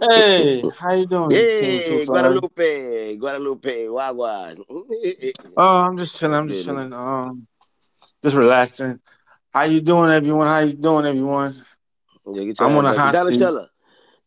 Hey, 0.00 0.62
how 0.78 0.94
you 0.94 1.06
doing? 1.06 1.30
Hey, 1.32 2.04
Guadalupe, 2.06 3.16
Guadalupe, 3.16 3.86
Wagwan. 3.86 4.62
Oh, 5.56 5.82
I'm 5.82 5.98
just 5.98 6.16
chilling. 6.16 6.36
I'm 6.36 6.48
just 6.48 6.64
chilling. 6.64 6.92
Um, 6.92 7.46
just 8.22 8.36
relaxing. 8.36 9.00
How 9.52 9.64
you 9.64 9.80
doing, 9.80 10.10
everyone? 10.10 10.46
How 10.46 10.60
you 10.60 10.74
doing, 10.74 11.06
everyone? 11.06 11.54
Yeah, 12.26 12.52
I'm 12.60 12.76
on 12.76 12.86
a 12.86 12.92
hot 12.92 13.14
seat. 13.14 13.40
Donatella. 13.40 13.68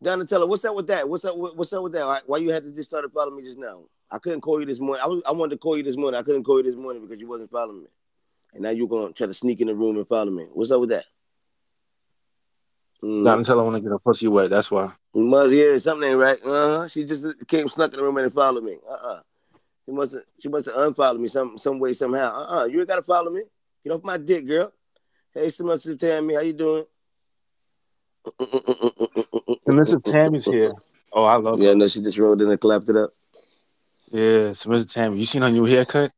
Donatella, 0.03 0.47
what's 0.47 0.65
up 0.65 0.75
with 0.75 0.87
that? 0.87 1.07
What's 1.07 1.23
up? 1.23 1.37
With, 1.37 1.55
what's 1.55 1.71
up 1.71 1.83
with 1.83 1.93
that? 1.93 2.05
Why, 2.05 2.19
why 2.25 2.37
you 2.37 2.49
had 2.49 2.63
to 2.63 2.71
just 2.71 2.89
start 2.89 3.05
following 3.13 3.37
me 3.37 3.43
just 3.43 3.57
now? 3.57 3.83
I 4.11 4.19
couldn't 4.19 4.41
call 4.41 4.59
you 4.59 4.65
this 4.65 4.81
morning. 4.81 5.01
I 5.03 5.07
was 5.07 5.23
I 5.25 5.31
wanted 5.31 5.51
to 5.51 5.59
call 5.59 5.77
you 5.77 5.83
this 5.83 5.95
morning. 5.95 6.19
I 6.19 6.23
couldn't 6.23 6.43
call 6.43 6.57
you 6.57 6.63
this 6.63 6.75
morning 6.75 7.03
because 7.03 7.21
you 7.21 7.27
wasn't 7.27 7.51
following 7.51 7.83
me. 7.83 7.89
And 8.53 8.63
now 8.63 8.71
you're 8.71 8.87
gonna 8.87 9.13
try 9.13 9.27
to 9.27 9.33
sneak 9.33 9.61
in 9.61 9.67
the 9.67 9.75
room 9.75 9.95
and 9.95 10.07
follow 10.07 10.29
me. 10.31 10.47
What's 10.51 10.71
up 10.71 10.81
with 10.81 10.89
that? 10.89 11.05
Mm. 13.03 13.23
Donatella 13.25 13.63
want 13.65 13.75
to 13.75 13.81
get 13.81 13.89
her 13.89 13.99
pussy 13.99 14.29
wet. 14.29 14.49
That's 14.49 14.71
why. 14.71 14.93
You 15.13 15.23
must 15.25 15.51
yeah, 15.51 15.77
something 15.77 16.09
ain't 16.09 16.19
right. 16.19 16.39
Uh 16.43 16.79
huh. 16.79 16.87
She 16.87 17.03
just 17.03 17.25
came 17.47 17.67
snuck 17.67 17.91
in 17.93 17.97
the 17.99 18.03
room 18.03 18.15
and 18.17 18.33
followed 18.33 18.63
me. 18.63 18.77
Uh 18.89 18.93
uh 18.93 19.19
She 19.85 19.91
must 19.91 20.13
have 20.13 20.21
she 20.39 20.47
must 20.47 20.65
have 20.67 20.77
unfollowed 20.77 21.19
me 21.19 21.27
some 21.27 21.57
some 21.57 21.79
way 21.79 21.93
somehow. 21.93 22.33
Uh 22.33 22.61
uh 22.61 22.65
You 22.65 22.79
ain't 22.79 22.87
gotta 22.87 23.03
follow 23.03 23.29
me. 23.29 23.41
Get 23.83 23.91
off 23.93 24.03
my 24.03 24.17
dick, 24.17 24.47
girl. 24.47 24.71
Hey, 25.33 25.49
Submissive 25.49 25.99
Tammy, 25.99 26.35
how 26.35 26.41
you 26.41 26.53
doing? 26.53 26.85
Submissive 29.67 30.03
Tammy's 30.03 30.45
here. 30.45 30.71
Oh, 31.11 31.23
I 31.25 31.35
love. 31.35 31.59
Yeah, 31.59 31.69
her. 31.69 31.75
no, 31.75 31.87
she 31.87 32.01
just 32.01 32.17
rolled 32.17 32.41
in 32.41 32.49
and 32.49 32.59
clapped 32.59 32.87
it 32.89 32.95
up. 32.95 33.11
Yeah, 34.11 34.53
Submissive 34.53 34.91
Tammy. 34.91 35.17
You 35.19 35.25
seen 35.25 35.41
her 35.41 35.49
new 35.51 35.65
haircut? 35.65 36.11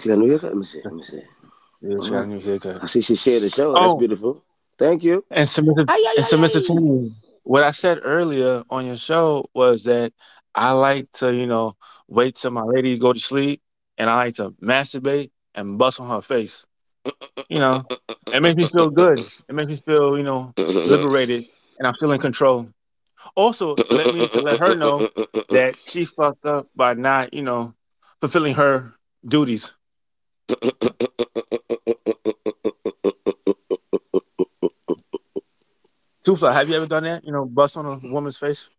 She 0.00 0.08
got 0.08 0.18
a 0.18 0.20
new 0.20 0.28
haircut. 0.28 0.50
Let 0.50 0.58
me 0.58 0.64
see. 0.64 0.80
Let 0.84 0.94
me 0.94 1.02
see. 1.02 1.22
Yeah, 1.80 1.96
she 2.02 2.10
got 2.10 2.24
a 2.24 2.26
new 2.26 2.40
haircut. 2.40 2.82
I 2.82 2.86
see 2.86 3.00
she 3.00 3.16
shared 3.16 3.42
the 3.42 3.50
show. 3.50 3.72
That's 3.72 3.92
Oh. 3.92 3.98
beautiful. 3.98 4.44
Thank 4.78 5.04
you. 5.04 5.24
And 5.30 5.48
submissive, 5.48 5.86
Ay, 5.88 6.02
ay, 6.06 6.14
and 6.16 6.24
ay, 6.24 6.28
submissive 6.28 6.64
ay. 6.70 7.10
What 7.44 7.62
I 7.62 7.70
said 7.72 8.00
earlier 8.02 8.64
on 8.70 8.86
your 8.86 8.96
show 8.96 9.48
was 9.54 9.84
that 9.84 10.12
I 10.54 10.72
like 10.72 11.10
to, 11.14 11.32
you 11.34 11.46
know, 11.46 11.74
wait 12.08 12.36
till 12.36 12.50
my 12.50 12.62
lady 12.62 12.98
go 12.98 13.12
to 13.12 13.18
sleep, 13.18 13.60
and 13.98 14.08
I 14.08 14.14
like 14.16 14.34
to 14.36 14.50
masturbate 14.62 15.30
and 15.54 15.78
bust 15.78 16.00
on 16.00 16.08
her 16.08 16.20
face. 16.22 16.66
You 17.48 17.58
know, 17.58 17.84
it 18.32 18.40
makes 18.40 18.56
me 18.56 18.64
feel 18.66 18.90
good. 18.90 19.26
It 19.48 19.54
makes 19.54 19.68
me 19.68 19.76
feel, 19.84 20.16
you 20.16 20.24
know, 20.24 20.52
liberated, 20.56 21.46
and 21.78 21.86
I 21.86 21.92
feel 22.00 22.12
in 22.12 22.20
control. 22.20 22.68
Also, 23.36 23.76
let 23.90 24.12
me 24.12 24.26
to 24.28 24.40
let 24.40 24.58
her 24.58 24.74
know 24.74 25.08
that 25.50 25.76
she 25.86 26.04
fucked 26.04 26.44
up 26.46 26.68
by 26.74 26.94
not, 26.94 27.32
you 27.32 27.42
know, 27.42 27.74
fulfilling 28.20 28.54
her 28.54 28.94
duties. 29.26 29.72
Tufla, 36.24 36.52
have 36.52 36.68
you 36.68 36.74
ever 36.76 36.86
done 36.86 37.04
that? 37.04 37.24
You 37.24 37.32
know, 37.32 37.44
bust 37.44 37.76
on 37.76 37.86
a 37.86 37.98
woman's 38.08 38.38
face 38.38 38.70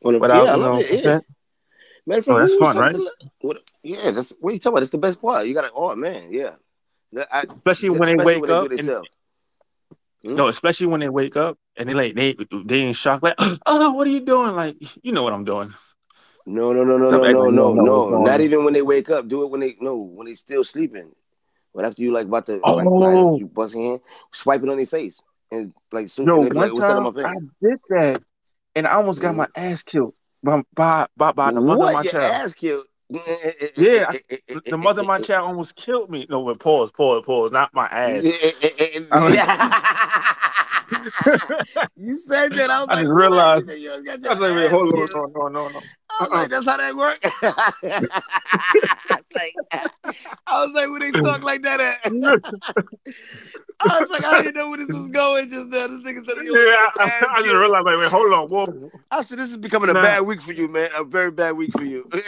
Wanna- 0.00 0.18
without, 0.18 0.44
yeah, 0.44 0.52
I 0.52 0.54
love 0.56 0.74
know, 0.74 0.80
it. 0.80 1.04
Yeah. 1.04 1.20
Matter 2.06 2.20
of 2.20 2.28
Oh, 2.28 2.38
that's 2.40 2.56
fun, 2.56 2.74
talking 2.74 2.98
to- 2.98 3.30
what, 3.40 3.62
yeah, 3.84 4.10
that's 4.10 4.32
what 4.40 4.50
are 4.50 4.52
you 4.54 4.58
talking 4.58 4.72
about? 4.74 4.80
That's 4.80 4.90
the 4.90 4.98
best 4.98 5.22
part. 5.22 5.46
You 5.46 5.54
got 5.54 5.62
to, 5.62 5.70
oh 5.74 5.94
man, 5.94 6.32
yeah. 6.32 6.54
I- 7.30 7.44
Especially 7.48 7.90
when 7.90 8.16
they 8.16 8.24
wake 8.24 8.40
when 8.40 8.50
they 8.50 8.54
up 8.56 8.64
it 8.64 8.70
and- 8.72 8.78
themselves. 8.80 9.08
Hmm? 10.24 10.34
No, 10.34 10.48
especially 10.48 10.86
when 10.86 11.00
they 11.00 11.08
wake 11.08 11.36
up 11.36 11.58
and 11.76 11.88
they 11.88 11.94
like 11.94 12.14
they 12.14 12.36
they 12.64 12.86
in 12.86 12.92
shock, 12.92 13.22
like, 13.22 13.34
oh, 13.66 13.92
what 13.92 14.06
are 14.06 14.10
you 14.10 14.20
doing? 14.20 14.54
Like, 14.54 14.76
you 15.04 15.12
know 15.12 15.22
what 15.22 15.32
I'm 15.32 15.44
doing. 15.44 15.72
No, 16.46 16.72
no, 16.72 16.82
no, 16.84 16.96
no, 16.98 17.10
no, 17.10 17.50
no, 17.50 17.50
no, 17.50 18.08
no. 18.10 18.22
Not 18.22 18.40
even 18.40 18.64
when 18.64 18.72
they 18.74 18.82
wake 18.82 19.10
up. 19.10 19.28
Do 19.28 19.44
it 19.44 19.50
when 19.50 19.60
they 19.60 19.76
no, 19.80 19.96
when 19.96 20.26
they 20.26 20.34
still 20.34 20.64
sleeping. 20.64 21.12
But 21.74 21.84
after 21.84 22.02
you 22.02 22.12
like 22.12 22.26
about 22.26 22.46
to 22.46 22.54
like, 22.54 22.86
Oh. 22.86 22.92
like 22.98 23.40
you 23.40 23.46
busting 23.46 23.80
in, 23.84 24.00
swiping 24.32 24.68
on 24.68 24.76
their 24.76 24.86
face 24.86 25.22
and 25.52 25.72
like 25.92 26.08
soon 26.08 26.26
Yo, 26.26 26.34
and 26.42 26.54
one 26.54 26.56
like, 26.56 26.72
what's 26.72 26.86
that 26.86 26.96
on 26.96 27.14
time 27.14 27.50
I 27.62 27.68
did 27.68 27.78
that 27.90 28.22
and 28.74 28.86
I 28.86 28.92
almost 28.94 29.20
got 29.20 29.34
Mhm. 29.34 29.38
my 29.38 29.48
ass 29.54 29.82
killed 29.84 30.14
by 30.42 30.62
by 30.74 31.06
by, 31.16 31.32
by 31.32 31.52
the 31.52 31.60
mother 31.60 31.82
of 31.84 31.86
my 31.86 31.92
what? 31.94 32.04
Your 32.04 32.12
child. 32.12 32.32
ass 32.32 32.54
killed? 32.54 32.86
Yeah, 33.76 34.10
The 34.70 34.78
mother 34.78 35.02
of 35.02 35.06
my 35.06 35.18
child 35.18 35.46
almost 35.48 35.76
killed 35.76 36.10
me. 36.10 36.26
No, 36.30 36.42
but 36.44 36.58
pause, 36.58 36.90
pause, 36.90 37.22
pause. 37.26 37.52
Not 37.52 37.72
my 37.74 37.86
ass. 37.86 38.24
you 41.96 42.18
said 42.18 42.52
that. 42.54 42.70
I 42.70 42.80
was 42.80 42.88
I 42.88 42.94
like, 42.94 43.02
just 43.02 43.08
what? 43.08 43.14
realized- 43.14 43.68
You 43.68 43.74
said 43.74 43.80
you 43.80 43.90
always 43.90 44.04
got 44.04 44.26
I 44.26 44.30
was 44.34 44.40
like, 44.40 44.54
wait, 44.56 44.70
hold 44.70 44.92
on, 44.94 45.06
no, 45.12 45.48
no, 45.48 45.48
no, 45.48 45.68
no. 45.68 45.80
I 46.20 46.22
was 46.22 46.30
like, 46.30 46.50
that's 46.50 46.66
how 46.66 46.76
that 46.76 46.96
work. 46.96 47.18
like, 49.34 49.54
I 50.46 50.64
was 50.64 50.70
like, 50.74 50.90
when 50.90 51.00
they 51.00 51.10
talk 51.10 51.42
like 51.42 51.62
that, 51.62 51.80
at, 51.80 51.98
I 53.80 54.00
was 54.00 54.10
like, 54.10 54.24
I 54.24 54.42
didn't 54.42 54.54
know 54.54 54.70
where 54.70 54.78
this 54.78 54.88
was 54.88 55.08
going 55.08 55.50
just 55.50 55.66
now. 55.66 55.86
This 55.86 56.00
nigga 56.00 56.28
said, 56.28 56.44
you 56.44 56.58
yeah, 56.58 56.72
got 56.72 57.00
I, 57.00 57.04
your 57.04 57.12
ass 57.12 57.24
I 57.30 57.42
just 57.42 57.56
realized, 57.56 57.86
like, 57.86 57.98
wait, 57.98 58.10
hold 58.10 58.32
on, 58.32 58.48
whoa. 58.48 58.90
I 59.10 59.22
said, 59.22 59.38
this 59.38 59.50
is 59.50 59.56
becoming 59.56 59.90
a 59.90 59.94
bad 59.94 60.20
week 60.20 60.42
for 60.42 60.52
you, 60.52 60.68
man. 60.68 60.88
A 60.96 61.04
very 61.04 61.30
bad 61.30 61.56
week 61.56 61.72
for 61.72 61.84
you. 61.84 62.08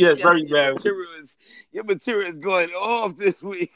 Yes, 0.00 0.20
very 0.20 0.46
your 0.46 0.66
bad. 0.66 0.74
Material 0.74 1.10
is, 1.20 1.36
your 1.72 1.84
material 1.84 2.28
is 2.28 2.36
going 2.36 2.70
off 2.70 3.16
this 3.16 3.42
week. 3.42 3.72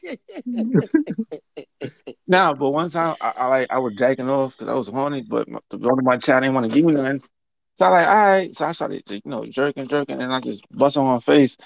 Nah, 2.27 2.55
but 2.55 2.71
one 2.71 2.91
time 2.91 3.17
I, 3.21 3.33
I 3.37 3.47
like 3.47 3.71
I 3.71 3.79
was 3.79 3.95
jacking 3.97 4.31
off 4.31 4.53
because 4.53 4.69
I 4.69 4.75
was 4.75 4.89
horny, 4.89 5.23
but 5.23 5.49
my, 5.49 5.59
the 5.71 5.79
one 5.79 5.99
of 5.99 6.05
my 6.05 6.17
child 6.17 6.43
didn't 6.43 6.55
want 6.55 6.71
to 6.71 6.75
give 6.75 6.85
me 6.85 6.95
nothing. 6.95 7.23
So 7.77 7.87
I 7.87 7.89
like, 7.89 8.07
all 8.07 8.15
right. 8.15 8.55
So 8.55 8.67
I 8.67 8.73
started, 8.73 9.03
you 9.11 9.21
know, 9.25 9.45
jerking, 9.45 9.87
jerking, 9.87 10.21
and 10.21 10.33
I 10.33 10.41
just 10.41 10.63
bust 10.71 10.97
on 10.97 11.13
her 11.15 11.21
face. 11.21 11.57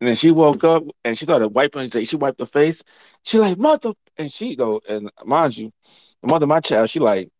And 0.00 0.08
then 0.08 0.14
she 0.16 0.30
woke 0.30 0.64
up 0.64 0.84
and 1.04 1.16
she 1.16 1.24
started 1.24 1.48
wiping. 1.48 1.88
She 1.90 2.16
wiped 2.16 2.40
her 2.40 2.46
face. 2.46 2.82
She 3.22 3.38
like 3.38 3.58
mother, 3.58 3.92
and 4.18 4.30
she 4.32 4.56
go 4.56 4.80
and 4.88 5.10
mind 5.24 5.56
you, 5.56 5.72
the 6.22 6.28
mother 6.28 6.46
my 6.46 6.60
child, 6.60 6.90
she 6.90 7.00
like, 7.00 7.30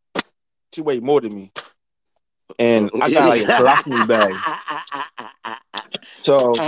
she 0.72 0.80
weighed 0.80 1.02
more 1.02 1.20
than 1.20 1.34
me, 1.34 1.52
and 2.58 2.90
I 3.00 3.10
got 3.10 3.28
like 3.28 3.42
a 3.42 3.48
colostomy 3.48 4.06
bag. 4.06 4.44
So 6.24 6.64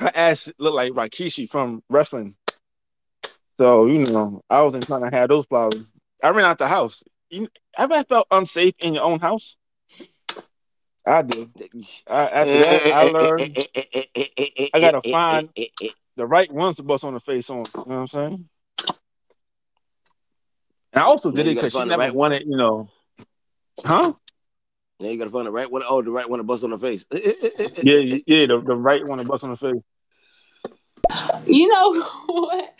her 0.00 0.10
ass 0.14 0.50
looked 0.58 0.76
like 0.76 0.92
Rikishi 0.92 1.48
from 1.48 1.82
wrestling. 1.90 2.34
So 3.58 3.86
you 3.86 4.04
know, 4.04 4.42
I 4.50 4.62
wasn't 4.62 4.86
trying 4.86 5.08
to 5.08 5.16
have 5.16 5.28
those 5.28 5.46
problems. 5.46 5.86
I 6.22 6.30
ran 6.30 6.44
out 6.44 6.58
the 6.58 6.68
house. 6.68 7.02
You 7.30 7.48
ever 7.78 8.02
felt 8.04 8.26
unsafe 8.30 8.74
in 8.80 8.94
your 8.94 9.04
own 9.04 9.20
house? 9.20 9.56
I 11.06 11.22
did. 11.22 11.50
I, 12.06 12.20
after 12.26 12.58
that, 12.58 12.86
eh, 12.86 12.90
I 12.92 13.02
learned 13.04 13.58
eh, 13.58 14.02
eh, 14.16 14.68
I 14.74 14.80
gotta 14.80 15.02
find- 15.02 15.48
the 16.16 16.26
right 16.26 16.52
ones 16.52 16.76
to 16.76 16.82
bust 16.82 17.04
on 17.04 17.14
the 17.14 17.20
face 17.20 17.48
on. 17.48 17.58
You 17.58 17.64
know 17.64 17.70
what 17.84 17.94
I'm 17.94 18.06
saying? 18.08 18.48
And 20.92 21.02
I 21.02 21.06
also 21.06 21.30
did 21.30 21.46
it 21.46 21.54
because 21.54 21.72
she 21.72 21.78
never 21.84 21.96
right 21.96 22.14
wanted, 22.14 22.42
you 22.46 22.56
know. 22.56 22.90
Huh? 23.84 24.12
Now 24.98 25.08
you 25.08 25.16
gotta 25.16 25.30
find 25.30 25.46
the 25.46 25.52
right 25.52 25.70
one. 25.70 25.82
Oh, 25.88 26.02
the 26.02 26.10
right 26.10 26.28
one 26.28 26.38
to 26.38 26.44
bust 26.44 26.64
on 26.64 26.70
the 26.70 26.78
face. 26.78 27.04
Yeah, 27.82 28.18
yeah, 28.26 28.46
the, 28.46 28.60
the 28.60 28.76
right 28.76 29.06
one 29.06 29.18
to 29.18 29.24
bust 29.24 29.44
on 29.44 29.50
the 29.50 29.56
face. 29.56 29.82
You 31.46 31.68
know 31.68 32.02
what? 32.26 32.74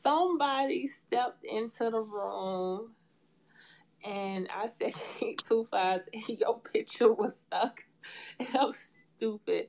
Somebody 0.00 0.86
stepped 0.86 1.44
into 1.44 1.90
the 1.90 2.00
room 2.00 2.92
and 4.04 4.48
I 4.54 4.68
said 4.68 4.92
two 5.48 5.66
fives 5.70 6.04
and 6.12 6.38
your 6.38 6.60
picture 6.60 7.12
was 7.12 7.32
stuck. 7.46 7.84
And 8.38 8.48
I'm 8.58 8.70
stupid. 9.16 9.68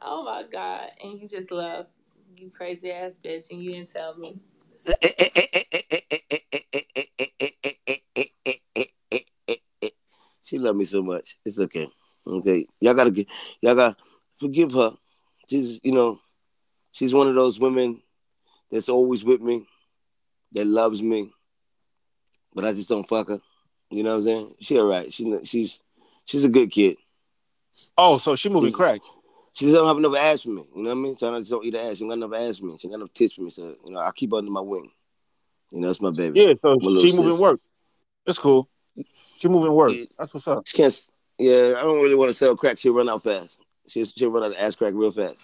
Oh 0.00 0.22
my 0.22 0.44
God. 0.50 0.90
And 1.02 1.18
you 1.18 1.26
just 1.26 1.50
love 1.50 1.86
you 2.36 2.50
crazy 2.50 2.90
ass 2.90 3.12
bitch 3.24 3.50
and 3.50 3.62
you 3.62 3.72
didn't 3.72 3.92
tell 3.92 4.16
me. 4.16 4.38
she 10.42 10.58
loved 10.58 10.78
me 10.78 10.84
so 10.84 11.02
much. 11.02 11.36
It's 11.44 11.58
okay. 11.58 11.88
Okay, 12.26 12.66
y'all 12.80 12.94
gotta 12.94 13.10
get, 13.10 13.26
y'all 13.60 13.74
gotta 13.74 13.96
forgive 14.38 14.72
her. 14.72 14.96
She's, 15.48 15.78
you 15.82 15.92
know, 15.92 16.20
she's 16.92 17.12
one 17.12 17.28
of 17.28 17.34
those 17.34 17.60
women 17.60 18.00
that's 18.70 18.88
always 18.88 19.24
with 19.24 19.42
me, 19.42 19.66
that 20.52 20.66
loves 20.66 21.02
me, 21.02 21.30
but 22.54 22.64
I 22.64 22.72
just 22.72 22.88
don't 22.88 23.08
fuck 23.08 23.28
her. 23.28 23.40
You 23.94 24.02
know 24.02 24.10
what 24.10 24.16
I'm 24.16 24.22
saying? 24.22 24.54
She 24.60 24.78
alright. 24.78 25.12
She, 25.12 25.44
she's, 25.44 25.80
she's 26.24 26.44
a 26.44 26.48
good 26.48 26.70
kid. 26.70 26.96
Oh, 27.96 28.18
so 28.18 28.36
she 28.36 28.48
moving 28.48 28.72
crack. 28.72 29.00
She 29.52 29.70
don't 29.70 29.86
have 29.86 29.98
enough 29.98 30.16
ass 30.16 30.42
for 30.42 30.48
me. 30.48 30.66
You 30.74 30.82
know 30.82 30.90
what 30.90 30.98
I 30.98 31.00
mean? 31.00 31.16
So 31.16 31.34
I 31.34 31.38
just 31.38 31.50
don't 31.50 31.64
eat 31.64 31.74
her 31.74 31.80
ass. 31.80 31.98
She 31.98 32.04
got 32.04 32.14
enough 32.14 32.34
ass 32.34 32.58
for 32.58 32.66
me. 32.66 32.76
She 32.78 32.88
got 32.88 32.96
enough 32.96 33.12
tits 33.12 33.34
for 33.34 33.42
me. 33.42 33.50
So 33.50 33.76
you 33.84 33.92
know, 33.92 34.00
I 34.00 34.10
keep 34.10 34.32
her 34.32 34.38
under 34.38 34.50
my 34.50 34.60
wing. 34.60 34.90
You 35.72 35.80
know, 35.80 35.86
that's 35.86 36.00
my 36.00 36.10
baby. 36.10 36.40
Yeah, 36.40 36.54
so 36.60 36.76
My 36.80 37.00
she 37.00 37.16
moving 37.16 37.34
sis. 37.34 37.40
work. 37.40 37.60
That's 38.26 38.38
cool. 38.38 38.68
She 39.38 39.48
moving 39.48 39.72
work. 39.72 39.92
Yeah. 39.92 40.04
That's 40.18 40.34
what's 40.34 40.48
up. 40.48 40.66
She 40.66 40.76
can't. 40.76 41.00
Yeah, 41.38 41.74
I 41.78 41.82
don't 41.82 42.02
really 42.02 42.14
want 42.14 42.30
to 42.30 42.34
sell 42.34 42.56
crack. 42.56 42.78
She'll 42.78 42.94
run 42.94 43.08
out 43.08 43.22
fast. 43.22 43.60
She'll, 43.88 44.06
she'll 44.06 44.30
run 44.30 44.44
out 44.44 44.52
of 44.52 44.58
ass 44.58 44.76
crack 44.76 44.94
real 44.94 45.12
fast. 45.12 45.36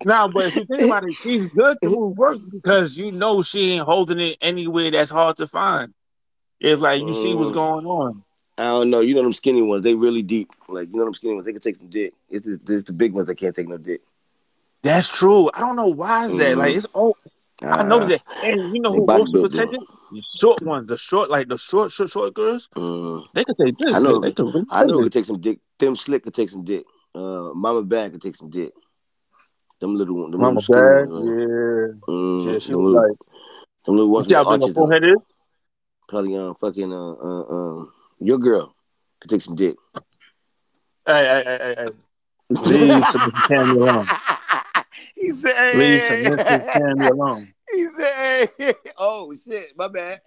Now, 0.06 0.28
but 0.28 0.48
if 0.48 0.56
you 0.56 0.66
think 0.66 0.82
about 0.84 1.04
it, 1.04 1.16
she's 1.22 1.46
good 1.48 1.78
to 1.84 1.90
work 1.98 2.40
because 2.52 2.98
you 2.98 3.12
know 3.12 3.42
she 3.42 3.74
ain't 3.74 3.86
holding 3.86 4.20
it 4.20 4.38
anywhere 4.42 4.92
that's 4.92 5.12
hard 5.12 5.38
to 5.38 5.48
find. 5.48 5.94
It's 6.60 6.82
like 6.82 7.02
you 7.02 7.14
see 7.14 7.34
what's 7.34 7.52
Mm. 7.52 7.56
going 7.56 7.86
on. 7.86 8.24
I 8.58 8.64
don't 8.66 8.90
know. 8.90 9.00
You 9.00 9.16
know 9.16 9.24
them 9.24 9.34
skinny 9.34 9.62
ones. 9.62 9.84
They 9.84 9.96
really 9.96 10.22
deep. 10.22 10.50
Like 10.68 10.90
you 10.92 10.98
know 10.98 11.06
them 11.06 11.14
skinny 11.14 11.34
ones. 11.34 11.46
They 11.46 11.52
can 11.54 11.62
take 11.62 11.78
some 11.78 11.88
dick. 11.90 12.14
It's, 12.30 12.48
it's 12.48 12.84
the 12.84 12.94
big 12.94 13.14
ones 13.14 13.28
that 13.28 13.36
can't 13.36 13.56
take 13.56 13.68
no 13.68 13.78
dick. 13.78 14.02
That's 14.84 15.08
true. 15.08 15.50
I 15.54 15.60
don't 15.60 15.76
know 15.76 15.88
why 15.88 16.26
is 16.26 16.38
that. 16.38 16.58
Like 16.58 16.74
Mhm. 16.74 16.78
it's 16.78 16.88
oh 16.96 17.16
I 17.64 17.84
know 17.84 18.00
that. 18.06 18.22
And 18.44 18.76
you 18.76 18.82
know 18.82 18.92
who 18.92 19.06
body 19.06 19.24
most 19.24 19.34
built 19.34 19.52
people 19.52 19.68
take 19.68 19.82
it? 19.82 19.88
The 20.12 20.22
short 20.40 20.62
ones, 20.64 20.88
the 20.88 20.98
short, 20.98 21.30
like 21.30 21.48
the 21.48 21.58
short, 21.58 21.92
short, 21.92 22.10
short 22.10 22.34
girls. 22.34 22.68
Mm. 22.76 23.24
They 23.34 23.44
could 23.46 23.56
take 23.64 23.78
this. 23.78 23.94
I 23.94 24.00
know. 24.00 24.20
They, 24.20 24.30
they 24.30 24.34
could 24.34 24.46
really 24.54 24.66
I 24.70 24.84
know 24.84 24.98
take 24.98 25.00
it 25.00 25.04
could 25.04 25.14
take 25.14 25.26
some 25.26 25.40
dick. 25.40 25.60
Them 25.80 25.96
slick 25.96 26.24
could 26.24 26.34
take 26.34 26.50
some 26.50 26.64
dick. 26.64 26.86
Uh, 27.16 27.54
Mama 27.54 27.84
Bad 27.84 28.12
could 28.14 28.22
take 28.22 28.36
some 28.36 28.50
dick. 28.50 28.72
Them 29.82 29.96
little 29.96 30.16
one, 30.16 30.30
them 30.30 30.42
Mama 30.42 30.60
little 30.60 30.76
bad, 30.76 31.10
ones, 31.10 31.26
yeah. 31.28 32.14
mm, 32.14 32.54
Yeah, 32.54 32.60
she 32.60 32.72
them, 32.72 32.84
was 32.84 32.94
little, 32.94 33.10
like, 33.10 33.18
them 33.86 33.96
little 33.96 34.12
ones 34.12 34.28
see 34.30 34.36
with 34.38 34.46
how 34.46 34.52
big 34.52 34.62
her 34.62 34.66
arches. 34.66 34.76
forehead 34.76 35.04
is? 35.04 35.18
Probably 36.08 36.38
um 36.38 36.56
fucking 36.62 36.94
uh, 36.94 37.14
uh 37.14 37.44
um 37.50 37.92
your 38.20 38.38
girl 38.38 38.76
could 39.20 39.32
take 39.32 39.42
some 39.42 39.56
dick. 39.56 39.76
Hey, 41.08 41.24
hey, 41.26 41.44
hey, 41.46 41.58
hey, 41.60 41.76
hey. 41.80 41.90
Leave 42.62 43.06
Samantha 43.06 43.48
Tammy 43.48 43.72
alone. 43.72 44.08
he 45.16 45.32
said, 45.32 45.76
Leave 45.76 46.02
hey, 46.02 46.24
Samantha 46.24 46.66
Tammy 46.74 47.08
alone. 47.08 47.54
he 47.72 47.88
said, 47.98 48.50
hey. 48.60 48.74
oh 49.00 49.34
shit, 49.34 49.76
my 49.76 49.88
bad. 49.88 50.22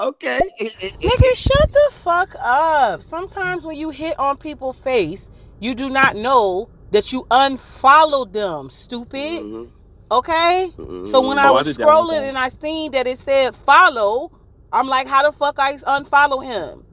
okay. 0.00 0.40
Nigga, 0.60 1.34
shut 1.36 1.70
the 1.72 1.88
fuck 1.92 2.34
up. 2.40 3.02
Sometimes 3.02 3.62
when 3.62 3.76
you 3.76 3.90
hit 3.90 4.18
on 4.18 4.38
people's 4.38 4.78
face, 4.78 5.28
you 5.60 5.76
do 5.76 5.88
not 5.88 6.16
know 6.16 6.68
that 6.92 7.12
you 7.12 7.26
unfollowed 7.30 8.32
them, 8.32 8.70
stupid. 8.70 9.42
Mhm, 9.42 9.68
Okay? 10.10 10.72
mhm. 10.78 11.08
So 11.08 11.26
when 11.26 11.38
I 11.38 11.50
Oh, 11.50 11.56
I 11.56 11.62
was 11.62 11.66
did 11.66 11.76
that 11.78 11.86
one 11.86 12.06
scrolling 12.08 12.22
and 12.28 12.38
I 12.38 12.50
seen 12.50 12.92
that 12.92 13.06
it 13.06 13.18
said 13.18 13.56
follow, 13.56 14.30
I'm 14.72 14.88
like, 14.88 15.08
how 15.08 15.22
the 15.24 15.32
fuck 15.32 15.58
I 15.58 15.74
unfollow 15.74 16.44
him? 16.44 16.84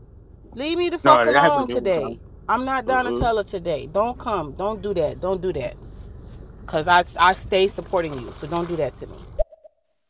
Leave 0.55 0.77
me 0.77 0.89
the 0.89 0.97
fuck 0.99 1.23
that 1.25 1.35
happened 1.35 1.51
alone 1.51 1.67
to 1.69 1.81
me 1.81 1.91
one 1.95 2.11
today. 2.11 2.19
I'm 2.47 2.65
not 2.65 2.85
Mhm. 2.85 2.87
Donatella 2.87 3.45
today. 3.45 3.87
Don't 3.87 4.17
come. 4.17 4.53
Don't 4.53 4.81
do 4.81 4.93
that. 4.95 5.21
Don't 5.21 5.41
do 5.41 5.53
that. 5.53 5.75
Cause 6.65 6.87
I 6.87 7.03
I 7.19 7.33
stay 7.33 7.67
supporting 7.67 8.13
you. 8.19 8.33
So 8.39 8.47
don't 8.47 8.67
do 8.67 8.75
that 8.77 8.95
to 8.95 9.07
me. 9.07 9.17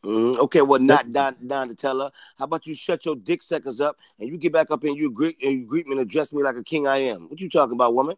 Mhm. 0.06 0.38
Okay, 0.40 0.62
well, 0.62 0.80
not 0.80 1.12
Don 1.12 1.36
Don 1.46 1.68
to 1.70 1.76
tell 1.76 2.00
her. 2.00 2.12
How 2.38 2.46
about 2.46 2.66
you 2.66 2.76
shut 2.76 3.06
your 3.06 3.16
dick 3.16 3.42
suckers 3.44 3.82
up 3.82 3.98
and 4.20 4.30
you 4.30 4.38
get 4.38 4.54
back 4.54 4.72
up 4.72 4.84
and 4.84 4.96
you 4.96 5.12
greet 5.12 5.38
and 5.44 5.52
you 5.60 5.66
greet 5.66 5.88
me 5.88 5.94
and 5.94 6.02
address 6.02 6.32
me 6.32 6.42
like 6.44 6.56
a 6.58 6.64
king 6.64 6.88
I 6.88 6.98
am. 6.98 7.30
What 7.30 7.40
you 7.40 7.50
talking 7.50 7.74
about, 7.74 7.94
woman? 7.94 8.16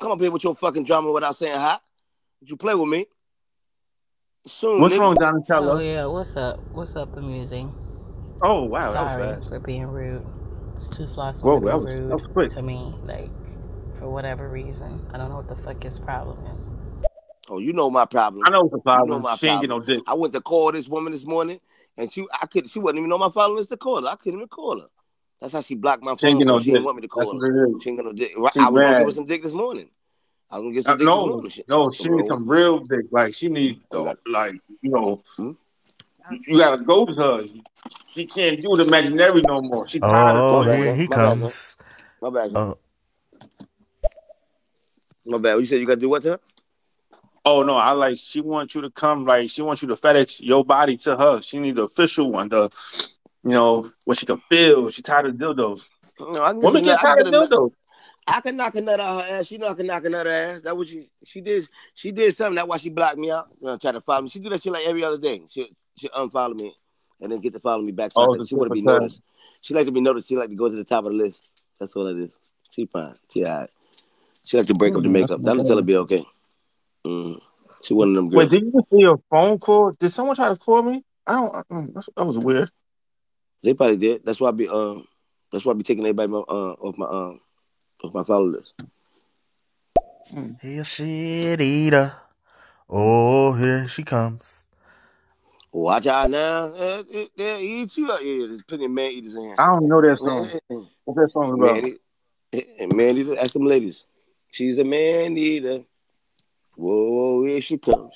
Come 0.00 0.12
up 0.12 0.20
here 0.20 0.30
with 0.30 0.44
your 0.44 0.54
fucking 0.54 0.84
drama 0.84 1.10
without 1.12 1.36
saying 1.36 1.58
hi. 1.58 1.78
Would 2.40 2.50
you 2.50 2.56
play 2.56 2.74
with 2.74 2.88
me? 2.88 3.06
Soon. 4.46 4.80
What's 4.80 4.94
nigga. 4.94 4.98
wrong, 5.00 5.16
Oh 5.50 5.78
yeah, 5.78 6.04
what's 6.06 6.36
up? 6.36 6.60
What's 6.72 6.96
up, 6.96 7.16
amusing? 7.16 7.72
Oh, 8.42 8.64
wow, 8.64 8.92
that 8.92 9.12
Sorry 9.12 9.26
was 9.28 9.36
fast. 9.38 9.48
for 9.50 9.60
being 9.60 9.86
rude. 9.86 10.24
It's 10.76 10.88
too 10.88 11.06
floss 11.06 11.40
Whoa, 11.42 11.56
want 11.58 11.64
to 11.64 11.70
that 11.70 11.78
be 11.78 11.84
was- 11.84 11.94
rude 11.94 12.10
that 12.10 12.16
was 12.16 12.26
quick. 12.32 12.50
to 12.52 12.62
me, 12.62 12.94
like 13.04 13.30
for 13.98 14.10
whatever 14.10 14.48
reason. 14.50 15.06
I 15.14 15.16
don't 15.18 15.30
know 15.30 15.36
what 15.36 15.48
the 15.48 15.56
fuck 15.56 15.82
his 15.82 15.98
problem 15.98 16.38
is. 16.44 17.06
Oh, 17.48 17.58
you 17.58 17.72
know 17.72 17.88
my 17.90 18.04
problem. 18.04 18.42
I 18.46 18.50
know 18.50 18.62
what's 18.62 18.72
the 18.72 18.80
problem. 18.80 19.22
my 19.22 19.36
she 19.36 19.48
ain't 19.48 19.60
get 19.60 19.70
no 19.70 19.80
dick. 19.80 20.00
I 20.06 20.14
went 20.14 20.34
to 20.34 20.40
call 20.40 20.72
this 20.72 20.88
woman 20.88 21.12
this 21.12 21.24
morning, 21.24 21.60
and 21.96 22.10
she 22.12 22.26
I 22.38 22.46
could 22.46 22.68
she 22.68 22.80
wasn't 22.80 22.98
even 22.98 23.08
know 23.10 23.18
my 23.18 23.30
phone 23.30 23.56
list 23.56 23.70
to 23.70 23.76
call 23.78 24.02
her. 24.02 24.08
I 24.08 24.16
couldn't 24.16 24.40
even 24.40 24.48
call 24.48 24.80
her. 24.80 24.88
That's 25.40 25.52
how 25.52 25.60
she 25.60 25.74
blocked 25.74 26.02
my 26.02 26.14
phone. 26.16 26.38
get 26.38 26.46
no 26.46 26.54
call. 26.54 26.60
She 26.60 26.64
didn't 26.66 26.80
dick. 26.80 26.84
want 26.86 26.96
me 26.96 27.02
to 27.02 27.08
call 27.08 27.26
what 27.26 27.42
her. 27.42 27.68
She 27.82 27.88
ain't 27.90 27.98
got 27.98 28.06
no 28.06 28.12
dick. 28.12 28.30
She 28.52 28.60
I 28.60 28.68
was 28.68 28.80
gonna 28.82 28.98
give 28.98 29.06
her 29.06 29.12
some 29.12 29.26
dick 29.26 29.42
this 29.42 29.52
morning. 29.52 29.90
I 30.50 30.58
was 30.58 30.62
gonna 30.64 30.74
get 30.74 30.86
Uh, 30.86 30.90
some 30.90 30.98
dick 30.98 30.98
this 31.00 31.06
no, 31.06 31.26
morning. 31.26 31.52
No, 31.68 31.90
she 31.92 32.08
Bro. 32.08 32.16
needs 32.16 32.28
some 32.28 32.48
real 32.48 32.78
dick. 32.80 33.06
Like 33.10 33.34
she 33.34 33.48
needs, 33.48 33.78
You 33.92 34.04
got- 34.04 34.18
like 34.26 34.54
you 34.80 34.90
know, 34.90 35.22
Hmm? 35.36 35.50
you 36.46 36.58
gotta 36.58 36.82
go 36.82 37.04
to 37.06 37.12
her. 37.14 37.44
She 38.12 38.26
can't 38.26 38.60
do 38.60 38.76
the 38.76 38.84
imaginary 38.86 39.42
no 39.42 39.60
more. 39.60 39.88
She 39.88 39.98
tired 40.00 40.36
Oh, 40.36 40.60
of 40.60 40.66
My 40.66 40.72
bad, 40.72 40.78
here 40.84 40.94
he 40.94 41.06
My 41.08 41.16
bad, 41.16 41.38
comes. 41.40 41.76
My 42.22 42.30
bad. 42.30 42.50
son. 42.52 42.68
Oh, 42.68 42.78
My 45.26 45.38
bad. 45.38 45.58
You 45.60 45.66
said 45.66 45.80
you 45.80 45.86
gotta 45.86 46.00
do 46.00 46.08
what 46.08 46.22
to 46.22 46.30
her? 46.32 46.40
Oh 47.46 47.62
no, 47.62 47.74
I 47.76 47.90
like 47.90 48.16
she 48.16 48.40
wants 48.40 48.74
you 48.74 48.80
to 48.82 48.90
come. 48.90 49.26
Like 49.26 49.50
she 49.50 49.60
wants 49.62 49.82
you 49.82 49.88
to 49.88 49.96
FedEx 49.96 50.40
your 50.40 50.64
body 50.64 50.96
to 50.98 51.16
her. 51.16 51.42
She 51.42 51.58
needs 51.58 51.76
the 51.76 51.82
official 51.82 52.30
one. 52.30 52.48
The 52.48 52.70
you 53.44 53.50
know 53.50 53.90
what 54.04 54.18
she 54.18 54.26
can 54.26 54.40
feel. 54.48 54.90
She 54.90 55.02
tired 55.02 55.26
of 55.26 55.34
dildos. 55.36 55.86
No, 56.18 56.42
I 56.42 56.50
can 56.50 56.60
get 56.60 56.66
Women 56.66 56.70
some 56.72 56.82
get 56.84 57.00
tired 57.00 57.26
of 57.26 57.32
dildos. 57.34 57.72
I 58.26 58.40
can 58.40 58.56
knock 58.56 58.74
a 58.74 58.80
nut 58.80 59.00
out 59.00 59.22
her 59.22 59.34
ass. 59.38 59.46
She 59.46 59.58
know 59.58 59.68
I 59.68 59.74
can 59.74 59.86
knock 59.86 60.04
a 60.04 60.08
nut 60.08 60.20
out 60.20 60.26
her 60.26 60.32
ass. 60.56 60.62
That 60.62 60.76
what 60.76 60.88
she 60.88 61.10
she 61.24 61.40
did. 61.40 61.68
She 61.94 62.10
did 62.10 62.34
something. 62.34 62.54
That's 62.54 62.68
why 62.68 62.78
she 62.78 62.88
blocked 62.88 63.18
me 63.18 63.30
out. 63.30 63.48
You 63.60 63.66
know, 63.68 63.76
try 63.76 63.92
to 63.92 64.00
follow 64.00 64.22
me. 64.22 64.28
She 64.30 64.38
do 64.38 64.48
that 64.50 64.62
shit 64.62 64.72
like 64.72 64.86
every 64.86 65.04
other 65.04 65.18
day. 65.18 65.42
She 65.50 65.68
she 65.96 66.08
unfollow 66.08 66.54
me 66.54 66.74
and 67.20 67.30
then 67.30 67.40
get 67.40 67.52
to 67.52 67.60
follow 67.60 67.82
me 67.82 67.92
back. 67.92 68.12
So 68.12 68.22
Oh, 68.22 68.34
could- 68.34 68.48
she 68.48 68.54
want 68.54 68.68
to 68.68 68.74
be 68.74 68.80
different 68.80 69.02
noticed. 69.02 69.20
She 69.60 69.74
like 69.74 69.86
to 69.86 69.92
be 69.92 70.00
noticed. 70.00 70.28
She 70.28 70.36
like 70.36 70.48
to 70.48 70.54
go 70.54 70.68
to 70.68 70.76
the 70.76 70.84
top 70.84 71.04
of 71.04 71.12
the 71.12 71.18
list. 71.18 71.50
That's 71.78 71.94
all 71.96 72.06
it 72.06 72.18
is. 72.18 72.30
She 72.70 72.86
fine. 72.86 73.14
She 73.32 73.44
alright. 73.44 73.70
She 74.46 74.56
like 74.56 74.66
to 74.66 74.74
break 74.74 74.94
up 74.94 75.02
the 75.02 75.08
Mm, 75.08 75.12
makeup. 75.12 75.40
that's 75.42 75.58
Donatella 75.58 75.84
be 75.84 75.96
okay. 75.96 76.24
Mm. 77.06 77.40
She 77.82 77.94
one 77.94 78.10
of 78.10 78.14
them 78.14 78.30
girls. 78.30 78.50
Wait, 78.50 78.50
did 78.50 78.62
you 78.72 78.86
see 78.90 79.04
a 79.04 79.16
phone 79.30 79.58
call? 79.58 79.90
Did 79.92 80.10
someone 80.10 80.36
try 80.36 80.48
to 80.48 80.56
call 80.56 80.82
me? 80.82 81.02
I 81.26 81.32
don't. 81.34 81.54
I, 81.54 81.62
mm, 81.70 81.94
that 82.16 82.24
was 82.26 82.38
weird. 82.38 82.70
They 83.64 83.72
probably 83.72 83.96
did. 83.96 84.24
That's 84.24 84.38
why 84.40 84.50
I 84.50 84.52
be 84.52 84.68
um. 84.68 85.08
That's 85.50 85.64
why 85.64 85.72
I 85.72 85.74
be 85.74 85.82
taking 85.82 86.04
everybody 86.04 86.30
uh, 86.32 86.36
off 86.36 86.98
my 86.98 87.06
um 87.06 87.40
off 88.02 88.12
my 88.12 88.22
follow 88.22 88.46
list. 88.46 88.74
he 90.60 90.78
a 90.78 90.84
shit 90.84 91.60
eater. 91.62 92.12
Oh, 92.90 93.54
here 93.54 93.88
she 93.88 94.02
comes. 94.04 94.64
Watch 95.72 96.06
out 96.06 96.30
now. 96.30 96.66
Uh, 96.66 97.02
uh, 97.14 97.24
They'll 97.36 97.58
eat 97.60 97.96
you 97.96 98.12
up. 98.12 98.20
Yeah, 98.22 98.46
there's 98.48 98.62
plenty 98.64 98.84
of 98.84 98.90
man 98.90 99.10
eaters 99.10 99.34
in 99.34 99.44
here. 99.44 99.54
I 99.58 99.66
don't 99.66 99.88
know 99.88 100.00
that 100.02 100.18
song. 100.18 100.50
What's 101.04 101.18
that 101.20 101.30
song 101.32 101.54
about? 101.54 101.82
Man, 101.82 101.96
eat- 102.52 102.94
man 102.94 103.16
eater. 103.16 103.38
Ask 103.38 103.54
them 103.54 103.64
ladies. 103.64 104.04
She's 104.52 104.78
a 104.78 104.84
man 104.84 105.38
eater. 105.38 105.84
Whoa, 106.76 107.46
here 107.46 107.60
she 107.62 107.78
comes. 107.78 108.12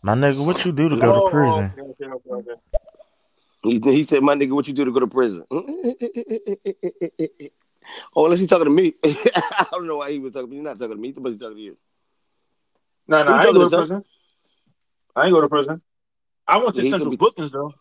My 0.00 0.14
nigga, 0.14 0.46
what 0.46 0.64
you 0.64 0.70
do 0.72 0.88
to 0.88 0.96
go 0.96 1.12
Oh, 1.12 1.24
to 1.24 1.30
prison? 1.30 1.72
okay, 1.76 1.82
okay, 1.82 2.04
okay, 2.06 2.50
okay. 2.50 2.60
He, 3.64 3.80
he 3.82 4.02
said, 4.04 4.22
"My 4.22 4.34
nigga, 4.34 4.52
what 4.52 4.66
you 4.66 4.74
do 4.74 4.84
to 4.84 4.90
go 4.92 5.00
to 5.00 5.06
prison?" 5.06 5.44
oh, 5.50 5.62
unless 8.24 8.40
he's 8.40 8.48
talking 8.48 8.64
to 8.64 8.70
me. 8.70 8.94
I 9.04 9.66
don't 9.70 9.86
know 9.86 9.98
why 9.98 10.10
he 10.10 10.18
was 10.18 10.32
talking. 10.32 10.48
to 10.48 10.50
me. 10.50 10.56
He's 10.56 10.64
not 10.64 10.78
talking 10.78 10.96
to 10.96 11.00
me. 11.00 11.12
But 11.12 11.30
he's 11.30 11.40
talking 11.40 11.56
to 11.56 11.62
you. 11.62 11.76
No, 13.06 13.22
no, 13.22 13.32
I 13.32 13.44
ain't 13.44 13.54
go 13.54 13.64
to 13.64 13.70
to, 13.70 13.76
prison. 13.76 14.04
I 15.14 15.24
ain't 15.24 15.32
go 15.32 15.40
to 15.40 15.48
prison. 15.48 15.82
I 16.48 16.56
went 16.58 16.74
to 16.74 16.82
Yeah, 16.82 16.90
Central 16.90 17.10
be- 17.10 17.16
Bookings 17.16 17.52
though. 17.52 17.72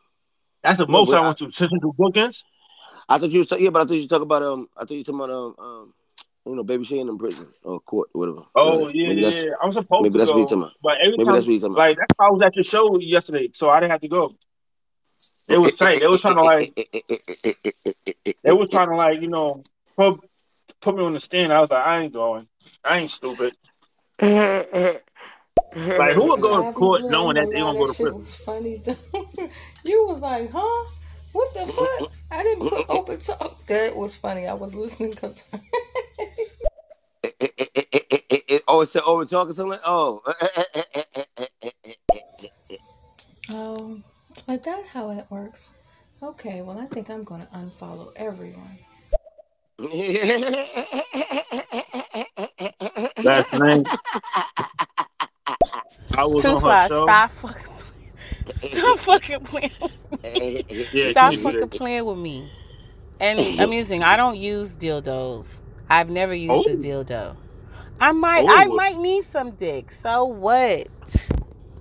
That's 0.64 0.78
the 0.78 0.88
most 0.88 1.14
I 1.14 1.20
I- 1.20 1.26
went 1.26 1.38
to 1.40 1.50
Central 1.52 1.94
Bookings. 1.94 2.44
I 3.10 3.18
thought 3.18 3.32
you 3.32 3.40
was 3.40 3.48
talking. 3.48 3.66
Yeah, 3.66 3.72
but 3.72 3.82
I 3.82 3.86
thought 3.86 3.94
you 3.96 4.02
was 4.02 4.08
talking 4.08 4.24
about 4.24 4.44
um. 4.44 4.70
I 4.78 4.82
thought 4.82 4.92
you 4.92 4.98
were 5.00 5.04
talking 5.04 5.20
about 5.22 5.32
um 5.32 5.56
um. 5.60 5.94
You 6.46 6.56
know, 6.56 6.64
baby 6.64 6.84
Shane 6.84 7.08
in 7.08 7.18
prison 7.20 7.48
or 7.64 7.80
court, 7.82 8.10
or 8.16 8.20
whatever. 8.20 8.42
Oh 8.56 8.88
yeah, 8.88 9.10
maybe 9.10 9.22
yeah, 9.22 9.30
yeah. 9.30 9.52
I'm 9.62 9.72
supposed 9.72 10.04
maybe 10.04 10.14
to 10.14 10.18
that's 10.20 10.30
what 10.30 10.36
go, 10.36 10.40
you're 10.40 10.48
talking 10.48 10.64
about. 10.64 10.74
but 10.82 10.98
every 11.00 11.12
maybe 11.18 11.26
time, 11.26 11.34
that's 11.36 11.46
what 11.46 11.52
you're 11.52 11.62
talking 11.62 11.76
like 11.76 11.98
that's 11.98 12.14
why 12.18 12.28
I 12.28 12.32
was 12.32 12.42
at 12.42 12.56
your 12.56 12.66
show 12.66 13.00
yesterday, 13.00 13.50
so 13.54 13.70
I 13.70 13.80
didn't 13.80 13.92
have 13.92 14.02
to 14.02 14.08
go. 14.08 14.36
It 15.52 15.60
was 15.60 15.76
tight. 15.76 16.00
They 16.00 16.08
was 16.08 16.22
trying 16.22 16.36
to 16.36 16.44
like, 16.44 16.76
they 18.44 18.52
was 18.52 18.70
trying 18.70 18.90
to 18.90 18.96
like, 18.96 19.22
you 19.22 19.28
know, 19.28 19.64
put 19.98 20.20
put 20.82 20.96
me 20.96 21.04
on 21.04 21.14
the 21.14 21.20
stand. 21.20 21.54
I 21.54 21.62
was 21.62 21.70
like, 21.70 21.86
I 21.86 22.04
ain't 22.04 22.14
going. 22.14 22.48
I 22.84 23.00
ain't 23.00 23.12
stupid. 23.12 23.56
Like, 25.74 26.16
who 26.16 26.28
would 26.28 26.42
go 26.42 26.58
to 26.58 26.68
Ivy 26.68 26.76
court 26.76 27.10
knowing 27.10 27.36
that 27.36 27.48
they 27.48 27.60
gonna 27.60 27.78
gonna 27.78 27.80
go 27.80 27.88
to 27.88 27.94
prison? 27.94 28.20
was 28.20 28.36
funny. 28.36 28.82
you 29.84 30.06
was 30.06 30.22
like, 30.22 30.52
huh? 30.52 30.90
What 31.32 31.54
the 31.54 31.68
fuck? 31.68 32.12
I 32.30 32.44
didn't 32.44 32.70
put 32.70 32.86
open 32.90 33.20
talk. 33.20 33.66
That 33.68 33.96
was 33.96 34.16
funny. 34.16 34.48
I 34.48 34.54
was 34.54 34.76
listening 34.76 35.12
because 35.12 35.44
oh, 38.68 38.82
it's 38.82 38.96
over 38.98 39.26
talking 39.26 39.54
something. 39.54 39.72
Like, 39.72 39.82
oh, 39.86 40.22
um, 43.50 44.04
is 44.52 44.62
that 44.62 44.86
how 44.88 45.12
it 45.12 45.26
works? 45.30 45.72
Okay, 46.22 46.62
well, 46.62 46.78
I 46.80 46.86
think 46.86 47.10
I'm 47.10 47.24
gonna 47.24 47.48
unfollow 47.54 48.12
everyone. 48.16 48.78
Last 53.24 53.60
night, 53.60 53.88
I 56.18 56.26
was 56.26 56.44
Two 56.44 56.50
on 56.50 56.62
her 56.62 56.88
show. 56.88 57.06
Stop 57.06 57.32
fucking. 57.32 57.68
Stop 58.72 59.00
fucking 59.00 59.40
playing. 59.42 59.72
Yeah, 60.94 61.12
Stop 61.12 61.34
fucking 61.36 61.64
it. 61.64 61.72
playing 61.72 62.06
with 62.06 62.18
me. 62.18 62.52
And 63.20 63.40
amusing. 63.60 64.04
I 64.04 64.16
don't 64.18 64.38
use 64.38 64.74
dildos. 64.74 65.60
I've 65.90 66.10
never 66.10 66.34
used 66.34 66.70
a 66.70 66.74
Oh. 66.74 66.78
dildo. 66.78 67.36
I 68.00 68.12
might. 68.12 68.46
Oh. 68.48 68.56
I 68.56 68.66
might 68.66 68.98
need 68.98 69.24
some 69.24 69.52
dick. 69.52 69.92
So 69.92 70.26
what? 70.26 70.88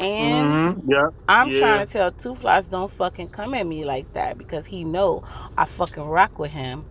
And 0.00 0.59
Mhm, 0.59 0.83
Yeah. 0.87 1.09
I'm 1.28 1.50
Yeah. 1.50 1.52
trying 1.52 1.87
to 1.87 1.92
tell 1.92 2.12
Two 2.12 2.37
Flies 2.37 2.66
don't 2.66 2.92
fucking 2.92 3.30
come 3.30 3.54
at 3.54 3.66
me 3.66 3.85
like 3.85 4.12
that 4.14 4.38
because 4.38 4.66
he 4.66 4.85
know 4.85 5.25
I 5.59 5.66
fucking 5.66 6.04
rock 6.04 6.38
with 6.38 6.52
him. 6.52 6.87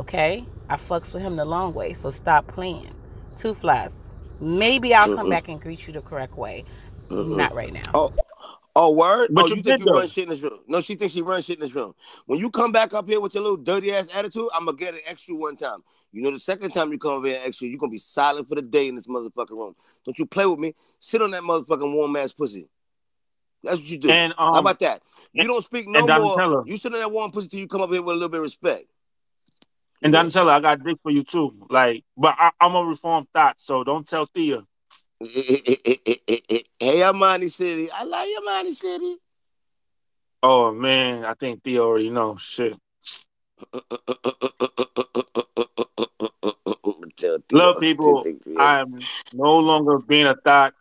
Okay? 0.00 0.46
I 0.70 0.76
fucks 0.76 1.12
with 1.12 1.22
him 1.22 1.36
the 1.36 1.44
long 1.46 1.74
way. 1.74 1.94
So 1.94 2.10
stop 2.12 2.48
playing. 2.48 2.94
Two 3.36 3.54
Flies. 3.54 3.94
Maybe 4.40 4.94
I'll 4.94 5.08
come 5.10 5.28
Mm-mm. 5.28 5.28
back 5.28 5.48
and 5.48 5.60
greet 5.60 5.86
you 5.86 5.94
the 5.94 6.02
correct 6.02 6.36
way. 6.38 6.64
Mm-mm. 7.10 7.36
Not 7.36 7.54
right 7.54 7.72
now. 7.72 7.94
Oh, 7.94 8.10
oh, 8.76 8.92
word. 8.92 9.30
But 9.32 9.36
oh, 9.36 9.48
you 9.50 9.56
you 9.56 9.62
think 9.62 9.78
you 9.78 9.86
though. 9.86 9.92
run 9.92 10.08
shit 10.08 10.24
in 10.24 10.30
this 10.30 10.42
room? 10.42 10.60
No, 10.68 10.80
she 10.80 10.96
thinks 10.96 11.14
she 11.14 11.22
runs 11.22 11.46
shit 11.46 11.58
in 11.58 11.62
this 11.66 11.74
room. 11.74 11.94
When 12.26 12.38
you 12.38 12.50
come 12.50 12.72
back 12.72 12.94
up 12.94 13.08
here 13.08 13.20
with 13.20 13.34
your 13.34 13.42
little 13.44 13.58
dirty 13.58 13.92
ass 13.94 14.08
attitude, 14.14 14.48
I'm 14.54 14.66
gonna 14.66 14.76
get 14.76 14.94
an 14.94 15.00
extra 15.06 15.34
one 15.34 15.56
time. 15.56 15.82
You 16.12 16.22
know, 16.22 16.30
the 16.30 16.40
second 16.40 16.72
time 16.72 16.90
you 16.90 16.98
come 16.98 17.12
over 17.12 17.26
here 17.26 17.40
extra, 17.44 17.68
you're 17.68 17.78
gonna 17.78 17.90
be 17.90 17.98
silent 17.98 18.48
for 18.48 18.54
the 18.54 18.62
day 18.62 18.88
in 18.88 18.94
this 18.94 19.06
motherfucking 19.06 19.50
room. 19.50 19.74
Don't 20.04 20.18
you 20.18 20.26
play 20.26 20.46
with 20.46 20.58
me? 20.58 20.74
Sit 20.98 21.20
on 21.20 21.30
that 21.32 21.42
motherfucking 21.42 21.92
warm 21.92 22.16
ass 22.16 22.32
pussy. 22.32 22.68
That's 23.62 23.78
what 23.80 23.88
you 23.88 23.98
do. 23.98 24.10
And 24.10 24.32
um, 24.38 24.54
How 24.54 24.60
about 24.60 24.78
that? 24.80 25.02
You 25.32 25.46
don't 25.46 25.64
speak 25.64 25.86
no 25.88 26.06
and 26.08 26.22
more. 26.22 26.64
You 26.64 26.78
sit 26.78 26.92
in 26.92 27.00
that 27.00 27.10
one 27.10 27.30
pussy 27.30 27.48
till 27.48 27.60
you 27.60 27.68
come 27.68 27.82
up 27.82 27.90
here 27.90 28.02
with 28.02 28.12
a 28.12 28.18
little 28.18 28.28
bit 28.28 28.38
of 28.38 28.44
respect. 28.44 28.84
and 30.02 30.14
Donatella, 30.14 30.50
I 30.50 30.60
got 30.60 30.82
dick 30.82 30.98
for 31.02 31.10
you 31.10 31.24
too. 31.24 31.54
Like, 31.68 32.04
but 32.16 32.34
I, 32.38 32.50
I'm 32.60 32.74
a 32.74 32.84
reformed 32.84 33.26
thought, 33.34 33.56
so 33.58 33.84
don't 33.84 34.08
tell 34.08 34.26
Thea. 34.26 34.62
hey, 35.20 37.02
Amani 37.02 37.48
City. 37.48 37.90
I 37.90 38.04
love 38.04 38.26
you, 38.26 38.40
Amani 38.42 38.72
City. 38.72 39.16
Oh 40.42 40.72
man, 40.72 41.24
I 41.24 41.34
think 41.34 41.64
Thea 41.64 41.82
already 41.82 42.10
knows. 42.10 42.40
Shit. 42.40 42.78
Love 47.52 47.80
people. 47.80 48.24
I'm 48.58 48.98
no 49.32 49.58
longer 49.58 49.98
being 49.98 50.26
a 50.26 50.34
thought. 50.36 50.74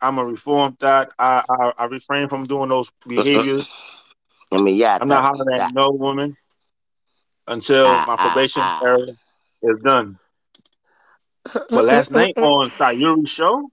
I'm 0.00 0.18
a 0.18 0.24
reformed 0.24 0.78
thought. 0.78 1.12
I, 1.18 1.42
I 1.48 1.72
I 1.78 1.84
refrain 1.86 2.28
from 2.28 2.44
doing 2.44 2.68
those 2.68 2.90
behaviors. 3.06 3.68
I 4.52 4.58
mean, 4.58 4.76
yeah. 4.76 4.98
I'm 5.00 5.08
not 5.08 5.24
hollering 5.24 5.60
at 5.60 5.74
no 5.74 5.90
woman 5.90 6.36
until 7.46 7.86
my 7.86 8.16
probation 8.16 8.62
era 8.62 9.06
is 9.62 9.80
done. 9.82 10.18
But 11.52 11.84
last 11.84 12.10
night 12.10 12.38
on 12.38 12.70
Sayuri's 12.70 13.30
show, 13.30 13.70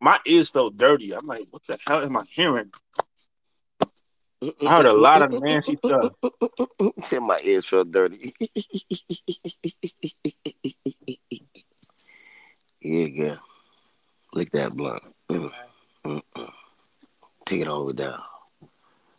my 0.00 0.18
ears 0.26 0.48
felt 0.48 0.76
dirty. 0.76 1.14
I'm 1.14 1.26
like, 1.26 1.46
what 1.50 1.62
the 1.68 1.78
hell 1.86 2.02
am 2.02 2.16
I 2.16 2.24
hearing? 2.28 2.72
I 4.42 4.48
heard 4.64 4.86
a 4.86 4.92
lot 4.92 5.22
of 5.22 5.32
nasty 5.32 5.76
stuff. 5.76 6.12
Till 7.04 7.20
my 7.20 7.38
ears 7.42 7.66
felt 7.66 7.92
dirty. 7.92 8.32
yeah, 12.80 13.08
girl. 13.08 13.38
Lick 14.32 14.50
that 14.52 14.72
blunt. 14.72 15.02
Mm, 15.30 15.52
mm, 16.06 16.22
mm. 16.36 16.52
Take 17.44 17.60
it 17.60 17.68
all 17.68 17.84
the 17.84 17.92
way 17.92 17.92
down. 17.92 18.22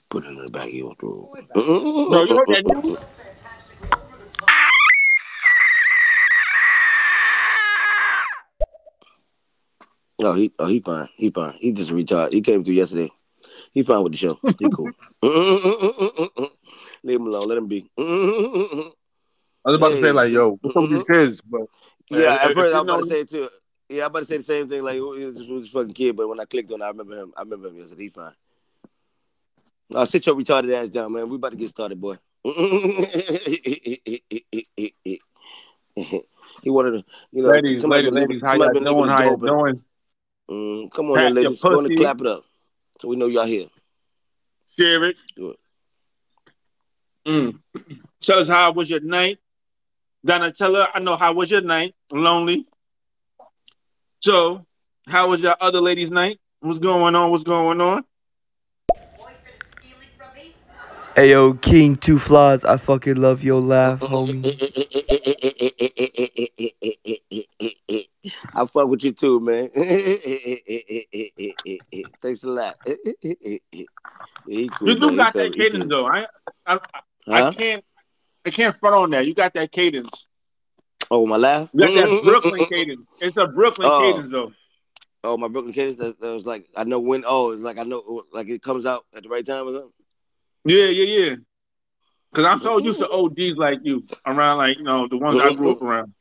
Put 0.09 0.25
it 0.25 0.29
in 0.29 0.37
the 0.37 0.49
back 0.49 0.67
of 0.67 0.73
your 0.73 0.95
throat. 0.95 1.29
Bro, 1.53 2.23
you 2.23 2.35
heard 2.35 2.47
that 2.47 2.63
news? 2.65 2.97
Oh, 10.23 10.33
he, 10.33 10.51
oh, 10.59 10.67
he 10.67 10.79
fine. 10.79 11.09
He 11.15 11.29
fine. 11.29 11.53
He 11.59 11.73
just 11.73 11.91
retired. 11.91 12.33
He 12.33 12.41
came 12.41 12.63
through 12.63 12.75
yesterday. 12.75 13.11
He 13.73 13.83
fine 13.83 14.03
with 14.03 14.13
the 14.13 14.17
show. 14.17 14.39
He 14.59 14.69
cool. 14.69 14.91
Leave 17.03 17.19
him 17.19 17.27
alone. 17.27 17.47
Let 17.47 17.57
him 17.57 17.67
be. 17.67 17.89
I 17.97 18.91
was 19.65 19.75
about 19.75 19.89
to 19.89 20.01
say 20.01 20.11
like, 20.11 20.31
yo, 20.31 20.57
what's 20.61 20.75
up 20.75 20.83
with 20.83 20.91
your 20.91 21.05
kids? 21.05 21.41
But 21.41 21.61
Yeah, 22.09 22.37
at 22.41 22.53
first 22.53 22.75
I 22.75 22.79
you 22.79 22.83
was 22.83 22.83
about 22.83 22.99
to 22.99 23.05
say 23.05 23.21
it 23.21 23.29
too. 23.29 23.49
Yeah, 23.89 24.05
I'm 24.05 24.07
about 24.07 24.19
to 24.19 24.25
say 24.25 24.37
the 24.37 24.43
same 24.43 24.67
thing. 24.67 24.83
Like, 24.83 24.95
he 24.95 25.01
was 25.01 25.35
just 25.35 25.73
fucking 25.73 25.93
kid. 25.93 26.15
But 26.15 26.29
when 26.29 26.39
I 26.39 26.45
clicked 26.45 26.71
on, 26.71 26.81
it, 26.81 26.85
I 26.85 26.87
remember 26.87 27.17
him. 27.17 27.33
I 27.35 27.41
remember 27.41 27.67
him 27.67 27.75
yesterday. 27.75 28.03
He 28.03 28.09
fine. 28.09 28.31
Uh, 29.93 30.05
sit 30.05 30.25
your 30.25 30.35
retarded 30.35 30.73
ass 30.73 30.89
down, 30.89 31.11
man. 31.11 31.29
We 31.29 31.35
about 31.35 31.51
to 31.51 31.57
get 31.57 31.69
started, 31.69 31.99
boy. 31.99 32.17
he 32.43 32.51
wanted 36.65 36.91
to, 36.91 37.03
you 37.31 37.43
know, 37.43 37.49
ladies, 37.49 37.83
ladies, 37.83 38.11
ladies, 38.11 38.37
able- 38.37 38.47
how 38.47 38.53
somebody 38.53 38.63
y'all 38.63 38.73
been 38.73 38.87
able 38.87 39.05
doing? 39.05 39.09
How 39.09 39.23
y'all 39.23 39.35
doing? 39.35 39.83
Mm, 40.49 40.91
come 40.91 41.11
on, 41.11 41.19
in, 41.19 41.33
ladies. 41.33 41.61
Go 41.61 41.77
on 41.77 41.85
and 41.85 41.87
pussy. 41.87 41.97
clap 41.97 42.21
it 42.21 42.27
up, 42.27 42.43
so 43.01 43.08
we 43.08 43.15
know 43.15 43.25
y'all 43.25 43.46
here. 43.46 43.65
Share 44.70 45.03
it. 45.05 45.17
Do 45.36 45.51
it. 45.51 45.60
Mm. 47.25 47.60
Tell 48.22 48.39
us 48.39 48.48
how 48.48 48.72
was 48.72 48.89
your 48.89 49.00
night. 49.00 49.39
Donatella, 50.25 50.88
I 50.93 51.00
know 51.00 51.15
how 51.15 51.34
was 51.34 51.50
your 51.50 51.62
night. 51.62 51.96
Lonely. 52.12 52.67
So, 54.22 54.65
how 55.08 55.29
was 55.29 55.41
your 55.41 55.55
other 55.60 55.81
lady's 55.81 56.12
night? 56.12 56.39
What's 56.60 56.77
going 56.77 57.15
on? 57.15 57.31
What's 57.31 57.43
going 57.43 57.81
on? 57.81 58.05
Hey 61.15 61.31
yo, 61.31 61.55
King 61.55 61.98
Two 61.98 62.20
Flies, 62.20 62.63
I 62.63 62.77
fucking 62.77 63.15
love 63.15 63.43
your 63.43 63.60
laugh, 63.60 64.00
homie. 64.01 64.46
I 68.53 68.65
fuck 68.65 68.88
with 68.88 69.03
you 69.03 69.12
too, 69.13 69.39
man. 69.39 69.69
Thanks 72.21 72.43
a 72.43 72.48
lot. 72.48 72.75
You 74.48 74.69
do. 75.00 75.15
Got 75.15 75.33
that 75.36 75.53
cadence 75.53 75.88
though. 75.88 76.07
I, 76.07 76.25
I? 76.65 76.79
I 77.27 77.51
can't, 77.53 77.83
I 78.45 78.50
can't 78.50 78.77
front 78.79 78.95
on 78.95 79.10
that. 79.12 79.25
You 79.27 79.33
got 79.36 79.53
that 79.53 79.71
cadence. 79.71 80.25
Oh, 81.10 81.25
my 81.27 81.38
laugh? 81.38 81.69
You 81.74 81.81
got 81.81 81.93
that 82.10 82.21
Brooklyn 82.25 82.65
cadence. 82.65 83.05
It's 83.19 83.38
a 83.38 83.48
Brooklyn 83.48 83.88
Oh. 83.89 84.12
cadence 84.12 84.31
though. 84.31 84.51
Oh, 85.24 85.38
my 85.38 85.48
Brooklyn 85.48 85.74
cadence. 85.74 86.00
That, 86.00 86.19
that 86.19 86.36
was 86.36 86.45
like 86.45 86.65
I 86.75 86.83
know 86.83 87.00
when. 87.00 87.24
Oh, 87.25 87.51
it's 87.51 87.62
like 87.62 87.77
I 87.77 87.83
know 87.83 88.24
like 88.33 88.50
it 88.50 88.63
comes 88.63 88.86
out 88.86 89.05
at 89.15 89.24
the 89.24 89.29
right 89.29 89.45
time 89.45 89.67
or 89.67 89.74
something. 89.74 89.91
Yeah, 90.65 90.86
yeah, 90.86 91.05
yeah. 91.29 91.36
Cause 92.33 92.45
I'm 92.45 92.61
so 92.61 92.77
used 92.77 93.00
to 93.00 93.09
OGs 93.09 93.57
like 93.57 93.79
you 93.83 94.05
around, 94.25 94.57
like 94.57 94.77
you 94.77 94.83
know 94.83 95.07
the 95.07 95.17
ones 95.17 95.35
I 95.39 95.53
grew 95.53 95.71
up 95.71 95.81
around. 95.81 96.13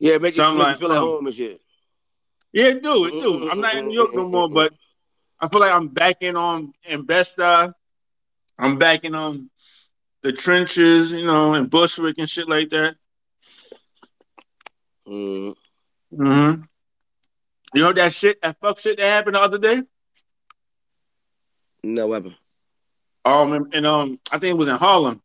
Yeah, 0.00 0.18
make, 0.18 0.34
it, 0.34 0.36
So 0.36 0.44
I'm 0.44 0.58
make 0.58 0.66
like, 0.66 0.80
you 0.80 0.88
feel 0.88 0.92
at 0.92 0.98
oh. 0.98 1.16
home 1.16 1.26
and 1.26 1.34
shit. 1.34 1.60
Yeah, 2.52 2.64
it 2.66 2.82
do 2.82 3.04
it 3.04 3.12
do. 3.12 3.50
I'm 3.50 3.60
not 3.60 3.76
in 3.76 3.86
New 3.86 3.94
York 3.94 4.14
no 4.14 4.28
more, 4.28 4.48
but 4.48 4.72
I 5.40 5.48
feel 5.48 5.60
like 5.60 5.72
I'm 5.72 5.88
back 5.88 6.16
in 6.22 6.34
on 6.34 6.72
in 6.84 7.04
Bed-Stuy. 7.04 7.72
I'm 8.58 8.78
back 8.78 9.04
in 9.04 9.14
on 9.14 9.50
the 10.22 10.32
trenches, 10.32 11.12
you 11.12 11.24
know, 11.24 11.54
in 11.54 11.66
Bushwick 11.66 12.18
and 12.18 12.28
shit 12.28 12.48
like 12.48 12.70
that. 12.70 12.96
Mm. 15.06 15.54
Mm-hmm. 16.12 16.62
You 17.74 17.82
know 17.82 17.92
that 17.92 18.12
shit, 18.12 18.40
that 18.42 18.56
fuck 18.60 18.80
shit 18.80 18.98
that 18.98 19.06
happened 19.06 19.36
the 19.36 19.40
other 19.40 19.58
day? 19.58 19.82
No 21.84 22.08
weapon. 22.08 22.34
Um, 23.24 23.52
and, 23.52 23.74
and 23.74 23.86
um, 23.86 24.20
I 24.32 24.38
think 24.38 24.54
it 24.54 24.58
was 24.58 24.68
in 24.68 24.76
Harlem. 24.76 25.22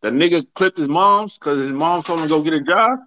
The 0.00 0.10
nigga 0.10 0.46
clipped 0.54 0.78
his 0.78 0.88
mom's 0.88 1.36
because 1.38 1.58
his 1.58 1.70
mom 1.70 2.02
told 2.02 2.20
him 2.20 2.28
to 2.28 2.34
go 2.34 2.42
get 2.42 2.54
a 2.54 2.60
job. 2.60 3.00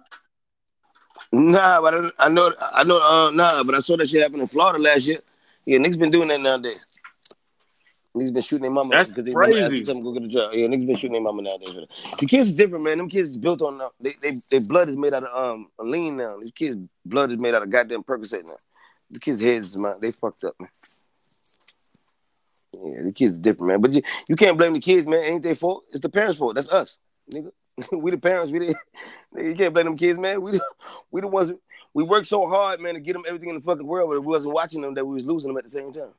Nah, 1.32 1.80
but 1.80 1.94
I, 1.94 2.10
I 2.18 2.28
know, 2.28 2.52
I 2.60 2.84
know. 2.84 3.00
Uh, 3.02 3.30
nah, 3.30 3.62
but 3.62 3.74
I 3.74 3.80
saw 3.80 3.96
that 3.96 4.08
shit 4.08 4.22
happen 4.22 4.40
in 4.40 4.46
Florida 4.46 4.78
last 4.78 5.06
year. 5.06 5.20
Yeah, 5.64 5.78
niggas 5.78 5.98
been 5.98 6.10
doing 6.10 6.28
that 6.28 6.40
nowadays. 6.40 6.86
Niggas 8.14 8.34
been 8.34 8.42
shooting 8.42 8.62
their 8.62 8.70
mama 8.70 8.94
That's 8.94 9.08
because 9.08 9.24
they 9.24 9.32
crazy. 9.32 9.84
them 9.84 9.98
to 9.98 10.02
go 10.02 10.12
get 10.12 10.24
a 10.24 10.28
job. 10.28 10.50
Yeah, 10.52 10.66
niggas 10.66 10.86
been 10.86 10.96
shooting 10.96 11.12
their 11.12 11.22
mama 11.22 11.40
nowadays. 11.40 11.78
The 12.18 12.26
kids 12.26 12.50
is 12.50 12.54
different, 12.54 12.84
man. 12.84 12.98
Them 12.98 13.08
kids 13.08 13.30
is 13.30 13.38
built 13.38 13.62
on. 13.62 13.80
Uh, 13.80 13.88
they, 13.98 14.12
they, 14.20 14.32
their 14.50 14.60
blood 14.60 14.90
is 14.90 14.96
made 14.98 15.14
out 15.14 15.24
of 15.24 15.52
um 15.54 15.68
lean 15.78 16.18
now. 16.18 16.38
These 16.38 16.52
kids' 16.52 16.76
blood 17.06 17.30
is 17.30 17.38
made 17.38 17.54
out 17.54 17.62
of 17.62 17.70
goddamn 17.70 18.02
Percocet 18.02 18.44
now. 18.44 18.58
The 19.10 19.18
kids' 19.18 19.40
heads, 19.40 19.74
man, 19.76 19.96
they 20.00 20.10
fucked 20.10 20.44
up, 20.44 20.56
man. 20.60 20.68
Yeah, 22.84 23.02
the 23.02 23.12
kids 23.12 23.38
different, 23.38 23.68
man. 23.68 23.80
But 23.80 23.92
you, 23.92 24.02
you 24.28 24.36
can't 24.36 24.58
blame 24.58 24.72
the 24.72 24.80
kids, 24.80 25.06
man. 25.06 25.22
Ain't 25.22 25.42
their 25.42 25.54
fault. 25.54 25.84
It's 25.90 26.00
the 26.00 26.08
parents' 26.08 26.38
fault. 26.38 26.54
That's 26.54 26.68
us, 26.68 26.98
nigga. 27.32 27.52
we 27.92 28.10
the 28.10 28.18
parents. 28.18 28.52
We 28.52 28.58
the, 28.60 28.74
you 29.36 29.54
can't 29.54 29.72
blame 29.72 29.86
them 29.86 29.96
kids, 29.96 30.18
man. 30.18 30.42
We 30.42 30.52
the, 30.52 30.60
we 31.10 31.20
the 31.20 31.28
ones. 31.28 31.52
We 31.94 32.04
worked 32.04 32.28
so 32.28 32.46
hard, 32.48 32.80
man, 32.80 32.94
to 32.94 33.00
get 33.00 33.12
them 33.12 33.24
everything 33.26 33.50
in 33.50 33.56
the 33.56 33.60
fucking 33.60 33.86
world, 33.86 34.10
but 34.10 34.16
if 34.16 34.24
we 34.24 34.28
wasn't 34.28 34.54
watching 34.54 34.80
them, 34.80 34.94
that 34.94 35.06
we 35.06 35.14
was 35.16 35.24
losing 35.26 35.48
them 35.48 35.58
at 35.58 35.64
the 35.64 35.70
same 35.70 35.92
time. 35.92 36.14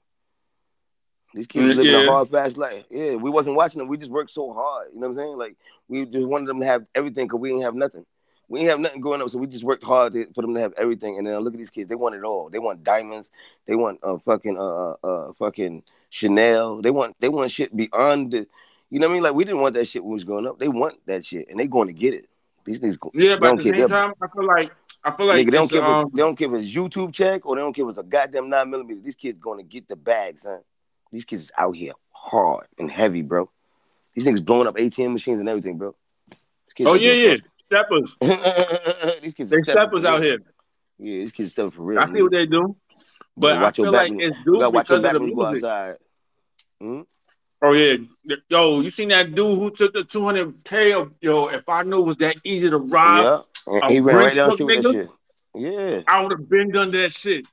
These 1.34 1.48
kids 1.48 1.74
Mm, 1.74 1.76
living 1.76 1.96
a 1.96 2.04
hard, 2.04 2.30
fast 2.30 2.58
life. 2.58 2.86
Yeah, 2.92 3.16
we 3.16 3.32
wasn't 3.32 3.56
watching 3.56 3.80
them. 3.80 3.88
We 3.88 3.98
just 3.98 4.12
worked 4.12 4.32
so 4.32 4.54
hard. 4.54 4.90
You 4.94 5.00
know 5.00 5.08
what 5.08 5.14
I'm 5.14 5.18
saying? 5.18 5.38
Like 5.38 5.56
we 5.88 6.06
just 6.06 6.28
wanted 6.28 6.48
them 6.48 6.60
to 6.60 6.66
have 6.66 6.86
everything 6.94 7.26
because 7.26 7.40
we 7.40 7.50
didn't 7.50 7.64
have 7.64 7.76
nothing. 7.76 8.06
We 8.50 8.60
didn't 8.60 8.72
have 8.72 8.80
nothing 8.80 9.02
growing 9.02 9.22
up, 9.22 9.30
so 9.30 9.38
we 9.38 9.48
just 9.48 9.64
worked 9.64 9.84
hard 9.84 10.14
to, 10.14 10.26
for 10.34 10.42
them 10.42 10.54
to 10.54 10.60
have 10.60 10.74
everything. 10.78 11.18
And 11.18 11.26
then 11.26 11.40
look 11.40 11.54
at 11.54 11.60
these 11.60 11.70
kids; 11.70 11.90
they 11.90 11.96
want 11.96 12.16
it 12.16 12.24
all. 12.24 12.50
They 12.50 12.60
want 12.60 12.84
diamonds. 12.84 13.30
They 13.66 13.76
want 13.76 14.00
uh, 14.04 14.18
fucking 14.18 14.58
uh, 14.58 14.62
uh, 14.62 14.96
uh 15.04 15.34
fucking 15.34 15.84
Chanel. 16.10 16.82
They 16.82 16.92
want 16.92 17.16
they 17.20 17.30
want 17.30 17.52
shit 17.52 17.76
beyond 17.76 18.32
the. 18.32 18.48
You 18.90 19.00
know 19.00 19.08
what 19.08 19.12
I 19.12 19.14
mean? 19.16 19.24
Like 19.24 19.34
we 19.34 19.44
didn't 19.46 19.62
want 19.62 19.74
that 19.76 19.88
shit 19.88 20.04
when 20.04 20.12
we 20.12 20.16
was 20.16 20.24
growing 20.24 20.46
up. 20.46 20.60
They 20.60 20.68
want 20.68 20.98
that 21.08 21.26
shit, 21.26 21.50
and 21.50 21.60
they 21.60 21.68
going 21.68 21.88
to 21.88 21.94
get 21.94 22.14
it. 22.14 22.30
These 22.66 22.80
niggas, 22.80 23.00
go- 23.00 23.12
Yeah, 23.14 23.38
but 23.38 23.50
at 23.50 23.58
the 23.58 23.64
same 23.64 23.78
They're- 23.78 23.88
time, 23.88 24.14
I 24.22 24.28
feel 24.28 24.46
like 24.46 24.72
I 25.04 25.12
feel 25.12 25.26
like 25.26 25.42
Nigga, 25.46 25.52
they 25.52 25.58
don't 25.58 25.72
give 25.72 25.84
um, 25.84 26.12
they 26.14 26.22
don't 26.22 26.38
give 26.38 26.54
us 26.54 26.62
YouTube 26.64 27.14
check 27.14 27.46
or 27.46 27.56
they 27.56 27.62
don't 27.62 27.76
give 27.76 27.90
us 27.90 27.98
a 27.98 28.04
goddamn 28.04 28.50
nine 28.50 28.70
millimeter. 28.70 29.02
These 29.02 29.18
kids 29.18 29.38
gonna 29.40 29.64
get 29.64 29.88
the 29.88 29.98
bag, 29.98 30.40
son. 30.40 30.60
These 31.12 31.26
kids 31.26 31.44
is 31.44 31.52
out 31.58 31.76
here 31.76 31.94
hard 32.12 32.68
and 32.78 32.90
heavy, 32.90 33.22
bro. 33.22 33.50
These 34.14 34.26
niggas 34.26 34.46
blowing 34.46 34.68
up 34.68 34.76
ATM 34.78 35.12
machines 35.12 35.40
and 35.40 35.50
everything, 35.50 35.78
bro. 35.78 35.94
Oh 36.86 36.94
yeah, 36.94 37.14
yeah, 37.14 37.38
steppers. 37.74 38.16
these 39.22 39.34
kids 39.34 39.50
They 39.50 39.62
steppers 39.62 40.06
out 40.06 40.24
here. 40.24 40.40
Yeah, 41.00 41.20
these 41.20 41.32
kids 41.32 41.52
stepping 41.52 41.72
for 41.72 41.84
real. 41.84 42.00
I 42.00 42.12
see 42.12 42.22
what 42.22 42.32
they 42.32 42.46
do, 42.46 42.76
but 43.36 43.58
I 43.58 43.72
feel 43.72 43.92
like 43.92 44.14
it's 44.16 44.38
due 44.44 44.60
gotta 44.60 44.70
watch 44.70 44.90
your 44.90 45.00
because 45.00 45.02
back 45.02 45.16
of 45.16 45.22
the 45.22 45.28
music. 45.28 45.64
outside. 45.64 45.96
Hmm? 46.80 47.02
Oh 47.66 47.72
yeah, 47.72 47.96
yo, 48.50 48.82
you 48.82 48.90
seen 48.90 49.10
that 49.10 49.34
dude 49.34 49.58
who 49.58 49.72
took 49.72 49.94
the 49.94 50.04
200k? 50.04 51.02
Of, 51.02 51.14
yo, 51.22 51.48
if 51.48 51.68
I 51.70 51.84
knew 51.84 52.00
it 52.00 52.06
was 52.06 52.18
that 52.18 52.36
easy 52.44 52.70
to 52.70 52.78
rob, 52.78 53.46
Yeah. 53.66 53.80
He 53.88 54.02
ran 54.02 54.18
right 54.18 54.36
down 54.36 54.50
the 54.50 54.66
Bridgeport 54.66 54.66
street 54.66 54.66
with 54.66 54.84
that 54.84 54.92
shit. 54.92 55.10
Yeah. 55.56 56.02
I 56.08 56.22
would 56.22 56.32
have 56.32 56.50
been 56.50 56.72
done 56.72 56.92
that 56.92 57.14
shit. 57.14 57.48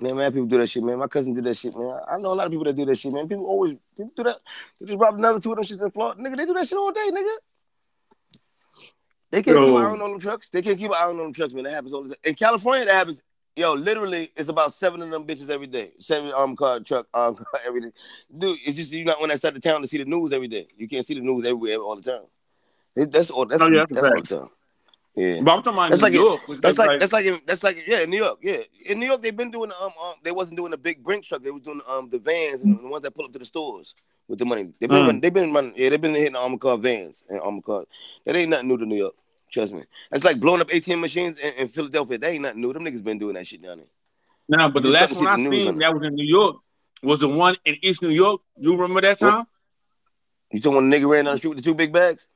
Man, 0.00 0.16
man, 0.16 0.32
people 0.32 0.46
do 0.46 0.58
that 0.58 0.68
shit, 0.68 0.82
man. 0.82 0.98
My 0.98 1.06
cousin 1.06 1.34
did 1.34 1.44
that 1.44 1.56
shit, 1.56 1.76
man. 1.76 1.98
I 2.08 2.16
know 2.16 2.32
a 2.32 2.34
lot 2.34 2.46
of 2.46 2.50
people 2.50 2.64
that 2.64 2.76
do 2.76 2.86
that 2.86 2.96
shit, 2.96 3.12
man. 3.12 3.28
People 3.28 3.46
always 3.46 3.76
people 3.96 4.12
do 4.16 4.22
that. 4.24 4.38
They 4.80 4.86
just 4.86 4.98
robbed 4.98 5.18
another 5.18 5.38
two 5.38 5.52
of 5.52 5.56
them 5.56 5.64
shits 5.64 5.84
in 5.84 5.90
Florida. 5.90 6.20
Nigga, 6.20 6.36
they 6.36 6.46
do 6.46 6.54
that 6.54 6.68
shit 6.68 6.78
all 6.78 6.92
day, 6.92 7.10
nigga. 7.10 7.36
They 9.30 9.42
can't 9.42 9.56
keep 9.58 9.66
Yo. 9.66 9.76
an 9.76 9.84
eye 9.84 9.90
on 9.90 9.98
them 9.98 10.20
trucks. 10.20 10.48
They 10.48 10.62
can't 10.62 10.78
keep 10.78 10.90
an 10.90 10.96
eye 10.98 11.06
on 11.06 11.16
them 11.18 11.32
trucks, 11.32 11.52
man. 11.52 11.64
That 11.64 11.72
happens 11.72 11.92
all 11.94 12.02
the 12.02 12.10
time. 12.10 12.18
In 12.24 12.34
California, 12.34 12.84
that 12.86 12.94
happens 12.94 13.22
yo, 13.58 13.72
literally, 13.72 14.30
it's 14.36 14.50
about 14.50 14.70
seven 14.74 15.00
of 15.00 15.10
them 15.10 15.24
bitches 15.26 15.48
every 15.48 15.66
day. 15.66 15.90
Seven 15.98 16.30
arm 16.36 16.54
car 16.54 16.78
truck 16.80 17.06
arm 17.14 17.34
car 17.36 17.46
every 17.66 17.80
day. 17.80 17.90
Dude, 18.36 18.58
it's 18.64 18.76
just 18.76 18.92
you're 18.92 19.04
not 19.06 19.20
on 19.22 19.28
that 19.28 19.40
side 19.40 19.56
of 19.56 19.62
town 19.62 19.80
to 19.80 19.86
see 19.86 19.98
the 19.98 20.04
news 20.04 20.32
every 20.32 20.48
day. 20.48 20.68
You 20.76 20.86
can't 20.88 21.04
see 21.06 21.14
the 21.14 21.20
news 21.20 21.46
everywhere 21.46 21.78
all 21.78 21.96
the 21.96 22.02
time. 22.02 22.22
It- 22.94 23.10
that's 23.12 23.30
all. 23.30 23.46
That's, 23.46 23.62
Oh, 23.62 23.68
yeah, 23.70 23.86
that's 23.88 23.92
that's 23.94 24.06
all 24.06 24.20
the 24.20 24.26
time. 24.42 24.48
Yeah. 25.16 25.40
But 25.40 25.50
I'm 25.52 25.62
talking 25.62 25.72
about 25.72 25.88
That's 25.90 26.00
New 26.02 26.06
like 26.06 26.12
it- 26.12 26.16
York. 26.20 26.48
which 26.48 26.60
That's 26.60 26.74
is 26.74 26.78
like 26.78 27.00
that's 27.00 27.12
like 27.14 27.24
in, 27.24 27.40
that's 27.46 27.62
like 27.64 27.86
yeah 27.86 28.00
in 28.00 28.10
New 28.10 28.18
York 28.18 28.38
yeah 28.42 28.58
in 28.84 29.00
New 29.00 29.06
York 29.06 29.22
they've 29.22 29.34
been 29.34 29.50
doing 29.50 29.72
um, 29.80 29.90
um 30.02 30.14
they 30.22 30.30
wasn't 30.30 30.58
doing 30.58 30.70
the 30.72 30.76
big 30.76 31.02
brink 31.02 31.24
truck 31.24 31.42
they 31.42 31.50
was 31.50 31.62
doing 31.62 31.80
um 31.88 32.10
the 32.10 32.18
vans 32.18 32.62
and 32.62 32.78
the 32.78 32.86
ones 32.86 33.02
that 33.02 33.14
pull 33.14 33.24
up 33.24 33.32
to 33.32 33.38
the 33.38 33.44
stores 33.46 33.94
with 34.28 34.38
the 34.38 34.44
money 34.44 34.72
they've 34.80 34.88
been 34.88 35.02
Mm. 35.02 35.06
running, 35.06 35.20
they've 35.20 35.32
been 35.34 35.52
running 35.52 35.72
yeah 35.76 35.88
they've 35.88 36.00
been 36.00 36.14
hitting 36.14 36.36
armor 36.36 36.58
car 36.58 36.76
vans 36.76 37.24
and 37.28 37.40
armor 37.40 37.62
car 37.62 37.84
that 38.24 38.36
ain't 38.36 38.50
nothing 38.50 38.68
new 38.68 38.76
to 38.78 38.86
New 38.86 38.96
York 38.96 39.14
trust 39.52 39.72
me 39.72 39.82
that's 40.10 40.24
like 40.24 40.40
blowing 40.40 40.60
up 40.60 40.68
ATM 40.68 41.00
machines 41.00 41.38
in, 41.38 41.52
in 41.54 41.68
Philadelphia 41.68 42.18
that 42.18 42.30
ain't 42.30 42.42
nothing 42.42 42.60
new 42.60 42.72
them 42.72 42.84
niggas 42.84 43.02
been 43.04 43.18
doing 43.18 43.34
that 43.34 43.46
shit 43.46 43.62
down 43.62 43.78
there 43.78 43.86
Nah, 44.48 44.68
but 44.68 44.82
the 44.82 44.88
You 44.88 44.94
just 44.94 45.12
last 45.12 45.20
one 45.20 45.26
I 45.28 45.36
the 45.36 45.50
seen 45.50 45.68
on 45.68 45.78
that 45.78 45.94
was 45.94 46.02
in 46.06 46.14
New 46.14 46.24
York 46.24 46.56
was 47.02 47.20
the 47.20 47.28
one 47.28 47.56
in 47.64 47.76
East 47.82 48.00
New 48.02 48.10
York. 48.10 48.40
You 48.56 48.72
remember 48.72 49.00
that 49.00 49.20
What? 49.20 49.30
time? 49.32 49.46
you 50.52 50.60
talking 50.60 50.76
when 50.76 50.90
the 50.90 50.96
nigga 50.96 51.08
ran 51.08 51.24
down 51.24 51.34
the 51.34 51.38
street 51.38 51.48
with 51.50 51.58
the 51.58 51.64
two 51.64 51.74
big 51.74 51.92
bags 51.92 52.28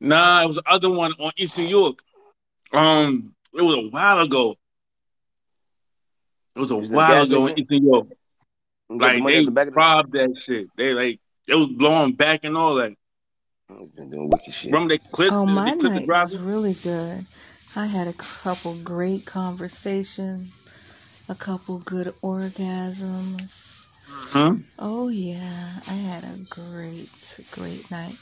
Nah, 0.00 0.42
it 0.42 0.46
was 0.46 0.56
the 0.56 0.62
other 0.66 0.90
one 0.90 1.12
on 1.18 1.32
East 1.36 1.58
New 1.58 1.64
York. 1.64 2.02
Um, 2.72 3.34
it 3.52 3.62
was 3.62 3.74
a 3.74 3.88
while 3.88 4.20
ago. 4.20 4.56
It 6.54 6.60
was 6.60 6.70
a 6.70 6.76
Was 6.76 6.88
while 6.90 7.22
ago 7.22 7.46
in? 7.46 7.58
East 7.58 7.70
New 7.70 7.80
York. 7.90 8.06
You 8.90 8.98
got 8.98 9.06
the 9.08 9.14
Like 9.14 9.22
money 9.22 9.34
they 9.36 9.44
the 9.44 9.50
back 9.50 9.68
of 9.68 9.74
the 9.74 9.76
robbed 9.76 10.12
that 10.12 10.42
shit. 10.42 10.68
They 10.76 10.94
like 10.94 11.20
it 11.46 11.54
was 11.54 11.68
blowing 11.68 12.12
back 12.12 12.44
and 12.44 12.56
all 12.56 12.74
that. 12.76 12.94
He's 13.78 13.90
been 13.90 14.10
doing 14.10 14.30
wicked 14.30 14.54
shit 14.54 14.72
Remember 14.72 14.94
they 14.94 14.98
clipped, 15.12 15.32
Oh, 15.32 15.44
my 15.44 15.72
clipped 15.72 15.82
the 15.82 16.06
night 16.06 16.08
was 16.08 16.36
really 16.38 16.74
good. 16.74 17.26
I 17.76 17.86
had 17.86 18.08
a 18.08 18.14
couple 18.14 18.74
great 18.74 19.26
conversations, 19.26 20.50
a 21.28 21.34
couple 21.34 21.78
good 21.78 22.14
orgasms. 22.22 23.84
Huh? 24.08 24.54
Oh, 24.78 25.08
yeah. 25.08 25.80
I 25.86 25.92
had 25.92 26.24
a 26.24 26.38
great, 26.48 27.40
great 27.50 27.90
night. 27.90 28.16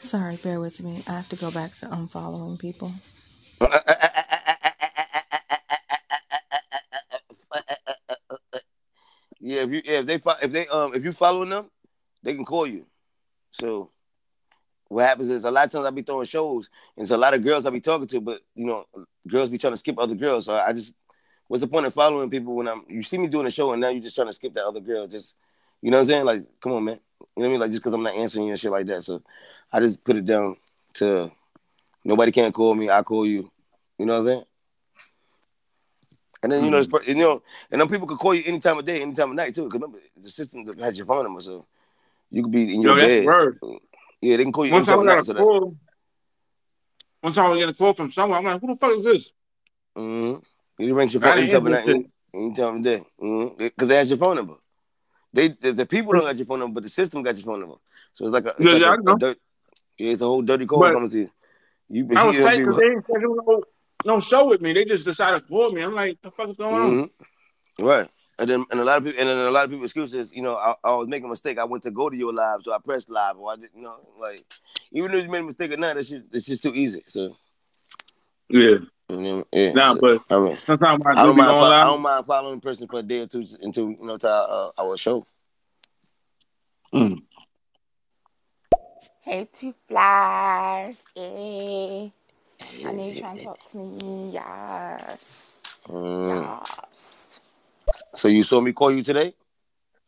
Sorry, 0.00 0.36
bear 0.36 0.58
with 0.58 0.82
me. 0.82 1.02
I 1.06 1.12
have 1.12 1.28
to 1.28 1.36
go 1.36 1.50
back 1.50 1.74
to 1.76 1.86
unfollowing 1.86 2.58
people. 2.58 2.92
Uh, 3.60 3.66
uh, 3.66 3.80
uh, 3.88 4.54
yeah 9.40 9.62
if 9.62 9.70
you 9.70 9.82
yeah, 9.84 9.98
if 10.00 10.06
they 10.06 10.14
if 10.42 10.52
they 10.52 10.66
um 10.68 10.94
if 10.94 11.04
you 11.04 11.12
following 11.12 11.50
them 11.50 11.70
they 12.22 12.34
can 12.34 12.44
call 12.44 12.66
you 12.66 12.86
so 13.50 13.90
what 14.88 15.04
happens 15.04 15.28
is 15.28 15.44
a 15.44 15.50
lot 15.50 15.66
of 15.66 15.70
times 15.70 15.86
I 15.86 15.90
be 15.90 16.02
throwing 16.02 16.26
shows, 16.26 16.68
and 16.96 17.02
it's 17.02 17.10
a 17.12 17.16
lot 17.16 17.34
of 17.34 17.44
girls 17.44 17.66
I 17.66 17.70
be 17.70 17.80
talking 17.80 18.08
to, 18.08 18.20
but 18.20 18.40
you 18.54 18.66
know, 18.66 18.86
girls 19.26 19.50
be 19.50 19.58
trying 19.58 19.74
to 19.74 19.76
skip 19.76 19.98
other 19.98 20.14
girls. 20.14 20.46
So 20.46 20.54
I 20.54 20.72
just, 20.72 20.94
what's 21.46 21.60
the 21.60 21.68
point 21.68 21.86
of 21.86 21.94
following 21.94 22.30
people 22.30 22.54
when 22.54 22.68
I'm? 22.68 22.84
You 22.88 23.02
see 23.02 23.18
me 23.18 23.28
doing 23.28 23.46
a 23.46 23.50
show, 23.50 23.72
and 23.72 23.80
now 23.80 23.90
you're 23.90 24.02
just 24.02 24.14
trying 24.14 24.28
to 24.28 24.32
skip 24.32 24.54
that 24.54 24.64
other 24.64 24.80
girl. 24.80 25.06
Just, 25.06 25.34
you 25.82 25.90
know 25.90 25.98
what 25.98 26.02
I'm 26.02 26.06
saying? 26.06 26.24
Like, 26.24 26.42
come 26.60 26.72
on, 26.72 26.84
man. 26.84 27.00
You 27.20 27.26
know 27.26 27.28
what 27.34 27.46
I 27.46 27.50
mean? 27.50 27.60
Like, 27.60 27.70
just 27.70 27.82
because 27.82 27.94
I'm 27.94 28.02
not 28.02 28.14
answering 28.14 28.46
you 28.46 28.52
and 28.52 28.60
shit 28.60 28.70
like 28.70 28.86
that. 28.86 29.04
So 29.04 29.22
I 29.70 29.80
just 29.80 30.02
put 30.02 30.16
it 30.16 30.24
down 30.24 30.56
to 30.94 31.30
nobody 32.04 32.32
can't 32.32 32.54
call 32.54 32.74
me. 32.74 32.88
I 32.88 33.02
call 33.02 33.26
you. 33.26 33.50
You 33.98 34.06
know 34.06 34.14
what 34.14 34.20
I'm 34.20 34.26
saying? 34.26 34.44
And 36.42 36.52
then 36.52 36.64
you 36.64 36.70
know, 36.70 36.84
per- 36.86 37.02
you 37.02 37.16
know, 37.16 37.42
and 37.70 37.80
then 37.80 37.88
people 37.88 38.06
could 38.06 38.18
call 38.18 38.34
you 38.34 38.42
any 38.46 38.60
time 38.60 38.78
of 38.78 38.84
day, 38.84 39.02
any 39.02 39.12
time 39.12 39.30
of 39.30 39.36
night 39.36 39.54
too. 39.54 39.64
Because 39.64 39.80
remember, 39.80 39.98
the 40.16 40.30
system 40.30 40.64
has 40.78 40.96
your 40.96 41.06
phone 41.06 41.24
number, 41.24 41.40
so 41.40 41.66
you 42.30 42.42
could 42.42 42.52
be 42.52 42.74
in 42.74 42.82
your 42.82 42.94
that's 42.94 43.06
bed. 43.06 43.24
word. 43.26 43.58
Yeah, 44.20 44.36
they 44.36 44.44
can 44.44 44.52
call 44.52 44.66
you 44.66 44.72
One 44.72 44.82
anytime 44.82 44.98
time 44.98 45.08
I 45.08 45.12
of 45.12 45.16
night. 45.16 45.16
got 45.16 45.26
So 45.26 45.32
a 45.32 45.34
that, 45.34 45.40
call. 45.42 45.76
One 47.20 47.32
time 47.32 47.52
I 47.52 47.60
got 47.60 47.68
a 47.68 47.74
call 47.74 47.92
from 47.94 48.10
someone. 48.12 48.38
I'm 48.38 48.44
like, 48.44 48.60
who 48.60 48.66
the 48.68 48.76
fuck 48.76 48.92
is 48.98 49.04
this? 49.04 49.32
Mm-hmm. 49.96 50.82
You 50.82 50.94
ring 50.94 51.10
your 51.10 51.20
phone 51.20 51.38
anytime 51.38 51.66
of 51.66 51.72
night, 51.72 51.88
any, 51.88 52.10
anytime 52.32 52.76
of 52.76 52.82
day. 52.84 53.02
Because 53.58 53.88
they 53.88 53.96
has 53.96 54.08
your 54.08 54.18
phone 54.18 54.36
number. 54.36 54.54
They 55.32 55.48
the, 55.48 55.72
the 55.72 55.86
people 55.86 56.12
don't 56.12 56.22
got 56.22 56.36
your 56.36 56.46
phone 56.46 56.60
number, 56.60 56.74
but 56.74 56.84
the 56.84 56.88
system 56.88 57.22
got 57.22 57.36
your 57.36 57.46
phone 57.46 57.60
number. 57.60 57.76
So 58.12 58.24
it's 58.24 58.32
like 58.32 58.46
a, 58.46 58.50
it's 58.50 58.60
Yeah, 58.60 58.72
like 58.72 58.80
yeah, 58.82 59.12
a, 59.12 59.14
a 59.14 59.18
dirt. 59.18 59.38
Yeah, 59.98 60.12
it's 60.12 60.22
a 60.22 60.26
whole 60.26 60.42
dirty 60.42 60.66
call 60.66 60.92
coming 60.92 61.10
to 61.10 61.18
you. 61.18 61.30
You, 61.88 62.08
I 62.16 62.24
was 62.24 62.36
tight 62.36 62.58
because 62.58 62.76
they 62.76 62.88
didn't 62.88 63.04
schedule 63.04 63.36
no, 63.46 63.62
no 64.04 64.20
show 64.20 64.46
with 64.46 64.60
me. 64.60 64.72
They 64.72 64.84
just 64.84 65.04
decided 65.04 65.40
to 65.42 65.46
call 65.48 65.70
me. 65.72 65.82
I'm 65.82 65.94
like, 65.94 66.20
the 66.22 66.30
fuck 66.30 66.48
is 66.50 66.56
going 66.56 66.74
on? 66.74 66.90
Mhm. 66.90 67.10
Right. 67.80 68.08
And 68.40 68.50
then 68.50 68.64
and 68.70 68.80
a 68.80 68.84
lot 68.84 68.98
of 68.98 69.04
people 69.04 69.20
and 69.20 69.28
then 69.28 69.38
a 69.38 69.50
lot 69.50 69.64
of 69.64 69.70
people 69.70 69.84
excuses, 69.84 70.32
you 70.32 70.42
know, 70.42 70.54
I, 70.54 70.74
I 70.84 70.94
was 70.94 71.08
making 71.08 71.26
a 71.26 71.28
mistake. 71.28 71.58
I 71.58 71.64
went 71.64 71.82
to 71.84 71.90
go 71.90 72.08
to 72.10 72.16
your 72.16 72.32
live, 72.32 72.60
so 72.64 72.72
I 72.72 72.78
pressed 72.78 73.08
live, 73.10 73.36
or 73.36 73.52
I 73.52 73.56
didn't 73.56 73.76
you 73.76 73.82
know, 73.82 73.96
like 74.20 74.44
even 74.92 75.12
if 75.14 75.22
you 75.24 75.30
made 75.30 75.40
a 75.40 75.44
mistake 75.44 75.72
or 75.72 75.76
not, 75.76 75.96
that 75.96 76.06
shit 76.06 76.24
it's 76.32 76.46
just 76.46 76.62
too 76.62 76.72
easy. 76.74 77.02
So 77.06 77.36
Yeah. 78.48 78.78
you 79.08 79.16
know, 79.16 79.44
yeah. 79.52 79.72
Nah, 79.72 79.94
So, 79.94 80.00
but 80.00 80.22
I 80.30 80.40
mean 80.40 80.58
sometimes 80.66 81.02
I, 81.06 81.10
I 81.10 81.14
do 81.22 81.26
don't 81.28 81.36
mind 81.36 81.50
fo- 81.50 81.70
I 81.72 81.84
don't 81.84 82.02
mind 82.02 82.26
following 82.26 82.58
a 82.58 82.60
person 82.60 82.88
for 82.88 82.98
a 83.00 83.02
day 83.02 83.20
or 83.20 83.26
two 83.26 83.46
until 83.62 83.90
you 83.90 83.98
know 84.02 84.16
to 84.16 84.28
our, 84.28 84.70
uh, 84.78 84.82
our 84.82 84.96
show. 84.96 85.24
Mm. 86.92 87.22
Hey, 89.22 89.48
two 89.52 89.74
flies. 89.86 91.00
Hey. 91.14 92.12
I 92.84 92.92
know 92.92 93.06
you're 93.06 93.20
trying 93.20 93.38
to 93.38 93.44
talk 93.44 93.64
to 93.70 93.76
me. 93.78 94.30
Yes. 94.32 95.26
Mm. 95.88 96.60
Yes. 96.76 97.40
So 98.14 98.28
you 98.28 98.42
saw 98.42 98.60
me 98.60 98.72
call 98.72 98.92
you 98.92 99.02
today? 99.02 99.34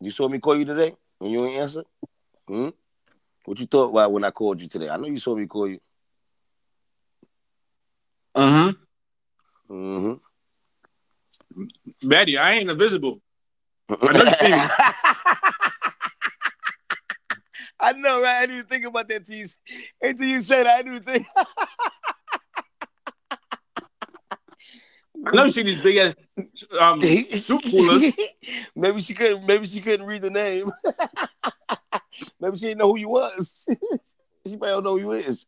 You 0.00 0.10
saw 0.10 0.28
me 0.28 0.38
call 0.38 0.56
you 0.56 0.64
today 0.64 0.94
and 1.20 1.30
you 1.30 1.44
ain't 1.46 1.60
answer? 1.60 1.84
Hmm? 2.46 2.70
What 3.44 3.58
you 3.58 3.66
thought 3.66 3.90
about 3.90 4.12
when 4.12 4.24
I 4.24 4.30
called 4.30 4.60
you 4.60 4.68
today? 4.68 4.88
I 4.88 4.96
know 4.96 5.06
you 5.06 5.18
saw 5.18 5.34
me 5.34 5.46
call 5.46 5.68
you. 5.68 5.80
Mm-hmm. 8.36 9.72
Mm-hmm. 9.72 10.18
Betty, 12.08 12.38
I 12.38 12.52
ain't 12.52 12.70
invisible. 12.70 13.20
I 13.88 14.12
know 14.12 14.24
you 14.24 14.30
see 14.30 14.50
me. 14.50 14.58
I 17.82 17.92
know, 17.92 18.20
right? 18.22 18.36
I 18.36 18.40
didn't 18.42 18.56
even 18.56 18.66
think 18.68 18.84
about 18.84 19.08
that 19.08 19.26
till 19.26 19.36
you, 19.36 19.46
until 20.02 20.26
you 20.26 20.42
said 20.42 20.66
that. 20.66 20.76
I 20.76 20.82
didn't 20.82 21.06
think. 21.06 21.26
I 25.26 25.36
know 25.36 25.44
you 25.44 25.50
see 25.50 25.62
these 25.62 25.82
big 25.82 25.96
ass 25.98 26.14
um, 26.78 27.00
soup 27.00 27.62
coolers. 27.70 28.12
maybe 28.74 29.00
she 29.00 29.14
couldn't. 29.14 29.46
Maybe 29.46 29.66
she 29.66 29.80
couldn't 29.80 30.06
read 30.06 30.22
the 30.22 30.30
name. 30.30 30.72
maybe 32.40 32.56
she 32.56 32.66
didn't 32.66 32.78
know 32.78 32.88
who 32.88 32.98
you 32.98 33.08
was. 33.08 33.52
she 33.68 34.56
probably 34.56 34.68
don't 34.68 34.84
know 34.84 34.96
who 34.96 35.00
you 35.00 35.12
is. 35.12 35.46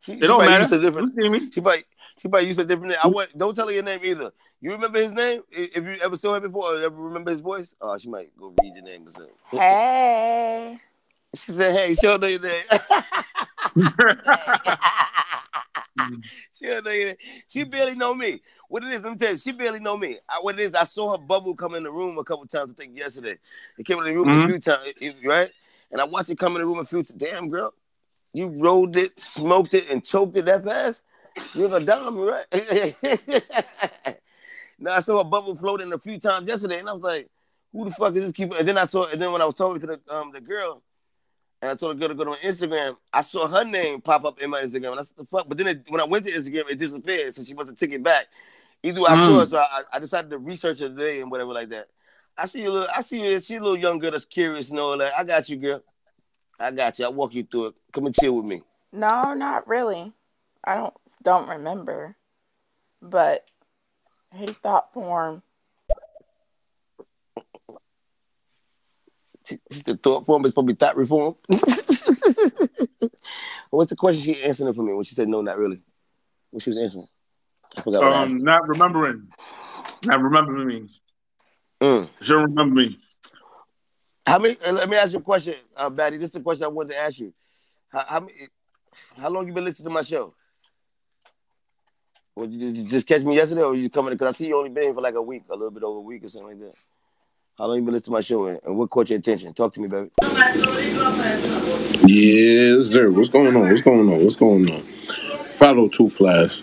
She, 0.00 0.12
It 0.12 0.20
she 0.20 0.26
don't 0.26 0.38
matter. 0.38 0.60
used 0.62 0.72
a 0.72 0.80
different. 0.80 1.14
You 1.16 1.22
see 1.24 1.28
me? 1.30 1.50
She 1.50 1.60
probably 1.60 1.84
she 2.18 2.28
probably 2.28 2.46
used 2.48 2.60
a 2.60 2.64
different 2.64 2.90
name. 2.90 2.98
I 3.02 3.08
want 3.08 3.36
don't 3.36 3.54
tell 3.54 3.66
her 3.66 3.72
your 3.72 3.82
name 3.82 4.00
either. 4.04 4.30
You 4.60 4.72
remember 4.72 5.00
his 5.00 5.12
name? 5.12 5.42
If 5.50 5.76
you 5.84 5.96
ever 6.02 6.16
saw 6.16 6.34
him 6.36 6.42
before 6.42 6.74
or 6.76 6.82
ever 6.82 6.96
remember 6.96 7.30
his 7.30 7.40
voice? 7.40 7.74
Oh, 7.80 7.96
she 7.98 8.08
might 8.08 8.36
go 8.38 8.54
read 8.62 8.74
your 8.74 8.84
name 8.84 9.06
or 9.06 9.10
something. 9.10 9.34
Hey. 9.50 10.78
She 11.34 11.52
said, 11.52 11.74
"Hey, 11.76 11.94
show 11.94 12.16
know 12.16 12.26
your 12.26 12.40
name." 12.40 12.64
she 16.58 16.66
don't 16.66 16.84
know 16.84 16.90
your. 16.90 17.14
She 17.48 17.64
barely 17.64 17.94
know 17.94 18.14
me. 18.14 18.40
What 18.68 18.84
it 18.84 18.90
is, 18.92 19.04
I'm 19.04 19.18
telling 19.18 19.34
you, 19.34 19.38
she 19.38 19.52
barely 19.52 19.80
know 19.80 19.96
me. 19.96 20.18
I, 20.28 20.38
what 20.40 20.58
it 20.58 20.62
is, 20.62 20.74
I 20.74 20.84
saw 20.84 21.12
her 21.12 21.18
bubble 21.18 21.54
come 21.54 21.74
in 21.74 21.82
the 21.82 21.92
room 21.92 22.18
a 22.18 22.24
couple 22.24 22.46
times. 22.46 22.70
I 22.72 22.74
think 22.74 22.98
yesterday. 22.98 23.36
It 23.78 23.86
came 23.86 23.98
in 23.98 24.04
the 24.04 24.14
room 24.14 24.28
a 24.28 24.36
Mhm. 24.36 24.46
few 24.48 24.58
times, 24.58 24.92
right? 25.24 25.50
And 25.90 26.00
I 26.00 26.04
watched 26.04 26.30
it 26.30 26.38
come 26.38 26.54
in 26.56 26.62
the 26.62 26.66
room 26.66 26.78
a 26.78 26.84
few 26.84 26.98
times. 27.02 27.10
Damn, 27.10 27.48
girl, 27.48 27.72
you 28.32 28.46
rolled 28.48 28.96
it, 28.96 29.18
smoked 29.18 29.74
it, 29.74 29.88
and 29.88 30.04
choked 30.04 30.36
it 30.36 30.44
that 30.46 30.64
fast. 30.64 31.00
You're 31.54 31.74
a 31.74 31.80
dime, 31.80 32.18
right? 32.18 32.46
now 34.78 34.94
I 34.94 35.00
saw 35.00 35.20
a 35.20 35.24
bubble 35.24 35.56
floating 35.56 35.92
a 35.92 35.98
few 35.98 36.18
times 36.18 36.48
yesterday, 36.48 36.80
and 36.80 36.88
I 36.88 36.92
was 36.92 37.02
like, 37.02 37.30
"Who 37.72 37.84
the 37.86 37.92
fuck 37.92 38.14
is 38.16 38.24
this?" 38.24 38.32
Keep 38.32 38.54
and 38.54 38.66
then 38.66 38.76
I 38.76 38.84
saw, 38.84 39.06
and 39.08 39.20
then 39.22 39.32
when 39.32 39.40
I 39.40 39.44
was 39.46 39.54
talking 39.54 39.80
to 39.80 39.86
the 39.86 40.00
um 40.14 40.32
the 40.32 40.40
girl, 40.40 40.82
and 41.60 41.70
I 41.70 41.74
told 41.74 41.96
a 41.96 41.98
girl 41.98 42.08
to 42.08 42.14
go 42.14 42.24
to 42.24 42.30
my 42.30 42.36
Instagram, 42.36 42.96
I 43.12 43.22
saw 43.22 43.48
her 43.48 43.64
name 43.64 44.00
pop 44.00 44.24
up 44.24 44.40
in 44.40 44.50
my 44.50 44.60
Instagram, 44.60 44.92
and 44.92 45.00
I 45.00 45.02
said, 45.02 45.16
"The 45.16 45.24
fuck!" 45.24 45.48
But 45.48 45.58
then 45.58 45.66
it, 45.68 45.82
when 45.88 46.00
I 46.00 46.04
went 46.04 46.26
to 46.26 46.32
Instagram, 46.32 46.70
it 46.70 46.78
disappeared, 46.78 47.34
so 47.36 47.42
she 47.42 47.54
must 47.54 47.68
have 47.68 47.76
took 47.76 47.90
it 47.90 48.02
back. 48.02 48.26
Either 48.82 49.00
I 49.02 49.16
saw 49.16 49.32
Mm. 49.32 49.40
her, 49.40 49.46
so 49.46 49.58
I, 49.58 49.80
I 49.94 49.98
decided 49.98 50.30
to 50.30 50.38
research 50.38 50.78
her 50.78 50.88
today 50.88 51.20
and 51.20 51.30
whatever 51.30 51.52
like 51.52 51.68
that. 51.70 51.88
I 52.36 52.46
see 52.46 52.62
you, 52.62 52.70
little, 52.70 52.88
I 52.94 53.02
see 53.02 53.20
you. 53.20 53.40
She's 53.40 53.58
a 53.58 53.60
little 53.60 53.76
young 53.76 53.98
girl 53.98 54.12
that's 54.12 54.24
curious 54.24 54.70
and 54.70 54.78
all 54.78 54.96
that. 54.98 55.12
I 55.18 55.24
got 55.24 55.48
you, 55.48 55.56
girl. 55.56 55.82
I 56.60 56.70
got 56.70 56.98
you. 56.98 57.04
I'll 57.04 57.12
walk 57.12 57.34
you 57.34 57.42
through 57.42 57.66
it. 57.66 57.74
Come 57.92 58.06
and 58.06 58.14
chill 58.14 58.36
with 58.36 58.44
me. 58.44 58.62
No, 58.92 59.34
not 59.34 59.66
really. 59.66 60.12
I 60.62 60.76
don't 60.76 60.94
don't 61.24 61.48
remember. 61.48 62.14
But 63.02 63.50
hey, 64.32 64.46
thought 64.46 64.92
form. 64.92 65.42
She, 69.48 69.58
she 69.70 69.82
the 69.82 69.96
thought 69.96 70.26
form 70.26 70.44
is 70.44 70.52
probably 70.52 70.74
thought 70.74 70.96
reform. 70.96 71.36
What's 73.70 73.90
the 73.90 73.96
question 73.96 74.22
she 74.22 74.42
answering 74.42 74.74
for 74.74 74.82
me 74.82 74.92
when 74.92 75.04
she 75.04 75.14
said 75.14 75.28
no, 75.28 75.40
not 75.40 75.56
really? 75.56 75.80
What 76.50 76.62
she 76.62 76.68
was 76.70 76.78
answering? 76.78 77.06
I 77.76 77.80
forgot 77.80 78.02
what 78.02 78.12
I 78.12 78.24
um, 78.24 78.42
not 78.42 78.68
remembering. 78.68 79.28
Not 80.04 80.20
remembering 80.20 80.66
me. 80.68 80.90
Mm. 81.82 82.10
She 82.20 82.32
don't 82.32 82.42
remember 82.42 82.74
me. 82.74 82.98
How 84.26 84.38
many? 84.38 84.56
uh, 84.66 84.72
let 84.72 84.90
me 84.90 84.96
ask 84.98 85.12
you 85.12 85.18
a 85.18 85.22
question, 85.22 85.54
uh, 85.76 85.88
Batty. 85.88 86.18
This 86.18 86.30
is 86.30 86.36
a 86.36 86.40
question 86.40 86.64
I 86.64 86.68
wanted 86.68 86.90
to 86.90 86.98
ask 86.98 87.18
you. 87.18 87.32
How, 87.88 88.04
how, 88.06 88.20
many, 88.20 88.34
how 89.16 89.30
long 89.30 89.46
you 89.46 89.54
been 89.54 89.64
listening 89.64 89.84
to 89.84 89.90
my 89.90 90.02
show? 90.02 90.34
Or 92.36 92.46
did 92.46 92.76
you 92.76 92.84
just 92.84 93.06
catch 93.06 93.22
me 93.22 93.36
yesterday, 93.36 93.62
or 93.62 93.74
you 93.74 93.88
coming? 93.88 94.12
Because 94.12 94.34
I 94.34 94.36
see 94.36 94.48
you 94.48 94.58
only 94.58 94.70
been 94.70 94.84
here 94.84 94.94
for 94.94 95.00
like 95.00 95.14
a 95.14 95.22
week, 95.22 95.44
a 95.48 95.54
little 95.54 95.70
bit 95.70 95.82
over 95.82 95.98
a 95.98 96.02
week 96.02 96.24
or 96.24 96.28
something 96.28 96.60
like 96.60 96.60
that. 96.60 96.84
How 97.58 97.66
long 97.66 97.78
you 97.78 97.82
been 97.82 97.92
listening 97.94 98.04
to 98.04 98.10
my 98.12 98.20
show, 98.20 98.46
and, 98.46 98.60
and 98.64 98.78
what 98.78 98.88
caught 98.88 99.10
your 99.10 99.18
attention? 99.18 99.52
Talk 99.52 99.72
to 99.74 99.80
me, 99.80 99.88
baby. 99.88 100.10
Yes, 102.06 102.86
sir. 102.86 103.10
What's 103.10 103.30
going 103.30 103.56
on? 103.56 103.62
What's 103.68 103.80
going 103.80 104.08
on? 104.12 104.22
What's 104.22 104.36
going 104.36 104.70
on? 104.70 104.80
Follow 105.58 105.88
Two 105.88 106.08
Flies. 106.08 106.60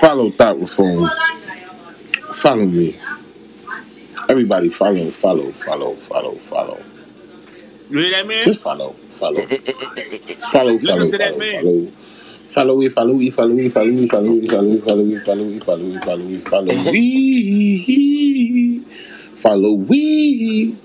Follow 0.00 0.30
Thought 0.30 0.58
Reform. 0.58 1.06
Follow 2.36 2.64
me. 2.64 2.96
Everybody 4.30 4.70
follow, 4.70 5.10
follow, 5.10 5.50
follow, 5.50 5.94
follow, 5.96 6.34
follow. 6.36 6.80
You 7.90 7.98
hear 7.98 8.10
that 8.12 8.26
man? 8.26 8.42
Just 8.42 8.62
follow, 8.62 8.92
follow. 8.92 9.42
Follow, 9.42 10.72
Listen 10.72 10.88
follow, 10.88 11.10
to 11.10 11.18
that 11.18 11.32
follow, 11.32 11.38
man. 11.38 11.62
follow. 11.62 11.86
Follow 12.54 12.76
me, 12.78 12.88
follow 12.88 13.12
me, 13.12 13.30
follow 13.30 13.48
me, 13.50 13.68
follow 13.68 13.86
me, 13.90 14.08
follow 14.08 14.30
me, 14.30 14.46
follow 14.46 14.64
me, 14.64 14.80
follow 14.80 15.04
me, 15.04 15.18
follow 15.20 15.44
me, 15.44 15.58
follow 15.60 15.84
me, 15.84 15.98
follow 16.00 16.24
me, 16.24 16.38
follow 16.38 16.90
me. 16.90 18.84
Follow 19.40 19.72
we. 19.72 20.76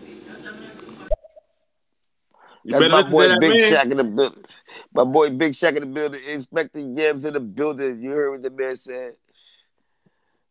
You 2.63 2.71
That's 2.71 2.89
my 2.89 3.03
boy 3.03 3.27
that 3.27 3.41
Big 3.41 3.51
man. 3.51 3.71
Shack 3.71 3.85
in 3.87 3.97
the 3.97 4.03
building. 4.03 4.45
My 4.93 5.03
boy 5.03 5.29
Big 5.29 5.53
Shack 5.53 5.75
in 5.75 5.81
the 5.81 5.87
building. 5.87 6.21
Inspector 6.27 6.79
Yams 6.79 7.25
in 7.25 7.33
the 7.33 7.39
building. 7.41 8.01
You 8.01 8.11
heard 8.11 8.31
what 8.31 8.43
the 8.43 8.49
man 8.49 8.77
said? 8.77 9.13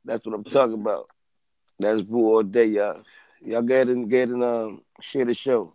That's 0.05 0.25
what 0.27 0.35
I'm 0.35 0.45
talking 0.45 0.75
about. 0.75 1.09
That's 1.79 2.03
boo 2.03 2.27
all 2.27 2.43
day, 2.43 2.67
y'all. 2.67 3.03
Y'all 3.43 3.63
go 3.63 3.75
ahead 3.75 3.89
and 3.89 4.09
get 4.09 4.29
and 4.29 4.45
um 4.45 4.83
share 5.01 5.25
the 5.25 5.35
show. 5.35 5.75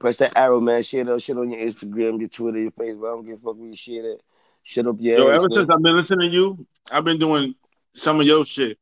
Press 0.00 0.16
that 0.18 0.36
arrow, 0.36 0.60
man. 0.60 0.82
Share 0.82 1.04
that 1.04 1.22
shit 1.22 1.38
on 1.38 1.50
your 1.50 1.60
Instagram, 1.60 2.18
your 2.18 2.28
Twitter, 2.28 2.58
your 2.58 2.72
Facebook. 2.72 3.06
I 3.06 3.14
don't 3.14 3.24
give 3.24 3.36
a 3.36 3.42
fuck 3.42 3.56
when 3.56 3.70
you 3.70 3.76
share 3.76 4.02
that. 4.02 4.18
Shut 4.64 4.86
up 4.86 4.96
your 4.98 5.18
Yo, 5.18 5.28
ass, 5.28 5.38
ever 5.38 5.48
man. 5.48 5.56
since 5.56 5.70
I've 5.70 5.82
been 5.82 5.96
listening 5.96 6.30
to 6.30 6.36
you, 6.36 6.66
I've 6.90 7.04
been 7.04 7.18
doing 7.18 7.54
some 7.94 8.20
of 8.20 8.26
your 8.26 8.44
shit. 8.44 8.76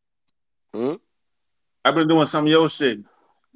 Hmm? 0.73 0.95
I've 1.85 1.95
been 1.95 2.09
doing 2.09 2.27
some 2.27 2.45
of 2.45 2.51
your 2.51 2.69
shit. 2.69 3.01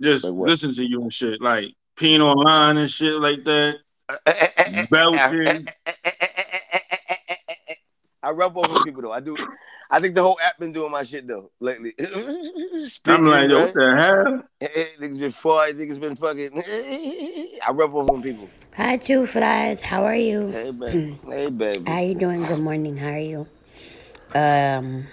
Just 0.00 0.24
Like 0.24 0.48
listen 0.48 0.72
to 0.74 0.86
you 0.86 1.02
and 1.02 1.12
shit, 1.12 1.40
like 1.40 1.74
peeing 1.96 2.20
online 2.20 2.76
and 2.78 2.90
shit 2.90 3.14
like 3.14 3.44
that. 3.44 3.76
Belching. 4.90 5.66
I 8.22 8.30
rub 8.30 8.56
off 8.56 8.70
on 8.70 8.82
people 8.82 9.02
though. 9.02 9.12
I 9.12 9.20
do. 9.20 9.36
I 9.90 10.00
think 10.00 10.14
the 10.14 10.22
whole 10.22 10.38
app 10.44 10.58
been 10.58 10.72
doing 10.72 10.90
my 10.92 11.02
shit 11.02 11.26
though 11.26 11.50
lately. 11.60 11.94
I'm 13.06 13.24
like, 13.26 13.48
yo, 13.48 13.62
what 13.62 13.74
the 13.74 13.96
hell? 13.96 14.42
Eh, 14.60 14.68
eh, 14.74 14.86
Niggas 15.00 15.18
been 15.18 15.32
farting. 15.32 15.74
Niggas 15.76 16.00
been 16.00 16.16
fucking. 16.16 16.62
I 17.66 17.70
rub 17.72 17.94
off 17.94 18.10
on 18.10 18.22
people. 18.22 18.48
Hi, 18.76 18.98
Two 18.98 19.26
Flies. 19.26 19.80
How 19.80 20.04
are 20.04 20.14
you? 20.14 20.48
Hey, 20.48 20.70
baby. 20.70 21.18
Hey, 21.28 21.50
baby. 21.50 21.90
How 21.90 22.00
you 22.00 22.14
doing? 22.14 22.44
Good 22.44 22.60
morning. 22.60 22.96
How 22.96 23.10
are 23.10 23.18
you? 23.18 23.46
Um, 24.34 25.06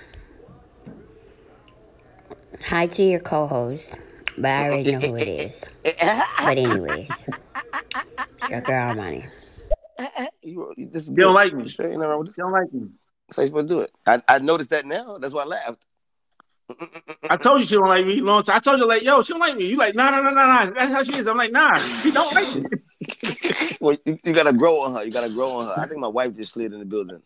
hi 2.65 2.87
to 2.87 3.03
your 3.03 3.19
co-host, 3.19 3.85
but 4.37 4.49
I 4.51 4.65
already 4.65 4.91
know 4.91 4.99
who 4.99 5.15
it 5.15 5.27
is. 5.27 5.61
But 5.83 6.57
anyways, 6.57 7.09
it's 7.27 8.49
your 8.49 8.61
girl, 8.61 8.93
money. 8.93 9.25
you, 10.41 10.73
you- 10.77 10.89
this 10.91 11.07
You 11.07 11.15
don't 11.15 11.33
like 11.33 11.53
me. 11.53 11.63
You 11.63 11.69
sure 11.69 11.85
ain't 11.89 11.99
nothing 11.99 12.17
with 12.19 12.27
this? 12.27 12.37
You 12.37 12.43
don't 12.43 12.51
like 12.53 12.73
me. 12.73 12.87
So 13.31 13.41
how 13.41 13.43
you 13.43 13.47
supposed 13.49 13.69
to 13.69 13.75
do 13.75 13.79
it. 13.81 13.91
I, 14.05 14.21
I 14.27 14.39
noticed 14.39 14.69
that 14.71 14.85
now. 14.85 15.17
That's 15.17 15.33
why 15.33 15.43
I 15.43 15.45
laughed. 15.45 15.85
I 17.29 17.37
told 17.37 17.61
you 17.61 17.67
she 17.67 17.75
don't 17.75 17.87
like 17.87 18.05
me 18.05 18.21
long 18.21 18.43
time. 18.43 18.57
I 18.57 18.59
told 18.59 18.79
you 18.79 18.87
like, 18.87 19.03
yo, 19.03 19.21
she 19.21 19.33
don't 19.33 19.39
like 19.39 19.55
me. 19.55 19.65
You 19.65 19.77
like, 19.77 19.95
nah, 19.95 20.09
nah, 20.11 20.21
nah, 20.21 20.31
nah, 20.31 20.65
nah. 20.65 20.71
That's 20.71 20.91
how 20.91 21.03
she 21.03 21.15
is. 21.17 21.27
I'm 21.27 21.37
like, 21.37 21.51
nah, 21.51 21.73
she 22.01 22.11
don't 22.11 22.33
like 22.33 22.53
me. 22.53 22.65
well, 23.79 23.97
you, 24.05 24.19
you 24.23 24.33
gotta 24.33 24.53
grow 24.53 24.81
on 24.81 24.93
her. 24.93 25.03
You 25.03 25.11
gotta 25.11 25.29
grow 25.29 25.51
on 25.53 25.67
her. 25.67 25.73
I 25.73 25.87
think 25.87 25.99
my 25.99 26.07
wife 26.07 26.35
just 26.35 26.53
slid 26.53 26.73
in 26.73 26.79
the 26.79 26.85
building. 26.85 27.21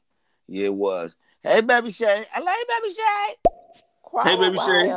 Yeah, 0.48 0.66
it 0.66 0.74
was. 0.74 1.16
Hey, 1.44 1.62
baby 1.62 1.92
Shay. 1.92 2.26
I 2.34 2.40
love 2.40 2.56
you, 2.58 2.66
baby 2.82 2.94
Shay. 2.96 3.52
Quite 4.02 4.28
Hey, 4.28 4.36
baby 4.38 4.58
Shay. 4.58 4.94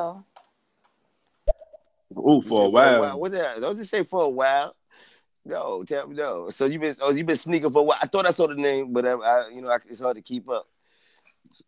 While. 2.20 2.37
Ooh, 2.37 2.42
for 2.42 2.66
a 2.66 2.68
while. 2.68 3.20
What's 3.20 3.35
that? 3.35 3.61
Don't 3.61 3.77
just 3.77 3.90
say 3.90 4.05
for 4.05 4.25
a 4.25 4.29
while. 4.29 4.75
No, 5.44 5.83
tell 5.83 6.07
me 6.07 6.14
no. 6.14 6.51
So 6.51 6.66
you 6.66 6.79
been 6.79 6.96
oh 7.01 7.11
you 7.11 7.25
been 7.25 7.37
sneaking 7.37 7.72
for 7.72 7.81
a 7.81 7.83
while. 7.83 7.98
I 8.01 8.07
thought 8.07 8.27
I 8.27 8.31
saw 8.31 8.46
the 8.46 8.55
name, 8.55 8.92
but 8.92 9.07
I, 9.07 9.12
I 9.12 9.48
you 9.48 9.61
know 9.61 9.68
I, 9.68 9.79
it's 9.87 10.01
hard 10.01 10.16
to 10.16 10.22
keep 10.22 10.48
up. 10.48 10.68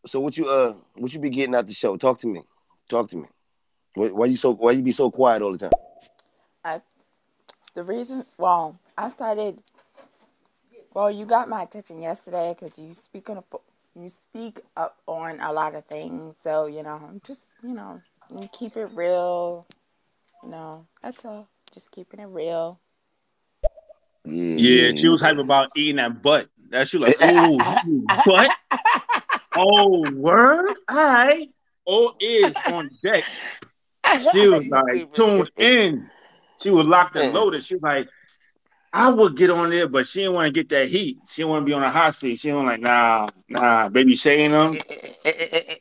So 0.07 0.20
what 0.20 0.37
you 0.37 0.48
uh 0.48 0.74
what 0.94 1.12
you 1.12 1.18
be 1.18 1.30
getting 1.30 1.54
out 1.54 1.66
the 1.66 1.72
show? 1.72 1.96
Talk 1.96 2.20
to 2.20 2.28
me. 2.28 2.42
Talk 2.88 3.11
to 3.11 3.16
me. 3.16 3.26
Why, 3.94 4.09
why 4.09 4.26
you 4.26 4.37
so 4.37 4.54
why 4.54 4.72
you 4.72 4.83
be 4.83 4.92
so 4.92 5.11
quiet 5.11 5.42
all 5.42 5.52
the 5.52 5.59
time? 5.59 5.70
I, 6.64 6.80
the 7.74 7.85
reason, 7.85 8.24
well, 8.38 8.78
I 8.96 9.09
started. 9.09 9.62
Well, 10.94 11.11
you 11.11 11.26
got 11.26 11.48
my 11.48 11.62
attention 11.62 12.00
yesterday 12.00 12.54
because 12.59 12.78
you 12.78 12.92
speak 12.92 13.28
on 13.28 13.38
a, 13.38 13.44
you 14.00 14.09
speak 14.09 14.61
up 14.76 14.96
on 15.07 15.40
a 15.40 15.52
lot 15.52 15.74
of 15.74 15.85
things. 15.85 16.38
So 16.40 16.66
you 16.66 16.85
know, 16.85 17.20
just 17.26 17.48
you 17.62 17.74
know, 17.74 18.00
you 18.30 18.48
keep 18.52 18.76
it 18.76 18.90
real. 18.94 19.66
You 20.44 20.50
know, 20.50 20.87
that's 21.02 21.24
all. 21.24 21.48
Just 21.72 21.90
keeping 21.90 22.20
it 22.20 22.26
real. 22.26 22.78
Yeah, 24.24 24.57
Yeah, 24.57 25.00
she 25.00 25.09
was 25.09 25.20
mm-hmm. 25.20 25.24
hype 25.24 25.38
about 25.38 25.70
eating 25.76 25.96
that 25.96 26.22
butt. 26.22 26.48
That 26.70 26.88
she 26.88 26.98
like, 26.98 27.16
oh, 27.20 27.80
ooh, 27.88 28.04
butt. 28.26 28.50
Oh, 29.57 30.11
word. 30.12 30.74
All 30.88 30.96
right. 30.96 31.48
All 31.87 32.14
is 32.20 32.54
on 32.66 32.90
deck. 33.02 33.24
She 34.33 34.48
was 34.48 34.66
like 34.68 35.14
tuned 35.14 35.50
in. 35.57 36.11
She 36.61 36.70
was 36.70 36.87
locked 36.87 37.16
and 37.16 37.33
loaded. 37.33 37.64
She 37.64 37.74
was 37.74 37.83
like, 37.83 38.09
I 38.92 39.11
would 39.11 39.37
get 39.37 39.50
on 39.50 39.70
there, 39.70 39.88
but 39.88 40.07
she 40.07 40.20
didn't 40.20 40.35
want 40.35 40.46
to 40.46 40.52
get 40.52 40.68
that 40.68 40.88
heat. 40.88 41.18
She 41.28 41.42
didn't 41.42 41.50
want 41.50 41.62
to 41.62 41.66
be 41.66 41.72
on 41.72 41.83
a 41.83 41.90
hot 41.90 42.14
seat. 42.14 42.37
She 42.38 42.48
didn't 42.48 42.66
like, 42.66 42.80
nah, 42.80 43.26
nah, 43.48 43.88
baby 43.88 44.14
saying 44.14 44.52
them. 44.52 44.74
She 44.74 44.80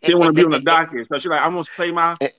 didn't 0.02 0.20
want 0.20 0.36
to 0.36 0.42
be 0.42 0.44
on 0.44 0.52
the 0.52 0.60
docket. 0.66 1.08
So 1.10 1.20
she 1.20 1.30
like, 1.30 1.42
I'm 1.42 1.54
gonna 1.54 1.64
play 1.76 1.92
my 1.92 2.18
I'm 2.20 2.30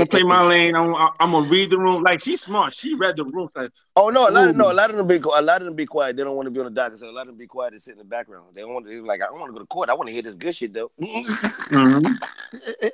gonna 0.00 0.08
play 0.10 0.22
my 0.22 0.42
lane. 0.42 0.74
I'm, 0.74 0.94
I'm 1.20 1.30
gonna 1.32 1.48
read 1.48 1.70
the 1.70 1.78
room. 1.78 2.02
Like 2.02 2.22
she's 2.22 2.40
smart. 2.40 2.74
She 2.74 2.94
read 2.94 3.16
the 3.16 3.24
room. 3.24 3.48
Like, 3.54 3.70
Oh 3.96 4.08
no, 4.08 4.28
a 4.28 4.30
lot 4.30 4.48
of 4.48 4.56
no, 4.56 4.70
a 4.70 4.74
lot 4.74 4.90
of 4.90 4.96
them 4.96 5.06
be 5.06 5.16
a 5.16 5.42
lot 5.42 5.60
of 5.60 5.66
them 5.66 5.74
be 5.74 5.86
quiet. 5.86 6.16
They 6.16 6.24
don't 6.24 6.36
want 6.36 6.46
to 6.46 6.50
be 6.50 6.60
on 6.60 6.66
the 6.66 6.70
docket, 6.70 7.00
so 7.00 7.08
a 7.08 7.12
lot 7.12 7.22
of 7.22 7.28
them 7.28 7.36
be 7.36 7.46
quiet 7.46 7.72
and 7.72 7.82
sit 7.82 7.92
in 7.92 7.98
the 7.98 8.04
background. 8.04 8.54
They 8.54 8.62
don't 8.62 8.74
want 8.74 8.86
to 8.88 9.04
like 9.04 9.22
I 9.22 9.26
don't 9.26 9.38
want 9.40 9.50
to 9.50 9.54
go 9.54 9.58
to 9.60 9.66
court. 9.66 9.90
I 9.90 9.94
want 9.94 10.08
to 10.08 10.12
hear 10.12 10.22
this 10.22 10.36
good 10.36 10.56
shit 10.56 10.72
though. 10.72 10.90
mhm. 11.00 12.04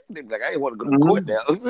they 0.08 0.20
be 0.20 0.28
like 0.28 0.42
I 0.42 0.52
ain't 0.52 0.60
want 0.60 0.78
to 0.78 0.84
go 0.84 0.90
to 0.90 0.98
court 0.98 1.26
now. 1.26 1.40
Let 1.48 1.60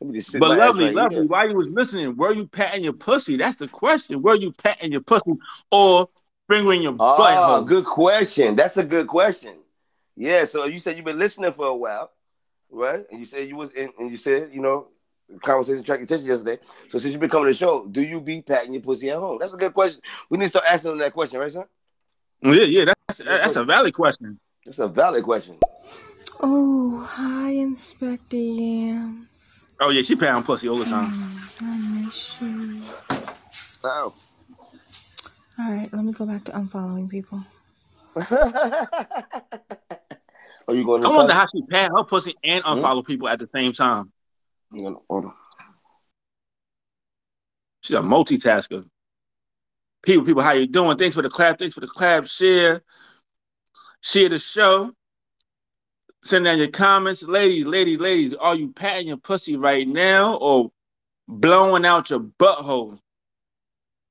me 0.00 0.14
just 0.14 0.30
sit 0.30 0.40
But 0.40 0.58
lovely, 0.58 0.84
right 0.86 0.94
lovely. 0.94 1.26
While 1.26 1.48
you 1.48 1.56
was 1.56 1.68
listening, 1.68 2.16
were 2.16 2.32
you 2.32 2.46
patting 2.46 2.84
your 2.84 2.92
pussy? 2.92 3.36
That's 3.36 3.58
the 3.58 3.68
question. 3.68 4.22
Were 4.22 4.36
you 4.36 4.52
patting 4.52 4.92
your 4.92 5.00
pussy 5.00 5.32
or 5.70 6.08
fingering 6.48 6.82
your 6.82 6.96
Oh, 6.98 7.62
butthole? 7.62 7.66
good 7.66 7.84
question. 7.84 8.54
That's 8.56 8.76
a 8.76 8.84
good 8.84 9.06
question. 9.06 9.56
Yeah. 10.16 10.44
So 10.44 10.64
you 10.66 10.78
said 10.78 10.96
you've 10.96 11.04
been 11.04 11.18
listening 11.18 11.52
for 11.52 11.66
a 11.66 11.76
while, 11.76 12.10
right? 12.76 13.04
And 13.10 13.20
you 13.20 13.26
said 13.26 13.48
you 13.48 13.56
was 13.56 13.74
in, 13.74 13.90
and 13.98 14.10
you 14.10 14.16
said 14.16 14.50
you 14.52 14.60
know 14.60 14.88
the 15.28 15.38
conversation 15.38 15.80
attracted 15.80 16.04
attention 16.04 16.26
yesterday. 16.26 16.58
So 16.90 16.98
since 16.98 17.12
you've 17.12 17.20
been 17.20 17.30
coming 17.30 17.46
to 17.46 17.50
the 17.52 17.58
show, 17.58 17.86
do 17.86 18.02
you 18.02 18.20
be 18.20 18.42
patting 18.42 18.74
your 18.74 18.82
pussy 18.82 19.10
at 19.10 19.18
home? 19.18 19.38
That's 19.40 19.52
a 19.52 19.56
good 19.56 19.74
question. 19.74 20.00
We 20.30 20.38
need 20.38 20.44
to 20.44 20.50
start 20.50 20.66
asking 20.68 20.92
them 20.92 20.98
that 21.00 21.12
question, 21.12 21.40
right, 21.40 21.52
son? 21.52 21.64
Yeah, 22.42 22.62
yeah. 22.62 22.84
That's 22.84 23.18
that's 23.18 23.56
a 23.56 23.64
valid 23.64 23.94
question. 23.94 24.38
That's 24.64 24.78
a 24.78 24.88
valid 24.88 25.24
question. 25.24 25.58
Oh, 26.40 27.00
hi, 27.08 27.50
Inspector 27.50 28.36
Yams. 28.36 29.64
Oh 29.80 29.90
yeah, 29.90 30.02
she 30.02 30.16
patting 30.16 30.42
pussy 30.42 30.68
all 30.68 30.78
the 30.78 30.84
time. 30.84 31.12
Mm, 31.12 31.62
I 31.62 32.04
miss 32.04 32.40
you. 32.40 32.82
Oh. 33.84 34.14
All 35.58 35.72
right, 35.72 35.92
let 35.92 36.04
me 36.04 36.12
go 36.12 36.26
back 36.26 36.44
to 36.44 36.52
unfollowing 36.52 37.08
people. 37.08 37.42
Are 40.68 40.74
you 40.74 40.84
going 40.84 41.02
to 41.02 41.08
I 41.08 41.12
wonder 41.12 41.32
how 41.32 41.46
she 41.54 41.62
pat 41.62 41.90
her 41.96 42.04
pussy 42.04 42.34
and 42.42 42.62
hmm? 42.64 42.70
unfollow 42.70 43.06
people 43.06 43.28
at 43.28 43.38
the 43.38 43.48
same 43.54 43.72
time. 43.72 44.12
I'm 44.72 44.78
gonna- 44.78 44.96
Hold. 45.08 45.32
She's 47.82 47.96
a 47.96 48.00
multitasker. 48.00 48.84
People, 50.02 50.24
people, 50.24 50.42
how 50.42 50.52
you 50.52 50.66
doing? 50.66 50.98
Thanks 50.98 51.14
for 51.14 51.22
the 51.22 51.28
clap. 51.28 51.58
Thanks 51.58 51.74
for 51.74 51.80
the 51.80 51.86
clap. 51.86 52.26
Share, 52.26 52.82
share 54.00 54.28
the 54.28 54.40
show. 54.40 54.92
Send 56.22 56.44
down 56.44 56.58
your 56.58 56.68
comments, 56.68 57.22
ladies, 57.22 57.66
ladies, 57.66 58.00
ladies. 58.00 58.34
Are 58.34 58.56
you 58.56 58.72
patting 58.72 59.06
your 59.06 59.16
pussy 59.18 59.56
right 59.56 59.86
now 59.86 60.34
or 60.36 60.72
blowing 61.28 61.86
out 61.86 62.10
your 62.10 62.20
butthole? 62.20 62.98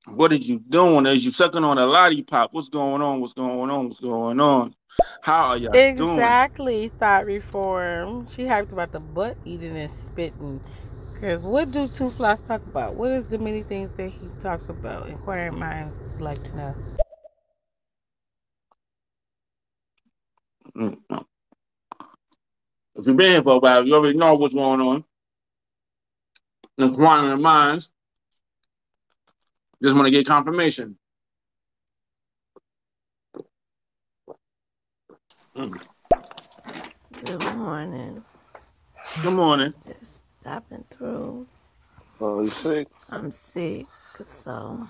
What 0.07 0.31
are 0.31 0.35
you 0.35 0.59
doing? 0.59 1.05
Is 1.07 1.25
you 1.25 1.31
sucking 1.31 1.63
on 1.63 1.77
a 1.77 1.85
lollipop? 1.85 2.53
What's 2.53 2.69
going 2.69 3.01
on? 3.01 3.19
What's 3.19 3.33
going 3.33 3.69
on? 3.69 3.89
What's 3.89 3.99
going 3.99 4.39
on? 4.39 4.73
How 5.21 5.47
are 5.47 5.57
y'all 5.57 5.71
doing? 5.71 6.11
Exactly, 6.11 6.89
thought 6.99 7.25
reform. 7.25 8.27
She 8.29 8.43
hyped 8.43 8.71
about 8.71 8.91
the 8.91 8.99
butt 8.99 9.37
eating 9.45 9.75
and 9.75 9.89
spitting. 9.89 10.61
Because 11.13 11.43
what 11.43 11.71
do 11.71 11.87
Two 11.87 12.09
Flies 12.09 12.41
talk 12.41 12.61
about? 12.67 12.95
What 12.95 13.11
is 13.11 13.25
the 13.25 13.37
many 13.37 13.63
things 13.63 13.89
that 13.97 14.09
he 14.09 14.29
talks 14.39 14.69
about? 14.69 15.07
Inquiring 15.07 15.57
minds 15.57 16.03
would 16.11 16.21
like 16.21 16.43
to 16.43 16.57
know. 16.57 16.75
Mm. 20.77 20.97
If 22.95 23.07
you've 23.07 23.17
been 23.17 23.31
here 23.31 23.43
for 23.43 23.55
a 23.55 23.59
while, 23.59 23.85
you 23.85 23.95
already 23.95 24.17
know 24.17 24.35
what's 24.35 24.53
going 24.53 24.81
on. 24.81 25.03
Inquiring 26.77 27.41
minds. 27.41 27.91
Just 29.81 29.95
want 29.95 30.07
to 30.07 30.11
get 30.11 30.27
confirmation. 30.27 30.97
Mm. 35.55 35.79
morning. 37.55 38.23
Good 39.23 39.33
morning. 39.33 39.73
Just 39.87 40.21
stopping 40.41 40.83
through. 40.89 41.47
Oh, 42.19 42.41
you 42.41 42.49
sick? 42.49 42.89
I'm 43.09 43.31
sick, 43.31 43.85
so 44.21 44.85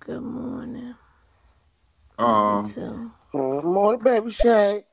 good 0.00 0.20
morning. 0.20 0.94
Um, 2.18 2.66
You 2.66 2.70
too. 2.70 3.10
Oh, 3.32 3.62
morning, 3.62 4.02
baby 4.02 4.30
Shay. 4.30 4.84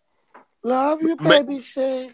Love 0.64 1.02
you, 1.02 1.18
Ma- 1.20 1.30
baby 1.30 1.60
Shay. 1.60 2.12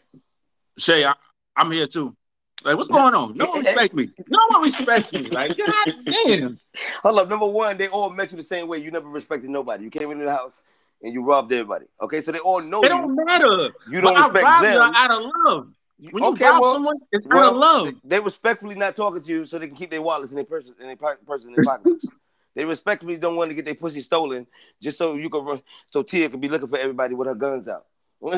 Shay, 0.80 1.06
I, 1.06 1.14
I'm 1.56 1.70
here 1.70 1.86
too. 1.86 2.16
Like, 2.64 2.78
what's 2.78 2.90
going 2.90 3.14
on? 3.14 3.38
No 3.38 3.46
one 3.50 3.60
respect 3.60 3.94
me. 3.94 4.10
No 4.28 4.40
one 4.50 4.64
respects 4.64 5.14
me. 5.14 5.30
Like, 5.30 5.56
god 5.56 5.94
damn. 6.06 6.60
Hold 7.04 7.20
up. 7.20 7.30
Number 7.30 7.46
one, 7.46 7.78
they 7.78 7.90
all 7.90 8.10
met 8.10 8.32
you 8.32 8.38
the 8.38 8.44
same 8.44 8.68
way. 8.68 8.80
You 8.80 8.90
never 8.90 9.08
respected 9.08 9.52
nobody. 9.52 9.84
You 9.84 9.92
came 9.92 10.10
into 10.10 10.26
the 10.26 10.34
house 10.34 10.64
and 11.02 11.14
you 11.14 11.24
robbed 11.24 11.52
everybody. 11.52 11.86
Okay, 12.02 12.22
so 12.22 12.32
they 12.32 12.40
all 12.40 12.62
know 12.62 12.80
It 12.82 12.84
you. 12.86 12.90
don't 12.90 13.16
matter. 13.26 13.70
You 13.90 14.02
don't 14.02 14.14
But 14.14 14.34
respect 14.34 14.46
I 14.46 14.50
robbed 14.50 14.66
them. 14.66 14.94
her 14.94 15.00
out 15.00 15.12
of 15.12 15.20
love. 15.46 15.68
When 16.12 16.24
you 16.24 16.30
okay, 16.32 16.46
rob 16.50 16.62
well, 16.62 16.74
someone, 16.74 16.96
it's 17.12 17.28
out 17.32 17.44
of 17.44 17.56
love. 17.56 17.86
They, 17.86 17.94
they 18.06 18.20
respectfully 18.20 18.76
not 18.76 18.96
talking 18.96 19.22
to 19.22 19.28
you 19.30 19.46
so 19.46 19.60
they 19.60 19.68
can 19.68 19.76
keep 19.76 19.92
their 19.92 20.02
wallets 20.02 20.32
in 20.32 20.38
their 20.38 20.46
purses 20.46 20.72
in 20.80 20.88
their 20.88 20.96
po- 20.96 21.18
purse 21.28 21.44
in 21.44 21.52
their 21.54 21.64
pockets. 21.64 22.06
they 22.56 22.64
respectfully 22.64 23.18
don't 23.18 23.36
want 23.36 23.52
to 23.52 23.56
get 23.56 23.66
their 23.66 23.76
pussy 23.76 24.00
stolen 24.02 24.48
just 24.82 24.98
so 24.98 25.16
you 25.16 25.30
can 25.30 25.44
run, 25.44 25.62
so 25.90 26.02
Tia 26.02 26.30
can 26.30 26.40
be 26.40 26.48
looking 26.48 26.70
for 26.70 26.78
everybody 26.78 27.16
with 27.16 27.28
her 27.28 27.36
guns 27.36 27.68
out. 27.68 27.86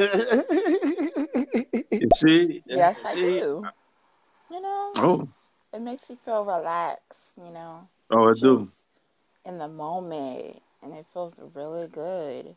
See? 2.15 2.63
Yes, 2.65 3.03
I 3.05 3.15
do. 3.15 3.63
You 4.49 4.61
know, 4.61 4.91
Oh, 4.95 5.29
it 5.73 5.81
makes 5.81 6.09
you 6.09 6.17
feel 6.17 6.43
relaxed. 6.43 7.37
You 7.37 7.51
know, 7.53 7.87
oh, 8.11 8.29
I 8.29 8.33
do. 8.33 8.67
in 9.45 9.57
the 9.57 9.67
moment, 9.67 10.59
and 10.83 10.93
it 10.93 11.05
feels 11.13 11.39
really 11.53 11.87
good. 11.87 12.55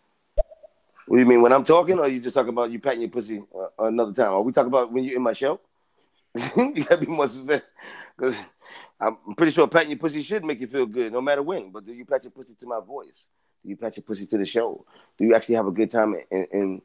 What 1.07 1.17
do 1.17 1.21
you 1.21 1.27
mean 1.27 1.43
when 1.43 1.53
I'm 1.53 1.65
talking, 1.65 1.99
or 1.99 2.09
you 2.09 2.21
just 2.21 2.35
talking 2.35 2.51
about 2.51 2.71
you 2.71 2.79
patting 2.79 3.03
your 3.03 3.11
pussy 3.11 3.43
uh, 3.55 3.87
another 3.87 4.13
time? 4.13 4.33
Are 4.33 4.43
we 4.43 4.53
talking 4.53 4.69
about 4.69 4.91
when 4.91 5.05
you're 5.05 5.17
in 5.17 5.23
my 5.23 5.35
show? 5.35 5.61
you 6.57 6.85
gotta 6.85 6.99
be 6.99 7.07
more 7.07 7.29
specific, 7.29 7.65
because 8.17 8.37
I'm 8.99 9.19
pretty 9.37 9.53
sure 9.53 9.69
patting 9.69 9.91
your 9.91 9.99
pussy 9.99 10.23
should 10.23 10.45
make 10.45 10.61
you 10.61 10.67
feel 10.67 10.87
good, 10.87 11.13
no 11.13 11.21
matter 11.21 11.43
when. 11.43 11.71
But 11.71 11.85
do 11.85 11.93
you 11.93 12.05
pat 12.05 12.25
your 12.25 12.31
pussy 12.31 12.55
to 12.55 12.67
my 12.67 12.81
voice? 12.81 13.29
Do 13.63 13.69
you 13.69 13.77
pat 13.77 13.97
your 13.97 14.05
pussy 14.05 14.27
to 14.27 14.39
the 14.39 14.47
show? 14.47 14.85
Do 15.19 15.25
you 15.25 15.35
actually 15.35 15.57
have 15.57 15.67
a 15.67 15.73
good 15.73 15.91
time 15.91 16.17
and 16.31 16.47
and, 16.53 16.83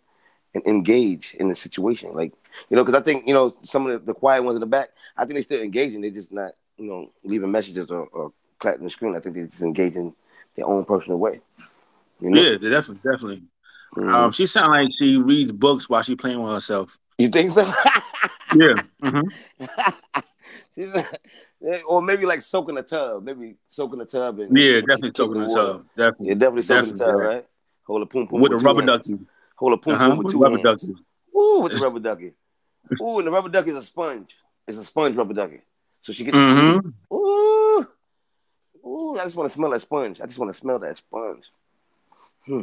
and 0.53 0.65
engage 0.67 1.35
in 1.39 1.47
the 1.47 1.55
situation? 1.55 2.13
Like 2.13 2.33
you 2.69 2.75
know, 2.75 2.83
because 2.83 2.99
I 2.99 3.03
think 3.03 3.25
you 3.25 3.33
know 3.33 3.55
some 3.63 3.87
of 3.87 3.93
the, 3.93 4.13
the 4.13 4.13
quiet 4.13 4.43
ones 4.43 4.57
in 4.57 4.61
the 4.61 4.67
back, 4.67 4.89
I 5.15 5.21
think 5.21 5.35
they're 5.35 5.43
still 5.43 5.61
engaging. 5.61 6.01
They're 6.01 6.11
just 6.11 6.33
not 6.33 6.51
you 6.77 6.85
know 6.85 7.11
leaving 7.23 7.51
messages 7.51 7.89
or, 7.89 8.05
or 8.07 8.33
clapping 8.59 8.83
the 8.83 8.89
screen. 8.89 9.15
I 9.15 9.21
think 9.21 9.35
they're 9.35 9.47
just 9.47 9.61
engaging 9.61 10.13
their 10.55 10.65
own 10.65 10.85
personal 10.85 11.19
way. 11.19 11.41
You 12.19 12.29
know? 12.29 12.41
Yeah, 12.41 12.57
definitely, 12.57 12.95
definitely. 13.11 13.43
Mhm. 13.95 14.13
Um, 14.13 14.31
she 14.31 14.45
sounds 14.45 14.69
like 14.69 14.89
she 14.99 15.17
reads 15.17 15.51
books 15.51 15.89
while 15.89 16.03
she 16.03 16.15
playing 16.15 16.41
with 16.41 16.53
herself. 16.53 16.97
you 17.17 17.29
think 17.29 17.51
so? 17.51 17.71
Yeah. 18.55 18.77
hmm 19.03 19.21
or 21.87 22.01
maybe 22.01 22.25
like 22.25 22.41
soaking 22.41 22.77
a 22.77 22.83
tub, 22.83 23.23
maybe 23.23 23.55
soaking 23.67 24.01
a 24.01 24.05
tub 24.05 24.39
and 24.39 24.55
Yeah, 24.55 24.79
definitely 24.81 25.11
soaking 25.15 25.41
the 25.41 25.47
the 25.47 25.53
tub. 25.55 25.85
Definitely. 25.97 26.27
Yeah, 26.27 26.33
definitely 26.35 26.63
soaking 26.63 26.93
the 26.97 27.05
tub, 27.05 27.19
yeah. 27.19 27.27
right? 27.27 27.45
Hold 27.85 28.01
a 28.01 28.05
poom 28.05 28.27
poom 28.27 28.41
With 28.41 28.53
with, 28.53 28.61
a 28.61 28.65
rubber 28.65 28.81
ducky. 28.85 29.19
Hold 29.55 29.73
a 29.73 29.77
poom 29.77 29.93
Uh-huh. 29.93 30.09
poom 30.09 30.17
with 30.17 30.25
With 30.27 30.33
two 30.33 30.41
rubber 30.41 30.57
hands. 30.57 30.81
ducky. 30.81 30.95
Ooh, 31.35 31.59
with 31.61 31.73
the 31.73 31.79
rubber 31.83 31.99
ducky. 31.99 32.33
Ooh, 33.01 33.17
and 33.19 33.27
the 33.27 33.31
rubber 33.31 33.49
ducky 33.49 33.71
is 33.71 33.77
a 33.77 33.83
sponge. 33.83 34.35
It's 34.67 34.77
a 34.77 34.85
sponge 34.85 35.15
rubber 35.15 35.33
ducky. 35.33 35.61
So 36.01 36.13
she 36.13 36.23
gets 36.23 36.37
Mhm. 36.37 36.93
Ooh, 37.13 37.15
ooh, 37.15 37.28
I 39.17 39.23
just 39.23 39.35
want 39.35 39.49
to 39.49 39.53
smell 39.53 39.69
that 39.71 39.81
sponge. 39.81 40.21
I 40.21 40.25
just 40.25 40.37
want 40.39 40.51
to 40.53 40.57
smell 40.57 40.79
that 40.79 40.97
sponge. 40.97 41.45
Hmm. 42.45 42.61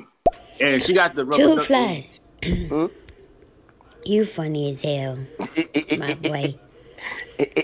And 0.61 0.82
she 0.82 0.92
got 0.94 1.14
the 1.14 1.24
rubber 1.24 1.42
Two 1.42 1.56
ducky. 1.56 1.66
flies. 1.66 2.68
Hmm? 2.68 2.87
You 4.04 4.24
funny 4.24 4.70
as 4.72 4.80
hell, 4.82 5.18
my 5.98 6.14
boy. 6.14 6.54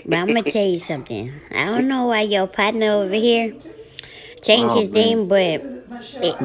But 0.05 0.13
I'm 0.17 0.27
gonna 0.27 0.43
tell 0.43 0.65
you 0.67 0.79
something. 0.79 1.31
I 1.51 1.65
don't 1.65 1.87
know 1.87 2.07
why 2.07 2.21
your 2.21 2.47
partner 2.47 2.91
over 2.91 3.13
here 3.15 3.53
changed 4.41 4.73
Oh, 4.73 4.79
his 4.81 4.91
man. 4.91 5.01
name, 5.01 5.27
but 5.27 5.61
it, 6.21 6.35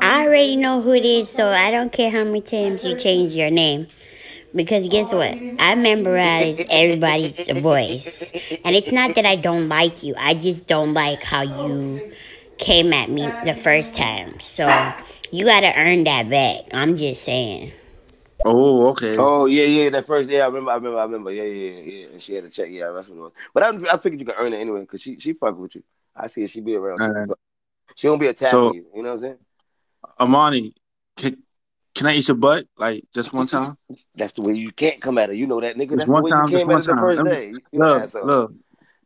I 0.00 0.24
already 0.24 0.56
know 0.56 0.80
who 0.80 0.92
it 0.92 1.04
is, 1.04 1.28
so 1.28 1.48
I 1.50 1.70
don't 1.70 1.92
care 1.92 2.10
how 2.10 2.24
many 2.24 2.40
times 2.40 2.82
you 2.82 2.96
change 2.96 3.32
your 3.32 3.50
name. 3.50 3.88
Because 4.54 4.86
guess 4.88 5.10
what? 5.12 5.38
I 5.58 5.74
memorize 5.74 6.60
everybody's 6.70 7.60
voice. 7.60 8.22
And 8.64 8.76
it's 8.76 8.92
not 8.92 9.14
that 9.14 9.24
I 9.24 9.36
don't 9.36 9.68
like 9.68 10.02
you, 10.02 10.14
I 10.18 10.34
just 10.34 10.66
don't 10.66 10.92
like 10.94 11.22
how 11.22 11.42
you 11.42 12.12
came 12.58 12.92
at 12.92 13.10
me 13.10 13.26
the 13.44 13.54
first 13.54 13.94
time. 13.94 14.38
So 14.40 14.66
you 15.30 15.44
gotta 15.44 15.72
earn 15.76 16.04
that 16.04 16.28
back. 16.28 16.64
I'm 16.72 16.96
just 16.96 17.24
saying. 17.24 17.72
Oh, 18.44 18.88
okay. 18.88 19.16
Oh 19.18 19.46
yeah, 19.46 19.64
yeah. 19.64 19.90
That 19.90 20.06
first, 20.06 20.28
day, 20.28 20.40
I 20.40 20.46
remember, 20.46 20.70
I 20.72 20.74
remember, 20.74 20.98
I 20.98 21.04
remember. 21.04 21.30
Yeah, 21.32 21.44
yeah, 21.44 21.70
yeah. 21.70 21.80
yeah. 21.80 22.06
And 22.12 22.22
she 22.22 22.34
had 22.34 22.44
to 22.44 22.50
check. 22.50 22.68
Yeah, 22.70 22.90
that's 22.90 23.08
what 23.08 23.16
it 23.16 23.20
was. 23.20 23.32
But 23.54 23.62
I, 23.62 23.94
I 23.94 23.98
figured 23.98 24.20
you 24.20 24.26
could 24.26 24.34
earn 24.36 24.52
it 24.52 24.58
anyway 24.58 24.80
because 24.80 25.00
she, 25.00 25.18
she 25.20 25.32
fuck 25.32 25.56
with 25.58 25.76
you. 25.76 25.82
I 26.14 26.26
see 26.26 26.42
her. 26.42 26.48
She 26.48 26.60
be 26.60 26.74
around. 26.74 26.98
She, 26.98 27.04
Alright. 27.04 27.28
fuck. 27.28 27.38
she 27.94 28.06
don't 28.08 28.18
be 28.18 28.26
attacking 28.26 28.50
So- 28.50 28.74
you. 28.74 28.86
You 28.94 29.02
know 29.02 29.10
what 29.10 29.14
I'm 29.14 29.20
saying? 29.20 29.38
Amani, 30.18 30.74
can, 31.16 31.42
can 31.94 32.06
I 32.06 32.16
eat 32.16 32.28
your 32.28 32.36
butt? 32.36 32.66
Like, 32.76 33.04
just 33.14 33.32
one 33.32 33.46
time? 33.46 33.76
That's 34.14 34.32
the 34.32 34.42
way 34.42 34.54
you 34.54 34.72
can't 34.72 35.00
come 35.00 35.18
at 35.18 35.28
her. 35.28 35.34
You 35.34 35.46
know 35.46 35.60
that, 35.60 35.76
nigga. 35.76 35.96
That's 35.96 36.10
the 36.10 36.20
way 36.20 36.30
time, 36.30 36.50
you 36.50 36.58
came 36.58 36.70
at 36.70 36.76
her 36.86 36.94
the 36.94 37.00
first 37.00 37.24
day. 37.24 37.48
You, 37.50 37.60
Look, 37.72 38.14
look, 38.22 38.52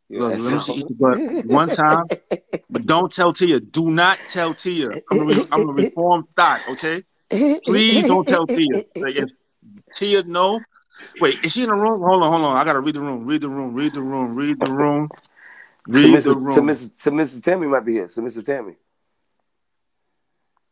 look, 0.09 0.39
let 0.39 0.53
me 0.53 0.59
see 0.59 0.73
eat 0.73 0.85
your 0.89 1.11
butt 1.17 1.21
one 1.43 1.69
time. 1.69 2.05
But 2.69 2.85
don't 2.85 3.11
tell 3.11 3.33
Tia. 3.33 3.61
Do 3.61 3.91
not 3.91 4.19
tell 4.27 4.53
Tia. 4.53 4.89
I'm 5.09 5.21
a, 5.21 5.23
re- 5.25 5.47
I'm 5.51 5.69
a 5.69 5.73
reformed 5.73 6.25
thought, 6.35 6.67
okay? 6.67 7.03
Please 7.65 8.05
don't 8.07 8.27
tell 8.27 8.45
Tia. 8.47 8.81
Like, 8.99 9.15
if 9.15 9.29
Tia 9.95 10.23
know, 10.23 10.59
wait, 11.21 11.39
is 11.43 11.53
she 11.53 11.63
in 11.63 11.69
the 11.69 11.75
room? 11.75 12.01
Hold 12.01 12.23
on, 12.23 12.31
hold 12.31 12.45
on. 12.45 12.57
I 12.57 12.65
gotta 12.65 12.81
read 12.81 12.95
the 12.95 13.01
room. 13.01 13.25
Read 13.25 13.41
the 13.41 13.49
room. 13.49 13.73
Read 13.73 13.93
the 13.93 14.01
room. 14.01 14.35
Read 14.35 14.59
the 14.59 14.67
room. 14.69 15.09
Read 15.87 16.23
the 16.23 16.35
Submissive, 16.35 16.35
room. 16.35 16.53
submissive, 16.53 16.91
submissive 16.95 17.43
Tammy 17.43 17.67
might 17.67 17.85
be 17.85 17.93
here. 17.93 18.09
Submissive 18.09 18.43
Tammy. 18.45 18.75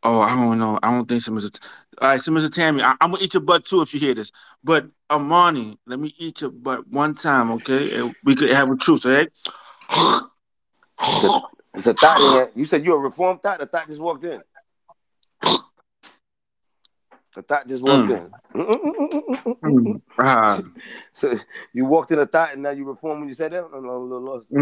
Oh, 0.08 0.20
I 0.20 0.36
don't 0.36 0.60
know. 0.60 0.78
I 0.84 0.92
don't 0.92 1.08
think 1.08 1.20
so, 1.20 1.32
Mr. 1.32 1.60
All 2.00 2.10
right, 2.10 2.20
so 2.20 2.30
Mr. 2.30 2.48
Tammy, 2.48 2.80
I, 2.80 2.94
I'm 3.00 3.10
gonna 3.10 3.24
eat 3.24 3.34
your 3.34 3.40
butt 3.42 3.64
too 3.64 3.82
if 3.82 3.92
you 3.92 3.98
hear 3.98 4.14
this. 4.14 4.30
But 4.62 4.86
Amani, 5.10 5.80
let 5.84 5.98
me 5.98 6.14
eat 6.16 6.42
your 6.42 6.50
butt 6.50 6.86
one 6.86 7.16
time, 7.16 7.50
okay? 7.50 7.92
And 7.92 8.14
we 8.22 8.36
could 8.36 8.50
have 8.50 8.70
a 8.70 8.76
truce, 8.76 9.04
okay? 9.04 9.26
It's 11.74 11.88
a 11.88 11.92
thought 11.92 12.22
in 12.22 12.30
here. 12.30 12.52
You 12.54 12.64
said 12.66 12.84
you're 12.84 13.00
a 13.00 13.02
reformed 13.02 13.42
thought. 13.42 13.58
The 13.58 13.66
thought 13.66 13.88
just 13.88 14.00
walked 14.00 14.22
in. 14.22 14.40
The 17.34 17.42
thought 17.42 17.66
just 17.66 17.82
walked 17.82 18.10
in. 18.10 18.30
Mm, 18.54 20.00
ah, 20.20 20.62
So 21.12 21.34
you 21.72 21.84
walked 21.84 22.12
in 22.12 22.20
a 22.20 22.26
thought 22.26 22.52
and 22.52 22.62
now 22.62 22.70
you 22.70 22.84
reform 22.84 23.18
when 23.18 23.28
you 23.28 23.34
said 23.34 23.50
that? 23.50 23.64
I'm 23.64 23.84
a 23.84 23.98
little 23.98 24.20
lost. 24.20 24.54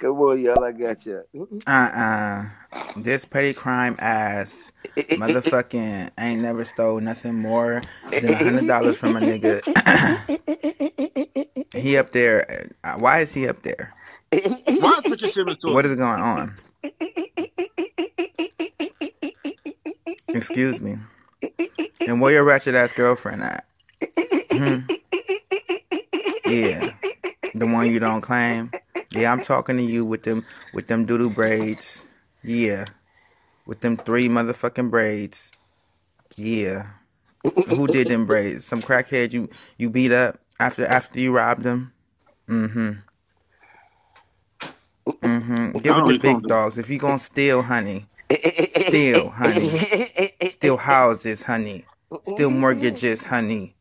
Come 0.00 0.20
on, 0.22 0.40
y'all. 0.40 0.64
I 0.64 0.72
got 0.72 1.06
you. 1.06 1.24
Uh-uh. 1.66 2.46
This 2.96 3.24
petty 3.26 3.54
crime 3.54 3.96
ass 4.00 4.72
motherfucking 5.16 6.10
ain't 6.18 6.42
never 6.42 6.64
stole 6.64 7.00
nothing 7.00 7.36
more 7.36 7.86
than 8.20 8.34
a 8.34 8.38
hundred 8.38 8.66
dollars 8.66 8.96
from 8.98 9.16
a 9.16 9.20
nigga. 9.20 9.62
he 11.76 11.96
up 11.98 12.12
there. 12.12 12.68
uh, 12.84 12.96
Why 12.98 13.20
is 13.20 13.34
he 13.34 13.48
up 13.48 13.62
there? 13.62 13.94
why 14.78 15.00
took 15.06 15.20
your 15.22 15.30
shit 15.30 15.46
to 15.48 15.56
What 15.66 15.86
is 15.86 15.96
going 15.96 16.20
on? 16.20 16.58
Excuse 20.34 20.80
me. 20.80 20.98
And 22.06 22.20
where 22.20 22.32
your 22.32 22.44
ratchet 22.44 22.74
ass 22.76 22.92
girlfriend 22.92 23.42
at? 23.42 23.66
Hmm? 24.56 24.80
Yeah. 26.44 26.94
The 27.54 27.66
one 27.66 27.90
you 27.90 27.98
don't 27.98 28.20
claim? 28.20 28.70
Yeah, 29.10 29.32
I'm 29.32 29.42
talking 29.42 29.76
to 29.76 29.82
you 29.82 30.04
with 30.04 30.22
them 30.22 30.44
with 30.72 30.86
them 30.86 31.06
doodoo 31.06 31.34
braids. 31.34 31.90
Yeah. 32.42 32.84
With 33.66 33.80
them 33.80 33.96
three 33.96 34.28
motherfucking 34.28 34.90
braids. 34.90 35.50
Yeah. 36.36 36.90
Who 37.42 37.86
did 37.86 38.08
them 38.08 38.26
braids? 38.26 38.64
Some 38.64 38.82
crackhead 38.82 39.32
you 39.32 39.48
you 39.78 39.90
beat 39.90 40.12
up 40.12 40.38
after 40.58 40.86
after 40.86 41.18
you 41.18 41.32
robbed 41.32 41.64
him? 41.64 41.92
Mm-hmm. 42.48 42.90
Mm-hmm. 45.08 45.78
Get 45.78 45.96
with 46.04 46.12
the 46.12 46.18
big 46.18 46.42
dogs. 46.42 46.78
If 46.78 46.90
you 46.90 46.98
gonna 46.98 47.18
steal, 47.18 47.62
honey. 47.62 48.06
Steal, 48.30 49.30
honey. 49.30 49.60
Steal 50.50 50.76
houses, 50.76 51.42
honey. 51.42 51.84
Steal 52.26 52.50
mortgages, 52.50 53.24
honey. 53.24 53.74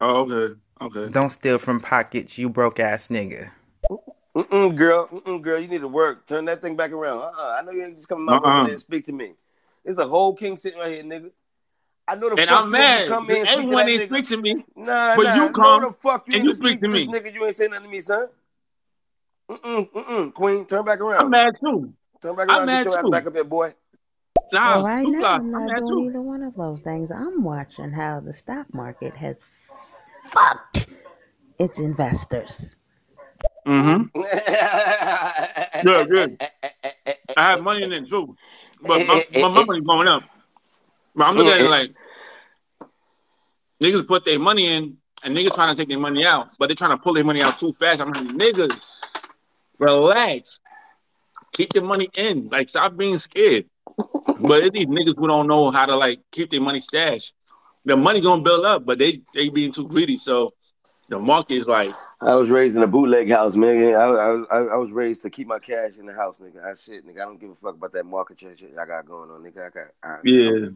Oh, 0.00 0.22
okay, 0.22 0.54
okay. 0.80 1.08
Don't 1.10 1.30
steal 1.30 1.58
from 1.58 1.80
pockets, 1.80 2.38
you 2.38 2.48
broke 2.48 2.80
ass 2.80 3.08
nigga. 3.08 3.50
Mm-mm, 4.36 4.74
girl, 4.74 5.06
mm-mm, 5.08 5.40
girl, 5.42 5.60
you 5.60 5.68
need 5.68 5.80
to 5.82 5.88
work. 5.88 6.26
Turn 6.26 6.44
that 6.46 6.60
thing 6.60 6.74
back 6.76 6.90
around. 6.90 7.18
Uh-uh. 7.18 7.56
I 7.58 7.62
know 7.62 7.70
you 7.72 7.84
ain't 7.84 7.96
just 7.96 8.08
coming 8.08 8.24
my 8.24 8.32
room 8.34 8.44
Uh-uh. 8.44 8.64
in 8.64 8.70
and 8.72 8.80
speak 8.80 9.04
to 9.06 9.12
me. 9.12 9.34
There's 9.84 9.98
a 9.98 10.06
whole 10.06 10.34
king 10.34 10.56
sitting 10.56 10.78
right 10.80 10.92
here, 10.92 11.04
nigga. 11.04 11.30
I 12.08 12.16
know 12.16 12.30
the 12.34 12.36
And 12.40 12.50
fuck 12.50 12.58
I'm 12.64 12.66
you 12.66 12.72
mad. 12.72 13.08
come 13.08 13.30
in 13.30 13.36
and 13.36 13.48
Everyone 13.48 13.88
ain't 13.88 14.02
nigga. 14.02 14.08
speak 14.08 14.24
to 14.26 14.36
me. 14.36 14.64
Nah, 14.76 15.16
But 15.16 15.22
nah. 15.24 15.34
you 15.36 15.40
no, 15.42 15.52
come 15.52 15.80
the 15.82 15.92
fuck 15.92 16.28
you 16.28 16.34
and 16.36 16.44
you 16.44 16.54
speak 16.54 16.68
speak 16.68 16.80
to 16.80 16.86
to 16.88 16.92
this 16.92 17.06
me. 17.06 17.12
nigga. 17.12 17.32
You 17.32 17.46
ain't 17.46 17.56
say 17.56 17.68
nothing 17.68 17.84
to 17.84 17.90
me, 17.90 18.00
son. 18.00 18.28
Mm-mm, 19.50 19.90
mm-mm. 19.92 20.34
Queen, 20.34 20.66
turn 20.66 20.84
back 20.84 21.00
around. 21.00 21.24
I'm 21.24 21.30
mad 21.30 21.54
too. 21.60 21.92
Turn 22.20 22.34
back 22.34 22.48
I'm 22.48 22.56
around. 22.56 22.66
Get 22.66 22.66
mad 22.66 22.84
your 22.86 22.98
ass 22.98 23.04
too. 23.04 23.10
back 23.10 23.26
up 23.26 23.34
here, 23.34 23.44
boy. 23.44 23.74
Nah, 24.52 24.76
Well, 24.76 24.84
right 24.84 25.06
now. 25.08 25.24
I'm 25.36 25.54
I'm 25.54 25.66
not 25.66 25.78
doing 25.78 25.88
too. 25.88 26.10
either 26.10 26.20
one 26.22 26.42
of 26.42 26.54
those 26.56 26.80
things. 26.80 27.10
I'm 27.10 27.42
watching 27.42 27.92
how 27.92 28.20
the 28.20 28.32
stock 28.32 28.72
market 28.74 29.14
has 29.16 29.44
fucked 30.34 30.86
its 31.58 31.78
investors. 31.78 32.76
Mm-hmm. 33.66 34.20
Yeah, 35.86 36.04
good. 36.04 36.42
I 37.36 37.50
have 37.50 37.62
money 37.62 37.82
in 37.84 37.92
it 37.92 38.08
too, 38.08 38.34
but 38.80 39.06
my, 39.06 39.26
my, 39.34 39.40
my 39.50 39.64
money's 39.64 39.84
going 39.84 40.08
up. 40.08 40.22
But 41.14 41.28
I'm 41.28 41.36
looking 41.36 41.52
at 41.52 41.60
it 41.60 41.68
like 41.68 41.90
niggas 43.82 44.06
put 44.06 44.24
their 44.24 44.38
money 44.38 44.66
in, 44.66 44.96
and 45.24 45.36
niggas 45.36 45.54
trying 45.54 45.74
to 45.74 45.78
take 45.78 45.88
their 45.88 45.98
money 45.98 46.24
out, 46.24 46.50
but 46.58 46.68
they're 46.68 46.76
trying 46.76 46.96
to 46.96 46.96
pull 46.96 47.12
their 47.14 47.24
money 47.24 47.42
out 47.42 47.58
too 47.58 47.74
fast. 47.74 48.00
I'm 48.00 48.12
like, 48.12 48.28
niggas, 48.28 48.82
relax. 49.78 50.60
Keep 51.52 51.74
the 51.74 51.82
money 51.82 52.08
in. 52.16 52.48
Like, 52.48 52.68
stop 52.68 52.96
being 52.96 53.18
scared. 53.18 53.66
But 53.96 54.64
it's 54.64 54.74
these 54.74 54.86
niggas 54.86 55.16
who 55.16 55.28
don't 55.28 55.46
know 55.46 55.70
how 55.70 55.86
to 55.86 55.96
like 55.96 56.20
keep 56.32 56.50
their 56.50 56.60
money 56.60 56.80
stashed. 56.80 57.34
The 57.84 57.96
money 57.96 58.20
gonna 58.20 58.42
build 58.42 58.64
up, 58.64 58.84
but 58.84 58.98
they 58.98 59.22
they 59.34 59.48
being 59.48 59.72
too 59.72 59.86
greedy. 59.86 60.16
So 60.16 60.54
the 61.08 61.18
market 61.18 61.56
is 61.56 61.68
like, 61.68 61.94
I 62.20 62.34
was 62.34 62.48
raised 62.48 62.76
in 62.76 62.82
a 62.82 62.86
bootleg 62.86 63.30
house, 63.30 63.56
man. 63.56 63.94
I, 63.94 64.04
I, 64.04 64.62
I, 64.72 64.76
was 64.76 64.90
raised 64.90 65.22
to 65.22 65.30
keep 65.30 65.46
my 65.46 65.58
cash 65.58 65.98
in 65.98 66.06
the 66.06 66.14
house, 66.14 66.38
nigga. 66.38 66.64
I 66.64 66.70
it, 66.70 67.06
nigga. 67.06 67.20
I 67.20 67.24
don't 67.24 67.38
give 67.38 67.50
a 67.50 67.54
fuck 67.54 67.74
about 67.74 67.92
that 67.92 68.04
market 68.04 68.40
shit 68.40 68.62
I 68.80 68.86
got 68.86 69.06
going 69.06 69.30
on, 69.30 69.42
nigga. 69.42 69.66
I 69.66 69.70
got, 69.70 69.86
I, 70.02 70.18
yeah. 70.24 70.68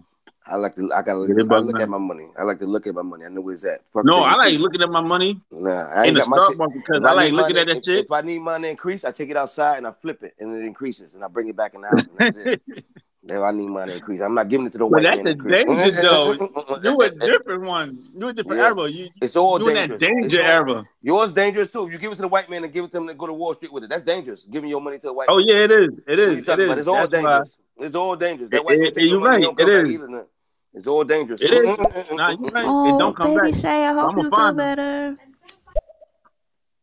I 0.47 0.57
like 0.57 0.75
to, 0.75 0.90
I 0.94 1.03
got, 1.03 1.21
Yeah, 1.29 1.44
I 1.51 1.59
look 1.59 1.81
at 1.81 1.88
my 1.88 1.99
money. 1.99 2.27
I 2.38 2.42
like 2.42 2.59
to 2.59 2.66
look 2.66 2.87
at 2.87 2.94
my 2.94 3.03
money. 3.03 3.25
I 3.25 3.29
know 3.29 3.40
where 3.40 3.55
it's 3.55 3.64
at. 3.64 3.81
Fuck 3.92 4.05
No, 4.05 4.23
I 4.23 4.35
like 4.35 4.59
looking 4.59 4.83
at 4.83 4.90
my 4.90 5.01
money 5.01 5.40
Nah, 5.51 5.71
I 5.71 6.03
in 6.03 6.09
ain't 6.09 6.14
the 6.16 6.21
got 6.21 6.29
my 6.29 6.37
stock 6.37 6.57
market 6.57 6.83
because 6.87 7.05
I 7.05 7.11
I 7.11 7.12
like 7.14 7.33
looking 7.33 7.57
money, 7.57 7.61
at 7.61 7.66
that 7.68 7.77
if, 7.79 7.85
shit. 7.85 8.05
if 8.05 8.12
I 8.12 8.21
need 8.21 8.40
money 8.40 8.64
to 8.64 8.71
increase, 8.71 9.05
I 9.05 9.12
take 9.12 9.31
it 9.31 9.37
outside 9.37 9.79
and 9.79 9.87
I 9.87 9.92
flip 9.92 10.23
it, 10.23 10.35
and 10.38 10.55
it 10.55 10.66
increases, 10.66 11.14
and 11.14 11.25
I 11.25 11.29
bring 11.29 11.49
it 11.49 11.57
back 11.57 11.75
in 11.75 11.81
the 11.81 11.88
house, 11.88 12.05
and 12.05 12.18
that's 12.18 12.37
it. 12.37 12.62
If 13.31 13.43
I 13.43 13.51
need 13.51 13.69
money 13.69 13.93
to 13.93 13.99
increase, 13.99 14.21
I'm 14.23 14.35
not 14.35 14.49
giving 14.49 14.67
it 14.67 14.73
to 14.73 14.79
the 14.79 14.85
But 14.85 14.91
white 14.91 15.03
that's 15.03 15.23
man 15.23 15.37
That's 15.37 15.53
a 15.55 15.61
increase. 15.61 16.01
danger 16.01 16.03
though. 16.03 16.81
You 16.83 17.01
a 17.03 17.11
different 17.11 17.62
one. 17.64 18.05
You 18.19 18.29
a 18.29 18.33
different 18.33 18.59
Yeah. 18.61 18.67
era. 18.69 18.88
You 18.88 19.09
It's 19.21 19.37
all 19.37 19.61
you 19.61 19.69
in 19.69 19.75
dangerous. 19.75 20.01
that 20.01 20.07
danger 20.07 20.37
It's 20.41 20.45
all- 20.45 20.51
era. 20.71 20.85
Yours 21.03 21.33
dangerous 21.33 21.69
too. 21.69 21.87
If 21.87 21.93
you 21.93 21.99
give 21.99 22.12
it 22.12 22.17
to 22.17 22.23
the 22.23 22.29
white 22.29 22.49
man 22.49 22.64
and 22.64 22.73
give 22.73 22.85
it 22.85 22.91
to 22.93 22.97
them 22.99 23.07
to 23.09 23.14
go 23.14 23.27
to 23.27 23.33
Wall 23.35 23.55
Street 23.55 23.73
with 23.73 23.85
it, 23.85 23.91
that's 23.91 24.03
dangerous. 24.03 24.47
Giving 24.51 24.71
your 24.71 24.81
money 24.81 24.99
to 25.01 25.09
a 25.11 25.12
white 25.12 25.29
Oh 25.31 25.37
man. 25.38 25.47
yeah, 25.49 25.64
it 25.64 25.71
is. 25.73 25.79
It 25.79 26.09
What 26.09 26.19
is. 26.21 26.33
you 26.35 26.38
It 26.38 26.47
talking 26.47 26.64
is. 26.64 26.69
about? 26.71 26.79
It's 26.79 26.88
all 26.88 26.95
That's 26.95 27.12
why. 27.12 27.19
dangerous. 27.21 27.59
It's 27.79 27.95
all 27.97 28.17
dangerous. 28.17 28.51
That 28.51 28.57
It- 28.57 28.64
white 28.64 28.79
man 28.79 28.87
it- 28.87 28.97
you're 28.97 29.21
right. 29.21 29.43
don't 29.43 29.57
come 29.59 29.69
It 29.69 29.73
back 29.73 29.85
is. 29.87 29.93
either. 29.95 30.27
It's 30.75 30.87
all 30.87 31.05
dangerous. 31.05 31.43
It 31.43 31.53
is. 31.53 31.77
Nah, 32.12 32.31
you 32.31 32.37
right. 32.55 32.64
It 32.64 32.69
Oh, 32.69 32.99
don't 32.99 33.17
come 33.17 33.35
baby 33.35 33.53
back. 33.53 33.61
Shay, 33.61 33.85
I 33.87 33.93
hope 33.93 34.11
I'ma 34.12 34.23
you 34.23 34.31
feel 34.31 34.53
better. 34.55 35.17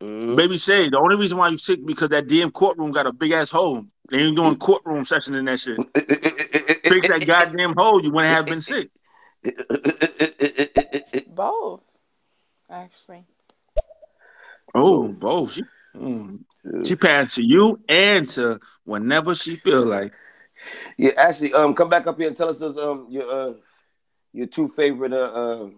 Mhm. 0.03 0.35
Baby 0.35 0.57
Shay, 0.57 0.89
the 0.89 0.97
only 0.97 1.15
reason 1.15 1.37
why 1.37 1.47
you 1.49 1.57
sick 1.57 1.83
because 1.85 2.09
that 2.09 2.27
damn 2.27 2.51
courtroom 2.51 2.91
got 2.91 3.07
a 3.07 3.13
big 3.13 3.31
ass 3.31 3.49
hole. 3.49 3.85
They 4.11 4.19
ain't 4.19 4.35
doing 4.35 4.55
courtroom 4.57 5.03
session 5.05 5.33
in 5.35 5.45
that 5.45 5.59
shit. 5.59 5.77
Fix 6.87 7.07
that 7.07 7.25
goddamn 7.25 7.73
hole, 7.77 8.03
you 8.03 8.11
wouldn't 8.11 8.33
have 8.33 8.45
been 8.45 8.61
sick. 8.61 8.89
Both, 11.27 11.81
actually. 12.69 13.25
Oh, 14.73 15.07
both. 15.07 15.53
She, 15.53 15.61
mm, 15.95 16.39
she 16.85 16.95
passed 16.95 17.35
to 17.35 17.43
you 17.43 17.79
and 17.87 18.27
to 18.29 18.59
whenever 18.83 19.35
she 19.35 19.55
feel 19.55 19.85
like. 19.85 20.13
Yeah, 20.97 21.11
Ashley, 21.17 21.53
um, 21.53 21.73
come 21.73 21.89
back 21.89 22.07
up 22.07 22.17
here 22.17 22.27
and 22.27 22.37
tell 22.37 22.49
us 22.49 22.59
those, 22.59 22.77
um 22.77 23.07
your 23.09 23.29
uh 23.29 23.53
your 24.33 24.47
two 24.47 24.69
favorite 24.69 25.13
uh, 25.13 25.69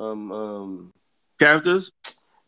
uh 0.00 0.02
um 0.02 0.32
um 0.32 0.92
Characters? 1.40 1.92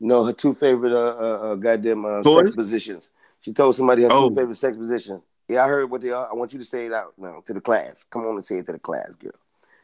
no 0.00 0.24
her 0.24 0.32
two 0.32 0.54
favorite 0.54 0.92
uh, 0.92 1.16
uh, 1.16 1.52
uh 1.52 1.54
goddamn 1.54 2.04
uh, 2.04 2.22
Toys? 2.22 2.46
sex 2.48 2.56
positions. 2.56 3.10
She 3.40 3.52
told 3.52 3.76
somebody 3.76 4.02
her 4.02 4.08
Oh. 4.12 4.28
two 4.28 4.34
favorite 4.36 4.56
sex 4.56 4.76
positions. 4.76 5.22
Yeah, 5.48 5.64
I 5.64 5.68
heard 5.68 5.90
what 5.90 6.00
they 6.00 6.10
are. 6.10 6.28
I 6.30 6.34
want 6.34 6.52
you 6.52 6.58
to 6.58 6.64
say 6.64 6.86
it 6.86 6.92
out 6.92 7.12
now 7.18 7.42
to 7.44 7.52
the 7.54 7.60
class. 7.60 8.04
Come 8.04 8.22
on 8.24 8.36
and 8.36 8.44
say 8.44 8.58
it 8.58 8.66
to 8.66 8.72
the 8.72 8.78
class, 8.78 9.14
girl. 9.14 9.32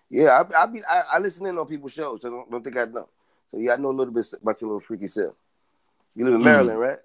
Yeah, 0.08 0.42
I 0.42 0.62
I 0.62 0.66
be 0.66 0.80
I, 0.84 1.02
I 1.12 1.18
listen 1.18 1.46
in 1.46 1.58
on 1.58 1.66
people's 1.66 1.92
shows, 1.92 2.22
so 2.22 2.30
don't, 2.30 2.50
don't 2.50 2.64
think 2.64 2.76
I 2.76 2.84
know. 2.86 3.08
So 3.50 3.58
yeah, 3.58 3.74
I 3.74 3.76
know 3.76 3.90
a 3.90 3.92
little 3.92 4.12
bit 4.14 4.26
about 4.40 4.60
your 4.60 4.68
little 4.68 4.80
freaky 4.80 5.06
self. 5.06 5.34
You 6.14 6.24
live 6.24 6.34
in 6.34 6.40
Mm. 6.40 6.44
Maryland, 6.44 6.78
right? 6.80 6.98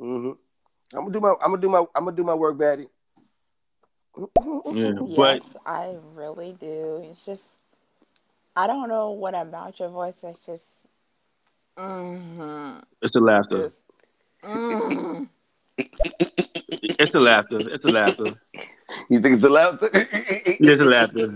Mm-hmm. 0.00 0.32
I'm 0.96 1.00
gonna 1.04 1.12
do 1.12 1.20
my 1.20 1.34
I'm 1.42 1.50
gonna 1.50 1.60
do 1.60 1.68
my 1.68 1.84
I'm 1.94 2.04
gonna 2.04 2.16
do 2.16 2.24
my 2.24 2.34
work, 2.34 2.56
Batty. 2.58 2.86
Yeah. 4.66 4.92
But 5.16 5.34
Yes, 5.34 5.56
I 5.64 5.96
really 6.14 6.52
do. 6.52 7.00
It's 7.04 7.24
just, 7.24 7.58
I 8.56 8.66
don't 8.66 8.88
know 8.88 9.10
what 9.12 9.34
about 9.34 9.78
your 9.78 9.90
voice 9.90 10.20
that's 10.22 10.44
just, 10.44 10.66
mm-hmm, 11.76 12.78
it's 13.00 13.12
the 13.12 13.20
laughter. 13.20 13.58
just, 13.62 13.82
mm. 14.42 15.28
It's 16.70 17.12
the 17.12 17.20
laughter. 17.20 17.58
It's 17.60 17.84
the 17.84 17.92
laughter. 17.92 18.24
You 19.08 19.20
think 19.20 19.34
it's 19.34 19.42
the 19.42 19.50
laughter? 19.50 19.88
It's 19.92 20.58
the 20.60 20.84
laughter. 20.84 21.28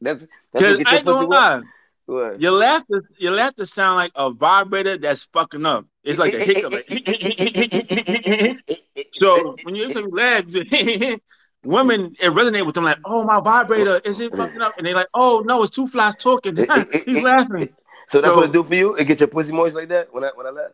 That's 0.00 0.24
that's 0.52 0.64
what 0.64 0.64
I 0.64 0.68
ain't 0.96 1.04
pussy 1.04 1.04
gonna 1.04 1.26
lie. 1.26 1.60
What? 2.06 2.40
Your 2.40 2.52
laughter, 2.52 3.04
your 3.18 3.32
laughter 3.32 3.66
sound 3.66 3.96
like 3.96 4.12
a 4.14 4.30
vibrator 4.30 4.96
that's 4.96 5.24
fucking 5.32 5.66
up. 5.66 5.84
It's 6.04 6.18
like 6.18 6.32
a 6.32 6.38
hiccup. 6.38 6.72
Like 6.72 6.88
so 9.18 9.56
when 9.62 9.74
you 9.74 9.88
laugh, 10.10 10.44
women 11.64 12.14
it 12.20 12.32
resonate 12.32 12.64
with 12.64 12.76
them 12.76 12.84
like, 12.84 12.98
oh 13.04 13.24
my 13.24 13.40
vibrator, 13.40 14.00
is 14.04 14.20
it 14.20 14.32
fucking 14.34 14.62
up? 14.62 14.72
And 14.78 14.86
they're 14.86 14.94
like, 14.94 15.08
oh 15.12 15.42
no, 15.44 15.62
it's 15.62 15.74
two 15.74 15.86
flies 15.86 16.14
talking. 16.16 16.56
He's 17.04 17.22
laughing. 17.22 17.68
So 18.06 18.22
that's 18.22 18.32
So- 18.32 18.36
what 18.36 18.44
it 18.46 18.52
do 18.52 18.62
for 18.64 18.74
you? 18.74 18.94
It 18.94 19.06
get 19.06 19.20
your 19.20 19.28
pussy 19.28 19.52
moist 19.52 19.76
like 19.76 19.88
that 19.88 20.14
when 20.14 20.24
I 20.24 20.30
when 20.34 20.46
I 20.46 20.50
laugh? 20.50 20.70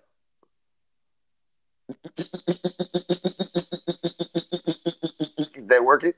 Is 5.56 5.66
that 5.66 5.84
working? 5.84 6.12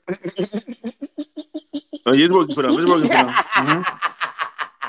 Oh, 2.05 2.13
it's 2.13 2.31
working 2.31 2.55
for 2.55 2.61
them. 2.63 2.71
It's 2.79 2.89
working 2.89 3.07
for 3.07 3.13
them. 3.13 3.27
Mhm. 3.29 3.85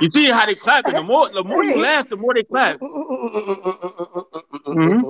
You 0.01 0.09
see 0.15 0.31
how 0.31 0.47
they 0.47 0.55
clap? 0.55 0.85
The 0.85 1.03
more 1.03 1.29
the 1.29 1.43
more 1.43 1.65
you 1.65 1.81
laugh, 1.83 2.09
the 2.09 2.17
more 2.17 2.33
they 2.35 2.45
clap. 2.45 2.79
Mhm. 2.79 5.01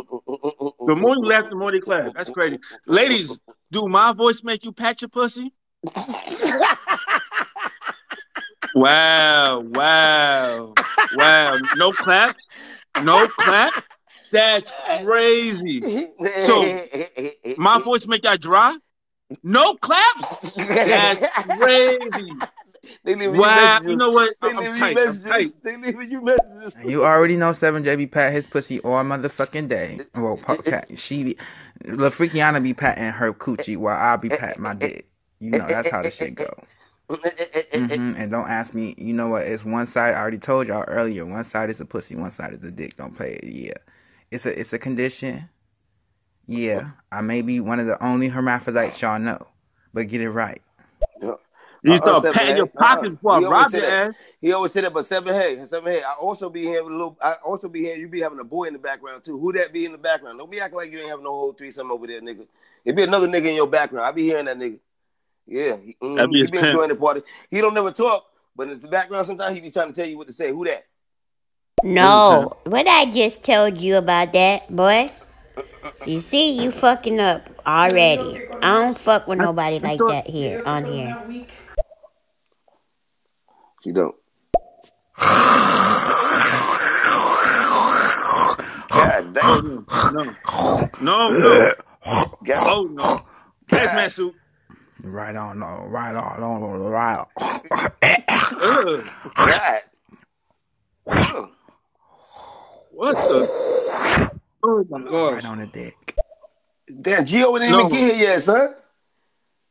The 0.87 0.95
more 0.97 1.15
you 1.17 1.27
laugh, 1.27 1.51
the 1.51 1.57
more 1.57 1.71
they 1.73 1.81
clap. 1.81 2.15
That's 2.15 2.31
crazy. 2.31 2.59
Ladies, 2.87 3.39
do 3.71 3.87
my 3.89 4.13
voice 4.15 4.43
make 4.43 4.65
you 4.65 4.73
pat 4.73 5.03
your 5.03 5.11
pussy? 5.11 5.53
Wow, 8.75 9.61
wow, 9.61 10.73
wow. 11.17 11.57
No 11.77 11.93
clap? 11.93 12.35
No 13.03 13.27
clap? 13.29 13.85
That's 14.31 14.71
crazy. 15.03 15.81
So, 16.45 17.57
My 17.57 17.81
voice 17.83 18.07
make 18.07 18.25
y'all 18.25 18.37
dry? 18.37 18.77
No 19.43 19.75
claps? 19.75 20.37
That's 20.57 21.31
crazy. 21.59 22.37
They 23.05 23.15
leaving 23.15 23.35
Wow. 23.35 23.81
you 23.81 23.89
messages. 23.89 23.89
You 23.91 23.97
know 23.97 24.11
what? 24.11 24.35
They 24.41 24.49
I'm 24.51 24.77
you 24.77 24.95
messages. 24.95 25.55
They 25.63 25.77
leaving 25.77 26.11
you 26.11 26.23
messages. 26.23 26.75
You 26.85 27.05
already 27.05 27.37
know 27.37 27.53
Seven 27.53 27.85
J 27.85 27.97
be 27.97 28.07
pat 28.07 28.33
his 28.33 28.47
pussy 28.47 28.81
all 28.81 29.03
motherfucking 29.05 29.69
day. 29.69 29.99
Well, 30.15 30.39
pa- 30.43 30.57
pat, 30.65 30.99
she 30.99 31.25
be, 31.25 31.37
La 31.87 32.09
Freakiana 32.11 32.63
be 32.63 32.73
patting 32.75 33.05
her 33.05 33.33
coochie 33.33 33.77
while 33.77 33.97
I 33.99 34.17
be 34.17 34.29
patting 34.29 34.63
my 34.63 34.75
dick. 34.75 35.07
You 35.41 35.51
know 35.51 35.69
that's 35.69 35.91
how 35.91 36.03
the 36.03 36.11
shit 36.11 36.35
go. 36.35 36.49
hmm 37.73 38.13
And 38.17 38.31
don't 38.31 38.49
ask 38.49 38.75
me. 38.75 38.95
You 38.99 39.15
know 39.15 39.29
what? 39.29 39.43
It's 39.47 39.65
one 39.65 39.87
side. 39.87 40.15
I 40.15 40.19
already 40.21 40.39
told 40.39 40.69
y'all 40.69 40.85
earlier. 40.89 41.25
One 41.27 41.45
side 41.45 41.71
is 41.71 41.81
a 41.81 41.85
pussy. 41.85 42.17
One 42.17 42.31
side 42.31 42.53
is 42.53 42.65
a 42.65 42.71
dick. 42.71 42.97
Don't 42.97 43.15
play 43.17 43.39
it. 43.43 43.45
Yeah, 43.45 43.73
it's 44.31 44.47
a 44.47 44.59
it's 44.61 44.73
a 44.73 44.79
condition. 44.79 45.49
Yeah, 46.47 46.93
I 47.13 47.21
may 47.23 47.43
be 47.43 47.61
one 47.61 47.81
of 47.81 47.87
the 47.87 48.03
only 48.05 48.29
hermaphrodites 48.29 49.03
y'all 49.03 49.19
know, 49.19 49.47
but 49.93 50.09
get 50.09 50.21
it 50.21 50.31
right. 50.31 50.63
You 51.83 51.93
Uh-uh, 51.93 51.97
start 51.99 52.23
Seven 52.23 52.33
patting 52.33 52.57
your 52.57 52.71
uh, 52.77 52.81
uh, 52.81 52.97
pockets 52.97 53.11
before 53.11 53.35
I 53.35 53.41
He 53.41 53.45
always 53.45 53.65
rob 53.65 53.71
say 53.71 53.79
your 53.79 53.87
that. 53.87 54.09
ass. 54.09 54.15
He 54.41 54.53
always 54.53 54.73
said 54.73 54.85
that, 54.85 54.93
but 54.95 55.05
seven 55.07 55.35
hey, 55.35 55.65
seven 55.67 55.93
hey. 55.93 56.03
I 56.03 56.15
also 56.15 56.51
be 56.51 56.63
here 56.63 56.83
with 56.83 56.93
a 56.93 56.97
little. 56.97 57.17
I 57.23 57.35
also 57.45 57.69
be 57.69 57.81
here. 57.81 57.97
You 57.97 58.09
be 58.09 58.21
having 58.21 58.41
a 58.41 58.45
boy 58.45 58.65
in 58.65 58.73
the 58.73 58.79
background 58.79 59.25
too. 59.25 59.39
Who 59.39 59.53
that 59.53 59.73
be 59.73 59.85
in 59.85 59.93
the 59.93 59.99
background? 59.99 60.39
Don't 60.39 60.51
be 60.51 60.61
acting 60.61 60.79
like 60.79 60.91
you 60.93 60.99
ain't 60.99 61.09
having 61.09 61.25
no 61.25 61.31
whole 61.31 61.53
threesome 61.53 61.91
over 61.93 62.07
there, 62.07 62.21
nigga. 62.21 62.47
It 62.85 62.97
be 62.97 63.05
another 63.05 63.29
nigga 63.29 63.47
in 63.47 63.57
your 63.57 63.67
background. 63.69 64.07
I 64.07 64.13
be 64.13 64.25
hearing 64.25 64.47
that 64.47 64.59
nigga. 64.59 64.81
Yeah, 65.47 65.77
he, 65.77 65.97
mm, 66.03 66.31
be 66.33 66.41
he 66.43 66.47
be 66.49 66.59
enjoying 66.59 66.89
the 66.91 66.97
party. 66.97 67.23
He 67.51 67.61
don't 67.61 67.75
never 67.75 67.91
talk, 67.93 68.27
but 68.57 68.69
in 68.69 68.79
the 68.79 68.89
background 68.89 69.27
sometimes 69.27 69.55
he 69.55 69.61
be 69.61 69.71
trying 69.71 69.89
to 69.89 69.95
tell 69.95 70.09
you 70.09 70.19
what 70.19 70.27
to 70.27 70.33
say. 70.33 70.51
Who 70.51 70.65
that? 70.67 70.85
No, 71.83 72.53
what 72.65 72.89
I 72.89 73.07
just 73.07 73.43
told 73.43 73.79
you 73.79 73.97
about 73.97 74.33
that, 74.33 74.75
boy. 74.75 75.11
You 76.07 76.21
see, 76.21 76.63
you 76.63 76.71
fucking 76.71 77.21
up 77.21 77.49
already. 77.67 78.41
I 78.63 78.75
don't 78.75 78.99
fuck 78.99 79.27
with 79.29 79.39
nobody 79.39 79.79
like 79.79 80.01
that 80.09 80.27
here 80.27 80.63
on 80.67 80.85
here. 80.85 81.17
You 83.85 83.93
don't. 83.93 84.15
God 88.91 89.35
damn. 89.35 89.87
No, 90.13 90.35
no, 91.01 91.31
no. 91.31 91.73
God, 92.45 92.69
Oh 92.69 92.83
no. 92.85 93.21
That's 93.69 93.95
man 93.95 94.11
suit. 94.11 94.35
Right 95.05 95.37
on, 95.37 95.61
no, 95.61 95.87
right 95.89 96.15
on, 96.15 96.43
on, 96.43 96.81
right 96.83 97.19
on. 97.19 97.27
God. 99.37 99.83
Ugh. 101.07 101.51
What 102.99 103.15
the? 103.15 104.31
Oh 104.65 104.85
my 104.91 105.01
god! 105.03 105.35
Right 105.35 105.45
on 105.45 105.59
the 105.61 105.67
dick. 105.69 106.17
Damn, 107.01 107.25
Gio 107.25 107.57
didn't 107.61 107.71
No. 107.71 107.79
even 107.87 107.89
get 107.91 108.17
here 108.17 108.29
yet, 108.31 108.43
son. 108.43 108.75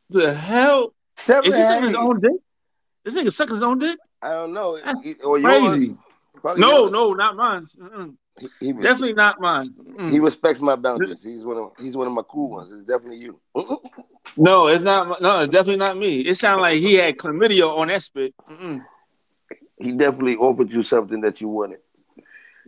The 0.08 0.32
hell? 0.32 0.94
Seven 1.14 1.50
Is 1.50 1.58
he 1.58 1.62
sucking 1.62 1.88
his 1.90 1.98
own 1.98 2.20
dick? 2.20 2.32
This 3.04 3.14
nigga 3.14 3.30
sucking 3.30 3.54
his 3.56 3.62
own 3.62 3.78
dick? 3.80 3.98
I 4.22 4.30
don't 4.30 4.54
know. 4.54 4.78
That's 4.82 5.14
Or 5.26 5.38
yours. 5.38 5.72
Crazy. 5.72 5.96
Probably 6.40 6.60
No, 6.62 6.78
yours. 6.78 6.92
no, 6.92 7.12
not 7.12 7.36
mine. 7.36 7.66
Mm-mm. 7.78 8.14
He, 8.40 8.48
he, 8.60 8.72
Definitely 8.72 9.12
not 9.12 9.38
mine. 9.42 9.74
Mm-mm. 9.78 10.08
he 10.10 10.20
respects 10.20 10.62
my 10.62 10.76
boundaries. 10.76 11.22
He's 11.22 11.44
one 11.44 11.58
of 11.58 11.72
he's 11.78 11.98
one 11.98 12.06
of 12.06 12.14
my 12.14 12.22
cool 12.22 12.48
ones. 12.48 12.72
It's 12.72 12.84
definitely 12.84 13.18
you. 13.18 13.38
No, 14.38 14.68
it's 14.68 14.82
not. 14.82 15.20
No, 15.20 15.40
it's 15.40 15.52
definitely 15.52 15.78
not 15.78 15.98
me. 15.98 16.20
It 16.20 16.36
sounded 16.38 16.62
like 16.62 16.78
he 16.78 16.94
had 16.94 17.16
chlamydia 17.18 17.68
on 17.76 17.88
that 17.88 18.02
spit. 18.02 18.32
Mm-mm. 18.48 18.80
he 19.78 19.92
definitely 19.92 20.36
offered 20.36 20.70
you 20.70 20.82
something 20.82 21.20
that 21.22 21.40
you 21.42 21.48
wanted. 21.48 21.80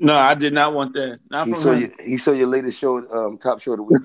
No, 0.02 0.16
I 0.18 0.34
did 0.34 0.52
not 0.54 0.72
want 0.72 0.94
that. 0.94 1.20
Not 1.30 1.46
He 1.46 1.52
from 1.52 1.62
saw 1.62 1.72
him. 1.72 1.80
you. 1.82 1.92
He 2.04 2.16
saw 2.16 2.32
your 2.32 2.46
latest 2.48 2.78
show, 2.78 2.96
um, 3.12 3.36
top 3.38 3.60
show 3.60 3.72
of 3.72 3.76
the 3.78 3.82
week. 3.84 4.02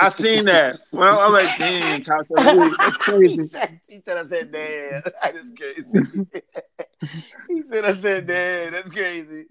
I 0.00 0.08
seen 0.10 0.44
that. 0.46 0.76
Well, 0.92 1.18
I 1.20 1.24
was 1.26 1.34
like, 1.34 1.56
damn, 1.58 2.02
Top 2.02 2.26
show 2.26 2.34
of 2.36 2.44
the 2.44 2.60
Week. 2.60 2.74
That's 2.78 2.96
crazy. 2.98 3.42
he, 3.42 3.48
said, 3.48 3.80
he 3.88 4.00
said, 4.04 4.18
"I 4.18 4.28
said, 4.28 4.50
damn, 4.52 5.02
that's 5.22 5.52
crazy." 5.56 6.26
he 7.48 7.62
said, 7.72 7.84
"I 7.84 7.96
said, 8.00 8.26
damn, 8.26 8.72
that's 8.72 8.90
crazy." 8.90 9.46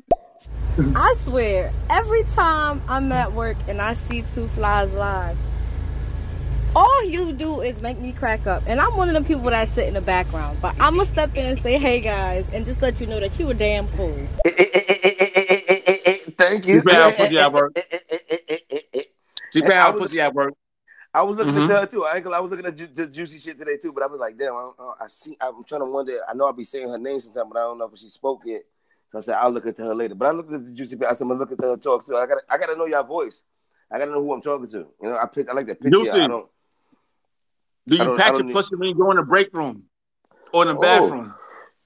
I 0.78 1.16
swear, 1.22 1.72
every 1.90 2.24
time 2.26 2.82
I'm 2.90 3.12
at 3.14 3.32
work 3.32 3.56
and 3.70 3.82
I 3.82 3.94
see 3.94 4.24
Two 4.36 4.48
Flies 4.50 4.92
live, 4.92 5.38
all 6.76 7.04
you 7.06 7.34
do 7.34 7.62
is 7.62 7.82
make 7.82 8.00
me 8.00 8.12
crack 8.12 8.48
up. 8.48 8.64
And 8.68 8.80
I'm 8.82 8.96
one 8.98 9.08
of 9.14 9.22
the 9.22 9.28
people 9.28 9.50
that 9.50 9.70
sit 9.70 9.88
in 9.88 9.94
the 9.94 10.02
background. 10.02 10.60
But 10.62 10.76
I'm 10.80 10.96
going 10.96 11.06
to 11.08 11.14
step 11.14 11.36
in 11.36 11.46
and 11.46 11.60
say, 11.60 11.78
hey 11.78 12.00
guys, 12.00 12.46
and 12.54 12.66
just 12.66 12.82
let 12.82 13.00
you 13.00 13.08
know 13.08 13.20
that 13.20 13.38
you 13.40 13.50
a 13.50 13.54
damn 13.54 13.88
fool. 13.88 14.28
Thank 16.38 16.66
She 16.66 16.72
you. 16.72 16.82
found 16.82 17.16
pussy 17.16 17.38
at 17.40 17.54
work. 17.54 17.78
She 19.54 19.64
I 19.64 19.68
found 19.68 19.96
was- 19.96 20.04
pussy 20.06 20.20
at 20.20 20.34
work. 20.34 20.54
I 21.14 21.22
was 21.22 21.38
looking 21.38 21.54
Mhm. 21.54 21.70
at 21.70 21.80
her 21.82 21.86
too. 21.86 22.04
I 22.06 22.18
I 22.18 22.40
was 22.40 22.50
looking 22.50 22.66
at 22.66 22.76
ju- 22.76 22.88
the 22.88 23.06
juicy 23.06 23.38
shit 23.38 23.60
today 23.60 23.78
too, 23.78 23.94
but 23.94 24.02
I 24.02 24.08
was 24.08 24.20
like, 24.20 24.36
damn, 24.36 24.56
I, 24.56 24.62
don't, 24.62 24.80
know. 24.80 24.96
I 25.00 25.06
see. 25.06 25.38
I'm 25.40 25.64
trying 25.64 25.82
to 25.82 25.86
wonder. 25.86 26.14
I 26.28 26.34
know 26.34 26.46
I'll 26.48 26.54
be 26.54 26.64
saying 26.64 26.90
her 26.90 26.98
name 26.98 27.20
sometime, 27.20 27.50
but 27.54 27.60
I 27.60 27.62
don't 27.62 27.78
know 27.78 27.86
if 27.94 28.00
she 28.00 28.10
spoke 28.10 28.42
yet. 28.46 28.64
So 29.10 29.20
I 29.20 29.22
said 29.22 29.36
I'll 29.36 29.52
look 29.52 29.68
into 29.68 29.84
her 29.84 29.94
later. 29.94 30.16
But 30.16 30.30
I 30.30 30.32
looked 30.32 30.52
at 30.52 30.66
the 30.66 30.72
juicy. 30.72 30.98
I 31.06 31.10
said 31.14 31.22
I'm 31.22 31.28
gonna 31.28 31.40
look 31.42 31.52
into 31.52 31.68
her 31.68 31.78
talk 31.78 32.04
too. 32.08 32.16
I 32.16 32.26
got 32.26 32.40
I 32.50 32.58
got 32.58 32.66
to 32.70 32.76
know 32.76 32.88
your 32.88 33.04
voice. 33.04 33.44
I 33.92 34.00
got 34.00 34.06
to 34.06 34.12
know 34.12 34.24
who 34.24 34.34
I'm 34.34 34.42
talking 34.42 34.68
to. 34.70 34.78
You 35.04 35.10
know, 35.10 35.16
I 35.16 35.28
pick, 35.28 35.48
I 35.48 35.54
like 35.54 35.68
to 35.68 35.76
picture. 35.76 35.92
Juicy. 35.92 36.10
I 36.20 36.28
don't. 36.28 36.50
Do 37.88 37.96
you 37.96 38.16
pat 38.18 38.34
your 38.34 38.44
need- 38.44 38.54
pussy 38.54 38.76
when 38.76 38.90
you 38.90 38.96
go 38.96 39.12
in 39.12 39.18
the 39.18 39.24
break 39.24 39.54
room 39.54 39.84
or 40.54 40.64
in 40.64 40.70
the 40.70 40.78
Oh. 40.78 40.82
bathroom 40.82 41.34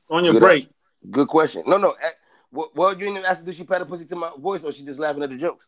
on 0.10 0.24
your 0.24 0.34
Good 0.34 0.40
break? 0.42 0.70
Good 1.10 1.28
question. 1.28 1.64
No, 1.66 1.78
no. 1.78 1.90
eh, 2.02 2.10
Well, 2.52 2.94
you 2.94 3.14
didn't 3.14 3.26
ask 3.26 3.44
did 3.44 3.56
she 3.56 3.64
pat 3.64 3.80
her 3.80 3.86
pussy 3.86 4.06
to 4.06 4.16
my 4.16 4.32
voice 4.38 4.64
or 4.64 4.72
she 4.72 4.84
just 4.86 5.00
laughing 5.00 5.22
at 5.24 5.30
the 5.30 5.38
jokes? 5.38 5.66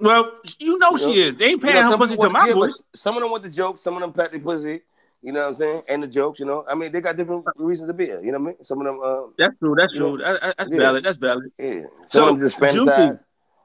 Well, 0.00 0.32
you 0.60 0.78
know 0.78 0.90
You 0.92 0.98
she 0.98 1.06
know? 1.06 1.12
is. 1.12 1.36
They 1.36 1.46
ain't 1.50 1.62
You 1.62 1.72
know, 1.72 1.82
her 1.82 1.90
some 1.90 1.98
pussy 2.00 2.16
to 2.16 2.30
my 2.30 2.46
yeah, 2.46 2.54
voice. 2.54 2.82
Some 2.94 3.16
of 3.16 3.22
them 3.22 3.30
want 3.32 3.42
the 3.42 3.48
jokes, 3.48 3.82
some 3.82 3.94
of 3.94 4.00
them 4.00 4.12
pat 4.12 4.30
their 4.30 4.40
pussy, 4.40 4.80
you 5.22 5.32
know 5.32 5.40
what 5.40 5.48
I'm 5.48 5.54
saying? 5.54 5.82
And 5.88 6.02
the 6.04 6.06
jokes, 6.06 6.38
you 6.38 6.46
know. 6.46 6.64
I 6.70 6.76
mean, 6.76 6.92
they 6.92 7.00
got 7.00 7.16
different 7.16 7.44
reasons 7.56 7.88
to 7.88 7.94
be 7.94 8.06
here, 8.06 8.20
you 8.22 8.30
know 8.30 8.38
what 8.38 8.44
I 8.50 8.52
mean? 8.52 8.64
Some 8.64 8.80
of 8.80 8.86
them, 8.86 9.00
uh, 9.02 9.22
That's 9.36 9.58
true. 9.58 9.74
That's 9.76 9.92
true. 9.94 10.18
That- 10.18 10.40
that- 10.40 10.56
that's 10.58 10.72
yeah. 10.72 10.78
valid. 10.78 11.04
That's 11.04 11.18
valid. 11.18 11.50
yeah. 11.58 11.80
Some 11.80 11.88
So, 12.06 12.22
of 12.22 12.38
them 12.38 12.48
just 12.48 12.58
fantasize. 12.60 13.20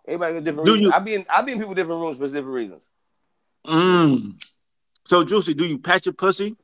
Everybody 0.08 0.34
got 0.34 0.44
different 0.44 0.66
do 0.66 0.74
reasons. 0.74 0.82
you- 0.88 0.92
I 0.92 1.00
be 1.00 1.14
in, 1.14 1.26
I 1.30 1.42
be 1.44 1.52
in 1.52 1.60
people 1.60 1.76
different 1.76 2.02
rooms 2.02 2.18
for 2.18 2.26
different 2.28 2.48
reasons. 2.48 2.84
Mm. 3.68 4.36
So, 5.06 5.24
Juicy, 5.24 5.54
do 5.54 5.66
you 5.66 5.78
pat 5.78 6.06
your 6.06 6.14
pussy? 6.14 6.56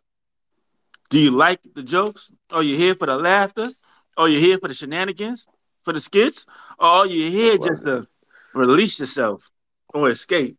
Do 1.09 1.19
you 1.19 1.31
like 1.31 1.59
the 1.73 1.83
jokes? 1.83 2.31
Are 2.51 2.63
you 2.63 2.77
here 2.77 2.95
for 2.95 3.07
the 3.07 3.17
laughter? 3.17 3.67
Are 4.17 4.29
you 4.29 4.39
here 4.39 4.57
for 4.59 4.67
the 4.67 4.73
shenanigans, 4.73 5.47
for 5.83 5.93
the 5.93 5.99
skits? 5.99 6.45
Or 6.79 6.87
are 6.87 7.07
you 7.07 7.31
here 7.31 7.57
just 7.57 7.83
to 7.85 8.07
release 8.53 8.99
yourself 8.99 9.49
or 9.93 10.09
escape 10.09 10.57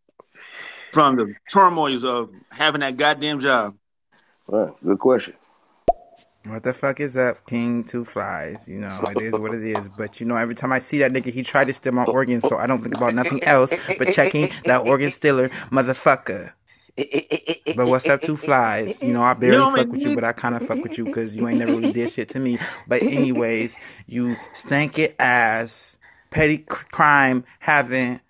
from 0.92 1.16
the 1.16 1.34
turmoils 1.50 2.04
of 2.04 2.30
having 2.50 2.80
that 2.80 2.96
goddamn 2.96 3.40
job? 3.40 3.76
Right. 4.46 4.72
Good 4.82 4.98
question. 4.98 5.34
What 6.46 6.62
the 6.62 6.72
fuck 6.72 7.00
is 7.00 7.18
up, 7.18 7.46
King 7.46 7.84
Two 7.84 8.04
Flies? 8.04 8.66
You 8.66 8.80
know, 8.80 8.98
it 9.10 9.22
is 9.22 9.32
what 9.32 9.52
it 9.52 9.62
is. 9.62 9.88
But 9.96 10.20
you 10.20 10.26
know, 10.26 10.36
every 10.36 10.54
time 10.54 10.72
I 10.72 10.78
see 10.78 10.98
that 10.98 11.12
nigga, 11.12 11.30
he 11.30 11.42
tried 11.42 11.66
to 11.66 11.74
steal 11.74 11.92
my 11.92 12.04
organs, 12.04 12.48
so 12.48 12.56
I 12.56 12.66
don't 12.66 12.82
think 12.82 12.96
about 12.96 13.14
nothing 13.14 13.44
else 13.44 13.70
but 13.98 14.08
checking 14.14 14.48
that 14.64 14.86
organ 14.86 15.10
stealer, 15.10 15.50
motherfucker. 15.70 16.54
But 17.76 17.88
what's 17.88 18.08
up, 18.08 18.22
Two 18.22 18.36
Flies? 18.36 19.00
You 19.02 19.12
know, 19.12 19.22
I 19.22 19.34
barely 19.34 19.52
You 19.52 19.58
know 19.58 19.64
what 19.70 19.80
I 19.80 19.82
fuck 19.84 19.92
with 19.92 20.04
you, 20.04 20.12
but 20.12 20.24
I 20.24 20.32
kind 20.32 20.54
of 20.56 20.62
fuck 20.62 20.82
with 20.82 20.98
you 20.98 21.04
because 21.06 21.36
you 21.36 21.48
ain't 21.48 21.58
never 21.58 21.74
really 21.74 21.90
did 21.90 22.10
shit 22.10 22.28
to 22.30 22.40
me. 22.40 22.58
But 22.86 23.04
anyways, 23.08 23.76
you 24.06 24.40
stank 24.52 24.98
it 24.98 25.16
ass, 25.18 25.96
petty 26.30 26.58
c- 26.58 26.64
crime 26.92 27.44
having 27.60 28.20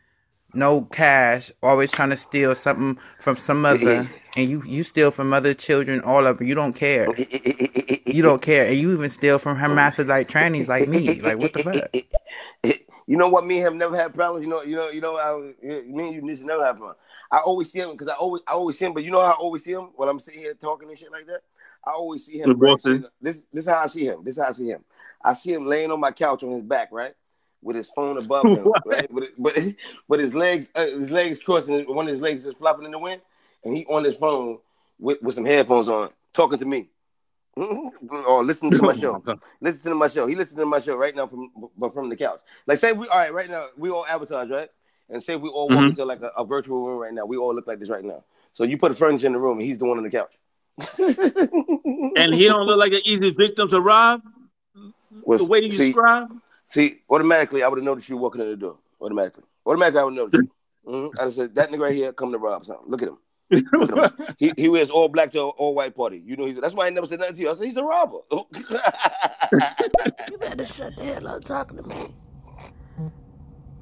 no 0.54 0.82
cash, 0.82 1.52
always 1.62 1.92
trying 1.92 2.10
to 2.10 2.16
steal 2.16 2.54
something 2.54 2.98
from 3.18 3.36
some 3.36 3.64
other, 3.64 4.06
and 4.36 4.50
you 4.50 4.62
you 4.66 4.84
steal 4.84 5.10
from 5.10 5.32
other 5.32 5.54
children, 5.54 6.00
all 6.02 6.26
of 6.26 6.40
it. 6.40 6.46
You 6.46 6.54
don't 6.54 6.74
care. 6.74 7.14
You 8.06 8.22
don't 8.22 8.42
care, 8.42 8.66
and 8.66 8.76
you 8.76 8.92
even 8.92 9.10
steal 9.10 9.38
from 9.38 9.56
hermaphrodite 9.56 10.28
trannies 10.28 10.68
like 10.68 10.88
me. 10.88 11.20
Like 11.22 11.38
what 11.38 11.52
the 11.52 11.60
fuck? 11.60 11.84
You 13.06 13.16
know 13.16 13.28
what? 13.28 13.46
Me 13.46 13.58
and 13.58 13.66
him 13.68 13.78
never 13.78 13.96
had 13.96 14.14
problems. 14.14 14.44
You 14.44 14.50
know, 14.50 14.62
you 14.62 14.76
know, 14.76 14.88
you 14.90 15.00
know. 15.00 15.16
I, 15.16 15.66
me 15.82 16.08
and 16.08 16.14
you 16.14 16.22
need 16.22 16.42
never 16.44 16.64
have 16.64 16.76
problems. 16.76 16.98
I 17.30 17.38
always 17.38 17.70
see 17.70 17.78
him 17.80 17.92
because 17.92 18.08
I 18.08 18.14
always, 18.14 18.42
I 18.46 18.52
always 18.52 18.78
see 18.78 18.84
him. 18.84 18.92
But 18.94 19.04
you 19.04 19.10
know 19.10 19.20
how 19.20 19.32
I 19.32 19.36
always 19.36 19.62
see 19.64 19.72
him 19.72 19.90
when 19.94 20.08
I'm 20.08 20.18
sitting 20.18 20.40
here 20.40 20.54
talking 20.54 20.88
and 20.88 20.98
shit 20.98 21.12
like 21.12 21.26
that. 21.26 21.42
I 21.84 21.92
always 21.92 22.26
see 22.26 22.38
him. 22.38 22.48
With 22.48 22.58
Right, 22.58 22.70
Boston. 22.72 22.94
sitting- 22.96 23.10
this, 23.20 23.42
this 23.52 23.66
is 23.66 23.70
how 23.70 23.78
I 23.78 23.86
see 23.86 24.04
him. 24.04 24.24
This 24.24 24.36
is 24.36 24.42
how 24.42 24.48
I 24.48 24.52
see 24.52 24.68
him. 24.68 24.84
I 25.22 25.34
see 25.34 25.52
him 25.52 25.66
laying 25.66 25.90
on 25.90 26.00
my 26.00 26.10
couch 26.10 26.42
on 26.42 26.50
his 26.50 26.62
back, 26.62 26.88
right, 26.90 27.14
with 27.62 27.76
his 27.76 27.88
phone 27.90 28.18
above 28.18 28.46
him, 28.46 28.64
What? 28.64 28.82
right, 28.86 29.08
but 29.12 29.28
but 29.38 29.56
but 30.08 30.18
his 30.20 30.34
legs, 30.34 30.68
uh, 30.74 30.86
his 30.86 31.10
legs 31.10 31.38
crossed, 31.38 31.68
and 31.68 31.86
one 31.86 32.08
of 32.08 32.12
his 32.14 32.22
legs 32.22 32.42
just 32.44 32.58
flopping 32.58 32.84
in 32.84 32.90
the 32.90 32.98
wind, 32.98 33.22
and 33.64 33.76
he 33.76 33.84
on 33.86 34.02
his 34.04 34.16
phone 34.16 34.58
with, 34.98 35.22
with 35.22 35.34
some 35.34 35.44
headphones 35.44 35.88
on, 35.88 36.10
talking 36.32 36.58
to 36.58 36.64
me. 36.64 36.88
or 37.56 38.44
listening 38.44 38.70
to 38.72 38.82
my 38.82 38.94
show. 38.94 39.22
Listen 39.60 39.90
to 39.90 39.94
my 39.96 40.08
show. 40.08 40.26
He 40.26 40.36
listens 40.36 40.58
to 40.58 40.66
my 40.66 40.80
show 40.80 40.96
right 40.96 41.14
now 41.14 41.26
from 41.26 41.50
but 41.76 41.92
from 41.92 42.08
the 42.08 42.16
couch. 42.16 42.40
Like 42.66 42.78
say 42.78 42.92
we 42.92 43.06
all 43.08 43.18
right 43.18 43.32
right 43.34 43.50
now. 43.50 43.66
We 43.76 43.90
all 43.90 44.06
advertise 44.08 44.48
right, 44.48 44.68
and 45.10 45.22
say 45.22 45.36
we 45.36 45.48
all 45.48 45.68
walk 45.68 45.84
Mhm. 45.84 45.88
into 45.90 46.04
like 46.04 46.22
a, 46.22 46.28
a 46.36 46.44
virtual 46.44 46.86
room 46.86 46.98
right 46.98 47.12
now. 47.12 47.26
We 47.26 47.36
all 47.36 47.54
look 47.54 47.66
like 47.66 47.80
this 47.80 47.88
right 47.88 48.04
now. 48.04 48.24
So 48.54 48.64
you 48.64 48.78
put 48.78 48.92
a 48.92 48.94
furniture 48.94 49.26
in 49.26 49.32
the 49.32 49.38
room, 49.38 49.58
and 49.58 49.66
he's 49.66 49.78
the 49.78 49.84
one 49.84 49.98
on 49.98 50.04
the 50.04 50.10
couch. 50.10 50.32
And 52.16 52.34
he 52.34 52.46
don't 52.46 52.66
look 52.66 52.78
like 52.78 52.92
an 52.92 53.02
easy 53.04 53.30
victim 53.30 53.68
to 53.68 53.80
rob. 53.80 54.22
Was- 55.24 55.40
the 55.42 55.46
way 55.46 55.60
you 55.60 55.72
see, 55.72 55.88
describe. 55.92 56.28
See, 56.70 57.00
automatically 57.10 57.62
I 57.62 57.68
would 57.68 57.78
have 57.78 57.84
noticed 57.84 58.08
you 58.08 58.16
walking 58.16 58.40
in 58.40 58.48
the 58.48 58.56
door. 58.56 58.78
Automatically, 59.00 59.44
automatically 59.66 60.00
I 60.00 60.04
would 60.04 60.14
notice. 60.14 60.40
you. 60.42 60.48
Mhm. 60.90 61.10
I 61.20 61.30
said 61.30 61.54
that 61.56 61.68
nigga 61.68 61.80
right 61.80 61.94
here 61.94 62.12
come 62.12 62.32
to 62.32 62.38
rob 62.38 62.64
something. 62.64 62.86
Look 62.88 63.02
at 63.02 63.08
him. 63.08 63.18
Look 63.74 63.96
at 63.96 64.18
him. 64.18 64.34
he, 64.38 64.52
he 64.56 64.68
wears 64.70 64.88
all 64.88 65.08
black 65.08 65.30
to 65.32 65.40
all 65.42 65.74
white 65.74 65.94
party. 65.94 66.22
You 66.24 66.36
know 66.36 66.46
he's, 66.46 66.58
that's 66.60 66.72
why 66.72 66.86
I 66.86 66.90
never 66.90 67.06
said 67.06 67.20
nothing 67.20 67.36
to 67.36 67.42
you. 67.42 67.50
I 67.50 67.54
said 67.54 67.66
he's 67.66 67.76
a 67.76 67.84
robber. 67.84 68.18
You 68.32 68.46
better 70.38 70.64
shut 70.64 70.96
the 70.96 71.04
hell 71.04 71.28
up 71.28 71.44
talking 71.44 71.76
to 71.76 71.82
me. 71.82 72.14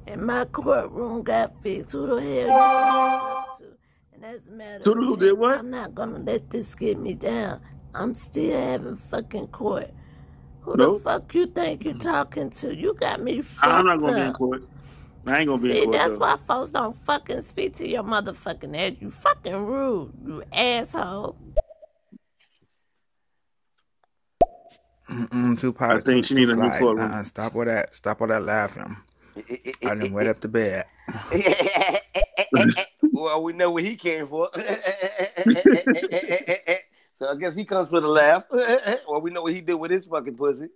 And 0.09 0.25
my 0.25 0.43
courtroom 0.45 1.21
got 1.21 1.61
fixed. 1.61 1.91
Who 1.91 2.07
the 2.07 2.19
hell 2.19 2.29
you 2.31 2.47
talking 2.47 3.67
to? 3.67 3.73
And 4.13 4.25
as 4.25 4.47
a 4.47 4.51
matter 4.51 4.83
Toodaloo 4.83 5.13
of 5.13 5.19
did 5.19 5.29
fact, 5.29 5.39
what? 5.39 5.59
I'm 5.59 5.69
not 5.69 5.93
gonna 5.93 6.17
let 6.19 6.49
this 6.49 6.73
get 6.73 6.97
me 6.97 7.13
down. 7.13 7.61
I'm 7.93 8.15
still 8.15 8.59
having 8.59 8.97
fucking 8.97 9.47
court. 9.49 9.91
Who 10.61 10.75
Nope. 10.75 11.03
the 11.03 11.09
fuck 11.09 11.33
you 11.35 11.45
think 11.45 11.85
you 11.85 11.93
talking 11.93 12.49
to? 12.49 12.75
You 12.75 12.95
got 12.95 13.21
me 13.21 13.41
fucked 13.43 13.67
I'm 13.67 13.85
not 13.85 13.99
gonna 13.99 14.15
be 14.15 14.21
in 14.21 14.33
court. 14.33 14.63
I 15.27 15.39
ain't 15.39 15.47
gonna 15.47 15.61
be 15.61 15.69
See, 15.69 15.77
in 15.77 15.83
court. 15.83 15.93
See, 15.93 15.97
that's 15.99 16.13
though. 16.13 16.19
why 16.19 16.37
folks 16.47 16.71
don't 16.71 16.95
fucking 17.05 17.41
speak 17.43 17.75
to 17.75 17.87
your 17.87 18.03
motherfucking 18.03 18.75
ass. 18.75 18.97
You 18.99 19.11
fucking 19.11 19.65
rude, 19.65 20.13
you 20.25 20.43
asshole. 20.51 21.35
Mm-mm, 25.09 25.59
Tupac, 25.59 25.89
I 25.89 25.99
think 26.01 26.25
she 26.25 26.35
two 26.35 26.41
need 26.41 26.49
a 26.49 26.55
new 26.55 26.61
flies. 26.67 26.79
courtroom. 26.79 27.11
Uh-uh, 27.11 27.23
stop 27.23 27.55
all 27.55 27.65
that. 27.65 27.93
Stop 27.95 28.21
all 28.21 28.27
that 28.27 28.43
laughing. 28.43 28.97
I 29.85 29.95
done 29.95 30.11
wet 30.13 30.27
up 30.27 30.39
the 30.39 30.47
bed. 30.47 30.85
well, 33.11 33.41
we 33.43 33.53
know 33.53 33.71
where 33.71 33.83
he 33.83 33.95
came 33.95 34.27
for. 34.27 34.49
so 37.15 37.29
I 37.29 37.35
guess 37.39 37.55
he 37.55 37.65
comes 37.65 37.89
for 37.89 37.99
the 37.99 38.07
laugh. 38.07 38.45
well, 38.51 39.21
we 39.21 39.31
know 39.31 39.43
what 39.43 39.53
he 39.53 39.61
did 39.61 39.75
with 39.75 39.91
his 39.91 40.05
fucking 40.05 40.35
pussy. 40.35 40.67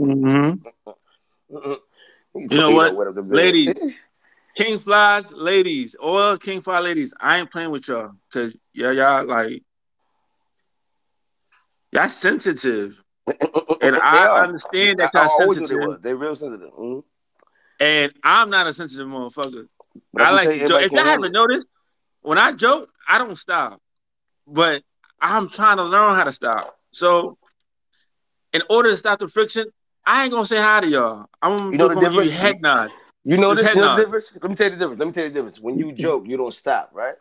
Mhm. 0.00 0.60
You 1.50 1.78
You 2.34 2.58
know 2.58 2.70
what, 2.72 3.14
the 3.14 3.22
bed. 3.22 3.36
ladies, 3.36 3.94
King 4.56 4.78
Flies, 4.78 5.32
ladies, 5.32 5.94
all 5.94 6.36
King 6.36 6.62
Fly 6.62 6.80
ladies, 6.80 7.12
I 7.20 7.38
ain't 7.38 7.50
playing 7.50 7.70
with 7.70 7.86
y'all 7.88 8.12
because 8.28 8.56
y'all, 8.72 8.92
y'all 8.92 9.24
like 9.26 9.62
y'all 11.92 12.08
sensitive, 12.08 13.00
and 13.82 13.96
I 13.96 14.26
are. 14.26 14.42
understand 14.44 14.98
that 14.98 15.10
I, 15.14 15.20
I 15.20 15.22
y'all 15.22 15.30
always 15.40 15.58
they 15.58 15.66
sensitive. 15.66 16.02
They 16.02 16.14
real 16.14 16.36
sensitive. 16.36 16.70
Mhm. 16.72 17.04
And 17.80 18.12
I'm 18.22 18.50
not 18.50 18.66
a 18.66 18.72
sensitive 18.72 19.06
motherfucker. 19.06 19.66
But 20.12 20.22
I 20.22 20.28
I 20.28 20.30
like 20.32 20.48
to 20.48 20.68
joke. 20.68 20.82
If 20.82 20.92
y'all 20.92 21.04
haven't 21.04 21.32
noticed, 21.32 21.64
when 22.22 22.38
I 22.38 22.52
joke, 22.52 22.90
I 23.08 23.18
don't 23.18 23.36
stop, 23.36 23.80
but 24.46 24.82
I'm 25.20 25.48
trying 25.48 25.76
to 25.78 25.84
learn 25.84 26.16
how 26.16 26.24
to 26.24 26.32
stop. 26.32 26.78
So, 26.92 27.38
in 28.52 28.62
order 28.70 28.90
to 28.90 28.96
stop 28.96 29.18
the 29.18 29.28
friction, 29.28 29.66
I 30.06 30.24
ain't 30.24 30.32
gonna 30.32 30.46
say 30.46 30.56
hi 30.56 30.80
to 30.80 30.86
y'all. 30.86 31.26
I'm 31.42 31.56
gonna 31.56 31.72
You 31.72 31.78
know 31.78 31.88
the 31.88 32.00
difference? 32.00 32.30
head 32.32 32.60
nod. 32.60 32.92
You 33.24 33.38
know 33.38 33.54
this. 33.54 33.66
You 33.66 33.74
know 33.80 33.94
the 33.96 34.02
difference. 34.02 34.32
Let 34.40 34.50
me 34.50 34.54
tell 34.54 34.66
you 34.66 34.70
the 34.72 34.76
difference. 34.78 34.98
Let 35.00 35.06
me 35.06 35.12
tell 35.12 35.24
you 35.24 35.30
the 35.30 35.34
difference. 35.34 35.60
When 35.60 35.78
you 35.78 35.92
joke, 36.04 36.24
you 36.26 36.36
don't 36.36 36.54
stop, 36.54 36.90
right? 36.92 37.14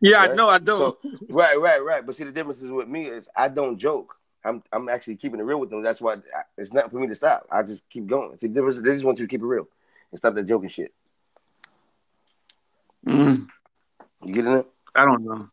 Yeah, 0.00 0.18
I 0.18 0.26
right? 0.28 0.36
know 0.36 0.48
I 0.48 0.58
don't. 0.58 0.78
So 0.78 0.98
right, 1.28 1.58
right, 1.58 1.82
right. 1.84 2.04
But 2.04 2.16
see, 2.16 2.24
the 2.24 2.32
difference 2.32 2.60
is 2.62 2.70
with 2.70 2.88
me 2.88 3.04
is 3.04 3.28
I 3.36 3.48
don't 3.48 3.78
joke. 3.78 4.16
I'm 4.44 4.62
I'm 4.72 4.88
actually 4.88 5.16
keeping 5.16 5.38
it 5.38 5.44
real 5.44 5.60
with 5.60 5.70
them. 5.70 5.82
That's 5.82 6.00
why 6.00 6.14
I, 6.14 6.42
it's 6.58 6.72
not 6.72 6.90
for 6.90 6.98
me 6.98 7.06
to 7.06 7.14
stop. 7.14 7.46
I 7.50 7.62
just 7.62 7.88
keep 7.88 8.06
going. 8.06 8.38
See, 8.38 8.48
the 8.48 8.54
difference 8.54 8.76
is 8.76 8.82
they 8.82 8.92
just 8.92 9.04
want 9.04 9.18
you 9.18 9.26
to 9.26 9.30
keep 9.30 9.40
it 9.40 9.46
real 9.46 9.68
and 10.12 10.18
stop 10.18 10.34
that 10.34 10.44
joking 10.44 10.68
shit. 10.68 10.92
Mm, 13.06 13.48
You 14.24 14.32
get 14.32 14.46
it? 14.46 14.66
I 14.94 15.04
don't 15.04 15.24
know. 15.24 15.48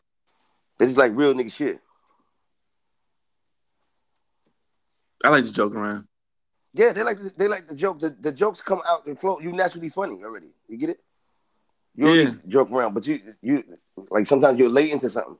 They 0.77 0.85
just 0.85 0.97
like 0.97 1.13
real 1.15 1.33
nigga 1.33 1.51
shit. 1.51 1.79
I 5.23 5.29
like 5.29 5.45
to 5.45 5.51
joke 5.51 5.73
around. 5.75 6.07
Yeah, 6.73 6.93
they 6.93 7.03
like 7.03 7.17
they 7.37 7.47
like 7.47 7.67
the 7.67 7.75
joke. 7.75 7.99
The, 7.99 8.15
the 8.19 8.31
jokes 8.31 8.61
come 8.61 8.81
out 8.87 9.07
and 9.07 9.19
flow. 9.19 9.39
You 9.39 9.51
naturally 9.51 9.89
funny 9.89 10.23
already. 10.23 10.49
You 10.67 10.77
get 10.77 10.91
it? 10.91 10.99
You 11.95 12.13
Yeah. 12.13 12.31
joke 12.47 12.69
around, 12.71 12.93
but 12.93 13.07
you 13.07 13.19
you 13.41 13.63
like 14.11 14.27
sometimes 14.27 14.59
you're 14.59 14.69
late 14.69 14.91
into 14.93 15.09
something. 15.09 15.37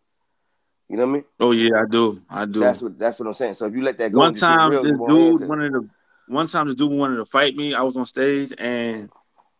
You 0.90 0.98
know 0.98 1.06
what 1.06 1.10
I 1.10 1.14
mean? 1.14 1.26
Oh 1.40 1.52
yeah, 1.52 1.82
I 1.82 1.86
do. 1.90 2.20
I 2.30 2.46
do. 2.46 2.60
That's 2.60 2.82
what 2.82 2.98
that's 2.98 3.20
what 3.20 3.28
I'm 3.28 3.34
saying. 3.36 3.54
So 3.54 3.68
if 3.68 3.76
you 3.76 3.84
let 3.84 3.98
that 4.00 4.12
go, 4.12 4.20
one 4.22 4.30
and 4.30 4.36
just 4.38 4.48
get 4.50 4.56
time 4.56 4.72
real, 4.72 4.84
this 4.84 4.92
you 4.92 4.98
won't 4.98 5.20
answer. 5.20 5.38
dude 5.40 5.50
wanted 5.50 5.74
to 5.74 5.90
one 6.30 6.48
time 6.48 6.68
this 6.68 6.76
dude 6.76 6.92
wanted 6.92 7.18
to 7.18 7.26
fight 7.26 7.56
me. 7.56 7.74
I 7.74 7.82
was 7.82 7.98
on 7.98 8.06
stage 8.06 8.54
and 8.58 9.10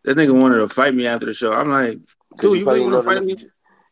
this 0.04 0.14
nigga 0.14 0.38
wanted 0.38 0.58
to 0.58 0.68
fight 0.68 0.94
me 0.94 1.06
after 1.06 1.26
the 1.26 1.34
show. 1.34 1.52
I'm 1.52 1.70
like, 1.70 1.98
dude, 2.36 2.58
you 2.58 2.66
really 2.66 2.80
want 2.80 2.94
to 2.94 3.02
fight 3.02 3.24
me? 3.24 3.36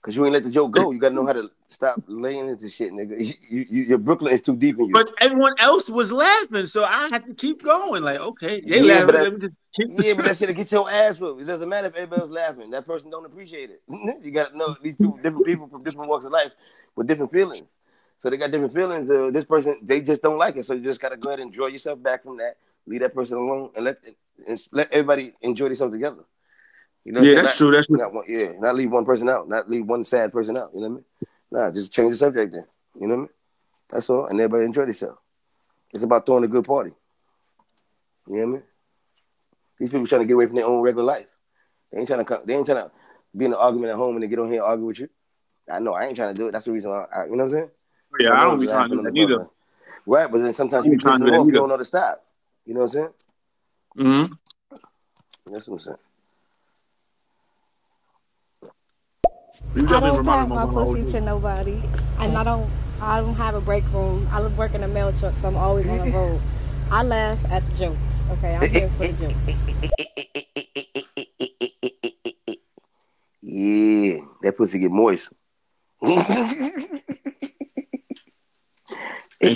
Because 0.01 0.17
you 0.17 0.25
ain't 0.25 0.33
let 0.33 0.45
the 0.45 0.51
joke 0.51 0.71
go. 0.71 0.93
You 0.93 0.99
got 1.01 1.11
to 1.11 1.15
know 1.15 1.27
how 1.27 1.33
to 1.33 1.51
stop 1.69 2.03
laying 2.07 2.49
into 2.49 2.69
shit, 2.69 2.93
nigga. 2.93 3.19
You, 3.51 3.67
you, 3.69 3.83
your 3.85 3.99
Brooklyn 3.99 4.33
is 4.33 4.43
too 4.43 4.57
deep 4.57 4.79
in 4.79 4.87
you. 4.87 4.93
But 4.93 5.11
everyone 5.21 5.55
else 5.59 5.91
was 5.91 6.13
laughing, 6.13 6.67
so 6.67 6.85
I 6.85 7.09
had 7.09 7.27
to 7.27 7.35
keep 7.35 7.63
going. 7.65 8.03
Like, 8.03 8.21
okay, 8.21 8.61
they 8.61 8.81
Yeah, 8.81 9.01
laughing. 9.01 9.07
but 9.07 9.13
that- 9.13 9.23
let 9.25 9.33
me 9.35 9.41
just 9.41 9.55
keep 9.75 10.05
yeah, 10.07 10.15
but 10.15 10.25
that 10.27 10.37
shit'll 10.37 10.55
get 10.55 10.71
your 10.71 10.89
ass 10.91 11.19
whooped. 11.19 11.43
It 11.43 11.47
doesn't 11.47 11.69
matter 11.69 11.89
if 11.89 11.95
everybody's 11.97 12.31
laughing. 12.31 12.71
That 12.71 12.87
person 12.87 13.11
don't 13.11 13.27
appreciate 13.27 13.71
it. 13.71 13.83
you 14.23 14.31
got 14.31 14.53
to 14.53 14.57
know 14.57 14.77
these 14.83 14.97
people, 14.97 15.17
different 15.17 15.45
people 15.45 15.67
from 15.69 15.83
different 15.83 16.09
walks 16.09 16.25
of 16.27 16.33
life 16.33 16.53
with 16.95 17.07
different 17.07 17.33
feelings. 17.33 17.75
So 18.19 18.29
they 18.29 18.37
got 18.37 18.51
different 18.51 18.75
feelings. 18.75 19.09
Uh, 19.09 19.31
this 19.31 19.45
person, 19.45 19.79
they 19.83 20.01
just 20.01 20.23
don't 20.23 20.39
like 20.39 20.57
it. 20.57 20.67
So 20.67 20.75
you 20.75 20.83
just 20.83 21.01
got 21.01 21.11
to 21.11 21.17
go 21.17 21.29
ahead 21.29 21.41
and 21.41 21.53
draw 21.53 21.67
yourself 21.69 22.03
back 22.03 22.25
from 22.25 22.37
that. 22.39 22.57
Leave 22.89 23.01
that 23.01 23.15
person 23.15 23.37
alone 23.37 23.71
and 23.77 23.85
let 23.85 23.99
and 24.47 24.59
let 24.73 24.91
everybody 24.93 25.35
enjoy 25.43 25.67
themselves 25.67 25.93
together. 25.93 26.25
You 27.05 27.13
know, 27.13 27.21
Yeah, 27.21 27.37
that's 27.37 27.49
Not- 27.49 27.57
true, 27.57 27.71
that's 27.71 27.87
true. 27.87 27.97
Not 27.99 28.15
one, 28.15 28.25
yeah, 28.29 28.53
not 28.59 28.75
leave 28.75 28.91
one 28.91 29.05
person 29.05 29.29
out. 29.29 29.49
Not 29.49 29.69
leave 29.71 29.87
one 29.87 30.05
sad 30.05 30.33
person 30.33 30.57
out. 30.57 30.71
You 30.75 30.81
know 30.81 30.89
what 30.89 30.93
I 30.93 30.97
mean? 30.97 31.05
Nah, 31.51 31.71
just 31.71 31.93
change 31.93 32.11
the 32.11 32.17
subject 32.17 32.53
then. 32.53 32.65
You 33.01 33.07
know 33.07 33.15
what 33.15 33.15
I 33.15 33.25
mean? 33.25 33.29
That's 33.91 34.11
all, 34.11 34.27
and 34.27 34.41
everybody 34.41 34.65
enjoy 34.65 34.83
themselves. 34.83 35.19
It's 35.93 36.03
about 36.03 36.27
throwing 36.27 36.45
a 36.45 36.49
good 36.49 36.65
party. 36.65 36.93
You 38.27 38.37
know 38.37 38.41
what 38.41 38.49
I 38.49 38.53
mean? 38.53 38.63
These 39.79 39.91
people 39.91 40.07
trying 40.07 40.23
to 40.23 40.27
get 40.27 40.35
away 40.35 40.47
from 40.47 40.57
their 40.57 40.67
own 40.67 40.83
regular 40.83 41.05
life. 41.05 41.27
They 41.93 41.99
ain't 41.99 42.09
trying 42.09 42.21
to 42.21 42.25
come. 42.25 42.43
They 42.45 42.55
ain't 42.55 42.67
trying 42.67 42.85
to 42.85 42.91
be 43.37 43.45
in 43.47 43.53
an 43.53 43.59
argument 43.59 43.93
at 43.93 43.97
home 43.97 44.17
and 44.17 44.23
they 44.23 44.29
get 44.29 44.39
on 44.39 44.47
here 44.49 44.57
and 44.57 44.65
argue 44.65 44.87
with 44.87 44.99
you. 44.99 45.09
I 45.71 45.79
know 45.79 45.95
I 45.95 46.07
ain't 46.07 46.17
trying 46.17 46.35
to 46.35 46.39
do 46.39 46.49
it. 46.49 46.53
That's 46.53 46.65
the 46.65 46.73
reason 46.73 46.91
why. 46.91 47.07
I, 47.15 47.25
you 47.25 47.31
know 47.31 47.37
what 47.37 47.43
I'm 47.45 47.51
saying? 47.51 47.71
Oh, 47.71 48.17
yeah, 48.21 48.29
So 48.29 48.35
I 48.35 48.41
don't 48.43 48.61
be 48.61 48.67
trying 48.67 48.91
to 48.91 48.97
do 48.97 49.03
that 49.03 49.17
either. 49.17 49.47
Right, 50.07 50.31
but 50.31 50.39
then 50.39 50.53
sometimes 50.53 50.83
oh, 50.83 50.87
you 50.87 50.93
I 50.93 50.93
be 50.93 50.95
ain't 50.95 51.03
trying 51.03 51.19
to 51.19 51.25
pissing 51.25 51.27
do 51.27 51.31
that 51.31 51.33
them 51.33 51.41
off. 51.41 51.47
You 51.47 51.53
don't 51.53 51.69
know 51.69 51.77
to 51.77 51.85
stop. 51.85 52.25
You 52.69 52.75
know 52.75 52.81
what 52.81 52.95
I'm 52.97 53.01
saying? 53.01 53.09
Mm-hmm. 53.97 54.35
That's 55.51 55.67
what 55.69 55.75
I'm 55.75 55.79
saying. 55.79 55.97
I 59.89 60.01
don't 60.01 60.19
remind 60.19 60.27
pack 60.27 60.49
my 60.51 60.63
of 60.65 60.73
my 60.73 60.81
old 60.83 60.97
pussy 60.99 61.13
to 61.13 61.21
nobody, 61.23 61.83
and 62.19 62.37
I 62.37 62.45
don't. 62.45 62.71
I 63.01 63.23
don't 63.23 63.37
have 63.37 63.55
a 63.55 63.63
break 63.63 63.91
room. 63.91 64.29
I 64.31 64.47
work 64.49 64.75
in 64.75 64.83
a 64.83 64.89
mail 64.89 65.15
truck, 65.15 65.39
so 65.39 65.49
I'm 65.49 65.57
always 65.57 65.89
on 65.89 65.97
the 65.97 66.13
road. 66.13 66.43
I 66.91 67.05
laugh 67.05 67.39
at 67.51 67.65
the 67.71 67.77
jokes. 67.79 67.99
Okay, 68.33 68.53
I'm 68.53 68.69
here 68.69 68.91
for 68.91 69.07
the 69.07 69.13
jokes. 69.15 69.35
Yeah, 73.41 74.19
that 74.43 74.59
pussy 74.59 74.79
get 74.79 74.91
moist. 74.91 75.31
Ain't 76.03 76.21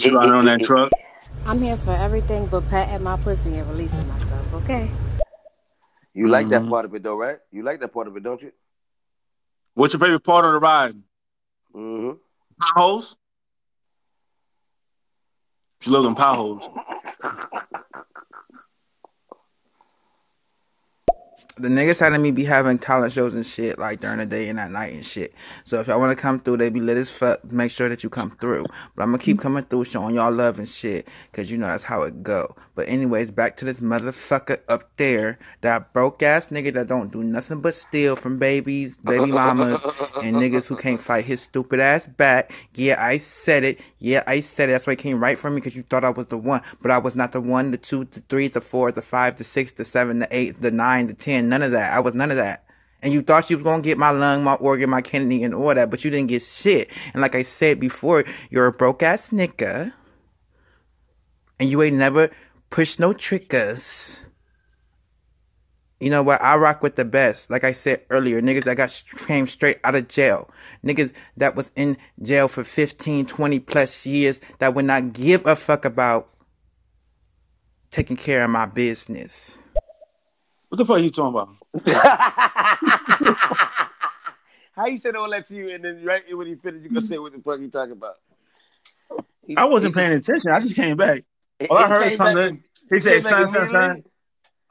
you 0.03 0.17
riding 0.17 0.33
on 0.33 0.47
that 0.47 0.63
truck? 0.65 0.91
I'm 1.45 1.61
here 1.61 1.77
for 1.77 1.93
everything 1.95 2.47
but 2.47 2.69
patting 2.69 3.03
my 3.03 3.17
pussy 3.17 3.57
and 3.57 3.69
releasing 3.69 4.07
myself. 4.09 4.55
Okay. 4.55 4.91
You 6.15 6.29
like 6.29 6.49
that 6.51 6.63
Mhm. 6.63 6.71
part 6.71 6.85
of 6.85 6.95
it 6.95 7.03
though, 7.03 7.17
right? 7.17 7.39
You 7.51 7.63
like 7.63 7.81
that 7.81 7.93
part 7.93 8.07
of 8.07 8.17
it, 8.17 8.23
don't 8.23 8.41
you? 8.41 8.53
What's 9.75 9.93
your 9.95 10.01
favorite 10.01 10.23
part 10.23 10.45
of 10.45 10.53
the 10.53 10.61
ride? 10.61 11.03
Mm-hmm. 11.75 12.13
Potholes? 12.61 13.17
She 15.81 15.91
loves 15.91 16.05
them 16.05 16.15
potholes. 16.15 16.63
The 21.57 21.69
niggas 21.69 22.01
had 22.01 22.19
me 22.21 22.31
be 22.31 22.45
having 22.45 22.79
talent 22.79 23.13
shows 23.13 23.35
and 23.35 23.47
shit 23.47 23.79
like 23.79 24.01
during 24.01 24.19
the 24.19 24.27
day 24.27 24.49
and 24.49 24.59
at 24.59 24.71
night 24.71 24.95
and 24.95 25.05
shit. 25.05 25.35
So 25.65 25.81
if 25.81 25.87
y'all 25.87 26.01
want 26.01 26.17
to 26.17 26.21
come 26.21 26.41
through, 26.41 26.59
they 26.59 26.71
be 26.71 26.81
lit 26.81 26.97
as 26.97 27.11
fuck. 27.11 27.45
Make 27.53 27.71
sure 27.71 27.89
that 27.89 28.03
you 28.03 28.11
come 28.11 28.31
through. 28.41 28.65
But 28.95 29.03
I'm 29.03 29.11
gonna 29.11 29.23
keep 29.23 29.39
coming 29.39 29.65
through, 29.65 29.85
showing 29.85 30.15
y'all 30.15 30.33
love 30.33 30.59
and 30.59 30.69
shit, 30.69 31.07
cause 31.33 31.51
you 31.51 31.59
know 31.59 31.67
that's 31.67 31.85
how 31.85 32.03
it 32.03 32.23
go. 32.23 32.55
But 32.75 32.89
anyways, 32.89 33.31
back 33.33 33.59
to 33.59 33.67
this 33.67 33.81
motherfucker 33.81 34.61
up 34.67 34.97
there, 34.97 35.39
that 35.61 35.93
broke 35.93 36.23
ass 36.23 36.49
nigga 36.49 36.73
that 36.73 36.89
don't 36.89 37.13
do 37.13 37.23
nothing 37.23 37.61
but 37.61 37.75
steal 37.75 38.17
from 38.17 38.39
babies, 38.39 38.97
baby 38.97 39.31
mamas, 39.31 39.79
and 40.23 40.37
niggas 40.37 40.69
who 40.69 40.77
can't 40.77 41.01
fight 41.01 41.27
his 41.27 41.43
stupid 41.43 41.81
ass 41.81 42.07
back. 42.07 42.51
Yeah, 42.75 42.97
I 42.99 43.19
said 43.19 43.65
it. 43.65 43.81
Yeah, 43.99 44.23
I 44.27 44.41
said 44.41 44.71
it. 44.71 44.73
That's 44.73 44.87
why 44.87 44.95
it 44.95 45.01
came 45.01 45.23
right 45.23 45.39
from 45.39 45.55
me, 45.55 45.61
cause 45.61 45.77
you 45.77 45.83
thought 45.83 46.03
I 46.03 46.11
was 46.11 46.27
the 46.27 46.39
one, 46.39 46.63
but 46.81 46.91
I 46.91 46.97
was 46.97 47.15
not 47.15 47.33
the 47.33 47.43
one, 47.43 47.73
the 47.73 47.77
two, 47.77 48.05
the 48.07 48.21
three, 48.21 48.49
the 48.49 48.63
four, 48.63 48.91
the 48.91 49.03
five, 49.03 49.37
the 49.37 49.45
six, 49.45 49.73
the 49.73 49.85
seven, 49.85 50.21
the 50.21 50.29
eight, 50.31 50.63
the 50.63 50.71
nine, 50.71 51.09
the 51.09 51.15
ten. 51.15 51.51
None 51.51 51.63
of 51.63 51.73
that. 51.73 51.93
I 51.93 52.01
was 52.01 52.15
none 52.15 52.31
of 52.31 52.39
that. 52.39 52.65
And 53.03 53.13
you 53.13 53.21
thought 53.21 53.51
you 53.51 53.59
was 53.59 53.65
gonna 53.65 53.83
get 53.83 53.99
my 53.99 54.11
lung, 54.11 54.45
my 54.45 54.55
organ, 54.55 54.89
my 54.89 55.03
kidney, 55.03 55.45
and 55.45 55.55
all 55.55 55.75
that, 55.75 55.91
but 55.91 56.05
you 56.05 56.11
didn't 56.11 56.29
get 56.29 56.43
shit. 56.43 56.89
And 57.13 57.21
like 57.21 57.35
I 57.35 57.43
said 57.43 57.81
before, 57.81 58.25
you're 58.49 58.69
a 58.69 58.73
broke 58.73 59.03
ass 59.03 59.29
nigga, 59.29 59.93
and 61.61 61.69
you 61.69 61.83
ain't 61.83 61.97
never 61.97 62.31
pushed 62.73 62.99
no 62.99 63.13
triggers. 63.13 64.25
You 66.01 66.11
know 66.11 66.25
what? 66.25 66.43
I 66.43 66.57
rock 66.57 66.83
with 66.83 66.97
the 66.97 67.05
best. 67.05 67.49
Like 67.49 67.63
I 67.63 67.71
said 67.71 68.01
earlier, 68.11 68.43
niggas 68.43 68.65
that 68.65 68.77
got 68.77 69.03
came 69.29 69.47
straight 69.47 69.79
out 69.85 69.95
of 69.95 70.09
jail. 70.09 70.51
Niggas 70.85 71.13
that 71.37 71.55
was 71.55 71.71
in 71.77 71.97
jail 72.21 72.49
for 72.49 72.65
15, 72.65 73.27
20 73.27 73.59
plus 73.61 74.05
years 74.05 74.41
that 74.59 74.75
would 74.75 74.87
not 74.87 75.13
give 75.13 75.47
a 75.47 75.55
fuck 75.55 75.85
about 75.85 76.29
taking 77.93 78.17
care 78.17 78.43
of 78.43 78.51
my 78.51 78.67
business. 78.67 79.57
What 80.71 80.79
the 80.79 80.85
fuck 80.87 80.97
are 80.97 81.01
you 81.01 81.11
talking 81.11 81.39
about? 81.39 81.49
How 84.75 84.87
you 84.87 84.99
said 84.99 85.15
all 85.15 85.29
that 85.31 85.47
to 85.49 85.55
you, 85.55 85.69
and 85.71 85.85
then 85.85 86.03
right 86.03 86.23
when 86.35 86.47
he 86.47 86.55
finished, 86.55 86.83
you 86.83 86.89
gonna 86.89 87.07
say 87.07 87.19
what 87.19 87.33
the 87.33 87.39
fuck 87.41 87.61
you 87.61 87.69
talking 87.69 87.93
about? 87.93 88.15
He- 89.47 89.57
I 89.57 89.67
wasn't 89.67 89.95
he- 89.95 90.01
paying 90.01 90.13
attention. 90.15 90.51
I 90.51 90.61
just 90.61 90.75
came 90.75 90.97
back. 90.97 91.25
He- 91.63 91.69
All 91.69 91.79
I 91.79 91.89
heard 91.89 92.09
came 92.09 92.17
from 92.19 92.35
back 92.35 92.35
the 92.35 92.59
he 92.91 92.97
he 92.97 93.01
said, 93.01 93.13
came 93.15 93.23
back 93.23 93.31
son, 93.31 93.49
son, 93.49 93.69
son, 93.69 94.05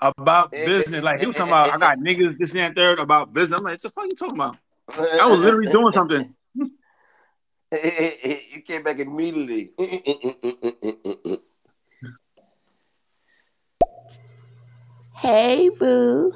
about 0.01 0.51
business. 0.51 1.03
Like 1.03 1.19
he 1.19 1.25
was 1.27 1.35
talking 1.35 1.51
about, 1.51 1.73
I 1.73 1.77
got 1.77 1.97
niggas, 1.99 2.37
this 2.37 2.51
and 2.51 2.59
that, 2.59 2.75
third 2.75 2.99
about 2.99 3.33
business. 3.33 3.57
I'm 3.57 3.63
like, 3.63 3.73
what 3.73 3.81
the 3.81 3.89
fuck 3.89 4.05
you 4.05 4.15
talking 4.15 4.35
about? 4.35 4.57
I 4.97 5.25
was 5.25 5.39
literally 5.39 5.67
doing 5.71 5.93
something. 5.93 6.35
you 7.71 8.61
came 8.61 8.83
back 8.83 8.99
immediately. 8.99 9.71
Hey, 15.15 15.69
boo. 15.69 16.33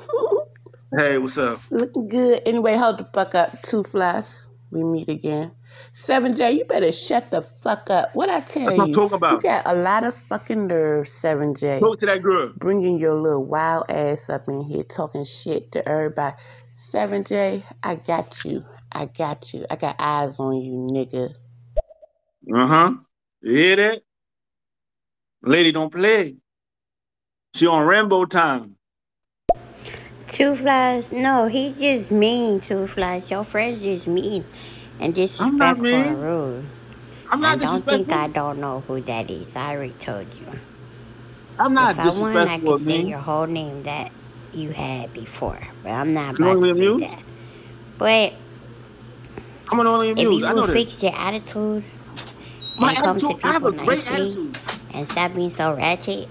Hey, 0.98 1.18
what's 1.18 1.38
up? 1.38 1.62
Looking 1.72 2.08
good. 2.08 2.42
Anyway, 2.46 2.78
hold 2.78 3.00
the 3.00 3.08
fuck 3.14 3.36
up. 3.36 3.62
Two 3.64 3.84
flies. 3.84 4.48
We 4.72 4.84
meet 4.84 5.10
again. 5.10 5.52
7J, 5.96 6.58
you 6.58 6.66
better 6.66 6.92
shut 6.92 7.32
the 7.32 7.42
fuck 7.64 7.90
up. 7.90 8.14
What 8.14 8.30
I 8.30 8.42
tell 8.42 8.66
That's 8.66 8.78
what 8.78 8.84
I'm 8.84 8.90
you? 8.90 8.96
talking 8.96 9.16
about. 9.16 9.34
You 9.38 9.42
got 9.42 9.64
a 9.66 9.74
lot 9.74 10.04
of 10.04 10.16
fucking 10.30 10.68
nerve, 10.68 11.08
7J. 11.08 11.80
Talk 11.80 12.00
to 12.02 12.06
that 12.06 12.22
girl. 12.22 12.54
Bringing 12.58 13.00
your 13.00 13.16
little 13.16 13.46
wild 13.46 13.86
ass 13.90 14.30
up 14.30 14.48
in 14.48 14.64
here 14.64 14.84
talking 14.84 15.24
shit 15.24 15.72
to 15.72 15.88
everybody. 15.88 16.36
7J, 16.94 17.64
I 17.84 17.96
got 17.96 18.44
you. 18.44 18.64
I 18.92 19.06
got 19.06 19.54
you. 19.54 19.66
I 19.70 19.76
got 19.78 19.96
eyes 20.00 20.40
on 20.40 20.56
you, 20.62 20.74
nigga. 20.92 21.34
Uh 22.54 22.68
huh. 22.68 22.94
You 23.42 23.54
hear 23.56 23.76
that? 23.78 24.02
Lady 25.42 25.72
don't 25.72 25.92
play. 25.92 26.36
She 27.54 27.68
on 27.68 27.86
Rambo 27.88 28.26
time. 28.26 28.76
Two 30.28 30.56
flies? 30.56 31.12
No, 31.12 31.48
he 31.48 31.74
just 31.80 32.12
mean. 32.12 32.60
Two 32.60 32.88
flies. 32.88 33.32
Your 33.32 33.44
friend 33.44 33.82
just 33.82 34.08
mean 34.08 34.44
and 35.00 35.16
I'm 35.40 35.60
disrespectful 35.60 36.02
and 36.04 36.22
rude. 36.22 36.66
I'm 37.30 37.42
not 37.42 37.60
and 37.62 37.62
don't 37.62 37.88
think. 37.88 38.12
I 38.14 38.28
don't 38.28 38.60
know 38.60 38.82
who 38.88 39.02
that 39.02 39.30
is. 39.32 39.56
I 39.56 39.76
already 39.76 39.94
told 39.94 40.28
you. 40.36 40.48
I'm 41.60 41.74
not 41.74 41.92
if 41.92 42.00
I 42.00 42.12
want, 42.12 42.48
I 42.48 42.60
disrespectful 42.60 42.60
could 42.60 42.80
say 42.80 43.02
your 43.02 43.20
whole 43.20 43.48
name 43.48 43.84
that 43.84 44.12
you 44.54 44.72
had 44.72 45.14
before, 45.14 45.60
but 45.84 45.92
I'm 45.92 46.14
not 46.14 46.36
You 46.38 46.46
about 46.46 46.62
to 46.64 46.74
do 46.74 46.96
amused? 46.96 47.00
that. 47.00 47.24
But 47.98 48.34
I'm 49.72 49.80
an 49.80 49.88
only 49.88 50.12
if 50.16 50.32
you 50.32 50.46
I 50.46 50.54
know 50.54 50.54
will 50.54 50.68
this. 50.68 50.86
fix 50.86 51.02
your 51.04 51.16
attitude 51.16 51.86
My 52.78 52.92
and 52.92 53.00
come 53.00 53.20
to 53.20 53.34
attitude, 53.34 53.42
I 53.44 53.54
have 53.54 53.66
people 53.66 53.72
nicely 53.72 54.08
attitude. 54.08 54.60
and 54.94 55.10
stop 55.10 55.34
being 55.36 55.50
so 55.52 55.74
ratchet, 55.76 56.30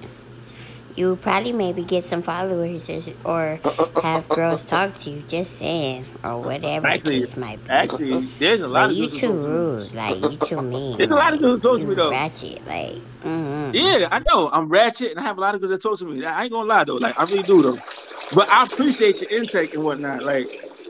you 0.97 1.11
would 1.11 1.23
probably 1.23 1.53
maybe 1.53 1.83
get 1.85 2.05
some 2.05 2.23
followers 2.23 2.89
or, 2.89 3.03
or 3.25 3.61
have 4.03 4.29
girls 4.29 4.63
talk 4.65 4.95
to 5.01 5.11
you. 5.11 5.23
Just 5.29 5.57
saying, 5.59 6.07
or 6.23 6.41
whatever 6.41 6.87
Actually, 6.87 7.21
the 7.21 7.27
case 7.27 7.37
might 7.37 7.65
be. 7.65 7.71
actually, 7.71 8.21
there's 8.39 8.61
a 8.61 8.69
lot 8.69 8.89
But 8.89 8.91
of 8.91 8.97
you 8.97 9.09
too 9.09 9.19
talk 9.21 9.21
to 9.21 9.33
me. 9.33 9.47
rude. 9.49 9.95
Like 9.95 10.23
you 10.31 10.37
too 10.39 10.57
mean. 10.63 10.99
There's 10.99 11.11
a 11.11 11.15
lot 11.15 11.33
of 11.35 11.41
girls 11.41 11.57
who 11.57 11.61
talk 11.61 11.79
to 11.81 11.85
me 11.87 11.95
though. 11.95 12.11
ratchet. 12.11 12.67
Like 12.67 12.95
mm-hmm. 13.23 13.75
Yeah, 13.75 14.09
I 14.11 14.21
know. 14.21 14.49
I'm 14.53 14.69
ratchet, 14.69 15.11
and 15.13 15.21
I 15.21 15.23
have 15.25 15.39
a 15.39 15.41
lot 15.41 15.55
of 15.55 15.61
girls 15.61 15.71
that 15.73 15.83
talk 15.83 15.99
to 15.99 16.05
me. 16.05 16.25
I 16.25 16.45
ain't 16.45 16.53
gonna 16.53 16.69
lie 16.69 16.85
though, 16.85 16.95
like 16.97 17.19
I 17.19 17.25
really 17.25 17.43
do 17.43 17.63
though. 17.63 17.79
But 18.35 18.49
I 18.51 18.65
appreciate 18.65 19.21
your 19.21 19.41
intake 19.41 19.75
and 19.75 19.85
whatnot, 19.85 20.23
like 20.23 20.49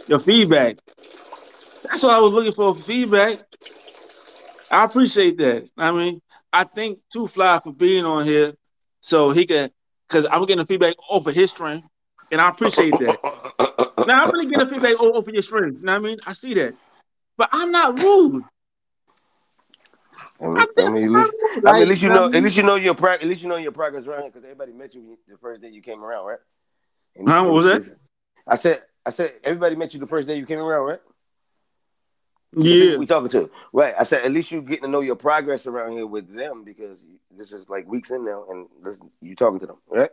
your 0.08 0.18
feedback. 0.18 0.76
That's 1.84 2.02
what 2.02 2.14
I 2.14 2.18
was 2.20 2.32
looking 2.32 2.52
for 2.52 2.74
feedback. 2.74 3.38
I 4.70 4.84
appreciate 4.84 5.36
that. 5.38 5.68
I 5.76 5.92
mean, 5.92 6.20
I 6.52 6.64
think 6.64 7.00
Too 7.12 7.28
Fly 7.28 7.60
for 7.62 7.72
being 7.72 8.04
on 8.04 8.24
here, 8.24 8.54
so 9.00 9.30
he 9.30 9.46
could, 9.46 9.72
cause 10.14 10.26
I'm 10.30 10.44
getting 10.46 10.64
feedback 10.64 10.94
over 11.10 11.32
his 11.32 11.50
stream, 11.50 11.82
and 12.30 12.40
I 12.40 12.48
appreciate 12.48 12.92
that. 12.92 13.94
now 14.06 14.22
I'm 14.24 14.30
really 14.30 14.46
getting 14.46 14.68
feedback 14.68 15.00
over 15.00 15.30
your 15.30 15.42
stream. 15.42 15.74
You 15.80 15.84
know 15.84 15.92
what 15.92 15.98
I 15.98 16.04
mean? 16.04 16.18
I 16.26 16.32
see 16.32 16.54
that, 16.54 16.74
but 17.36 17.48
I'm 17.52 17.72
not 17.72 17.98
rude. 17.98 18.44
I 20.40 20.46
mean, 20.46 20.56
I 20.78 20.90
mean, 20.90 21.04
at 21.04 21.10
least, 21.10 21.32
I 21.66 21.72
mean, 21.72 21.82
at 21.82 21.88
least 21.88 22.02
you 22.02 22.08
know, 22.08 22.24
at 22.26 22.42
least 22.42 22.56
you 22.56 22.62
know 22.62 22.74
your 22.76 22.94
practice. 22.94 23.24
At 23.24 23.28
least 23.30 23.42
you 23.42 23.48
know 23.48 23.56
your 23.56 23.72
progress 23.72 24.04
around 24.06 24.22
here 24.22 24.30
because 24.30 24.44
everybody 24.44 24.72
met 24.72 24.94
you 24.94 25.18
the 25.28 25.36
first 25.38 25.60
day 25.62 25.68
you 25.68 25.82
came 25.82 26.02
around, 26.02 26.26
right? 26.26 26.38
And- 27.16 27.28
Huh, 27.28 27.44
what 27.44 27.54
was 27.54 27.64
that? 27.66 27.96
I 28.46 28.56
said, 28.56 28.82
I 29.06 29.10
said, 29.10 29.32
everybody 29.42 29.74
met 29.76 29.94
you 29.94 30.00
the 30.00 30.06
first 30.06 30.28
day 30.28 30.36
you 30.36 30.46
came 30.46 30.58
around, 30.58 30.86
right? 30.86 31.00
Yeah. 32.56 32.96
we 32.96 33.06
talking 33.06 33.28
to 33.30 33.50
right. 33.72 33.94
I 33.98 34.04
said, 34.04 34.24
at 34.24 34.32
least 34.32 34.50
you 34.52 34.62
getting 34.62 34.84
to 34.84 34.88
know 34.88 35.00
your 35.00 35.16
progress 35.16 35.66
around 35.66 35.92
here 35.92 36.06
with 36.06 36.34
them 36.34 36.64
because 36.64 37.04
this 37.30 37.52
is 37.52 37.68
like 37.68 37.86
weeks 37.88 38.10
in 38.10 38.24
now, 38.24 38.44
and 38.48 38.66
this, 38.82 39.00
you 39.20 39.34
talking 39.34 39.58
to 39.60 39.66
them, 39.66 39.76
right? 39.88 40.10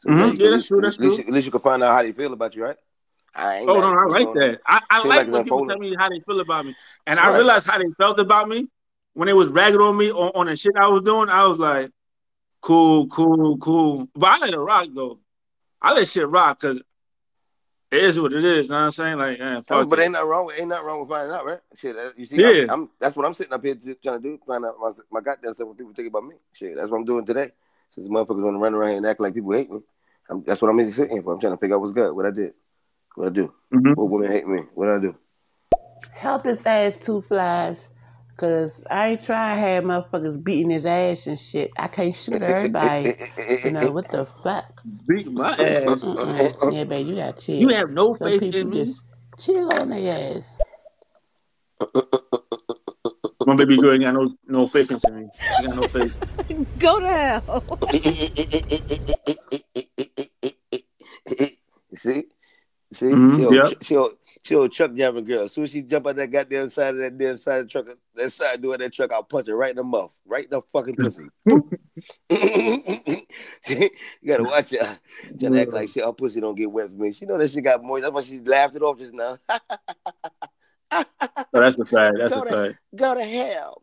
So 0.00 0.10
Mhm. 0.10 0.18
Yeah, 0.18 0.24
at 0.24 0.28
that's 0.38 0.40
least- 0.56 0.68
true, 0.68 0.80
that's 0.80 0.96
at 0.96 1.00
least, 1.02 1.14
true. 1.16 1.24
you- 1.24 1.28
At 1.28 1.34
least 1.34 1.44
you 1.46 1.52
can 1.52 1.60
find 1.60 1.82
out 1.82 1.94
how 1.94 2.02
they 2.02 2.12
feel 2.12 2.32
about 2.32 2.54
you, 2.54 2.64
right? 2.64 2.76
I 3.34 3.56
ain't 3.58 3.68
Oh 3.68 3.80
no. 3.80 3.98
I 3.98 4.04
like 4.04 4.32
that. 4.34 4.60
I, 4.66 4.80
I 4.90 4.98
like 4.98 5.06
like 5.06 5.18
when 5.32 5.44
people 5.44 5.58
unfolding. 5.62 5.68
tell 5.68 5.78
me 5.78 5.96
how 5.98 6.08
they 6.08 6.20
feel 6.20 6.40
about 6.40 6.66
me, 6.66 6.76
and 7.06 7.18
I 7.18 7.28
Right. 7.30 7.36
realized 7.36 7.66
how 7.66 7.78
they 7.78 7.90
felt 7.98 8.20
about 8.20 8.48
me 8.48 8.68
when 9.14 9.26
they 9.26 9.32
was 9.32 9.48
ragging 9.48 9.80
on 9.80 9.96
me 9.96 10.10
on, 10.12 10.30
on 10.34 10.46
the 10.46 10.54
shit 10.56 10.76
I 10.76 10.88
was 10.88 11.02
doing. 11.02 11.28
I 11.28 11.46
was 11.48 11.58
like, 11.58 11.90
cool, 12.60 13.08
cool, 13.08 13.58
cool. 13.58 14.08
But 14.14 14.26
I 14.30 14.38
let 14.38 14.54
it 14.54 14.58
rock 14.58 14.88
though. 14.94 15.18
I 15.82 15.92
let 15.94 16.06
shit 16.08 16.28
rock 16.28 16.60
because 16.60 16.80
it 17.94 18.04
is 18.04 18.20
what 18.20 18.32
it 18.32 18.44
is. 18.44 18.66
You 18.66 18.72
know 18.72 18.78
what 18.78 18.84
I'm 18.84 18.90
saying? 18.90 19.18
Like, 19.18 19.38
man, 19.38 19.56
Oh, 19.70 19.80
fuck 19.80 19.88
but 19.90 19.98
it. 19.98 20.02
ain't 20.02 20.12
nothing 20.12 20.28
wrong 20.28 20.46
with 20.46 20.58
ain't 20.58 20.68
nothing 20.68 20.86
wrong 20.86 21.00
with 21.00 21.08
finding 21.08 21.34
out, 21.34 21.44
right? 21.46 21.60
Shit, 21.76 21.96
you 22.16 22.26
see, 22.26 22.36
Yeah. 22.40 22.64
I'm, 22.64 22.70
I'm 22.70 22.90
that's 23.00 23.16
what 23.16 23.26
I'm 23.26 23.34
sitting 23.34 23.52
up 23.52 23.64
here 23.64 23.74
trying 24.02 24.20
to 24.20 24.22
do, 24.22 24.38
find 24.46 24.64
out 24.64 24.74
my, 24.80 24.90
my 25.10 25.20
goddamn 25.20 25.54
self 25.54 25.68
what 25.68 25.78
people 25.78 25.92
think 25.94 26.08
about 26.08 26.24
me. 26.24 26.36
Shit, 26.52 26.76
that's 26.76 26.90
what 26.90 26.98
I'm 26.98 27.04
doing 27.04 27.24
today. 27.24 27.52
Since 27.90 28.08
motherfuckers 28.08 28.42
want 28.42 28.54
to 28.56 28.58
run 28.58 28.74
around 28.74 28.88
here 28.90 28.96
and 28.98 29.06
act 29.06 29.20
like 29.20 29.34
people 29.34 29.52
hate 29.52 29.70
me, 29.70 29.80
I'm, 30.28 30.42
that's 30.42 30.60
what 30.60 30.70
I'm 30.70 30.90
sitting 30.90 31.12
here 31.14 31.22
for. 31.22 31.32
I'm 31.32 31.40
trying 31.40 31.52
to 31.52 31.58
figure 31.58 31.76
out 31.76 31.80
what's 31.80 31.92
good, 31.92 32.14
what 32.14 32.26
I 32.26 32.30
did, 32.30 32.54
what 33.14 33.28
I 33.28 33.30
do, 33.30 33.52
Mm-hmm. 33.72 33.92
what 33.92 34.10
women 34.10 34.30
hate 34.30 34.46
me, 34.46 34.62
what 34.74 34.88
I 34.88 34.98
do. 34.98 35.14
Help 36.12 36.44
his 36.44 36.58
ass 36.64 36.96
two 37.00 37.20
flies. 37.22 37.88
Cause 38.36 38.82
I 38.90 39.10
ain't 39.10 39.24
trying 39.24 39.56
to 39.56 39.60
have 39.60 39.84
motherfuckers 39.84 40.42
beating 40.42 40.70
his 40.70 40.84
ass 40.84 41.28
and 41.28 41.38
shit. 41.38 41.70
I 41.78 41.86
can't 41.86 42.16
shoot 42.16 42.42
everybody. 42.42 43.14
you 43.64 43.70
know 43.70 43.92
what 43.92 44.10
the 44.10 44.26
fuck? 44.42 44.82
Beat 45.06 45.30
my 45.30 45.52
ass. 45.52 46.02
Mm-mm. 46.02 46.74
Yeah, 46.74 46.82
baby, 46.84 47.10
you 47.10 47.16
gotta 47.16 47.40
chill. 47.40 47.60
You 47.60 47.68
have 47.68 47.90
no 47.90 48.12
Some 48.14 48.30
faith 48.32 48.40
people 48.40 48.60
in 48.60 48.70
me. 48.70 48.76
just 48.84 49.02
chill 49.38 49.70
on 49.70 49.90
their 49.90 50.36
ass. 50.36 50.58
My 53.46 53.54
baby 53.56 53.78
girl 53.78 53.92
ain't 53.92 54.02
got 54.02 54.14
no 54.14 54.34
no 54.48 54.66
faith 54.66 54.90
in 54.90 54.98
me. 55.16 55.28
She 55.56 55.62
got 55.62 55.76
no 55.76 55.86
faith. 55.86 56.12
Go 56.78 56.98
to 57.00 57.06
hell. 57.06 57.64
You 57.92 58.00
see, 61.96 62.24
you 62.90 62.94
see, 62.94 63.06
Mhm, 63.06 63.36
she 63.36 63.44
old, 63.46 63.54
yep. 63.54 63.72
she 63.82 63.96
old, 63.96 64.12
she 64.44 64.54
old 64.54 64.72
truck 64.72 64.94
driving 64.94 65.24
girl. 65.24 65.44
As 65.44 65.52
soon 65.52 65.64
as 65.64 65.70
she 65.70 65.80
jump 65.80 66.06
out 66.06 66.16
that 66.16 66.30
goddamn 66.30 66.68
side 66.68 66.94
of 66.94 67.00
that 67.00 67.16
damn 67.16 67.38
side 67.38 67.60
of 67.60 67.64
the 67.64 67.70
truck, 67.70 67.86
that 68.14 68.30
side 68.30 68.60
door 68.60 68.74
of 68.74 68.80
that 68.80 68.92
truck, 68.92 69.10
I'll 69.10 69.22
punch 69.22 69.46
her 69.46 69.56
right 69.56 69.70
in 69.70 69.76
the 69.76 69.82
mouth, 69.82 70.12
right 70.26 70.44
in 70.44 70.50
the 70.50 70.60
fucking 70.72 70.96
pussy. 70.96 71.28
You 74.20 74.28
gotta 74.28 74.44
watch 74.44 74.70
her. 74.70 74.98
Trying 75.38 75.52
to 75.52 75.62
act 75.62 75.72
like 75.72 75.88
shit, 75.88 76.04
her 76.04 76.12
pussy 76.12 76.40
don't 76.40 76.54
get 76.54 76.70
wet 76.70 76.90
for 76.90 76.94
me. 76.94 77.12
She 77.12 77.24
know 77.24 77.38
that 77.38 77.50
she 77.50 77.62
got 77.62 77.82
moist. 77.82 78.02
That's 78.02 78.12
why 78.12 78.22
she 78.22 78.40
laughed 78.40 78.76
it 78.76 78.82
off 78.82 78.98
just 78.98 79.14
now. 79.14 79.38
Oh, 80.92 81.04
that's 81.52 81.78
a 81.78 81.84
fact. 81.86 82.16
That's 82.18 82.34
go 82.34 82.42
a 82.42 82.44
to, 82.44 82.50
fact. 82.50 82.78
Go 82.94 83.14
to 83.14 83.24
hell. 83.24 83.82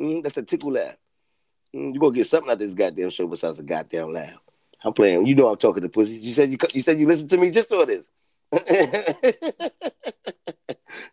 Mm, 0.00 0.22
that's 0.22 0.36
a 0.36 0.42
tickle 0.42 0.72
laugh. 0.72 0.96
Mm, 1.74 1.94
you 1.94 2.00
gonna 2.00 2.12
get 2.12 2.26
something 2.26 2.50
out 2.50 2.54
of 2.54 2.58
this 2.58 2.74
goddamn 2.74 3.10
show 3.10 3.26
besides 3.26 3.58
a 3.58 3.62
goddamn 3.62 4.12
laugh. 4.12 4.38
I'm 4.84 4.92
playing. 4.92 5.26
You 5.26 5.34
know 5.34 5.48
I'm 5.48 5.56
talking 5.56 5.82
to 5.82 5.88
pussy. 5.88 6.14
You 6.14 6.32
said 6.32 6.50
you 6.50 6.58
you 6.74 6.82
said 6.82 6.98
you 6.98 7.06
listened 7.06 7.30
to 7.30 7.38
me 7.38 7.50
just 7.50 7.68
for 7.68 7.86
this. 7.86 8.06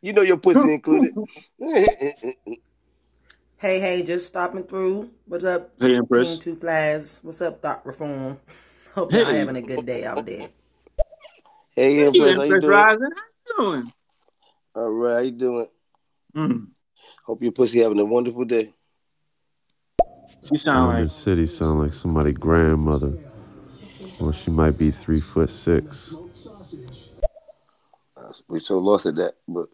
you 0.01 0.13
know 0.13 0.21
your 0.21 0.37
pussy 0.37 0.73
included. 0.73 1.13
Hey, 3.61 3.77
hey, 3.81 4.03
just 4.03 4.25
stopping 4.27 4.63
through. 4.63 5.09
What's 5.25 5.43
up? 5.43 5.71
Hey, 5.81 5.93
Empress. 5.97 6.29
King 6.29 6.39
Two 6.39 6.55
Flags. 6.55 7.19
What's 7.23 7.41
up, 7.41 7.61
Thought 7.61 7.85
Reform? 7.85 8.39
Hope 8.95 9.11
y'all 9.11 9.25
Hey. 9.25 9.39
having 9.39 9.57
a 9.57 9.61
good 9.61 9.85
day 9.85 10.05
out 10.05 10.25
there. 10.25 10.47
hey, 11.75 11.95
Hey, 11.97 12.05
Empress, 12.05 12.35
how 12.37 12.43
you 12.43 12.53
Empress 12.53 12.61
doing? 12.61 12.71
Rising. 12.71 13.09
How 13.13 13.65
you 13.65 13.71
doing? 13.73 13.93
All 14.75 14.89
right, 14.89 15.13
how 15.15 15.19
you 15.19 15.31
doing? 15.31 15.67
Mm. 16.37 16.67
Hope 17.25 17.43
your 17.43 17.51
pussy 17.51 17.79
having 17.79 17.99
a 17.99 18.05
wonderful 18.05 18.45
day. 18.45 18.73
She 20.47 20.57
sound 20.57 21.01
like 21.01 21.09
City 21.11 21.45
sound 21.45 21.81
like 21.81 21.93
somebody 21.93 22.31
grandmother. 22.31 23.17
Well, 24.21 24.31
she 24.31 24.51
might 24.51 24.77
be 24.77 24.91
three 24.91 25.19
foot 25.19 25.49
six. 25.49 26.15
Uh, 28.15 28.31
We 28.47 28.61
so 28.61 28.79
lost 28.79 29.05
at 29.05 29.15
that, 29.15 29.33
but 29.49 29.67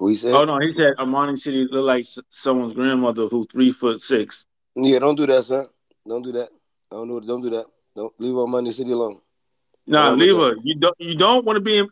who 0.00 0.08
he 0.08 0.16
said? 0.16 0.32
Oh 0.32 0.46
no, 0.46 0.58
he 0.58 0.72
said 0.72 0.94
Amani 0.98 1.36
City 1.36 1.68
look 1.70 1.84
like 1.84 2.06
someone's 2.30 2.72
grandmother 2.72 3.26
who 3.26 3.44
three 3.44 3.70
foot 3.70 4.00
six. 4.00 4.46
Yeah, 4.74 4.98
don't 4.98 5.14
do 5.14 5.26
that, 5.26 5.44
son. 5.44 5.66
Don't 6.08 6.22
do 6.22 6.32
that. 6.32 6.48
Don't 6.90 7.06
do 7.06 7.20
Don't 7.20 7.42
do 7.42 7.50
that. 7.50 7.66
Don't 7.94 8.12
leave 8.18 8.34
Amani 8.34 8.72
City 8.72 8.92
alone. 8.92 9.20
Nah, 9.86 10.12
leave 10.12 10.36
do 10.36 10.40
her. 10.40 10.54
You 10.64 10.76
don't. 10.76 10.96
You 10.98 11.14
don't 11.14 11.44
want 11.44 11.58
to 11.58 11.60
be 11.60 11.78
in, 11.78 11.88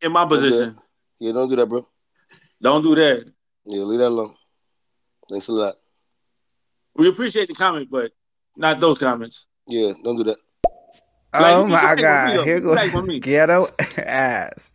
in 0.00 0.10
my 0.10 0.22
Don't 0.22 0.30
do 0.30 0.36
position. 0.36 0.78
Yeah, 1.18 1.32
don't 1.32 1.50
do 1.50 1.56
that, 1.56 1.66
bro. 1.66 1.86
Don't 2.62 2.82
do 2.82 2.94
that. 2.94 3.30
Yeah, 3.66 3.82
leave 3.82 3.98
that 3.98 4.08
alone. 4.08 4.34
Thanks 5.28 5.48
a 5.48 5.52
lot. 5.52 5.74
We 6.96 7.08
appreciate 7.08 7.48
the 7.48 7.54
comment, 7.54 7.88
but 7.90 8.12
not 8.56 8.80
those 8.80 8.98
comments. 8.98 9.46
Yeah, 9.68 9.92
don't 10.02 10.16
do 10.16 10.24
that. 10.24 10.38
Oh 11.32 11.42
like, 11.42 11.54
Oh 11.56 11.66
you 11.66 11.72
my 11.72 11.80
can 11.80 11.96
be 11.96 12.02
like 12.02 12.36
god, 12.36 12.46
here 12.46 12.58
You 12.58 12.74
like 12.74 12.92
goes 12.92 13.20
ghetto 13.20 13.68
ass. 13.98 14.69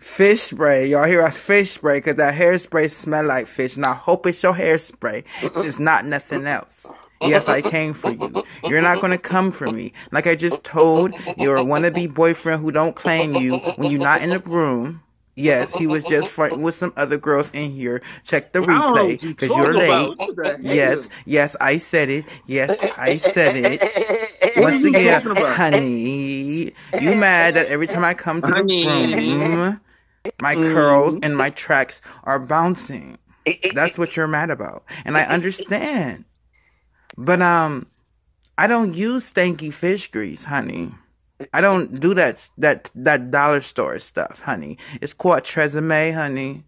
Fish 0.00 0.40
spray. 0.40 0.86
Y'all 0.88 1.04
hear 1.04 1.22
us 1.22 1.36
fish 1.36 1.72
spray 1.72 1.98
because 1.98 2.16
that 2.16 2.34
hairspray 2.34 2.90
smell 2.90 3.24
like 3.24 3.46
fish. 3.46 3.76
And 3.76 3.84
I 3.84 3.94
hope 3.94 4.26
it's 4.26 4.42
your 4.42 4.54
hairspray. 4.54 5.24
It's 5.64 5.78
not 5.78 6.06
nothing 6.06 6.46
else. 6.46 6.86
Yes, 7.20 7.48
I 7.48 7.60
came 7.60 7.92
for 7.92 8.10
you. 8.10 8.42
You're 8.64 8.80
not 8.80 9.02
gonna 9.02 9.18
come 9.18 9.50
for 9.50 9.70
me. 9.70 9.92
Like 10.10 10.26
I 10.26 10.34
just 10.34 10.64
told 10.64 11.12
your 11.36 11.58
wannabe 11.58 12.12
boyfriend 12.14 12.62
who 12.62 12.70
don't 12.72 12.96
claim 12.96 13.34
you 13.34 13.58
when 13.76 13.90
you're 13.90 14.00
not 14.00 14.22
in 14.22 14.30
the 14.30 14.38
room. 14.40 15.02
Yes, 15.36 15.74
he 15.74 15.86
was 15.86 16.02
just 16.04 16.28
flirting 16.28 16.62
with 16.62 16.74
some 16.74 16.92
other 16.96 17.16
girls 17.16 17.50
in 17.52 17.70
here. 17.70 18.02
Check 18.24 18.52
the 18.52 18.60
replay 18.60 19.20
because 19.20 19.48
you're 19.56 19.74
late. 19.74 19.88
about. 19.88 20.18
What 20.18 20.36
the 20.36 20.44
heck? 20.48 20.58
Yes, 20.62 21.08
yes, 21.24 21.56
I 21.60 21.78
said 21.78 22.08
it. 22.10 22.24
Yes, 22.46 22.76
I 22.98 23.16
said 23.18 23.56
it. 23.56 24.56
Once 24.56 24.84
again, 24.84 25.22
honey, 25.36 26.72
you 27.00 27.14
mad 27.16 27.54
that 27.54 27.66
every 27.68 27.86
time 27.86 28.04
I 28.04 28.14
come 28.14 28.40
to 28.42 28.46
the 28.48 28.54
Honey. 28.54 28.86
room, 28.86 29.80
my 30.40 30.54
curls 30.54 31.16
and 31.22 31.36
my 31.36 31.50
tracks 31.50 32.00
are 32.24 32.38
bouncing. 32.38 33.18
That's 33.74 33.96
what 33.98 34.16
you're 34.16 34.28
mad 34.28 34.50
about, 34.50 34.84
and 35.04 35.16
I 35.16 35.22
understand. 35.24 36.24
But 37.16 37.40
um, 37.42 37.86
I 38.58 38.66
don't 38.66 38.94
use 38.94 39.32
stanky 39.32 39.72
fish 39.72 40.10
grease, 40.10 40.44
honey. 40.44 40.92
I 41.54 41.60
don't 41.62 41.98
do 42.00 42.12
that 42.14 42.48
that 42.58 42.90
that 42.94 43.30
dollar 43.30 43.62
store 43.62 43.98
stuff, 43.98 44.40
honey. 44.40 44.76
It's 45.00 45.14
called 45.14 45.42
Tresemme, 45.44 46.14
honey. 46.14 46.64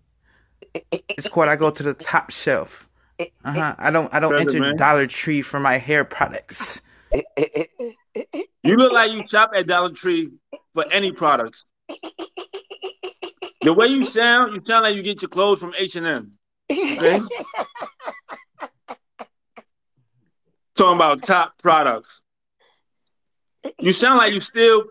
It's 0.90 1.28
called 1.28 1.48
I 1.48 1.56
go 1.56 1.70
to 1.70 1.82
the 1.82 1.94
top 1.94 2.30
shelf. 2.30 2.88
Uh 3.44 3.52
huh. 3.52 3.74
I 3.78 3.90
don't 3.90 4.12
I 4.14 4.20
don't 4.20 4.38
enter 4.40 4.58
Tresemme? 4.58 4.78
Dollar 4.78 5.06
Tree 5.06 5.42
for 5.42 5.60
my 5.60 5.76
hair 5.76 6.04
products. 6.04 6.80
You 8.64 8.76
look 8.76 8.92
like 8.92 9.12
you 9.12 9.24
shop 9.28 9.50
at 9.54 9.66
Dollar 9.66 9.90
Tree 9.90 10.30
for 10.74 10.90
any 10.90 11.12
products. 11.12 11.64
The 13.62 13.72
way 13.72 13.86
you 13.86 14.04
sound, 14.06 14.54
you 14.54 14.62
sound 14.66 14.84
like 14.84 14.96
you 14.96 15.02
get 15.02 15.22
your 15.22 15.28
clothes 15.28 15.60
from 15.60 15.72
H 15.78 15.96
and 15.96 16.06
M. 16.06 16.32
Talking 20.74 20.96
about 20.96 21.22
top 21.22 21.58
products. 21.58 22.22
You 23.78 23.92
sound 23.92 24.18
like 24.18 24.32
you 24.32 24.40
still 24.40 24.84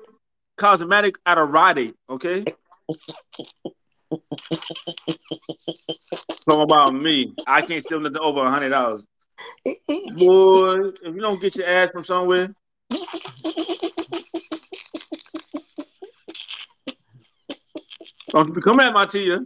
cosmetic 0.57 1.15
out 1.25 1.37
of 1.37 1.49
Rite, 1.49 1.95
okay? 2.09 2.45
Talking 6.49 6.63
about 6.63 6.93
me. 6.93 7.33
I 7.47 7.61
can't 7.61 7.83
steal 7.83 7.99
nothing 7.99 8.19
over 8.19 8.45
a 8.45 8.49
hundred 8.49 8.69
dollars. 8.69 9.05
Boy, 9.65 10.89
if 11.03 11.15
you 11.15 11.19
don't 11.19 11.41
get 11.41 11.55
your 11.55 11.67
ass 11.67 11.89
from 11.91 12.05
somewhere, 12.05 12.53
Don't 18.31 18.61
come 18.63 18.79
at 18.79 18.93
my 18.93 19.05
tia. 19.05 19.39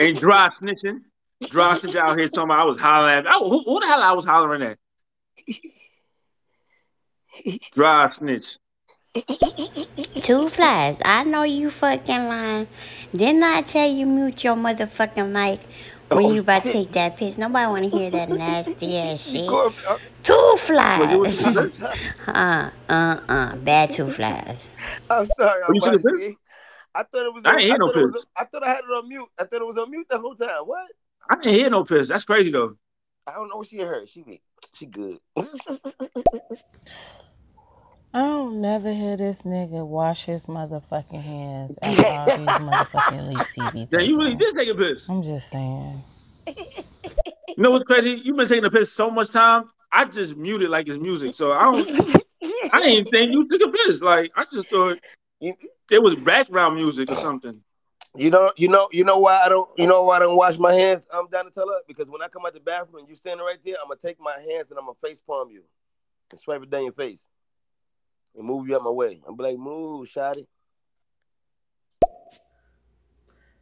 Ain't 0.00 0.20
dry 0.20 0.50
snitching. 0.60 1.00
Dry 1.48 1.74
snitch 1.74 1.96
out 1.96 2.18
here 2.18 2.28
talking 2.28 2.50
about 2.50 2.60
I 2.60 2.64
was 2.64 2.80
hollering 2.80 3.18
at. 3.18 3.24
Oh, 3.28 3.48
who, 3.50 3.62
who 3.62 3.80
the 3.80 3.86
hell 3.86 4.02
I 4.02 4.12
was 4.12 4.24
hollering 4.24 4.62
at? 4.62 4.78
Dry 7.72 8.10
snitch. 8.12 8.56
Two 10.16 10.48
flies. 10.50 10.98
I 11.04 11.24
know 11.24 11.42
you 11.44 11.70
fucking 11.70 12.28
lying. 12.28 12.68
Didn't 13.14 13.42
I 13.42 13.62
tell 13.62 13.90
you 13.90 14.04
mute 14.06 14.44
your 14.44 14.56
motherfucking 14.56 15.30
mic 15.30 15.60
when 16.10 16.26
Oh, 16.26 16.32
you 16.34 16.40
about 16.42 16.62
to 16.64 16.72
take 16.72 16.92
that 16.92 17.16
piss? 17.16 17.38
Nobody 17.38 17.66
want 17.66 17.84
to 17.90 17.98
hear 17.98 18.10
that 18.10 18.28
nasty 18.28 18.98
ass 18.98 19.20
shit. 19.26 19.48
Go- 19.48 19.72
uh, 19.88 19.98
Two 20.22 20.56
flies. 20.58 21.42
I'm 22.26 22.26
uh, 22.28 22.70
uh, 22.88 23.20
uh. 23.28 23.56
Bad 23.56 23.94
two 23.94 24.08
flies. 24.08 24.58
I'm 25.08 25.24
sorry, 25.26 25.62
When 25.68 25.80
I 26.96 27.02
thought 27.02 27.26
it 27.26 27.34
was. 27.34 27.44
I 27.44 27.50
On, 27.50 27.54
ain't 27.56 27.62
I, 27.62 27.66
hear 27.66 27.78
no 27.78 27.86
thought 27.88 27.96
was. 27.96 28.12
piss. 28.12 28.24
I 28.36 28.44
thought 28.44 28.62
I 28.64 28.68
had 28.68 28.78
it 28.84 28.96
on 28.96 29.08
mute. 29.08 29.28
I 29.38 29.44
thought 29.44 29.60
it 29.60 29.66
was 29.66 29.76
on 29.78 29.90
mute 29.90 30.06
the 30.08 30.18
whole 30.18 30.34
time. 30.34 30.62
What? 30.64 30.86
I 31.30 31.34
didn't 31.36 31.54
hear 31.54 31.68
no 31.70 31.84
piss. 31.84 32.08
That's 32.08 32.24
crazy 32.24 32.50
though. 32.50 32.76
I 33.26 33.32
don't 33.34 33.48
know 33.48 33.56
what 33.56 33.66
she 33.68 33.78
heard. 33.78 34.08
She 34.08 34.22
be. 34.22 34.40
She 34.74 34.86
good. 34.86 35.18
I 38.14 38.20
don't 38.20 38.60
never 38.62 38.92
hear 38.94 39.16
this 39.18 39.36
nigga 39.44 39.86
wash 39.86 40.24
his 40.24 40.40
motherfucking 40.42 41.22
hands 41.22 41.76
after 41.82 42.06
all 42.06 42.24
these 42.38 42.46
motherfucking 42.46 43.18
elite 43.18 43.38
TV. 43.56 43.90
Damn, 43.90 44.00
you 44.02 44.16
really 44.16 44.36
tapings. 44.36 44.38
did 44.38 44.56
take 44.56 44.68
a 44.68 44.74
piss. 44.74 45.08
I'm 45.10 45.22
just 45.22 45.50
saying. 45.50 46.02
You 46.46 47.62
know 47.62 47.72
what's 47.72 47.84
crazy? 47.84 48.22
You've 48.24 48.36
been 48.36 48.48
taking 48.48 48.64
a 48.64 48.70
piss 48.70 48.92
so 48.92 49.10
much 49.10 49.30
time. 49.30 49.64
I 49.92 50.04
just 50.06 50.36
muted 50.36 50.70
like 50.70 50.88
it's 50.88 50.98
music, 50.98 51.34
so 51.34 51.52
I 51.52 51.62
don't. 51.64 52.22
I 52.72 52.78
didn't 52.78 52.92
even 52.92 53.04
think 53.06 53.32
you 53.32 53.46
took 53.48 53.68
a 53.68 53.72
piss. 53.72 54.00
Like 54.00 54.30
I 54.36 54.44
just 54.52 54.68
thought 54.68 54.98
it 55.90 56.02
was 56.02 56.14
background 56.16 56.76
music 56.76 57.10
or 57.10 57.16
something. 57.16 57.60
You 58.16 58.30
know, 58.30 58.50
you 58.56 58.68
know, 58.68 58.88
you 58.92 59.04
know 59.04 59.18
why 59.18 59.42
I 59.44 59.48
don't, 59.48 59.68
you 59.76 59.86
know 59.86 60.04
why 60.04 60.16
I 60.16 60.20
don't 60.20 60.36
wash 60.36 60.58
my 60.58 60.72
hands. 60.72 61.06
Um, 61.12 61.24
I'm 61.24 61.30
down 61.30 61.44
to 61.44 61.50
tell 61.50 61.68
her 61.68 61.80
because 61.86 62.06
when 62.06 62.22
I 62.22 62.28
come 62.28 62.46
out 62.46 62.54
the 62.54 62.60
bathroom 62.60 63.00
and 63.00 63.08
you 63.08 63.14
standing 63.14 63.44
right 63.44 63.58
there, 63.64 63.76
I'm 63.82 63.88
gonna 63.88 64.00
take 64.00 64.18
my 64.18 64.32
hands 64.32 64.70
and 64.70 64.78
I'm 64.78 64.86
gonna 64.86 64.96
face 65.04 65.20
palm 65.20 65.50
you 65.50 65.62
and 66.30 66.40
swipe 66.40 66.62
it 66.62 66.70
down 66.70 66.84
your 66.84 66.92
face 66.92 67.28
and 68.34 68.46
move 68.46 68.68
you 68.68 68.76
out 68.76 68.82
my 68.82 68.90
way. 68.90 69.20
I'm 69.26 69.36
be 69.36 69.42
like, 69.42 69.58
move, 69.58 70.08
shotty. 70.08 70.46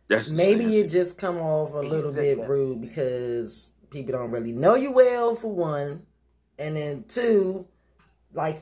That's 0.08 0.30
Maybe 0.30 0.78
it 0.78 0.90
just 0.90 1.18
come 1.18 1.38
off 1.38 1.72
a 1.72 1.78
little 1.78 2.12
bit 2.12 2.38
rude 2.46 2.80
because 2.80 3.72
people 3.90 4.12
don't 4.12 4.30
really 4.30 4.52
know 4.52 4.74
you 4.74 4.90
well 4.92 5.34
for 5.34 5.50
one, 5.50 6.02
and 6.58 6.76
then 6.76 7.04
two, 7.08 7.66
like 8.32 8.60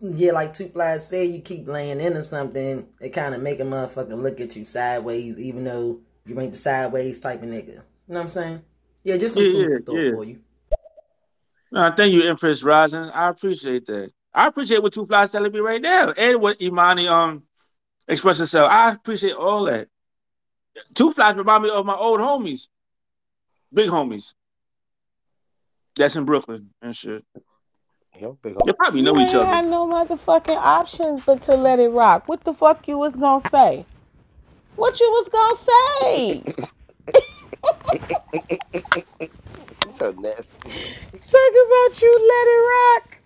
yeah, 0.00 0.32
like 0.32 0.54
two 0.54 0.68
flies 0.68 1.08
say 1.08 1.24
you 1.24 1.40
keep 1.40 1.66
laying 1.66 2.00
into 2.00 2.22
something, 2.22 2.86
it 3.00 3.10
kind 3.10 3.34
of 3.34 3.42
make 3.42 3.60
a 3.60 3.64
motherfucker 3.64 4.20
look 4.20 4.40
at 4.40 4.56
you 4.56 4.64
sideways, 4.64 5.38
even 5.38 5.64
though 5.64 6.00
you 6.24 6.40
ain't 6.40 6.52
the 6.52 6.58
sideways 6.58 7.18
type 7.20 7.42
of 7.42 7.48
nigga. 7.48 7.68
You 7.68 7.74
know 7.74 7.82
what 8.14 8.20
I'm 8.20 8.28
saying? 8.28 8.62
Yeah, 9.04 9.16
just 9.16 9.34
some 9.34 9.44
Yeah, 9.44 9.52
food 9.52 9.84
yeah, 9.88 10.00
yeah. 10.02 10.10
for 10.12 10.24
you. 10.24 10.40
No, 11.70 11.92
thank 11.96 12.12
you, 12.12 12.22
Empress 12.22 12.62
Rising. 12.62 13.00
I 13.10 13.28
appreciate 13.28 13.86
that. 13.86 14.10
I 14.32 14.46
appreciate 14.46 14.82
what 14.82 14.92
Two 14.92 15.06
Flies 15.06 15.32
telling 15.32 15.52
me 15.52 15.58
right 15.60 15.80
now, 15.82 16.12
and 16.12 16.40
what 16.40 16.60
Imani 16.62 17.08
um 17.08 17.42
expressed 18.06 18.40
herself. 18.40 18.70
I 18.70 18.92
appreciate 18.92 19.34
all 19.34 19.64
that. 19.64 19.88
Two 20.94 21.12
Flies 21.12 21.36
remind 21.36 21.64
me 21.64 21.70
of 21.70 21.84
my 21.84 21.94
old 21.94 22.20
homies, 22.20 22.68
big 23.72 23.90
homies. 23.90 24.32
That's 25.96 26.14
in 26.16 26.24
Brooklyn 26.24 26.70
and 26.80 26.96
shit. 26.96 27.24
Yeah, 28.20 28.32
big 28.42 28.56
You 28.66 28.72
probably 28.74 29.02
know 29.02 29.14
you 29.14 29.20
each 29.20 29.28
ain't 29.30 29.36
other. 29.36 29.46
had 29.46 29.66
no 29.66 29.86
motherfucking 29.86 30.56
options 30.56 31.22
but 31.24 31.42
to 31.42 31.54
let 31.56 31.78
it 31.78 31.88
rock. 31.88 32.26
What 32.26 32.42
the 32.44 32.52
fuck 32.52 32.86
you 32.88 32.98
was 32.98 33.14
gonna 33.14 33.48
say? 33.50 33.86
What 34.76 34.98
you 35.00 35.08
was 35.10 35.28
gonna 35.28 35.56
say? 36.00 36.42
so 39.98 40.10
nasty. 40.12 40.48
Talk 41.12 41.52
about 41.66 42.02
you 42.02 42.12
let 42.28 42.46
it 42.48 42.62
rock. 42.74 43.18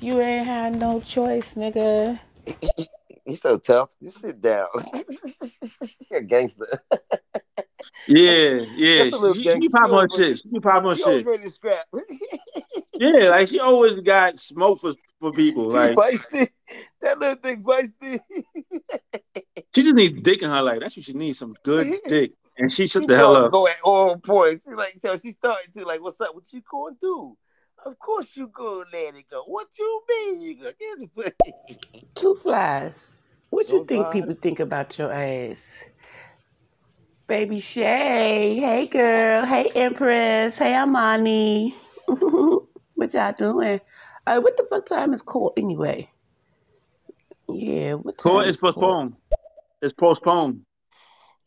You 0.00 0.20
ain't 0.20 0.46
had 0.46 0.78
no 0.78 1.00
choice, 1.00 1.54
nigga. 1.54 2.18
You 3.26 3.36
so 3.36 3.58
tough. 3.58 3.90
You 4.00 4.10
sit 4.10 4.40
down. 4.40 4.68
You're 6.10 6.20
a 6.20 6.22
gangster. 6.22 6.80
Yeah, 8.06 8.30
yeah. 8.74 9.04
Just 9.04 9.14
a 9.14 9.18
little 9.18 9.34
She, 9.34 9.42
she 9.42 9.44
gangster. 9.44 9.60
be 9.60 9.68
popping 9.68 9.90
She 9.90 9.94
her 9.94 10.08
always 10.10 10.28
shit. 10.28 10.40
She 10.42 10.48
be 10.50 10.60
popping 10.60 10.88
her 10.90 10.96
She 10.96 11.02
shit. 11.02 11.26
ready 11.26 11.42
to 11.44 11.50
scrap. 11.50 11.86
Yeah, 13.00 13.30
like 13.30 13.46
she 13.46 13.60
always 13.60 13.94
got 14.00 14.40
smoke 14.40 14.80
for, 14.80 14.92
for 15.20 15.30
people. 15.32 15.70
She 15.70 15.76
Like 15.76 15.96
feisty. 15.96 16.48
That 17.00 17.18
little 17.20 17.36
thing 17.36 17.62
feisty. 17.62 18.18
she 19.74 19.82
just 19.82 19.94
needs 19.94 20.20
dick 20.20 20.42
in 20.42 20.50
her 20.50 20.62
life. 20.62 20.80
That's 20.80 20.96
what 20.96 21.04
she 21.04 21.12
needs. 21.12 21.38
Some 21.38 21.54
good 21.62 21.94
dick. 22.08 22.32
And 22.56 22.74
she 22.74 22.88
shut 22.88 23.02
She 23.02 23.06
the 23.06 23.14
hell 23.16 23.36
up. 23.36 23.52
go 23.52 23.68
at 23.68 23.76
all 23.84 24.16
points. 24.16 24.64
She 24.68 24.74
like 24.74 24.96
so 25.00 25.16
she 25.16 25.30
started 25.30 25.72
to 25.76 25.84
like, 25.84 26.02
what's 26.02 26.20
up? 26.20 26.34
What 26.34 26.52
you 26.52 26.60
going 26.68 26.94
to 26.94 26.98
do? 27.00 27.36
Of 27.86 27.96
course 28.00 28.36
you 28.36 28.48
gonna 28.48 28.84
let 28.92 29.14
it 29.16 29.26
go. 29.30 29.44
What 29.46 29.68
you 29.78 30.02
mean 30.08 30.42
you 30.42 30.56
gonna 30.56 30.72
get 30.72 30.98
the? 31.14 31.32
Two 32.16 32.34
flies. 32.42 33.12
What 33.50 33.68
you 33.68 33.78
Don't 33.78 33.88
think 33.88 34.06
fly. 34.06 34.12
people 34.12 34.34
think 34.42 34.58
about 34.58 34.98
your 34.98 35.12
ass? 35.12 35.84
Baby 37.28 37.60
Shay. 37.60 38.56
Hey 38.58 38.86
girl. 38.86 39.44
Hey 39.44 39.70
Empress. 39.74 40.56
Hey 40.56 40.74
Amani. 40.74 41.74
what 42.06 43.12
y'all 43.12 43.34
doing? 43.36 43.82
Uh, 44.26 44.40
what 44.40 44.56
the 44.56 44.66
fuck 44.70 44.86
time 44.86 45.12
is 45.12 45.20
court 45.20 45.52
anyway? 45.58 46.08
Yeah, 47.46 47.94
what 47.94 48.16
time 48.16 48.32
Court 48.32 48.48
is 48.48 48.54
is 48.54 48.60
postponed. 48.62 49.16
It's 49.82 49.92
postponed. 49.92 50.62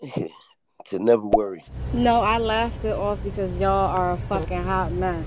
to 0.86 1.00
never 1.00 1.24
worry. 1.26 1.64
No, 1.94 2.22
I 2.22 2.38
laughed 2.38 2.86
it 2.86 2.94
off 2.94 3.18
because 3.24 3.52
y'all 3.60 3.90
are 3.90 4.12
a 4.12 4.18
fucking 4.18 4.64
hot 4.64 4.92
mess. 4.92 5.26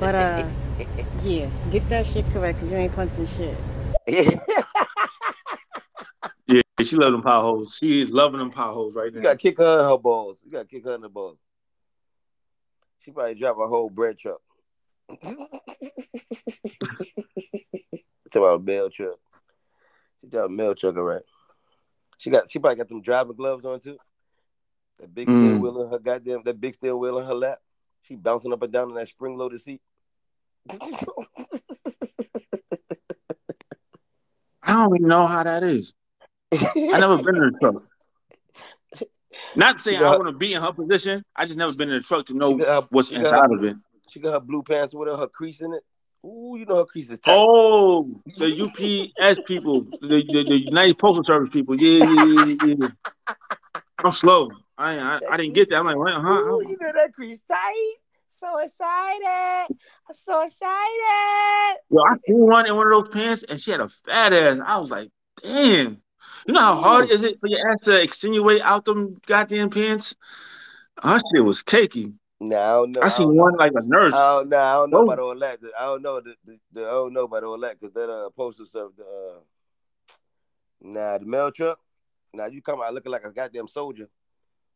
But 0.00 0.16
uh, 0.16 0.48
yeah, 1.22 1.48
get 1.70 1.88
that 1.88 2.04
shit 2.04 2.28
correct. 2.30 2.58
'cause 2.58 2.68
you 2.68 2.76
ain't 2.76 2.96
punching 2.96 3.28
shit. 3.28 3.56
Yeah, 6.48 6.62
she 6.82 6.96
love 6.96 7.12
them 7.12 7.22
potholes. 7.22 7.76
She 7.78 8.00
is 8.00 8.10
loving 8.10 8.38
them 8.38 8.50
potholes 8.50 8.94
right 8.94 9.12
now. 9.12 9.18
You 9.18 9.22
gotta 9.24 9.36
kick 9.36 9.58
her 9.58 9.80
in 9.80 9.84
her 9.84 9.98
balls. 9.98 10.40
You 10.44 10.50
gotta 10.50 10.66
kick 10.66 10.84
her 10.84 10.94
in 10.94 11.02
the 11.02 11.08
balls. 11.10 11.36
She 13.00 13.10
probably 13.10 13.34
drop 13.34 13.58
a 13.58 13.66
whole 13.68 13.90
bread 13.90 14.18
truck. 14.18 14.40
Talk 18.30 18.42
about 18.42 18.60
a 18.60 18.62
mail 18.62 18.88
truck. 18.90 19.18
She 20.20 20.28
got 20.28 20.46
a 20.46 20.48
mail 20.48 20.74
truck, 20.74 20.96
all 20.96 21.02
right. 21.02 21.22
She 22.18 22.30
got 22.30 22.50
she 22.50 22.58
probably 22.58 22.76
got 22.76 22.88
them 22.88 23.02
driving 23.02 23.36
gloves 23.36 23.64
on 23.64 23.80
too. 23.80 23.98
That 24.98 25.14
big 25.14 25.28
Mm. 25.28 25.38
steel 25.38 25.58
wheel 25.60 25.82
in 25.82 25.90
her 25.90 25.98
goddamn 25.98 26.42
that 26.44 26.60
big 26.60 26.74
steel 26.74 26.98
wheel 26.98 27.18
in 27.18 27.26
her 27.26 27.34
lap. 27.34 27.58
She 28.02 28.16
bouncing 28.16 28.52
up 28.52 28.62
and 28.62 28.72
down 28.72 28.88
in 28.88 28.94
that 28.96 29.08
spring 29.08 29.36
loaded 29.36 29.60
seat. 29.60 29.80
I 34.62 34.72
don't 34.72 34.96
even 34.96 35.08
know 35.08 35.26
how 35.26 35.42
that 35.44 35.62
is. 35.62 35.92
I 36.52 36.98
never 36.98 37.22
been 37.22 37.36
in 37.36 37.42
a 37.54 37.58
truck. 37.58 37.84
Not 39.56 39.80
saying 39.80 40.02
I 40.02 40.16
want 40.16 40.28
to 40.28 40.32
be 40.32 40.54
in 40.54 40.62
her 40.62 40.72
position. 40.72 41.24
I 41.36 41.44
just 41.44 41.58
never 41.58 41.72
been 41.74 41.90
in 41.90 41.96
a 41.96 42.00
truck 42.00 42.26
to 42.26 42.34
know 42.34 42.58
her- 42.58 42.86
what's 42.90 43.10
inside 43.10 43.50
her- 43.50 43.54
of 43.56 43.64
it. 43.64 43.76
She 44.10 44.20
got 44.20 44.32
her 44.32 44.40
blue 44.40 44.62
pants 44.62 44.94
with 44.94 45.08
her, 45.08 45.16
her 45.16 45.26
crease 45.28 45.60
in 45.60 45.72
it. 45.74 45.82
Ooh, 46.26 46.56
you 46.58 46.64
know 46.66 46.76
her 46.76 46.84
crease 46.86 47.10
is 47.10 47.18
tight. 47.20 47.36
Oh, 47.36 48.08
the 48.38 48.62
UPS 48.62 49.40
people, 49.46 49.82
the, 50.00 50.24
the, 50.30 50.44
the 50.44 50.58
United 50.58 50.98
Postal 50.98 51.22
Service 51.24 51.50
people. 51.52 51.80
Yeah, 51.80 52.04
yeah, 52.04 52.54
yeah, 52.62 52.74
yeah. 52.78 53.34
I'm 54.02 54.12
slow. 54.12 54.48
I, 54.76 54.98
I 54.98 55.20
I 55.32 55.36
didn't 55.36 55.54
get 55.54 55.68
that. 55.68 55.76
I'm 55.76 55.86
like, 55.86 55.96
what? 55.96 56.12
Huh? 56.14 56.28
Ooh, 56.30 56.62
you 56.68 56.76
know 56.80 56.92
that 56.92 57.12
crease 57.12 57.40
tight. 57.48 57.94
So 58.30 58.58
excited. 58.58 59.76
I'm 60.08 60.16
so 60.16 60.40
excited. 60.42 61.80
Yo, 61.90 62.00
I 62.02 62.16
seen 62.26 62.38
one 62.38 62.66
in 62.66 62.76
one 62.76 62.86
of 62.86 62.92
those 63.04 63.12
pants, 63.12 63.44
and 63.48 63.60
she 63.60 63.72
had 63.72 63.80
a 63.80 63.88
fat 63.88 64.32
ass. 64.32 64.58
I 64.64 64.78
was 64.78 64.90
like, 64.90 65.10
damn. 65.42 66.00
You 66.48 66.54
know 66.54 66.60
how 66.60 66.76
hard 66.76 67.10
is 67.10 67.22
it 67.22 67.38
for 67.40 67.46
your 67.46 67.60
ass 67.70 67.80
to 67.82 68.00
extenuate 68.00 68.62
out 68.62 68.86
them 68.86 69.20
goddamn 69.26 69.68
pants? 69.68 70.16
Her 71.02 71.18
shit 71.18 71.44
was 71.44 71.62
cakey. 71.62 72.14
No, 72.40 72.56
I 72.56 72.70
don't 72.72 72.92
know. 72.92 73.02
I 73.02 73.08
seen 73.08 73.36
one 73.36 73.54
like 73.58 73.72
a 73.74 73.82
nurse. 73.82 74.14
I 74.14 74.24
don't 74.28 74.48
know. 74.48 74.58
I 74.58 74.72
don't 74.72 74.90
know 74.90 74.98
Oh. 75.00 75.02
about 75.02 75.18
all 75.18 75.38
that. 75.38 75.58
I 75.78 75.84
don't 75.84 76.00
know. 76.00 76.20
The, 76.22 76.34
the, 76.46 76.58
the, 76.72 76.80
I 76.86 76.90
don't 76.90 77.12
know 77.12 77.24
about 77.24 77.44
all 77.44 77.60
that 77.60 77.78
because 77.78 77.92
that 77.92 78.08
uh, 78.08 78.30
postal 78.30 78.64
service. 78.64 78.96
The, 78.96 79.04
uh, 79.04 79.40
nah, 80.80 81.18
the 81.18 81.26
mail 81.26 81.50
truck. 81.50 81.78
Nah, 82.32 82.46
you 82.46 82.62
come 82.62 82.80
out 82.80 82.94
looking 82.94 83.12
like 83.12 83.24
a 83.24 83.30
goddamn 83.30 83.68
soldier. 83.68 84.08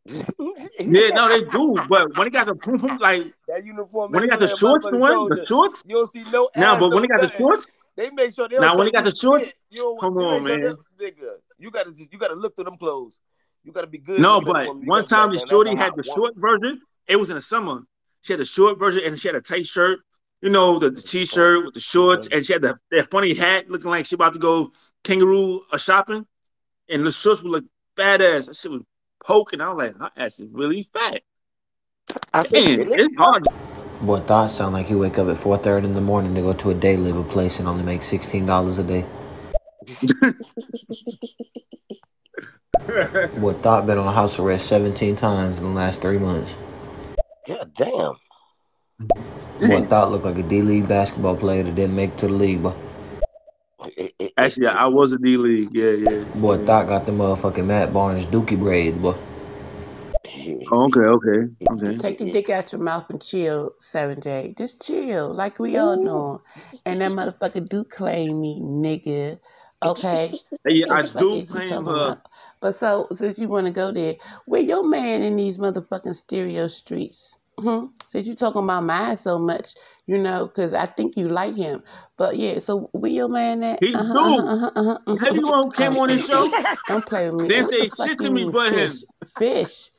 Yeah, 0.04 1.08
no, 1.14 1.28
they 1.28 1.40
do. 1.40 1.80
But 1.88 2.14
when 2.18 2.26
they 2.26 2.30
got 2.30 2.46
the 2.48 2.54
boom, 2.54 2.76
boom, 2.80 2.98
like 2.98 3.22
That 3.48 3.64
uniform. 3.64 4.12
when 4.12 4.20
they 4.20 4.26
make 4.26 4.30
got 4.30 4.40
the 4.40 4.54
shorts, 4.58 4.86
the 4.90 4.98
one, 4.98 5.28
the 5.30 5.46
shorts. 5.48 5.84
You 5.86 5.96
don't 5.96 6.12
see 6.12 6.24
no. 6.30 6.50
Now, 6.54 6.78
but 6.78 6.90
when 6.90 6.96
no 6.96 7.00
they 7.02 7.06
got 7.08 7.20
the 7.22 7.30
shorts, 7.30 7.66
They 7.96 8.10
make 8.10 8.34
sure 8.34 8.48
they 8.48 8.58
Now, 8.58 8.70
don't 8.70 8.78
when 8.78 8.86
show 8.86 8.90
they 8.90 8.90
got 8.92 9.04
the 9.04 9.14
shorts. 9.14 9.52
You 9.70 9.82
don't, 9.82 10.00
come 10.00 10.14
you 10.14 10.26
on, 10.26 10.44
make 10.44 10.62
sure 10.62 10.70
man. 10.70 10.76
nigga, 11.00 11.30
you 11.58 11.70
gotta 11.70 11.92
just 11.92 12.12
you 12.12 12.18
gotta 12.18 12.34
look 12.34 12.56
through 12.56 12.64
them 12.64 12.76
clothes. 12.78 13.20
You 13.64 13.72
gotta 13.72 13.86
be 13.86 13.98
good. 13.98 14.20
No, 14.20 14.40
but 14.40 14.62
the 14.62 14.68
woman. 14.68 14.82
You 14.82 14.88
one 14.88 15.04
time 15.04 15.30
the 15.30 15.36
like, 15.40 15.50
shorty 15.50 15.70
had 15.70 15.78
hot 15.78 15.96
the 15.96 16.04
woman." 16.06 16.14
short 16.14 16.36
version. 16.36 16.80
It 17.06 17.16
was 17.16 17.30
in 17.30 17.36
the 17.36 17.40
summer. 17.40 17.82
She 18.22 18.32
had 18.32 18.40
the 18.40 18.44
short 18.44 18.78
version 18.78 19.02
and 19.04 19.18
she 19.18 19.28
had 19.28 19.34
a 19.34 19.40
tight 19.40 19.66
shirt. 19.66 20.00
You 20.40 20.50
know, 20.50 20.80
the, 20.80 20.90
the 20.90 21.00
t-shirt 21.00 21.64
with 21.64 21.74
the 21.74 21.80
shorts, 21.80 22.26
and 22.32 22.44
she 22.44 22.52
had 22.52 22.62
the 22.62 22.76
that 22.90 23.10
funny 23.12 23.32
hat 23.32 23.70
looking 23.70 23.90
like 23.90 24.06
she 24.06 24.16
about 24.16 24.32
to 24.32 24.40
go 24.40 24.72
kangaroo 25.04 25.60
uh, 25.70 25.78
shopping. 25.78 26.26
And 26.88 27.06
the 27.06 27.12
shorts 27.12 27.42
were 27.42 27.50
like 27.50 27.64
fat 27.96 28.20
ass. 28.20 28.46
That 28.46 28.56
shit 28.56 28.72
was 28.72 28.82
poking. 29.24 29.60
I 29.60 29.72
was 29.72 29.78
like, 29.78 29.98
her 29.98 30.10
ass 30.16 30.40
is 30.40 30.48
really 30.50 30.82
fat. 30.82 31.22
I 32.34 32.42
said, 32.42 32.64
Man, 32.64 32.78
really? 32.88 33.04
it's 33.04 33.16
hard. 33.16 33.44
Boy, 34.02 34.18
thought 34.18 34.50
sound 34.50 34.74
like 34.74 34.86
he 34.86 34.96
wake 34.96 35.16
up 35.16 35.28
at 35.28 35.38
four 35.38 35.56
thirty 35.56 35.86
in 35.86 35.94
the 35.94 36.00
morning 36.00 36.34
to 36.34 36.40
go 36.40 36.52
to 36.54 36.70
a 36.70 36.74
day 36.74 36.96
labor 36.96 37.22
place 37.22 37.60
and 37.60 37.68
only 37.68 37.84
make 37.84 38.02
sixteen 38.02 38.46
dollars 38.46 38.78
a 38.78 38.82
day. 38.82 39.04
Boy, 43.38 43.52
thought 43.52 43.86
been 43.86 43.98
on 43.98 44.12
house 44.12 44.40
arrest 44.40 44.66
seventeen 44.66 45.14
times 45.14 45.58
in 45.58 45.64
the 45.64 45.70
last 45.70 46.02
three 46.02 46.18
months. 46.18 46.56
God 47.46 47.72
damn. 47.74 48.14
Boy, 49.60 49.82
thought 49.86 50.10
looked 50.10 50.24
like 50.24 50.38
a 50.38 50.42
D 50.42 50.62
League 50.62 50.88
basketball 50.88 51.36
player 51.36 51.62
that 51.62 51.76
didn't 51.76 51.94
make 51.94 52.10
it 52.10 52.18
to 52.18 52.26
the 52.26 52.32
league, 52.32 52.60
but 52.60 52.76
Actually, 54.36 54.66
I 54.66 54.86
was 54.86 55.12
a 55.12 55.18
D 55.18 55.36
League. 55.36 55.70
Yeah, 55.72 55.90
yeah. 55.90 56.24
boy, 56.34 56.64
thought 56.64 56.88
got 56.88 57.06
the 57.06 57.12
motherfucking 57.12 57.66
Matt 57.66 57.92
Barnes 57.92 58.26
dookie 58.26 58.58
braids, 58.58 58.98
boy. 58.98 59.16
Oh, 60.72 60.86
okay, 60.86 61.00
okay, 61.00 61.40
okay. 61.72 61.98
Take 61.98 62.18
the 62.18 62.26
dick 62.26 62.50
out 62.50 62.72
your 62.72 62.80
mouth 62.80 63.06
and 63.10 63.22
chill, 63.22 63.74
Seven 63.78 64.20
J. 64.22 64.54
Just 64.58 64.82
chill, 64.86 65.34
like 65.34 65.58
we 65.58 65.76
all 65.78 65.96
know. 65.96 66.42
And 66.86 67.00
that 67.00 67.12
motherfucker 67.12 67.68
do 67.68 67.84
claim 67.84 68.40
me, 68.40 68.60
nigga. 68.62 69.38
Okay. 69.82 70.34
Hey, 70.66 70.84
I 70.90 71.02
do 71.02 71.42
claim 71.50 71.86
her. 71.86 72.18
But 72.60 72.76
so 72.76 73.08
since 73.12 73.38
you 73.38 73.48
want 73.48 73.66
to 73.66 73.72
go 73.72 73.92
there, 73.92 74.16
where 74.46 74.60
your 74.60 74.84
man 74.88 75.22
in 75.22 75.36
these 75.36 75.58
motherfucking 75.58 76.16
stereo 76.16 76.68
streets? 76.68 77.36
Hmm? 77.58 77.86
Since 78.08 78.26
you 78.28 78.34
talking 78.34 78.64
about 78.64 78.84
mine 78.84 79.16
so 79.18 79.38
much, 79.38 79.70
you 80.06 80.18
know, 80.18 80.46
because 80.46 80.74
I 80.74 80.86
think 80.86 81.16
you 81.16 81.28
like 81.28 81.56
him. 81.56 81.82
But 82.18 82.36
yeah, 82.36 82.60
so 82.60 82.90
where 82.92 83.10
your 83.10 83.28
man 83.28 83.62
at? 83.64 83.80
He 83.80 83.92
Uh-huh, 83.92 84.14
do. 84.14 84.20
uh-huh, 84.20 84.70
uh-huh, 84.76 84.98
uh-huh. 85.06 85.16
Have 85.24 85.36
you 85.36 85.52
all 85.52 85.70
came 85.70 85.96
on 85.98 86.08
this 86.08 86.26
show? 86.26 86.50
Don't 86.88 87.06
play 87.06 87.30
with 87.30 87.40
me. 87.40 87.48
Didn't 87.48 87.70
say 87.72 87.90
shit 87.90 88.18
to 88.20 88.30
me 88.30 88.50
but 88.52 88.72
him. 88.72 88.90
fish? 88.90 89.04
Fish. 89.38 89.90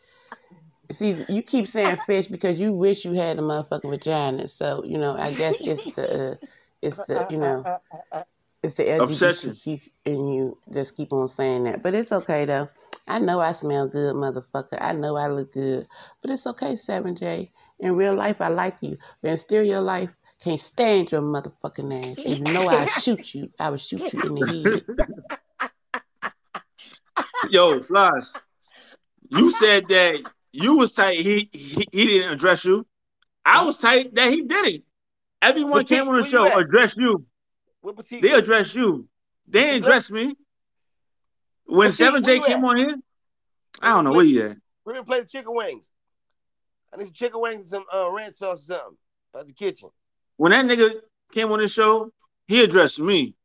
See, 0.94 1.26
you 1.28 1.42
keep 1.42 1.68
saying 1.68 1.98
fish 2.06 2.28
because 2.28 2.60
you 2.60 2.72
wish 2.74 3.06
you 3.06 3.14
had 3.14 3.40
a 3.40 3.42
motherfucking 3.42 3.90
vagina. 3.90 4.48
So 4.48 4.84
you 4.86 4.98
know, 4.98 5.16
I 5.18 5.34
guess 5.34 5.56
it's 5.60 5.92
the, 5.94 6.32
uh, 6.32 6.36
it's 6.82 6.98
the, 6.98 7.28
you 7.30 7.38
know, 7.38 7.80
it's 8.62 8.76
the 8.76 9.02
Obsession. 9.02 9.52
LGBTQ 9.52 9.90
in 10.06 10.28
you. 10.28 10.58
Just 10.72 10.96
keep 10.96 11.12
on 11.12 11.28
saying 11.28 11.66
that, 11.66 11.84
but 11.84 11.94
it's 11.94 12.12
okay 12.12 12.46
though. 12.46 12.70
I 13.08 13.20
know 13.20 13.40
I 13.42 13.52
smell 13.52 13.88
good, 13.88 14.16
motherfucker. 14.16 14.78
I 14.80 14.94
know 14.94 15.18
I 15.18 15.28
look 15.28 15.54
good, 15.54 15.88
but 16.22 16.32
it's 16.32 16.48
okay, 16.48 16.76
Seven 16.78 17.16
J. 17.16 17.52
In 17.80 17.96
real 17.96 18.16
life, 18.16 18.40
I 18.40 18.48
like 18.48 18.78
you, 18.82 18.98
but 19.22 19.32
in 19.32 19.38
stereo 19.38 19.82
life, 19.82 20.10
can't 20.42 20.60
stand 20.60 21.12
your 21.12 21.22
motherfucking 21.22 22.12
ass. 22.12 22.20
And 22.20 22.48
you 22.48 22.54
know 22.54 22.68
I 22.68 22.86
shoot 22.86 23.34
you. 23.34 23.50
I 23.60 23.70
would 23.70 23.82
shoot 23.82 24.14
you 24.14 24.22
in 24.22 24.36
the 24.36 24.84
head. 25.60 25.70
Yo, 27.50 27.82
Flies, 27.82 28.34
you 29.30 29.52
said 29.52 29.88
that 29.90 30.32
you 30.54 30.78
was 30.78 30.94
tight. 30.94 31.20
He, 31.20 31.50
he 31.52 31.88
he 31.92 32.06
didn't 32.08 32.32
address 32.32 32.64
you. 32.64 32.86
I 33.44 33.66
was 33.66 33.78
tight 33.78 34.16
that 34.16 34.32
he 34.32 34.44
didn't. 34.44 34.84
Everyone 35.42 35.84
came 35.86 36.08
on 36.08 36.22
the 36.22 36.26
show 36.26 36.58
addressed 36.58 36.96
you. 36.96 37.26
They 38.10 38.32
addressed 38.32 38.76
you. 38.76 39.08
They 39.48 39.64
didn't 39.64 39.84
address 39.84 40.10
me. 40.10 40.36
When 41.66 41.92
Seven 41.92 42.24
J 42.24 42.40
came 42.40 42.64
at? 42.64 42.70
on 42.70 42.78
here, 42.78 42.96
I 43.82 43.90
don't 43.90 44.06
know 44.06 44.14
where 44.14 44.24
you 44.24 44.44
at. 44.44 44.58
We're 44.86 44.94
gonna 44.94 45.06
play 45.06 45.20
the 45.20 45.26
chicken 45.26 45.54
wings. 45.54 45.90
I 46.94 46.98
need 46.98 47.06
some 47.06 47.14
chicken 47.14 47.42
wings 47.42 47.60
and 47.62 47.68
some 47.68 47.86
uh, 47.94 48.10
ranch 48.12 48.36
sauce 48.36 48.62
or 48.62 48.66
something 48.66 48.98
out 49.36 49.48
the 49.48 49.54
kitchen. 49.54 49.90
When 50.38 50.52
that 50.52 50.66
nigga 50.66 51.00
came 51.32 51.52
on 51.52 51.60
the 51.60 51.68
show, 51.68 52.12
he 52.48 52.64
addressed 52.64 53.00
me. 53.00 53.36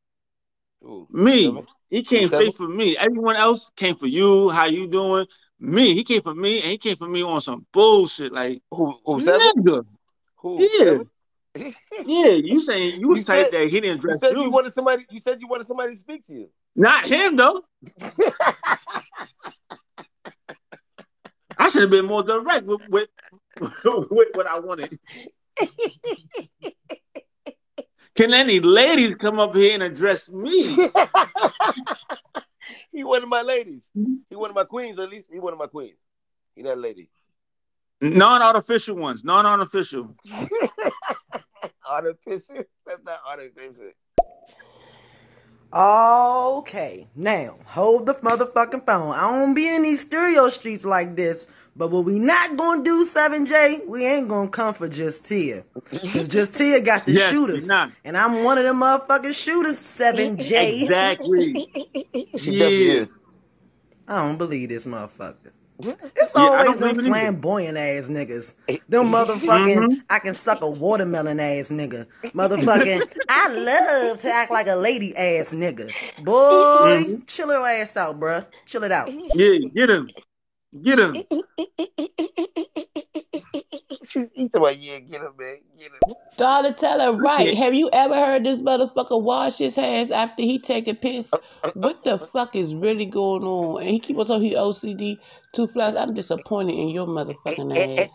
Ooh, 0.85 1.09
Me. 1.11 1.45
seven? 1.45 1.67
He 1.91 2.03
came 2.03 2.29
Seven? 2.29 2.47
straight 2.47 2.57
for 2.57 2.69
me. 2.69 2.97
Everyone 2.97 3.37
else 3.37 3.71
came 3.75 3.97
for 3.97 4.07
you. 4.07 4.51
How 4.51 4.67
you 4.67 4.87
doing? 4.87 5.27
Me. 5.61 5.95
He 5.95 6.05
came 6.05 6.23
for 6.23 6.35
me, 6.35 6.61
and 6.61 6.71
he 6.71 6.79
came 6.79 6.97
for 6.97 7.09
me 7.09 7.23
on 7.23 7.41
some 7.41 7.67
bullshit. 7.73 8.33
Like, 8.33 8.63
Who? 8.71 8.95
Who? 9.05 9.19
Nigga. 9.21 9.85
Who? 10.37 10.59
Yeah. 10.61 10.99
Yeah. 12.07 12.31
You 12.31 12.61
saying 12.61 13.01
you 13.01 13.09
was 13.09 13.19
You 13.19 13.25
said- 13.25 13.51
that 13.51 13.69
he 13.69 13.81
didn't 13.81 14.03
You 14.03 14.17
said 14.19 14.33
you. 14.37 14.43
you 14.45 14.51
wanted 14.51 14.73
somebody. 14.73 15.05
You 15.11 15.19
said 15.19 15.41
you 15.41 15.49
wanted 15.49 15.67
somebody 15.67 15.91
to 15.93 15.97
speak 15.97 16.25
to 16.29 16.33
you. 16.35 16.49
Not 16.77 17.09
him 17.09 17.35
though. 17.37 17.63
I 21.59 21.69
should 21.71 21.83
have 21.83 21.91
been 21.91 22.07
more 22.07 22.23
direct 22.23 22.65
with 22.67 22.81
with, 22.89 23.09
with 23.61 24.29
what 24.35 24.47
I 24.47 24.61
wanted. 24.61 24.97
Can 28.15 28.33
any 28.35 28.61
ladies 28.61 29.17
come 29.21 29.41
up 29.41 29.57
here 29.57 29.75
and 29.75 29.83
address 29.83 30.29
me? 30.29 30.89
He 32.99 33.05
one 33.05 33.23
of 33.23 33.29
my 33.29 33.43
ladies. 33.43 33.89
Mm-hmm. 33.97 34.15
He 34.29 34.35
one 34.35 34.51
of 34.51 34.57
my 34.57 34.65
queens. 34.65 34.99
At 34.99 35.09
least 35.09 35.29
he 35.33 35.39
one 35.39 35.53
of 35.53 35.59
my 35.61 35.69
queens. 35.69 36.01
He 36.57 36.63
that 36.63 36.79
lady. 36.79 37.09
Non-artificial 38.01 38.97
ones. 38.97 39.23
Non-artificial. 39.23 40.13
Artificial. 41.89 42.65
That's 42.85 43.05
not 43.05 43.21
artificial. 43.25 43.93
Okay, 45.73 47.09
now 47.15 47.59
hold 47.67 48.07
the 48.07 48.15
motherfucking 48.15 48.85
phone. 48.85 49.15
I 49.15 49.31
don't 49.31 49.55
be 49.55 49.73
in 49.73 49.83
these 49.83 50.01
stereo 50.01 50.49
streets 50.49 50.85
like 50.85 51.15
this, 51.15 51.47
but 51.79 51.91
what 51.93 52.05
we 52.05 52.19
not 52.19 52.57
gonna 52.57 52.85
do, 52.85 53.05
7J, 53.07 53.87
we 53.87 54.05
ain't 54.07 54.29
gonna 54.29 54.51
come 54.51 54.75
for 54.75 54.89
just 54.89 55.25
Tia. 55.27 55.65
Cause 56.13 56.29
just 56.29 56.57
Tia 56.57 56.81
got 56.81 57.07
the 57.07 57.13
Yes, 57.15 57.31
shooters. 57.31 57.69
And 58.05 58.19
I'm 58.19 58.45
one 58.45 58.59
of 58.59 58.65
them 58.65 58.81
motherfucking 58.81 59.35
shooters, 59.35 59.79
7J. 59.79 60.83
Exactly. 60.83 61.67
Yeah. 62.35 63.07
I 64.09 64.27
don't 64.27 64.39
believe 64.39 64.71
this 64.71 64.87
motherfucker. 64.87 65.53
It's 66.17 66.35
Yeah, 66.35 66.43
always 66.43 66.77
don't 66.79 66.81
them 66.81 66.97
believe 66.97 67.17
it 67.17 67.21
either. 67.21 67.33
flamboyant 67.33 67.79
ass 67.79 68.09
niggas. 68.09 68.55
Them 68.89 69.11
motherfucking 69.13 69.77
Mhm. 69.79 70.03
I 70.11 70.19
can 70.19 70.35
suck 70.35 70.63
a 70.63 70.69
watermelon 70.71 71.41
ass 71.41 71.71
nigga. 71.71 72.07
Motherfucking 72.35 73.07
I 73.29 73.49
love 73.49 74.19
to 74.23 74.33
act 74.33 74.51
like 74.51 74.67
a 74.69 74.77
lady 74.77 75.17
ass 75.17 75.55
nigga. 75.55 75.95
Boy, 76.19 77.05
Mhm. 77.05 77.27
chill 77.29 77.49
your 77.53 77.67
ass 77.67 77.97
out, 77.97 78.19
bruh. 78.19 78.47
Chill 78.67 78.85
it 78.85 78.93
out. 78.93 79.13
Yeah, 79.35 79.59
get 79.75 79.91
him. 79.91 80.09
Get 80.83 81.01
him. 81.01 81.15
He 81.15 81.25
talking 84.49 84.51
about 84.55 84.79
yeah, 84.79 84.99
get 84.99 85.23
him, 85.23 85.33
man, 85.39 85.57
get 85.79 85.89
him. 85.89 86.15
Daughter, 86.37 86.73
tell 86.73 87.01
her 87.01 87.19
right. 87.19 87.57
Have 87.57 87.75
you 87.75 87.89
ever 87.93 88.15
heard 88.15 88.45
this 88.45 88.61
motherfucker 88.61 89.21
wash 89.21 89.59
his 89.59 89.75
hands 89.75 90.11
after 90.11 90.43
he 90.43 90.59
take 90.59 90.89
a 90.89 90.95
piss? 90.95 91.33
What 91.75 92.05
the 92.05 92.19
fuck 92.33 92.55
is 92.55 92.75
really 92.75 93.07
going 93.07 93.45
on? 93.45 93.83
And 93.83 93.91
he 93.91 93.99
keep 93.99 94.19
on 94.19 94.27
talking 94.27 94.45
he 94.45 94.55
OCD. 94.55 95.19
Two 95.55 95.67
flies. 95.69 95.95
I'm 95.95 96.15
disappointed 96.15 96.75
in 96.75 96.89
your 96.89 97.07
motherfucking 97.07 97.99
ass. 97.99 98.11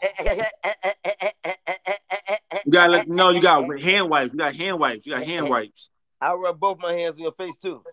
You 2.65 2.71
gotta 2.71 2.91
let 2.91 3.07
them 3.07 3.15
know 3.15 3.31
you 3.31 3.41
got 3.41 3.81
hand 3.81 4.09
wipes. 4.09 4.33
You 4.33 4.39
got 4.39 4.55
hand 4.55 4.79
wipes. 4.79 5.05
You 5.05 5.13
got 5.13 5.23
hand 5.23 5.49
wipes. 5.49 5.89
I'll 6.21 6.39
rub 6.39 6.59
both 6.59 6.79
my 6.79 6.93
hands 6.93 7.13
on 7.13 7.19
your 7.19 7.33
face 7.33 7.55
too. 7.61 7.83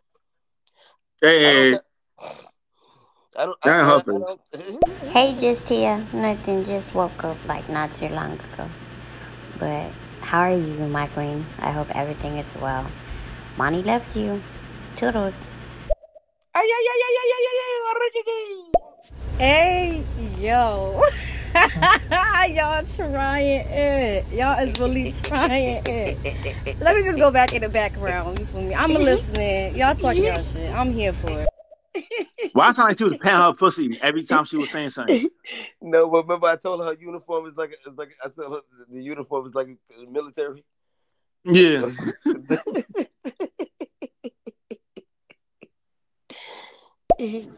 Hey, 1.20 1.78
I 3.36 3.44
don't. 3.46 3.60
Giant 3.62 3.88
I, 3.88 3.92
I, 3.92 3.96
I 3.96 4.18
don't. 4.18 4.40
Hey, 5.12 5.36
just 5.40 5.68
here. 5.68 6.04
Nothing. 6.12 6.64
Just 6.64 6.94
woke 6.94 7.24
up 7.24 7.36
like 7.46 7.68
not 7.68 7.94
too 7.94 8.08
long 8.08 8.32
ago. 8.32 8.68
But 9.58 9.90
how 10.20 10.40
are 10.40 10.54
you, 10.54 10.88
my 10.88 11.06
queen? 11.08 11.46
I 11.58 11.70
hope 11.70 11.94
everything 11.94 12.38
is 12.38 12.46
well. 12.60 12.86
Money 13.56 13.82
loves 13.82 14.16
you. 14.16 14.42
Toodles. 14.96 15.34
Ay, 16.54 16.62
ay, 16.62 16.88
ay, 16.90 17.02
ay, 17.06 17.16
ay, 17.20 17.32
ay, 17.36 17.56
ay, 17.58 18.10
ay, 18.18 18.70
Hey, 19.38 20.04
yo. 20.38 21.02
Y'all 22.54 22.84
trying 22.96 23.64
it. 23.66 24.26
Y'all 24.32 24.58
is 24.60 24.78
really 24.78 25.12
trying 25.22 25.82
it. 25.86 26.18
Let 26.80 26.96
me 26.96 27.02
just 27.02 27.18
go 27.18 27.30
back 27.30 27.52
in 27.52 27.62
the 27.62 27.68
background. 27.68 28.38
You 28.38 28.46
feel 28.46 28.62
me? 28.62 28.74
I'm 28.74 28.92
listening. 28.92 29.76
Y'all 29.76 29.94
talk 29.94 30.16
y'all 30.16 30.42
shit. 30.52 30.74
I'm 30.74 30.92
here 30.92 31.12
for 31.12 31.42
it. 31.42 31.49
Why 32.52 32.68
I 32.68 32.72
sound 32.72 32.88
like 32.88 32.98
she 32.98 33.04
was 33.04 33.18
patting 33.18 33.42
her 33.42 33.52
pussy 33.52 33.98
every 34.02 34.22
time 34.22 34.44
she 34.44 34.56
was 34.56 34.70
saying 34.70 34.90
something? 34.90 35.28
No, 35.82 36.08
but 36.08 36.22
remember 36.24 36.46
I 36.46 36.56
told 36.56 36.80
her 36.80 36.86
her 36.86 36.96
uniform 37.00 37.46
is 37.46 37.56
like 37.56 37.72
it's 37.72 37.98
like 37.98 38.14
I 38.24 38.28
told 38.28 38.54
her 38.54 38.60
the 38.88 39.02
uniform 39.02 39.48
is 39.48 39.54
like 39.54 39.68
military. 40.08 40.64
Yeah. 41.44 41.88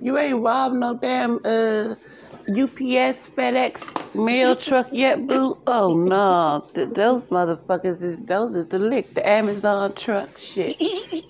You 0.01 0.19
ain't 0.19 0.43
robbed 0.43 0.75
no 0.75 0.95
damn 0.95 1.39
uh 1.45 1.95
UPS, 2.53 3.27
FedEx 3.37 4.15
mail 4.15 4.55
truck 4.57 4.89
yet, 4.93 5.27
boo? 5.27 5.59
Oh 5.67 5.95
no, 5.97 6.67
Th- 6.75 6.89
those 6.91 7.29
motherfuckers 7.29 8.03
is 8.03 8.19
those 8.27 8.55
is 8.55 8.67
the 8.67 8.79
lick, 8.79 9.15
the 9.15 9.27
Amazon 9.27 9.95
truck 9.95 10.37
shit. 10.39 10.77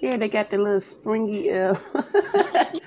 Yeah, 0.03 0.16
they 0.16 0.29
got 0.29 0.51
the 0.51 0.59
little 0.59 0.81
springy. 0.81 1.53
Uh... 1.53 1.75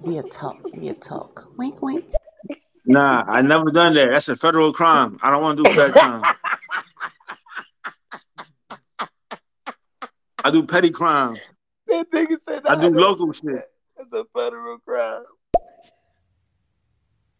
we'll 0.00 0.22
talk. 0.24 0.60
We'll 0.74 0.94
talk. 0.94 1.46
Wink, 1.56 1.80
wink. 1.80 2.04
Nah, 2.86 3.24
I 3.28 3.42
never 3.42 3.70
done 3.70 3.94
that. 3.94 4.08
That's 4.10 4.28
a 4.28 4.36
federal 4.36 4.72
crime. 4.72 5.18
I 5.22 5.30
don't 5.30 5.42
want 5.42 5.58
to 5.58 5.62
do 5.62 5.70
federal 5.70 5.92
crime. 5.92 6.22
I 10.44 10.50
do 10.50 10.66
petty 10.66 10.90
crime. 10.90 11.36
That 11.86 12.10
nigga 12.10 12.36
said 12.48 12.66
I 12.66 12.74
that. 12.74 12.92
do 12.92 12.98
local 12.98 13.32
shit. 13.32 13.70
That's 13.96 14.12
a 14.12 14.24
federal 14.36 14.78
crime. 14.78 15.22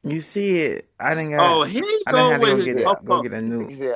You 0.05 0.21
see 0.21 0.61
it. 0.61 0.89
I 0.99 1.15
didn't 1.15 1.31
got. 1.33 1.57
Oh, 1.57 1.63
here 1.65 1.83
he 1.87 1.99
I 2.07 2.13
didn't 2.13 2.29
go 2.29 2.31
have 2.31 2.41
to 2.41 2.47
go 2.47 2.57
with 2.57 2.65
get 2.65 2.77
his 2.77 2.83
it. 2.83 2.85
puff 2.85 3.05
Go 3.05 3.23
get 3.23 3.33
a 3.33 3.43
new. 3.43 3.69
Yeah. 3.71 3.95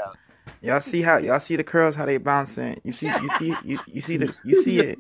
Y'all 0.63 0.81
see 0.81 1.03
how 1.03 1.19
y'all 1.19 1.41
see 1.41 1.57
the 1.57 1.65
curls 1.65 1.95
how 1.95 2.07
they 2.07 2.17
bouncing. 2.19 2.81
You 2.85 2.93
see 2.93 3.07
you 3.07 3.29
see 3.39 3.55
you, 3.65 3.79
you 3.87 4.01
see 4.01 4.17
the 4.17 4.35
you 4.45 4.63
see 4.63 4.79
it. 4.81 4.99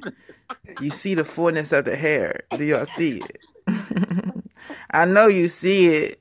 You 0.80 0.90
see 0.90 1.14
the 1.14 1.24
fullness 1.24 1.72
of 1.72 1.84
the 1.84 1.96
hair. 1.96 2.40
Do 2.56 2.64
y'all 2.64 2.86
see 2.86 3.22
it? 3.22 3.38
I 4.90 5.04
know 5.04 5.26
you 5.26 5.48
see 5.48 5.88
it. 5.88 6.20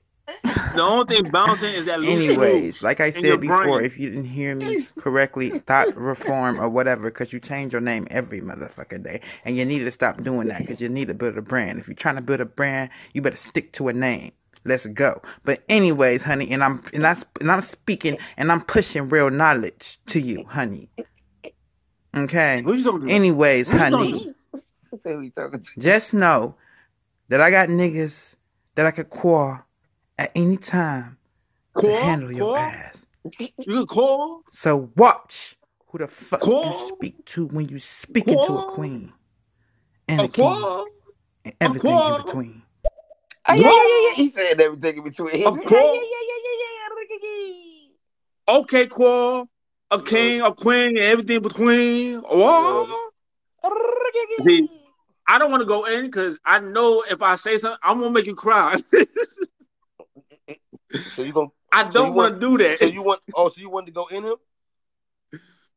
The 0.73 0.81
only 0.81 1.05
thing 1.15 1.31
bouncing 1.31 1.73
is 1.73 1.85
that 1.85 1.99
loose 1.99 2.09
Anyways, 2.09 2.81
like 2.83 2.99
I 2.99 3.11
said 3.11 3.41
before, 3.41 3.63
brain. 3.63 3.85
if 3.85 3.99
you 3.99 4.09
didn't 4.09 4.25
hear 4.25 4.55
me 4.55 4.85
correctly, 4.97 5.51
thought 5.51 5.95
reform 5.95 6.59
or 6.59 6.67
whatever, 6.67 7.03
because 7.11 7.31
you 7.31 7.39
change 7.39 7.73
your 7.73 7.81
name 7.81 8.07
every 8.09 8.41
motherfucking 8.41 9.03
day, 9.03 9.21
and 9.45 9.55
you 9.55 9.65
need 9.65 9.79
to 9.79 9.91
stop 9.91 10.23
doing 10.23 10.47
that 10.47 10.61
because 10.61 10.81
you 10.81 10.89
need 10.89 11.07
to 11.09 11.13
build 11.13 11.37
a 11.37 11.41
brand. 11.41 11.79
If 11.79 11.87
you're 11.87 11.95
trying 11.95 12.15
to 12.15 12.21
build 12.21 12.41
a 12.41 12.45
brand, 12.45 12.89
you 13.13 13.21
better 13.21 13.35
stick 13.37 13.71
to 13.73 13.87
a 13.87 13.93
name. 13.93 14.31
Let's 14.65 14.87
go. 14.87 15.21
But 15.43 15.63
anyways, 15.69 16.23
honey, 16.23 16.49
and 16.51 16.63
I'm 16.63 16.81
and 16.93 17.05
I 17.05 17.15
and 17.39 17.51
I'm 17.51 17.61
speaking 17.61 18.17
and 18.35 18.51
I'm 18.51 18.61
pushing 18.61 19.09
real 19.09 19.29
knowledge 19.29 19.99
to 20.07 20.19
you, 20.19 20.43
honey. 20.45 20.89
Okay. 22.15 22.63
Anyways, 23.07 23.67
Who 23.69 23.73
you 23.75 23.79
honey, 23.79 24.11
talking 24.13 24.33
Say 25.01 25.13
who 25.13 25.21
you 25.21 25.29
talking 25.31 25.59
to. 25.59 25.79
just 25.79 26.13
know 26.13 26.55
that 27.29 27.41
I 27.41 27.51
got 27.51 27.69
niggas 27.69 28.33
that 28.75 28.85
I 28.85 28.91
could 28.91 29.09
call 29.09 29.59
at 30.17 30.31
any 30.35 30.57
time 30.57 31.17
to 31.75 31.81
Call? 31.81 32.01
handle 32.01 32.31
your 32.31 32.57
ass. 32.57 33.05
You 33.39 33.49
can 33.57 33.85
call. 33.85 34.41
So 34.51 34.89
watch 34.95 35.57
who 35.87 35.97
the 35.99 36.07
fuck 36.07 36.39
Call? 36.41 36.65
you 36.65 36.87
speak 36.87 37.25
to 37.25 37.47
when 37.47 37.67
you 37.69 37.79
speaking 37.79 38.41
to 38.45 38.57
a 38.57 38.65
queen 38.71 39.11
and 40.07 40.21
A 40.21 40.23
a 40.23 40.27
king 40.27 40.45
call. 40.45 40.85
and 41.43 41.53
everything 41.59 41.91
in 41.99 42.15
between. 42.23 42.61
Oh, 43.47 43.53
yeah, 43.53 43.61
yeah, 43.61 43.69
yeah, 43.69 44.09
yeah. 44.09 44.13
He 44.15 44.29
said 44.31 44.59
everything 44.59 44.97
in 44.97 45.03
between. 45.03 45.35
He 45.35 45.45
Of 45.45 45.55
said, 45.55 45.65
course. 45.65 45.73
yeah, 45.73 46.01
yeah, 46.01 46.23
yeah, 46.27 46.39
yeah, 46.43 47.17
yeah, 47.19 47.27
yeah. 48.47 48.59
Okay, 48.59 48.87
call. 48.87 49.47
A 49.91 50.01
king, 50.01 50.41
a 50.41 50.53
queen, 50.53 50.97
and 50.97 51.07
everything 51.07 51.41
between. 51.41 52.19
What? 52.21 52.99
See, 54.43 54.67
I 55.27 55.37
don't 55.37 55.51
want 55.51 55.61
to 55.61 55.67
go 55.67 55.85
in 55.85 56.05
because 56.05 56.39
I 56.43 56.59
know 56.59 57.03
if 57.09 57.21
I 57.21 57.35
say 57.35 57.57
something, 57.59 57.79
I'm 57.83 57.99
gonna 57.99 58.11
make 58.11 58.25
you 58.25 58.35
cry. 58.35 58.77
So 61.11 61.23
you 61.23 61.33
gonna? 61.33 61.49
I 61.71 61.83
so 61.83 61.87
you 61.87 61.93
don't 61.93 62.13
want 62.13 62.35
to 62.35 62.39
do 62.39 62.57
that. 62.57 62.79
So 62.79 62.85
you 62.85 63.01
want? 63.01 63.21
Oh, 63.35 63.49
so 63.49 63.61
you 63.61 63.69
want 63.69 63.85
to 63.87 63.91
go 63.91 64.07
in 64.07 64.23
him? 64.23 64.35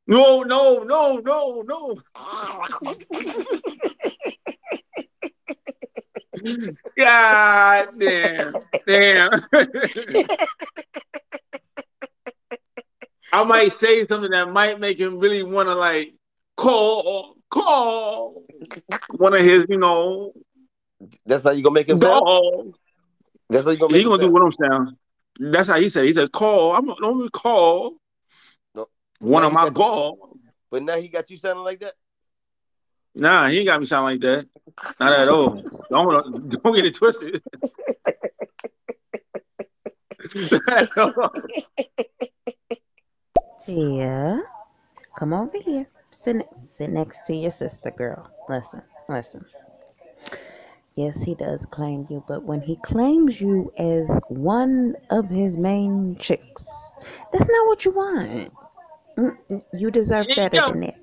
No, 0.06 0.42
no, 0.42 0.84
no, 0.84 1.18
no, 1.18 1.62
no. 1.66 1.96
God 6.96 7.88
damn, 7.98 8.54
damn. 8.86 9.30
I 13.32 13.44
might 13.44 13.78
say 13.78 14.06
something 14.06 14.30
that 14.30 14.50
might 14.52 14.80
make 14.80 14.98
him 14.98 15.18
really 15.18 15.42
want 15.42 15.68
to 15.68 15.74
like 15.74 16.14
call, 16.56 17.36
call 17.50 18.42
one 19.16 19.34
of 19.34 19.44
his, 19.44 19.66
you 19.68 19.76
know, 19.78 20.32
That's 21.26 21.44
how 21.44 21.50
you 21.50 21.62
gonna 21.62 21.74
make 21.74 21.88
him 21.88 21.98
sound. 21.98 22.74
That's 23.50 23.66
how 23.66 23.72
you 23.72 23.78
gonna 23.78 23.92
He 23.92 23.98
make 23.98 24.04
him 24.04 24.10
gonna 24.10 24.22
do 24.22 24.26
sound. 24.26 24.32
what 24.32 24.42
I'm 24.42 24.52
sound. 24.52 24.96
That's 25.52 25.68
how 25.68 25.78
he 25.80 25.88
said. 25.88 26.04
He 26.04 26.12
said, 26.12 26.32
"Call." 26.32 26.74
I'm 26.74 26.86
gonna 26.86 27.00
don't 27.00 27.32
call 27.32 27.96
No. 28.74 28.88
one 29.20 29.42
Now 29.42 29.48
of 29.48 29.54
my 29.54 29.64
got 29.64 29.74
call. 29.74 30.38
But 30.70 30.82
now 30.82 30.96
he 30.96 31.08
got 31.08 31.30
you 31.30 31.36
sounding 31.36 31.64
like 31.64 31.80
that. 31.80 31.94
Nah, 33.14 33.48
he 33.48 33.58
ain't 33.58 33.66
got 33.66 33.80
me 33.80 33.86
sound 33.86 34.04
like 34.04 34.20
that. 34.20 34.46
Not 35.00 35.12
at 35.12 35.28
all. 35.28 35.62
Don't 35.90 36.50
don't 36.50 36.74
get 36.74 36.86
it 36.86 36.94
twisted. 36.94 37.42
Tia, 43.64 44.42
come 45.18 45.32
over 45.32 45.58
here. 45.58 45.86
Sit, 46.10 46.36
ne- 46.36 46.48
sit 46.76 46.90
next 46.90 47.24
to 47.26 47.34
your 47.34 47.50
sister, 47.50 47.90
girl. 47.90 48.28
Listen, 48.48 48.82
listen. 49.08 49.44
Yes, 50.96 51.22
he 51.22 51.34
does 51.36 51.64
claim 51.66 52.06
you, 52.10 52.24
but 52.26 52.42
when 52.42 52.60
he 52.60 52.76
claims 52.84 53.40
you 53.40 53.72
as 53.78 54.08
one 54.28 54.96
of 55.10 55.28
his 55.28 55.56
main 55.56 56.16
chicks, 56.18 56.64
that's 57.32 57.48
not 57.48 57.66
what 57.66 57.84
you 57.84 57.92
want. 57.92 58.52
You 59.72 59.90
deserve 59.90 60.26
better 60.34 60.60
than 60.60 60.80
that. 60.80 60.96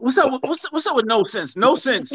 What's 0.00 0.18
up? 0.18 0.32
with- 0.32 0.42
What's 0.42 0.64
what's 0.72 0.86
up 0.86 0.96
with 0.96 1.06
no 1.06 1.24
sense? 1.24 1.56
No 1.56 1.76
sense. 1.76 2.10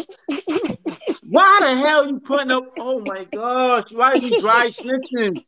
Why 1.28 1.58
the 1.62 1.82
hell 1.84 2.08
you 2.08 2.20
putting 2.20 2.52
up? 2.52 2.66
Oh 2.80 3.02
my 3.06 3.24
gosh! 3.26 3.92
Why 3.92 4.10
are 4.10 4.18
you 4.18 4.40
dry 4.42 4.68
snitching? 4.68 5.44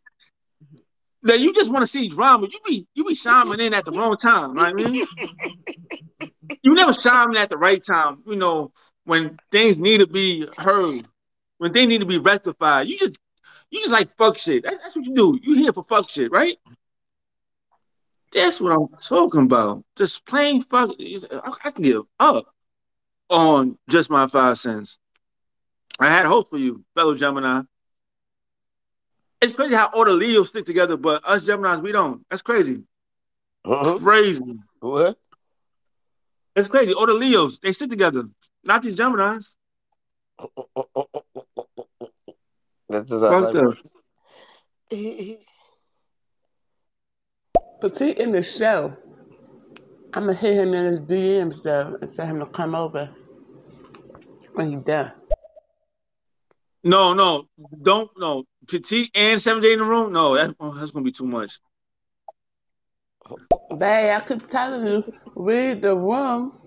That 1.24 1.40
you 1.40 1.54
just 1.54 1.72
want 1.72 1.84
to 1.84 1.88
see 1.88 2.08
drama. 2.08 2.48
You 2.52 2.60
be 2.66 2.88
you 2.94 3.04
be 3.04 3.16
chiming 3.16 3.60
in 3.60 3.74
at 3.74 3.86
the 3.86 3.92
wrong 3.92 4.18
time. 4.18 4.54
Right? 4.54 4.74
I 4.74 4.74
mean, 4.74 5.06
you 6.64 6.74
never 6.74 6.94
in 7.30 7.38
at 7.38 7.50
the 7.50 7.58
right 7.58 7.84
time. 7.84 8.24
You 8.26 8.36
know 8.36 8.72
when 9.06 9.38
things 9.52 9.78
need 9.80 10.00
to 10.00 10.08
be 10.08 10.48
heard, 10.58 11.08
when 11.58 11.74
they 11.74 11.86
need 11.86 12.00
to 12.02 12.06
be 12.06 12.18
rectified. 12.18 12.88
You 12.88 12.98
just 12.98 13.18
you 13.72 13.80
just 13.80 13.92
like 13.92 14.16
fuck 14.18 14.38
shit. 14.38 14.64
That- 14.64 14.80
that's 14.84 14.96
what 14.96 15.06
you 15.06 15.14
do. 15.16 15.40
You 15.42 15.56
here 15.56 15.74
for 15.74 15.84
fuck 15.84 16.10
shit, 16.10 16.32
right? 16.32 16.58
That's 18.34 18.60
what 18.60 18.74
I'm 18.74 18.88
talking 19.00 19.44
about. 19.44 19.84
Just 19.96 20.26
plain 20.26 20.62
fuck. 20.64 20.92
I, 21.00 21.52
I 21.64 21.72
can 21.72 21.84
give 21.84 22.04
up 22.20 22.54
on 23.30 23.78
just 23.90 24.10
my 24.10 24.28
five 24.28 24.60
cents. 24.60 25.00
I 26.00 26.10
had 26.10 26.26
hope 26.26 26.50
for 26.50 26.58
you, 26.58 26.84
fellow 26.96 27.16
Gemini. 27.16 27.62
It's 29.42 29.54
crazy 29.54 29.76
how 29.76 29.88
all 29.94 30.06
the 30.06 30.12
Leos 30.12 30.50
stick 30.50 30.66
together, 30.66 30.98
but 30.98 31.24
us 31.26 31.44
Geminis, 31.44 31.82
we 31.82 31.92
don't. 31.92 32.26
That's 32.30 32.42
crazy. 32.42 32.84
Uh-huh. 33.66 34.00
Crazy. 34.00 34.44
What? 34.80 35.18
It's 36.56 36.68
crazy. 36.68 36.94
All 36.94 37.06
the 37.06 37.14
Leos, 37.14 37.60
they 37.60 37.72
stick 37.72 37.90
together. 37.90 38.30
Not 38.64 38.82
these 38.82 38.96
Geminis. 38.96 39.56
That's 42.90 43.10
just 43.10 43.22
Fucked 43.22 43.56
how 44.90 45.47
life 47.82 47.92
Petite 47.94 48.18
in 48.18 48.32
the 48.32 48.42
show. 48.42 48.96
I'm 50.14 50.26
gonna 50.26 50.34
hit 50.34 50.58
him 50.58 50.74
in 50.74 50.92
his 50.92 51.02
DMs 51.02 51.62
though 51.64 51.98
and 52.02 52.14
tell 52.14 52.26
him 52.26 52.40
to 52.40 52.46
come 52.46 52.76
over 52.76 53.10
when 54.54 54.72
he's 54.72 54.82
done. 54.82 55.12
No, 56.84 57.14
no, 57.14 57.48
don't 57.82 58.10
no. 58.18 58.46
Petite 58.68 59.12
and 59.14 59.42
seven 59.42 59.62
day 59.62 59.74
in 59.74 59.80
the 59.80 59.86
room. 59.86 60.14
No, 60.14 60.36
that, 60.36 60.56
oh, 60.60 60.74
that's 60.74 60.92
gonna 60.92 61.04
be 61.04 61.12
too 61.12 61.26
much. 61.26 61.60
Babe, 63.70 63.80
I 63.82 64.24
keep 64.26 64.48
telling 64.48 64.88
you, 64.88 65.04
read 65.36 65.82
the 65.82 65.96
room, 65.96 66.58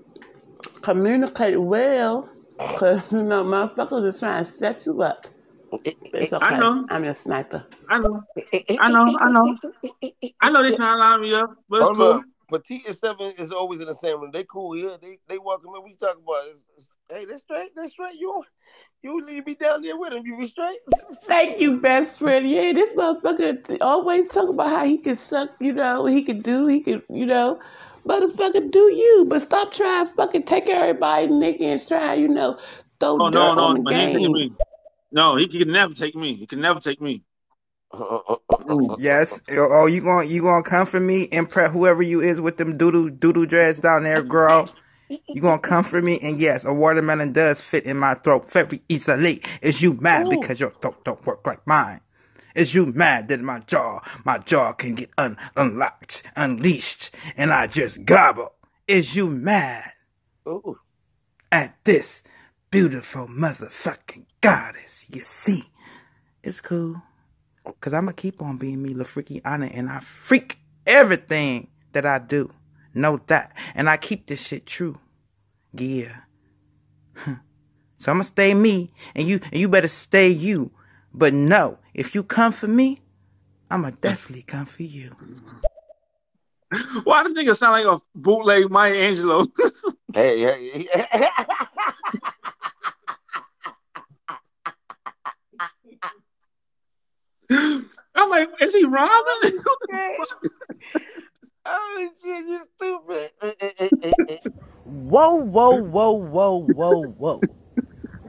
communicate 0.83 1.61
well, 1.61 2.31
cause 2.59 3.11
you 3.11 3.23
know 3.23 3.43
motherfuckers 3.45 4.07
is 4.07 4.19
trying 4.19 4.45
to 4.45 4.51
set 4.51 4.85
you 4.85 5.01
up. 5.03 5.27
But 5.71 5.83
it's 6.15 6.33
okay. 6.33 6.45
I 6.45 6.59
know. 6.59 6.87
I'm 6.91 7.05
your 7.05 7.15
sniper. 7.15 7.65
I 7.89 7.99
know. 7.99 8.23
I 8.81 8.91
know. 8.91 9.19
I 9.21 9.31
know. 9.31 9.57
I 10.41 10.51
know 10.51 10.63
they 10.63 10.77
trying 10.77 10.95
to 10.95 10.99
line 10.99 11.21
me 11.23 11.35
up, 11.35 11.55
but 11.69 11.83
it's 11.83 11.97
cool. 11.99 12.13
Up. 12.13 12.25
Petite 12.51 12.87
and 12.87 12.97
Seven 12.97 13.33
is 13.39 13.53
always 13.53 13.81
in 13.81 13.87
the 13.87 13.95
same 13.95 14.21
room. 14.21 14.31
They 14.33 14.45
cool 14.45 14.73
here. 14.73 14.99
They 15.01 15.19
they 15.29 15.39
welcome 15.39 15.71
in. 15.77 15.85
We 15.85 15.95
talk 15.95 16.17
about 16.17 16.49
it's, 16.49 16.65
it's- 16.77 16.89
hey, 17.09 17.25
that's 17.25 17.43
straight. 17.43 17.71
That's 17.77 17.93
straight. 17.93 18.15
You 18.19 18.43
you 19.03 19.21
leave 19.25 19.47
me 19.47 19.55
down 19.55 19.83
there 19.83 19.97
with 19.97 20.13
him. 20.13 20.27
You 20.27 20.37
be 20.39 20.47
straight. 20.47 20.79
Thank 21.25 21.61
you, 21.61 21.81
best 21.81 22.19
friend. 22.19 22.49
Yeah, 22.49 22.73
this 22.73 22.93
motherfucker 22.93 23.79
always 23.81 24.29
talk 24.29 24.49
about 24.49 24.71
how 24.71 24.85
he 24.85 24.99
can 24.99 25.17
suck, 25.17 25.51
you 25.61 25.73
know, 25.73 26.07
he 26.07 26.23
can 26.23 26.43
do, 26.43 26.67
he 26.67 26.81
can, 26.81 27.03
you 27.09 27.25
know, 27.25 27.61
motherfucker, 28.07 28.71
do 28.71 28.79
you. 28.79 29.27
But 29.29 29.43
stop 29.43 29.73
trying 29.73 30.09
to 30.09 30.15
fucking 30.15 30.43
take 30.45 30.69
everybody, 30.69 31.29
nigga, 31.29 31.63
and 31.63 31.89
try, 31.89 32.15
you 32.15 32.29
know, 32.29 32.59
throw 32.99 33.19
Oh 33.21 33.31
dirt 33.31 33.35
no, 33.39 33.55
no, 33.55 33.63
on 33.63 33.75
the 33.77 33.81
no, 33.81 33.91
he 33.91 34.03
ain't 34.03 34.13
taking 34.13 34.33
game. 34.35 34.57
Me. 35.13 35.17
No, 35.21 35.37
he 35.37 35.49
can 35.49 35.73
never 35.73 35.95
take 35.95 36.15
me. 36.15 36.35
He 36.35 36.47
can 36.47 36.61
never 36.61 36.81
take 36.81 37.01
me. 37.01 37.23
Yes. 38.99 39.41
Oh, 39.51 39.87
you 39.87 40.01
going 40.03 40.31
you 40.31 40.43
gonna 40.43 40.63
come 40.63 40.87
for 40.87 41.01
me, 41.01 41.29
and 41.33 41.49
prep 41.49 41.73
whoever 41.73 42.03
you 42.03 42.21
is 42.21 42.41
with 42.41 42.57
them 42.57 42.77
doodle 42.77 43.09
doodle 43.09 43.47
dreads 43.47 43.81
down 43.81 44.05
there, 44.05 44.23
girl. 44.23 44.69
You 45.29 45.41
gonna 45.41 45.59
come 45.61 45.83
for 45.85 46.01
me, 46.01 46.19
and 46.23 46.39
yes, 46.39 46.65
a 46.65 46.73
watermelon 46.73 47.33
does 47.33 47.61
fit 47.61 47.85
in 47.85 47.97
my 47.97 48.15
throat 48.15 48.51
very 48.53 48.83
easily. 48.89 49.43
Is 49.61 49.83
you 49.83 49.95
mad 49.95 50.29
because 50.31 50.61
your 50.61 50.71
throat 50.71 51.05
don't 51.05 51.25
work 51.27 51.47
like 51.47 51.67
mine? 51.67 52.01
Is 52.55 52.75
you 52.75 52.87
mad 52.87 53.29
that 53.29 53.41
my 53.41 53.61
jaw, 53.61 54.01
my 54.25 54.39
jaw 54.39 54.73
can 54.73 54.95
get 54.95 55.11
un- 55.19 55.37
unlocked, 55.57 56.23
unleashed, 56.37 57.11
and 57.37 57.53
I 57.53 57.67
just 57.67 58.05
gobble? 58.05 58.53
Is 58.87 59.17
you 59.17 59.29
mad 59.31 59.93
Ooh. 60.47 60.79
at 61.51 61.77
this 61.85 62.23
beautiful 62.71 63.27
motherfucking 63.29 64.27
goddess? 64.41 64.90
You 65.13 65.23
see, 65.25 65.65
it's 66.43 66.61
cool. 66.61 67.03
Cause 67.81 67.93
I'ma 67.93 68.13
keep 68.13 68.41
on 68.41 68.57
being 68.59 68.83
me, 68.83 68.95
La 68.95 69.05
Freaky 69.05 69.41
Anna, 69.45 69.67
and 69.67 69.91
I 69.91 70.01
freak 70.01 70.59
everything 70.87 71.69
that 71.93 72.07
I 72.07 72.19
do. 72.19 72.51
Know 72.95 73.19
that. 73.27 73.57
And 73.75 73.89
I 73.89 73.97
keep 73.97 74.27
this 74.27 74.47
shit 74.47 74.67
true. 74.67 74.99
Yeah. 75.73 76.17
so 77.97 78.13
I'ma 78.13 78.23
stay 78.23 78.55
me, 78.55 78.93
and 79.15 79.27
you 79.27 79.41
and 79.45 79.57
you 79.57 79.69
better 79.69 79.89
stay 79.89 80.29
you. 80.29 80.71
But 81.13 81.35
no, 81.35 81.79
If 81.93 82.15
you 82.15 82.23
come 82.23 82.53
for 82.53 82.69
me, 82.69 83.01
I'ma 83.71 83.91
definitely 83.91 84.43
come 84.43 84.67
for 84.67 84.85
you. 84.85 85.17
Why 87.03 87.25
does 87.25 87.35
nigga 87.35 87.57
sound 87.57 87.73
like 87.73 87.85
a 87.85 88.01
bootleg 88.15 88.71
Maya 88.71 88.95
Angelou? 88.95 89.51
hey, 90.15 90.41
hey, 90.41 90.87
hey. 90.93 91.29
I'm 98.15 98.29
like, 98.31 98.49
is 98.61 98.75
he 98.75 98.85
rhyming? 98.85 99.11
oh 101.67 102.09
shit, 102.23 102.47
you 102.47 102.63
stupid. 102.77 103.31
Whoa, 104.85 105.35
whoa, 105.37 105.77
whoa, 105.83 106.11
whoa, 106.13 106.57
whoa, 106.63 107.03
whoa. 107.03 107.41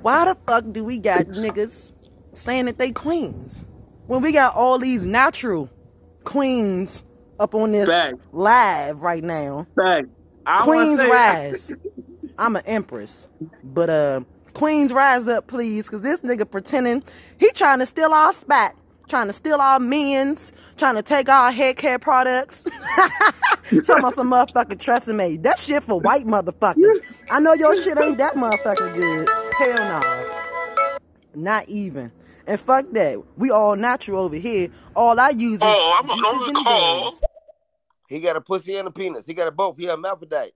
Why 0.02 0.26
the 0.26 0.38
fuck 0.48 0.66
do 0.72 0.84
we 0.84 0.98
got 0.98 1.28
niggas 1.28 1.92
saying 2.34 2.66
that 2.66 2.78
they 2.78 2.92
queens? 2.92 3.66
When 4.08 4.22
we 4.22 4.32
got 4.32 4.56
all 4.56 4.78
these 4.80 5.08
natural 5.08 5.70
queens 6.24 7.04
up 7.40 7.56
on 7.56 7.72
this 7.72 7.90
Fact. 7.90 8.16
live 8.32 9.02
right 9.02 9.24
now. 9.24 9.68
Fact. 9.76 10.08
Queens 10.62 11.00
say- 11.00 11.10
rise. 11.10 11.72
I'm 12.38 12.56
an 12.56 12.64
empress. 12.66 13.28
But 13.64 13.90
uh 13.90 14.22
Queens 14.54 14.92
rise 14.92 15.28
up 15.28 15.48
please, 15.48 15.88
cause 15.88 16.02
this 16.02 16.22
nigga 16.22 16.50
pretending 16.50 17.04
he 17.40 17.50
trying 17.52 17.80
to 17.80 17.86
steal 17.86 18.14
our 18.14 18.34
spot. 18.34 18.76
Trying 19.12 19.28
to 19.28 19.34
steal 19.34 19.60
our 19.60 19.78
men's, 19.78 20.54
trying 20.78 20.96
to 20.96 21.02
take 21.02 21.28
our 21.28 21.52
hair 21.52 21.74
care 21.74 22.00
products. 22.00 22.64
Talking 23.66 23.84
about 23.90 24.14
some 24.14 24.32
motherfucking 24.32 24.78
Tresemme. 24.78 25.44
That 25.44 25.60
shit 25.60 25.84
for 25.84 26.00
white 26.00 26.26
motherfuckers. 26.26 27.04
I 27.30 27.42
know 27.42 27.52
your 27.52 27.76
shit 27.76 28.00
ain't 28.02 28.20
that 28.20 28.36
motherfucking 28.36 28.96
good. 28.96 29.30
Hell 29.58 30.00
no. 30.00 30.98
Not 31.36 31.68
even. 31.68 32.14
And 32.48 32.58
fuck 32.62 32.86
that. 32.94 33.22
We 33.36 33.52
all 33.52 33.76
natural 33.76 34.24
over 34.24 34.38
here. 34.38 34.70
All 34.96 35.20
I 35.20 35.32
use 35.32 35.60
is 35.60 35.64
Oh, 35.64 36.00
I'm 36.00 36.08
juices 36.08 36.24
on 36.24 36.54
the 36.54 36.60
and 36.60 36.66
call. 36.66 37.20
He 38.08 38.22
got 38.22 38.38
a 38.38 38.42
pussy 38.42 38.78
and 38.78 38.88
a 38.88 38.92
penis. 38.92 39.26
He 39.26 39.34
got 39.34 39.50
a 39.50 39.52
both. 39.52 39.76
He 39.78 39.88
a 39.88 39.92
hermaphrodite. 39.92 40.54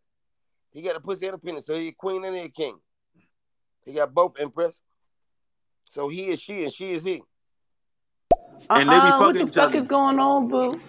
He 0.72 0.82
got 0.82 0.96
a 0.96 1.02
pussy 1.02 1.26
and 1.26 1.36
a 1.36 1.40
penis. 1.40 1.66
So 1.66 1.74
he 1.76 1.90
a 1.90 1.92
queen 1.92 2.24
and 2.24 2.34
he 2.34 2.44
a 2.44 2.50
king. 2.50 2.80
He 3.84 3.92
got 3.92 4.14
both, 4.14 4.40
Empress. 4.40 4.76
So 5.92 6.08
he 6.08 6.30
is 6.30 6.40
she 6.40 6.64
and 6.64 6.72
she 6.72 6.94
is 6.94 7.04
he. 7.04 7.22
And 8.70 8.90
they 8.90 9.00
be 9.00 9.00
Uh-uh, 9.00 9.20
what 9.20 9.34
the 9.34 9.42
each 9.42 9.54
fuck 9.54 9.70
other. 9.70 9.78
is 9.80 9.86
going 9.88 10.20
on, 10.20 10.48
boo? 10.48 10.80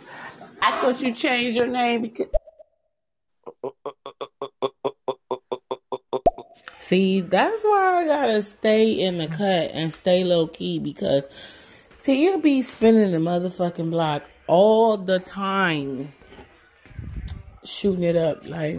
I 0.63 0.81
thought 0.81 1.01
you 1.01 1.13
changed 1.13 1.57
your 1.57 1.67
name 1.67 2.03
because 2.03 2.29
See, 6.79 7.21
that's 7.21 7.63
why 7.65 8.03
I 8.03 8.07
gotta 8.07 8.43
stay 8.43 8.93
in 8.93 9.19
the 9.19 9.27
cut 9.27 9.71
and 9.75 9.93
stay 9.93 10.23
low 10.25 10.47
key 10.47 10.79
because 10.79 11.29
Tia 12.03 12.39
be 12.39 12.63
spinning 12.63 13.11
the 13.11 13.19
motherfucking 13.19 13.91
block 13.91 14.23
all 14.47 14.97
the 14.97 15.19
time, 15.19 16.13
shooting 17.65 18.05
it 18.05 18.15
up. 18.17 18.45
Like 18.47 18.79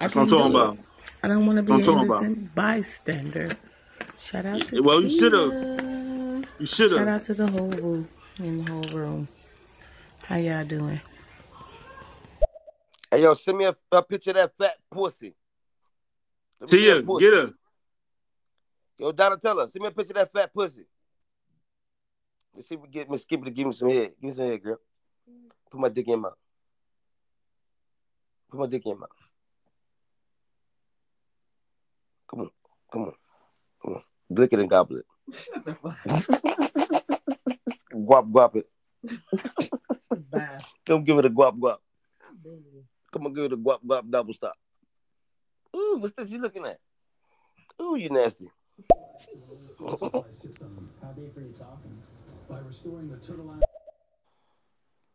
I 0.00 0.06
That's 0.06 0.14
what 0.14 0.22
I'm 0.22 0.28
talking 0.28 0.52
do 0.52 0.58
it. 0.58 0.60
about. 0.60 0.78
I 1.22 1.28
don't 1.28 1.46
want 1.46 1.56
to 1.56 1.62
be 1.64 1.72
I'm 1.72 1.80
talking 1.82 2.04
about. 2.08 2.22
innocent 2.22 2.54
bystander. 2.54 3.50
Shout 4.18 4.46
out 4.46 4.66
to 4.68 4.80
Well, 4.80 5.02
you 5.02 5.12
should 5.12 5.32
have. 5.32 5.89
Tia. 6.60 6.62
You 6.62 6.66
should 6.66 6.90
Shout 6.90 7.08
out 7.08 7.22
to 7.22 7.34
the 7.34 7.46
whole 7.46 7.70
room 7.70 8.08
in 8.38 8.64
the 8.64 8.70
whole 8.70 8.82
room. 8.98 9.28
How 10.22 10.36
y'all 10.36 10.64
doing? 10.64 11.00
Hey 13.10 13.22
yo, 13.22 13.34
send 13.34 13.58
me 13.58 13.64
a, 13.64 13.76
a 13.90 14.02
picture 14.02 14.30
of 14.30 14.36
that 14.36 14.52
fat 14.58 14.76
pussy. 14.90 15.34
Let 16.60 16.70
me 16.70 16.78
see 16.78 16.84
Tia, 16.84 16.94
that 16.96 17.06
pussy. 17.06 17.24
get 17.24 17.34
her. 17.34 17.52
Yo, 18.98 19.12
Donatella, 19.12 19.70
send 19.70 19.82
me 19.82 19.88
a 19.88 19.90
picture 19.90 20.12
of 20.12 20.16
that 20.16 20.32
fat 20.32 20.54
pussy. 20.54 20.84
Let's 22.54 22.68
see 22.68 22.74
if 22.74 22.80
we 22.80 22.88
get 22.88 23.10
Miss 23.10 23.22
Skipper 23.22 23.46
to 23.46 23.50
give 23.50 23.66
me 23.66 23.72
some 23.72 23.90
head. 23.90 24.12
Give 24.20 24.30
me 24.30 24.34
some 24.34 24.46
head, 24.46 24.62
girl. 24.62 24.78
Put 25.70 25.80
my 25.80 25.88
dick 25.88 26.08
in 26.08 26.20
my 26.20 26.28
mouth. 26.28 26.38
Put 28.50 28.60
my 28.60 28.66
dick 28.66 28.84
in 28.84 28.92
my 28.92 29.00
mouth. 29.00 29.08
Come 32.28 32.40
on, 32.40 32.50
come 32.92 33.02
on, 33.02 33.14
come 33.82 33.94
on. 33.94 34.02
Blick 34.28 34.52
it 34.52 34.60
and 34.60 34.70
gobble 34.70 34.98
it. 34.98 35.06
Guap 37.92 38.30
guap 38.30 38.56
it. 38.56 38.66
Come 40.86 41.04
give 41.04 41.18
it 41.18 41.26
a 41.26 41.30
guap 41.30 41.58
guap. 41.58 41.78
Come 43.12 43.26
on, 43.26 43.34
give 43.34 43.44
it 43.44 43.52
a 43.52 43.56
guap 43.56 43.78
guap 43.86 44.08
double 44.10 44.34
stop. 44.34 44.54
Ooh, 45.74 45.98
what's 46.00 46.14
that 46.16 46.28
you 46.28 46.40
looking 46.40 46.66
at? 46.66 46.78
Ooh, 47.80 47.96
you 47.96 48.10
nasty. 48.10 48.50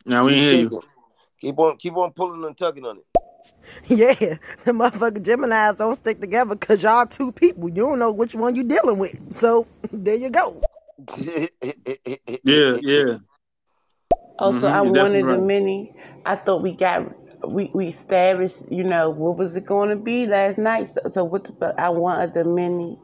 Now 0.05 0.25
we 0.25 0.33
Keep 0.33 0.37
ain't 0.37 0.43
hear 0.43 0.55
you. 0.55 0.69
shaking. 0.69 0.81
Keep 1.41 1.59
on, 1.59 1.77
keep 1.77 1.95
on 1.97 2.11
pulling 2.13 2.43
and 2.45 2.57
tugging 2.57 2.85
on 2.85 2.97
it. 2.97 3.14
Yeah, 3.87 4.13
the 4.63 4.71
motherfucking 4.71 5.23
Geminis 5.23 5.77
don't 5.77 5.95
stick 5.95 6.19
together 6.21 6.55
because 6.55 6.81
y'all 6.83 7.05
two 7.05 7.31
people. 7.31 7.69
You 7.69 7.83
don't 7.83 7.99
know 7.99 8.11
which 8.11 8.35
one 8.35 8.55
you 8.55 8.63
dealing 8.63 8.97
with. 8.97 9.33
So 9.33 9.67
there 9.91 10.15
you 10.15 10.29
go. 10.29 10.61
Yeah, 12.43 12.77
yeah. 12.81 13.17
Also, 14.39 14.67
Mhm, 14.67 14.71
I 14.71 14.81
wanted 14.81 15.17
you're 15.17 15.27
one 15.27 15.29
the 15.29 15.37
right. 15.37 15.47
many. 15.47 15.93
I 16.25 16.35
thought 16.35 16.61
we 16.61 16.73
got 16.73 17.11
we 17.49 17.71
we 17.73 17.87
established. 17.87 18.63
You 18.69 18.83
know 18.83 19.09
what 19.09 19.37
was 19.37 19.55
it 19.55 19.65
going 19.65 19.89
to 19.89 19.95
be 19.95 20.25
last 20.25 20.57
night? 20.57 20.89
So, 20.93 21.01
so 21.11 21.23
what 21.23 21.43
the 21.45 21.53
fuck? 21.53 21.75
I 21.77 21.89
wanted 21.89 22.29
of 22.29 22.33
the 22.33 22.43
many. 22.43 22.99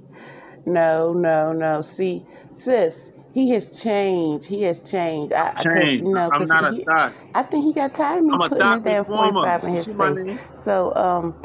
No, 0.66 1.14
no, 1.14 1.54
no. 1.54 1.82
See, 1.82 2.26
sis, 2.56 3.12
he 3.34 3.52
has 3.52 3.80
changed. 3.82 4.46
He 4.48 4.64
has 4.64 4.80
changed. 4.82 5.34
I, 5.34 5.54
I 5.58 5.64
cause, 5.66 5.90
Change. 5.90 5.98
you 6.00 6.14
know, 6.14 6.32
I'm 6.32 6.48
'cause 6.48 6.48
not 6.48 6.66
a 6.66 6.74
he, 6.74 6.86
thought. 6.86 7.16
I 7.36 7.44
think 7.44 7.66
he 7.66 7.74
got 7.74 7.96
tired 7.96 8.20
of 8.20 8.26
me 8.26 8.38
I'm 8.38 8.50
putting 8.50 8.70
thought 8.70 8.84
that 8.84 8.84
damn 8.84 9.06
45 9.06 9.64
in 9.66 9.76
his 9.76 9.88
see 9.88 9.94
face. 9.98 10.20
So, 10.64 10.94
um, 10.96 11.36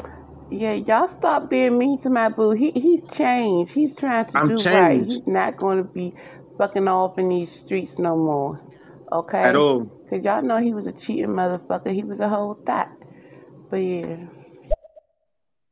yeah, 0.51 0.73
y'all 0.73 1.07
stop 1.07 1.49
being 1.49 1.77
mean 1.77 2.01
to 2.01 2.09
my 2.09 2.29
boo. 2.29 2.51
He 2.51 2.71
he's 2.71 3.03
changed. 3.11 3.73
He's 3.73 3.95
trying 3.97 4.25
to 4.31 4.37
I'm 4.37 4.47
do 4.47 4.63
right. 4.63 5.01
changed. 5.01 5.07
He's 5.07 5.27
not 5.27 5.57
going 5.57 5.79
to 5.79 5.85
be 5.85 6.15
fucking 6.57 6.87
off 6.87 7.19
in 7.19 7.29
these 7.29 7.51
streets 7.51 7.99
no 7.99 8.17
more. 8.17 8.61
Okay? 9.11 9.49
At 9.49 9.55
all. 9.55 9.89
Cause 10.09 10.21
y'all 10.23 10.43
know 10.43 10.57
he 10.59 10.73
was 10.73 10.87
a 10.87 10.93
cheating 10.93 11.27
motherfucker. 11.29 11.93
He 11.93 12.03
was 12.03 12.19
a 12.21 12.29
whole 12.29 12.57
thought. 12.65 12.89
But 13.69 13.77
yeah. 13.77 14.17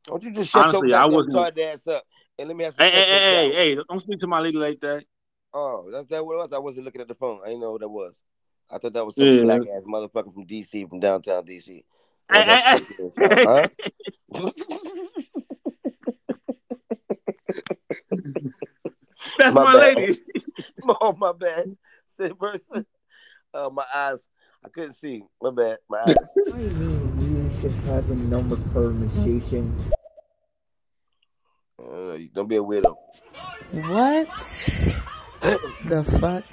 Don't 0.06 0.22
you 0.24 0.32
just 0.32 0.50
shut 0.52 0.72
Honestly, 0.72 0.88
your 0.88 0.98
I 0.98 1.06
wasn't. 1.06 1.50
ass 1.60 1.86
up 1.88 2.04
and 2.38 2.48
let 2.48 2.56
me 2.56 2.64
have 2.64 2.74
some 2.76 2.84
Hey, 2.84 2.90
hey, 2.90 2.92
sex 2.92 3.10
on 3.12 3.18
the 3.18 3.22
hey, 3.22 3.50
hey, 3.50 3.54
hey! 3.76 3.78
Don't 3.88 4.02
speak 4.02 4.20
to 4.20 4.26
my 4.28 4.40
lady 4.40 4.58
like 4.58 4.80
that. 4.80 5.04
Oh, 5.58 5.88
that's 5.90 6.10
that 6.10 6.26
what 6.26 6.34
it 6.34 6.36
was? 6.36 6.52
I 6.52 6.58
wasn't 6.58 6.84
looking 6.84 7.00
at 7.00 7.08
the 7.08 7.14
phone. 7.14 7.40
I 7.42 7.46
didn't 7.46 7.62
know 7.62 7.72
what 7.72 7.80
that 7.80 7.88
was. 7.88 8.22
I 8.70 8.76
thought 8.76 8.92
that 8.92 9.06
was 9.06 9.14
some 9.14 9.24
Yeah. 9.24 9.40
black 9.42 9.62
ass 9.62 9.84
motherfucker 9.88 10.34
from 10.34 10.44
DC, 10.46 10.86
from 10.86 11.00
downtown 11.00 11.46
DC. 11.46 11.82
Hey, 12.30 12.38
Was 12.38 12.44
hey, 12.44 12.60
hey! 12.60 12.78
sex 12.78 12.90
in 12.98 13.08
the 13.08 13.12
shower, 13.16 13.44
huh? 13.46 14.50
That's 19.38 19.54
my 19.54 19.64
my 19.64 19.74
lady. 19.74 20.18
oh, 21.00 21.14
my 21.16 21.32
bad. 21.32 21.74
Same 22.20 22.36
person. 22.36 22.84
Oh, 23.54 23.70
my 23.70 23.84
eyes. 23.94 24.28
I 24.62 24.68
couldn't 24.68 24.92
see. 24.92 25.24
My 25.40 25.50
bad. 25.52 25.78
My 25.88 26.00
eyes. 26.06 26.16
I 26.52 26.56
mean, 26.56 27.50
you 27.50 27.60
should 27.62 27.72
have 27.86 28.10
a 28.10 28.14
number 28.14 28.56
conversation. 28.74 29.74
Uh, 31.82 32.18
don't 32.34 32.48
be 32.48 32.56
a 32.56 32.62
widow. 32.62 32.98
What 33.72 34.28
the 35.40 36.04
fuck 36.20 36.44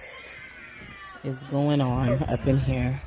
is 1.24 1.44
going 1.46 1.82
on 1.82 2.24
up 2.24 2.46
in 2.48 2.58
here? 2.60 3.02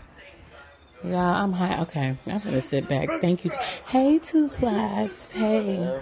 Yeah, 1.05 1.43
I'm 1.43 1.53
high. 1.53 1.81
Okay, 1.83 2.17
I'm 2.27 2.39
gonna 2.41 2.61
sit 2.61 2.89
back. 2.89 3.21
Thank 3.21 3.45
you. 3.45 3.51
hey, 3.89 4.19
Two 4.19 4.49
Flies. 4.49 5.31
Hey, 5.33 6.01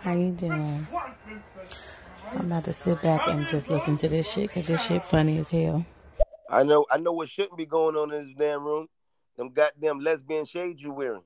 how 0.00 0.12
you 0.14 0.30
doing? 0.32 0.86
I'm 2.32 2.46
about 2.46 2.64
to 2.64 2.72
sit 2.72 3.00
back 3.02 3.26
and 3.28 3.46
just 3.46 3.70
listen 3.70 3.96
to 3.98 4.08
this 4.08 4.30
shit 4.30 4.48
because 4.48 4.66
this 4.66 4.82
shit 4.84 5.02
funny 5.04 5.38
as 5.38 5.50
hell. 5.50 5.84
I 6.50 6.62
know. 6.64 6.86
I 6.90 6.98
know 6.98 7.12
what 7.12 7.28
shouldn't 7.28 7.56
be 7.56 7.66
going 7.66 7.96
on 7.96 8.12
in 8.12 8.26
this 8.26 8.34
damn 8.36 8.64
room. 8.64 8.88
Them 9.36 9.50
goddamn 9.50 10.00
lesbian 10.00 10.44
shades 10.44 10.82
you 10.82 10.92
wearing. 10.92 11.22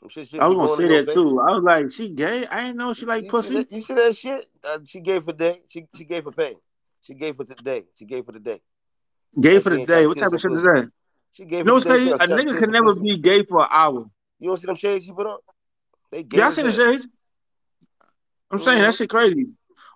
Them 0.00 0.08
shit 0.08 0.28
shouldn't 0.28 0.44
I 0.44 0.48
was 0.48 0.56
gonna 0.56 0.68
going 0.68 0.78
say 0.78 0.84
in 0.84 0.90
that 0.92 1.06
face. 1.06 1.14
too. 1.14 1.40
I 1.40 1.52
was 1.52 1.64
like, 1.64 1.92
she 1.92 2.08
gay? 2.10 2.46
I 2.46 2.62
didn't 2.64 2.76
know 2.78 2.94
she 2.94 3.04
like 3.06 3.24
You 3.24 3.28
see 3.28 3.30
pussy. 3.30 3.54
that, 3.54 3.72
you 3.72 3.82
see 3.82 3.94
that 3.94 4.16
shit? 4.16 4.48
Uh, 4.64 4.78
she 4.84 5.00
gave 5.00 5.24
for 5.24 5.32
day. 5.32 5.60
She 5.68 5.86
she 5.94 6.04
gave 6.04 6.24
for 6.24 6.32
pay. 6.32 6.56
She 7.06 7.14
gave 7.14 7.36
for 7.36 7.44
today. 7.44 7.84
She 7.96 8.04
gave 8.04 8.24
for 8.26 8.32
the 8.32 8.40
day. 8.40 8.60
Gay 9.40 9.60
for 9.60 9.70
the 9.70 9.86
day. 9.86 10.06
What 10.06 10.18
type 10.18 10.32
of 10.32 10.40
shit 10.40 10.52
is 10.52 10.62
that? 10.62 10.90
She 11.32 11.44
gave 11.44 11.58
You 11.58 11.64
for 11.64 11.66
know 11.66 11.74
what's 11.74 11.84
the 11.86 11.90
day. 11.92 12.16
Crazy? 12.18 12.32
A 12.32 12.36
nigga 12.36 12.58
can 12.58 12.70
never 12.70 12.94
be 12.94 13.16
gay 13.18 13.44
for 13.44 13.62
an 13.62 13.68
hour. 13.70 14.10
You 14.40 14.48
don't 14.48 14.56
see 14.58 14.66
them 14.66 14.76
shades 14.76 15.04
she 15.04 15.12
put 15.12 15.26
on? 15.26 15.38
They 16.10 16.22
gay 16.24 16.38
Yeah, 16.38 16.46
I 16.46 16.48
as 16.48 16.54
seen 16.56 16.66
the 16.66 16.72
shades. 16.72 17.06
I'm 18.50 18.58
saying 18.58 18.82
that 18.82 18.92
Mhm. 18.92 18.98
shit 18.98 19.10
crazy. 19.10 19.46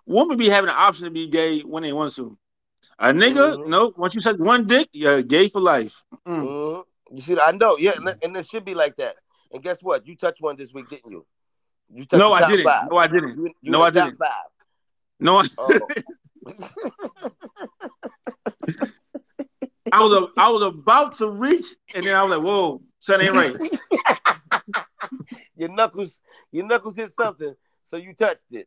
Women 0.05 0.37
be 0.37 0.49
having 0.49 0.67
the 0.67 0.73
option 0.73 1.05
to 1.05 1.11
be 1.11 1.27
gay 1.27 1.61
when 1.61 1.83
they 1.83 1.93
want 1.93 2.13
to. 2.15 2.37
A 2.99 3.07
nigga, 3.11 3.57
Mhm. 3.57 3.67
nope. 3.67 3.97
Once 3.97 4.15
you 4.15 4.21
touch 4.21 4.37
one 4.37 4.67
dick, 4.67 4.89
you're 4.93 5.21
gay 5.21 5.49
for 5.49 5.59
life. 5.59 6.03
Mm. 6.25 6.43
Mhm. 6.43 6.83
You 7.11 7.21
see, 7.21 7.37
I 7.39 7.51
know. 7.51 7.77
Yeah, 7.77 7.93
and, 8.21 8.37
it 8.37 8.47
should 8.47 8.65
be 8.65 8.73
like 8.73 8.95
that. 8.97 9.17
And 9.51 9.61
guess 9.61 9.83
what? 9.83 10.07
You 10.07 10.15
touched 10.15 10.41
one 10.41 10.55
this 10.55 10.73
week, 10.73 10.89
didn't 10.89 11.11
you? 11.11 11.25
You 11.93 12.05
touched 12.05 12.19
No, 12.19 12.31
I 12.33 12.49
didn't. 12.49 12.65
five. 12.65 12.89
No, 12.89 12.97
I 12.97 13.07
didn't. 13.07 13.37
You, 13.37 13.53
you 13.61 13.71
No, 13.71 13.81
I 13.83 13.89
didn't. 13.89 14.17
five. 14.17 14.45
No, 15.19 15.37
I, 15.37 15.43
Oh. 15.57 15.87
I 19.91 20.01
was 20.01 20.11
a, 20.11 20.27
I 20.39 20.49
was 20.49 20.67
about 20.67 21.17
to 21.17 21.29
reach, 21.29 21.65
and 21.93 22.05
then 22.05 22.15
I 22.15 22.23
was 22.23 22.37
like, 22.37 22.45
"Whoa, 22.45 22.81
son 22.99 23.21
ain't 23.21 23.33
right." 23.33 23.57
your 25.57 25.69
knuckles, 25.69 26.19
your 26.51 26.65
knuckles 26.65 26.95
hit 26.95 27.11
something, 27.11 27.53
so 27.83 27.97
you 27.97 28.13
touched 28.13 28.39
it. 28.51 28.65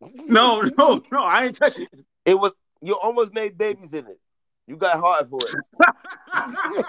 no, 0.28 0.60
no, 0.60 1.00
no, 1.10 1.22
I 1.24 1.46
ain't 1.46 1.56
touch 1.56 1.78
it. 1.78 1.88
It 2.24 2.38
was 2.38 2.52
you 2.80 2.94
almost 2.94 3.32
made 3.32 3.56
babies 3.56 3.94
in 3.94 4.06
it. 4.06 4.20
You 4.66 4.76
got 4.76 5.00
hard 5.00 5.30
for 5.30 5.40
it. 5.48 5.54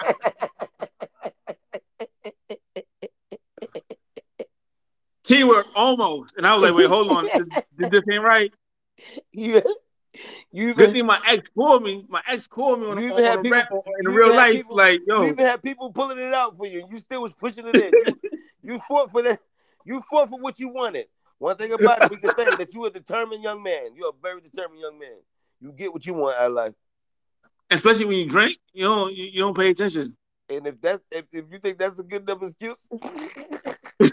Keyword 5.23 5.65
almost, 5.73 6.35
and 6.35 6.45
I 6.45 6.53
was 6.56 6.64
like, 6.64 6.77
"Wait, 6.77 6.88
hold 6.90 7.10
on, 7.10 7.23
this, 7.23 7.90
this 7.90 8.03
ain't 8.11 8.23
right." 8.23 8.53
Yeah. 9.34 9.61
You 10.56 10.70
even, 10.70 10.92
see 10.92 11.02
my 11.02 11.20
ex 11.28 11.50
called 11.56 11.82
me. 11.82 12.06
My 12.08 12.22
ex 12.30 12.46
called 12.46 12.80
me 12.80 12.86
on, 12.86 13.02
you 13.02 13.12
on, 13.12 13.24
on 13.24 13.42
people, 13.42 13.58
rap, 13.58 13.70
in 14.00 14.08
real 14.12 14.36
life. 14.36 14.54
People, 14.54 14.78
like, 14.78 15.02
yo, 15.08 15.24
you 15.24 15.30
even 15.30 15.46
had 15.48 15.64
people 15.64 15.92
pulling 15.92 16.20
it 16.20 16.32
out 16.32 16.56
for 16.56 16.68
you. 16.68 16.86
You 16.92 17.00
still 17.00 17.24
was 17.24 17.34
pushing 17.34 17.68
it 17.68 17.76
in. 17.76 17.92
you, 17.92 18.30
you 18.64 18.80
fought 18.88 19.12
for 19.12 19.24
that. 19.24 19.40
You 19.84 20.00
fought 20.02 20.30
for 20.30 20.40
what 20.40 20.60
you 20.60 20.70
wanted. 20.70 21.08
One 21.40 21.58
thing 21.58 21.74
about 21.74 22.04
it, 22.04 22.12
we 22.12 22.18
can 22.18 22.36
say 22.36 22.46
that 22.46 22.72
you 22.72 22.84
are 22.84 22.88
a 22.88 22.92
determined 22.92 23.42
young 23.42 23.64
man. 23.64 23.96
You're 23.96 24.10
a 24.10 24.22
very 24.22 24.42
determined 24.42 24.80
young 24.80 25.00
man. 25.00 25.18
You 25.60 25.72
get 25.72 25.92
what 25.92 26.06
you 26.06 26.14
want 26.14 26.38
out 26.38 26.48
of 26.50 26.54
life. 26.54 26.74
Especially 27.72 28.06
when 28.06 28.18
you 28.18 28.30
drink, 28.30 28.58
you 28.74 28.84
don't 28.84 29.12
you, 29.12 29.26
you 29.26 29.40
don't 29.40 29.58
pay 29.58 29.72
attention. 29.72 30.16
And 30.50 30.68
if 30.68 30.80
that's 30.80 31.02
if, 31.12 31.26
if 31.32 31.46
you 31.52 31.58
think 31.58 31.80
that's 31.80 32.00
a 32.00 32.04
good 32.04 32.30
enough 32.30 32.44
excuse. 32.44 32.88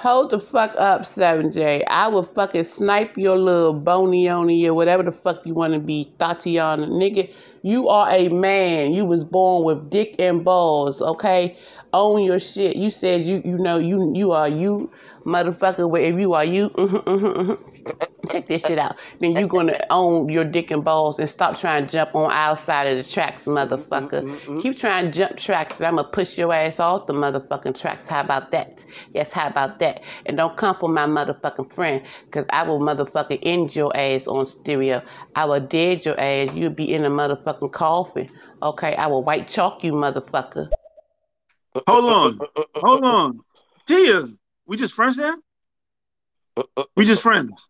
Hold 0.00 0.30
the 0.30 0.40
fuck 0.40 0.74
up, 0.76 1.02
7J. 1.02 1.82
I 1.88 2.08
will 2.08 2.24
fucking 2.24 2.64
snipe 2.64 3.16
your 3.16 3.38
little 3.38 3.72
bony 3.72 4.28
or 4.28 4.74
whatever 4.74 5.02
the 5.02 5.10
fuck 5.10 5.40
you 5.46 5.54
want 5.54 5.72
to 5.72 5.80
be, 5.80 6.12
Tatiana. 6.18 6.86
Nigga, 6.86 7.32
you 7.62 7.88
are 7.88 8.10
a 8.10 8.28
man. 8.28 8.92
You 8.92 9.06
was 9.06 9.24
born 9.24 9.64
with 9.64 9.88
dick 9.90 10.16
and 10.18 10.44
balls, 10.44 11.00
okay? 11.00 11.56
Own 11.94 12.22
your 12.24 12.38
shit. 12.38 12.76
You 12.76 12.90
said 12.90 13.22
you 13.22 13.40
you 13.42 13.56
know 13.56 13.78
you 13.78 14.12
you 14.14 14.32
are 14.32 14.50
you 14.50 14.90
motherfucker, 15.24 15.88
wherever 15.88 16.20
you 16.20 16.34
are, 16.34 16.44
you 16.44 16.68
mm-hmm, 16.68 16.96
mm-hmm, 16.96 17.50
mm-hmm. 17.50 17.75
Check 18.30 18.46
this 18.46 18.62
shit 18.62 18.78
out. 18.78 18.96
Then 19.20 19.32
you're 19.32 19.48
gonna 19.48 19.78
own 19.90 20.28
your 20.28 20.44
dick 20.44 20.70
and 20.70 20.84
balls 20.84 21.18
and 21.18 21.28
stop 21.28 21.58
trying 21.58 21.86
to 21.86 21.92
jump 21.92 22.14
on 22.14 22.30
outside 22.32 22.84
of 22.86 23.04
the 23.04 23.10
tracks, 23.10 23.44
motherfucker. 23.44 24.22
Mm-hmm, 24.22 24.60
Keep 24.60 24.78
trying 24.78 25.10
to 25.10 25.10
jump 25.16 25.36
tracks, 25.36 25.76
and 25.76 25.86
I'm 25.86 25.96
gonna 25.96 26.08
push 26.08 26.36
your 26.36 26.52
ass 26.52 26.80
off 26.80 27.06
the 27.06 27.12
motherfucking 27.12 27.78
tracks. 27.80 28.06
How 28.06 28.20
about 28.20 28.50
that? 28.52 28.84
Yes, 29.12 29.32
how 29.32 29.48
about 29.48 29.78
that? 29.80 30.02
And 30.26 30.36
don't 30.36 30.56
come 30.56 30.76
for 30.78 30.88
my 30.88 31.06
motherfucking 31.06 31.74
friend, 31.74 32.02
cause 32.30 32.44
I 32.50 32.62
will 32.64 32.80
motherfucking 32.80 33.40
end 33.42 33.74
your 33.74 33.96
ass 33.96 34.26
on 34.26 34.46
stereo. 34.46 35.02
I 35.34 35.44
will 35.44 35.60
dead 35.60 36.04
your 36.04 36.18
ass. 36.18 36.54
You'll 36.54 36.70
be 36.70 36.92
in 36.92 37.04
a 37.04 37.10
motherfucking 37.10 37.72
coffin. 37.72 38.28
Okay, 38.62 38.94
I 38.96 39.06
will 39.06 39.22
white 39.22 39.48
chalk 39.48 39.84
you, 39.84 39.92
motherfucker. 39.92 40.70
Hold 41.86 42.04
on, 42.10 42.40
hold 42.76 43.04
on, 43.04 43.40
Tia. 43.86 44.28
We 44.66 44.76
just 44.76 44.94
friends 44.94 45.18
now? 45.18 45.34
We 46.96 47.04
just 47.04 47.22
friends. 47.22 47.68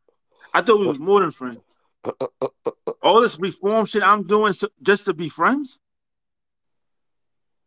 I 0.56 0.62
thought 0.62 0.80
we 0.80 0.86
was 0.86 0.98
more 0.98 1.20
than 1.20 1.32
friends. 1.32 1.60
Uh, 2.02 2.12
uh, 2.40 2.48
uh, 2.64 2.92
All 3.02 3.20
this 3.20 3.38
reform 3.38 3.84
shit 3.84 4.02
I'm 4.02 4.22
doing 4.26 4.54
so, 4.54 4.68
just 4.80 5.04
to 5.04 5.12
be 5.12 5.28
friends? 5.28 5.78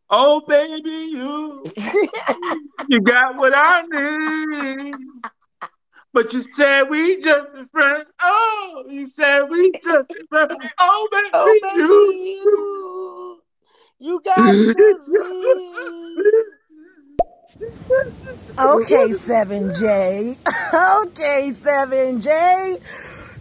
Oh 0.10 0.42
baby, 0.48 0.90
you 0.90 1.64
you 2.90 3.00
got 3.02 3.36
what 3.36 3.54
I 3.56 3.84
need. 3.84 4.96
But 6.14 6.34
you 6.34 6.44
said 6.52 6.90
we 6.90 7.22
just 7.22 7.50
friends. 7.72 8.06
Oh, 8.24 8.86
you 8.90 9.08
said 9.08 9.44
we 9.52 9.72
just 9.84 10.12
friends. 10.28 10.56
Oh 10.80 11.08
baby, 11.12 11.30
oh, 11.32 11.60
baby 11.62 11.84
you, 14.00 14.10
you 14.10 14.20
got 14.26 14.52
this. 14.52 14.98
Okay, 18.60 19.10
7J. 19.12 20.38
Okay, 21.04 21.52
7J. 21.54 22.80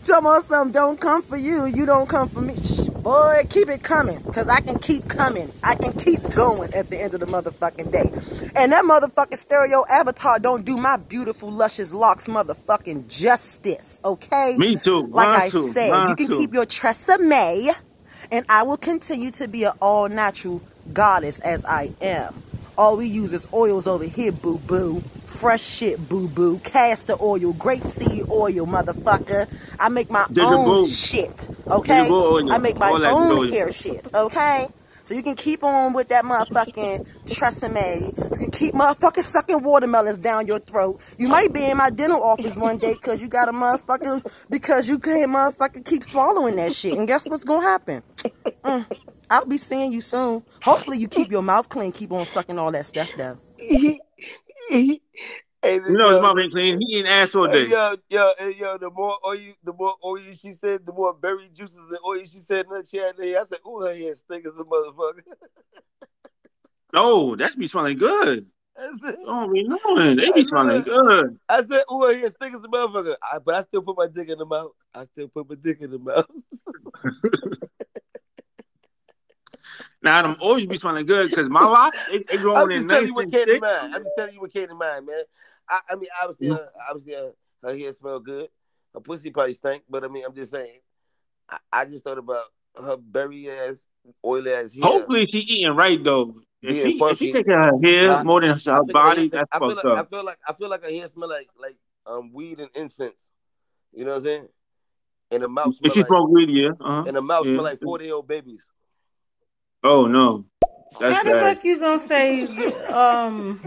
Tell 0.04 0.22
me 0.22 0.42
something. 0.42 0.72
Don't 0.72 1.00
come 1.00 1.22
for 1.22 1.36
you. 1.36 1.66
You 1.66 1.86
don't 1.86 2.08
come 2.08 2.28
for 2.28 2.40
me. 2.42 2.56
Shh, 2.56 2.88
boy, 2.88 3.42
keep 3.50 3.68
it 3.70 3.82
coming. 3.82 4.20
Because 4.22 4.48
I 4.48 4.60
can 4.60 4.78
keep 4.78 5.08
coming. 5.08 5.52
I 5.62 5.76
can 5.76 5.92
keep 5.94 6.22
going 6.34 6.74
at 6.74 6.90
the 6.90 7.00
end 7.00 7.14
of 7.14 7.20
the 7.20 7.26
motherfucking 7.26 7.92
day. 7.92 8.12
And 8.56 8.72
that 8.72 8.84
motherfucking 8.84 9.38
stereo 9.38 9.84
avatar 9.88 10.38
don't 10.40 10.64
do 10.64 10.76
my 10.76 10.96
beautiful, 10.98 11.52
luscious 11.52 11.92
locks 11.92 12.24
motherfucking 12.26 13.08
justice. 13.08 14.00
Okay? 14.04 14.58
Me 14.58 14.76
too. 14.76 15.06
Like 15.12 15.30
Mine 15.30 15.34
I 15.34 15.50
too. 15.50 15.68
said, 15.72 15.90
Mine 15.90 16.08
you 16.08 16.16
can 16.16 16.28
too. 16.28 16.38
keep 16.38 16.54
your 16.54 16.66
Tresemme. 16.66 17.74
And 18.32 18.46
I 18.48 18.64
will 18.64 18.78
continue 18.78 19.30
to 19.32 19.48
be 19.48 19.64
an 19.64 19.72
all 19.80 20.08
natural 20.08 20.62
goddess 20.92 21.38
as 21.40 21.64
I 21.64 21.92
am. 22.00 22.42
All 22.78 22.96
we 22.96 23.06
use 23.06 23.32
is 23.32 23.44
oils 23.52 23.88
over 23.88 24.04
here, 24.04 24.30
boo 24.30 24.56
boo. 24.56 25.00
Fresh 25.26 25.62
shit, 25.62 26.08
boo 26.08 26.28
boo. 26.28 26.60
Castor 26.60 27.16
oil, 27.20 27.52
grape 27.52 27.84
seed 27.88 28.24
oil, 28.30 28.66
motherfucker. 28.66 29.48
I 29.80 29.88
make 29.88 30.10
my 30.12 30.26
own 30.38 30.86
shit, 30.86 31.48
okay? 31.66 32.04
Ginger 32.04 32.10
boo 32.10 32.34
oil. 32.36 32.52
I 32.52 32.58
make 32.58 32.78
my 32.78 32.92
own 33.10 33.50
hair 33.50 33.72
shit, 33.72 34.08
okay? 34.14 34.68
So 35.02 35.14
you 35.14 35.24
can 35.24 35.34
keep 35.34 35.64
on 35.64 35.92
with 35.92 36.10
that 36.10 36.24
motherfucking 36.24 37.04
Tresemme. 37.26 38.16
You 38.30 38.36
can 38.36 38.50
keep 38.52 38.74
motherfucking 38.74 39.24
sucking 39.24 39.60
watermelons 39.64 40.18
down 40.18 40.46
your 40.46 40.60
throat. 40.60 41.00
You 41.16 41.26
might 41.26 41.52
be 41.52 41.64
in 41.64 41.78
my 41.78 41.90
dental 41.90 42.22
office 42.22 42.56
one 42.56 42.78
day 42.78 42.92
because 42.92 43.20
you 43.20 43.26
got 43.26 43.48
a 43.48 43.52
motherfucking, 43.52 44.30
because 44.50 44.86
you 44.86 45.00
can't 45.00 45.32
motherfucking 45.32 45.84
keep 45.84 46.04
swallowing 46.04 46.54
that 46.56 46.76
shit. 46.76 46.96
And 46.96 47.08
guess 47.08 47.28
what's 47.28 47.42
gonna 47.42 47.66
happen? 47.66 48.02
Mm. 48.62 48.86
I'll 49.30 49.44
be 49.44 49.58
seeing 49.58 49.92
you 49.92 50.00
soon. 50.00 50.42
Hopefully 50.62 50.98
you 50.98 51.08
keep 51.08 51.30
your 51.30 51.42
mouth 51.42 51.68
clean, 51.68 51.92
keep 51.92 52.12
on 52.12 52.26
sucking 52.26 52.58
all 52.58 52.72
that 52.72 52.86
stuff 52.86 53.14
down. 53.16 53.38
hey, 53.58 54.00
You 55.62 55.96
know 55.96 56.10
his 56.10 56.20
mouth 56.20 56.38
ain't 56.38 56.52
clean. 56.52 56.80
He 56.80 56.96
eating 56.98 57.06
ass 57.10 57.34
all 57.34 57.48
Hey, 57.48 57.64
day. 57.64 57.70
yo, 57.70 57.96
yo, 58.08 58.30
hey, 58.38 58.54
yo, 58.54 58.78
the 58.78 58.90
more 58.90 59.16
oil, 59.26 59.38
the 59.64 59.72
more 59.72 59.94
oil 60.04 60.20
she 60.34 60.52
said, 60.52 60.86
the 60.86 60.92
more 60.92 61.12
berry 61.14 61.48
juices 61.54 61.78
and 61.78 61.98
oil 62.06 62.20
she 62.24 62.38
said, 62.38 62.66
and 62.66 62.86
she 62.88 62.98
had 62.98 63.16
there. 63.16 63.40
I 63.40 63.44
said, 63.44 63.58
ooh, 63.66 63.80
her 63.80 63.94
hair 63.94 64.14
stink 64.14 64.46
as 64.46 64.58
a 64.58 64.64
motherfucker. 64.64 65.20
Oh, 66.94 67.36
that's 67.36 67.54
be 67.54 67.66
smelling 67.66 67.98
good. 67.98 68.46
I 68.78 68.90
said, 69.04 69.16
Don't 69.26 69.52
be 69.52 69.62
knowing. 69.62 70.16
They 70.16 70.30
be 70.32 70.40
I 70.40 70.46
smelling 70.46 70.82
good. 70.82 71.38
I 71.46 71.58
said, 71.58 71.82
ooh, 71.92 72.02
her 72.04 72.14
hair 72.14 72.30
stink 72.30 72.54
as 72.54 72.64
a 72.64 72.68
motherfucker. 72.68 73.14
I, 73.22 73.38
but 73.40 73.54
I 73.56 73.60
still 73.62 73.82
put 73.82 73.98
my 73.98 74.06
dick 74.06 74.30
in 74.30 74.38
the 74.38 74.46
mouth. 74.46 74.72
I 74.94 75.04
still 75.04 75.28
put 75.28 75.50
my 75.50 75.56
dick 75.60 75.82
in 75.82 75.90
the 75.90 75.98
mouth. 75.98 76.24
Now 80.02 80.22
them 80.22 80.36
always 80.40 80.66
be 80.66 80.76
smelling 80.76 81.06
good 81.06 81.30
because 81.30 81.48
my 81.48 81.60
locks 81.60 81.96
they, 82.10 82.18
they 82.18 82.38
I'm 82.50 82.70
just 82.70 82.82
in 82.82 82.88
telling 82.88 83.06
you 83.08 83.14
what 83.14 83.30
came 83.30 83.46
to 83.46 83.60
mind. 83.60 83.94
I'm 83.94 84.02
just 84.02 84.12
telling 84.16 84.34
you 84.34 84.40
what 84.40 84.52
came 84.52 84.68
to 84.68 84.74
mind, 84.74 85.06
man. 85.06 85.22
I, 85.68 85.80
I 85.90 85.96
mean, 85.96 86.08
obviously, 86.22 86.48
her, 86.48 86.68
obviously, 86.88 87.14
her, 87.14 87.32
her 87.64 87.76
hair 87.76 87.92
smell 87.92 88.20
good. 88.20 88.48
Her 88.94 89.00
pussy 89.00 89.30
probably 89.30 89.54
stink, 89.54 89.82
but 89.90 90.04
I 90.04 90.08
mean, 90.08 90.24
I'm 90.26 90.34
just 90.34 90.52
saying. 90.52 90.76
I, 91.48 91.58
I 91.72 91.84
just 91.86 92.04
thought 92.04 92.18
about 92.18 92.44
her 92.76 92.96
berry 92.96 93.50
ass, 93.50 93.86
oily 94.24 94.52
ass 94.52 94.74
hair. 94.74 94.82
Hopefully 94.84 95.26
she 95.30 95.38
eating 95.38 95.74
right 95.74 96.02
though. 96.02 96.36
If 96.62 96.82
she 96.82 96.98
if 96.98 97.18
she 97.18 97.32
taking 97.32 97.52
her 97.52 97.72
hair 97.82 98.24
more 98.24 98.40
than 98.40 98.50
her 98.50 98.84
body, 98.84 99.28
that's 99.28 99.48
I 99.52 99.58
feel 99.58 99.70
fucked 99.70 99.84
like, 99.84 99.98
I 99.98 100.04
feel 100.04 100.24
like 100.24 100.38
I 100.48 100.52
feel 100.54 100.68
like 100.68 100.84
her 100.84 100.90
hair 100.90 101.08
smell 101.08 101.28
like 101.28 101.48
like 101.60 101.76
um 102.06 102.32
weed 102.32 102.60
and 102.60 102.70
incense. 102.74 103.30
You 103.92 104.04
know 104.04 104.10
what 104.10 104.16
I'm 104.18 104.22
saying? 104.22 104.48
And 105.30 105.42
the 105.42 105.48
mouth 105.48 105.74
If 105.82 105.92
she 105.92 106.00
like 106.00 106.08
smoke 106.08 106.30
weed, 106.30 106.50
yeah. 106.50 106.70
Uh-huh. 106.80 107.04
and 107.06 107.16
the 107.16 107.22
mouth 107.22 107.46
yeah. 107.46 107.52
smell 107.52 107.64
like 107.64 107.80
40 107.80 108.04
year 108.04 108.14
old 108.14 108.28
babies. 108.28 108.68
Oh 109.84 110.06
no, 110.06 110.44
that's 110.98 111.14
How 111.14 111.22
the 111.22 111.30
bad. 111.30 111.56
fuck 111.56 111.64
you 111.64 111.78
gonna 111.78 112.00
say 112.00 112.44
um 112.88 113.60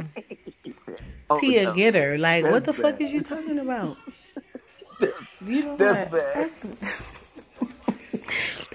Oh, 1.30 1.40
Tia 1.40 1.66
no. 1.66 1.74
Getter? 1.74 2.18
Like 2.18 2.44
what 2.44 2.66
the 2.66 2.74
That's 2.74 2.82
fuck 2.82 3.00
is 3.02 3.14
you 3.14 3.24
talking 3.24 3.60
about? 3.60 3.98
You 5.44 5.64
know 5.64 5.76
That's 5.78 6.12
what? 6.12 6.36
bad. 6.36 6.52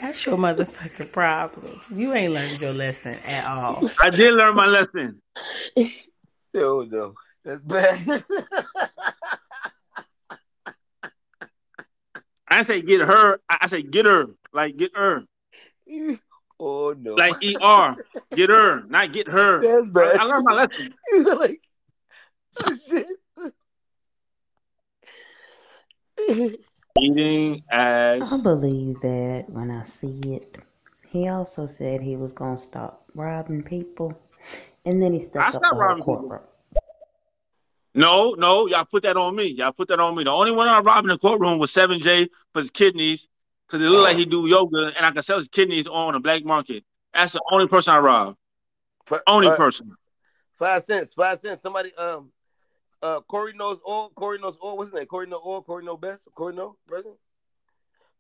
That's 0.00 0.26
your 0.26 0.36
motherfucking 0.36 1.12
problem. 1.12 1.80
You 1.94 2.12
ain't 2.14 2.32
learned 2.32 2.60
your 2.60 2.72
lesson 2.72 3.14
at 3.24 3.46
all. 3.46 3.88
I 4.00 4.10
did 4.10 4.34
learn 4.34 4.54
my 4.56 4.66
lesson. 4.66 5.22
Oh 6.58 6.86
no, 6.90 7.12
that's 7.44 7.60
bad. 7.60 8.24
I 12.48 12.62
say 12.62 12.80
get 12.80 13.02
her. 13.02 13.38
I 13.48 13.58
I 13.60 13.66
say 13.66 13.82
get 13.82 14.06
her. 14.06 14.28
Like 14.54 14.76
get 14.78 14.96
her. 14.96 15.24
Oh 16.60 16.94
no, 16.98 17.14
Like 17.14 17.36
er. 17.42 17.96
Get 18.34 18.50
her, 18.50 18.82
not 18.88 19.12
get 19.12 19.28
her. 19.28 19.60
That's 19.60 19.88
bad. 19.88 20.18
I, 20.18 20.22
I 20.22 20.24
learned 20.24 20.44
my 20.44 20.54
lesson. 20.54 20.94
like, 21.40 21.60
shit. 22.88 23.06
Eating 26.98 27.62
ass. 27.70 28.32
I 28.32 28.42
believe 28.42 29.00
that 29.00 29.44
when 29.48 29.70
I 29.70 29.84
see 29.84 30.20
it. 30.34 30.56
He 31.08 31.28
also 31.28 31.66
said 31.66 32.00
he 32.00 32.16
was 32.16 32.32
gonna 32.32 32.58
stop 32.58 33.04
robbing 33.14 33.62
people, 33.62 34.18
and 34.84 35.00
then 35.00 35.12
he 35.12 35.20
stopped. 35.20 35.36
I 35.36 35.50
stepped 35.50 35.56
up 35.56 35.62
stopped 35.62 35.74
the 35.74 35.80
robbing 35.80 36.02
people. 36.02 36.16
courtroom. 36.16 36.42
No, 37.94 38.34
no, 38.34 38.66
y'all 38.66 38.84
put 38.84 39.04
that 39.04 39.16
on 39.16 39.34
me. 39.34 39.46
Y'all 39.46 39.72
put 39.72 39.88
that 39.88 39.98
on 39.98 40.14
me. 40.14 40.24
The 40.24 40.30
only 40.30 40.52
one 40.52 40.68
I 40.68 40.80
robbed 40.80 41.06
in 41.06 41.08
the 41.08 41.18
courtroom 41.18 41.58
was 41.58 41.72
Seven 41.72 42.00
J 42.00 42.28
for 42.52 42.60
his 42.60 42.70
kidneys, 42.70 43.26
because 43.66 43.84
it 43.84 43.90
look 43.90 44.05
like 44.05 44.16
he 44.16 44.24
do 44.24 44.47
yoga, 44.47 44.93
and 44.97 45.05
I 45.05 45.10
can 45.10 45.22
sell 45.22 45.38
his 45.38 45.48
kidneys 45.48 45.86
on 45.86 46.12
the 46.14 46.20
black 46.20 46.44
market. 46.44 46.84
That's 47.12 47.32
the 47.32 47.43
only 47.51 47.66
person 47.66 47.94
I 47.94 47.98
rob. 47.98 48.36
Only 49.26 49.48
uh, 49.48 49.56
person. 49.56 49.93
Five 50.55 50.82
cents. 50.84 51.12
Five 51.12 51.38
cents. 51.38 51.62
Somebody 51.62 51.94
um 51.97 52.30
uh 53.02 53.20
Corey 53.20 53.52
knows 53.55 53.78
all. 53.84 54.10
Corey 54.10 54.38
knows 54.38 54.56
all. 54.60 54.76
What's 54.76 54.90
his 54.90 54.98
name? 54.98 55.06
Corey 55.06 55.26
know 55.26 55.36
all. 55.36 55.62
Corey 55.62 55.84
know 55.84 55.97
best. 55.97 56.28
Corey 56.34 56.55
know 56.55 56.76
president. 56.86 57.18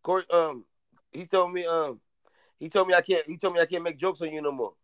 Corey 0.02 0.24
um 0.32 0.64
he 1.12 1.24
told 1.24 1.52
me 1.52 1.64
um 1.66 2.00
he 2.58 2.68
told 2.68 2.88
me 2.88 2.94
I 2.94 3.00
can't 3.00 3.26
he 3.26 3.36
told 3.36 3.54
me 3.54 3.60
I 3.60 3.66
can't 3.66 3.82
make 3.84 3.98
jokes 3.98 4.20
on 4.22 4.32
you 4.32 4.42
no 4.42 4.52
more. 4.52 4.74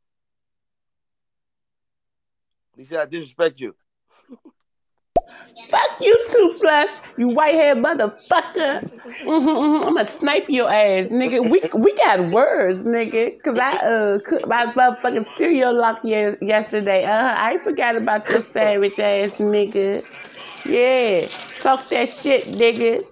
He 2.76 2.84
said 2.84 3.00
I 3.00 3.06
disrespect 3.06 3.60
you. 3.60 3.74
Fuck 5.70 5.90
you 6.00 6.26
too, 6.30 6.56
Flush. 6.60 6.90
You 7.16 7.28
white-haired 7.28 7.78
motherfucker. 7.78 8.88
Mm-hmm, 9.24 9.86
I'm 9.88 9.94
gonna 9.94 10.10
snipe 10.18 10.44
your 10.48 10.70
ass, 10.72 11.06
nigga. 11.08 11.48
We 11.48 11.62
we 11.74 11.94
got 11.96 12.30
words, 12.30 12.82
nigga. 12.84 13.32
Cause 13.44 13.58
I 13.58 13.76
uh 13.78 14.18
cooked 14.24 14.46
my 14.48 14.66
motherfucking 14.74 15.26
cereal 15.38 15.74
lock 15.74 15.98
ye- 16.04 16.36
yesterday. 16.42 17.04
Uh, 17.04 17.34
I 17.36 17.58
forgot 17.64 17.96
about 17.96 18.28
your 18.30 18.42
savage 18.42 18.98
ass, 18.98 19.32
nigga. 19.38 20.04
Yeah, 20.64 21.28
talk 21.60 21.88
that 21.90 22.10
shit, 22.10 22.46
nigga. 22.46 23.04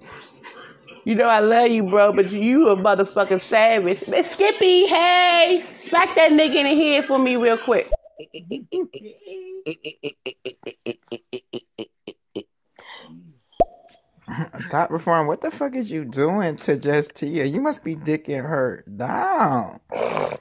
You 1.04 1.14
know 1.16 1.26
I 1.26 1.40
love 1.40 1.70
you, 1.70 1.84
bro, 1.84 2.12
but 2.12 2.30
you 2.30 2.68
a 2.68 2.76
motherfucking 2.76 3.42
savage. 3.42 4.04
Miss 4.08 4.30
Skippy, 4.30 4.86
hey, 4.86 5.64
smack 5.72 6.14
that 6.16 6.32
nigga 6.32 6.56
in 6.56 6.64
the 6.66 6.74
head 6.76 7.06
for 7.06 7.18
me 7.18 7.36
real 7.36 7.58
quick. 7.58 7.90
Thought 14.70 14.90
reform. 14.90 15.26
What 15.26 15.40
the 15.40 15.50
fuck 15.50 15.74
is 15.74 15.90
you 15.90 16.04
doing 16.04 16.56
to 16.56 16.76
just 16.76 17.14
Tia? 17.16 17.44
You 17.44 17.60
must 17.60 17.84
be 17.84 17.96
dicking 17.96 18.42
her 18.42 18.84
down. 18.96 19.80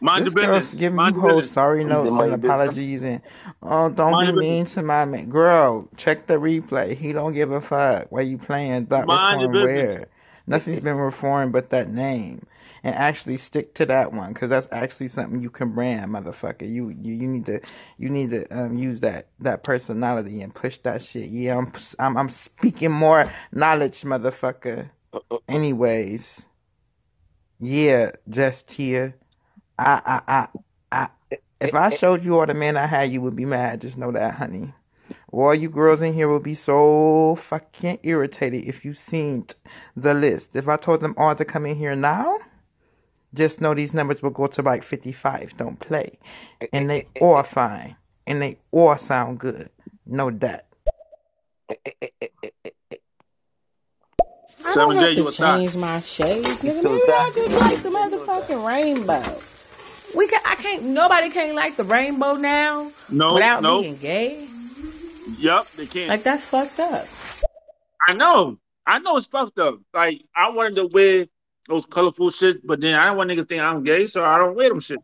Mind 0.02 0.26
this 0.26 0.34
girl's 0.34 0.74
business. 0.74 0.74
giving 0.74 0.95
Mind 0.95 1.16
you 1.16 1.22
whole 1.22 1.38
business. 1.38 1.52
sorry 1.52 1.84
He 1.84 1.84
notes 1.84 2.18
and 2.18 2.30
your 2.30 2.38
business." 2.38 2.44
apologies 2.52 3.02
and 3.03 3.22
oh, 3.64 3.90
don't 3.90 4.11
Mind 4.11 4.28
be 4.28 4.32
your 4.32 4.36
mean 4.36 4.66
to 4.66 4.84
my 4.84 5.06
man. 5.06 5.30
Girl, 5.30 5.90
check 5.98 6.28
the 6.28 6.36
replay. 6.36 6.95
He 6.98 7.14
don't 7.14 7.34
give 7.34 7.52
a 7.52 7.61
fuck. 7.61 8.11
Why 8.11 8.22
you 8.22 8.38
playing 8.38 8.88
thought 8.88 9.07
Mind 9.07 9.41
your 9.41 9.49
reform 9.52 9.76
where? 9.76 10.07
Nothing's 10.48 10.82
been 10.82 10.98
reformed 10.98 11.53
but 11.53 11.70
that 11.72 11.90
name. 11.90 12.45
And 12.84 12.95
actually 12.95 13.38
stick 13.38 13.73
to 13.76 13.85
that 13.88 14.14
one, 14.14 14.34
cause 14.34 14.49
that's 14.49 14.68
actually 14.72 15.10
something 15.10 15.41
you 15.41 15.49
can 15.49 15.72
brand, 15.72 16.11
motherfucker. 16.11 16.69
You 16.69 16.89
you, 16.89 17.14
you 17.15 17.27
need 17.27 17.45
to 17.47 17.60
you 17.97 18.10
need 18.10 18.30
to 18.31 18.45
um, 18.49 18.76
use 18.76 19.01
that 19.01 19.27
that 19.39 19.64
personality 19.64 20.41
and 20.41 20.53
push 20.53 20.77
that 20.80 21.01
shit. 21.01 21.30
Yeah, 21.30 21.57
I'm 21.57 21.73
I'm, 21.99 22.18
I'm 22.18 22.30
speaking 22.30 22.91
more 22.91 23.31
knowledge, 23.51 24.01
motherfucker. 24.01 24.91
Anyways, 25.47 26.45
yeah, 27.60 28.11
just 28.30 28.72
here. 28.72 29.15
I 29.77 30.01
I 30.06 30.22
I 30.27 30.47
I. 30.91 31.38
If 31.61 31.76
I 31.76 31.89
showed 31.89 32.23
you 32.23 32.39
all 32.39 32.45
the 32.45 32.53
men 32.53 32.77
I 32.77 32.85
had, 32.85 33.11
you 33.11 33.22
would 33.22 33.35
be 33.35 33.45
mad. 33.45 33.81
Just 33.81 33.97
know 33.97 34.14
that, 34.14 34.35
honey. 34.35 34.73
All 35.31 35.53
you 35.53 35.69
girls 35.69 36.01
in 36.01 36.14
here 36.14 36.30
would 36.30 36.43
be 36.43 36.56
so 36.56 37.35
fucking 37.35 37.99
irritated 38.03 38.64
if 38.64 38.85
you 38.85 38.93
seen 38.93 39.45
the 39.95 40.14
list. 40.14 40.56
If 40.56 40.68
I 40.68 40.77
told 40.77 41.01
them 41.01 41.14
all 41.18 41.35
to 41.35 41.45
come 41.45 41.65
in 41.65 41.76
here 41.76 41.95
now, 41.95 42.39
just 43.34 43.61
know 43.61 43.73
these 43.73 43.93
numbers 43.93 44.22
will 44.22 44.30
go 44.31 44.47
to 44.47 44.61
like 44.61 44.84
55. 44.84 45.56
Don't 45.57 45.80
play. 45.80 46.18
And 46.73 46.89
they 46.89 47.07
all 47.22 47.43
fine. 47.43 47.95
And 48.27 48.41
they 48.41 48.60
all 48.72 48.97
sound 48.97 49.39
good. 49.39 49.69
Know 50.06 50.31
that. 50.31 50.65
I 54.65 54.73
Seven 54.73 54.95
don't 54.97 55.15
have 55.18 55.26
to 55.27 55.31
change 55.31 55.76
my 55.76 55.99
shades, 55.99 56.47
nigga. 56.61 56.81
So 56.81 56.89
Maybe 56.89 57.01
I 57.03 57.06
that- 57.07 57.31
just 57.35 57.60
like 57.60 57.81
the 57.84 57.89
motherfucking 57.89 58.65
rainbow. 58.68 59.41
We 60.15 60.27
can 60.27 60.41
I 60.45 60.56
can't 60.56 60.84
nobody 60.85 61.30
can't 61.30 61.56
like 61.56 61.76
the 61.77 61.84
rainbow 61.84 62.34
now 62.34 62.91
No, 63.11 63.35
without 63.35 63.61
no. 63.61 63.81
being 63.81 63.95
gay. 63.97 64.47
Yep, 65.38 65.65
they 65.77 65.85
can't. 65.85 66.10
Like 66.10 66.23
that's 66.23 66.45
fucked 66.45 66.80
up. 66.80 67.06
I 68.07 68.14
know. 68.14 68.57
I 68.88 68.97
know 68.99 69.18
it's 69.18 69.27
fucked 69.27 69.60
up. 69.60 69.80
Like 69.93 70.23
I 70.35 70.49
wanted 70.49 70.76
to 70.77 70.88
wear 70.88 71.27
those 71.69 71.85
colorful 71.85 72.31
shit, 72.31 72.65
but 72.65 72.81
then 72.81 72.95
I 72.95 73.05
don't 73.05 73.17
want 73.17 73.29
niggas 73.29 73.47
think 73.47 73.61
I'm 73.61 73.83
gay, 73.83 74.07
so 74.07 74.23
I 74.23 74.37
don't 74.39 74.55
wear 74.55 74.69
them 74.69 74.79
shit. 74.79 74.99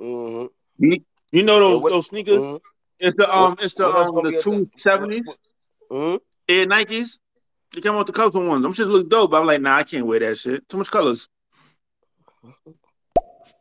Mm-hmm. 0.00 0.46
You, 0.84 1.00
you 1.32 1.42
know 1.42 1.58
those 1.58 1.82
what- 1.82 1.90
those 1.92 2.06
sneakers? 2.06 2.38
mhm. 2.38 2.60
It's 3.00 3.16
the 3.16 3.28
um, 3.36 3.50
What- 3.50 3.62
it's 3.64 3.74
the 3.74 3.90
what 3.90 4.24
um, 4.24 4.32
the 4.32 4.40
two 4.40 4.70
seventies 4.78 5.24
Mm-hmm. 5.90 6.16
Air 6.48 6.64
Nikes. 6.66 7.18
They 7.74 7.80
come 7.80 7.96
out 7.96 8.06
the 8.06 8.12
colorful 8.12 8.46
ones. 8.46 8.62
Them 8.62 8.72
shit 8.72 8.86
look 8.86 9.08
dope, 9.10 9.30
but 9.32 9.40
I'm 9.40 9.46
like, 9.46 9.60
nah, 9.60 9.76
I 9.78 9.82
can't 9.82 10.06
wear 10.06 10.20
that 10.20 10.38
shit. 10.38 10.66
Too 10.68 10.76
much 10.78 10.90
colors. 10.90 11.28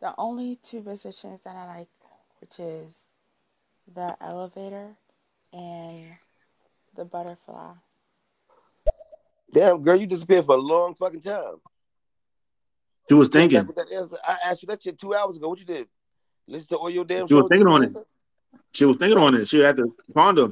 The 0.01 0.13
only 0.17 0.57
two 0.61 0.81
positions 0.81 1.41
that 1.41 1.55
I 1.55 1.65
like, 1.79 1.87
which 2.39 2.59
is 2.59 3.07
the 3.93 4.15
elevator 4.21 4.95
and 5.53 6.07
the 6.95 7.05
butterfly. 7.05 7.73
Damn, 9.53 9.81
girl, 9.83 9.95
you 9.97 10.07
disappeared 10.07 10.45
for 10.45 10.55
a 10.55 10.59
long 10.59 10.95
fucking 10.95 11.21
time. 11.21 11.55
She 13.11 13.15
was 13.15 13.27
thinking. 13.27 13.67
with 13.67 13.75
that 13.75 13.91
answer. 13.91 14.15
I 14.25 14.37
asked 14.45 14.61
you 14.61 14.67
that 14.67 14.81
shit 14.81 14.97
two 14.97 15.13
hours 15.13 15.35
ago. 15.35 15.49
What 15.49 15.59
you 15.59 15.65
did? 15.65 15.85
Listen 16.47 16.69
to 16.69 16.77
all 16.77 16.89
your 16.89 17.03
damn 17.03 17.27
She 17.27 17.33
was 17.33 17.47
thinking 17.49 17.67
on 17.67 17.83
it. 17.83 17.93
She 18.71 18.85
was 18.85 18.95
thinking 18.95 19.17
on 19.17 19.35
it. 19.35 19.49
She 19.49 19.59
had 19.59 19.75
to 19.75 19.93
ponder. 20.13 20.47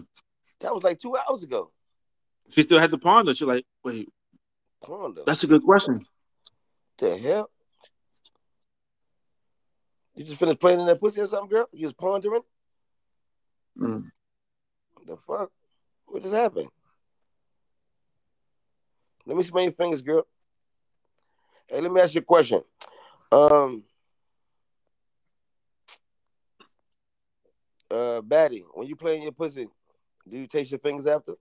That 0.59 0.75
was 0.75 0.83
like 0.83 0.99
two 0.99 1.15
hours 1.15 1.41
ago. 1.41 1.71
She 2.49 2.63
still 2.63 2.77
had 2.77 2.91
to 2.91 2.97
ponder. 2.97 3.33
She 3.33 3.45
like, 3.45 3.65
wait, 3.85 4.09
Ponder. 4.83 5.21
that's 5.25 5.41
a 5.45 5.47
good 5.47 5.63
question. 5.63 6.03
the 6.97 7.17
hell? 7.17 7.49
You 10.15 10.25
just 10.25 10.37
finished 10.37 10.59
playing 10.59 10.81
in 10.81 10.85
that 10.87 10.99
pussy 10.99 11.21
or 11.21 11.27
something, 11.27 11.47
girl? 11.47 11.69
You 11.71 11.87
was 11.87 11.93
pondering? 11.93 12.41
Mm. 13.79 14.05
The 15.07 15.15
fuck? 15.25 15.49
What 16.07 16.23
just 16.23 16.35
happened? 16.35 16.67
Let 19.25 19.37
me 19.37 19.43
smell 19.43 19.63
your 19.63 19.71
fingers, 19.71 20.01
girl. 20.01 20.27
Hey, 21.69 21.81
let 21.81 21.91
me 21.91 22.01
ask 22.01 22.15
you 22.15 22.21
a 22.21 22.23
question. 22.23 22.61
Um, 23.31 23.83
uh, 27.91 28.21
Batty, 28.21 28.65
when 28.73 28.87
you 28.87 28.95
playing 28.95 29.21
your 29.21 29.31
pussy, 29.31 29.67
do 30.27 30.37
you 30.37 30.47
taste 30.47 30.71
your 30.71 30.79
fingers 30.79 31.05
after? 31.05 31.33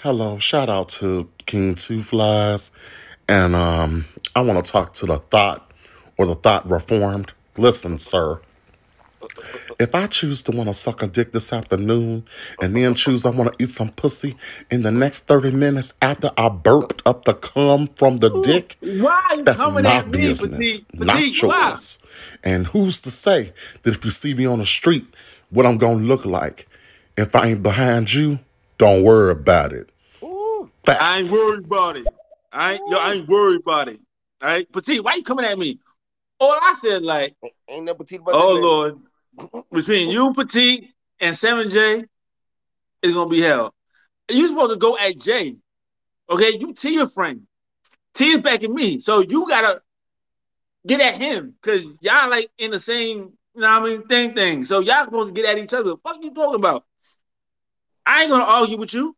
Hello, 0.00 0.38
shout 0.38 0.70
out 0.70 0.88
to 0.90 1.28
King 1.44 1.74
Two 1.74 2.00
Flies. 2.00 2.72
And 3.28 3.54
um, 3.54 4.04
I 4.34 4.40
want 4.40 4.64
to 4.64 4.72
talk 4.72 4.94
to 4.94 5.06
the 5.06 5.18
thought 5.18 5.70
or 6.16 6.26
the 6.26 6.34
thought 6.34 6.68
reformed. 6.68 7.34
Listen, 7.58 7.98
sir. 7.98 8.40
If 9.78 9.94
I 9.94 10.06
choose 10.06 10.42
to 10.44 10.56
want 10.56 10.68
to 10.68 10.74
suck 10.74 11.02
a 11.02 11.06
dick 11.06 11.32
this 11.32 11.52
afternoon 11.52 12.24
and 12.60 12.74
then 12.74 12.94
choose 12.94 13.24
I 13.26 13.30
want 13.30 13.52
to 13.52 13.62
eat 13.62 13.68
some 13.70 13.88
pussy 13.90 14.34
in 14.70 14.82
the 14.82 14.90
next 14.92 15.26
30 15.26 15.52
minutes 15.52 15.94
after 16.00 16.30
I 16.36 16.48
burped 16.48 17.02
up 17.06 17.24
the 17.24 17.34
cum 17.34 17.86
from 17.86 18.18
the 18.18 18.30
dick, 18.42 18.76
Why 18.80 19.22
that's 19.44 19.62
coming 19.64 19.84
my 19.84 19.90
at 19.90 20.06
me, 20.06 20.12
business, 20.12 20.58
petite? 20.58 20.86
not 20.94 21.16
Petite, 21.18 21.42
why? 21.44 21.68
yours. 21.70 21.98
And 22.44 22.66
who's 22.68 23.00
to 23.02 23.10
say 23.10 23.52
that 23.82 23.94
if 23.94 24.04
you 24.04 24.10
see 24.10 24.34
me 24.34 24.46
on 24.46 24.58
the 24.58 24.66
street, 24.66 25.06
what 25.50 25.66
I'm 25.66 25.76
going 25.76 25.98
to 25.98 26.04
look 26.04 26.24
like? 26.26 26.66
If 27.16 27.36
I 27.36 27.48
ain't 27.48 27.62
behind 27.62 28.12
you, 28.12 28.40
don't 28.78 29.04
worry 29.04 29.32
about 29.32 29.72
it. 29.72 29.90
I 30.88 31.18
ain't 31.18 31.30
worried 31.30 31.64
about 31.64 31.96
it. 31.96 32.06
I 32.52 32.74
ain't, 32.74 32.82
yo, 32.90 32.98
I 32.98 33.12
ain't 33.14 33.28
worried 33.28 33.60
about 33.60 33.88
it. 33.88 34.00
All 34.42 34.48
right, 34.48 34.70
petite, 34.70 35.02
why 35.02 35.14
you 35.14 35.22
coming 35.22 35.44
at 35.44 35.58
me? 35.58 35.78
All 36.40 36.52
I 36.52 36.74
said, 36.80 37.02
like, 37.02 37.34
Ain't 37.68 37.84
no 37.84 37.94
petite 37.94 38.20
about 38.20 38.34
oh 38.34 38.54
that, 38.54 38.60
Lord, 38.60 38.98
between 39.72 40.10
you, 40.10 40.32
petite, 40.34 40.90
and 41.20 41.36
Seven 41.36 41.70
J, 41.70 42.04
it's 43.02 43.14
gonna 43.14 43.30
be 43.30 43.40
hell. 43.40 43.74
You 44.30 44.48
supposed 44.48 44.72
to 44.72 44.78
go 44.78 44.96
at 44.96 45.18
J, 45.18 45.56
okay? 46.30 46.56
You 46.58 46.72
T 46.74 46.94
your 46.94 47.08
friend, 47.08 47.46
T 48.14 48.30
is 48.30 48.40
back 48.40 48.62
at 48.62 48.70
me, 48.70 49.00
so 49.00 49.20
you 49.20 49.46
gotta 49.48 49.82
get 50.86 51.00
at 51.00 51.14
him 51.14 51.54
because 51.60 51.86
y'all 52.00 52.30
like 52.30 52.50
in 52.58 52.70
the 52.70 52.80
same, 52.80 53.32
you 53.54 53.60
know 53.60 53.80
what 53.80 53.90
I 53.90 53.94
mean, 53.96 54.06
thing 54.06 54.34
thing. 54.34 54.64
So 54.64 54.80
y'all 54.80 55.04
supposed 55.04 55.34
to 55.34 55.40
get 55.40 55.48
at 55.48 55.62
each 55.62 55.72
other. 55.72 55.94
What 56.02 56.22
you 56.22 56.32
talking 56.32 56.56
about? 56.56 56.84
I 58.06 58.22
ain't 58.22 58.30
gonna 58.30 58.44
argue 58.44 58.78
with 58.78 58.92
you. 58.92 59.16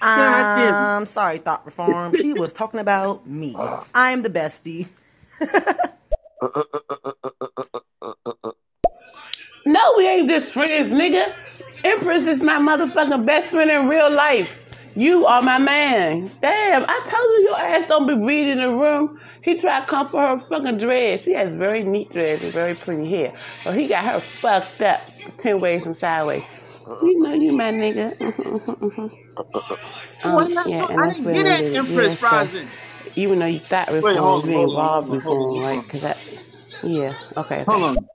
God 0.00 0.54
damn 0.54 0.74
it. 0.74 0.88
I'm 0.88 1.06
sorry, 1.06 1.38
Thought 1.38 1.66
Reform. 1.66 2.14
She 2.14 2.32
was 2.32 2.52
talking 2.52 2.78
about 2.80 3.26
me. 3.26 3.56
I'm 3.94 4.22
the 4.22 4.30
bestie. 4.30 4.86
No, 9.66 9.94
we 9.96 10.08
ain't 10.08 10.30
just 10.30 10.52
friends, 10.52 10.90
nigga. 10.90 11.34
Empress 11.84 12.26
is 12.26 12.42
my 12.42 12.58
motherfucking 12.58 13.26
best 13.26 13.50
friend 13.52 13.70
in 13.70 13.88
real 13.88 14.10
life. 14.10 14.52
You 14.96 15.26
are 15.26 15.42
my 15.42 15.58
man. 15.58 16.30
Damn, 16.42 16.84
I 16.88 17.00
told 17.06 17.30
you 17.30 17.48
your 17.48 17.58
ass 17.58 17.88
don't 17.88 18.06
be 18.06 18.14
reading 18.14 18.58
the 18.58 18.70
room. 18.70 19.20
He 19.42 19.58
tried 19.58 19.80
to 19.82 19.86
come 19.86 20.08
for 20.08 20.20
her 20.20 20.40
fucking 20.48 20.78
dress. 20.78 21.22
She 21.24 21.34
has 21.34 21.52
very 21.54 21.84
neat 21.84 22.12
dress 22.12 22.42
and 22.42 22.52
very 22.52 22.74
pretty 22.74 23.08
hair. 23.10 23.34
But 23.64 23.76
he 23.78 23.88
got 23.88 24.04
her 24.04 24.22
fucked 24.42 24.80
up 24.82 25.02
ten 25.38 25.60
ways 25.60 25.84
from 25.84 25.94
sideways. 25.94 26.44
You 27.00 27.20
know 27.20 27.34
you 27.34 27.52
my 27.52 27.72
nigga. 27.72 29.10
Um, 30.24 30.58
yeah, 30.64 30.86
and 30.88 31.04
I 31.04 31.08
didn't 31.14 31.32
get 31.32 31.44
that 31.44 31.64
it. 31.64 31.80
Yeah, 31.86 32.14
Empress 32.14 32.18
so 32.18 32.26
Rising. 32.26 32.68
Even 33.16 33.38
though 33.38 33.46
you 33.46 33.60
thought 33.60 33.88
Wait, 34.00 34.18
hold 34.18 34.44
you 34.44 34.50
ain't 34.50 34.62
hold 34.70 34.70
involved 34.70 35.08
hold 35.08 35.18
on, 35.18 35.22
hold 35.22 35.38
reform, 35.38 35.56
on, 35.56 35.62
right? 35.62 35.74
hold 35.74 35.84
on. 35.86 35.86
Because 35.86 36.02
that, 36.02 36.18
yeah, 36.82 37.14
okay, 37.36 37.62
Hold 37.66 37.82
okay. 37.82 37.84
on. 37.84 38.08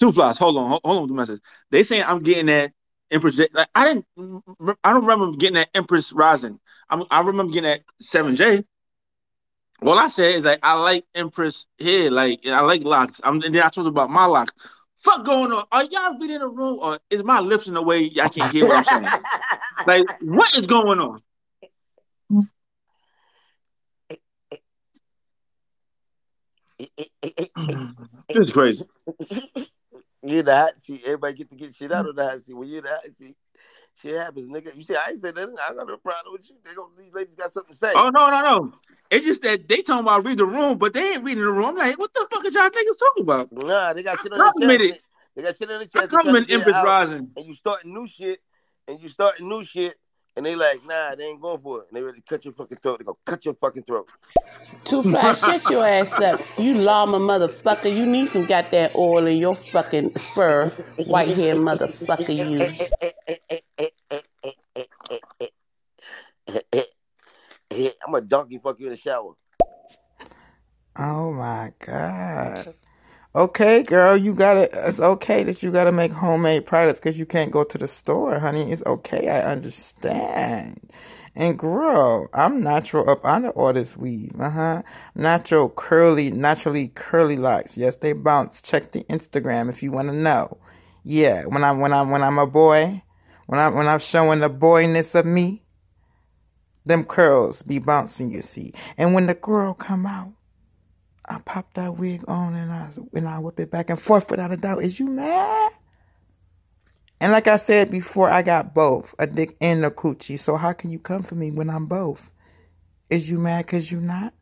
Two 0.00 0.12
flies. 0.12 0.38
Hold 0.38 0.56
on. 0.58 0.70
Hold, 0.70 0.80
hold 0.84 0.96
on 0.96 1.02
with 1.04 1.10
the 1.10 1.16
message. 1.16 1.40
They 1.70 1.82
saying 1.84 2.04
I'm 2.06 2.18
getting 2.18 2.46
that 2.46 2.72
Empress. 3.10 3.36
J- 3.36 3.48
Like 3.52 3.68
I 3.74 3.84
didn't. 3.84 4.06
Mm, 4.18 4.42
mm, 4.60 4.76
I 4.84 4.92
don't 4.92 5.04
remember 5.06 5.36
getting 5.36 5.54
that 5.56 5.70
Empress 5.74 6.12
Rising. 6.12 6.60
I'm, 6.90 7.04
I 7.10 7.20
remember 7.20 7.52
getting 7.52 7.70
that 7.70 7.82
Seven 8.00 8.36
J. 8.36 8.64
All 9.82 9.98
I 9.98 10.08
said 10.08 10.34
is 10.36 10.44
like 10.44 10.60
I 10.62 10.74
like 10.74 11.04
Empress 11.14 11.66
here. 11.78 12.10
Like 12.10 12.46
I 12.46 12.60
like 12.60 12.84
locks. 12.84 13.20
I'm, 13.24 13.42
and 13.42 13.54
then 13.54 13.62
I 13.62 13.68
told 13.68 13.86
about 13.88 14.10
my 14.10 14.24
locks. 14.26 14.54
Fuck 15.00 15.24
going 15.24 15.52
on? 15.52 15.66
Are 15.72 15.84
y'all 15.84 16.18
really 16.18 16.34
in 16.34 16.40
the 16.40 16.48
room, 16.48 16.78
or 16.80 17.00
is 17.10 17.24
my 17.24 17.40
lips 17.40 17.66
in 17.68 17.74
the 17.74 17.82
way 17.82 18.00
y'all 18.02 18.28
can't 18.28 18.50
hear 18.52 18.66
what 18.66 18.76
I'm 18.76 18.84
saying? 18.84 19.14
like 19.86 20.02
what 20.20 20.56
is 20.56 20.66
going 20.66 21.00
on? 21.00 21.20
Is 28.30 28.52
crazy. 28.52 28.84
you 30.22 30.38
in 30.38 30.44
the 30.44 30.54
hot 30.56 30.82
seat. 30.82 31.02
Everybody 31.04 31.34
get 31.34 31.50
to 31.50 31.56
get 31.56 31.74
shit 31.74 31.92
out 31.92 32.06
of 32.06 32.16
the 32.16 32.24
hot 32.24 32.40
seat. 32.40 32.54
When 32.54 32.68
you 32.68 32.78
in 32.78 32.84
the 32.84 32.90
hot 32.90 33.16
seat, 33.16 33.36
shit 34.00 34.16
happens, 34.16 34.48
nigga. 34.48 34.74
You 34.76 34.82
see, 34.82 34.94
I 34.94 35.10
ain't 35.10 35.18
said 35.18 35.34
nothing. 35.34 35.56
I 35.58 35.74
got 35.74 35.86
no 35.86 35.96
problem 35.96 36.32
with 36.32 36.48
you. 36.48 36.56
They 36.64 36.74
gonna 36.74 36.88
these 36.98 37.12
ladies 37.12 37.34
got 37.34 37.50
something 37.50 37.72
to 37.72 37.78
say. 37.78 37.92
Oh 37.94 38.10
no, 38.10 38.26
no, 38.28 38.40
no. 38.40 38.72
It's 39.10 39.26
just 39.26 39.42
that 39.42 39.68
they 39.68 39.82
talking 39.82 40.04
about 40.04 40.24
read 40.24 40.38
the 40.38 40.46
room, 40.46 40.78
but 40.78 40.94
they 40.94 41.12
ain't 41.12 41.24
reading 41.24 41.44
the 41.44 41.50
room. 41.50 41.66
I'm 41.66 41.76
like, 41.76 41.98
what 41.98 42.14
the 42.14 42.26
fuck 42.32 42.44
are 42.44 42.50
y'all 42.50 42.70
niggas 42.70 42.98
talking 42.98 43.22
about? 43.22 43.52
Nah, 43.52 43.92
they 43.92 44.02
got 44.02 44.18
shit 44.20 44.32
on 44.32 44.40
I 44.40 44.50
their 44.58 44.78
chest. 44.78 45.00
They 45.36 45.42
got 45.42 45.56
shit 45.56 45.70
on 45.70 45.78
their 45.78 45.80
I 45.80 45.84
chest. 45.84 45.92
To 45.94 46.08
compliment 46.08 46.50
Empress 46.50 46.76
Rising. 46.82 47.30
and 47.36 47.46
you 47.46 47.52
starting 47.52 47.92
new 47.92 48.06
shit, 48.08 48.40
and 48.88 49.00
you 49.00 49.08
starting 49.08 49.48
new 49.48 49.64
shit, 49.64 49.96
and 50.36 50.46
they 50.46 50.54
like, 50.54 50.80
nah, 50.86 51.14
they 51.14 51.24
ain't 51.24 51.40
going 51.40 51.60
for 51.60 51.82
it, 51.82 51.88
and 51.88 51.96
they 51.96 52.02
ready 52.02 52.20
to 52.20 52.24
cut 52.24 52.44
your 52.44 52.54
fucking 52.54 52.78
throat. 52.78 52.98
They 52.98 53.04
go 53.04 53.18
cut 53.24 53.44
your 53.44 53.54
fucking 53.54 53.82
throat. 53.82 54.08
Two 54.84 55.02
flies, 55.02 55.38
shut 55.38 55.68
your 55.70 55.86
ass 55.86 56.18
up. 56.20 56.40
You 56.58 56.74
llama 56.74 57.18
motherfucker. 57.18 57.94
You 57.94 58.06
need 58.06 58.28
some 58.28 58.46
goddamn 58.46 58.90
oil 58.96 59.26
in 59.26 59.36
your 59.36 59.56
fucking 59.72 60.14
fur. 60.34 60.66
White 61.06 61.28
hair 61.36 61.54
motherfucker, 61.54 62.34
you. 62.36 62.66
I'm 68.06 68.14
a 68.14 68.20
donkey. 68.20 68.58
Fuck 68.62 68.80
you 68.80 68.86
in 68.86 68.92
the 68.92 68.96
shower. 68.96 69.34
Oh 70.98 71.32
my 71.32 71.72
god. 71.84 72.74
Okay, 73.34 73.82
girl, 73.82 74.14
you 74.14 74.34
gotta. 74.34 74.68
It's 74.86 75.00
okay 75.00 75.42
that 75.44 75.62
you 75.62 75.70
gotta 75.70 75.90
make 75.90 76.12
homemade 76.12 76.66
products 76.66 77.00
because 77.00 77.18
you 77.18 77.24
can't 77.24 77.50
go 77.50 77.64
to 77.64 77.78
the 77.78 77.88
store, 77.88 78.38
honey. 78.38 78.70
It's 78.70 78.82
okay. 78.84 79.30
I 79.30 79.40
understand. 79.40 80.90
And 81.34 81.58
girl, 81.58 82.28
I'm 82.34 82.62
natural 82.62 83.08
up 83.08 83.24
under 83.24 83.48
all 83.50 83.72
this 83.72 83.96
weave. 83.96 84.38
Uh 84.38 84.50
huh. 84.50 84.82
Natural 85.14 85.70
curly, 85.70 86.30
naturally 86.30 86.88
curly 86.88 87.36
locks. 87.36 87.78
Yes, 87.78 87.96
they 87.96 88.12
bounce. 88.12 88.60
Check 88.60 88.92
the 88.92 89.04
Instagram 89.04 89.70
if 89.70 89.82
you 89.82 89.92
want 89.92 90.08
to 90.08 90.14
know. 90.14 90.58
Yeah, 91.02 91.46
when 91.46 91.64
I'm 91.64 91.80
when 91.80 91.94
I'm 91.94 92.10
when 92.10 92.22
I'm 92.22 92.38
a 92.38 92.46
boy, 92.46 93.02
when 93.46 93.58
I'm 93.58 93.74
when 93.74 93.88
I'm 93.88 93.98
showing 93.98 94.40
the 94.40 94.50
boyness 94.50 95.14
of 95.14 95.24
me, 95.24 95.62
them 96.84 97.06
curls 97.06 97.62
be 97.62 97.78
bouncing. 97.78 98.30
You 98.30 98.42
see, 98.42 98.74
and 98.98 99.14
when 99.14 99.26
the 99.26 99.34
girl 99.34 99.72
come 99.72 100.04
out. 100.04 100.34
I 101.32 101.40
pop 101.44 101.74
that 101.74 101.96
wig 101.96 102.24
on 102.28 102.54
and 102.54 102.72
I 102.72 102.90
and 103.14 103.28
I 103.28 103.38
whip 103.38 103.58
it 103.60 103.70
back 103.70 103.90
and 103.90 104.00
forth 104.00 104.30
without 104.30 104.52
a 104.52 104.56
doubt. 104.56 104.82
Is 104.84 105.00
you 105.00 105.06
mad? 105.08 105.72
And 107.20 107.32
like 107.32 107.46
I 107.48 107.56
said 107.56 107.90
before, 107.90 108.30
I 108.30 108.42
got 108.42 108.74
both 108.74 109.14
a 109.18 109.26
dick 109.26 109.56
and 109.60 109.84
a 109.84 109.90
coochie. 109.90 110.38
So 110.38 110.56
how 110.56 110.72
can 110.72 110.90
you 110.90 110.98
come 110.98 111.22
for 111.22 111.36
me 111.36 111.50
when 111.50 111.70
I'm 111.70 111.86
both? 111.86 112.30
Is 113.10 113.28
you 113.28 113.38
mad 113.38 113.66
because 113.66 113.90
you 113.92 114.00
not? 114.00 114.34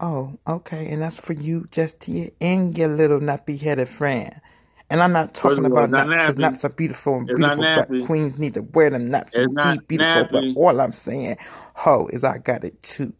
Oh, 0.00 0.38
okay. 0.46 0.88
And 0.88 1.02
that's 1.02 1.18
for 1.18 1.32
you, 1.34 1.68
just 1.70 2.08
and 2.40 2.76
your 2.78 2.88
little 2.88 3.20
nappy 3.20 3.60
headed 3.60 3.88
friend. 3.88 4.40
And 4.88 5.02
I'm 5.02 5.12
not 5.12 5.34
talking 5.34 5.66
about 5.66 5.90
not 5.90 6.06
nuts 6.06 6.18
because 6.18 6.38
nuts 6.38 6.64
are 6.64 6.70
beautiful 6.70 7.16
and 7.16 7.28
It's 7.28 7.38
beautiful, 7.38 7.64
but 7.74 7.88
queens 8.06 8.38
need 8.38 8.54
to 8.54 8.62
wear 8.62 8.90
them 8.90 9.08
naps 9.08 9.34
It's 9.34 9.44
and 9.44 9.56
be 9.56 9.78
beautiful. 9.98 10.24
nappy. 10.24 10.54
But 10.54 10.60
all 10.60 10.80
I'm 10.80 10.92
saying, 10.92 11.36
ho, 11.74 12.08
is 12.12 12.24
I 12.24 12.38
got 12.38 12.64
it 12.64 12.82
too. 12.82 13.12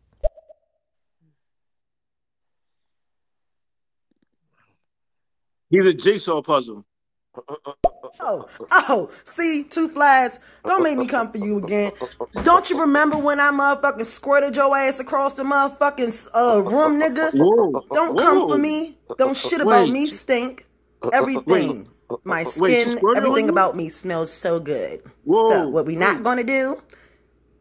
He's 5.70 5.88
a 5.88 5.94
jigsaw 5.94 6.42
puzzle. 6.42 6.84
Oh, 8.18 8.48
oh, 8.70 9.10
see, 9.24 9.62
two 9.62 9.88
flags. 9.88 10.40
Don't 10.64 10.82
make 10.82 10.98
me 10.98 11.06
come 11.06 11.30
for 11.30 11.38
you 11.38 11.58
again. 11.58 11.92
Don't 12.42 12.68
you 12.68 12.80
remember 12.80 13.16
when 13.16 13.38
I 13.38 13.50
motherfucking 13.50 14.04
squirted 14.04 14.56
your 14.56 14.76
ass 14.76 14.98
across 14.98 15.34
the 15.34 15.44
motherfucking 15.44 16.28
uh, 16.34 16.60
room, 16.62 17.00
nigga? 17.00 17.32
Whoa, 17.32 17.84
Don't 17.92 18.18
come 18.18 18.48
for 18.48 18.58
me. 18.58 18.98
Don't 19.16 19.36
shit 19.36 19.60
about 19.60 19.84
Wait. 19.84 19.92
me 19.92 20.10
stink. 20.10 20.66
Everything. 21.12 21.88
My 22.24 22.42
Wait, 22.56 22.82
she 22.82 22.90
skin, 22.90 22.98
on 22.98 23.16
everything 23.16 23.48
about 23.48 23.76
me 23.76 23.88
smells 23.88 24.32
so 24.32 24.58
good. 24.58 25.00
Whoa. 25.22 25.48
So 25.48 25.68
what 25.68 25.86
we 25.86 25.94
not 25.94 26.24
gonna 26.24 26.42
do 26.42 26.82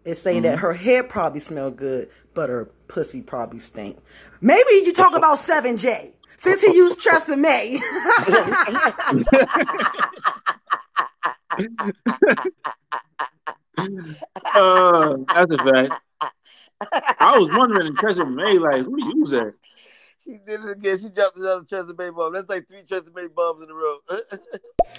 is 0.06 0.20
say 0.20 0.40
that 0.40 0.58
her 0.60 0.74
hair 0.74 1.04
probably 1.04 1.40
smell 1.40 1.70
good, 1.70 2.10
but 2.34 2.50
her 2.50 2.66
pussy 2.88 3.22
probably 3.22 3.60
stink. 3.60 4.00
Maybe 4.42 4.72
you 4.72 4.92
talk 4.92 5.16
about 5.16 5.38
7J. 5.38 6.14
Since 6.42 6.62
he 6.62 6.74
used 6.76 7.02
Tressa 7.02 7.36
May. 7.38 7.80
Uh, 14.56 15.18
that's 15.34 15.52
a 15.52 15.58
fact. 15.58 15.94
I 17.20 17.38
was 17.38 17.50
wondering 17.56 17.88
in 17.88 17.96
Treasure 17.96 18.26
May, 18.26 18.58
like, 18.58 18.84
who 18.84 18.98
used 18.98 19.32
that? 19.34 19.54
She 20.30 20.38
did 20.46 20.64
it 20.64 20.70
again. 20.78 21.00
She 21.00 21.10
dropped 21.10 21.38
another 21.38 21.64
Tressa 21.64 21.92
Bay 21.94 22.12
bomb. 22.12 22.34
That's 22.34 22.48
like 22.48 22.68
three 22.68 22.84
Tressa 22.88 23.10
Bay 23.10 23.26
bombs 23.36 23.64
in 23.64 23.70
a 23.72 23.74
row. 23.74 23.98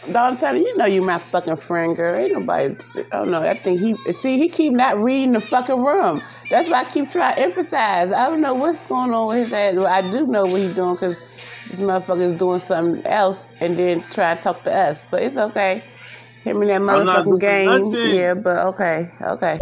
Dog, 0.07 0.33
I'm 0.33 0.39
telling 0.39 0.63
you, 0.63 0.69
you 0.69 0.77
know 0.77 0.87
you 0.87 1.03
my 1.03 1.23
fucking 1.31 1.59
friend, 1.59 1.95
girl. 1.95 2.17
Ain't 2.17 2.33
nobody. 2.33 2.75
I 2.97 3.03
don't 3.13 3.31
know. 3.31 3.43
I 3.43 3.57
think 3.63 3.79
he 3.79 3.95
see 4.15 4.39
he 4.39 4.49
keep 4.49 4.73
not 4.73 4.99
reading 5.01 5.33
the 5.33 5.41
fucking 5.41 5.85
room. 5.85 6.21
That's 6.51 6.69
why 6.69 6.83
I 6.83 6.85
keep 6.91 7.13
trying 7.13 7.37
to 7.37 7.43
emphasize. 7.43 8.13
I 8.13 8.29
don't 8.29 8.41
know 8.41 8.55
what's 8.55 8.81
going 8.83 9.13
on 9.13 9.29
with 9.29 9.45
his 9.45 9.53
ass. 9.53 9.77
Well, 9.77 9.87
I 9.87 10.03
do 10.11 10.27
know 10.27 10.47
what 10.47 10.61
he's 10.61 10.75
doing 10.75 10.95
because 10.95 11.17
this 11.71 11.79
motherfucker 11.79 12.33
is 12.33 12.39
doing 12.39 12.59
something 12.59 13.07
else 13.07 13.47
and 13.61 13.79
then 13.79 14.03
try 14.13 14.35
to 14.35 14.43
talk 14.43 14.65
to 14.65 14.75
us. 14.75 15.05
But 15.13 15.23
it's 15.23 15.37
okay. 15.37 15.85
Him 16.43 16.61
and 16.63 16.71
that 16.71 16.81
motherfucking 16.81 17.41
game. 17.41 17.65
nothing. 17.65 18.17
Yeah, 18.17 18.35
but 18.35 18.67
okay, 18.75 19.13
okay. 19.23 19.61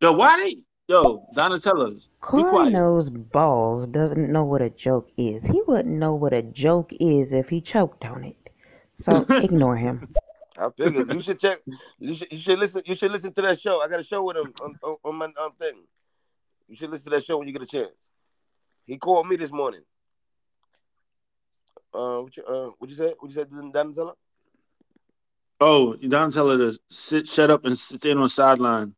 Yo, 0.00 0.12
why 0.12 0.36
they? 0.36 0.65
Yo, 0.88 1.26
Donatella, 1.34 1.94
be 1.94 2.00
Corey 2.20 2.44
quiet. 2.44 2.72
knows 2.72 3.10
balls 3.10 3.88
doesn't 3.88 4.30
know 4.30 4.44
what 4.44 4.62
a 4.62 4.70
joke 4.70 5.10
is. 5.16 5.44
He 5.44 5.60
wouldn't 5.66 5.98
know 5.98 6.14
what 6.14 6.32
a 6.32 6.42
joke 6.42 6.92
is 7.00 7.32
if 7.32 7.48
he 7.48 7.60
choked 7.60 8.04
on 8.04 8.22
it. 8.22 8.36
So 8.94 9.26
ignore 9.30 9.76
him. 9.76 10.14
I 10.56 10.70
figured 10.76 11.12
you 11.12 11.20
should 11.20 11.40
check. 11.40 11.58
You 11.98 12.14
should 12.14 12.30
you 12.30 12.38
should 12.38 12.58
listen. 12.58 12.82
You 12.86 12.94
should 12.94 13.10
listen 13.10 13.32
to 13.32 13.42
that 13.42 13.60
show. 13.60 13.82
I 13.82 13.88
got 13.88 14.00
a 14.00 14.04
show 14.04 14.22
with 14.22 14.36
him 14.36 14.52
on, 14.62 14.78
on, 14.82 14.96
on 15.04 15.16
my 15.16 15.26
um, 15.26 15.52
thing. 15.60 15.82
You 16.68 16.76
should 16.76 16.90
listen 16.90 17.10
to 17.10 17.18
that 17.18 17.24
show 17.24 17.38
when 17.38 17.48
you 17.48 17.52
get 17.52 17.62
a 17.62 17.66
chance. 17.66 18.12
He 18.86 18.96
called 18.96 19.26
me 19.26 19.36
this 19.36 19.50
morning. 19.52 19.82
Uh, 21.92 22.18
what 22.20 22.36
you 22.36 22.44
uh, 22.44 22.70
what 22.78 22.90
you 22.90 22.96
say? 22.96 23.12
What 23.18 23.28
you 23.28 23.34
said, 23.34 23.50
Donatella? 23.50 24.12
Oh, 25.60 25.96
Donatella 26.00 26.58
to 26.58 26.78
sit, 26.90 27.26
shut 27.26 27.50
up 27.50 27.64
and 27.64 27.78
stand 27.78 28.18
on 28.18 28.24
the 28.24 28.28
sideline. 28.28 28.94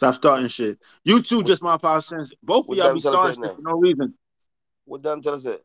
Stop 0.00 0.14
starting 0.14 0.48
shit. 0.48 0.78
You 1.04 1.20
too, 1.20 1.42
just 1.42 1.62
my 1.62 1.76
five 1.76 2.02
cents. 2.02 2.32
Both 2.42 2.70
of 2.70 2.74
y'all 2.74 2.94
be 2.94 3.00
starting 3.00 3.44
shit 3.44 3.54
for 3.54 3.60
no 3.60 3.72
reason. 3.78 4.14
What 4.86 5.02
Donatella 5.02 5.38
said? 5.38 5.58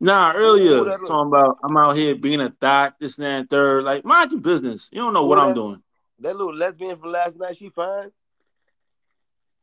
Nah, 0.00 0.32
Who 0.32 0.38
earlier 0.38 0.84
that 0.84 1.02
is? 1.02 1.08
talking 1.10 1.26
about 1.28 1.58
I'm 1.62 1.76
out 1.76 1.94
here 1.94 2.14
being 2.14 2.40
a 2.40 2.48
thought, 2.48 2.94
this 2.98 3.18
and 3.18 3.26
that, 3.26 3.40
and 3.40 3.50
third. 3.50 3.84
Like, 3.84 4.02
mind 4.02 4.32
your 4.32 4.40
business. 4.40 4.88
You 4.90 5.02
don't 5.02 5.12
know 5.12 5.26
what 5.26 5.38
I'm 5.38 5.48
that- 5.48 5.54
doing. 5.56 5.82
That 6.20 6.36
little 6.38 6.54
lesbian 6.54 6.96
from 6.96 7.12
last 7.12 7.36
night. 7.36 7.58
She 7.58 7.68
fine. 7.68 8.10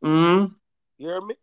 Mm-hmm. 0.03 0.53
You 0.99 1.07
heard 1.07 1.25
me? 1.25 1.33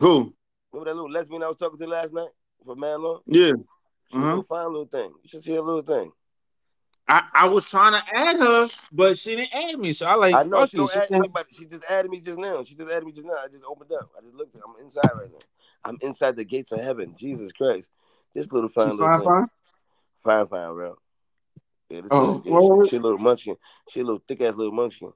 Who? 0.00 0.34
Remember 0.72 0.90
that 0.90 0.96
little 0.96 1.08
lesbian 1.08 1.44
I 1.44 1.46
was 1.46 1.56
talking 1.56 1.78
to 1.78 1.86
last 1.86 2.12
night 2.12 2.30
for 2.66 2.74
man 2.74 3.00
long? 3.00 3.20
Yeah. 3.26 3.52
She 4.10 4.16
a 4.16 4.20
little 4.20 4.42
fine 4.42 4.66
little 4.72 4.86
thing. 4.86 5.12
You 5.22 5.28
should 5.28 5.42
see 5.42 5.54
a 5.54 5.62
little 5.62 5.82
thing. 5.82 6.10
I, 7.08 7.24
I 7.34 7.46
was 7.46 7.64
trying 7.64 7.92
to 7.92 8.02
add 8.14 8.38
her, 8.38 8.66
but 8.92 9.18
she 9.18 9.36
didn't 9.36 9.54
add 9.54 9.78
me. 9.78 9.92
So 9.92 10.06
I 10.06 10.14
like 10.14 10.34
I 10.34 10.44
know 10.44 10.66
she 10.66 10.76
don't 10.76 10.90
She 10.90 10.98
add 10.98 11.12
anybody. 11.12 11.48
She 11.52 11.66
just 11.66 11.84
added 11.90 12.10
me 12.10 12.20
just 12.20 12.38
now. 12.38 12.64
She 12.64 12.74
just 12.74 12.90
added 12.90 13.04
me 13.04 13.12
just 13.12 13.26
now. 13.26 13.34
I 13.34 13.48
just 13.48 13.64
opened 13.64 13.92
up. 13.92 14.10
I 14.16 14.22
just 14.22 14.34
looked. 14.34 14.56
I'm 14.56 14.82
inside 14.82 15.10
right 15.18 15.30
now. 15.30 15.38
I'm 15.84 15.98
inside 16.00 16.36
the 16.36 16.44
gates 16.44 16.72
of 16.72 16.80
heaven. 16.80 17.14
Jesus 17.18 17.52
Christ. 17.52 17.88
This 18.34 18.50
little 18.50 18.68
fine 18.68 18.92
She 18.92 18.98
little 18.98 19.06
fine, 19.06 19.18
thing. 19.18 19.24
fine? 19.24 19.46
Fine, 20.24 20.46
fine, 20.46 20.74
bro. 20.74 20.96
Yeah, 21.90 22.00
this 22.02 22.12
Oh, 22.12 22.42
little, 22.44 22.78
yeah, 22.78 22.84
she, 22.84 22.90
she 22.90 22.96
a 22.96 23.00
little 23.00 23.18
munchkin. 23.18 23.56
She 23.88 24.00
a 24.00 24.04
little 24.04 24.22
thick 24.26 24.40
ass 24.40 24.54
little 24.54 24.72
munchkin. 24.72 25.12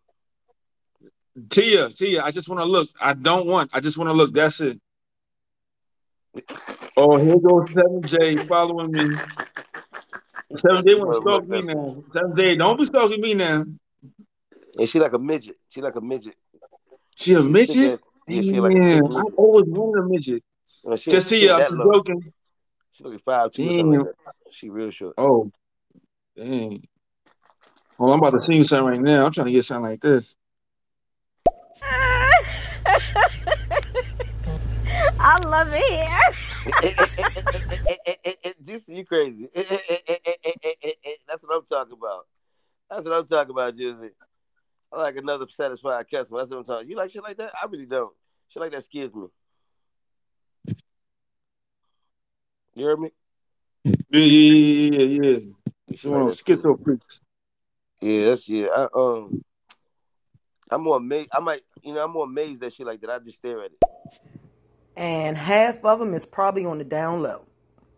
Tia, 1.51 1.91
Tia, 1.91 2.23
I 2.23 2.31
just 2.31 2.49
want 2.49 2.61
to 2.61 2.67
look. 2.67 2.89
I 3.01 3.15
don't 3.15 3.47
want. 3.47 3.71
I 3.73 3.81
just 3.81 3.97
want 3.97 4.09
to 4.09 4.15
look. 4.15 4.33
That's 4.35 4.61
it. 4.61 4.81
Oh, 6.99 7.19
here 7.19 7.39
goes 7.39 7.71
Seven 7.75 8.07
J 8.07 8.39
following 8.49 8.91
me. 8.91 9.21
Seven 10.55 10.85
J 10.87 10.95
want 10.95 11.11
to 11.11 11.21
stalk 11.23 11.49
me 11.49 11.63
now. 11.63 12.03
Seven 12.13 12.37
J, 12.37 12.57
don't 12.57 12.79
be 12.79 12.87
stalking 12.87 13.21
me 13.21 13.35
now. 13.35 13.65
And 14.79 14.89
she 14.89 15.01
like 15.01 15.13
a 15.13 15.19
midget. 15.19 15.57
She 15.69 15.81
like 15.81 15.97
a 15.97 16.01
midget. 16.01 16.37
She 17.17 17.35
a 17.35 17.43
midget? 17.43 18.01
Yeah, 18.29 18.41
she 18.43 18.61
like 18.61 18.77
a 18.77 18.83
thick 18.83 19.03
I 19.05 19.23
always 19.37 19.69
wanted 19.69 20.05
a 20.05 20.09
midget. 20.09 20.43
No, 20.85 20.97
she 20.97 21.11
Just 21.11 21.27
ain't, 21.27 21.29
see 21.29 21.41
she 21.41 21.49
ain't 21.49 21.71
I'm 21.71 21.79
low. 21.79 21.93
joking. 21.93 22.33
She 22.93 23.05
like 23.05 23.23
five 23.25 23.51
two 23.53 23.69
or 23.69 24.05
like 24.05 24.15
She 24.51 24.69
real 24.69 24.91
short. 24.91 25.15
Oh, 25.19 25.51
dang. 26.37 26.87
Well, 27.99 28.13
I'm 28.13 28.19
about 28.23 28.39
to 28.39 28.47
sing 28.47 28.57
you 28.59 28.65
something 28.65 28.87
right 28.87 29.01
now. 29.01 29.27
I'm 29.27 29.33
trying 29.33 29.47
to 29.47 29.53
get 29.53 29.65
something 29.65 29.91
like 29.91 30.01
this. 30.01 30.37
I 35.29 35.39
love 35.45 35.67
it 35.73 35.83
here. 38.45 38.55
Juicy, 38.65 38.95
you 38.95 39.05
crazy. 39.05 39.49
That's 39.57 41.43
what 41.43 41.57
I'm 41.57 41.65
talking 41.65 41.95
about. 41.99 42.29
That's 42.89 43.03
what 43.05 43.13
I'm 43.13 43.27
talking 43.27 43.51
about, 43.51 43.77
Juicy. 43.77 44.11
I 44.93 45.01
like 45.01 45.17
another 45.17 45.47
satisfied 45.49 46.09
customer. 46.09 46.39
That's 46.39 46.53
what 46.53 46.59
I'm 46.59 46.65
talking. 46.65 46.89
You 46.89 46.97
like 46.97 47.11
shit 47.11 47.25
like 47.25 47.39
that? 47.39 47.51
I 47.61 47.67
really 47.67 47.87
don't. 47.87 48.15
Shit 48.51 48.61
like 48.61 48.71
that 48.71 48.85
scares 48.85 49.13
me. 49.13 49.27
You 52.77 52.87
heard 52.87 53.01
me? 53.01 53.11
Yeah, 53.85 54.21
yeah, 54.21 54.21
yeah, 54.21 55.01
yeah, 55.01 55.31
yeah. 55.33 55.39
Shit 55.91 55.99
She 55.99 56.09
like 56.09 56.15
want 56.15 56.29
that 56.29 56.37
scares 56.37 56.61
schizo 56.61 56.85
freaks. 56.85 57.21
Yeah, 58.01 58.27
that's 58.27 58.49
yeah. 58.49 58.69
I, 58.69 58.87
um, 58.95 59.43
I'm 60.71 60.85
more 60.85 60.99
amazed. 60.99 61.31
I 61.33 61.41
might, 61.41 61.63
you 61.83 61.95
know, 61.95 62.05
I'm 62.05 62.13
more 62.13 62.27
amazed 62.27 62.61
that 62.61 62.73
shit 62.73 62.87
like 62.87 63.01
that. 63.01 63.11
I 63.11 63.19
just 63.19 63.39
stare 63.39 63.65
at 63.65 63.73
it. 63.73 63.79
And 64.97 65.37
half 65.37 65.85
of 65.85 65.99
them 65.99 66.15
is 66.15 66.25
probably 66.25 66.65
on 66.65 66.79
the 66.79 66.85
down 66.85 67.23
low 67.23 67.45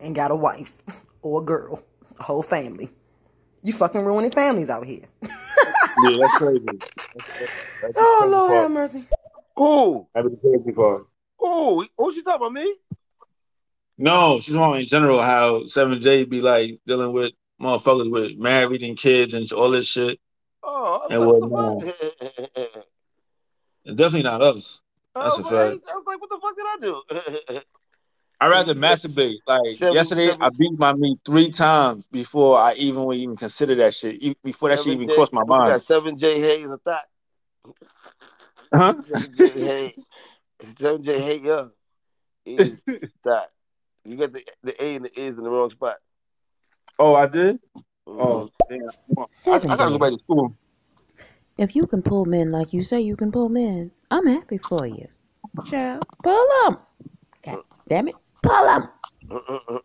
and 0.00 0.14
got 0.14 0.30
a 0.30 0.36
wife 0.36 0.82
or 1.22 1.40
a 1.40 1.44
girl, 1.44 1.82
a 2.18 2.24
whole 2.24 2.42
family. 2.42 2.90
You 3.62 3.72
fucking 3.72 4.04
ruining 4.04 4.30
families 4.30 4.70
out 4.70 4.84
here. 4.86 5.04
Yeah, 6.00 6.16
that's 6.20 6.36
crazy. 6.36 6.78
That's, 7.14 7.26
that's, 7.40 7.52
that's 7.82 7.92
Oh, 7.96 8.18
crazy 8.20 8.32
Lord 8.32 8.50
have 8.52 8.60
part. 8.62 8.70
mercy. 8.70 9.04
Who? 9.56 10.06
That's 10.14 10.28
the 10.28 10.36
crazy 10.36 10.72
part. 10.72 11.06
Who? 11.38 11.86
Who 11.98 12.12
she 12.12 12.22
talking 12.22 12.36
about 12.46 12.52
me? 12.52 12.76
No, 13.98 14.38
she's 14.38 14.54
talking 14.54 14.82
in 14.82 14.86
general 14.86 15.20
how 15.20 15.66
Seven 15.66 15.98
J 15.98 16.22
be 16.24 16.40
like 16.40 16.78
dealing 16.86 17.12
with 17.12 17.32
motherfuckers 17.60 18.10
with 18.12 18.38
married 18.38 18.84
and 18.84 18.96
kids 18.96 19.34
and 19.34 19.50
all 19.52 19.70
this 19.70 19.88
shit. 19.88 20.20
Oh, 20.62 21.00
I 21.10 21.12
And 21.14 21.26
was 21.26 21.42
what 21.42 21.50
what 21.50 21.80
the 21.80 21.86
fuck? 21.86 22.84
It's 23.84 23.96
definitely 23.96 24.22
not 24.22 24.40
us. 24.42 24.80
That's 25.14 25.38
Oh, 25.38 25.42
a 25.42 25.46
I, 25.46 25.70
fact. 25.70 25.88
I 25.90 25.96
was 25.96 26.04
like, 26.06 26.20
what 26.20 26.30
the 26.30 26.38
fuck 26.40 26.56
did 26.56 26.66
I 26.66 26.76
do? 27.56 27.62
I 28.40 28.48
rather 28.48 28.74
masturbate. 28.74 29.38
Like 29.46 29.74
Seven- 29.74 29.94
yesterday, 29.94 30.28
seven- 30.28 30.42
I 30.42 30.50
beat 30.50 30.78
my 30.78 30.92
meat 30.92 31.18
three 31.26 31.50
times 31.50 32.06
before 32.08 32.58
I 32.58 32.74
even 32.74 33.04
would 33.04 33.16
even 33.16 33.36
consider 33.36 33.74
that 33.76 33.94
shit. 33.94 34.22
e- 34.22 34.36
Before 34.44 34.68
that 34.68 34.78
shit 34.78 34.94
even 34.94 35.08
J- 35.08 35.14
crossed 35.14 35.32
my 35.32 35.42
mind. 35.44 35.70
got 35.70 35.82
seven 35.82 36.16
J 36.16 36.40
Hayes 36.40 36.70
a 36.70 36.78
thought. 36.78 37.04
Huh? 38.72 38.94
Seven 39.08 39.34
J 39.34 39.60
Hayes. 39.60 40.06
Seven 40.78 41.02
J 41.02 41.20
Hayes, 41.20 41.40
yeah. 41.42 41.64
Is 42.44 42.82
thought. 43.24 43.48
You 44.04 44.16
got 44.16 44.32
the 44.32 44.44
the 44.62 44.84
A 44.84 44.94
and 44.96 45.04
the 45.06 45.20
is 45.20 45.36
in 45.38 45.42
the 45.44 45.50
wrong 45.50 45.70
spot. 45.70 45.96
Oh, 46.98 47.14
I 47.14 47.26
did. 47.26 47.58
Mm-hmm. 48.06 48.20
Oh, 48.20 48.50
damn. 48.68 48.80
I, 49.18 49.56
I 49.56 49.76
gotta 49.76 49.90
go 49.90 49.98
back 49.98 50.12
to 50.12 50.18
school. 50.18 50.54
If 51.58 51.74
you 51.74 51.88
can 51.88 52.02
pull 52.02 52.24
men 52.24 52.52
like 52.52 52.72
you 52.72 52.82
say 52.82 53.00
you 53.00 53.16
can 53.16 53.32
pull 53.32 53.48
men, 53.48 53.90
I'm 54.12 54.28
happy 54.28 54.58
for 54.58 54.86
you. 54.86 55.08
Child, 55.66 56.06
pull 56.22 56.46
them. 56.62 56.78
God 57.44 57.62
damn 57.88 58.06
it, 58.06 58.14
pull 58.44 58.64
them. 58.64 58.88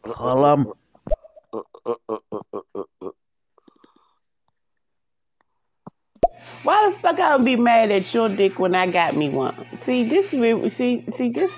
Pull 0.03 0.41
them. 0.43 0.71
Why 6.61 6.91
the 6.91 6.99
fuck 6.99 7.19
I 7.19 7.35
would 7.35 7.43
be 7.43 7.55
mad 7.55 7.89
at 7.89 8.13
your 8.13 8.29
dick 8.29 8.59
when 8.59 8.75
I 8.75 8.91
got 8.91 9.17
me 9.17 9.31
one? 9.31 9.65
See, 9.83 10.07
this 10.07 10.31
re- 10.31 10.69
see 10.69 11.03
see 11.17 11.31
this 11.31 11.51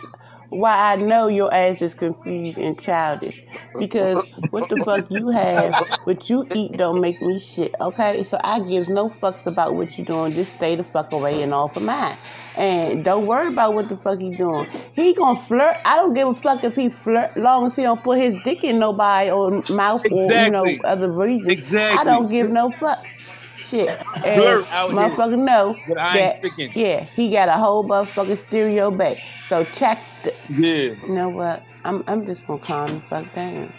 why 0.49 0.93
I 0.93 0.95
know 0.95 1.27
your 1.27 1.53
ass 1.53 1.81
is 1.81 1.93
confused 1.93 2.57
and 2.57 2.80
childish. 2.80 3.43
Because 3.77 4.26
what 4.51 4.69
the 4.69 4.77
fuck 4.77 5.09
you 5.09 5.30
have, 5.30 5.73
what 6.05 6.30
you 6.30 6.47
eat 6.53 6.73
don't 6.73 7.01
make 7.01 7.22
me 7.22 7.39
shit. 7.39 7.76
Okay, 7.80 8.23
so 8.23 8.39
I 8.43 8.59
gives 8.59 8.88
no 8.89 9.09
fucks 9.09 9.45
about 9.45 9.76
what 9.76 9.97
you 9.97 10.05
doing. 10.05 10.34
Just 10.34 10.55
stay 10.55 10.76
the 10.76 10.84
fuck 10.84 11.11
away 11.11 11.41
and 11.41 11.53
off 11.53 11.76
of 11.76 11.84
mine. 11.84 12.17
And 12.55 13.03
don't 13.03 13.26
worry 13.26 13.47
about 13.49 13.73
what 13.73 13.89
the 13.89 13.97
fuck 13.97 14.19
he 14.19 14.35
doing. 14.35 14.69
He 14.93 15.13
gonna 15.13 15.43
flirt. 15.45 15.77
I 15.84 15.97
don't 15.97 16.13
give 16.13 16.27
a 16.27 16.35
fuck 16.35 16.63
if 16.63 16.76
he 16.76 16.89
flirt, 16.89 17.35
long 17.35 17.67
as 17.67 17.76
he 17.76 17.84
don't 17.84 18.01
put 18.01 18.19
his 18.19 18.35
dick 18.43 18.63
in 18.63 18.80
nobody 18.80 19.30
or 19.30 19.61
mouth 19.69 20.03
or 20.09 20.31
you 20.31 20.49
know 20.51 20.65
other 20.85 21.11
regions. 21.11 21.72
I 21.73 22.03
don't 22.03 22.30
give 22.30 22.49
no 22.49 22.69
fucks. 22.69 23.24
Shit. 23.69 23.89
And 24.25 24.41
Flirt 24.41 24.67
out 24.71 24.89
motherfucker 24.91 25.37
know 25.37 25.75
that 25.87 25.97
I 25.97 26.17
that 26.17 26.35
ain't 26.35 26.41
picking. 26.41 26.71
yeah, 26.75 27.03
he 27.15 27.31
got 27.31 27.49
a 27.49 27.53
whole 27.53 27.87
motherfucking 27.87 28.37
stereo 28.47 28.91
back. 28.91 29.17
So 29.49 29.63
check 29.65 29.99
the 30.23 30.33
Yeah. 30.49 30.95
you 31.07 31.13
know 31.13 31.29
what? 31.29 31.63
I'm 31.83 32.03
I'm 32.07 32.25
just 32.25 32.45
gonna 32.47 32.59
calm 32.59 32.95
the 32.95 33.01
fuck 33.01 33.33
down. 33.33 33.73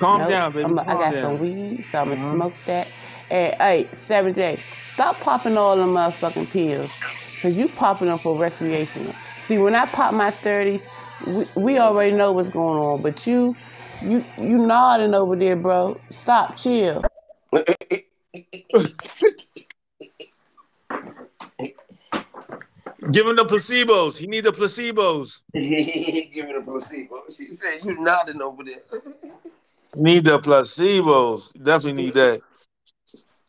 Calm 0.00 0.18
Nope. 0.18 0.30
down, 0.30 0.52
baby. 0.52 0.64
I'm, 0.64 0.78
I 0.80 0.84
got 0.84 1.10
down. 1.12 1.22
some 1.22 1.38
weed, 1.38 1.84
so 1.90 1.98
I'm 1.98 2.08
gonna 2.08 2.16
Mhm. 2.16 2.30
smoke 2.30 2.56
that. 2.66 2.88
And 3.30 3.54
hey, 3.60 3.90
Seven 3.94 4.34
J, 4.34 4.56
stop 4.94 5.20
popping 5.20 5.56
all 5.56 5.76
them 5.76 5.90
motherfucking 5.94 6.50
pills, 6.50 6.92
cause 7.42 7.56
you 7.56 7.68
popping 7.68 8.08
them 8.08 8.18
for 8.18 8.36
recreational. 8.36 9.14
See, 9.46 9.58
when 9.58 9.74
I 9.74 9.86
pop 9.86 10.14
my 10.14 10.30
thirties, 10.42 10.84
we, 11.26 11.44
we 11.56 11.78
already 11.78 12.12
know 12.12 12.32
what's 12.32 12.48
going 12.48 12.78
on, 12.78 13.02
but 13.02 13.26
you, 13.26 13.56
you, 14.02 14.24
you 14.38 14.58
nodding 14.58 15.14
over 15.14 15.36
there, 15.36 15.56
bro. 15.56 16.00
Stop, 16.10 16.56
chill. 16.56 17.02
Give 23.10 23.26
him 23.26 23.36
the 23.36 23.44
placebos. 23.44 24.18
He 24.18 24.26
need 24.26 24.44
the 24.44 24.52
placebos. 24.52 25.40
Give 25.54 26.46
him 26.46 26.56
the 26.58 26.62
placebo. 26.64 27.22
She 27.34 27.46
said 27.46 27.84
you 27.84 27.96
nodding 28.02 28.40
over 28.42 28.62
there. 28.62 28.82
Need 29.96 30.24
the 30.26 30.38
placebos. 30.38 31.52
Definitely 31.64 32.04
need 32.04 32.14
that. 32.14 32.40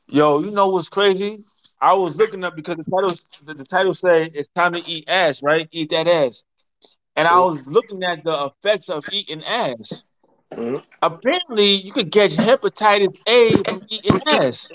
Yo, 0.07 0.39
you 0.39 0.49
know 0.49 0.69
what's 0.69 0.89
crazy? 0.89 1.43
I 1.79 1.93
was 1.93 2.17
looking 2.17 2.43
up 2.43 2.55
because 2.55 2.77
the 2.77 2.83
title 2.83 3.13
the, 3.45 3.53
the 3.53 3.63
title 3.63 3.93
say 3.93 4.31
it's 4.33 4.47
time 4.55 4.73
to 4.73 4.83
eat 4.87 5.07
ass, 5.07 5.43
right? 5.43 5.67
Eat 5.71 5.91
that 5.91 6.07
ass. 6.07 6.43
And 7.15 7.27
I 7.27 7.39
was 7.41 7.65
looking 7.67 8.03
at 8.03 8.23
the 8.23 8.51
effects 8.63 8.89
of 8.89 9.03
eating 9.11 9.43
ass. 9.43 10.03
Mm-hmm. 10.53 10.77
Apparently, 11.01 11.65
you 11.65 11.91
could 11.91 12.11
catch 12.11 12.35
hepatitis 12.35 13.17
A 13.27 13.51
from 13.63 13.81
eating 13.89 14.21
ass. 14.27 14.67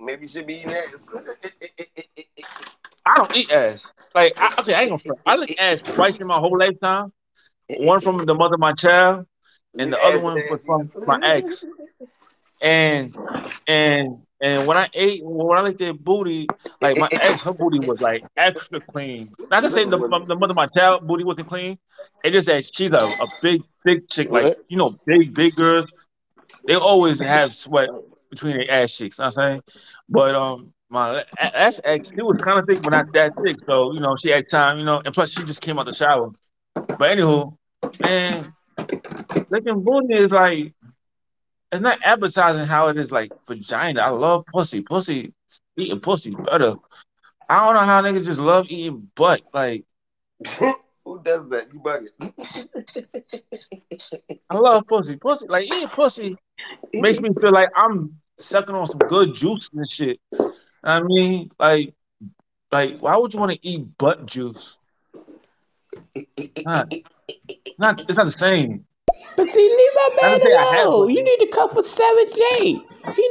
Maybe 0.00 0.22
you 0.22 0.28
should 0.28 0.46
be 0.46 0.56
eating 0.56 0.72
ass. 0.72 1.08
I 3.06 3.16
don't 3.16 3.36
eat 3.36 3.50
ass. 3.50 3.92
Like, 4.14 4.34
I, 4.36 4.54
okay, 4.60 4.74
I 4.74 4.82
ain't 4.82 4.90
gonna 4.90 4.98
front. 4.98 5.20
I 5.26 5.36
licked 5.36 5.58
ass 5.58 5.82
twice 5.82 6.18
in 6.18 6.26
my 6.26 6.38
whole 6.38 6.56
lifetime. 6.58 7.12
One 7.78 8.00
from 8.00 8.18
the 8.18 8.34
mother 8.34 8.54
of 8.54 8.60
my 8.60 8.72
child, 8.72 9.26
and 9.78 9.92
the 9.92 10.02
other 10.02 10.20
one 10.20 10.34
was 10.50 10.60
from 10.64 10.90
my 11.06 11.18
ex. 11.22 11.64
And 12.62 13.14
and 13.66 14.18
and 14.40 14.66
when 14.66 14.76
I 14.76 14.88
ate, 14.94 15.24
when 15.24 15.56
I 15.56 15.62
licked 15.62 15.78
their 15.78 15.94
booty, 15.94 16.48
like 16.80 16.96
my 16.96 17.08
ex, 17.12 17.42
her 17.42 17.52
booty 17.52 17.78
was 17.78 18.00
like 18.00 18.24
extra 18.36 18.80
clean. 18.80 19.32
Not 19.50 19.60
to 19.60 19.70
say 19.70 19.84
the, 19.84 19.96
the 19.98 20.36
mother 20.36 20.50
of 20.50 20.56
my 20.56 20.66
child 20.66 21.06
booty 21.06 21.22
wasn't 21.22 21.48
clean. 21.48 21.78
It 22.24 22.32
just 22.32 22.48
that 22.48 22.68
she's 22.74 22.90
a, 22.90 23.04
a 23.04 23.26
big, 23.40 23.62
big 23.84 24.08
chick, 24.08 24.30
like 24.30 24.56
you 24.68 24.76
know, 24.76 24.98
big, 25.06 25.32
big 25.34 25.54
girls. 25.54 25.86
They 26.66 26.74
always 26.74 27.22
have 27.24 27.54
sweat 27.54 27.88
between 28.30 28.56
their 28.56 28.70
ass 28.70 28.96
cheeks. 28.96 29.18
You 29.18 29.22
know 29.22 29.26
what 29.26 29.38
I'm 29.38 29.50
saying, 29.50 29.62
but 30.08 30.34
um, 30.34 30.72
my 30.88 31.24
ass 31.38 31.80
ex, 31.84 32.10
he 32.10 32.20
was 32.20 32.40
kind 32.40 32.58
of 32.58 32.66
thick, 32.66 32.82
but 32.82 32.90
not 32.90 33.12
that 33.12 33.32
thick. 33.44 33.56
So 33.64 33.92
you 33.92 34.00
know, 34.00 34.16
she 34.22 34.30
had 34.30 34.50
time, 34.50 34.78
you 34.78 34.84
know, 34.84 35.00
and 35.04 35.14
plus 35.14 35.30
she 35.30 35.44
just 35.44 35.62
came 35.62 35.78
out 35.78 35.86
the 35.86 35.92
shower. 35.92 36.30
But 36.74 37.16
anywho, 37.16 37.56
man, 38.04 38.52
licking 39.50 39.84
booty 39.84 40.14
is 40.14 40.32
like 40.32 40.74
it's 41.72 41.80
not 41.80 41.98
advertising 42.04 42.66
how 42.66 42.88
it 42.88 42.98
is 42.98 43.10
like 43.10 43.32
vagina. 43.48 44.02
I 44.02 44.10
love 44.10 44.44
pussy. 44.52 44.82
Pussy 44.82 45.32
eating 45.76 46.00
pussy 46.00 46.34
better. 46.34 46.76
I 47.48 47.64
don't 47.64 47.74
know 47.74 47.80
how 47.80 48.02
niggas 48.02 48.26
just 48.26 48.38
love 48.38 48.66
eating 48.68 49.10
butt. 49.14 49.42
Like 49.54 49.84
Who 51.04 51.20
does 51.22 51.48
that? 51.48 51.72
You 51.72 51.80
bugging. 51.80 52.12
I 54.50 54.56
love 54.56 54.86
pussy. 54.86 55.16
Pussy 55.16 55.46
like 55.48 55.64
eating 55.64 55.88
pussy 55.88 56.36
makes 56.92 57.20
me 57.20 57.30
feel 57.40 57.52
like 57.52 57.70
I'm 57.74 58.20
sucking 58.38 58.74
on 58.74 58.86
some 58.86 58.98
good 58.98 59.34
juice 59.34 59.68
and 59.72 59.90
shit. 59.90 60.20
I 60.84 61.02
mean, 61.02 61.50
like 61.58 61.94
like 62.70 62.98
why 62.98 63.16
would 63.16 63.32
you 63.32 63.40
want 63.40 63.52
to 63.52 63.66
eat 63.66 63.96
butt 63.96 64.26
juice? 64.26 64.78
Not, 66.64 66.92
not 67.78 68.00
it's 68.02 68.16
not 68.16 68.26
the 68.26 68.36
same. 68.38 68.84
But 69.36 69.48
see, 69.52 69.60
leave 69.60 69.90
my 69.94 70.08
man 70.22 70.40
didn't 70.40 70.42
say 70.42 70.54
I 70.56 70.64
have 70.64 70.86
alone. 70.86 71.10
You 71.10 71.22
need 71.22 71.38
to 71.38 71.48
come 71.48 71.70
for 71.70 71.82
Seven 71.82 72.26
J. 72.34 72.58
He 72.60 72.80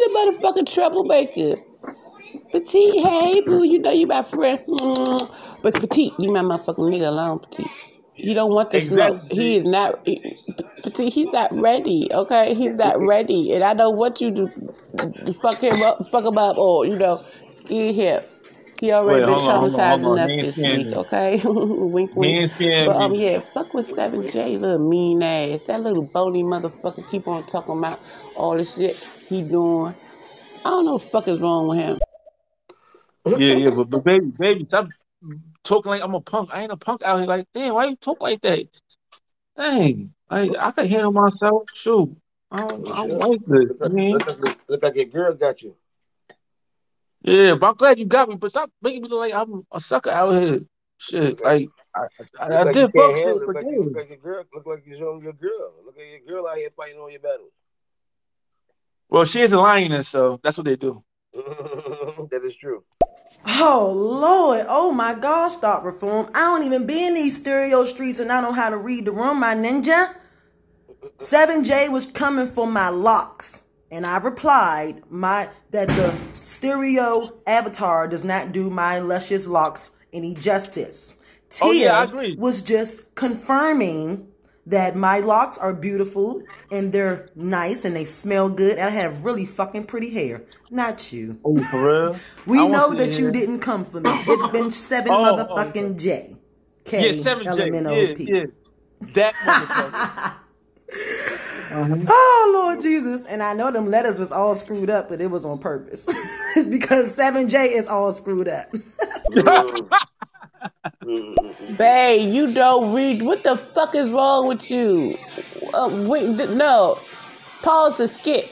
the 0.03 0.10
motherfucking 0.15 0.73
troublemaker. 0.73 1.61
Petite, 2.52 3.06
hey 3.06 3.41
boo, 3.41 3.64
you 3.64 3.80
know 3.80 3.91
you 3.91 4.07
my 4.07 4.23
friend. 4.23 4.60
Mm. 4.68 5.36
But 5.64 5.76
Petite, 5.76 6.18
leave 6.19 6.32
my 6.32 6.41
motherfucking 6.41 6.78
nigga 6.90 7.07
alone, 7.07 7.40
Petite. 7.40 7.68
He 8.14 8.34
don't 8.34 8.53
want 8.53 8.72
the 8.72 8.80
smoke. 8.80 9.22
He 9.32 9.57
is 9.57 9.64
not. 9.64 10.06
He, 10.06 10.38
see, 10.95 11.10
he's 11.10 11.28
not 11.32 11.52
ready. 11.53 12.10
Okay, 12.14 12.53
he's 12.56 12.78
not 12.78 12.99
ready, 13.07 13.53
and 13.53 13.64
I 13.64 13.73
don't 13.73 13.98
want 13.98 14.22
you 14.22 14.32
to, 14.34 15.34
fuck 15.41 15.60
him 15.60 15.82
up, 15.82 16.10
fuck 16.11 16.26
him 16.26 16.38
up, 16.38 16.57
or 16.57 16.86
you 16.86 16.98
know, 16.98 17.23
scare 17.48 17.94
him. 17.94 18.23
He 18.82 18.91
already 18.91 19.20
Wait, 19.20 19.28
been 19.28 19.36
hold 19.36 19.48
on, 19.48 19.60
hold 19.60 19.76
on, 19.76 19.99
traumatized 19.99 20.06
on. 20.08 20.18
enough 20.18 20.41
this 20.41 20.58
week. 20.58 20.88
me. 20.88 20.95
Okay, 20.95 21.41
wink, 21.45 22.16
wink. 22.16 22.52
But 22.58 22.95
um, 22.95 23.14
yeah, 23.14 23.41
fuck 23.53 23.76
with 23.76 23.86
Seven 23.86 24.28
J, 24.32 24.58
little 24.58 24.90
mean 24.90 25.22
ass. 25.22 25.62
That 25.68 25.82
little 25.82 26.02
bony 26.02 26.41
motherfucker 26.41 27.08
keep 27.12 27.28
on 27.28 27.45
talking 27.45 27.78
about 27.78 27.99
all 28.36 28.58
the 28.58 28.66
shit 28.66 28.95
he 29.28 29.44
doing. 29.44 29.94
I 30.66 30.70
don't 30.72 30.86
know 30.86 30.94
what 30.94 31.03
the 31.03 31.10
fuck 31.10 31.28
is 31.28 31.40
wrong 31.40 31.68
with 31.68 31.78
him. 31.78 31.99
Yeah, 33.40 33.53
yeah, 33.53 33.70
but, 33.70 33.91
but 33.91 34.03
baby, 34.03 34.26
baby, 34.40 34.66
stop 34.66 34.90
talking 35.64 35.91
like 35.91 36.02
I'm 36.02 36.16
a 36.16 36.20
punk. 36.20 36.49
I 36.52 36.64
ain't 36.64 36.72
a 36.72 36.76
punk 36.76 37.03
out 37.03 37.20
here. 37.20 37.28
Like, 37.28 37.45
damn, 37.53 37.76
why 37.76 37.86
you 37.86 37.95
talk 37.98 38.20
like 38.20 38.41
that? 38.41 38.68
Dang, 39.56 40.12
I 40.28 40.49
I 40.60 40.72
can 40.72 40.88
handle 40.88 41.12
myself. 41.12 41.70
Shoot, 41.76 42.18
I 42.49 42.66
don't, 42.66 42.91
I 42.91 43.08
don't 43.08 43.20
like 43.20 43.41
this. 43.45 43.70
Look 43.70 43.78
I 43.80 43.84
like, 43.84 43.94
mean, 43.94 44.14
look, 44.14 44.28
like, 44.28 44.58
look 44.68 44.82
like 44.82 44.95
your 44.95 45.06
girl 45.06 45.34
got 45.36 45.62
you. 45.62 45.76
Yeah, 47.23 47.56
but 47.56 47.69
I'm 47.69 47.76
glad 47.76 47.99
you 47.99 48.06
got 48.06 48.30
me. 48.30 48.35
But 48.35 48.52
stop 48.52 48.72
making 48.81 49.03
me 49.03 49.10
look 49.10 49.19
like 49.19 49.34
I'm 49.34 49.65
a 49.72 49.80
sucker 49.80 50.10
out 50.10 50.31
here. 50.31 50.60
Shit, 50.98 51.43
like 51.43 51.68
I, 51.95 51.99
I, 52.39 52.48
Look 52.48 52.57
I 52.57 52.64
like 52.64 52.73
did 52.73 52.91
fuck 52.93 53.15
shit 53.15 53.26
handle 53.26 53.39
for 53.39 53.53
Look 53.53 53.56
like 53.56 53.65
you 53.65 53.84
look 53.84 53.93
days. 53.93 53.95
like 53.95 54.10
your 54.10 54.18
girl. 54.18 54.43
Look 54.53 54.65
like 54.68 54.84
you're 54.85 54.98
showing 54.99 55.23
your 55.23 55.34
girl. 55.34 55.73
Look 55.85 55.99
at 55.99 56.07
your 56.07 56.19
girl 56.27 56.48
out 56.48 56.57
here 56.57 56.69
fighting 56.77 56.99
all 56.99 57.10
your 57.10 57.19
battles. 57.19 57.52
Well, 59.10 59.26
she 59.26 59.41
is 59.41 59.52
a 59.52 59.60
lioness, 59.60 60.07
so 60.07 60.39
that's 60.43 60.57
what 60.57 60.65
they 60.65 60.76
do. 60.76 61.03
that 61.34 62.41
is 62.43 62.56
true. 62.56 62.84
Oh 63.45 63.91
Lord, 63.95 64.65
oh 64.69 64.91
my 64.91 65.15
gosh, 65.15 65.56
thought 65.56 65.84
reform. 65.84 66.30
I 66.35 66.39
don't 66.39 66.64
even 66.64 66.85
be 66.85 67.03
in 67.03 67.15
these 67.15 67.38
stereo 67.38 67.85
streets 67.85 68.19
and 68.19 68.31
I 68.31 68.41
know 68.41 68.52
how 68.52 68.69
to 68.69 68.77
read 68.77 69.06
the 69.06 69.11
room, 69.11 69.39
my 69.39 69.56
ninja. 69.56 70.15
7J 71.18 71.89
was 71.91 72.06
coming 72.06 72.48
for 72.48 72.68
my 72.68 72.89
locks. 72.89 73.61
And 73.92 74.06
I 74.06 74.18
replied 74.18 75.04
my 75.12 75.50
that 75.72 75.90
the 75.90 76.16
stereo 76.34 77.34
avatar 77.46 78.08
does 78.08 78.24
not 78.24 78.52
do 78.54 78.70
my 78.70 79.00
luscious 79.00 79.48
locks 79.48 79.92
any 80.14 80.34
justice. 80.34 81.16
Tia 81.50 81.68
Oh, 81.68 81.72
yeah, 81.72 82.00
I 82.00 82.04
agree. 82.06 82.36
was 82.38 82.62
just 82.62 83.14
confirming 83.16 84.28
that 84.68 84.96
my 84.96 85.20
locks 85.20 85.58
are 85.58 85.74
beautiful 85.74 86.42
and 86.72 86.94
they're 86.94 87.30
nice 87.36 87.84
and 87.84 87.94
they 87.96 88.06
smell 88.06 88.48
good. 88.48 88.78
And 88.78 88.88
I 88.88 88.92
have 88.92 89.26
really 89.26 89.46
fucking 89.46 89.86
pretty 89.86 90.10
hair. 90.12 90.44
Not 90.70 91.12
you. 91.12 91.40
Oh, 91.44 91.62
for 91.64 91.84
real? 91.84 92.16
We 92.46 92.60
I 92.60 92.68
know 92.68 92.94
that 92.94 93.20
you 93.20 93.32
didn't 93.32 93.60
come 93.60 93.84
for 93.84 94.00
me. 94.00 94.10
It's 94.28 94.48
been 94.54 94.72
seven 94.72 95.12
Oh, 95.12 95.26
oh, 95.26 95.36
motherfucking 95.36 95.98
J. 96.00 96.38
K 96.86 97.08
Yeah, 97.16 97.22
seven 97.22 97.48
L 97.48 97.58
J. 97.58 97.68
M 97.68 97.76
N 97.76 97.88
O 97.88 97.94
Yeah, 97.94 98.16
yeah. 98.18 98.46
That 99.14 99.34
motherfucker. 99.34 100.34
Uh-huh. 101.72 101.95
Oh 102.07 102.52
Lord 102.53 102.81
Jesus. 102.81 103.26
And 103.26 103.41
I 103.41 103.53
know 103.53 103.72
them 103.72 103.88
letters 103.88 104.19
was 104.19 104.31
all 104.31 104.56
screwed 104.56 104.89
up, 104.89 105.10
but 105.10 105.22
it 105.22 105.27
was 105.27 105.45
on 105.45 105.60
purpose. 105.60 106.06
because 106.69 107.18
7J 107.18 107.72
is 107.72 107.88
all 107.88 108.11
screwed 108.11 108.48
up. 108.48 108.68
Bay, 111.77 112.19
you 112.19 112.53
don't 112.53 112.93
read. 112.93 113.23
What 113.23 113.43
the 113.43 113.60
fuck 113.73 113.95
is 113.95 114.10
wrong 114.10 114.48
with 114.48 114.69
you? 114.69 115.18
Uh, 115.73 116.06
wait, 116.07 116.38
th- 116.38 116.49
no. 116.49 116.99
Pause 117.64 117.98
the 117.98 118.07
skip. 118.07 118.45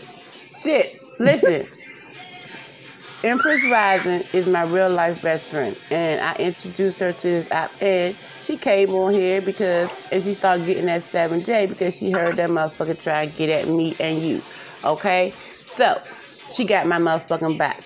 Shit. 0.61 0.99
Listen. 1.19 1.67
Empress 3.23 3.61
Rising 3.69 4.23
is 4.31 4.47
my 4.47 4.63
real 4.63 4.89
life 4.89 5.21
best 5.21 5.49
friend, 5.49 5.75
and 5.91 6.21
I 6.21 6.35
introduced 6.35 6.99
her 6.99 7.11
to 7.11 7.27
this 7.27 7.47
app. 7.51 7.69
And 7.81 8.17
she 8.43 8.57
came 8.57 8.93
on 8.93 9.13
here 9.13 9.41
because, 9.41 9.89
and 10.11 10.23
she 10.23 10.33
started 10.33 10.65
getting 10.65 10.85
that 10.85 11.03
7J 11.03 11.65
because 11.67 11.97
she 11.97 12.11
heard 12.11 12.37
that 12.37 12.49
motherfucker 12.49 12.99
try 12.99 13.25
to 13.27 13.31
get 13.31 13.49
at 13.49 13.67
me 13.67 13.95
and 13.99 14.21
you. 14.21 14.41
Okay? 14.83 15.33
So, 15.59 16.01
she 16.51 16.65
got 16.65 16.87
my 16.87 16.97
motherfucking 16.99 17.57
back. 17.57 17.83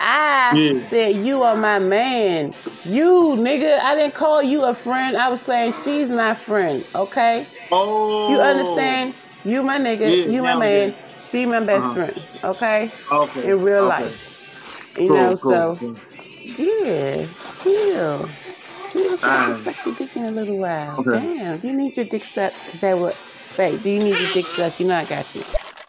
I 0.00 0.58
Yeah. 0.58 0.90
said, 0.90 1.16
You 1.16 1.42
are 1.42 1.56
my 1.56 1.78
man. 1.78 2.54
You, 2.84 3.34
nigga, 3.38 3.78
I 3.80 3.94
didn't 3.94 4.14
call 4.14 4.42
you 4.42 4.62
a 4.64 4.74
friend. 4.74 5.16
I 5.16 5.28
was 5.28 5.40
saying 5.42 5.72
she's 5.72 6.10
my 6.10 6.34
friend, 6.34 6.84
okay? 6.94 7.46
Oh. 7.70 8.28
You 8.28 8.40
understand? 8.40 9.14
You 9.44 9.62
my 9.62 9.78
nigga, 9.78 10.16
Yeah, 10.16 10.30
you 10.30 10.42
my 10.42 10.54
man, 10.54 10.92
yeah. 10.92 11.22
she 11.22 11.46
my 11.46 11.60
best 11.60 11.92
Uh-huh. 11.92 11.92
friend, 11.92 12.20
okay? 12.44 12.92
Okay. 13.10 13.44
In 13.44 13.60
real 13.60 13.82
okay. 13.82 13.84
life. 13.84 14.14
You 14.96 15.08
Cool, 15.08 15.10
know, 15.10 15.36
cool, 15.42 15.64
so 15.66 15.78
cool. 15.78 15.96
yeah, 16.58 17.26
chill. 17.50 18.28
Chill 18.90 19.18
so 19.18 19.28
I 19.28 19.36
can 19.44 19.52
Alright. 19.56 19.76
suck 19.76 19.86
your 19.86 19.94
dick 19.96 20.16
in 20.16 20.24
a 20.24 20.30
little 20.30 20.58
while. 20.58 21.00
Okay. 21.00 21.10
Damn, 21.36 21.60
you 21.62 21.72
need 21.76 21.96
your 21.96 22.06
dick 22.06 22.24
sucked. 22.24 22.56
Is 22.74 22.80
that 22.80 22.98
what? 22.98 23.14
Babe, 23.56 23.82
do 23.82 23.90
you 23.90 23.98
need 24.00 24.18
your 24.18 24.32
dick 24.32 24.46
sucked? 24.46 24.80
You 24.80 24.86
know 24.86 24.94
I 24.96 25.04
got 25.04 25.34
you. 25.34 25.42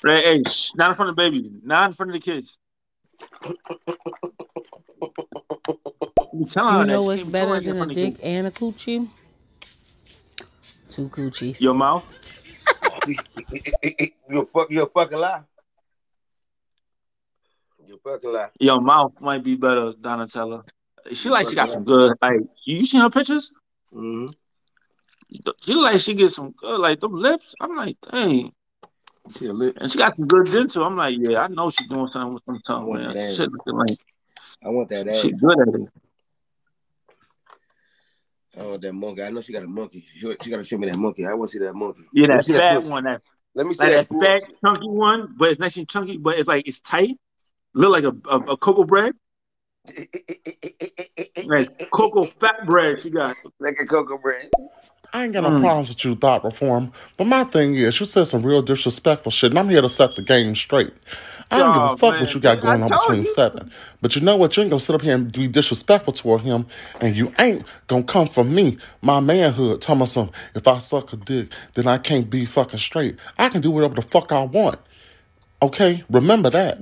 Hey, 0.06 0.22
hey, 0.24 0.44
shh, 0.50 0.72
not 0.76 0.92
in 0.92 0.96
front 0.96 1.10
of 1.10 1.16
the 1.16 1.22
baby, 1.22 1.50
not 1.64 1.90
in 1.90 1.94
front 1.94 2.10
of 2.12 2.14
the 2.14 2.20
kids. 2.20 2.58
You 6.34 6.46
tell 6.46 6.80
You 6.80 6.86
know 6.86 7.02
what's 7.02 7.24
better 7.24 7.60
than 7.60 7.70
a 7.70 7.78
front 7.78 7.92
of 7.92 7.96
the 7.96 8.04
dick 8.06 8.14
kids. 8.16 8.20
and 8.24 8.48
a 8.48 8.52
coochie? 8.52 9.10
Two 10.90 11.10
coochies. 11.10 11.60
Your 11.60 11.74
mouth. 11.74 12.04
you 13.08 14.50
fuck. 14.54 14.70
You 14.72 14.84
a 14.84 14.88
fucking 14.88 15.18
lie. 15.18 15.44
You 17.88 17.96
a 17.96 18.10
fucking 18.10 18.32
lie. 18.34 18.50
Your 18.60 18.82
mouth 18.82 19.14
might 19.20 19.44
be 19.44 19.56
better, 19.56 19.94
Donatella. 19.94 20.64
She 21.14 21.30
like 21.30 21.48
she 21.48 21.56
got 21.56 21.70
some 21.70 21.84
good. 21.84 22.14
Like 22.22 22.42
you, 22.66 22.86
seen 22.86 23.02
her 23.02 23.10
pictures? 23.10 23.52
hmm 23.92 24.28
She 25.62 25.74
look 25.74 25.84
like 25.84 26.00
she 26.00 26.14
get 26.14 26.32
some 26.34 26.52
good, 26.52 26.80
like 26.80 27.00
them 27.00 27.14
lips. 27.14 27.56
I'm 27.60 27.76
like, 27.76 27.98
dang. 28.12 28.54
She 29.38 29.46
a 29.46 29.54
lip. 29.54 29.78
And 29.80 29.92
she 29.92 29.98
got 29.98 30.16
some 30.16 30.28
good 30.28 30.52
dental. 30.52 30.84
I'm 30.84 30.98
like, 30.98 31.18
yeah, 31.20 31.42
I 31.42 31.48
know 31.48 31.70
she's 31.70 31.88
doing 31.88 32.08
something 32.12 32.34
with 32.34 32.44
some 32.46 32.60
tongue, 32.66 32.94
man. 32.94 33.36
Shit 33.36 33.52
looking 33.52 33.76
like 33.76 34.00
I 34.64 34.70
want 34.70 34.90
that 34.90 35.08
she 35.22 35.34
ass. 35.34 35.40
good 35.42 35.60
at 35.62 35.82
it. 35.82 35.90
Oh, 38.58 38.78
that 38.78 38.94
monkey. 38.94 39.24
I 39.24 39.30
know 39.30 39.42
she 39.42 39.54
got 39.54 39.64
a 39.64 39.68
monkey. 39.68 40.06
She, 40.14 40.36
she 40.42 40.50
got 40.50 40.58
to 40.58 40.64
show 40.64 40.78
me 40.78 40.90
that 40.90 40.98
monkey. 40.98 41.26
I 41.26 41.34
want 41.34 41.52
to 41.52 41.58
see 41.58 41.64
that 41.64 41.74
monkey. 41.74 42.04
Yeah, 42.14 42.28
that 42.28 42.44
see 42.44 42.54
that 42.54 42.84
fat 42.84 42.84
one. 42.84 43.04
That 43.04 43.22
Let 43.56 43.68
me 43.68 43.74
see 43.74 43.84
like 43.84 43.94
that 43.94 44.10
that 44.10 44.42
fat 44.42 44.52
chunky 44.62 44.90
one, 44.90 45.36
but 45.38 45.50
it's 45.50 45.60
nice 45.60 45.78
and 45.78 45.88
chunky, 45.88 46.18
but 46.18 46.40
it's 46.40 46.48
like 46.48 46.68
it's 46.68 46.82
tight. 46.82 47.18
Look 47.74 47.92
like 47.92 48.04
a 48.04 48.16
a, 48.30 48.40
a 48.52 48.58
cocoa 48.58 48.84
bread. 48.84 49.14
Like 51.44 51.70
cocoa 51.92 52.26
fat 52.42 52.66
bread 52.66 53.02
she 53.04 53.12
got. 53.12 53.38
Like 53.60 53.78
a 53.82 53.86
cocoa 53.88 54.18
bread. 54.20 54.52
I 55.14 55.26
ain't 55.26 55.34
got 55.34 55.44
no 55.44 55.52
Mm. 55.52 55.62
problems 55.62 55.90
with 55.90 56.06
you, 56.06 56.16
thought 56.16 56.44
reform. 56.46 56.92
But 57.18 57.26
my 57.26 57.44
thing 57.44 57.76
is, 57.76 58.00
you 58.00 58.06
said 58.08 58.26
some 58.26 58.44
real 58.46 58.62
disrespectful 58.62 59.32
shit, 59.32 59.52
and 59.52 59.60
I'm 59.60 59.70
here 59.70 59.82
to 59.82 59.90
set 59.90 60.16
the 60.16 60.22
game 60.24 60.56
straight. 60.56 60.92
I 61.52 61.60
don't 61.60 61.74
give 61.74 61.84
a 61.84 61.90
Oh 61.90 61.98
fuck 61.98 62.20
man, 62.20 62.22
what 62.22 62.34
you 62.34 62.42
got 62.42 62.62
I 62.66 62.76
going 62.76 62.84
on 62.84 62.94
between 62.94 63.24
you. 63.24 63.26
seven. 63.26 63.72
But 64.02 64.16
you 64.16 64.22
know 64.22 64.38
what? 64.38 64.58
You 64.58 64.64
ain't 64.64 64.72
gonna 64.72 64.80
sit 64.80 64.96
up 64.96 65.02
here 65.02 65.16
and 65.16 65.32
be 65.34 65.50
disrespectful 65.50 66.14
toward 66.14 66.42
him, 66.44 66.68
and 67.02 67.16
you 67.16 67.32
ain't 67.40 67.66
gonna 67.88 68.04
come 68.06 68.28
from 68.28 68.56
me, 68.56 68.78
my 69.02 69.20
manhood, 69.20 69.82
telling 69.82 70.02
me 70.02 70.08
something. 70.08 70.36
If 70.56 70.68
I 70.68 70.78
suck 70.80 71.14
a 71.14 71.18
dick, 71.18 71.50
then 71.74 71.88
I 71.88 72.00
can't 72.00 72.30
be 72.30 72.46
fucking 72.46 72.80
straight. 72.80 73.18
I 73.38 73.50
can 73.50 73.62
do 73.62 73.72
whatever 73.72 73.96
the 73.96 74.04
fuck 74.04 74.32
I 74.32 74.46
want. 74.46 74.78
Okay? 75.62 76.04
Remember 76.10 76.50
that. 76.50 76.78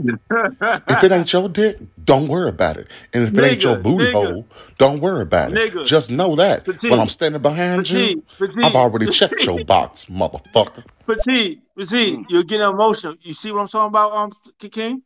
If 0.87 1.03
it 1.03 1.11
ain't 1.11 1.33
your 1.33 1.49
dick, 1.49 1.77
don't 2.03 2.27
worry 2.27 2.49
about 2.49 2.77
it. 2.77 2.87
And 3.13 3.23
if 3.23 3.37
it 3.37 3.43
ain't 3.43 3.63
your 3.63 3.75
booty 3.77 4.05
nigga, 4.05 4.13
hole, 4.13 4.47
don't 4.77 4.99
worry 5.01 5.23
about 5.23 5.51
it. 5.51 5.73
nigga, 5.73 5.85
Just 5.85 6.11
know 6.11 6.35
that 6.35 6.67
when 6.83 6.99
I'm 6.99 7.07
standing 7.07 7.41
behind 7.41 7.89
you, 7.89 8.21
petite, 8.37 8.57
I've 8.63 8.71
petite, 8.71 8.75
already 8.75 9.07
checked 9.07 9.43
your 9.45 9.63
box, 9.65 10.05
motherfucker. 10.05 10.85
petite, 11.07 11.61
petite. 11.75 12.19
Mm. 12.19 12.25
You're 12.29 12.43
getting 12.43 12.67
emotional. 12.69 13.15
You 13.21 13.33
see 13.33 13.51
what 13.51 13.61
I'm 13.61 13.67
talking 13.67 13.87
about, 13.89 14.11
um, 14.13 14.31
King? 14.59 15.01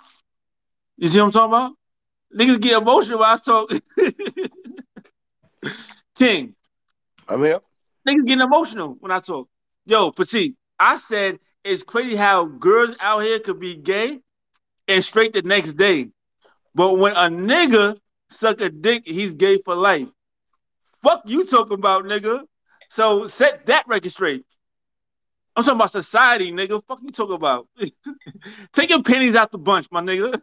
You 0.97 1.07
see 1.07 1.19
what 1.19 1.27
I'm 1.27 1.31
talking 1.31 1.53
about? 1.53 1.71
Niggas 2.37 2.61
get 2.61 2.81
emotional 2.81 3.19
when 3.19 3.29
I 3.29 3.37
talk. 3.37 3.71
King, 6.17 6.55
I'm 7.27 7.43
here. 7.43 7.59
niggas 8.07 8.25
getting 8.27 8.41
emotional 8.41 8.97
when 8.99 9.11
I 9.11 9.19
talk. 9.19 9.47
Yo, 9.85 10.11
petite. 10.11 10.55
I 10.79 10.97
said 10.97 11.39
it's 11.63 11.83
crazy 11.83 12.15
how 12.15 12.45
girls 12.45 12.95
out 12.99 13.19
here 13.19 13.39
could 13.39 13.59
be 13.59 13.75
gay 13.75 14.19
and 14.87 15.03
straight 15.03 15.33
the 15.33 15.41
next 15.41 15.73
day. 15.73 16.09
But 16.73 16.97
when 16.97 17.13
a 17.13 17.29
nigga 17.29 17.97
suck 18.29 18.61
a 18.61 18.69
dick, 18.69 19.03
he's 19.05 19.33
gay 19.33 19.57
for 19.57 19.75
life. 19.75 20.09
Fuck 21.01 21.23
you 21.25 21.45
talking 21.45 21.73
about, 21.73 22.05
nigga. 22.05 22.45
So 22.89 23.27
set 23.27 23.65
that 23.67 23.87
record 23.87 24.11
straight. 24.11 24.45
I'm 25.55 25.63
talking 25.63 25.79
about 25.79 25.91
society, 25.91 26.51
nigga. 26.51 26.81
Fuck 26.87 26.99
you 27.03 27.11
talking 27.11 27.35
about. 27.35 27.67
Take 28.73 28.89
your 28.89 29.03
pennies 29.03 29.35
out 29.35 29.51
the 29.51 29.57
bunch, 29.57 29.87
my 29.91 30.01
nigga. 30.01 30.41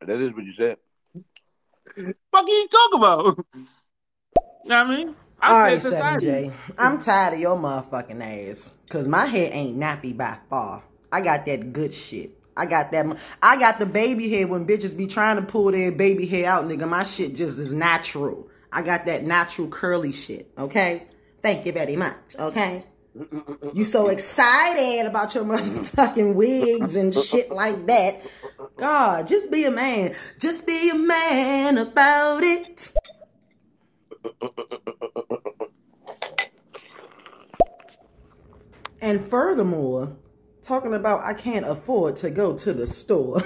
That 0.00 0.20
is 0.20 0.32
what 0.32 0.44
you 0.44 0.52
said. 0.58 0.76
Fuck 2.32 2.46
you 2.46 2.68
talking 2.70 2.98
about. 2.98 3.46
You 4.64 4.70
know 4.70 4.82
what 4.82 4.86
I 4.88 4.96
mean? 4.96 5.14
I 5.40 5.48
All 5.48 5.54
said 5.54 5.72
right, 5.72 5.82
society. 5.82 6.26
7J. 6.26 6.52
I'm 6.78 6.98
tired 6.98 7.34
of 7.34 7.40
your 7.40 7.56
motherfucking 7.56 8.50
ass. 8.50 8.70
Cause 8.88 9.08
my 9.08 9.26
hair 9.26 9.50
ain't 9.52 9.78
nappy 9.78 10.16
by 10.16 10.38
far. 10.48 10.82
I 11.12 11.20
got 11.20 11.46
that 11.46 11.72
good 11.72 11.92
shit. 11.92 12.32
I 12.56 12.66
got 12.66 12.90
that. 12.92 13.18
I 13.42 13.58
got 13.58 13.78
the 13.78 13.86
baby 13.86 14.30
hair 14.30 14.46
when 14.46 14.66
bitches 14.66 14.96
be 14.96 15.06
trying 15.06 15.36
to 15.36 15.42
pull 15.42 15.72
their 15.72 15.92
baby 15.92 16.26
hair 16.26 16.48
out, 16.48 16.64
nigga. 16.64 16.88
My 16.88 17.04
shit 17.04 17.34
just 17.34 17.58
is 17.58 17.72
natural. 17.72 18.48
I 18.72 18.82
got 18.82 19.06
that 19.06 19.24
natural 19.24 19.68
curly 19.68 20.12
shit. 20.12 20.50
Okay. 20.56 21.02
Thank 21.42 21.66
you 21.66 21.72
very 21.72 21.96
much. 21.96 22.16
Okay. 22.38 22.84
You 23.72 23.84
so 23.84 24.08
excited 24.08 25.06
about 25.06 25.34
your 25.34 25.44
motherfucking 25.44 26.34
wigs 26.34 26.96
and 26.96 27.14
shit 27.14 27.50
like 27.50 27.86
that. 27.86 28.22
God, 28.76 29.26
just 29.26 29.50
be 29.50 29.64
a 29.64 29.70
man. 29.70 30.14
Just 30.38 30.66
be 30.66 30.90
a 30.90 30.94
man 30.94 31.78
about 31.78 32.42
it. 32.42 32.92
And 39.06 39.28
furthermore, 39.28 40.16
talking 40.62 40.94
about 40.94 41.24
I 41.24 41.32
can't 41.32 41.64
afford 41.64 42.16
to 42.16 42.30
go 42.30 42.56
to 42.56 42.72
the 42.72 42.88
store. 42.88 43.40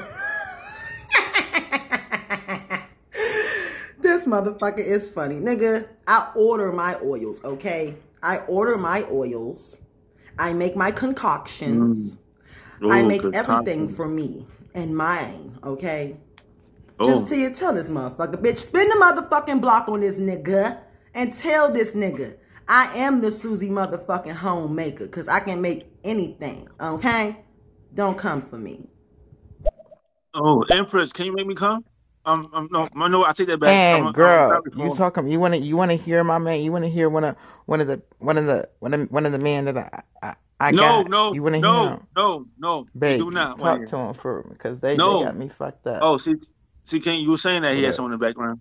this 4.00 4.24
motherfucker 4.24 4.78
is 4.78 5.10
funny. 5.10 5.34
Nigga, 5.34 5.86
I 6.06 6.30
order 6.34 6.72
my 6.72 6.96
oils, 7.02 7.44
okay? 7.44 7.96
I 8.22 8.38
order 8.38 8.78
my 8.78 9.04
oils. 9.10 9.76
I 10.38 10.54
make 10.54 10.76
my 10.76 10.90
concoctions. 10.90 12.16
Mm. 12.80 12.92
I 12.92 13.02
make 13.02 13.22
everything 13.34 13.94
for 13.94 14.08
me 14.08 14.46
and 14.72 14.96
mine, 14.96 15.58
okay? 15.62 16.16
Oh. 17.02 17.08
Just 17.08 17.28
till 17.28 17.38
you 17.38 17.50
tell 17.50 17.72
this 17.72 17.88
motherfucker, 17.88 18.36
bitch, 18.36 18.58
spin 18.58 18.86
the 18.88 18.94
motherfucking 18.96 19.60
block 19.60 19.88
on 19.88 20.00
this 20.00 20.18
nigga 20.18 20.78
and 21.14 21.32
tell 21.32 21.72
this 21.72 21.94
nigga 21.94 22.36
I 22.68 22.96
am 22.98 23.20
the 23.22 23.32
Susie 23.32 23.70
motherfucking 23.70 24.34
homemaker 24.34 25.06
because 25.06 25.26
I 25.26 25.40
can 25.40 25.60
make 25.62 25.86
anything, 26.04 26.68
okay? 26.80 27.42
Don't 27.94 28.16
come 28.18 28.42
for 28.42 28.58
me. 28.58 28.86
Oh, 30.34 30.62
Empress, 30.70 31.12
can 31.12 31.26
you 31.26 31.32
make 31.34 31.46
me 31.46 31.54
come? 31.54 31.84
Um, 32.26 32.48
um 32.52 32.68
no, 32.70 32.86
no, 32.94 33.08
no, 33.08 33.24
I 33.24 33.32
take 33.32 33.48
that 33.48 33.58
back. 33.58 33.70
And 33.70 34.00
I'm 34.00 34.04
a- 34.04 34.08
I'm 34.08 34.12
girl, 34.12 34.62
you 34.76 34.90
for- 34.90 34.96
talking? 34.96 35.26
You 35.26 35.40
want 35.40 35.54
to? 35.54 35.60
You 35.60 35.76
want 35.76 35.90
to 35.90 35.96
hear 35.96 36.22
my 36.22 36.38
man? 36.38 36.60
You 36.60 36.70
want 36.70 36.84
to 36.84 36.90
hear 36.90 37.08
one 37.08 37.24
of 37.24 37.34
one 37.64 37.80
of 37.80 37.86
the 37.86 38.02
one 38.18 38.36
of 38.38 38.46
the 38.46 38.68
one 38.78 38.92
of 38.94 39.10
one 39.10 39.24
of 39.26 39.32
the 39.32 39.38
men 39.38 39.64
that 39.64 39.76
I 39.78 40.02
I, 40.22 40.34
I 40.60 40.70
no, 40.70 41.02
got? 41.02 41.08
no, 41.08 41.32
You 41.34 41.42
want 41.42 41.54
to 41.54 41.58
hear 41.60 41.66
no, 41.68 41.88
him? 41.88 42.06
no, 42.14 42.46
no, 42.58 42.86
Babe, 42.96 43.18
do 43.18 43.30
not. 43.30 43.58
talk 43.58 43.86
to 43.86 43.96
him 43.96 44.14
for 44.14 44.46
because 44.50 44.78
they, 44.80 44.96
No. 44.96 45.18
they 45.20 45.24
got 45.24 45.36
me 45.36 45.48
fucked 45.48 45.86
up. 45.86 46.00
Oh, 46.02 46.18
see, 46.18 46.34
see, 46.90 47.00
King, 47.00 47.22
you 47.22 47.30
were 47.30 47.38
saying 47.38 47.62
that 47.62 47.74
he 47.74 47.82
What 47.82 47.86
had 47.86 47.94
someone 47.94 48.12
in 48.12 48.18
the 48.18 48.26
background. 48.26 48.60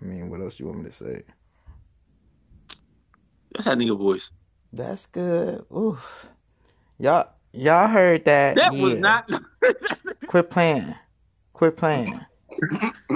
I 0.00 0.04
mean, 0.04 0.30
what 0.30 0.40
else 0.40 0.60
you 0.60 0.66
want 0.66 0.78
me 0.78 0.90
to 0.90 0.92
say? 0.92 1.22
That's 3.52 3.64
that 3.66 3.78
nigga 3.78 3.96
voice. 3.96 4.30
That's 4.72 5.06
good. 5.06 5.64
Oof. 5.74 5.98
Y'all, 6.98 7.28
y'all 7.52 7.88
heard 7.88 8.24
that? 8.26 8.56
That 8.56 8.72
yeah. 8.74 8.82
was 8.82 8.98
not. 8.98 9.30
Quit 10.26 10.50
playing. 10.50 10.94
Quit 11.52 11.76
playing. 11.76 12.20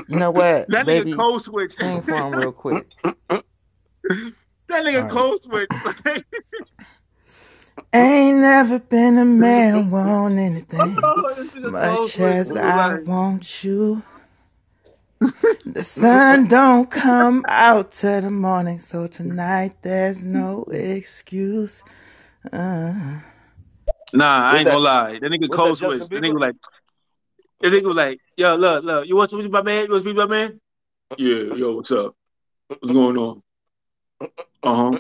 You 0.09 0.19
know 0.19 0.31
what, 0.31 0.69
That 0.71 0.87
baby? 0.87 1.13
nigga 1.13 1.17
code 1.17 1.43
switch. 1.45 1.75
Sing 1.77 2.03
for 2.03 2.17
him 2.27 2.35
real 2.35 2.53
quick. 2.53 2.87
That 4.69 4.85
nigga 4.85 5.05
Alright. 5.05 5.11
code 5.11 5.43
switch. 5.43 5.71
Ain't 7.93 8.39
never 8.39 8.79
been 8.79 9.19
a 9.19 9.25
man 9.25 9.91
want 9.91 10.39
anything 10.39 10.99
Oh, 11.03 11.35
this 11.35 11.47
nigga 11.49 11.73
code 11.73 12.21
much 12.21 12.21
as 12.21 12.57
I 12.57 12.99
want 13.01 13.65
you. 13.65 14.03
The 15.65 15.85
sun 15.85 16.49
don't 16.49 16.91
come 16.91 17.45
out 17.49 17.91
till 17.93 18.21
the 18.21 18.31
morning, 18.31 18.79
so 18.79 19.07
tonight 19.07 19.83
there's 19.83 20.23
no 20.23 20.65
excuse. 20.71 21.83
Uh. 22.53 23.21
Nah, 24.13 24.51
I 24.51 24.59
ain't 24.59 24.67
gonna 24.67 24.79
lie. 24.79 25.19
That 25.19 25.23
nigga 25.23 25.49
What's 25.49 25.57
code 25.57 25.79
that, 25.79 25.81
Justin 25.81 25.99
switch. 25.99 26.11
That 26.11 26.23
Bieber? 26.23 26.33
nigga 26.33 26.41
like. 26.41 26.57
That 27.61 27.73
nigga 27.73 27.85
was 27.85 27.97
like, 27.97 28.21
yo, 28.37 28.55
look, 28.55 28.85
look, 28.85 29.09
you 29.09 29.17
want 29.17 29.31
to 29.31 29.37
speak 29.37 29.47
to 29.47 29.51
my 29.53 29.63
man? 29.63 29.87
You 29.87 29.91
want 29.91 30.05
to 30.05 30.09
speak 30.11 30.17
to 30.17 30.27
my 30.27 30.31
man? 30.31 30.61
Yeah, 31.17 31.55
yo, 31.55 31.75
what's 31.75 31.91
up? 31.91 32.15
What's 32.69 32.93
going 32.93 33.19
on? 33.19 33.43
Uh 34.63 34.75
huh. 34.93 34.99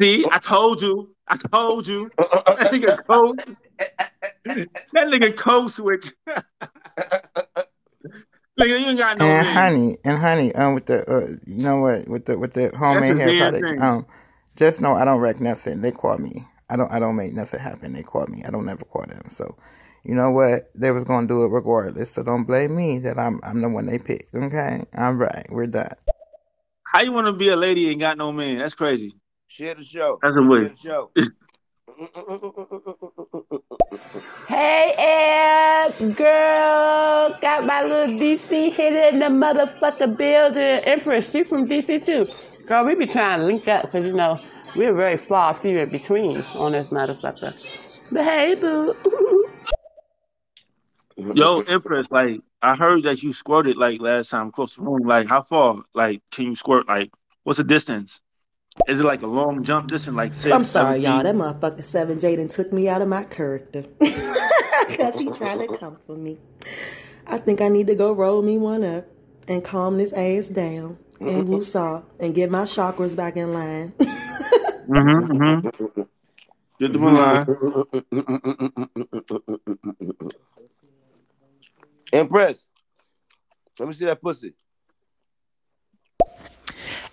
See, 0.00 0.24
I 0.30 0.38
told 0.38 0.82
you. 0.82 1.13
I 1.28 1.36
told 1.36 1.86
you. 1.86 2.10
Uh, 2.18 2.22
uh, 2.32 2.42
uh, 2.46 2.54
that 2.56 2.72
nigga 2.72 3.06
code. 3.06 3.40
That 4.92 5.08
nigga 5.08 5.36
code 5.36 5.72
switch. 5.72 6.12
nigga, 6.28 6.38
you 8.58 8.74
ain't 8.74 8.98
got 8.98 9.18
no 9.18 9.26
and 9.26 9.46
man. 9.46 9.54
honey, 9.54 9.98
and 10.04 10.18
honey, 10.18 10.54
um, 10.54 10.74
with 10.74 10.86
the, 10.86 11.10
uh, 11.10 11.28
you 11.46 11.62
know 11.62 11.78
what, 11.78 12.08
with 12.08 12.26
the 12.26 12.38
with 12.38 12.52
the 12.52 12.70
homemade 12.76 13.16
the 13.16 13.20
hair 13.22 13.36
products, 13.38 13.70
thing. 13.70 13.82
um, 13.82 14.06
just 14.56 14.80
know 14.80 14.94
I 14.94 15.04
don't 15.04 15.20
wreck 15.20 15.40
nothing. 15.40 15.80
They 15.80 15.92
call 15.92 16.18
me. 16.18 16.46
I 16.68 16.76
don't. 16.76 16.90
I 16.92 16.98
don't 16.98 17.16
make 17.16 17.32
nothing 17.32 17.60
happen. 17.60 17.92
They 17.92 18.02
call 18.02 18.26
me. 18.26 18.44
I 18.44 18.50
don't 18.50 18.66
never 18.66 18.84
call 18.84 19.06
them. 19.06 19.28
So, 19.30 19.56
you 20.04 20.14
know 20.14 20.30
what? 20.30 20.70
They 20.74 20.90
was 20.90 21.04
gonna 21.04 21.26
do 21.26 21.44
it 21.44 21.48
regardless. 21.48 22.10
So 22.10 22.22
don't 22.22 22.44
blame 22.44 22.76
me 22.76 22.98
that 23.00 23.18
I'm 23.18 23.40
I'm 23.42 23.60
the 23.62 23.68
one 23.68 23.86
they 23.86 23.98
picked. 23.98 24.34
Okay, 24.34 24.84
I'm 24.94 25.18
right. 25.18 25.46
We're 25.50 25.66
done. 25.66 25.94
How 26.92 27.02
you 27.02 27.12
want 27.12 27.26
to 27.26 27.32
be 27.32 27.48
a 27.48 27.56
lady 27.56 27.90
and 27.90 27.98
got 27.98 28.18
no 28.18 28.30
man? 28.30 28.58
That's 28.58 28.74
crazy. 28.74 29.14
Share 29.54 29.76
the 29.76 29.84
show. 29.84 30.18
That's 30.20 30.36
a 30.36 30.42
Share 30.42 30.68
the 30.68 30.76
show. 30.82 31.10
Hey, 34.48 34.94
Eb, 34.98 36.16
girl, 36.16 37.38
got 37.40 37.64
my 37.64 37.84
little 37.84 38.18
DC 38.18 38.72
hit 38.72 39.14
in 39.14 39.20
the 39.20 39.26
motherfucker 39.26 40.16
building. 40.16 40.82
Empress, 40.84 41.30
she 41.30 41.44
from 41.44 41.68
DC 41.68 42.04
too. 42.04 42.26
Girl, 42.66 42.84
we 42.84 42.96
be 42.96 43.06
trying 43.06 43.38
to 43.38 43.46
link 43.46 43.68
up 43.68 43.84
because, 43.84 44.04
you 44.04 44.12
know, 44.12 44.40
we're 44.74 44.92
very 44.92 45.18
far 45.18 45.56
few 45.62 45.78
in 45.78 45.88
between 45.88 46.42
on 46.54 46.72
this 46.72 46.88
motherfucker. 46.88 47.54
But 48.10 48.24
hey, 48.24 48.56
boo. 48.56 48.96
Yo, 51.34 51.60
Empress, 51.60 52.10
like 52.10 52.40
I 52.60 52.74
heard 52.74 53.04
that 53.04 53.22
you 53.22 53.32
squirted 53.32 53.76
like 53.76 54.00
last 54.00 54.30
time 54.30 54.50
close 54.50 54.74
to 54.74 54.80
the 54.80 54.86
room. 54.86 55.06
Like 55.06 55.28
how 55.28 55.42
far? 55.42 55.84
Like 55.94 56.22
can 56.32 56.46
you 56.46 56.56
squirt? 56.56 56.88
Like 56.88 57.12
what's 57.44 57.58
the 57.58 57.64
distance? 57.64 58.20
Is 58.88 59.00
it 59.00 59.04
like 59.04 59.22
a 59.22 59.26
long 59.26 59.62
jump 59.64 59.88
distance? 59.88 60.16
Like 60.16 60.34
six, 60.34 60.52
I'm 60.52 60.64
sorry, 60.64 61.00
seven 61.00 61.02
y'all. 61.02 61.22
That 61.22 61.34
motherfucker 61.34 61.82
Seven 61.82 62.18
Jaden 62.18 62.50
took 62.50 62.72
me 62.72 62.88
out 62.88 63.02
of 63.02 63.08
my 63.08 63.24
character 63.24 63.84
because 64.00 65.18
he 65.18 65.30
tried 65.30 65.60
to 65.60 65.76
come 65.78 65.96
for 66.06 66.16
me. 66.16 66.38
I 67.26 67.38
think 67.38 67.60
I 67.60 67.68
need 67.68 67.86
to 67.86 67.94
go 67.94 68.12
roll 68.12 68.42
me 68.42 68.58
one 68.58 68.84
up 68.84 69.06
and 69.48 69.64
calm 69.64 69.98
this 69.98 70.12
ass 70.12 70.48
down 70.48 70.98
and 71.20 71.48
woo-saw 71.48 72.02
and 72.18 72.34
get 72.34 72.50
my 72.50 72.62
chakras 72.62 73.16
back 73.16 73.36
in 73.36 73.52
line. 73.52 73.92
Mm-hmm, 73.98 75.32
mm-hmm. 75.32 76.02
Get 76.78 76.92
them 76.92 77.04
in 77.04 77.14
line. 77.14 77.46
Empress, 82.12 82.58
let 83.78 83.88
me 83.88 83.94
see 83.94 84.04
that 84.04 84.20
pussy. 84.20 84.54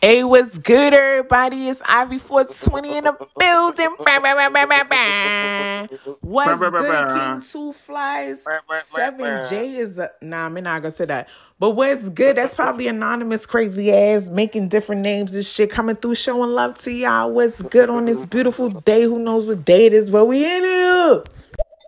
Hey, 0.03 0.23
what's 0.23 0.57
good, 0.57 0.95
everybody? 0.95 1.67
It's 1.67 1.79
Ivy 1.87 2.17
420 2.17 2.97
in 2.97 3.03
the 3.03 3.13
building. 3.37 3.95
Bah, 3.99 4.19
bah, 4.19 4.33
bah, 4.33 4.49
bah, 4.49 4.65
bah, 4.65 4.83
bah. 4.89 5.87
What's 6.21 6.49
Bah, 6.49 6.57
bah, 6.57 6.69
bah, 6.71 6.77
good, 6.79 7.07
bah. 7.07 7.33
King 7.35 7.41
Two 7.51 7.71
Flies? 7.71 8.43
7J 8.91 9.77
is 9.77 9.99
a. 9.99 10.09
Nah, 10.23 10.47
I'm 10.47 10.55
not 10.55 10.81
gonna 10.81 10.89
say 10.89 11.05
that. 11.05 11.29
But 11.59 11.71
what's 11.71 12.09
good? 12.09 12.37
That's 12.37 12.55
probably 12.55 12.87
anonymous, 12.87 13.45
crazy 13.45 13.93
ass, 13.93 14.25
making 14.27 14.69
different 14.69 15.03
names 15.03 15.35
and 15.35 15.45
shit, 15.45 15.69
coming 15.69 15.95
through, 15.95 16.15
showing 16.15 16.49
love 16.49 16.79
to 16.79 16.91
y'all. 16.91 17.31
What's 17.31 17.61
good 17.61 17.91
on 17.91 18.05
this 18.05 18.25
beautiful 18.25 18.69
day? 18.71 19.03
Who 19.03 19.19
knows 19.19 19.45
what 19.45 19.65
day 19.65 19.85
it 19.85 19.93
is? 19.93 20.09
But 20.09 20.25
we 20.25 20.43
in 20.43 20.63
here. 20.63 21.23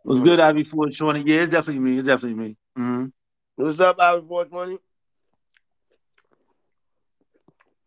What's 0.04 0.20
good, 0.20 0.40
Ivy 0.40 0.66
Four 0.66 0.92
Twenty? 0.92 1.24
Yeah, 1.26 1.42
it's 1.42 1.52
definitely 1.52 1.80
me. 1.80 1.98
It's 1.98 2.06
definitely 2.06 2.44
me. 2.44 2.58
Mm-hmm. 2.78 3.06
What's 3.56 3.82
up, 3.82 4.00
Ivy 4.00 4.28
420? 4.28 4.78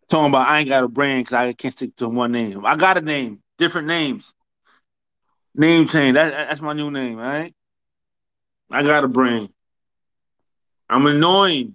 Talking 0.08 0.26
about 0.28 0.48
I 0.48 0.60
ain't 0.60 0.68
got 0.68 0.84
a 0.84 0.88
brand 0.88 1.24
because 1.24 1.34
I 1.34 1.52
can't 1.52 1.74
stick 1.74 1.96
to 1.96 2.08
one 2.08 2.32
name. 2.32 2.64
I 2.64 2.76
got 2.76 2.96
a 2.96 3.00
name, 3.00 3.42
different 3.58 3.88
names. 3.88 4.32
Name 5.54 5.88
change. 5.88 6.14
That, 6.14 6.30
that's 6.48 6.60
my 6.60 6.74
new 6.74 6.90
name, 6.90 7.18
all 7.18 7.24
right? 7.24 7.54
I 8.70 8.82
got 8.82 9.04
a 9.04 9.08
brand. 9.08 9.48
I'm 10.88 11.06
annoying. 11.06 11.74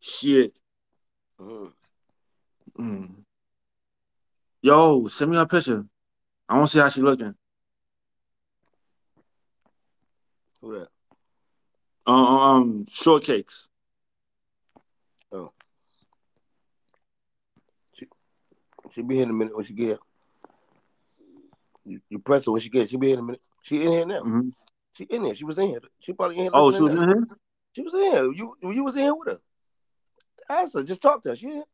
Shit. 0.00 0.52
Mm. 2.78 3.24
Yo, 4.62 5.08
send 5.08 5.30
me 5.30 5.36
her 5.36 5.46
picture. 5.46 5.84
I 6.48 6.56
want 6.56 6.70
to 6.70 6.72
see 6.72 6.80
how 6.80 6.88
she 6.88 7.00
looking. 7.00 7.34
Who 10.60 10.78
that? 10.78 10.88
Uh, 12.06 12.10
um, 12.12 12.84
shortcakes. 12.86 13.68
Oh. 15.32 15.52
She, 17.94 18.06
she 18.96 19.02
be 19.02 19.14
here 19.16 19.24
in 19.24 19.30
a 19.30 19.34
minute 19.34 19.54
when 19.54 19.64
she 19.66 19.74
get 19.74 19.86
here. 19.88 19.98
You, 21.84 22.00
you 22.08 22.18
press 22.18 22.46
her 22.46 22.52
when 22.52 22.62
she 22.62 22.70
get 22.70 22.78
here. 22.80 22.88
She 22.88 22.96
be 22.96 23.08
here 23.08 23.14
in 23.14 23.20
a 23.20 23.22
minute. 23.24 23.42
She 23.62 23.84
in 23.84 23.92
here 23.92 24.06
now. 24.06 24.22
Mhm. 24.22 24.52
She 24.94 25.04
in 25.04 25.24
here. 25.24 25.34
She 25.34 25.44
was 25.44 25.58
in 25.58 25.68
here. 25.68 25.80
She 26.00 26.14
probably 26.14 26.36
in 26.38 26.42
here. 26.44 26.50
Oh, 26.54 26.72
she 26.72 26.80
was 26.80 26.94
now. 26.94 27.02
in 27.02 27.08
here? 27.08 27.26
She 27.74 27.82
was 27.82 27.92
in 27.92 28.00
here. 28.00 28.32
You 28.32 28.54
you 28.62 28.82
was 28.82 28.96
in 28.96 29.02
here 29.02 29.14
with 29.14 29.28
her. 29.28 29.40
Ask 30.48 30.72
her. 30.74 30.82
Just 30.82 31.02
talk 31.02 31.22
to 31.24 31.28
her. 31.30 31.36
She 31.36 31.46
in 31.46 31.52
here. 31.56 31.64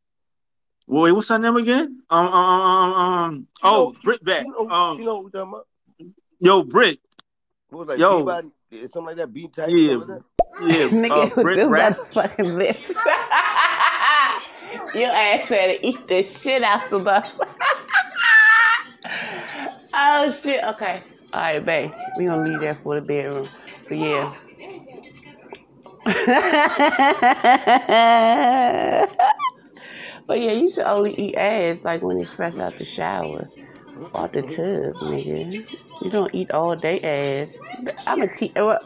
Wait, 0.85 1.13
what's 1.13 1.29
her 1.29 1.39
name 1.39 1.55
again? 1.55 2.01
Um, 2.09 2.27
um, 2.27 2.33
um, 2.33 2.93
um 2.93 3.47
She 3.57 3.61
oh, 3.63 3.69
know- 3.69 3.93
she- 3.93 4.05
Brit 4.05 4.23
back. 4.25 4.43
She 4.43 4.49
know, 4.49 4.69
Um, 4.69 4.97
she 4.97 5.05
know 5.05 5.15
what 5.15 5.25
we 5.25 5.31
talking 5.31 5.53
about. 5.53 5.67
yo, 6.39 6.63
Brit. 6.63 6.99
What 7.69 7.79
was 7.79 7.87
that? 7.87 7.99
Yo. 7.99 8.17
Peabody? 8.19 8.51
Something 8.89 9.05
like 9.05 9.15
that. 9.15 9.33
Beat 9.33 9.53
type. 9.53 9.69
Yeah, 9.69 9.93
like 9.95 10.07
that. 10.07 10.23
yeah. 10.61 10.87
Nigga 10.89 11.11
uh, 11.11 11.35
with 11.35 11.43
Brit 11.43 11.57
them 11.57 11.69
rap. 11.71 11.97
lips. 12.39 12.79
Your 14.93 15.09
ass 15.09 15.49
had 15.49 15.67
to 15.67 15.87
eat 15.87 16.07
the 16.07 16.23
shit 16.23 16.63
out 16.63 16.91
of 16.91 17.07
us. 17.07 17.25
oh 19.93 20.35
shit. 20.43 20.63
Okay. 20.63 21.01
All 21.33 21.41
right, 21.41 21.65
babe. 21.65 21.91
We 22.17 22.25
gonna 22.25 22.47
leave 22.47 22.59
that 22.59 22.83
for 22.83 22.95
the 22.95 23.01
bedroom. 23.01 23.49
But 23.89 23.97
yeah. 23.97 24.35
but 30.27 30.39
yeah, 30.39 30.51
you 30.51 30.69
should 30.69 30.83
only 30.83 31.15
eat 31.15 31.35
ass 31.35 31.83
like 31.83 32.03
when 32.03 32.19
it's 32.19 32.31
fresh 32.31 32.57
out 32.57 32.77
the 32.77 32.85
shower. 32.85 33.47
Out 34.13 34.33
the 34.33 34.41
tub, 34.41 34.93
nigga. 35.09 35.65
You 36.01 36.11
don't 36.11 36.33
eat 36.35 36.51
all 36.51 36.75
day 36.75 36.99
ass. 37.01 37.57
I'ma 38.05 38.25
teach 38.25 38.51
yo, 38.55 38.77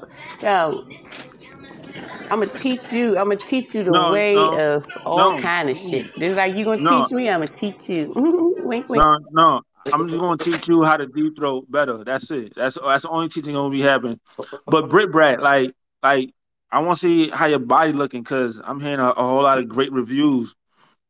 I'ma 2.29 2.45
teach 2.45 2.91
you. 2.91 3.17
I'ma 3.17 3.35
teach 3.35 3.73
you 3.73 3.83
the 3.83 3.91
No, 3.91 4.11
way 4.11 4.33
no, 4.33 4.59
of 4.59 4.87
all 5.05 5.35
no. 5.35 5.41
kind 5.41 5.69
of 5.69 5.77
shit. 5.77 6.07
Just 6.19 6.35
like 6.35 6.55
you 6.55 6.65
gonna 6.65 6.83
teach 6.83 7.11
me, 7.11 7.29
I'ma 7.29 7.45
teach 7.45 7.89
you. 7.89 8.13
wink, 8.15 8.57
wink. 8.89 9.03
No, 9.03 9.17
no. 9.31 9.61
I'm 9.93 10.07
just 10.07 10.19
gonna 10.19 10.37
teach 10.37 10.67
you 10.67 10.83
how 10.83 10.97
to 10.97 11.07
deep 11.07 11.37
throat 11.37 11.71
better. 11.71 12.03
That's 12.03 12.29
it. 12.31 12.53
That's 12.55 12.77
that's 12.83 13.03
the 13.03 13.09
only 13.09 13.29
teaching 13.29 13.53
gonna 13.53 13.69
be 13.69 13.81
happening. 13.81 14.19
But 14.65 14.89
Brit 14.89 15.11
Brat, 15.11 15.41
like, 15.41 15.73
like 16.03 16.33
I 16.71 16.79
want 16.81 16.99
to 16.99 17.07
see 17.07 17.29
how 17.29 17.45
your 17.45 17.59
body 17.59 17.93
looking 17.93 18.23
because 18.23 18.59
I'm 18.61 18.81
hearing 18.81 18.99
a, 18.99 19.09
a 19.11 19.23
whole 19.23 19.41
lot 19.43 19.57
of 19.59 19.69
great 19.69 19.93
reviews. 19.93 20.53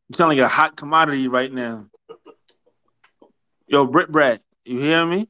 You're 0.09 0.17
selling 0.17 0.39
a 0.39 0.47
hot 0.47 0.75
commodity 0.77 1.27
right 1.27 1.51
now. 1.51 1.87
Yo, 3.67 3.87
Brit 3.87 4.11
Brat, 4.11 4.41
you 4.63 4.79
hear 4.79 5.05
me? 5.05 5.27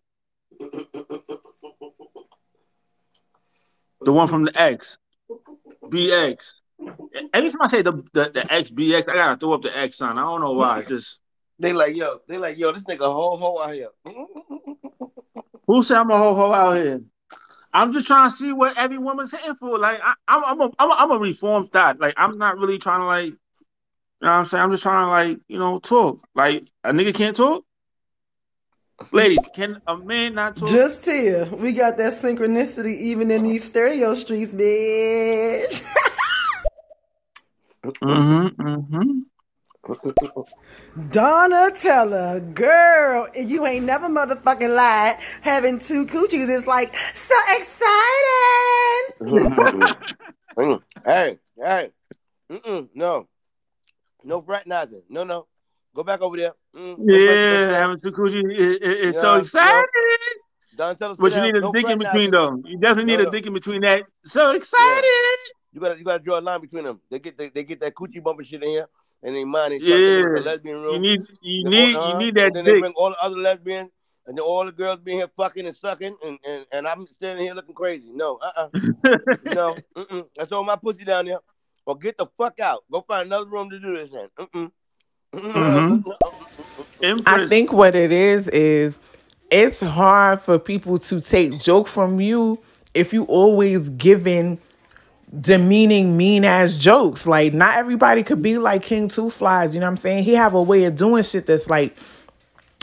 The 4.02 4.12
one 4.14 4.28
from 4.28 4.44
the 4.46 4.60
X, 4.62 5.00
BX. 5.90 6.54
Every 7.34 7.50
time 7.50 7.62
I 7.62 7.68
say 7.68 7.82
the 7.82 7.94
the, 8.14 8.32
the 8.34 8.42
XBX, 8.42 9.10
I 9.10 9.16
gotta 9.16 9.38
throw 9.38 9.54
up 9.54 9.62
the 9.64 9.76
X 9.76 9.98
sign. 9.98 10.18
I 10.18 10.22
don't 10.22 10.42
know 10.42 10.54
why. 10.54 10.84
Just 10.84 11.20
They 11.60 11.74
like, 11.74 11.96
yo, 11.96 12.20
they 12.28 12.38
like, 12.38 12.58
yo, 12.58 12.72
this 12.72 12.84
nigga 12.84 13.00
ho 13.00 13.38
ho 13.38 13.62
out 13.62 13.74
here. 13.74 13.90
Who 15.68 15.84
said 15.84 15.98
I'm 15.98 16.12
a 16.12 16.18
ho 16.18 16.36
ho 16.36 16.54
out 16.54 16.76
here? 16.76 17.02
I'm 17.74 17.94
just 17.94 18.08
trying 18.08 18.30
to 18.30 18.36
see 18.36 18.54
what 18.54 18.78
every 18.78 18.98
woman's 18.98 19.32
hitting 19.32 19.56
for. 19.56 19.78
Like 19.78 20.00
I, 20.04 20.14
I'm, 20.28 20.44
I'm, 20.46 20.62
a, 20.62 20.72
I'm, 20.80 20.92
a, 20.92 20.94
I'm 20.94 21.12
a 21.12 21.18
reformed 21.20 21.72
thought. 21.72 22.00
Like 22.00 22.14
I'm 22.18 22.38
not 22.38 22.58
really 22.58 22.78
trying 22.78 23.02
to 23.02 23.06
like, 23.06 23.26
you 23.26 23.38
know 24.22 24.30
what 24.30 24.30
I'm 24.30 24.46
saying? 24.46 24.64
I'm 24.64 24.72
just 24.72 24.84
trying 24.84 25.06
to 25.06 25.12
like, 25.12 25.40
you 25.48 25.60
know, 25.60 25.80
talk. 25.80 26.20
Like 26.34 26.68
a 26.84 26.92
nigga 26.92 27.14
can't 27.14 27.36
talk. 27.36 27.64
Ladies, 29.12 29.40
can 29.54 29.82
a 29.88 29.98
man 29.98 30.36
not 30.36 30.56
talk? 30.56 30.70
Just 30.70 31.06
here, 31.06 31.46
we 31.46 31.72
got 31.72 31.98
that 31.98 32.14
synchronicity 32.14 33.00
even 33.00 33.30
in 33.32 33.44
these 33.44 33.64
stereo 33.64 34.16
streets, 34.16 34.52
bitch. 34.52 35.84
Mm-hmm. 37.84 38.62
Mm-hmm. 38.62 39.20
Donatella, 41.10 42.54
girl, 42.54 43.28
you 43.36 43.66
ain't 43.66 43.86
never 43.86 44.10
motherfucking 44.10 44.76
lied. 44.76 45.18
Having 45.42 45.80
two 45.82 46.06
coochies 46.06 46.50
is 46.50 46.68
like 46.68 46.96
so 47.16 47.36
exciting. 47.50 47.84
Mm, 50.58 50.82
hey, 51.06 51.38
hey, 51.56 51.92
Mm-mm, 52.52 52.90
no, 52.96 53.28
no 54.24 54.42
fraternizing. 54.42 55.04
No, 55.08 55.24
no, 55.24 55.46
go 55.98 56.04
back 56.04 56.22
over 56.22 56.38
there. 56.38 56.54
Mm, 56.76 56.96
Yeah, 57.02 57.80
having 57.80 58.00
two 58.00 58.12
coochies 58.12 58.46
is, 58.56 58.78
is, 58.82 59.16
is 59.16 59.16
so 59.20 59.34
Yeah, 59.34 59.40
exciting. 59.42 59.90
Donatella, 60.78 61.16
sit 61.16 61.20
But 61.20 61.36
you 61.36 61.42
need 61.42 61.56
a 61.56 61.62
No 61.62 61.72
dick 61.74 61.90
in 61.90 61.98
between 61.98 62.30
fraternizing. 62.30 62.32
though. 62.32 62.70
You 62.70 62.78
definitely 62.78 63.12
need 63.18 63.24
No, 63.24 63.30
a 63.30 63.32
dick 63.32 63.46
in 63.48 63.54
between 63.54 63.82
that. 63.82 64.02
So 64.24 64.52
excited. 64.52 65.40
You 65.74 65.82
gotta, 65.82 65.98
you 65.98 66.06
gotta 66.06 66.24
draw 66.24 66.40
a 66.40 66.42
line 66.42 66.62
between 66.62 66.84
them. 66.86 67.02
They 67.10 67.20
get, 67.20 67.38
they, 67.38 67.50
they 67.50 67.64
get 67.64 67.80
that 67.82 67.96
coochie 67.96 68.24
bumping 68.24 68.46
shit 68.46 68.64
in 68.64 68.70
here, 68.70 68.88
and 69.24 69.36
they 69.36 69.44
mind 69.44 69.74
they 69.74 69.80
thinking 69.80 70.16
it's 70.16 70.40
a 70.40 70.44
lesbian 70.44 70.82
room. 70.82 71.04
You 71.04 71.18
need 71.18 71.22
you 71.42 71.64
Then 71.64 71.72
need 71.74 71.94
you 71.94 72.18
need 72.18 72.36
that 72.36 72.46
and 72.46 72.56
then 72.56 72.66
they 72.66 72.80
bring 72.80 72.94
all 72.96 73.10
the 73.10 73.22
other 73.22 73.38
lesbians, 73.38 73.90
and 74.28 74.38
then 74.38 74.44
all 74.46 74.66
the 74.66 74.72
girls 74.72 75.00
being 75.00 75.18
here 75.18 75.30
fucking 75.36 75.66
and 75.66 75.76
sucking, 75.76 76.16
and, 76.24 76.38
and, 76.48 76.66
and 76.72 76.88
I'm 76.88 77.08
standing 77.08 77.46
here 77.46 77.56
looking 77.56 77.76
crazy. 77.76 78.12
No, 78.14 78.38
uh, 78.38 78.52
uh 78.56 78.70
no, 79.44 79.78
mm-mm. 79.96 80.26
That's 80.36 80.52
all 80.52 80.64
my 80.64 80.76
pussy 80.76 81.06
down 81.06 81.26
there. 81.26 81.40
Or 81.86 81.98
get 81.98 82.18
the 82.18 82.28
fuck 82.38 82.60
out. 82.60 82.84
Go 82.92 83.02
find 83.02 83.28
another 83.28 83.50
room 83.50 83.70
to 83.70 83.80
do 83.80 83.96
this 83.96 84.12
in. 84.12 84.28
Mm-mm. 84.38 84.72
Mm-hmm. 85.38 87.20
I 87.26 87.48
think 87.48 87.72
what 87.72 87.96
it 87.96 88.12
is 88.12 88.48
is 88.48 88.98
it's 89.52 89.80
hard 89.80 90.42
for 90.42 90.60
people 90.60 91.00
to 91.00 91.22
take 91.22 91.60
joke 91.60 91.88
from 91.88 92.20
you 92.20 92.60
if 92.94 93.14
you 93.14 93.24
always 93.26 93.90
giving 93.90 94.60
demeaning 95.40 96.18
mean 96.18 96.44
ass 96.44 96.78
jokes. 96.78 97.26
Like 97.26 97.54
not 97.54 97.78
everybody 97.78 98.24
could 98.24 98.42
be 98.42 98.58
like 98.58 98.82
King 98.84 99.10
Two 99.10 99.30
Flies, 99.30 99.74
you 99.74 99.80
know 99.80 99.86
what 99.86 99.92
I'm 99.92 99.98
saying? 99.98 100.24
He 100.24 100.34
have 100.34 100.54
a 100.54 100.62
way 100.62 100.86
of 100.86 100.96
doing 100.96 101.24
shit 101.24 101.46
that's 101.46 101.70
like 101.70 101.96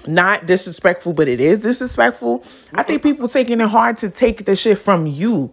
not 0.07 0.47
disrespectful, 0.47 1.13
but 1.13 1.29
it 1.29 1.41
is 1.41 1.63
disrespectful. 1.63 2.45
I 2.75 2.83
think 2.83 3.03
people 3.03 3.29
taking 3.29 3.61
it 3.61 3.69
hard 3.69 3.99
to 3.99 4.11
take 4.11 4.45
the 4.45 4.55
shit 4.55 4.79
from 4.79 5.07
you. 5.07 5.53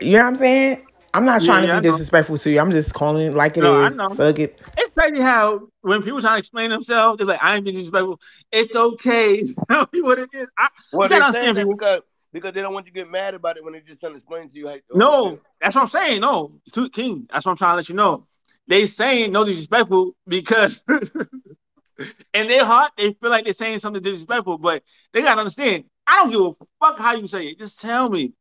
You 0.00 0.12
know 0.12 0.18
what 0.18 0.28
I'm 0.28 0.36
saying? 0.36 0.86
I'm 1.12 1.24
not 1.24 1.42
trying 1.42 1.66
yeah, 1.66 1.72
I 1.72 1.76
to 1.76 1.82
be 1.82 1.88
disrespectful 1.88 2.38
to 2.38 2.50
you. 2.50 2.60
I'm 2.60 2.70
just 2.70 2.94
calling 2.94 3.26
it 3.26 3.34
like 3.34 3.56
it 3.56 3.60
is. 3.60 3.64
No, 3.64 3.82
I 3.82 3.88
know. 3.88 4.14
Fuck 4.14 4.38
it. 4.38 4.60
It's 4.76 4.94
crazy 4.94 5.20
how 5.20 5.68
when 5.80 6.02
people 6.02 6.20
trying 6.20 6.34
to 6.34 6.38
explain 6.38 6.70
themselves, 6.70 7.18
they're 7.18 7.26
like, 7.26 7.42
I 7.42 7.56
ain't 7.56 7.64
being 7.64 7.76
disrespectful. 7.76 8.20
It's 8.52 8.76
okay. 8.76 9.44
Tell 9.70 9.88
me 9.92 10.02
what 10.02 10.20
it 10.20 10.30
is. 10.32 10.46
I, 10.56 10.68
Well, 10.92 11.08
you 11.08 11.14
they 11.14 11.18
gotta 11.18 11.32
saying 11.32 11.54
that 11.56 11.68
because 11.68 12.02
because 12.32 12.52
they 12.52 12.62
don't 12.62 12.72
want 12.72 12.86
you 12.86 12.92
to 12.92 12.98
get 12.98 13.10
mad 13.10 13.34
about 13.34 13.56
it 13.56 13.64
when 13.64 13.72
they 13.72 13.80
just 13.80 14.00
trying 14.00 14.12
to 14.12 14.18
explain 14.18 14.50
to 14.50 14.56
you. 14.56 14.68
How, 14.68 14.76
No, 14.94 15.40
that's 15.60 15.74
what 15.74 15.82
I'm 15.82 15.88
saying. 15.88 16.20
No, 16.20 16.52
to 16.72 16.88
King, 16.90 17.26
that's 17.32 17.44
what 17.44 17.52
I'm 17.52 17.58
trying 17.58 17.72
to 17.72 17.76
let 17.76 17.88
you 17.88 17.96
know. 17.96 18.26
They 18.68 18.86
saying 18.86 19.32
no 19.32 19.44
disrespectful 19.44 20.14
because 20.28 20.84
in 22.34 22.48
their 22.48 22.64
heart 22.64 22.92
they 22.96 23.12
feel 23.14 23.30
like 23.30 23.44
they're 23.44 23.52
saying 23.52 23.80
something 23.80 24.02
disrespectful, 24.02 24.58
but 24.58 24.84
they 25.12 25.22
gotta 25.22 25.40
understand. 25.40 25.84
I 26.06 26.20
don't 26.20 26.30
give 26.30 26.40
a 26.40 26.52
fuck 26.84 26.98
how 26.98 27.14
you 27.14 27.26
say 27.26 27.48
it. 27.48 27.58
Just 27.58 27.80
tell 27.80 28.08
me. 28.08 28.32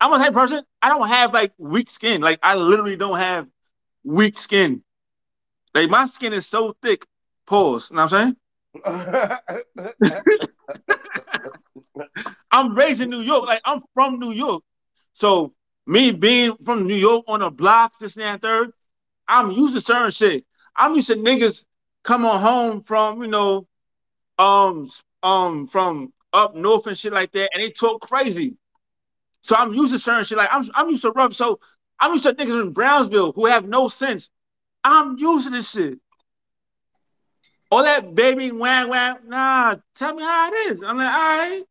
I'm 0.00 0.12
a 0.12 0.18
type 0.18 0.32
person. 0.32 0.64
I 0.80 0.88
don't 0.88 1.08
have 1.08 1.32
like 1.34 1.52
weak 1.58 1.90
skin. 1.90 2.20
Like 2.20 2.38
I 2.42 2.54
literally 2.54 2.96
don't 2.96 3.18
have 3.18 3.48
weak 4.04 4.38
skin. 4.38 4.82
Like 5.74 5.90
my 5.90 6.06
skin 6.06 6.32
is 6.32 6.46
so 6.46 6.76
thick. 6.82 7.04
Pause. 7.46 7.90
You 7.90 7.96
know 7.96 8.04
what 8.04 8.12
I'm 8.12 8.36
saying? 8.84 9.38
I'm 12.50 12.74
raised 12.74 13.00
in 13.00 13.10
New 13.10 13.20
York. 13.20 13.46
Like 13.46 13.62
I'm 13.64 13.82
from 13.94 14.18
New 14.18 14.32
York. 14.32 14.62
So 15.14 15.54
me 15.86 16.12
being 16.12 16.56
from 16.64 16.86
New 16.86 16.94
York 16.94 17.24
on 17.26 17.40
the 17.40 17.50
blocks, 17.50 17.98
this 17.98 18.16
and 18.16 18.24
that 18.24 18.32
and 18.34 18.42
third, 18.42 18.72
I'm 19.26 19.50
used 19.50 19.74
to 19.74 19.80
certain 19.80 20.10
shit. 20.10 20.44
I'm 20.76 20.94
used 20.94 21.08
to 21.08 21.16
niggas 21.16 21.64
coming 22.04 22.30
home 22.30 22.82
from, 22.82 23.22
you 23.22 23.28
know, 23.28 23.66
um, 24.38 24.88
um, 25.22 25.66
from 25.66 26.12
up 26.32 26.54
north 26.54 26.86
and 26.86 26.96
shit 26.96 27.12
like 27.12 27.32
that, 27.32 27.50
and 27.52 27.62
they 27.62 27.70
talk 27.70 28.00
crazy. 28.02 28.56
So 29.48 29.56
I'm 29.56 29.72
used 29.72 29.94
to 29.94 29.98
certain 29.98 30.24
shit. 30.24 30.36
Like 30.36 30.50
I'm, 30.52 30.70
I'm 30.74 30.90
used 30.90 31.00
to 31.02 31.10
rough. 31.10 31.32
So 31.32 31.58
I'm 31.98 32.12
used 32.12 32.24
to 32.24 32.34
niggas 32.34 32.60
in 32.60 32.72
Brownsville 32.72 33.32
who 33.32 33.46
have 33.46 33.66
no 33.66 33.88
sense. 33.88 34.30
I'm 34.84 35.16
used 35.16 35.46
to 35.46 35.50
this 35.50 35.70
shit. 35.70 35.98
All 37.70 37.82
that 37.82 38.14
baby 38.14 38.52
whang 38.52 38.90
whang. 38.90 39.16
Nah, 39.26 39.76
tell 39.94 40.14
me 40.14 40.22
how 40.22 40.52
it 40.52 40.56
is. 40.70 40.82
I'm 40.82 40.98
like, 40.98 41.08
all 41.08 41.14
right. 41.14 41.62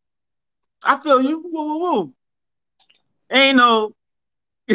I 0.83 0.99
feel 0.99 1.21
you. 1.21 1.39
Woo 1.39 1.51
woo 1.51 1.79
woo. 1.79 2.13
Ain't 3.29 3.57
no. 3.57 3.93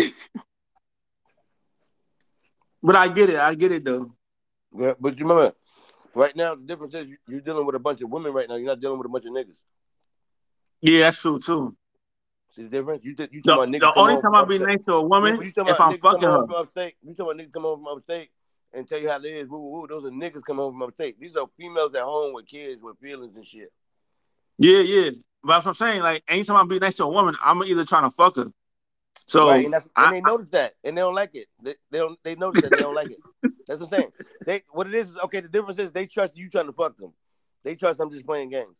but 2.83 2.95
I 2.95 3.09
get 3.09 3.31
it. 3.31 3.37
I 3.37 3.57
get 3.57 3.73
it 3.73 3.85
though. 3.85 4.13
Yeah, 4.79 4.95
but 5.01 5.19
you 5.19 5.27
remember, 5.27 5.55
right 6.15 6.37
now 6.37 6.55
the 6.55 6.63
difference 6.63 6.95
is 6.95 7.09
you're 7.27 7.41
dealing 7.41 7.67
with 7.67 7.75
a 7.75 7.81
bunch 7.81 8.01
of 8.01 8.11
women 8.11 8.33
right 8.33 8.49
now. 8.49 8.55
You're 8.55 8.69
not 8.69 8.79
dealing 8.81 8.99
with 8.99 9.07
a 9.07 9.11
bunch 9.11 9.25
of 9.25 9.33
niggas. 9.33 9.59
Yeah, 10.81 11.01
that's 11.01 11.21
true 11.21 11.41
too. 11.41 11.77
See 12.55 12.63
the 12.65 12.69
difference? 12.69 13.05
You 13.05 13.11
you 13.11 13.17
The, 13.17 13.27
talking 13.43 13.53
about 13.53 13.69
niggas 13.69 13.95
the 13.95 14.01
only 14.01 14.21
time 14.21 14.35
I 14.35 14.45
be 14.45 14.59
nice 14.59 14.79
to 14.87 14.95
a 14.95 15.03
woman 15.03 15.37
Yeah, 15.37 15.45
you 15.45 15.53
talking 15.53 15.71
if 15.71 15.81
about 15.81 15.93
I'm 15.95 15.99
fucking 16.01 16.23
her. 16.23 16.47
from 16.47 16.55
upstate. 16.55 16.95
You 17.03 17.15
talking 17.15 17.33
about 17.33 17.37
niggas 17.47 17.53
come 17.53 17.63
home 17.63 17.79
from 17.85 17.97
upstate 17.99 18.31
and 18.75 18.89
tell 18.89 18.99
you 18.99 19.09
how 19.09 19.17
it 19.17 19.25
is. 19.25 19.49
Woo, 19.49 19.59
woo, 19.59 19.81
woo. 19.81 19.87
Those 19.87 20.07
are 20.07 20.11
niggas 20.11 20.45
come 20.45 20.59
home 20.59 20.75
from 20.75 20.83
upstate. 20.83 21.19
These 21.19 21.37
are 21.37 21.47
females 21.57 21.95
at 21.95 22.03
home 22.03 22.35
with 22.35 22.47
kids 22.47 22.83
with 22.83 22.99
feelings 22.99 23.35
and 23.37 23.47
shit. 23.47 23.73
Yeah, 24.59 24.81
yeah. 24.81 25.11
But 25.43 25.55
that's 25.55 25.65
what 25.65 25.71
I'm 25.71 25.75
saying. 25.75 26.03
Like 26.03 26.25
anytime 26.29 26.57
I 26.57 26.65
be 26.65 26.79
nice 26.79 26.97
to 26.97 27.05
a 27.05 27.09
woman, 27.09 27.37
I'm 27.43 27.63
either 27.63 27.85
trying 27.85 28.05
to 28.05 28.11
fuck 28.11 28.37
her. 28.37 28.53
So 29.27 29.49
right, 29.49 29.65
and, 29.65 29.75
and 29.97 30.13
they 30.13 30.21
notice 30.21 30.49
that, 30.51 30.75
and 30.85 30.97
they 30.97 31.01
don't 31.01 31.15
like 31.15 31.35
it. 31.35 31.47
They, 31.63 31.75
they 31.91 31.99
don't. 31.99 32.19
They 32.23 32.35
notice 32.35 32.61
that 32.61 32.75
they 32.75 32.81
don't 32.81 32.95
like 32.95 33.11
it. 33.11 33.19
That's 33.67 33.81
what 33.81 33.87
I'm 33.87 33.91
saying. 33.93 34.13
They 34.45 34.63
what 34.71 34.87
it 34.89 34.95
is 34.95 35.09
is 35.11 35.19
okay. 35.25 35.41
The 35.41 35.49
difference 35.49 35.79
is 35.79 35.93
they 35.93 36.07
trust 36.07 36.37
you 36.37 36.51
trying 36.51 36.67
to 36.67 36.73
fuck 36.73 36.99
them. 36.99 37.13
They 37.65 37.77
trust 37.77 38.01
I'm 38.01 38.11
just 38.11 38.27
playing 38.27 38.51
games. 38.51 38.77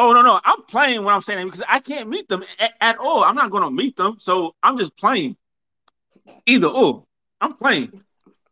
Oh 0.00 0.12
no, 0.14 0.22
no, 0.22 0.40
I'm 0.42 0.62
playing 0.62 1.04
when 1.04 1.14
I'm 1.14 1.20
saying 1.20 1.38
that 1.38 1.44
because 1.44 1.62
I 1.68 1.78
can't 1.78 2.08
meet 2.08 2.28
them 2.28 2.42
at, 2.58 2.72
at 2.80 2.96
all. 2.96 3.22
I'm 3.22 3.34
not 3.34 3.50
gonna 3.50 3.70
meet 3.70 3.96
them, 3.96 4.16
so 4.18 4.54
I'm 4.62 4.78
just 4.78 4.96
playing. 4.96 5.36
Either 6.46 6.68
or, 6.68 7.04
I'm 7.40 7.54
playing. 7.54 8.02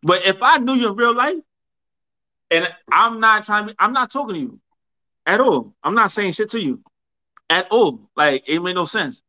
But 0.03 0.27
if 0.27 0.43
I 0.43 0.59
knew 0.59 0.75
you 0.75 0.91
in 0.91 0.97
real 0.97 1.15
life, 1.15 1.39
and 2.51 2.69
I'm 2.93 3.21
not 3.21 3.47
trying 3.47 3.69
to, 3.69 3.75
I'm 3.79 3.95
not 3.95 4.11
talking 4.11 4.35
to 4.35 4.41
you 4.41 4.61
at 5.27 5.41
all. 5.41 5.75
I'm 5.83 5.95
not 5.95 6.11
saying 6.11 6.33
shit 6.33 6.51
to 6.51 6.61
you 6.61 6.83
at 7.49 7.67
all. 7.71 8.11
Like 8.15 8.45
it 8.47 8.61
made 8.61 8.75
no 8.75 8.85
sense. 8.85 9.23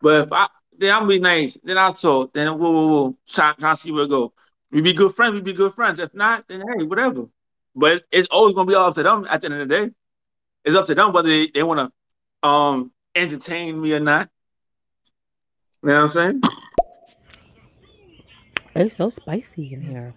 But 0.00 0.26
if 0.26 0.32
I 0.32 0.48
then 0.78 0.94
I'm 0.94 1.06
be 1.06 1.20
nice, 1.20 1.56
then 1.62 1.78
I'll 1.78 1.94
talk, 1.94 2.32
then 2.34 2.58
whoa, 2.58 2.70
whoa, 2.70 2.86
whoa, 2.88 3.16
try, 3.28 3.54
try 3.58 3.72
to 3.72 3.80
see 3.80 3.92
where 3.92 4.04
it 4.04 4.10
go. 4.10 4.32
We 4.72 4.80
be 4.80 4.92
good 4.92 5.14
friends. 5.14 5.34
We 5.34 5.40
be 5.40 5.52
good 5.52 5.74
friends. 5.74 6.00
If 6.00 6.12
not, 6.12 6.48
then 6.48 6.60
hey, 6.60 6.84
whatever. 6.84 7.26
But 7.74 8.04
it's 8.10 8.28
always 8.30 8.54
gonna 8.54 8.68
be 8.68 8.74
all 8.74 8.88
up 8.88 8.96
to 8.96 9.04
them. 9.04 9.26
At 9.30 9.40
the 9.40 9.46
end 9.46 9.54
of 9.54 9.68
the 9.68 9.74
day, 9.86 9.92
it's 10.66 10.74
up 10.76 10.86
to 10.86 10.94
them 10.94 11.12
whether 11.12 11.28
they, 11.28 11.48
they 11.54 11.62
want 11.62 11.80
to 12.42 12.48
um 12.48 12.92
entertain 13.14 13.80
me 13.80 13.94
or 13.94 14.00
not. 14.00 14.28
You 15.82 15.88
know 15.88 15.94
what 15.94 16.02
I'm 16.02 16.08
saying? 16.08 16.40
It's 18.74 18.96
so 18.96 19.10
spicy 19.10 19.72
in 19.72 19.80
here. 19.80 20.14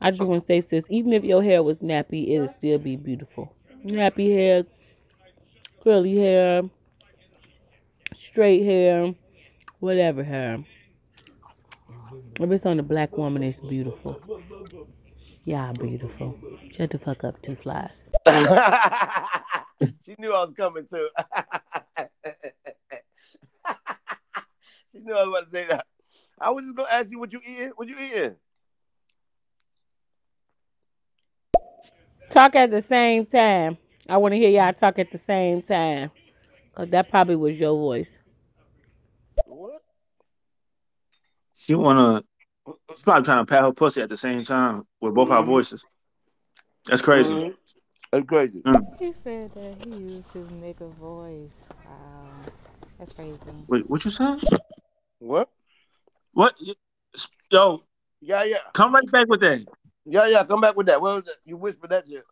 I 0.00 0.12
just 0.12 0.22
want 0.22 0.46
to 0.46 0.46
say, 0.46 0.66
sis, 0.66 0.84
even 0.88 1.12
if 1.12 1.24
your 1.24 1.42
hair 1.42 1.62
was 1.62 1.78
nappy, 1.80 2.28
it 2.28 2.40
would 2.40 2.54
still 2.56 2.78
be 2.78 2.96
beautiful. 2.96 3.54
Nappy 3.84 4.32
hair, 4.32 4.64
curly 5.82 6.16
hair, 6.16 6.62
straight 8.18 8.64
hair, 8.64 9.14
whatever 9.80 10.24
hair. 10.24 10.64
If 12.40 12.50
it's 12.50 12.64
on 12.64 12.80
a 12.80 12.82
black 12.82 13.16
woman, 13.18 13.42
it's 13.42 13.60
beautiful. 13.68 14.20
Yeah, 15.50 15.72
beautiful. 15.72 16.38
Shut 16.76 16.92
the 16.92 16.98
fuck 17.00 17.24
up, 17.24 17.42
two 17.42 17.56
flies. 17.56 18.08
she 20.06 20.14
knew 20.16 20.32
I 20.32 20.44
was 20.44 20.54
coming 20.56 20.86
too. 20.88 21.08
she 24.92 25.00
knew 25.00 25.12
I 25.12 25.24
was 25.24 25.28
about 25.28 25.50
to 25.50 25.50
say 25.50 25.66
that. 25.66 25.86
I 26.40 26.50
was 26.50 26.62
just 26.62 26.76
gonna 26.76 26.88
ask 26.92 27.10
you 27.10 27.18
what 27.18 27.32
you 27.32 27.40
eating. 27.44 27.72
What 27.74 27.88
you 27.88 27.96
eating? 27.98 28.36
Talk 32.30 32.54
at 32.54 32.70
the 32.70 32.82
same 32.82 33.26
time. 33.26 33.76
I 34.08 34.18
want 34.18 34.34
to 34.34 34.38
hear 34.38 34.50
y'all 34.50 34.72
talk 34.72 35.00
at 35.00 35.10
the 35.10 35.18
same 35.18 35.62
time. 35.62 36.12
Cause 36.76 36.90
that 36.90 37.10
probably 37.10 37.34
was 37.34 37.58
your 37.58 37.76
voice. 37.76 38.16
What? 39.46 39.82
She 41.56 41.74
wanna. 41.74 42.22
She's 42.90 43.02
probably 43.02 43.24
trying 43.24 43.44
to 43.44 43.48
pat 43.48 43.64
her 43.64 43.72
pussy 43.72 44.02
at 44.02 44.08
the 44.08 44.16
same 44.16 44.44
time 44.44 44.86
with 45.00 45.14
both 45.14 45.30
our 45.30 45.42
Mhm. 45.42 45.46
voices. 45.46 45.84
That's 46.86 47.02
crazy. 47.02 47.34
Mhm. 47.34 47.56
That's 48.12 48.26
crazy. 48.26 48.62
Mm. 48.62 48.98
He 48.98 49.14
said 49.24 49.52
that 49.52 49.84
he 49.84 49.90
used 49.90 50.32
his 50.32 50.46
nigga 50.48 50.92
voice. 50.94 51.50
Wow. 51.86 52.30
That's 52.98 53.12
crazy. 53.12 53.38
Wait, 53.68 53.88
what 53.88 54.04
you 54.04 54.10
saying? 54.10 54.40
What? 55.18 55.48
What? 56.32 56.54
Yo, 57.50 57.82
Yeah, 58.20 58.42
yeah. 58.44 58.58
come 58.72 58.94
right 58.94 59.10
back 59.10 59.28
with 59.28 59.40
that. 59.40 59.64
Yeah, 60.04 60.26
yeah. 60.26 60.44
Come 60.44 60.60
back 60.60 60.76
with 60.76 60.86
that. 60.86 61.00
What 61.00 61.14
was 61.16 61.24
that? 61.24 61.36
You 61.44 61.56
whispered 61.56 61.90
that 61.90 62.06
shit. 62.08 62.24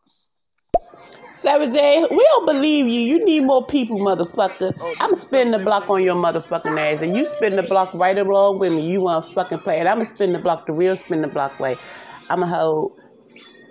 Seven 1.41 1.73
J, 1.73 2.05
we 2.11 2.27
don't 2.31 2.47
believe 2.47 2.87
you. 2.87 3.01
You 3.01 3.25
need 3.25 3.45
more 3.45 3.65
people, 3.65 3.99
motherfucker. 3.99 4.75
I'm 4.99 5.15
spinning 5.15 5.53
the 5.53 5.65
block 5.65 5.89
on 5.89 6.03
your 6.03 6.17
motherfucking 6.17 6.77
ass, 6.77 7.01
and 7.01 7.17
you 7.17 7.25
spin 7.25 7.55
the 7.55 7.63
block 7.63 7.95
right 7.95 8.19
along 8.19 8.59
with 8.59 8.73
me. 8.73 8.85
You 8.91 9.03
want 9.03 9.27
to 9.27 9.33
fucking 9.35 9.61
play, 9.61 9.79
and 9.79 9.89
I'm 9.89 9.97
gonna 9.97 10.07
spin 10.07 10.33
the 10.33 10.41
block 10.41 10.67
the 10.67 10.73
real 10.73 10.97
spin 10.97 11.23
the 11.23 11.29
block 11.29 11.61
way. 11.61 11.77
I'm 12.29 12.41
gonna 12.41 12.55
hold. 12.55 13.01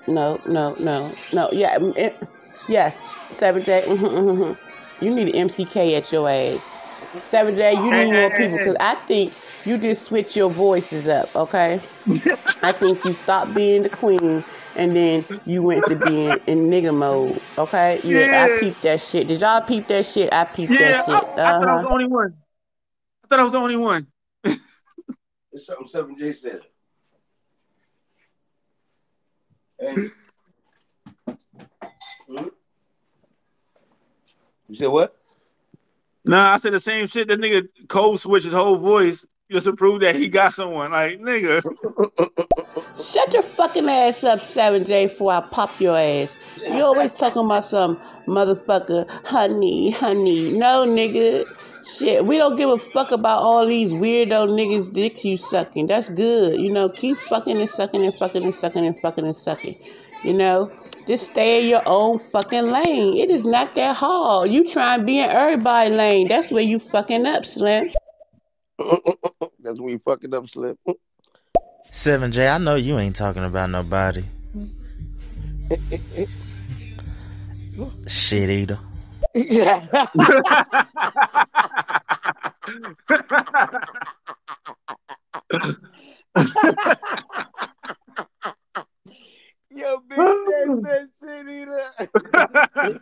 No, 0.08 0.40
no, 0.48 0.76
no, 0.80 1.14
no. 1.34 1.50
Yeah, 1.52 1.78
mm, 1.78 1.98
it, 1.98 2.16
yes. 2.70 2.96
Seven 3.34 3.64
day. 3.64 3.84
Mm-hmm, 3.86 4.06
mm-hmm. 4.06 5.06
You 5.06 5.14
need 5.14 5.36
an 5.36 5.50
MCK 5.50 5.98
at 5.98 6.10
your 6.12 6.30
ass. 6.30 6.62
Seven 7.22 7.56
day, 7.56 7.74
You 7.74 7.92
need 7.92 8.14
more 8.14 8.30
people 8.32 8.58
because 8.58 8.78
I 8.80 8.96
think 9.08 9.34
you 9.66 9.78
just 9.78 10.04
switch 10.04 10.36
your 10.36 10.50
voices 10.50 11.08
up. 11.10 11.36
Okay. 11.36 11.82
I 12.62 12.72
think 12.72 13.04
you 13.04 13.14
stopped 13.14 13.54
being 13.54 13.84
the 13.84 13.90
queen 13.90 14.44
and 14.78 14.96
then 14.96 15.26
you 15.46 15.64
went 15.64 15.86
to 15.88 15.96
being 15.96 16.40
in 16.48 16.70
nigga 16.70 16.96
mode. 16.96 17.42
Okay? 17.58 18.00
Yeah, 18.04 18.46
I 18.46 18.60
peeped 18.60 18.84
that 18.84 19.02
shit. 19.02 19.28
Did 19.28 19.42
y'all 19.42 19.62
peep 19.62 19.88
that 19.88 20.06
shit? 20.06 20.32
I 20.32 20.46
peeped 20.46 20.72
Yeah, 20.72 20.92
that 20.92 20.96
I, 20.96 21.06
shit. 21.06 21.16
I 21.16 21.36
thought 21.36 21.64
I 21.68 21.74
was 21.76 21.84
the 21.84 21.90
Uh 21.90 21.94
only 21.94 22.06
one. 22.06 22.34
I 23.24 23.28
thought 23.28 23.40
I 23.40 23.44
was 23.44 23.52
the 23.52 23.58
only 23.58 23.76
one. 23.76 24.08
It's 25.52 25.66
something 25.66 25.88
Seven 25.88 26.18
J 26.18 26.34
said. 26.34 26.62
Hey. 29.80 29.96
Hmm? 32.28 32.48
You 34.70 34.76
said 34.76 34.88
what? 34.88 35.16
Nah, 36.26 36.54
I 36.54 36.58
said 36.58 36.74
the 36.74 36.80
same 36.80 37.08
shit. 37.08 37.30
That 37.30 37.40
nigga 37.40 37.68
code 37.88 38.20
switch 38.20 38.44
his 38.44 38.54
whole 38.54 38.76
voice 38.76 39.26
just 39.50 39.66
to 39.66 39.74
prove 39.74 40.02
that 40.02 40.16
he 40.16 40.28
got 40.28 40.54
someone. 40.54 40.92
Like, 40.92 41.20
nigga. 41.20 41.62
Shut 42.96 43.34
your 43.34 43.44
fucking 43.44 43.88
ass 43.88 44.24
up, 44.24 44.40
7J, 44.40 45.10
before 45.10 45.32
I 45.32 45.48
pop 45.52 45.80
your 45.80 45.98
ass. 45.98 46.36
You 46.58 46.84
always 46.84 47.14
talking 47.14 47.46
about 47.46 47.66
some 47.66 47.98
motherfucker, 48.26 49.08
honey, 49.26 49.92
honey. 49.92 50.52
No, 50.58 50.86
nigga. 50.86 51.46
Shit, 51.98 52.26
we 52.26 52.38
don't 52.38 52.58
give 52.58 52.70
a 52.70 52.80
fuck 52.92 53.12
about 53.12 53.40
all 53.40 53.66
these 53.66 53.94
weirdo 53.94 54.50
niggas' 54.50 54.94
dicks 54.94 55.24
you 55.24 55.38
sucking. 55.38 55.88
That's 55.88 56.10
good. 56.10 56.60
You 56.60 56.74
know, 56.74 56.90
keep 56.90 57.18
fucking 57.30 57.58
and 57.58 57.70
sucking 57.70 58.04
and 58.04 58.14
fucking 58.20 58.44
and 58.44 58.54
sucking 58.54 58.86
and 58.86 59.00
fucking 59.00 59.26
and 59.26 59.36
sucking. 59.36 59.78
You 60.24 60.34
know, 60.34 60.70
just 61.08 61.32
stay 61.32 61.62
in 61.62 61.70
your 61.70 61.84
own 61.86 62.20
fucking 62.34 62.64
lane. 62.64 63.18
It 63.18 63.30
is 63.30 63.46
not 63.46 63.74
that 63.76 63.96
hard. 63.96 64.52
You 64.52 64.70
try 64.70 64.96
and 64.96 65.06
be 65.06 65.20
in 65.20 65.30
everybody's 65.30 65.96
lane. 65.96 66.28
That's 66.28 66.52
where 66.52 66.64
you 66.64 66.80
fucking 66.80 67.26
up, 67.26 67.46
Slim. 67.46 67.88
That's 69.60 69.80
when 69.80 69.90
you 69.90 70.00
fucking 70.04 70.34
up, 70.34 70.50
Slip. 70.50 70.78
7J, 71.92 72.54
I 72.54 72.58
know 72.58 72.76
you 72.76 72.98
ain't 73.00 73.16
talking 73.16 73.44
about 73.44 73.70
nobody. 73.70 74.24
Shit 78.08 78.50
eater. 78.50 78.80
Yo, 89.70 90.00
big 90.08 90.18
J 90.18 90.66
said 90.84 91.08
shit 91.22 91.50
eater. 91.50 91.92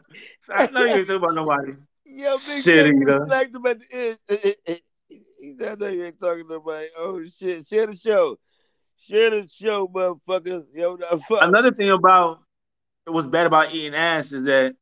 I 0.52 0.68
know 0.72 0.84
you 0.84 0.88
ain't 0.88 1.08
talking 1.08 1.16
about 1.16 1.36
nobody. 1.36 1.74
Yo, 2.06 2.34
big 2.34 2.64
Shit 2.64 2.64
J 2.64 2.92
just 2.92 3.02
eater. 3.02 3.26
smacked 3.26 3.56
him 3.56 3.66
at 3.66 3.80
the 3.80 4.18
end. 4.68 4.80
He 5.46 5.56
said, 5.60 5.74
I 5.74 5.76
know 5.76 5.92
you 5.92 6.06
ain't 6.06 6.20
talking 6.20 6.44
to 6.44 6.54
nobody. 6.54 6.88
Oh 6.98 7.24
shit, 7.28 7.68
share 7.68 7.86
the 7.86 7.96
show. 7.96 8.40
Share 9.08 9.30
the 9.30 9.48
show, 9.48 9.88
motherfuckers. 9.88 10.66
Yo, 10.74 10.98
fuck. 10.98 11.44
Another 11.44 11.72
thing 11.72 11.90
about 11.90 12.40
what's 13.06 13.28
bad 13.28 13.46
about 13.46 13.72
eating 13.72 13.94
ass 13.94 14.32
is 14.32 14.46
that 14.46 14.76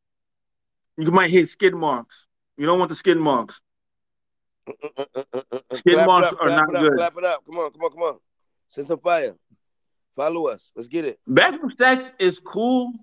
you 0.98 1.12
might 1.12 1.32
hit 1.32 1.50
skid 1.50 1.76
marks. 1.76 2.28
You 2.56 2.66
don't 2.66 2.80
want 2.80 2.88
the 2.88 2.96
skid 2.96 3.18
marks. 3.18 3.60
Skid 5.74 5.96
clap 5.96 6.08
marks 6.08 6.28
it 6.32 6.34
up, 6.36 6.42
are 6.42 6.48
not 6.48 6.70
it 6.70 6.76
up, 6.78 6.82
good. 6.82 6.96
Clap 6.96 7.18
it 7.18 7.26
up. 7.26 7.46
Come 7.46 7.60
on, 7.60 7.72
come 7.72 7.82
on, 7.82 7.92
come 7.92 8.04
on. 8.04 8.20
Send 8.70 8.88
some 8.88 9.00
fire. 9.00 9.36
Follow 10.16 10.48
us. 10.48 10.72
Let's 10.78 10.88
get 10.88 11.04
it. 11.04 11.20
Bathroom 11.28 11.74
sex 11.78 12.14
is 12.20 12.40
cool 12.40 12.94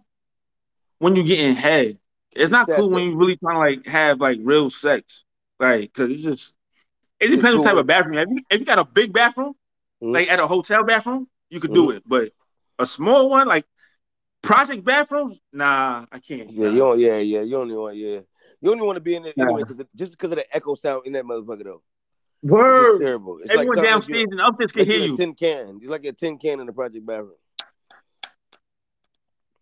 when 0.98 1.14
you 1.14 1.24
getting 1.24 1.54
head. 1.54 1.98
It's 2.32 2.50
not 2.50 2.70
cool 2.70 2.90
when 2.90 3.04
you 3.04 3.16
really 3.16 3.36
trying 3.36 3.56
to 3.56 3.58
like 3.58 3.86
have 3.86 4.18
like 4.18 4.38
real 4.42 4.70
sex, 4.70 5.26
like 5.58 5.92
because 5.92 6.10
it's 6.10 6.22
just 6.22 6.56
it 7.20 7.26
It's 7.26 7.36
depends 7.36 7.58
what 7.58 7.64
type 7.64 7.76
of 7.76 7.86
bathroom. 7.86 8.18
If 8.18 8.28
you, 8.30 8.42
if 8.50 8.60
you 8.60 8.66
got 8.66 8.78
a 8.78 8.84
big 8.84 9.12
bathroom, 9.12 9.54
Mm-hmm. 10.02 10.14
like 10.14 10.30
at 10.30 10.40
a 10.40 10.46
hotel 10.46 10.82
bathroom, 10.82 11.28
you 11.50 11.60
could 11.60 11.74
do 11.74 11.90
it. 11.90 12.02
But 12.06 12.32
a 12.78 12.86
small 12.86 13.28
one, 13.28 13.46
like 13.46 13.66
project 14.40 14.82
bathrooms, 14.82 15.38
nah, 15.52 16.06
I 16.10 16.18
can't. 16.20 16.50
Yeah, 16.50 16.68
you 16.70 16.78
don't. 16.78 16.98
Yeah, 16.98 17.18
yeah. 17.18 17.42
You 17.42 17.58
only 17.58 17.76
want. 17.76 17.96
Yeah, 17.96 18.20
you 18.62 18.72
only 18.72 18.82
want 18.86 18.96
to 18.96 19.02
be 19.02 19.14
in 19.16 19.26
it 19.26 19.36
Nah. 19.36 19.44
anyway, 19.44 19.62
cause 19.64 19.78
it- 19.78 19.88
just 19.94 20.12
because 20.12 20.30
of 20.32 20.38
the 20.38 20.56
echo 20.56 20.74
sound 20.74 21.02
in 21.06 21.12
that 21.12 21.24
motherfucker 21.26 21.64
though. 21.64 21.82
It's 22.42 22.50
Word. 22.50 22.92
just 22.92 23.02
terrible. 23.02 23.38
It's 23.42 23.50
Everyone 23.50 23.76
something 23.76 23.92
downstairs 23.92 24.20
you- 24.22 24.28
and 24.30 24.40
upstairs 24.40 24.72
can 24.72 24.80
like 24.80 24.88
hear 24.88 25.06
you. 25.06 25.16
Tin 25.18 25.34
can. 25.34 25.76
It's 25.76 25.86
like 25.86 26.04
a 26.06 26.12
tin 26.12 26.38
can 26.38 26.60
in 26.60 26.66
the 26.66 26.72
project 26.72 27.04
bathroom. 27.04 27.34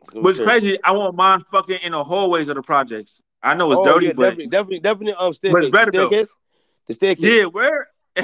It's 0.02 0.10
gonna 0.10 0.20
be 0.20 0.22
But 0.22 0.28
it's 0.28 0.38
terrible. 0.38 0.52
crazy. 0.60 0.78
I 0.84 0.92
want 0.92 1.16
mine 1.16 1.42
fucking 1.50 1.80
in 1.82 1.92
the 1.92 2.04
hallways 2.04 2.48
of 2.48 2.54
the 2.54 2.62
projects. 2.62 3.20
I 3.42 3.54
know 3.54 3.72
it's 3.72 3.80
oh, 3.80 3.84
dirty, 3.84 4.06
yeah, 4.06 4.12
but 4.14 4.22
definitely, 4.22 4.46
definitely, 4.46 4.80
definitely. 4.80 5.14
Um, 5.14 5.32
but 5.52 5.62
it's 5.64 5.70
better 5.72 5.90
staircase. 5.90 6.32
The 6.88 6.94
staircase. 6.94 7.24
Yeah, 7.24 7.44
where 7.44 7.88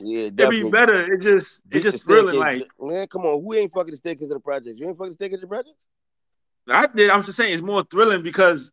Yeah, 0.00 0.26
it'd 0.26 0.50
be 0.50 0.70
better. 0.70 1.12
It 1.12 1.20
just 1.20 1.62
it 1.70 1.80
just 1.80 2.04
thrilling. 2.04 2.34
staircase. 2.34 2.68
Like 2.78 2.90
man, 2.92 3.06
come 3.08 3.22
on, 3.22 3.42
who 3.42 3.54
ain't 3.54 3.72
fucking 3.72 3.90
the 3.90 3.96
staircase 3.96 4.24
of 4.24 4.30
the 4.30 4.40
project? 4.40 4.78
You 4.78 4.88
ain't 4.88 4.96
fucking 4.96 5.12
the 5.12 5.16
staircase 5.16 5.36
of 5.36 5.42
the 5.42 5.46
project? 5.48 5.76
I 6.68 6.86
did. 6.86 7.10
I'm 7.10 7.22
just 7.22 7.36
saying 7.36 7.52
it's 7.52 7.62
more 7.62 7.84
thrilling 7.84 8.22
because 8.22 8.72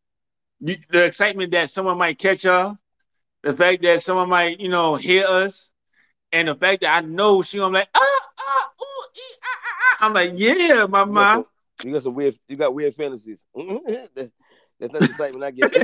you, 0.60 0.78
the 0.90 1.04
excitement 1.04 1.52
that 1.52 1.70
someone 1.72 1.98
might 1.98 2.18
catch 2.20 2.46
y'all, 2.46 2.78
the 3.44 3.54
fact 3.54 3.82
that 3.82 4.02
someone 4.02 4.30
might 4.30 4.60
you 4.60 4.70
know 4.70 4.96
hear 4.96 5.26
us, 5.26 5.74
and 6.32 6.48
the 6.48 6.56
fact 6.56 6.82
that 6.82 6.96
I 6.96 7.06
know 7.06 7.42
she 7.42 7.58
gonna 7.58 7.72
be 7.72 7.80
like 7.80 7.90
ah 7.96 8.20
ah 8.40 8.70
ooh 8.82 9.08
ee, 9.18 9.36
ah, 9.44 9.48
ah, 9.48 9.76
ah. 10.02 10.06
I'm 10.06 10.14
like 10.14 10.34
yeah, 10.36 10.86
mama. 10.88 11.44
some, 11.82 11.88
you 11.88 11.94
got 11.94 12.04
some 12.04 12.14
weird. 12.14 12.38
You 12.48 12.56
got 12.56 12.74
weird 12.74 12.96
fantasies. 12.96 13.44
That- 13.56 14.32
That's 14.82 14.94
not 14.94 15.02
the 15.03 15.10
excitement 15.10 15.44
I 15.44 15.52
get. 15.52 15.76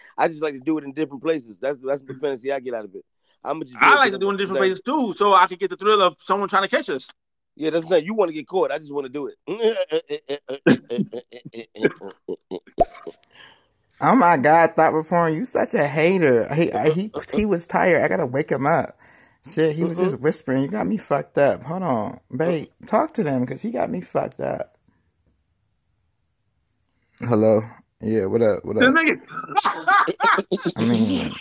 I 0.18 0.28
just 0.28 0.42
like 0.42 0.54
to 0.54 0.60
do 0.60 0.78
it 0.78 0.84
in 0.84 0.92
different 0.92 1.22
places. 1.22 1.58
That's 1.58 1.78
that's 1.78 2.02
the 2.02 2.14
fantasy 2.14 2.50
I 2.52 2.58
get 2.58 2.74
out 2.74 2.84
of 2.84 2.96
it. 2.96 3.04
I'm 3.44 3.62
just. 3.62 3.76
I 3.80 3.94
like 3.94 4.10
to 4.12 4.18
do 4.18 4.28
it 4.28 4.32
in 4.32 4.38
different 4.38 4.58
places 4.58 4.80
too, 4.84 5.14
so 5.16 5.32
I 5.32 5.46
can 5.46 5.56
get 5.56 5.70
the 5.70 5.76
thrill 5.76 6.02
of 6.02 6.16
someone 6.18 6.48
trying 6.48 6.64
to 6.64 6.68
catch 6.68 6.90
us. 6.90 7.08
Yeah, 7.54 7.70
that's 7.70 7.86
not. 7.86 8.04
You 8.04 8.14
want 8.14 8.30
to 8.30 8.34
get 8.34 8.48
caught. 8.48 8.72
I 8.72 8.78
just 8.78 8.92
want 8.92 9.06
to 9.06 9.12
do 9.12 9.28
it. 9.28 9.36
Oh 13.98 14.14
my 14.14 14.36
God, 14.36 14.76
Thought 14.76 14.92
Reform, 14.92 15.32
you 15.32 15.46
such 15.46 15.72
a 15.72 15.86
hater. 15.86 16.54
He 16.54 16.70
he 16.92 17.10
he 17.32 17.46
was 17.46 17.66
tired. 17.66 18.02
I 18.02 18.08
gotta 18.08 18.26
wake 18.26 18.50
him 18.50 18.66
up. 18.66 18.98
Shit, 19.50 19.74
he 19.74 19.84
was 19.84 19.96
just 19.96 20.16
mm-hmm. 20.16 20.22
whispering. 20.22 20.60
You 20.62 20.68
got 20.68 20.86
me 20.86 20.98
fucked 20.98 21.38
up. 21.38 21.62
Hold 21.62 21.82
on, 21.82 22.20
babe. 22.36 22.66
Talk 22.84 23.14
to 23.14 23.24
them 23.24 23.40
because 23.40 23.62
he 23.62 23.70
got 23.70 23.88
me 23.88 24.02
fucked 24.02 24.40
up. 24.40 24.75
Hello. 27.22 27.62
Yeah. 28.00 28.26
What 28.26 28.42
up? 28.42 28.64
What 28.64 28.78
up? 28.78 28.94
I 30.76 30.82
mean, 30.82 31.34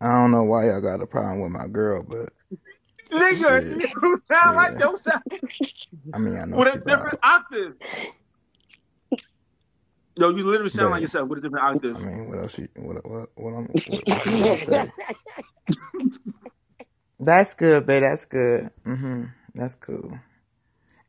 I 0.00 0.06
don't 0.06 0.32
know 0.32 0.44
why 0.44 0.66
y'all 0.66 0.80
got 0.82 1.02
a 1.02 1.06
problem 1.06 1.40
with 1.40 1.52
my 1.52 1.68
girl, 1.68 2.04
but 2.08 2.30
nigga, 3.12 3.62
shit. 3.62 3.82
you 4.02 4.18
sound 4.30 4.56
like 4.56 4.78
yourself 4.78 5.22
I 6.14 6.18
mean, 6.18 6.38
I 6.38 6.46
know 6.46 6.60
with 6.60 6.68
she 6.70 6.78
a 6.78 6.80
different 6.80 7.18
octave. 7.22 7.74
Yo, 10.18 10.30
you 10.30 10.44
literally 10.44 10.70
sound 10.70 10.92
like 10.92 11.02
yourself 11.02 11.28
with 11.28 11.40
a 11.40 11.42
different 11.42 11.64
octave. 11.66 11.96
I 11.96 12.00
mean, 12.00 12.28
what 12.28 12.38
else? 12.40 12.58
You, 12.58 12.68
what 12.76 13.08
what 13.08 13.30
what 13.36 13.50
I'm 13.54 13.66
what, 13.86 14.04
what 14.08 14.50
you 14.50 14.56
say? 14.56 14.90
That's 17.20 17.54
good, 17.54 17.86
babe. 17.86 18.02
That's 18.02 18.24
good. 18.26 18.70
hmm 18.84 19.24
That's 19.54 19.74
cool. 19.76 20.18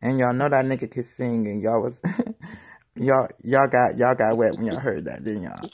And 0.01 0.19
y'all 0.19 0.33
know 0.33 0.49
that 0.49 0.65
nigga 0.65 0.91
could 0.91 1.05
sing, 1.05 1.47
and 1.47 1.61
y'all 1.61 1.81
was 1.81 2.01
y'all 2.95 3.27
y'all 3.43 3.67
got 3.67 3.97
y'all 3.97 4.15
got 4.15 4.37
wet 4.37 4.55
when 4.57 4.65
y'all 4.65 4.79
heard 4.79 5.05
that, 5.05 5.23
didn't 5.23 5.43
y'all? 5.43 5.69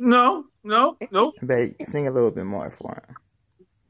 No, 0.00 0.44
no, 0.64 0.96
no. 1.10 1.32
Babe, 1.44 1.72
sing 1.82 2.06
a 2.06 2.10
little 2.10 2.30
bit 2.30 2.44
more 2.44 2.70
for 2.70 2.92
him. 3.06 3.16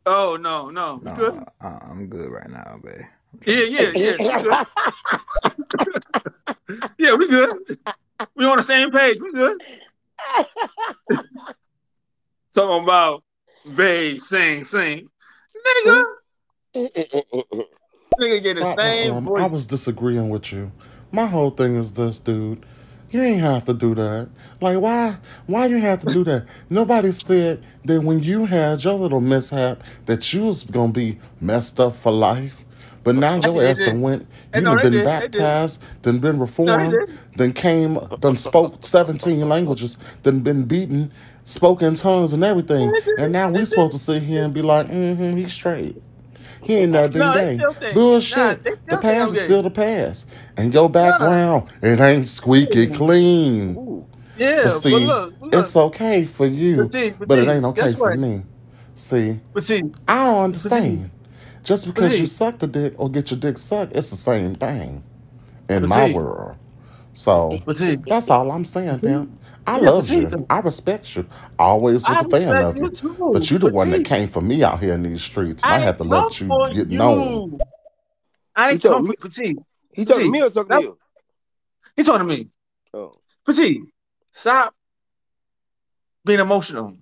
Oh 0.07 0.37
no, 0.41 0.71
no. 0.71 1.01
You 1.05 1.17
good? 1.17 1.35
No, 1.35 1.45
uh, 1.61 1.79
I'm 1.83 2.07
good 2.07 2.31
right 2.31 2.49
now, 2.49 2.81
babe. 2.83 3.03
Yeah, 3.45 3.65
yeah, 3.65 3.91
yeah. 3.95 4.17
We 4.19 4.43
good. 4.43 4.67
yeah, 6.99 7.15
we 7.15 7.29
good. 7.29 7.79
We 8.35 8.45
on 8.45 8.57
the 8.57 8.63
same 8.63 8.91
page. 8.91 9.19
We 9.21 9.33
good. 9.33 9.63
Talking 12.55 12.85
about 12.85 13.23
babe, 13.75 14.21
sing, 14.21 14.65
sing. 14.65 15.09
Nigga. 15.85 16.05
Nigga 18.21 18.43
get 18.43 18.57
the 18.57 18.63
uh, 18.63 18.73
uh, 18.73 18.77
same 18.77 19.13
um, 19.13 19.25
reform, 19.25 19.25
voice. 19.25 19.43
I 19.43 19.47
was 19.47 19.67
disagreeing 19.67 20.29
with 20.31 20.53
you. 20.53 20.73
My 21.17 21.25
whole 21.25 21.49
thing 21.49 21.77
is 21.77 21.95
this, 21.95 22.19
dude. 22.19 22.67
You 23.11 23.23
ain't 23.23 23.41
have 23.41 23.65
to 23.65 23.73
do 23.73 23.95
that. 23.95 24.29
Like, 24.61 24.79
why? 24.81 25.17
Why 25.47 25.65
you 25.65 25.79
have 25.79 26.01
to 26.01 26.13
do 26.13 26.25
that? 26.25 26.45
Nobody 26.69 27.11
said 27.11 27.65
that 27.87 28.03
when 28.03 28.23
you 28.23 28.45
had 28.45 28.85
your 28.85 28.93
little 28.99 29.23
mishap 29.23 29.83
that 30.05 30.35
you 30.35 30.45
was 30.45 30.65
gonna 30.65 30.93
be 30.93 31.19
messed 31.41 31.81
up 31.81 31.95
for 31.95 32.13
life. 32.13 32.67
But 33.03 33.15
now 33.15 33.37
your 33.37 33.65
ass 33.65 33.79
done 33.79 34.03
went, 34.03 34.27
you 34.55 34.61
no, 34.61 34.75
done 34.75 34.83
been 34.83 34.93
did. 34.93 35.07
They 35.07 35.21
did. 35.29 35.33
baptized, 35.39 35.83
then 36.03 36.19
been 36.19 36.39
reformed, 36.39 36.95
then 37.37 37.55
came, 37.55 37.99
then 38.21 38.37
spoke 38.37 38.85
17 38.85 39.49
languages, 39.49 39.97
then 40.23 40.41
been 40.41 40.65
beaten, 40.65 41.11
spoke 41.45 41.81
in 41.81 41.95
tongues 41.95 42.35
and 42.35 42.45
everything. 42.45 42.93
And 43.17 43.33
now 43.33 43.49
we 43.51 43.65
supposed 43.65 43.93
to 43.93 43.99
sit 43.99 44.23
here 44.23 44.45
and 44.45 44.53
be 44.53 44.61
like, 44.61 44.89
mm-hmm, 44.89 45.35
he's 45.39 45.55
straight. 45.55 45.97
He 46.67 46.77
ain't 46.77 46.93
never 46.93 47.09
been 47.09 47.31
No, 47.31 47.33
gay. 47.33 47.67
think. 47.81 48.03
Nah, 48.29 48.55
Bullshit. 48.55 48.65
they 48.65 48.73
The 48.89 48.97
still 48.97 49.03
think 49.03 49.21
I'm 49.21 49.29
past 49.29 49.35
is 49.35 49.41
still 49.41 49.63
the 49.63 49.71
past. 49.71 50.29
And 50.57 50.75
your 50.75 50.91
Nah. 51.03 51.31
background, 51.31 51.71
it 51.83 52.01
ain't 52.01 52.29
squeaky 52.29 52.89
clean. 52.89 53.81
Yeah, 54.37 54.81
But 54.85 54.89
but 54.91 55.03
see, 55.03 55.03
look, 55.03 55.35
look. 55.41 55.53
it's 55.53 55.77
okay 55.77 56.27
for 56.27 56.47
you, 56.47 56.91
But 56.91 56.95
see, 56.95 57.11
but 57.11 57.29
but 57.29 57.39
it 57.39 57.49
ain't 57.49 57.65
okay 57.67 57.95
for 57.95 58.11
what? 58.11 58.13
me. 58.13 58.45
See, 58.97 59.41
But 59.55 59.65
see, 59.65 59.83
I 60.09 60.25
don't 60.27 60.45
but 60.63 60.73
see, 60.73 61.01
understand. 61.01 61.11
Just 61.65 61.87
because 61.87 62.19
you 62.19 62.27
suck 62.27 62.59
the 62.59 62.69
dick 62.69 62.95
or 62.99 63.11
get 63.11 63.31
your 63.31 63.41
dick 63.41 63.59
sucked, 63.59 63.95
it's 63.97 64.11
the 64.11 64.17
same 64.17 64.57
thing 64.57 65.05
in 65.69 65.87
my 65.87 66.05
see, 66.07 66.07
world. 66.07 66.57
So 67.15 67.63
see, 67.77 67.99
that's 68.09 68.31
all 68.31 68.53
I'm 68.53 68.65
saying, 68.67 69.01
hmm? 69.01 69.01
pimp. 69.01 69.31
I 69.67 69.79
yeah, 69.81 69.91
love 69.91 70.09
you. 70.09 70.47
I 70.49 70.61
respect 70.61 71.17
you. 71.17 71.27
Always 71.59 72.09
was 72.09 72.17
I 72.19 72.21
a 72.21 72.29
fan 72.29 72.57
respect 72.57 72.63
of 72.63 72.77
you 72.77 72.85
you. 72.85 72.91
too. 72.91 73.31
But 73.33 73.51
you 73.51 73.59
the 73.59 73.67
But 73.67 73.75
one 73.75 73.91
that 73.91 74.05
came 74.05 74.29
for 74.29 74.41
me 74.41 74.63
out 74.63 74.83
here 74.83 74.95
in 74.95 75.03
these 75.03 75.23
streets, 75.23 75.65
I 75.65 75.77
I 75.77 75.79
had 75.81 75.99
to 75.99 76.05
let 76.05 76.41
you 76.41 76.49
for 76.49 76.71
get 76.71 76.89
known. 76.89 77.59
I 78.55 78.71
He 78.73 78.79
didn't 78.79 78.83
come 78.83 79.07
talking 79.07 79.17
for 79.21 79.41
me. 79.41 79.57
He 79.93 80.05
but 80.05 80.13
talking 80.13 80.27
to 80.27 80.33
me 80.33 80.43
or 80.43 80.51
talking 80.51 80.77
to 80.77 80.83
you? 80.83 80.99
he 81.97 82.03
talking 82.03 82.27
to 82.29 82.35
me. 82.37 82.49
Oh. 82.95 83.19
But 83.45 83.57
see, 83.57 83.83
stop 84.33 84.75
being 86.25 86.41
emotional. 86.41 86.97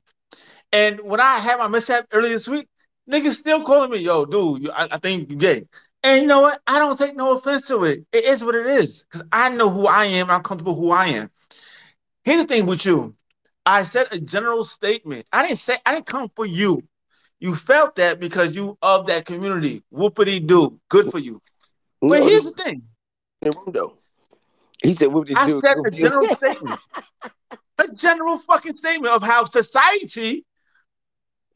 And 0.72 1.00
when 1.00 1.20
I 1.20 1.38
had 1.38 1.58
my 1.58 1.68
mishap 1.68 2.06
earlier 2.12 2.32
this 2.32 2.48
week, 2.48 2.66
niggas 3.10 3.34
still 3.34 3.62
calling 3.64 3.90
me, 3.90 3.98
yo, 3.98 4.24
dude, 4.24 4.62
you, 4.64 4.70
I, 4.72 4.88
I 4.92 4.98
think 4.98 5.30
you 5.30 5.36
gay. 5.36 5.66
And 6.02 6.22
you 6.22 6.28
know 6.28 6.40
what? 6.42 6.60
I 6.66 6.78
don't 6.78 6.98
take 6.98 7.16
no 7.16 7.36
offense 7.36 7.66
to 7.68 7.84
it. 7.84 8.04
It 8.12 8.24
is 8.24 8.44
what 8.44 8.54
it 8.54 8.66
is. 8.66 9.04
Because 9.04 9.26
I 9.32 9.48
know 9.50 9.70
who 9.70 9.86
I 9.86 10.04
am. 10.06 10.30
I'm 10.30 10.42
comfortable 10.42 10.74
who 10.74 10.90
I 10.90 11.06
am. 11.06 11.30
Here's 12.24 12.42
the 12.42 12.48
thing 12.48 12.66
with 12.66 12.84
you. 12.84 13.14
I 13.66 13.82
said 13.82 14.09
a 14.12 14.18
general 14.18 14.64
statement. 14.64 15.26
I 15.32 15.46
didn't 15.46 15.59
say 15.59 15.76
I 15.84 15.94
didn't 15.94 16.06
come 16.06 16.30
for 16.34 16.46
you. 16.46 16.82
You 17.38 17.55
felt 17.55 17.96
that 17.96 18.20
because 18.20 18.55
you 18.55 18.78
of 18.82 19.06
that 19.06 19.26
community. 19.26 19.82
Whoopity 19.92 20.46
do. 20.46 20.80
Good 20.88 21.10
for 21.10 21.18
you. 21.18 21.42
But 22.01 22.22
here's 22.22 22.44
he 22.44 22.51
the 22.51 22.62
thing. 22.62 22.82
in 23.42 23.51
the 23.51 23.59
room 23.59 23.70
though. 23.72 23.96
He 24.82 24.94
said, 24.94 25.09
"What 25.12 25.26
did 25.26 25.36
I 25.36 25.46
said 25.46 25.76
do?" 25.76 25.84
a 25.86 25.90
general 25.90 26.26
statement. 26.30 26.80
A 27.78 27.88
general 27.88 28.38
fucking 28.38 28.76
statement 28.76 29.12
of 29.12 29.22
how 29.22 29.44
society, 29.44 30.44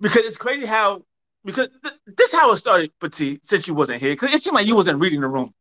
because 0.00 0.24
it's 0.24 0.36
crazy 0.36 0.66
how, 0.66 1.04
because 1.44 1.68
th- 1.82 1.94
this 2.06 2.32
how 2.32 2.52
it 2.52 2.56
started, 2.56 2.90
Petit, 2.98 3.38
since 3.42 3.68
you 3.68 3.74
wasn't 3.74 4.00
here, 4.00 4.12
because 4.12 4.34
it 4.34 4.42
seemed 4.42 4.56
like 4.56 4.66
you 4.66 4.74
wasn't 4.74 5.00
reading 5.00 5.20
the 5.20 5.28
room. 5.28 5.54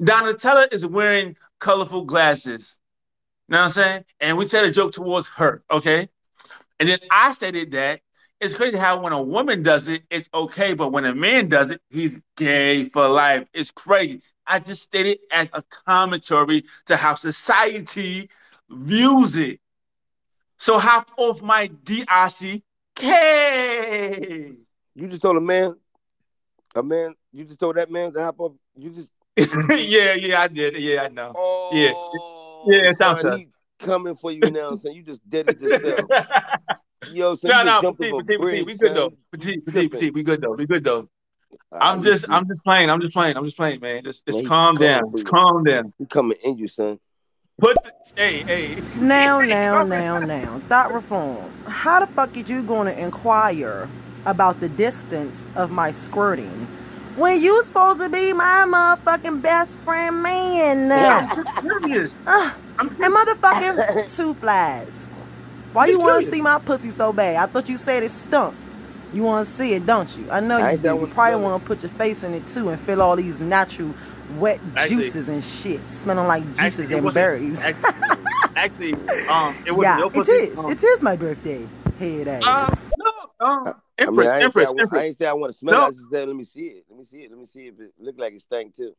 Donatella 0.00 0.72
is 0.72 0.86
wearing 0.86 1.36
colorful 1.58 2.04
glasses. 2.04 2.79
You 3.50 3.56
know 3.56 3.62
what 3.62 3.64
I'm 3.64 3.70
saying? 3.72 4.04
And 4.20 4.38
we 4.38 4.46
said 4.46 4.64
a 4.64 4.70
joke 4.70 4.92
towards 4.92 5.26
her, 5.30 5.60
okay? 5.72 6.08
And 6.78 6.88
then 6.88 7.00
I 7.10 7.32
stated 7.32 7.72
that 7.72 8.00
it's 8.40 8.54
crazy 8.54 8.78
how 8.78 9.02
when 9.02 9.12
a 9.12 9.20
woman 9.20 9.64
does 9.64 9.88
it, 9.88 10.04
it's 10.08 10.28
okay, 10.32 10.72
but 10.72 10.92
when 10.92 11.04
a 11.04 11.12
man 11.12 11.48
does 11.48 11.72
it, 11.72 11.82
he's 11.90 12.16
gay 12.36 12.84
for 12.90 13.08
life. 13.08 13.48
It's 13.52 13.72
crazy. 13.72 14.22
I 14.46 14.60
just 14.60 14.82
stated 14.82 15.18
as 15.32 15.50
a 15.52 15.64
commentary 15.84 16.62
to 16.86 16.96
how 16.96 17.16
society 17.16 18.30
views 18.70 19.34
it. 19.34 19.58
So 20.56 20.78
hop 20.78 21.10
off 21.16 21.42
my 21.42 21.66
DRC 21.82 22.62
K. 22.94 24.52
You 24.94 25.08
just 25.08 25.22
told 25.22 25.38
a 25.38 25.40
man, 25.40 25.74
a 26.76 26.84
man. 26.84 27.16
You 27.32 27.44
just 27.46 27.58
told 27.58 27.76
that 27.76 27.90
man 27.90 28.12
to 28.12 28.22
hop 28.22 28.40
up. 28.40 28.52
You 28.76 28.90
just. 28.90 29.10
yeah, 29.70 30.14
yeah, 30.14 30.40
I 30.40 30.46
did. 30.46 30.76
Yeah, 30.76 31.02
I 31.02 31.08
know. 31.08 31.32
yeah, 31.72 31.92
oh. 31.94 32.39
Yeah, 32.66 32.90
it 32.90 32.96
sounds 32.96 33.20
son, 33.20 33.30
tough. 33.30 33.40
he 33.40 33.48
coming 33.78 34.16
for 34.16 34.30
you 34.32 34.40
now, 34.40 34.74
son. 34.76 34.92
You 34.92 35.02
just 35.02 35.28
did 35.28 35.48
it 35.48 35.60
yourself. 35.60 36.08
Yo, 37.12 37.34
son, 37.34 37.50
no, 37.50 37.58
you 37.58 37.64
no, 37.64 37.82
jumped 37.82 38.00
petite, 38.00 38.12
over 38.12 38.24
petite, 38.24 38.40
petite, 38.40 38.40
bridge, 38.40 38.66
we 38.66 38.74
good 38.76 38.88
son. 38.88 38.94
though. 38.94 39.12
Petite, 39.32 39.64
petite, 39.64 39.90
petite, 39.90 40.14
we 40.14 40.22
good 40.22 40.40
though. 40.40 40.52
We 40.52 40.66
good 40.66 40.84
though. 40.84 41.08
I'm 41.72 42.02
just, 42.02 42.24
sweet. 42.24 42.34
I'm 42.34 42.46
just 42.46 42.62
playing. 42.62 42.90
I'm 42.90 43.00
just 43.00 43.12
playing. 43.12 43.36
I'm 43.36 43.44
just 43.44 43.56
playing, 43.56 43.80
man. 43.80 44.04
Just, 44.04 44.26
just 44.26 44.40
he 44.40 44.44
calm 44.44 44.76
down. 44.76 45.10
Just 45.12 45.26
calm 45.26 45.64
down. 45.64 45.92
He 45.98 46.06
coming 46.06 46.38
in 46.44 46.58
you, 46.58 46.68
son. 46.68 46.98
Put, 47.60 47.76
the, 47.82 47.92
hey, 48.16 48.42
hey. 48.42 48.82
Now, 48.96 49.40
now, 49.42 49.78
Coming. 49.78 49.98
now, 49.98 50.18
now. 50.18 50.62
Thought 50.68 50.92
reform. 50.92 51.50
How 51.66 52.00
the 52.00 52.06
fuck 52.12 52.36
is 52.36 52.48
you 52.48 52.62
going 52.62 52.86
to 52.86 52.98
inquire 52.98 53.88
about 54.26 54.60
the 54.60 54.68
distance 54.68 55.46
of 55.56 55.70
my 55.70 55.92
squirting 55.92 56.66
when 57.20 57.40
you 57.42 57.62
supposed 57.64 58.00
to 58.00 58.08
be 58.08 58.32
my 58.32 58.64
motherfucking 58.66 59.42
best 59.42 59.76
friend 59.78 60.22
man? 60.22 60.90
I'm 61.28 61.44
just 61.44 61.56
curious. 61.60 62.16
Uh, 62.26 62.52
and 62.78 62.90
motherfucking 62.90 64.14
two 64.16 64.34
flies. 64.34 65.06
Why 65.72 65.86
you 65.86 65.98
want 65.98 66.24
to 66.24 66.30
see 66.30 66.42
my 66.42 66.58
pussy 66.58 66.90
so 66.90 67.12
bad? 67.12 67.36
I 67.36 67.46
thought 67.46 67.68
you 67.68 67.78
said 67.78 68.02
it 68.02 68.10
stunk. 68.10 68.56
You 69.12 69.22
want 69.24 69.46
to 69.46 69.52
see 69.52 69.74
it, 69.74 69.86
don't 69.86 70.16
you? 70.16 70.30
I 70.30 70.40
know 70.40 70.56
I 70.56 70.60
you 70.60 70.66
ain't 70.68 70.80
say 70.82 70.88
I 70.88 70.94
do. 70.94 71.00
You 71.00 71.06
probably 71.08 71.40
want 71.42 71.62
to 71.62 71.66
put 71.66 71.82
your 71.82 71.90
face 71.92 72.22
in 72.24 72.32
it 72.34 72.46
too 72.48 72.68
and 72.70 72.80
feel 72.80 73.02
all 73.02 73.16
these 73.16 73.40
natural 73.40 73.94
wet 74.38 74.60
Actually- 74.76 75.02
juices 75.04 75.28
and 75.28 75.44
shit, 75.44 75.88
smelling 75.90 76.26
like 76.26 76.44
juices 76.56 76.80
Actually, 76.90 76.94
and 76.98 77.14
berries. 77.14 77.64
Actually, 77.64 78.54
actually, 78.56 78.92
um, 79.28 79.56
it 79.66 79.72
wasn't 79.72 79.82
yeah, 79.82 79.98
your 79.98 80.06
it 80.08 80.12
pussy. 80.14 80.32
is. 80.32 80.58
Um, 80.58 80.70
It 80.72 80.82
is 80.82 81.02
my 81.02 81.16
birthday. 81.16 81.66
Head 81.98 82.28
ass. 82.28 82.46
um, 82.46 82.78
no, 82.98 83.46
um, 83.46 83.74
I 84.06 84.10
mean, 84.10 84.20
Empress, 84.20 84.32
I 84.32 84.40
ain't 84.40 84.52
say 84.54 84.60
I, 84.60 84.64
Empress, 84.64 84.72
want, 84.72 84.92
I 84.94 85.04
ain't 85.04 85.16
say 85.16 85.26
I 85.26 85.32
want 85.32 85.52
to 85.52 85.58
smell 85.58 85.74
No. 85.74 85.82
it. 85.82 85.86
I 85.86 85.90
just 85.90 86.10
said, 86.10 86.26
let 86.28 86.36
me 86.36 86.44
see 86.44 86.66
it. 86.66 86.84
Let 86.88 86.98
me 86.98 87.04
see 87.04 87.18
it. 87.18 87.30
Let 87.30 87.38
me 87.38 87.44
see 87.44 87.60
if 87.68 87.80
it 87.80 87.92
look 87.98 88.14
like 88.18 88.32
it 88.32 88.40
stank 88.40 88.74
too. 88.74 88.94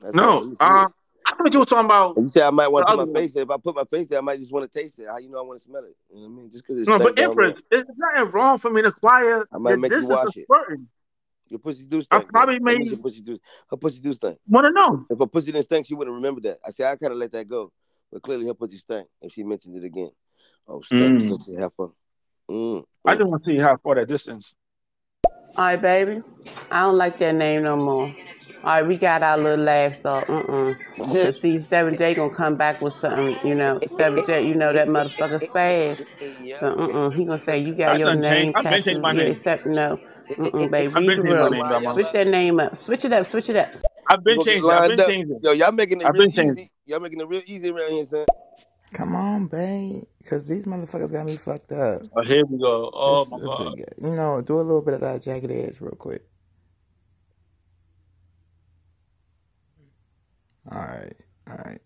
That's 0.00 0.14
No, 0.14 0.40
me 0.40 0.54
see 0.54 0.64
it. 0.64 0.70
um, 0.70 0.94
I 1.26 1.34
thought 1.36 1.52
you 1.52 1.58
were 1.60 1.66
talking 1.66 1.84
about. 1.84 2.16
You 2.16 2.28
say 2.28 2.42
I 2.42 2.50
might 2.50 2.68
want 2.68 2.86
to 2.86 2.92
put 2.92 2.98
my 2.98 3.04
one. 3.04 3.14
face 3.14 3.32
there. 3.32 3.42
If 3.42 3.50
I 3.50 3.56
put 3.58 3.76
my 3.76 3.84
face 3.84 4.08
there, 4.08 4.18
I 4.18 4.22
might 4.22 4.38
just 4.38 4.52
want 4.52 4.70
to 4.70 4.78
taste 4.78 4.98
it. 4.98 5.06
How 5.08 5.18
you 5.18 5.28
know 5.28 5.38
I 5.38 5.42
want 5.42 5.60
to 5.60 5.64
smell 5.68 5.84
it? 5.84 5.96
You 6.10 6.22
know 6.22 6.28
what 6.28 6.32
I 6.32 6.36
mean? 6.40 6.50
Just 6.50 6.66
because 6.66 6.80
it's 6.80 6.88
No, 6.88 6.98
but. 6.98 7.18
Empress, 7.18 7.60
there's 7.70 7.84
nothing 7.96 8.30
wrong 8.32 8.58
for 8.58 8.70
me 8.70 8.82
to 8.82 8.88
acquire 8.88 9.46
I 9.52 9.58
might 9.58 9.78
make 9.78 9.92
you 9.92 10.06
wash 10.06 10.36
it. 10.36 10.46
Your 11.50 11.58
pussy 11.60 11.84
do 11.84 12.02
stink. 12.02 12.24
though. 12.24 12.28
probably 12.30 12.60
made 12.60 12.86
your 12.86 12.98
pussy 12.98 13.20
do. 13.20 13.38
Her 13.70 13.76
pussy 13.76 14.00
do 14.00 14.12
stink. 14.12 14.38
want 14.48 14.66
to 14.66 14.72
know. 14.72 15.06
If 15.10 15.18
her 15.18 15.26
pussy 15.26 15.52
didn't 15.52 15.64
stink, 15.64 15.86
she 15.86 15.94
wouldn't 15.94 16.14
remember 16.14 16.40
that. 16.42 16.58
I 16.66 16.70
say 16.70 16.84
I 16.84 16.96
kind 16.96 17.12
of 17.12 17.18
let 17.18 17.32
that 17.32 17.48
go, 17.48 17.72
but 18.12 18.22
clearly 18.22 18.46
her 18.46 18.54
pussy 18.54 18.76
stank. 18.76 19.08
If 19.22 19.32
she 19.32 19.42
mentioned 19.42 19.76
it 19.76 19.84
again, 19.84 20.10
oh 20.66 20.82
stink 20.82 21.00
Mm. 21.00 21.28
pussy 21.30 21.54
heifer. 21.54 21.88
Mm. 22.50 22.84
I 23.08 23.14
just 23.16 23.28
want 23.28 23.44
to 23.44 23.50
see 23.50 23.58
how 23.58 23.76
far 23.78 23.94
that 23.96 24.08
distance. 24.08 24.54
All 25.56 25.64
right, 25.64 25.80
baby. 25.80 26.22
I 26.70 26.82
don't 26.82 26.96
like 26.96 27.18
that 27.18 27.34
name 27.34 27.62
no 27.62 27.76
more. 27.76 28.14
All 28.64 28.64
right, 28.64 28.86
we 28.86 28.96
got 28.96 29.22
our 29.22 29.38
little 29.38 29.64
laugh, 29.64 29.96
so 29.96 30.10
uh-uh. 30.28 30.74
Cause 30.98 31.40
see, 31.40 31.58
Seven 31.58 31.96
J 31.96 32.14
gonna 32.14 32.34
come 32.34 32.56
back 32.56 32.80
with 32.82 32.92
something, 32.92 33.38
you 33.48 33.54
know. 33.54 33.80
Seven 33.88 34.22
J, 34.26 34.46
you 34.46 34.54
know 34.54 34.72
that 34.72 34.88
motherfucker's 34.88 35.46
fast. 35.46 36.10
So 36.60 36.68
uh-uh. 36.68 37.10
He 37.10 37.24
gonna 37.24 37.38
say 37.38 37.58
you 37.58 37.74
got 37.74 37.92
I 37.92 37.98
your 37.98 38.14
name 38.14 38.52
changed. 38.52 38.56
I've 38.56 38.68
been 38.68 38.82
tattooed. 38.82 39.00
my 39.00 39.12
Yeah, 39.12 39.24
name. 39.24 39.32
except 39.32 39.66
no. 39.66 39.98
Babe, 40.70 40.90
I've 40.94 40.94
read 40.94 41.06
been 41.06 41.16
the 41.16 41.22
changing 41.24 41.38
my 41.38 41.48
name, 41.48 41.66
Grandma. 41.66 41.92
Switch 41.94 42.12
that 42.12 42.26
name 42.26 42.60
up. 42.60 42.76
Switch 42.76 43.04
it 43.04 43.12
up. 43.12 43.26
Switch 43.26 43.48
it 43.48 43.56
up. 43.56 43.68
I've 44.10 44.24
been 44.24 44.38
You 44.38 44.40
changing. 44.40 44.70
I've 44.70 44.86
been 44.86 45.00
up. 45.00 45.06
changing. 45.06 45.40
Yo, 45.42 45.52
y'all 45.52 45.72
making 45.72 46.00
it 46.02 46.06
I've 46.06 46.12
real 46.12 46.22
been 46.24 46.30
easy. 46.34 46.70
Y'all 46.86 47.00
making 47.00 47.20
it 47.20 47.28
real 47.28 47.42
easy 47.46 47.70
around 47.70 47.92
here, 47.92 48.06
son. 48.06 48.26
Come 48.94 49.16
on, 49.16 49.46
babe. 49.46 50.04
Because 50.28 50.48
these 50.48 50.64
motherfuckers 50.64 51.12
got 51.12 51.26
me 51.26 51.36
fucked 51.38 51.72
up. 51.72 52.02
Oh, 52.16 52.22
here 52.24 52.44
we 52.46 52.58
go. 52.58 52.90
Oh 52.94 53.24
This- 53.24 53.30
my 53.30 53.38
god. 53.40 53.74
You 54.02 54.14
know, 54.14 54.42
do 54.42 54.56
a 54.60 54.62
little 54.62 54.82
bit 54.82 54.94
of 54.94 55.00
that 55.02 55.22
jagged 55.22 55.50
edge 55.50 55.80
real 55.80 55.92
quick. 55.92 56.24
All 60.70 60.78
right. 60.80 61.14
All 61.48 61.56
right. 61.58 61.80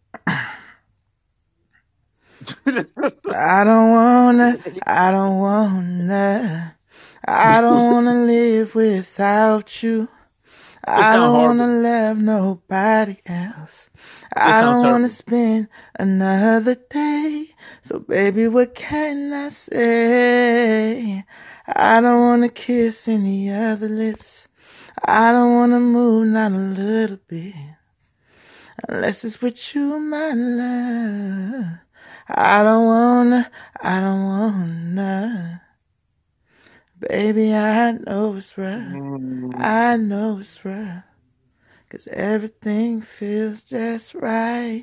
I 3.31 3.65
don't 3.65 3.91
wanna, 3.93 4.59
I 4.87 5.11
don't 5.13 5.39
wanna, 5.39 6.77
I 7.27 7.61
don't 7.63 7.87
wanna 7.93 8.15
live 8.27 8.75
without 8.75 9.83
you. 9.83 10.09
I 10.85 11.17
don't 11.17 11.35
wanna 11.35 11.69
love 11.69 12.19
nobody 12.19 13.19
else. 13.27 13.91
I 14.37 14.63
don't 14.63 14.85
wanna 14.85 15.09
spend 15.09 15.69
another 15.99 16.77
day. 16.91 17.49
So 17.83 18.01
baby, 18.01 18.49
what 18.49 18.75
can 18.75 19.33
I 19.33 19.51
say? 19.51 21.25
I 21.67 22.01
don't 22.01 22.21
wanna 22.21 22.49
kiss 22.49 23.09
any 23.09 23.51
other 23.53 23.89
lips. 23.89 24.49
I 25.05 25.33
don't 25.33 25.55
wanna 25.55 25.81
move 25.81 26.29
not 26.29 26.53
a 26.53 26.57
little 26.57 27.19
bit. 27.29 27.55
Unless 28.89 29.25
it's 29.25 29.43
with 29.43 29.75
you, 29.75 29.99
my 30.01 30.33
love. 30.33 31.67
I 32.29 32.63
don't 32.63 32.87
wanna, 32.87 33.51
I 33.81 34.01
don't 34.01 34.25
wanna. 34.25 35.63
Baby, 37.01 37.55
I 37.55 37.93
know 37.93 38.37
it's 38.37 38.57
rough. 38.59 38.95
Mm. 38.95 39.55
I 39.57 39.97
know 39.97 40.39
it's 40.41 40.65
rough. 40.65 41.05
Cause 41.93 42.09
everything 42.11 43.03
feels 43.03 43.63
just 43.65 44.15
right. 44.15 44.83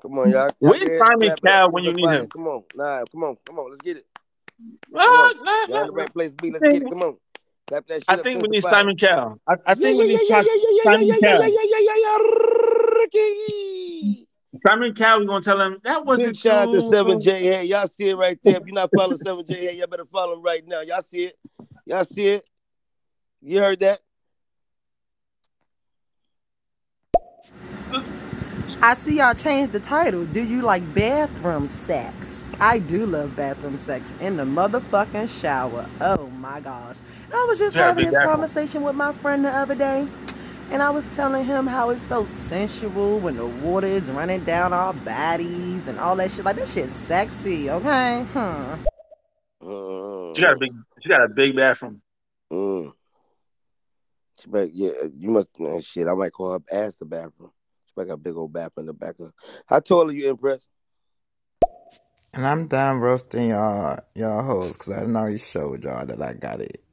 Come 0.00 0.18
on, 0.18 0.30
y'all. 0.30 0.46
y'all 0.46 0.52
Where's 0.60 0.88
go 0.88 0.98
Simon 0.98 1.28
clap 1.28 1.38
it 1.38 1.44
up. 1.46 1.52
Cowell 1.52 1.70
when 1.72 1.84
you 1.84 1.92
need 1.92 2.08
him? 2.08 2.26
Come 2.28 2.48
on, 2.48 2.62
nah, 2.74 3.04
come 3.12 3.24
on, 3.24 3.36
come 3.44 3.58
on. 3.58 3.70
Let's 3.70 3.82
get 3.82 3.98
it. 3.98 4.06
Come 4.90 4.98
on. 4.98 5.44
nah, 5.44 5.52
Y'all 5.52 5.68
nah, 5.68 5.80
in 5.82 5.86
the 5.88 5.92
right 5.92 6.10
place, 6.10 6.30
B. 6.40 6.48
I 6.48 6.52
Let's 6.52 6.62
get 6.72 6.82
it. 6.84 6.88
Come 6.88 7.02
on. 7.02 7.18
Clap 7.68 7.86
that 7.88 7.96
shit 7.96 8.04
I 8.08 8.16
think 8.16 8.40
we 8.40 8.48
need. 8.48 8.62
Simon 8.62 8.96
Cowell. 8.96 9.42
I, 9.46 9.56
I 9.66 9.74
think 9.74 9.98
yeah, 9.98 10.02
we 10.02 10.08
need 10.08 10.20
yeah, 10.26 10.40
yeah, 10.40 10.82
Simon 10.84 11.06
yeah, 11.06 11.16
Cowell. 11.20 11.42
yeah, 11.42 11.60
yeah, 11.68 11.78
yeah, 11.80 11.94
yeah, 11.98 12.18
Ricky. 12.96 14.26
Simon 14.66 14.94
Cowell, 14.94 15.20
we 15.20 15.26
gonna 15.26 15.44
tell 15.44 15.60
him 15.60 15.80
that 15.84 16.06
wasn't 16.06 16.38
shout 16.38 16.68
out 16.68 16.72
to 16.72 16.80
7J. 16.80 17.26
Hey, 17.26 17.64
y'all 17.66 17.86
see 17.86 18.08
it 18.08 18.16
right 18.16 18.38
there. 18.42 18.56
If 18.56 18.62
you're 18.64 18.74
not 18.74 18.90
following 18.96 19.18
7J, 19.18 19.54
hey, 19.54 19.76
y'all 19.76 19.86
better 19.86 20.06
follow 20.06 20.32
him 20.32 20.42
right 20.42 20.66
now. 20.66 20.80
Y'all 20.80 21.02
see 21.02 21.24
it. 21.24 21.38
Y'all 21.84 22.04
see 22.04 22.28
it. 22.28 22.48
You 23.42 23.58
heard 23.58 23.80
that? 23.80 24.00
I 28.82 28.94
see 28.94 29.18
y'all 29.18 29.34
changed 29.34 29.72
the 29.72 29.80
title. 29.80 30.24
Do 30.24 30.42
you 30.42 30.62
like 30.62 30.94
bathroom 30.94 31.68
sex? 31.68 32.42
I 32.58 32.78
do 32.78 33.04
love 33.06 33.36
bathroom 33.36 33.76
sex 33.78 34.14
in 34.20 34.36
the 34.36 34.44
motherfucking 34.44 35.40
shower. 35.40 35.86
Oh 36.00 36.28
my 36.28 36.60
gosh. 36.60 36.96
And 37.26 37.34
I 37.34 37.44
was 37.44 37.58
just 37.58 37.76
Yeah, 37.76 37.86
having 37.86 38.06
this 38.06 38.14
bathroom. 38.14 38.32
conversation 38.32 38.82
with 38.82 38.94
my 38.94 39.12
friend 39.12 39.44
the 39.44 39.50
other 39.50 39.74
day. 39.74 40.08
And 40.70 40.82
I 40.82 40.90
was 40.90 41.06
telling 41.08 41.44
him 41.44 41.66
how 41.66 41.90
it's 41.90 42.04
so 42.04 42.24
sensual 42.24 43.18
when 43.18 43.36
the 43.36 43.46
water 43.46 43.86
is 43.86 44.10
running 44.10 44.44
down 44.44 44.72
our 44.72 44.92
bodies 44.92 45.86
and 45.88 45.98
all 45.98 46.16
that 46.16 46.30
shit. 46.30 46.44
Like, 46.44 46.56
this 46.56 46.72
shit's 46.72 46.92
sexy, 46.92 47.68
okay? 47.70 48.24
Hmm. 48.32 48.74
She 50.34 50.42
got 50.42 50.54
a 50.54 50.58
big. 50.58 50.72
She 51.02 51.08
got 51.08 51.24
a 51.24 51.28
big 51.28 51.56
bathroom. 51.56 52.00
Mm. 52.52 52.92
She 54.40 54.48
back, 54.48 54.68
yeah, 54.72 54.90
you 55.14 55.28
must, 55.30 55.48
man, 55.58 55.80
shit, 55.82 56.06
I 56.06 56.14
might 56.14 56.32
call 56.32 56.52
up 56.52 56.62
ass 56.72 56.96
the 56.96 57.04
bathroom. 57.04 57.50
She 57.90 58.00
back 58.00 58.08
got 58.08 58.14
a 58.14 58.16
big 58.18 58.36
old 58.36 58.52
bathroom 58.52 58.82
in 58.82 58.86
the 58.86 58.92
back 58.92 59.18
of 59.18 59.32
How 59.66 59.80
tall 59.80 60.08
are 60.08 60.12
you, 60.12 60.30
Empress? 60.30 60.68
And 62.32 62.46
I'm 62.46 62.68
done 62.68 63.00
roasting 63.00 63.50
y'all, 63.50 63.98
y'all 64.14 64.44
hoes, 64.44 64.76
cause 64.76 64.94
I 64.94 65.00
done 65.00 65.16
already 65.16 65.38
showed 65.38 65.82
y'all 65.82 66.06
that 66.06 66.22
I 66.22 66.34
got 66.34 66.60
it. 66.60 66.84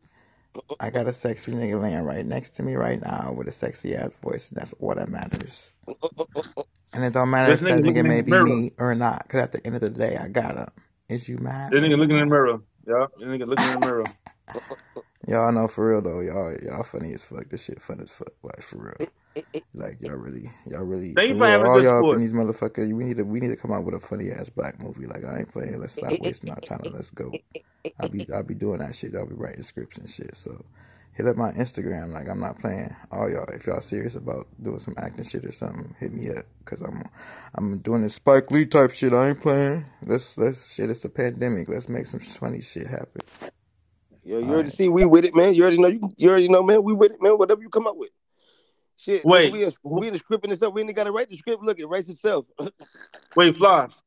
I 0.79 0.89
got 0.89 1.07
a 1.07 1.13
sexy 1.13 1.51
nigga 1.51 1.79
laying 1.79 2.01
right 2.01 2.25
next 2.25 2.55
to 2.55 2.63
me 2.63 2.75
right 2.75 2.99
now 2.99 3.33
with 3.37 3.47
a 3.47 3.51
sexy 3.51 3.95
ass 3.95 4.11
voice, 4.23 4.49
and 4.49 4.59
that's 4.59 4.73
all 4.79 4.95
that 4.95 5.09
matters. 5.09 5.73
And 6.93 7.05
it 7.05 7.13
don't 7.13 7.29
matter 7.29 7.51
This 7.51 7.61
if 7.61 7.67
that 7.67 7.75
nigga 7.75 7.85
looking 7.85 8.03
nigga 8.03 8.07
may 8.07 8.21
be 8.23 8.31
mirror. 8.31 8.45
me 8.45 8.71
or 8.79 8.95
not, 8.95 9.29
cause 9.29 9.41
at 9.41 9.51
the 9.51 9.65
end 9.67 9.75
of 9.75 9.81
the 9.81 9.91
day, 9.91 10.17
I 10.19 10.27
got 10.29 10.57
him. 10.57 10.67
Is 11.09 11.29
you 11.29 11.37
mad? 11.37 11.71
This 11.71 11.81
nigga 11.81 11.97
looking 11.99 12.17
in 12.17 12.27
the 12.27 12.35
mirror. 12.35 12.59
Yeah, 12.87 13.05
this 13.19 13.27
nigga 13.27 13.47
looking 13.47 13.67
in 13.67 13.73
the 13.73 13.79
mirror. 13.79 14.05
Y'all 15.27 15.51
know 15.51 15.67
for 15.67 15.89
real 15.89 16.01
though, 16.01 16.21
y'all 16.21 16.55
y'all 16.63 16.83
funny 16.83 17.13
as 17.13 17.23
fuck. 17.23 17.49
This 17.49 17.65
shit 17.65 17.81
fun 17.81 17.99
as 17.99 18.11
fuck, 18.11 18.31
like 18.43 18.61
for 18.61 18.77
real. 18.77 19.09
Like 19.73 20.01
y'all 20.01 20.15
really, 20.15 20.51
y'all 20.65 20.83
really. 20.83 21.13
Thank 21.13 21.29
you 21.29 21.35
for 21.35 21.39
for 21.39 21.47
having 21.47 21.67
all 21.67 21.83
y'all 21.83 21.99
sport. 21.99 22.15
in 22.15 22.21
these 22.21 22.33
motherfuckers. 22.33 22.93
We 22.93 23.03
need 23.03 23.17
to 23.17 23.23
we 23.23 23.39
need 23.39 23.49
to 23.49 23.55
come 23.55 23.71
out 23.71 23.83
with 23.83 23.95
a 23.95 23.99
funny 23.99 24.31
ass 24.31 24.49
black 24.49 24.79
movie. 24.79 25.05
Like 25.05 25.23
I 25.23 25.39
ain't 25.39 25.51
playing. 25.51 25.79
Let's 25.79 25.93
stop 25.93 26.13
wasting 26.21 26.49
our 26.49 26.59
time. 26.59 26.81
Let's 26.93 27.11
go. 27.11 27.31
I'll 27.99 28.09
be 28.09 28.25
I'll 28.33 28.43
be 28.43 28.55
doing 28.55 28.79
that 28.79 28.95
shit. 28.95 29.15
I'll 29.15 29.25
be 29.25 29.35
writing 29.35 29.63
scripts 29.63 29.97
and 29.97 30.09
shit. 30.09 30.35
So 30.35 30.65
hit 31.13 31.27
up 31.27 31.35
my 31.35 31.51
Instagram. 31.53 32.13
Like 32.13 32.29
I'm 32.29 32.39
not 32.39 32.59
playing. 32.59 32.95
All 33.11 33.29
y'all, 33.29 33.45
if 33.49 33.65
y'all 33.65 33.81
serious 33.81 34.15
about 34.15 34.47
doing 34.61 34.79
some 34.79 34.93
acting 34.97 35.25
shit 35.25 35.45
or 35.45 35.51
something, 35.51 35.95
hit 35.99 36.13
me 36.13 36.29
up. 36.29 36.45
Cause 36.65 36.81
I'm 36.81 37.03
I'm 37.55 37.79
doing 37.79 38.01
this 38.01 38.15
Spike 38.15 38.51
Lee 38.51 38.65
type 38.65 38.91
shit. 38.91 39.13
I 39.13 39.29
ain't 39.29 39.41
playing. 39.41 39.85
Let's 40.05 40.37
let's 40.37 40.73
shit. 40.73 40.89
It's 40.89 41.01
the 41.01 41.09
pandemic. 41.09 41.67
Let's 41.67 41.89
make 41.89 42.05
some 42.05 42.19
funny 42.19 42.61
shit 42.61 42.87
happen. 42.87 43.21
Yo, 44.23 44.39
you 44.39 44.49
already 44.49 44.69
see 44.69 44.89
we 44.89 45.05
with 45.05 45.23
it, 45.23 45.33
man. 45.33 45.53
You 45.53 45.61
already 45.61 45.77
know 45.77 45.87
you, 45.87 46.11
you 46.17 46.29
already 46.29 46.49
know, 46.49 46.61
man. 46.61 46.83
We 46.83 46.93
with 46.93 47.13
it, 47.13 47.21
man. 47.21 47.37
Whatever 47.37 47.61
you 47.61 47.69
come 47.69 47.87
up 47.87 47.95
with. 47.95 48.09
Shit, 48.97 49.23
Wait. 49.23 49.51
we, 49.53 49.63
in- 49.63 49.71
we 49.83 50.07
in 50.07 50.13
the 50.13 50.19
script 50.19 50.45
and 50.45 50.55
stuff. 50.55 50.73
We 50.73 50.81
ain't 50.81 50.95
gotta 50.95 51.11
write 51.11 51.29
the 51.29 51.37
script. 51.37 51.63
Look, 51.63 51.79
it 51.79 51.85
writes 51.87 52.09
itself. 52.09 52.45
Wait, 53.35 53.55
Floss. 53.55 54.01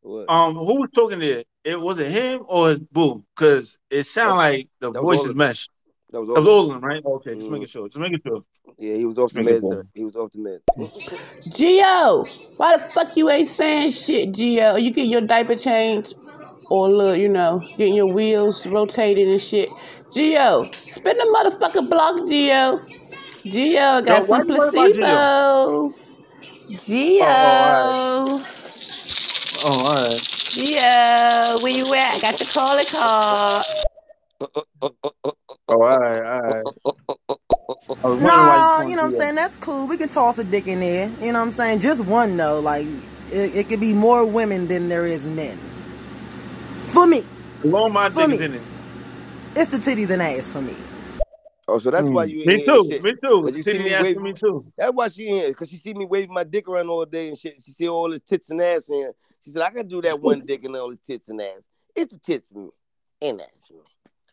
What? 0.00 0.30
Um, 0.30 0.54
who 0.54 0.80
was 0.80 0.88
talking 0.94 1.18
there? 1.18 1.44
It 1.62 1.78
was 1.78 1.98
it 1.98 2.10
him 2.10 2.44
or 2.48 2.70
his 2.70 2.78
boo? 2.78 3.22
Cause 3.36 3.78
it 3.90 4.04
sounded 4.04 4.36
like 4.36 4.68
the 4.80 4.90
that 4.92 5.00
voice 5.02 5.20
is 5.24 5.30
of- 5.30 5.36
meshed. 5.36 5.70
That 6.12 6.22
was 6.22 6.28
That 6.42 6.50
all. 6.50 6.62
of- 6.72 6.80
them, 6.80 6.80
right? 6.82 7.04
Okay, 7.04 7.34
just 7.36 7.50
making 7.50 7.66
sure. 7.66 7.86
Just 7.86 8.00
making 8.00 8.20
sure. 8.26 8.42
Yeah, 8.78 8.94
he 8.94 9.04
was 9.04 9.18
off 9.18 9.30
Just 9.32 9.34
the 9.34 9.42
making 9.42 9.70
meds. 9.70 9.86
He 9.94 10.04
was 10.04 10.16
off 10.16 10.32
the 10.32 10.38
meds. 10.38 11.54
Geo, 11.54 12.24
why 12.56 12.76
the 12.78 12.88
fuck 12.94 13.16
you 13.16 13.30
ain't 13.30 13.46
saying 13.46 13.90
shit, 13.92 14.32
Geo? 14.32 14.76
You 14.76 14.90
get 14.92 15.06
your 15.06 15.20
diaper 15.20 15.54
changed 15.54 16.14
or 16.70 16.88
look, 16.88 17.18
you 17.18 17.28
know, 17.28 17.60
getting 17.76 17.94
your 17.94 18.12
wheels 18.12 18.66
rotated 18.66 19.28
and 19.28 19.40
shit. 19.40 19.68
Geo, 20.12 20.68
spin 20.88 21.16
the 21.16 21.26
motherfucking 21.60 21.88
block, 21.90 22.16
Gio. 22.28 22.84
Gio, 23.46 23.78
I 23.80 24.02
Yo, 24.04 24.20
got 24.20 24.24
why 24.24 24.38
some 24.38 24.44
you 24.46 24.54
worried 24.54 24.70
about 24.70 24.92
Gio? 24.92 25.30
placebos. 25.64 26.20
Gio. 26.70 27.20
Oh, 27.20 27.36
oh, 27.40 27.58
all 27.58 27.68
right. 27.70 27.96
Oh, 29.54 29.84
all 29.86 29.94
right. 29.94 30.22
Gio, 30.50 31.62
where 31.62 31.72
you 31.72 31.94
at? 31.94 32.16
I 32.16 32.18
got 32.20 32.38
the 32.38 32.46
calling 32.46 32.86
card. 32.86 33.66
Oh, 35.68 35.76
all 35.76 35.78
right, 35.78 36.22
all 36.24 36.40
right. 36.42 36.66
I 38.04 38.08
was 38.08 38.20
wondering 38.20 38.46
why 38.46 38.58
you 38.58 38.68
Nah, 38.68 38.76
calling 38.76 38.90
you 38.90 38.96
know 38.96 39.02
what 39.02 39.08
I'm 39.08 39.12
Gio. 39.12 39.12
saying? 39.12 39.34
That's 39.36 39.56
cool. 39.56 39.86
We 39.86 39.96
can 39.98 40.08
toss 40.10 40.38
a 40.38 40.44
dick 40.44 40.66
in 40.68 40.80
there. 40.80 41.08
You 41.20 41.32
know 41.32 41.40
what 41.40 41.48
I'm 41.48 41.52
saying? 41.52 41.80
Just 41.80 42.04
one 42.04 42.36
though. 42.36 42.60
Like 42.60 42.86
it, 43.32 43.54
it 43.56 43.68
could 43.68 43.80
be 43.80 43.92
more 43.94 44.24
women 44.24 44.68
than 44.68 44.88
there 44.88 45.06
is 45.06 45.26
men. 45.26 45.58
For 46.88 47.06
me. 47.06 47.24
All 47.72 47.90
my 47.90 48.08
For 48.10 48.26
dick 48.26 48.30
is 48.30 48.40
me. 48.40 48.40
in 48.40 48.54
it. 48.54 48.68
It's 49.56 49.70
the 49.70 49.78
titties 49.78 50.10
and 50.10 50.22
ass 50.22 50.52
for 50.52 50.62
me. 50.62 50.76
Oh, 51.70 51.78
so 51.78 51.90
that's 51.90 52.06
why 52.08 52.26
Mm. 52.26 52.30
you 52.30 52.40
in 52.42 52.46
Me 52.48 52.64
too. 52.64 52.84
shit. 52.90 53.02
Me 53.02 53.12
too. 53.22 53.44
You 53.46 53.52
see 53.54 53.62
Titty 53.62 53.84
me 53.84 53.92
ass 53.94 54.02
wave. 54.02 54.20
me 54.20 54.32
too. 54.32 54.64
That's 54.76 54.92
why 54.92 55.08
she 55.08 55.28
in 55.28 55.34
here. 55.36 55.54
Cause 55.54 55.68
she 55.70 55.76
see 55.76 55.94
me 55.94 56.04
waving 56.04 56.34
my 56.34 56.42
dick 56.44 56.68
around 56.68 56.88
all 56.88 57.04
day 57.04 57.28
and 57.28 57.38
shit. 57.38 57.62
She 57.64 57.70
see 57.72 57.88
all 57.88 58.10
the 58.10 58.18
tits 58.18 58.50
and 58.50 58.60
ass 58.60 58.88
in. 58.88 59.10
She 59.44 59.50
said 59.52 59.62
I 59.62 59.70
can 59.70 59.86
do 59.86 60.02
that 60.02 60.20
one 60.20 60.44
dick 60.44 60.64
and 60.64 60.74
all 60.76 60.90
the 60.90 60.98
tits 61.06 61.28
and 61.28 61.40
ass. 61.40 61.60
It's 61.94 62.12
the 62.12 62.18
tits 62.18 62.48
for 62.48 62.58
me 62.58 62.70
and 63.22 63.40
ass 63.40 63.60
for 63.68 63.74
me. 63.74 63.80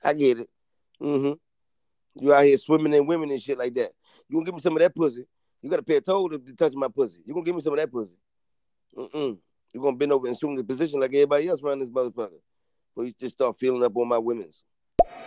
I 0.03 0.13
get 0.13 0.39
it. 0.39 0.49
Mm-hmm. 1.01 2.25
You 2.25 2.33
out 2.33 2.43
here 2.43 2.57
swimming 2.57 2.93
in 2.93 3.05
women 3.05 3.29
and 3.29 3.41
shit 3.41 3.57
like 3.59 3.73
that. 3.75 3.91
You 4.27 4.35
gonna 4.37 4.45
give 4.45 4.55
me 4.55 4.59
some 4.61 4.73
of 4.73 4.79
that 4.79 4.95
pussy? 4.95 5.25
You 5.61 5.69
gotta 5.69 5.83
pay 5.83 5.97
a 5.97 6.01
toll 6.01 6.29
to, 6.29 6.39
to 6.39 6.53
touch 6.55 6.73
my 6.73 6.87
pussy. 6.87 7.19
You 7.25 7.33
gonna 7.33 7.45
give 7.45 7.55
me 7.55 7.61
some 7.61 7.73
of 7.73 7.79
that 7.79 7.91
pussy? 7.91 8.15
Mm-mm. 8.97 9.37
You 9.73 9.81
gonna 9.81 9.95
bend 9.95 10.11
over 10.11 10.27
and 10.27 10.35
assume 10.35 10.55
the 10.55 10.63
position 10.63 10.99
like 10.99 11.11
everybody 11.13 11.47
else 11.47 11.61
around 11.61 11.79
this 11.79 11.89
motherfucker? 11.89 12.39
Or 12.95 13.05
you 13.05 13.13
just 13.19 13.35
start 13.35 13.57
feeling 13.59 13.83
up 13.83 13.95
on 13.95 14.07
my 14.07 14.17
women's? 14.17 14.63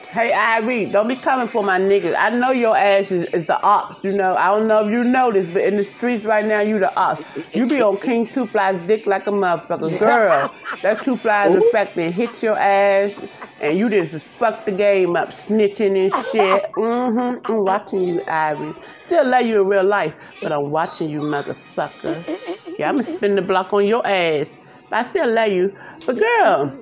Hey, 0.09 0.33
Irie, 0.33 0.91
don't 0.91 1.07
be 1.07 1.15
coming 1.15 1.47
for 1.47 1.63
my 1.63 1.79
niggas. 1.79 2.17
I 2.19 2.31
know 2.31 2.51
your 2.51 2.77
ass 2.77 3.13
is, 3.13 3.27
is 3.27 3.47
the 3.47 3.61
ops, 3.63 4.03
you 4.03 4.13
know. 4.13 4.35
I 4.35 4.47
don't 4.47 4.67
know 4.67 4.85
if 4.85 4.91
you 4.91 5.05
know 5.05 5.31
this, 5.31 5.47
but 5.49 5.63
in 5.63 5.77
the 5.77 5.85
streets 5.85 6.25
right 6.25 6.45
now, 6.45 6.61
you 6.61 6.81
the 6.81 6.93
ops. 6.97 7.23
You 7.53 7.69
be 7.69 7.81
on 7.81 7.97
King 7.99 8.27
Two 8.27 8.47
Flies 8.47 8.81
dick 8.89 9.07
like 9.07 9.29
a 9.29 9.31
motherfucker. 9.31 9.97
Girl, 10.01 10.53
that 10.83 11.05
Two 11.05 11.17
Flies 11.17 11.55
effect 11.55 11.97
and 11.97 12.13
hit 12.13 12.43
your 12.43 12.59
ass, 12.59 13.13
and 13.61 13.79
you 13.79 13.89
just 13.89 14.25
fuck 14.37 14.65
the 14.65 14.73
game 14.73 15.15
up, 15.15 15.29
snitching 15.29 15.97
and 15.97 16.13
shit. 16.33 16.73
Mm-hmm. 16.73 17.53
I'm 17.53 17.65
watching 17.65 18.03
you, 18.03 18.21
Irie. 18.23 18.77
Still 19.07 19.29
love 19.29 19.47
you 19.47 19.61
in 19.63 19.69
real 19.69 19.85
life, 19.85 20.15
but 20.43 20.51
I'm 20.51 20.73
watching 20.73 21.09
you, 21.09 21.21
motherfucker. 21.21 22.79
Yeah, 22.79 22.89
I'm 22.89 22.95
gonna 22.95 23.05
spin 23.05 23.37
the 23.37 23.43
block 23.43 23.73
on 23.73 23.87
your 23.87 24.05
ass. 24.05 24.57
But 24.89 25.07
I 25.07 25.11
still 25.11 25.33
love 25.33 25.53
you. 25.53 25.77
But 26.05 26.19
girl, 26.19 26.77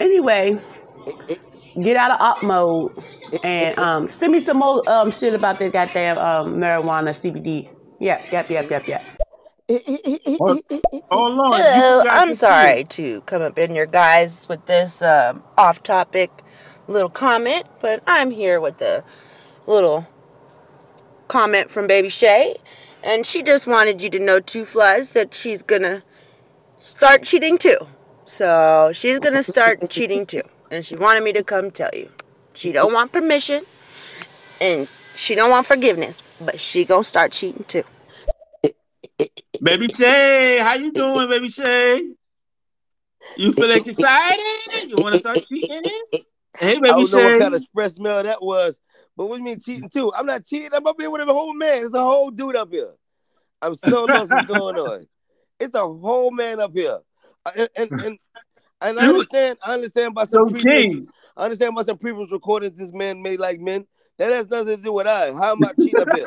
anyway, 0.00 0.58
get 1.82 1.96
out 1.96 2.10
of 2.10 2.20
op 2.20 2.42
mode 2.42 3.02
and 3.44 3.78
um, 3.86 4.08
send 4.08 4.32
me 4.32 4.40
some 4.40 4.58
more 4.58 4.82
um, 4.88 5.10
shit 5.10 5.34
about 5.34 5.58
the 5.58 5.70
goddamn 5.70 6.18
um, 6.18 6.56
marijuana 6.56 7.14
CBD. 7.14 7.68
Yep, 8.00 8.32
yep, 8.32 8.50
yep, 8.50 8.70
yep, 8.70 8.88
yep. 8.88 9.02
Oh, 11.12 11.26
Lord. 11.26 11.60
Hello, 11.62 12.02
I'm 12.10 12.28
to 12.28 12.34
sorry 12.34 12.84
to 12.84 13.20
come 13.22 13.42
up 13.42 13.56
in 13.56 13.74
your 13.74 13.86
guys 13.86 14.48
with 14.48 14.66
this 14.66 15.00
um, 15.00 15.44
off-topic 15.56 16.30
little 16.88 17.08
comment, 17.10 17.64
but 17.80 18.02
I'm 18.06 18.32
here 18.32 18.60
with 18.60 18.78
the 18.78 19.04
little 19.66 20.08
comment 21.28 21.70
from 21.70 21.86
Baby 21.86 22.08
Shay, 22.08 22.54
and 23.04 23.24
she 23.24 23.42
just 23.42 23.68
wanted 23.68 24.02
you 24.02 24.10
to 24.10 24.18
know, 24.18 24.40
Two 24.40 24.64
Flies, 24.64 25.12
that 25.12 25.32
she's 25.32 25.62
gonna 25.62 26.02
start 26.76 27.22
cheating 27.22 27.56
too. 27.56 27.76
So 28.24 28.90
she's 28.92 29.20
gonna 29.20 29.42
start 29.44 29.78
cheating 29.90 30.26
too, 30.26 30.42
and 30.70 30.84
she 30.84 30.96
wanted 30.96 31.22
me 31.24 31.32
to 31.32 31.42
come 31.42 31.70
tell 31.70 31.90
you. 31.94 32.10
She 32.54 32.72
don't 32.72 32.92
want 32.92 33.12
permission, 33.12 33.64
and 34.60 34.88
she 35.14 35.34
don't 35.34 35.50
want 35.50 35.66
forgiveness, 35.66 36.28
but 36.40 36.60
she 36.60 36.84
gonna 36.84 37.04
start 37.04 37.32
cheating 37.32 37.64
too. 37.64 37.82
Baby 39.62 39.88
Shay, 39.94 40.58
how 40.60 40.74
you 40.76 40.92
doing, 40.92 41.28
baby 41.28 41.48
Shay? 41.48 42.12
You 43.36 43.52
feel 43.52 43.68
like 43.68 43.86
excited? 43.86 44.88
You 44.88 44.96
want 44.96 45.14
to 45.14 45.20
start 45.20 45.38
cheating? 45.46 45.82
Hey, 46.58 46.74
baby 46.74 46.90
I 46.90 46.96
baby 46.96 47.02
don't 47.02 47.10
know 47.10 47.24
what 47.30 47.38
kind 47.40 47.54
of 47.54 47.60
express 47.62 47.98
mail 47.98 48.22
that 48.22 48.42
was, 48.42 48.74
but 49.16 49.26
what 49.26 49.36
do 49.36 49.38
you 49.40 49.44
mean 49.44 49.60
cheating 49.60 49.88
too? 49.88 50.10
I'm 50.14 50.26
not 50.26 50.44
cheating. 50.44 50.70
I'm 50.72 50.86
up 50.86 50.96
here 50.98 51.10
with 51.10 51.22
a 51.22 51.26
whole 51.26 51.54
man. 51.54 51.86
It's 51.86 51.94
a 51.94 52.02
whole 52.02 52.30
dude 52.30 52.56
up 52.56 52.72
here. 52.72 52.92
I'm 53.62 53.74
so 53.74 54.04
lost 54.04 54.30
what's 54.30 54.46
going 54.48 54.78
on. 54.78 55.06
It's 55.58 55.74
a 55.74 55.86
whole 55.86 56.30
man 56.30 56.60
up 56.60 56.72
here, 56.74 56.98
Uh, 57.44 57.50
and 57.56 57.68
and 57.76 57.92
and, 58.04 58.18
and 58.80 58.98
I 58.98 59.08
understand. 59.08 59.58
I 59.64 59.74
understand 59.74 60.12
about 60.12 60.28
some 60.30 60.48
Yo, 60.48 60.60
previous. 60.60 61.08
I 61.36 61.44
understand 61.44 61.72
about 61.72 61.86
some 61.86 61.98
previous 61.98 62.30
recordings 62.30 62.76
this 62.78 62.92
man 62.92 63.22
made 63.22 63.38
like 63.40 63.60
men. 63.60 63.86
That 64.18 64.32
has 64.32 64.48
nothing 64.50 64.76
to 64.76 64.82
do 64.82 64.92
with 64.92 65.06
I. 65.06 65.32
How 65.32 65.52
am 65.52 65.64
I 65.64 65.72
cheating 65.72 66.00
up 66.00 66.08
here? 66.14 66.26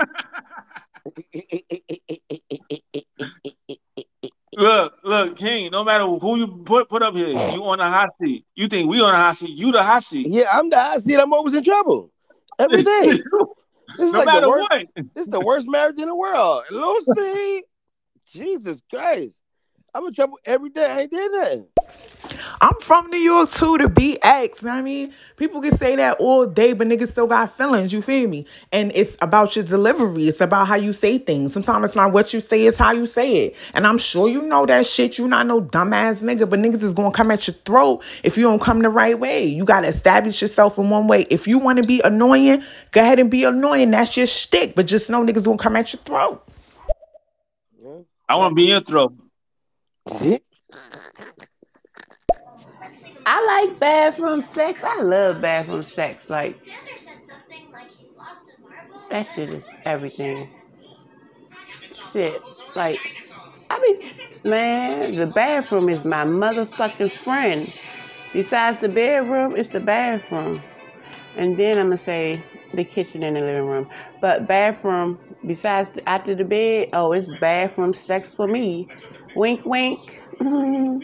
Look, 4.56 4.94
look, 5.04 5.36
King. 5.38 5.72
No 5.72 5.84
matter 5.84 6.06
who 6.06 6.38
you 6.38 6.48
put 6.48 6.88
put 6.88 7.02
up 7.02 7.16
here, 7.16 7.30
you 7.30 7.64
on 7.64 7.80
the 7.80 7.86
hot 7.86 8.10
seat. 8.22 8.46
You 8.56 8.68
think 8.68 8.90
we 8.90 9.02
on 9.02 9.12
the 9.12 9.18
hot 9.18 9.36
seat? 9.38 9.50
You 9.58 9.72
the 9.72 9.82
hot 9.82 10.04
seat. 10.04 10.28
Yeah, 10.28 10.46
I'm 10.52 10.70
the 10.70 10.80
hot 10.80 11.02
seat. 11.02 11.16
I'm 11.20 11.34
always 11.34 11.56
in 11.56 11.64
trouble 11.64 12.12
every 12.60 12.84
day. 12.84 13.24
This 13.98 14.08
is 14.08 14.14
No 14.14 14.20
like 14.20 14.26
matter 14.28 14.42
the 14.42 14.50
worst. 14.50 14.70
what. 14.70 15.06
This 15.16 15.26
is 15.26 15.32
the 15.32 15.42
worst 15.42 15.68
marriage 15.68 16.00
in 16.00 16.08
the 16.08 16.16
world. 16.16 16.64
Lucy, 16.72 17.64
Jesus 18.32 18.80
Christ, 18.92 19.40
I'm 19.96 20.08
in 20.08 20.14
trouble 20.14 20.40
every 20.44 20.70
day. 20.70 20.86
I 20.86 21.02
ain't 21.02 21.12
did 21.12 21.32
nothing. 21.32 21.68
I'm 22.62 22.74
from 22.82 23.12
New 23.12 23.18
York 23.18 23.52
too, 23.52 23.78
to 23.78 23.88
be 23.88 24.18
X. 24.24 24.62
You 24.62 24.68
know 24.68 24.74
what 24.74 24.80
I 24.80 24.82
mean? 24.82 25.14
People 25.38 25.62
can 25.62 25.78
say 25.78 25.96
that 25.98 26.18
all 26.20 26.48
day, 26.48 26.74
but 26.74 26.88
niggas 26.88 27.12
still 27.12 27.28
got 27.28 27.56
feelings, 27.56 27.94
you 27.94 28.02
feel 28.02 28.28
me? 28.28 28.48
And 28.72 28.92
it's 28.96 29.16
about 29.22 29.56
your 29.56 29.66
delivery. 29.66 30.28
It's 30.28 30.42
about 30.42 30.68
how 30.68 30.76
you 30.76 30.94
say 30.94 31.20
things. 31.20 31.54
Sometimes 31.54 31.86
it's 31.86 31.96
not 31.96 32.12
what 32.12 32.34
you 32.34 32.40
say, 32.40 32.66
it's 32.66 32.78
how 32.78 32.92
you 32.92 33.06
say 33.06 33.46
it. 33.46 33.56
And 33.76 33.86
I'm 33.86 34.00
sure 34.00 34.28
you 34.28 34.42
know 34.42 34.66
that 34.66 34.88
shit. 34.88 35.20
You 35.20 35.28
not 35.28 35.46
no 35.46 35.62
dumbass 35.62 36.20
nigga, 36.22 36.50
but 36.50 36.60
niggas 36.60 36.82
is 36.82 36.94
gonna 36.94 37.12
come 37.12 37.30
at 37.30 37.48
your 37.48 37.56
throat 37.66 38.04
if 38.24 38.36
you 38.36 38.44
don't 38.44 38.62
come 38.62 38.82
the 38.82 38.90
right 38.90 39.20
way. 39.20 39.46
You 39.46 39.66
gotta 39.66 39.90
establish 39.90 40.42
yourself 40.42 40.80
in 40.80 40.90
one 40.90 41.08
way. 41.08 41.28
If 41.30 41.48
you 41.48 41.60
wanna 41.60 41.84
be 41.84 42.02
annoying, 42.02 42.64
go 42.92 43.02
ahead 43.02 43.20
and 43.20 43.30
be 43.30 43.44
annoying. 43.44 43.92
That's 43.92 44.18
your 44.18 44.28
shtick. 44.28 44.74
But 44.74 44.88
just 44.88 45.10
know 45.10 45.24
niggas 45.24 45.44
gonna 45.44 45.58
come 45.58 45.76
at 45.76 45.94
your 45.94 46.02
throat. 46.02 46.44
I 48.28 48.36
want 48.38 48.52
to 48.52 48.56
be 48.56 48.64
in 48.64 48.70
your 48.70 48.82
throat. 48.82 49.14
I 50.08 50.40
like 53.68 53.80
bathroom 53.80 54.42
sex. 54.42 54.82
I 54.84 55.02
love 55.02 55.42
bathroom 55.42 55.84
sex. 55.84 56.30
Like 56.30 56.60
that 59.10 59.28
shit 59.36 59.50
is 59.50 59.68
everything. 59.86 60.50
Shit, 61.94 62.42
like 62.76 63.00
I 63.70 63.80
mean, 63.80 64.12
man, 64.44 65.16
the 65.16 65.28
bathroom 65.28 65.90
is 65.90 66.06
my 66.06 66.26
motherfucking 66.26 67.12
friend. 67.24 67.72
Besides 68.34 68.82
the 68.82 68.90
bedroom, 68.90 69.56
it's 69.56 69.70
the 69.70 69.80
bathroom, 69.80 70.62
and 71.38 71.58
then 71.58 71.78
I'm 71.78 71.88
gonna 71.88 71.98
say 71.98 72.44
the 72.74 72.84
kitchen 72.84 73.24
and 73.24 73.36
the 73.36 73.42
living 73.42 73.68
room. 73.68 73.90
But 74.22 74.48
bathroom, 74.48 75.20
besides 75.46 75.90
the, 75.92 76.08
after 76.10 76.36
the 76.36 76.44
bed, 76.44 76.90
oh, 76.94 77.14
it's 77.14 77.30
bathroom 77.40 77.94
sex 77.94 78.34
for 78.34 78.48
me. 78.48 78.88
Wink, 79.36 79.66
wink. 79.66 80.00
Mm-hmm. 80.40 81.00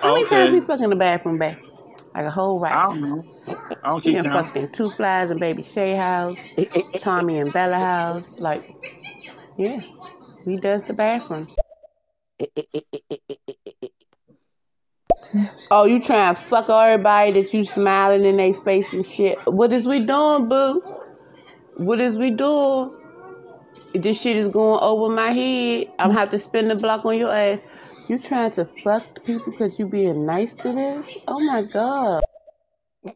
How 0.00 0.14
many 0.14 0.28
times 0.28 0.52
we 0.52 0.66
fuck 0.66 0.80
in 0.80 0.90
the 0.90 0.96
bathroom, 0.96 1.38
babe? 1.38 1.56
Like 2.14 2.26
a 2.26 2.30
whole 2.30 2.58
right. 2.60 2.74
I 2.74 2.84
don't 2.84 3.00
know. 3.00 3.24
I 3.48 3.88
don't 3.88 4.04
We 4.04 4.12
keep 4.12 4.14
done 4.14 4.24
count. 4.24 4.46
fucked 4.46 4.56
in 4.56 4.72
Two 4.72 4.90
Flies 4.90 5.30
and 5.30 5.40
Baby 5.40 5.62
Shay 5.62 5.94
house, 5.96 6.38
Tommy 6.98 7.38
and 7.38 7.52
Bella 7.52 7.76
house. 7.76 8.24
Like, 8.38 8.74
yeah, 9.56 9.80
he 10.44 10.56
does 10.56 10.82
the 10.84 10.94
bathroom. 10.94 11.48
Oh, 15.70 15.86
you 15.86 16.00
trying 16.00 16.34
to 16.34 16.40
fuck 16.48 16.70
everybody 16.70 17.32
that 17.32 17.52
you 17.52 17.64
smiling 17.64 18.24
in 18.24 18.36
their 18.38 18.54
face 18.62 18.92
and 18.94 19.04
shit. 19.04 19.38
What 19.46 19.72
is 19.72 19.86
we 19.86 20.04
doing, 20.06 20.48
boo? 20.48 20.82
What 21.76 22.00
is 22.00 22.16
we 22.16 22.30
doing? 22.30 22.94
This 23.98 24.20
shit 24.20 24.36
is 24.36 24.46
going 24.46 24.78
over 24.80 25.12
my 25.12 25.32
head. 25.32 25.88
I'm 25.98 26.12
have 26.12 26.30
to 26.30 26.38
spin 26.38 26.68
the 26.68 26.76
block 26.76 27.04
on 27.04 27.18
your 27.18 27.34
ass. 27.34 27.58
You 28.08 28.20
trying 28.20 28.52
to 28.52 28.68
fuck 28.84 29.02
people 29.24 29.52
because 29.52 29.76
you 29.76 29.86
being 29.86 30.24
nice 30.24 30.54
to 30.54 30.72
them? 30.72 31.04
Oh 31.26 31.40
my 31.40 31.62
god. 31.62 32.22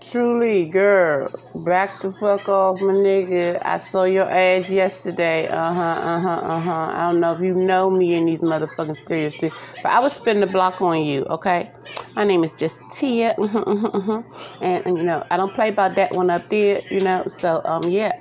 Truly, 0.00 0.66
girl, 0.66 1.28
back 1.64 2.00
the 2.02 2.12
fuck 2.12 2.48
off, 2.48 2.80
my 2.80 2.92
nigga. 2.92 3.60
I 3.64 3.78
saw 3.78 4.02
your 4.04 4.28
ass 4.28 4.68
yesterday. 4.68 5.46
Uh 5.48 5.72
huh, 5.72 5.80
uh 5.80 6.20
huh, 6.20 6.28
uh 6.28 6.60
huh. 6.60 6.92
I 6.92 7.10
don't 7.10 7.20
know 7.20 7.32
if 7.32 7.40
you 7.40 7.54
know 7.54 7.90
me 7.90 8.14
in 8.14 8.26
these 8.26 8.40
motherfucking 8.40 8.98
stereo 9.04 9.30
streets, 9.30 9.54
but 9.82 9.90
I 9.92 10.00
was 10.00 10.12
spin 10.12 10.40
the 10.40 10.46
block 10.46 10.82
on 10.82 11.04
you, 11.04 11.24
okay? 11.26 11.70
My 12.16 12.24
name 12.24 12.44
is 12.44 12.52
just 12.52 12.78
Tia, 12.94 13.34
mhm, 13.38 13.64
mhm, 13.64 13.92
mhm. 13.92 14.24
and, 14.60 14.86
and 14.86 14.98
you 14.98 15.04
know 15.04 15.24
I 15.30 15.36
don't 15.36 15.54
play 15.54 15.68
about 15.70 15.96
that 15.96 16.14
one 16.14 16.30
up 16.30 16.48
there, 16.50 16.82
you 16.90 17.00
know. 17.00 17.24
So 17.38 17.62
um, 17.64 17.88
yeah, 17.88 18.12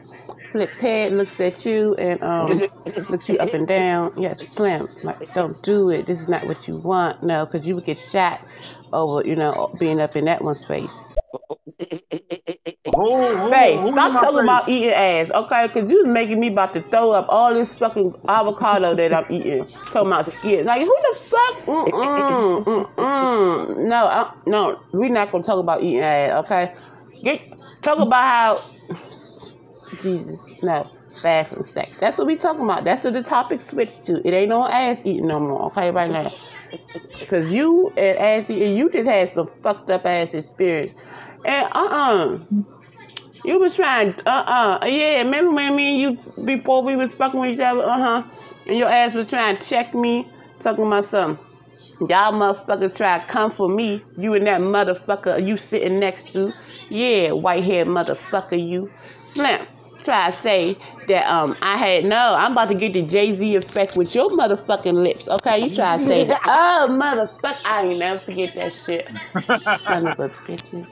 flips 0.53 0.79
head, 0.79 1.11
looks 1.11 1.37
at 1.41 1.65
you, 1.65 1.93
and 1.95 2.23
um, 2.23 2.47
looks 3.09 3.27
you 3.27 3.37
up 3.39 3.53
and 3.53 3.67
down. 3.67 4.13
Yes, 4.15 4.39
Slim, 4.47 4.87
like 5.03 5.33
don't 5.33 5.61
do 5.63 5.89
it. 5.89 6.07
This 6.07 6.21
is 6.21 6.29
not 6.29 6.47
what 6.47 6.65
you 6.67 6.77
want. 6.77 7.23
No, 7.23 7.45
because 7.45 7.67
you 7.67 7.75
would 7.75 7.83
get 7.83 7.97
shot 7.99 8.39
over, 8.93 9.27
you 9.27 9.35
know, 9.35 9.75
being 9.77 9.99
up 9.99 10.15
in 10.15 10.25
that 10.25 10.41
one 10.41 10.55
space. 10.55 11.13
In 11.75 11.99
stop 13.93 14.13
my 14.13 14.19
talking 14.21 14.43
about 14.43 14.69
eating 14.69 14.91
ass, 14.91 15.31
okay? 15.31 15.67
Because 15.67 15.91
you 15.91 16.05
making 16.05 16.39
me 16.39 16.51
about 16.51 16.73
to 16.75 16.83
throw 16.83 17.11
up 17.11 17.25
all 17.27 17.53
this 17.53 17.73
fucking 17.73 18.13
avocado 18.29 18.95
that 18.95 19.13
I'm 19.13 19.25
eating. 19.31 19.65
Talking 19.91 20.07
about 20.07 20.27
skin. 20.27 20.65
Like, 20.65 20.81
who 20.81 20.87
the 20.87 21.19
fuck? 21.27 21.65
Mm-mm, 21.65 22.63
mm-mm. 22.63 23.87
No, 23.87 23.95
I, 23.95 24.33
no, 24.45 24.79
we're 24.93 25.09
not 25.09 25.31
going 25.31 25.43
to 25.43 25.47
talk 25.47 25.59
about 25.59 25.81
eating 25.81 26.01
ass, 26.01 26.45
okay? 26.45 26.75
Get 27.23 27.41
Talk 27.83 27.99
about 27.99 28.23
how... 28.23 28.61
Jesus, 30.01 30.49
no. 30.61 30.89
Bathroom 31.21 31.63
sex. 31.63 31.95
That's 31.99 32.17
what 32.17 32.27
we 32.27 32.35
talking 32.35 32.63
about. 32.63 32.83
That's 32.83 33.03
what 33.05 33.13
the 33.13 33.23
topic 33.23 33.61
switched 33.61 34.03
to. 34.05 34.27
It 34.27 34.33
ain't 34.33 34.49
no 34.49 34.67
ass 34.67 34.99
eating 35.05 35.27
no 35.27 35.39
more, 35.39 35.61
okay, 35.67 35.89
right 35.91 36.11
now. 36.11 36.29
Because 37.19 37.51
you 37.51 37.93
and 37.95 38.17
ass 38.17 38.49
eating, 38.49 38.75
you 38.75 38.89
just 38.89 39.05
had 39.05 39.29
some 39.29 39.49
fucked 39.61 39.89
up 39.89 40.05
ass 40.05 40.33
experience. 40.33 40.91
And 41.45 41.69
uh-uh. 41.71 42.39
You 43.45 43.59
was 43.59 43.75
trying, 43.75 44.15
uh-uh. 44.25 44.85
Yeah, 44.85 45.19
remember 45.19 45.51
when 45.51 45.75
me 45.75 46.03
and 46.03 46.17
you, 46.17 46.43
before 46.43 46.81
we 46.83 46.95
was 46.95 47.13
fucking 47.13 47.39
with 47.39 47.51
each 47.51 47.59
other, 47.59 47.83
uh-huh. 47.83 48.23
And 48.65 48.77
your 48.77 48.89
ass 48.89 49.13
was 49.13 49.27
trying 49.27 49.57
to 49.57 49.67
check 49.67 49.93
me, 49.93 50.27
talking 50.59 50.85
about 50.85 51.05
something. 51.05 51.45
Y'all 51.99 52.33
motherfuckers 52.33 52.95
try 52.95 53.19
to 53.19 53.25
come 53.27 53.51
for 53.51 53.69
me. 53.69 54.03
You 54.17 54.33
and 54.33 54.47
that 54.47 54.61
motherfucker 54.61 55.45
you 55.45 55.57
sitting 55.57 55.99
next 55.99 56.31
to. 56.33 56.53
Yeah, 56.89 57.31
white 57.31 57.63
haired 57.63 57.87
motherfucker 57.87 58.59
you. 58.59 58.91
Slim, 59.25 59.65
try 60.03 60.31
to 60.31 60.37
say 60.37 60.77
that 61.07 61.25
um 61.31 61.57
I 61.61 61.77
had 61.77 62.05
no, 62.05 62.35
I'm 62.37 62.53
about 62.53 62.69
to 62.69 62.75
get 62.75 62.93
the 62.93 63.01
Jay-Z 63.03 63.55
effect 63.55 63.95
with 63.95 64.13
your 64.15 64.29
motherfucking 64.29 64.93
lips. 65.03 65.27
Okay, 65.27 65.59
you 65.59 65.75
try 65.75 65.97
to 65.97 66.03
say. 66.03 66.27
Oh 66.45 66.87
motherfucker, 66.89 67.57
I 67.65 67.83
ain't 67.85 67.99
never 67.99 68.19
forget 68.19 68.55
that 68.55 68.73
shit. 68.73 69.09
Son 69.79 70.07
of 70.07 70.19
a 70.19 70.29
bitches. 70.29 70.89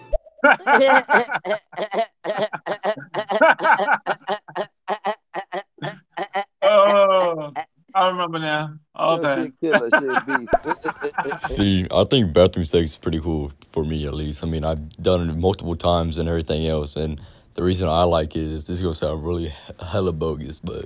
oh, 6.63 7.53
I 7.93 8.09
remember 8.09 8.39
now. 8.39 8.75
Okay. 8.97 9.51
See, 11.37 11.87
I 11.91 12.03
think 12.05 12.33
bathroom 12.33 12.65
sex 12.65 12.91
is 12.91 12.97
pretty 12.97 13.19
cool 13.19 13.51
for 13.69 13.83
me 13.83 14.05
at 14.05 14.13
least. 14.13 14.43
I 14.43 14.47
mean, 14.47 14.63
I've 14.63 14.89
done 14.97 15.29
it 15.29 15.33
multiple 15.35 15.75
times 15.75 16.17
and 16.17 16.29
everything 16.29 16.67
else, 16.67 16.95
and 16.95 17.19
the 17.55 17.63
reason 17.63 17.89
I 17.89 18.03
like 18.03 18.35
it 18.35 18.43
is 18.43 18.65
this 18.65 18.77
is 18.77 18.81
gonna 18.81 18.95
sound 18.95 19.25
really 19.25 19.53
hella 19.81 20.13
bogus, 20.13 20.59
but 20.59 20.85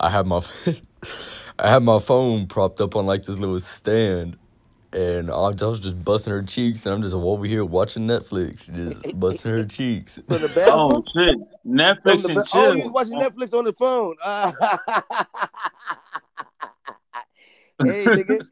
I 0.00 0.10
have 0.10 0.26
my 0.26 0.40
I 1.58 1.68
have 1.70 1.82
my 1.82 1.98
phone 1.98 2.46
propped 2.46 2.80
up 2.80 2.96
on 2.96 3.06
like 3.06 3.24
this 3.24 3.38
little 3.38 3.60
stand, 3.60 4.36
and 4.92 5.30
I 5.30 5.50
was 5.50 5.80
just 5.80 6.04
busting 6.04 6.32
her 6.32 6.42
cheeks, 6.42 6.86
and 6.86 6.94
I'm 6.94 7.02
just 7.02 7.14
over 7.14 7.44
here 7.46 7.64
watching 7.64 8.06
Netflix, 8.06 8.72
just 8.74 9.12
busting 9.20 9.50
her 9.50 9.64
cheeks. 9.64 10.18
From 10.28 10.42
the 10.42 10.48
Oh 10.66 10.88
bathroom? 10.88 11.04
shit, 11.14 11.36
Netflix 11.66 12.22
the 12.22 12.28
and 12.28 12.30
ba- 12.30 12.44
oh, 12.52 12.74
you 12.74 12.90
watching 12.90 13.14
oh. 13.14 13.18
Netflix 13.18 13.56
on 13.56 13.64
the 13.64 13.72
phone. 13.74 14.16
hey 17.84 18.10
nigga. 18.10 18.46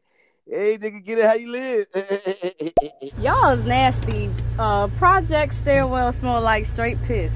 Hey 0.53 0.77
nigga, 0.77 1.03
get 1.03 1.17
it 1.17 1.25
how 1.25 1.33
you 1.33 1.49
live. 1.49 1.87
Eh, 1.95 2.17
eh, 2.43 2.49
eh, 2.59 3.09
Y'all 3.17 3.57
is 3.57 3.65
nasty. 3.65 4.29
Uh, 4.59 4.87
Project 4.99 5.55
Stairwell 5.55 6.13
smell 6.13 6.41
like 6.41 6.67
straight 6.67 7.01
piss. 7.05 7.33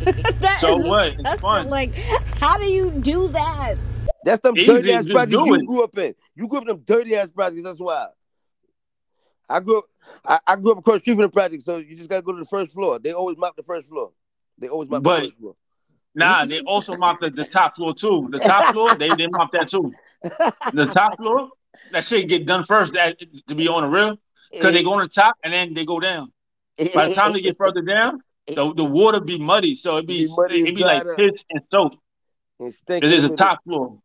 that 0.40 0.58
So 0.60 0.76
what? 0.76 1.06
It's 1.06 1.16
disgusting. 1.16 1.40
fun. 1.40 1.70
Like, 1.70 1.94
how 1.94 2.58
do 2.58 2.66
you 2.66 2.90
do 2.90 3.28
that? 3.28 3.76
That's 4.22 4.42
them 4.42 4.54
Easy, 4.54 4.66
dirty 4.66 4.92
ass 4.92 5.04
just 5.04 5.14
projects 5.14 5.32
you 5.46 5.54
it. 5.54 5.64
grew 5.64 5.82
up 5.82 5.96
in. 5.96 6.14
You 6.34 6.46
grew 6.46 6.58
up 6.58 6.64
in 6.64 6.68
them 6.68 6.82
dirty 6.84 7.16
ass 7.16 7.28
projects. 7.34 7.62
That's 7.62 7.78
why. 7.80 8.08
I 9.48 9.60
grew 9.60 9.78
up. 9.78 9.84
I, 10.26 10.38
I 10.46 10.56
grew 10.56 10.72
up 10.72 10.78
across 10.80 10.96
the 10.96 11.00
street 11.00 11.14
from 11.14 11.22
the 11.22 11.28
project, 11.30 11.62
so 11.64 11.78
you 11.78 11.96
just 11.96 12.10
gotta 12.10 12.20
go 12.20 12.32
to 12.32 12.38
the 12.40 12.44
first 12.44 12.72
floor. 12.74 12.98
They 12.98 13.12
always 13.12 13.38
mop 13.38 13.56
the 13.56 13.62
first 13.62 13.88
floor. 13.88 14.12
They 14.58 14.68
always 14.68 14.90
mop 14.90 15.02
the 15.02 15.08
first 15.08 15.38
floor. 15.38 15.56
nah, 16.14 16.44
they 16.44 16.60
also 16.60 16.98
mop 16.98 17.18
the, 17.20 17.30
the 17.30 17.44
top 17.46 17.76
floor 17.76 17.94
too. 17.94 18.28
The 18.30 18.38
top 18.40 18.74
floor, 18.74 18.94
they 18.94 19.08
they 19.08 19.26
mop 19.28 19.52
that 19.52 19.70
too. 19.70 19.90
The 20.74 20.84
top 20.92 21.16
floor, 21.16 21.48
that 21.92 22.04
shit 22.04 22.28
get 22.28 22.46
done 22.46 22.64
first. 22.64 22.92
That 22.94 23.18
to 23.48 23.54
be 23.54 23.68
on 23.68 23.82
the 23.82 23.88
real, 23.88 24.18
because 24.52 24.72
they 24.74 24.82
go 24.82 24.94
on 24.94 25.00
the 25.00 25.08
top 25.08 25.36
and 25.44 25.52
then 25.52 25.74
they 25.74 25.84
go 25.84 26.00
down. 26.00 26.32
By 26.94 27.08
the 27.08 27.14
time 27.14 27.32
they 27.32 27.40
get 27.40 27.56
further 27.58 27.82
down, 27.82 28.20
the, 28.46 28.72
the 28.74 28.84
water 28.84 29.20
be 29.20 29.38
muddy, 29.38 29.74
so 29.74 29.96
it 29.98 30.06
be 30.06 30.26
Be 30.26 30.32
muddy 30.36 30.58
and 30.60 30.68
it 30.68 30.74
be 30.74 30.82
like 30.82 31.02
dried 31.02 31.12
up. 31.12 31.32
piss 31.32 31.42
and 31.50 31.62
soap. 31.70 31.94
and 32.60 32.72
stink 32.72 33.02
Cause 33.02 33.12
it's 33.12 33.22
the 33.22 33.28
a 33.28 33.30
middle. 33.32 33.36
top 33.36 33.64
floor. 33.64 33.98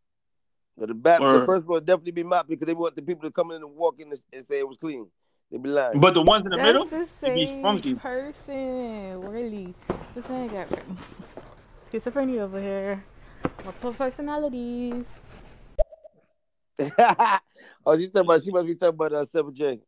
But 0.78 0.88
the 0.88 0.96
back, 0.96 1.20
the 1.20 1.44
first 1.46 1.66
floor 1.66 1.80
definitely 1.82 2.14
be 2.14 2.24
mopped 2.24 2.50
because 2.50 2.66
they 2.66 2.74
want 2.74 2.96
the 2.96 3.04
people 3.04 3.24
to 3.24 3.32
come 3.32 3.52
in 3.52 3.58
and 3.58 3.76
walk 3.76 4.02
in 4.02 4.10
and, 4.10 4.20
and 4.34 4.44
say 4.46 4.58
it 4.60 4.68
was 4.68 4.78
clean. 4.78 5.08
They 5.52 5.60
be 5.60 5.70
lying. 5.70 6.00
But 6.00 6.16
the 6.16 6.24
ones 6.24 6.46
in 6.46 6.52
the 6.52 6.58
That's 6.58 6.68
middle, 6.68 6.86
the 6.88 7.02
it 7.28 7.36
be 7.36 7.46
same 7.48 7.62
funky. 7.62 7.94
person. 7.94 9.22
Really. 9.22 9.76
This 10.16 10.28
man 10.30 10.48
got 10.48 10.68
schizophrenia 11.92 12.40
over 12.42 12.60
here. 12.60 13.04
Multiple 13.64 13.94
personalities. 13.94 15.06
oh, 17.86 17.98
she 17.98 18.08
talking 18.08 18.28
about. 18.28 18.44
She 18.44 18.52
must 18.52 18.68
be 18.68 18.76
talking 18.76 18.96
about 18.96 19.14
uh, 19.14 19.26
Seven 19.26 19.54
J. 19.54 19.80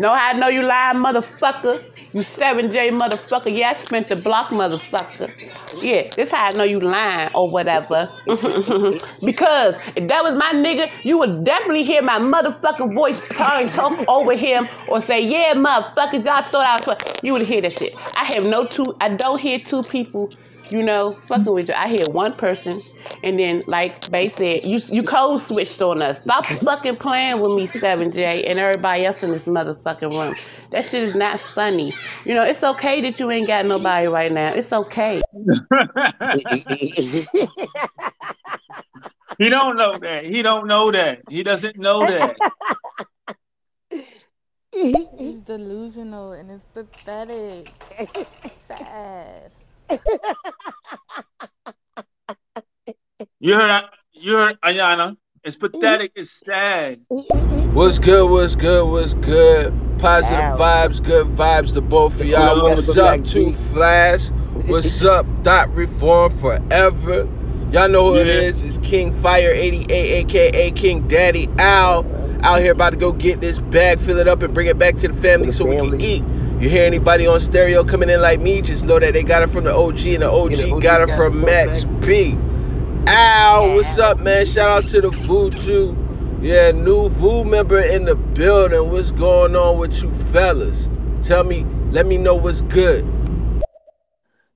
How 0.00 0.14
I 0.14 0.32
know 0.34 0.48
you 0.48 0.62
lying, 0.62 0.98
motherfucker? 0.98 1.84
You 2.12 2.20
7J 2.20 2.98
motherfucker. 2.98 3.56
Yeah, 3.56 3.70
I 3.70 3.72
spent 3.74 4.08
the 4.08 4.16
block, 4.16 4.50
motherfucker. 4.50 5.32
Yeah, 5.82 6.08
this 6.14 6.30
how 6.30 6.46
I 6.46 6.50
know 6.56 6.64
you 6.64 6.80
lying 6.80 7.30
or 7.34 7.50
whatever. 7.50 8.08
because 9.24 9.76
if 9.96 10.08
that 10.08 10.22
was 10.22 10.34
my 10.34 10.52
nigga, 10.54 10.90
you 11.02 11.18
would 11.18 11.44
definitely 11.44 11.84
hear 11.84 12.02
my 12.02 12.18
motherfucking 12.18 12.94
voice 12.94 13.20
talk 13.28 14.08
over 14.08 14.34
him 14.34 14.68
or 14.88 15.02
say, 15.02 15.20
yeah, 15.20 15.54
motherfuckers, 15.54 16.24
y'all 16.24 16.48
thought 16.50 16.66
I 16.66 16.82
was. 16.86 16.98
You 17.22 17.32
would 17.32 17.42
hear 17.42 17.62
that 17.62 17.78
shit. 17.78 17.94
I 18.16 18.24
have 18.34 18.44
no 18.44 18.66
two, 18.66 18.84
I 19.00 19.10
don't 19.10 19.40
hear 19.40 19.58
two 19.58 19.82
people, 19.82 20.30
you 20.70 20.82
know, 20.82 21.18
fucking 21.28 21.52
with 21.52 21.68
you. 21.68 21.74
I 21.74 21.88
hear 21.88 22.06
one 22.10 22.34
person. 22.34 22.80
And 23.22 23.38
then, 23.38 23.62
like 23.66 24.10
Bay 24.10 24.30
said, 24.30 24.64
you 24.64 24.80
you 24.88 25.02
code 25.02 25.40
switched 25.40 25.80
on 25.80 26.02
us. 26.02 26.18
Stop 26.18 26.46
fucking 26.64 26.96
playing 26.96 27.40
with 27.40 27.52
me, 27.52 27.66
7J, 27.66 28.48
and 28.48 28.58
everybody 28.58 29.04
else 29.04 29.22
in 29.22 29.30
this 29.30 29.46
motherfucking 29.46 30.10
room. 30.10 30.34
That 30.70 30.84
shit 30.84 31.02
is 31.02 31.14
not 31.14 31.40
funny. 31.54 31.94
You 32.24 32.34
know, 32.34 32.42
it's 32.42 32.62
okay 32.62 33.00
that 33.02 33.18
you 33.18 33.30
ain't 33.30 33.46
got 33.46 33.66
nobody 33.66 34.06
right 34.08 34.32
now. 34.32 34.52
It's 34.52 34.72
okay. 34.72 35.22
He 39.38 39.50
don't 39.50 39.76
know 39.76 39.98
that. 39.98 40.24
He 40.24 40.42
don't 40.42 40.66
know 40.66 40.90
that. 40.90 41.20
He 41.28 41.42
doesn't 41.42 41.76
know 41.76 42.06
that. 42.06 42.36
He's 44.72 45.40
delusional 45.40 46.32
and 46.32 46.50
it's 46.50 46.66
pathetic. 46.68 47.70
Sad. 48.68 49.52
You 53.40 53.54
heard 53.54 53.68
that? 53.68 53.90
You 54.12 54.36
heard 54.36 54.60
Ayana? 54.62 55.16
It's 55.44 55.56
pathetic. 55.56 56.12
It's 56.16 56.30
sad. 56.44 57.00
What's 57.08 57.98
good? 57.98 58.30
What's 58.30 58.56
good? 58.56 58.90
What's 58.90 59.14
good? 59.14 59.72
Positive 59.98 60.38
Ow. 60.38 60.56
vibes, 60.58 61.02
good 61.02 61.26
vibes 61.28 61.72
to 61.74 61.80
both 61.80 62.20
of 62.20 62.26
y'all. 62.26 62.62
What's 62.62 62.96
up, 62.96 63.24
Two 63.24 63.52
Flies? 63.52 64.30
What's 64.68 65.04
up, 65.04 65.26
Thought 65.44 65.72
Reform 65.74 66.36
Forever? 66.38 67.28
Y'all 67.72 67.88
know 67.88 68.12
who 68.12 68.16
it 68.20 68.26
Yeah. 68.26 68.32
is. 68.34 68.64
It's 68.64 68.78
King 68.78 69.12
Fire 69.20 69.52
88, 69.52 69.90
aka 69.90 70.70
King 70.72 71.06
Daddy 71.08 71.48
Al. 71.58 72.04
Out 72.42 72.60
here 72.60 72.72
about 72.72 72.90
to 72.90 72.96
go 72.96 73.12
get 73.12 73.40
this 73.40 73.58
bag, 73.60 73.98
fill 74.00 74.18
it 74.18 74.28
up, 74.28 74.42
and 74.42 74.52
bring 74.54 74.66
it 74.66 74.78
back 74.78 74.96
to 74.96 75.08
the 75.08 75.14
family 75.14 75.50
so 75.50 75.64
we 75.64 75.76
can 75.76 76.00
eat. 76.00 76.22
You 76.58 76.70
hear 76.70 76.86
anybody 76.86 77.26
on 77.26 77.38
stereo 77.38 77.84
coming 77.84 78.08
in 78.08 78.22
like 78.22 78.40
me, 78.40 78.62
just 78.62 78.86
know 78.86 78.98
that 78.98 79.12
they 79.12 79.22
got 79.22 79.42
it 79.42 79.50
from 79.50 79.64
the 79.64 79.74
OG, 79.74 80.06
and 80.06 80.22
the 80.22 80.30
OG, 80.30 80.80
got 80.80 81.02
it 81.06 81.14
from 81.14 81.42
Max 81.42 81.84
B. 81.84 82.34
Ow, 83.08 83.74
what's 83.74 83.98
up, 83.98 84.20
man? 84.20 84.46
Shout 84.46 84.84
out 84.84 84.88
to 84.90 85.02
the 85.02 85.10
Vuju. 85.10 85.94
Yeah, 86.42 86.70
new 86.70 87.10
Voo 87.10 87.44
member 87.44 87.78
in 87.78 88.06
the 88.06 88.14
building. 88.14 88.90
What's 88.90 89.12
going 89.12 89.54
on 89.54 89.76
with 89.76 90.02
you 90.02 90.10
fellas? 90.10 90.88
Tell 91.20 91.44
me, 91.44 91.66
let 91.90 92.06
me 92.06 92.16
know 92.16 92.34
what's 92.34 92.62
good. 92.62 93.04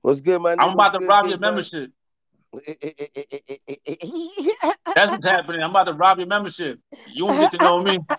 What's 0.01 0.21
good, 0.21 0.41
man? 0.41 0.59
I'm 0.59 0.71
about 0.73 0.93
What's 0.93 0.95
to 0.95 0.99
good, 0.99 1.07
rob 1.07 1.27
your 1.27 1.37
Bud? 1.37 1.47
membership. 1.47 1.91
That's 4.95 5.11
what's 5.11 5.25
happening. 5.25 5.61
I'm 5.61 5.69
about 5.69 5.83
to 5.83 5.93
rob 5.93 6.17
your 6.17 6.27
membership. 6.27 6.79
You 7.13 7.27
won't 7.27 7.39
get 7.39 7.59
to 7.59 7.63
know 7.63 7.79
me. 7.79 7.99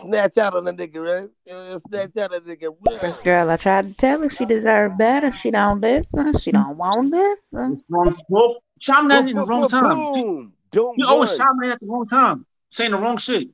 Snatch 0.00 0.38
out 0.38 0.54
on 0.54 0.64
that 0.64 0.76
nigga, 0.76 1.00
right? 1.00 1.28
Uh, 1.54 1.78
Snatch 1.78 2.16
out 2.18 2.34
on 2.34 2.44
that 2.44 2.60
nigga. 2.60 3.00
This 3.00 3.18
girl, 3.18 3.50
I 3.50 3.56
tried 3.56 3.88
to 3.88 3.94
tell 3.94 4.20
her 4.22 4.28
she 4.28 4.44
deserved 4.44 4.98
better. 4.98 5.30
She 5.30 5.50
don't 5.50 5.80
listen. 5.80 6.36
She 6.38 6.50
don't 6.50 6.76
want 6.76 7.12
to 7.12 7.36
listen. 7.52 7.84
Wrong, 7.88 8.16
well, 8.28 8.56
chime 8.80 9.08
that 9.08 9.28
in 9.28 9.36
the 9.36 9.44
wrong 9.44 9.68
time. 9.68 9.94
boom. 9.94 10.52
You 10.96 11.06
always 11.06 11.30
run. 11.30 11.38
chiming 11.38 11.70
at 11.70 11.80
the 11.80 11.86
wrong 11.86 12.08
time, 12.08 12.46
saying 12.70 12.90
the 12.90 12.98
wrong 12.98 13.16
shit. 13.16 13.48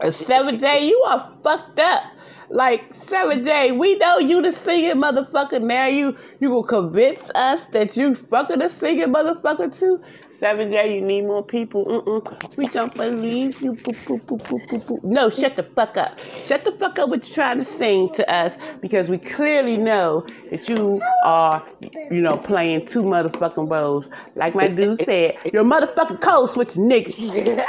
Uh, 0.00 0.10
Seven 0.10 0.60
J, 0.60 0.86
you 0.86 1.02
are 1.06 1.32
fucked 1.42 1.78
up. 1.78 2.02
Like 2.50 2.82
Seven 3.08 3.44
day, 3.44 3.70
we 3.70 3.96
know 3.98 4.18
you 4.18 4.42
the 4.42 4.50
singing 4.50 4.96
motherfucker. 4.96 5.62
Now 5.62 5.86
you 5.86 6.16
you 6.40 6.50
will 6.50 6.64
convince 6.64 7.20
us 7.34 7.60
that 7.72 7.96
you 7.96 8.16
fucking 8.16 8.60
a 8.60 8.68
singing 8.68 9.12
motherfucker 9.12 9.76
too. 9.76 10.02
Seven 10.40 10.70
J, 10.70 10.94
you 10.94 11.02
need 11.02 11.26
more 11.26 11.44
people. 11.44 11.84
Mm-mm. 11.84 12.56
We 12.56 12.66
don't 12.68 12.94
believe 12.94 13.60
you. 13.60 13.74
Boop, 13.74 13.94
boop, 14.06 14.22
boop, 14.22 14.40
boop, 14.44 14.66
boop, 14.68 14.84
boop. 14.86 15.04
No, 15.04 15.28
shut 15.28 15.54
the 15.54 15.62
fuck 15.62 15.98
up. 15.98 16.18
Shut 16.38 16.64
the 16.64 16.72
fuck 16.72 16.98
up 16.98 17.10
what 17.10 17.26
you're 17.26 17.34
trying 17.34 17.58
to 17.58 17.64
sing 17.64 18.10
to 18.14 18.32
us 18.32 18.56
because 18.80 19.10
we 19.10 19.18
clearly 19.18 19.76
know 19.76 20.26
that 20.50 20.66
you 20.66 21.02
are, 21.26 21.62
you 22.10 22.22
know, 22.22 22.38
playing 22.38 22.86
two 22.86 23.02
motherfucking 23.02 23.70
roles. 23.70 24.08
Like 24.34 24.54
my 24.54 24.68
dude 24.68 24.98
said, 25.02 25.36
you're 25.52 25.62
motherfucking 25.62 26.22
code 26.22 26.48
switch 26.48 26.70
nigga. 26.70 27.12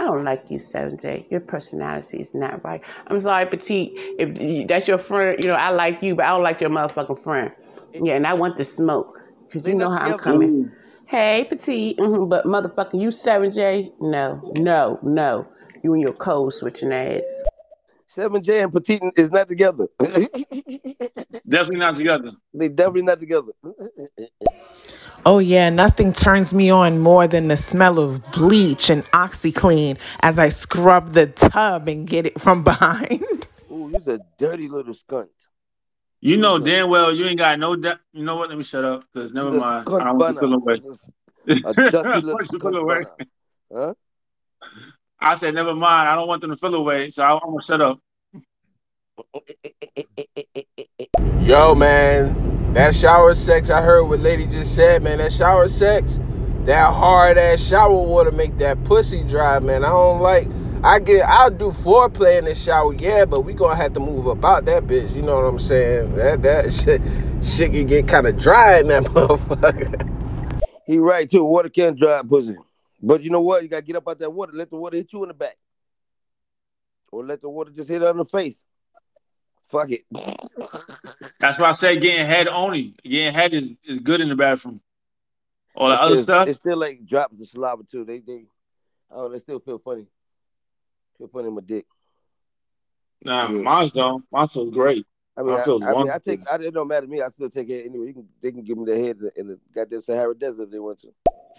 I 0.00 0.06
don't 0.06 0.24
like 0.24 0.50
you, 0.50 0.58
7J. 0.58 1.30
Your 1.30 1.38
personality 1.38 2.18
is 2.18 2.34
not 2.34 2.64
right. 2.64 2.80
I'm 3.06 3.20
sorry, 3.20 3.46
Petite. 3.46 3.92
If 4.18 4.66
that's 4.66 4.88
your 4.88 4.98
friend, 4.98 5.40
you 5.40 5.50
know, 5.50 5.54
I 5.54 5.70
like 5.70 6.02
you, 6.02 6.16
but 6.16 6.24
I 6.24 6.30
don't 6.30 6.42
like 6.42 6.60
your 6.60 6.70
motherfucking 6.70 7.22
friend. 7.22 7.52
Yeah, 7.92 8.14
and 8.14 8.26
I 8.26 8.34
want 8.34 8.56
the 8.56 8.64
smoke. 8.64 9.20
Because 9.48 9.68
you 9.68 9.76
know 9.76 9.90
how 9.90 10.10
I'm 10.10 10.18
coming. 10.18 10.72
Hey, 11.06 11.46
Petite. 11.48 11.98
hmm 11.98 12.28
but 12.28 12.44
motherfucking 12.46 13.00
you, 13.00 13.08
7J? 13.08 13.92
No, 14.00 14.52
no, 14.56 14.98
no. 15.02 15.46
You 15.82 15.92
and 15.92 16.02
your 16.02 16.12
code 16.14 16.52
switching 16.54 16.92
ass. 16.92 17.22
Seven 18.06 18.42
J 18.42 18.62
and 18.62 18.72
Petite 18.72 19.02
is 19.16 19.30
not 19.30 19.48
together. 19.48 19.88
Definitely 21.48 21.78
not 21.78 21.96
together. 21.96 22.30
they 22.54 22.68
definitely 22.68 23.02
not 23.02 23.20
together. 23.20 23.52
Oh 25.26 25.38
yeah, 25.38 25.70
nothing 25.70 26.12
turns 26.12 26.52
me 26.52 26.68
on 26.68 26.98
more 26.98 27.26
than 27.26 27.48
the 27.48 27.56
smell 27.56 27.98
of 27.98 28.30
bleach 28.32 28.90
and 28.90 29.04
OxiClean 29.12 29.96
as 30.20 30.38
I 30.38 30.50
scrub 30.50 31.14
the 31.14 31.26
tub 31.28 31.88
and 31.88 32.06
get 32.06 32.26
it 32.26 32.38
from 32.38 32.62
behind. 32.70 33.48
Ooh, 33.72 33.90
you's 33.90 34.06
a 34.06 34.20
dirty 34.38 34.68
little 34.68 34.92
skunt. 34.92 35.28
You 36.24 36.38
know 36.38 36.58
damn 36.58 36.88
well 36.88 37.14
you 37.14 37.26
ain't 37.26 37.38
got 37.38 37.58
no. 37.58 37.76
De- 37.76 38.00
you 38.14 38.24
know 38.24 38.36
what? 38.36 38.48
Let 38.48 38.56
me 38.56 38.64
shut 38.64 38.82
up 38.82 39.04
because 39.12 39.34
never 39.34 39.52
She's 39.52 39.60
a 39.60 39.60
mind. 39.60 39.88
I 39.90 40.04
don't 40.04 40.18
want 40.18 40.36
to 40.36 40.40
bunner. 40.40 40.54
away. 40.54 40.80
I 41.46 41.52
want 42.22 42.46
to 42.48 42.58
feel 42.58 42.76
away. 42.76 43.04
Huh? 43.70 43.94
I 45.20 45.34
said 45.36 45.52
never 45.54 45.74
mind. 45.74 46.08
I 46.08 46.14
don't 46.14 46.26
want 46.26 46.40
them 46.40 46.48
to 46.48 46.56
feel 46.56 46.74
away, 46.76 47.10
so 47.10 47.22
I, 47.22 47.34
I'm 47.34 47.40
gonna 47.40 47.64
shut 47.66 47.82
up. 47.82 48.00
Yo, 51.42 51.74
man, 51.74 52.72
that 52.72 52.94
shower 52.94 53.34
sex, 53.34 53.68
I 53.68 53.82
heard 53.82 54.04
what 54.04 54.20
lady 54.20 54.46
just 54.46 54.74
said, 54.74 55.02
man. 55.02 55.18
That 55.18 55.30
shower 55.30 55.68
sex, 55.68 56.20
that 56.64 56.94
hard 56.94 57.36
ass 57.36 57.60
shower 57.60 58.00
water 58.00 58.32
make 58.32 58.56
that 58.56 58.82
pussy 58.84 59.24
dry, 59.24 59.58
man. 59.58 59.84
I 59.84 59.88
don't 59.88 60.22
like. 60.22 60.48
I 60.84 60.98
get, 60.98 61.24
I'll 61.26 61.50
do 61.50 61.68
foreplay 61.70 62.38
in 62.38 62.44
the 62.44 62.54
shower, 62.54 62.92
yeah, 62.94 63.24
but 63.24 63.40
we 63.40 63.54
gonna 63.54 63.74
have 63.76 63.94
to 63.94 64.00
move 64.00 64.26
about 64.26 64.66
that 64.66 64.84
bitch. 64.84 65.14
You 65.16 65.22
know 65.22 65.36
what 65.36 65.44
I'm 65.46 65.58
saying? 65.58 66.14
That 66.16 66.42
that 66.42 66.72
shit, 66.72 67.00
shit 67.42 67.72
can 67.72 67.86
get 67.86 68.06
kind 68.06 68.26
of 68.26 68.38
dry 68.38 68.80
in 68.80 68.88
that 68.88 69.02
motherfucker. 69.04 70.62
He 70.86 70.98
right 70.98 71.28
too. 71.30 71.42
Water 71.44 71.70
can 71.70 71.96
dry 71.96 72.20
pussy. 72.28 72.56
But 73.02 73.22
you 73.22 73.30
know 73.30 73.40
what? 73.40 73.62
You 73.62 73.68
gotta 73.68 73.82
get 73.82 73.96
up 73.96 74.06
out 74.08 74.18
that 74.18 74.30
water. 74.30 74.52
Let 74.54 74.68
the 74.70 74.76
water 74.76 74.96
hit 74.98 75.12
you 75.12 75.22
in 75.22 75.28
the 75.28 75.34
back. 75.34 75.56
or 77.10 77.24
let 77.24 77.40
the 77.40 77.48
water 77.48 77.70
just 77.70 77.88
hit 77.88 78.02
her 78.02 78.10
in 78.10 78.18
the 78.18 78.24
face. 78.26 78.64
Fuck 79.70 79.90
it. 79.90 80.02
That's 81.40 81.58
why 81.60 81.72
I 81.72 81.76
say 81.80 81.98
getting 81.98 82.26
head 82.26 82.46
only. 82.48 82.94
Getting 83.02 83.32
head 83.32 83.54
is, 83.54 83.72
is 83.86 83.98
good 84.00 84.20
in 84.20 84.28
the 84.28 84.36
bathroom. 84.36 84.80
All 85.74 85.88
the 85.88 85.94
It's 85.94 86.02
other 86.02 86.14
still- 86.16 86.24
stuff. 86.24 86.48
It's 86.48 86.58
still 86.58 86.76
like 86.76 87.06
dropping 87.06 87.38
the 87.38 87.46
saliva 87.46 87.84
too. 87.84 88.04
They 88.04 88.18
they 88.18 88.44
oh 89.10 89.30
they 89.30 89.38
still 89.38 89.60
feel 89.60 89.78
funny. 89.78 90.06
Feel 91.18 91.28
funny 91.28 91.48
in 91.48 91.54
my 91.54 91.60
dick. 91.60 91.86
Nah, 93.24 93.50
Yeah. 93.50 93.62
mine's 93.62 93.92
don't. 93.92 94.24
Mine 94.30 94.48
feels 94.48 94.72
great. 94.72 95.06
I 95.36 95.42
mean, 95.42 95.50
Mine 95.52 95.60
I, 95.60 95.64
feels 95.64 95.82
I 95.82 95.92
mean, 95.92 96.10
I 96.10 96.18
take. 96.18 96.40
I, 96.50 96.56
it 96.56 96.74
don't 96.74 96.88
matter 96.88 97.06
to 97.06 97.12
me. 97.12 97.22
I 97.22 97.28
still 97.28 97.50
take 97.50 97.68
it 97.70 97.86
anyway. 97.86 98.08
You 98.08 98.14
can, 98.14 98.28
they 98.42 98.52
can 98.52 98.62
give 98.62 98.78
me 98.78 98.84
the 98.84 98.98
head 98.98 99.16
in 99.16 99.22
the, 99.24 99.40
in 99.40 99.46
the 99.48 99.60
goddamn 99.74 100.02
Sahara 100.02 100.34
Desert 100.34 100.64
if 100.64 100.70
they 100.70 100.78
want 100.78 101.00
to. 101.00 101.08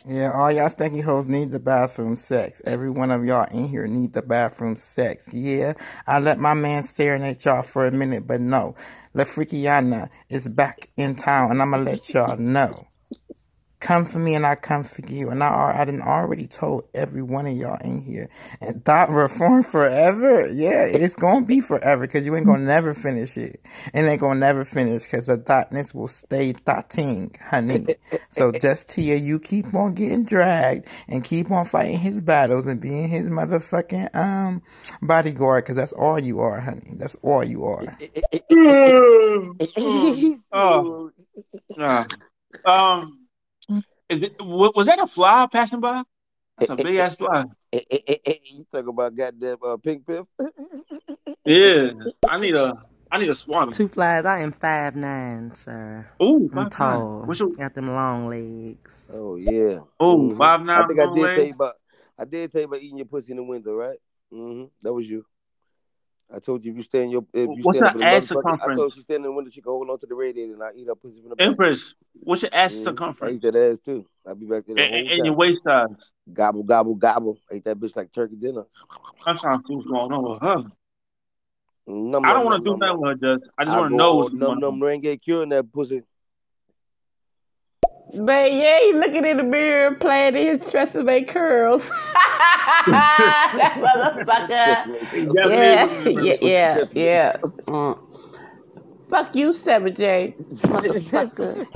Yeah, 0.07 0.31
all 0.31 0.51
y'all 0.51 0.69
stinky 0.69 1.01
hoes 1.01 1.25
need 1.25 1.51
the 1.51 1.59
bathroom 1.59 2.15
sex. 2.15 2.61
Every 2.65 2.91
one 2.91 3.09
of 3.11 3.25
y'all 3.25 3.47
in 3.51 3.67
here 3.67 3.87
need 3.87 4.13
the 4.13 4.21
bathroom 4.21 4.75
sex. 4.75 5.33
Yeah, 5.33 5.73
I 6.05 6.19
let 6.19 6.37
my 6.37 6.53
man 6.53 6.83
staring 6.83 7.23
at 7.23 7.43
y'all 7.43 7.63
for 7.63 7.87
a 7.87 7.91
minute, 7.91 8.27
but 8.27 8.41
no. 8.41 8.75
La 9.13 9.23
Freakiana 9.23 10.09
is 10.29 10.47
back 10.47 10.89
in 10.97 11.15
town, 11.15 11.51
and 11.51 11.61
I'm 11.61 11.71
gonna 11.71 11.83
let 11.83 12.13
y'all 12.13 12.37
know. 12.37 12.87
Come 13.85 14.05
for 14.05 14.17
me, 14.17 14.33
and 14.33 14.47
I 14.47 14.55
come 14.55 14.83
for 14.83 15.03
you. 15.07 15.29
And 15.29 15.43
I, 15.43 15.47
al- 15.47 15.79
I 15.79 15.85
done 15.85 16.01
already 16.01 16.47
told 16.47 16.87
every 16.95 17.21
one 17.21 17.45
of 17.45 17.55
y'all 17.55 17.77
in 17.83 18.01
here. 18.01 18.29
And 18.59 18.83
thought 18.83 19.09
reform 19.11 19.61
forever? 19.61 20.51
Yeah, 20.51 20.85
it's 20.85 21.15
gonna 21.15 21.45
be 21.45 21.61
forever, 21.61 22.07
because 22.07 22.25
you 22.25 22.35
ain't 22.35 22.47
gonna 22.47 22.65
never 22.65 22.95
finish 22.95 23.37
it. 23.37 23.63
And 23.93 24.07
ain't 24.07 24.21
gonna 24.21 24.39
never 24.39 24.65
finish, 24.65 25.03
because 25.03 25.27
the 25.27 25.37
thoughtness 25.37 25.93
will 25.93 26.07
stay 26.07 26.53
thoughting, 26.53 27.35
honey. 27.39 27.85
So 28.31 28.51
just 28.51 28.89
Tia, 28.89 29.17
you 29.17 29.37
keep 29.37 29.71
on 29.75 29.93
getting 29.93 30.25
dragged 30.25 30.87
and 31.07 31.23
keep 31.23 31.51
on 31.51 31.65
fighting 31.65 31.99
his 31.99 32.21
battles 32.21 32.65
and 32.65 32.81
being 32.81 33.07
his 33.07 33.29
motherfucking 33.29 34.15
um 34.15 34.63
bodyguard, 35.03 35.63
because 35.63 35.75
that's 35.75 35.93
all 35.93 36.19
you 36.19 36.39
are, 36.39 36.59
honey. 36.59 36.93
That's 36.93 37.15
all 37.21 37.43
you 37.43 37.65
are. 37.65 37.83
oh, 40.51 41.11
nah. 41.77 42.05
Um, 42.65 43.24
is 44.09 44.23
it 44.23 44.35
was 44.39 44.87
that 44.87 44.99
a 44.99 45.07
fly 45.07 45.47
passing 45.51 45.79
by? 45.81 46.03
That's 46.57 46.71
a 46.71 46.75
big 46.75 46.95
ass 46.97 47.15
fly. 47.15 47.43
you 47.73 48.65
talk 48.71 48.87
about 48.87 49.15
goddamn 49.15 49.57
uh, 49.63 49.77
pink 49.77 50.05
piff? 50.07 50.25
Yeah, 51.45 51.91
I 52.27 52.39
need 52.39 52.55
a 52.55 52.73
I 53.11 53.19
need 53.19 53.29
a 53.29 53.35
swatter. 53.35 53.71
Two 53.71 53.87
flies. 53.87 54.25
I 54.25 54.39
am 54.41 54.51
five 54.51 54.95
nine, 54.95 55.53
sir. 55.53 56.07
Ooh, 56.21 56.49
I'm 56.55 56.69
5'9". 56.69 56.71
tall. 56.71 57.21
What's 57.25 57.39
your- 57.39 57.49
Got 57.51 57.75
them 57.75 57.87
long 57.93 58.27
legs. 58.29 59.05
Oh 59.13 59.35
yeah. 59.35 59.79
Oh, 59.99 60.17
Mhm. 60.17 60.37
five 60.37 60.65
nine 60.65 60.83
I 60.83 60.87
think 60.87 60.99
I 60.99 61.05
did 61.13 61.21
leg? 61.21 61.35
tell 61.37 61.45
you 61.45 61.53
about. 61.53 61.73
I 62.17 62.25
did 62.25 62.51
tell 62.51 62.61
you 62.61 62.67
about 62.67 62.81
eating 62.81 62.97
your 62.97 63.05
pussy 63.05 63.31
in 63.31 63.37
the 63.37 63.43
window, 63.43 63.75
right? 63.75 63.97
Mm-hmm. 64.33 64.65
That 64.81 64.93
was 64.93 65.07
you. 65.09 65.23
I 66.33 66.39
told 66.39 66.65
you 66.65 66.71
if 66.71 66.77
you 66.77 66.83
stand 66.83 67.11
your 67.11 67.25
if 67.33 67.49
you 67.55 67.63
What's 67.63 67.77
stand 67.77 67.83
her 67.83 67.89
up 67.89 67.95
in 67.95 68.01
the 68.01 68.15
ass 68.15 68.31
motherfucker. 68.31 68.71
I 68.71 68.75
told 68.75 68.95
you 68.95 69.01
stand 69.01 69.17
in 69.17 69.23
the 69.23 69.31
window, 69.31 69.51
she 69.51 69.61
can 69.61 69.71
hold 69.71 69.89
on 69.89 69.97
to 69.99 70.05
the 70.05 70.15
radiator 70.15 70.53
and 70.53 70.63
I 70.63 70.71
eat 70.75 70.87
her 70.87 70.95
pussy 70.95 71.21
from 71.21 71.29
the. 71.37 71.43
Empress, 71.43 71.95
what's 72.21 72.41
your 72.41 72.53
ass 72.53 72.73
Mhm. 72.73 73.21
I 73.21 73.29
eat 73.31 73.41
that 73.43 73.55
ass 73.55 73.79
too. 73.79 74.05
I'll 74.25 74.35
be 74.35 74.45
back 74.47 74.65
there 74.65 74.77
and, 74.77 74.95
and, 74.95 75.11
and 75.11 75.25
your 75.25 75.35
waist 75.35 75.63
size? 75.63 76.13
Gobble 76.33 76.63
gobble 76.63 76.95
gobble. 76.95 77.37
Ate 77.51 77.63
that 77.65 77.79
bitch 77.79 77.95
like 77.95 78.11
turkey 78.11 78.35
dinner. 78.35 78.65
I'm 79.25 79.37
trying 79.37 79.59
to 79.59 79.67
see 79.67 79.75
what's 79.75 79.87
going 79.87 80.11
on 80.11 80.31
with 80.31 80.41
her. 80.41 80.71
Num, 81.87 82.25
I 82.25 82.33
don't 82.33 82.45
want 82.45 82.63
to 82.63 82.69
do 82.69 82.71
num, 82.71 82.79
nothing 82.79 83.01
with 83.01 83.21
her, 83.21 83.37
Jess. 83.37 83.47
I 83.57 83.65
just 83.65 83.77
want 83.77 83.91
to 83.91 83.97
know 83.97 84.15
what's 84.15 84.31
num 84.31 84.39
going 84.39 84.63
on. 84.63 84.79
num 84.79 84.79
renge 84.79 85.21
cure 85.21 85.43
in 85.43 85.49
that 85.49 85.71
pussy. 85.71 86.01
But 88.13 88.53
yeah, 88.53 88.79
he 88.79 88.93
looking 88.93 89.25
in 89.25 89.37
the 89.37 89.43
mirror, 89.43 89.95
playing 89.95 90.35
in 90.35 90.47
his 90.47 90.61
Tresemme 90.61 91.27
curls. 91.27 91.87
that 92.87 93.73
motherfucker. 93.77 94.49
Yeah, 94.49 94.83
is 94.83 94.87
looking 94.87 95.19
in 95.23 95.29
the 95.29 96.23
yeah, 96.23 96.37
yeah, 96.41 96.83
yeah. 96.93 97.37
Mm. 97.67 97.99
Fuck 99.09 99.35
you, 99.35 99.49
7J, 99.49 100.35
motherfucker. 100.65 101.67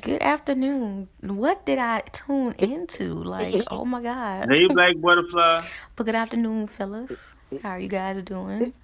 Good 0.00 0.17
afternoon. 0.28 1.08
What 1.22 1.64
did 1.64 1.78
I 1.78 2.00
tune 2.12 2.54
into? 2.58 3.14
Like, 3.14 3.54
oh 3.70 3.84
my 3.86 4.02
God. 4.02 4.48
Hey, 4.50 4.66
Black 4.66 4.94
Butterfly. 5.00 5.66
But 5.96 6.04
good 6.04 6.14
afternoon, 6.14 6.66
fellas. 6.66 7.34
How 7.62 7.70
are 7.70 7.80
you 7.80 7.88
guys 7.88 8.22
doing? 8.22 8.74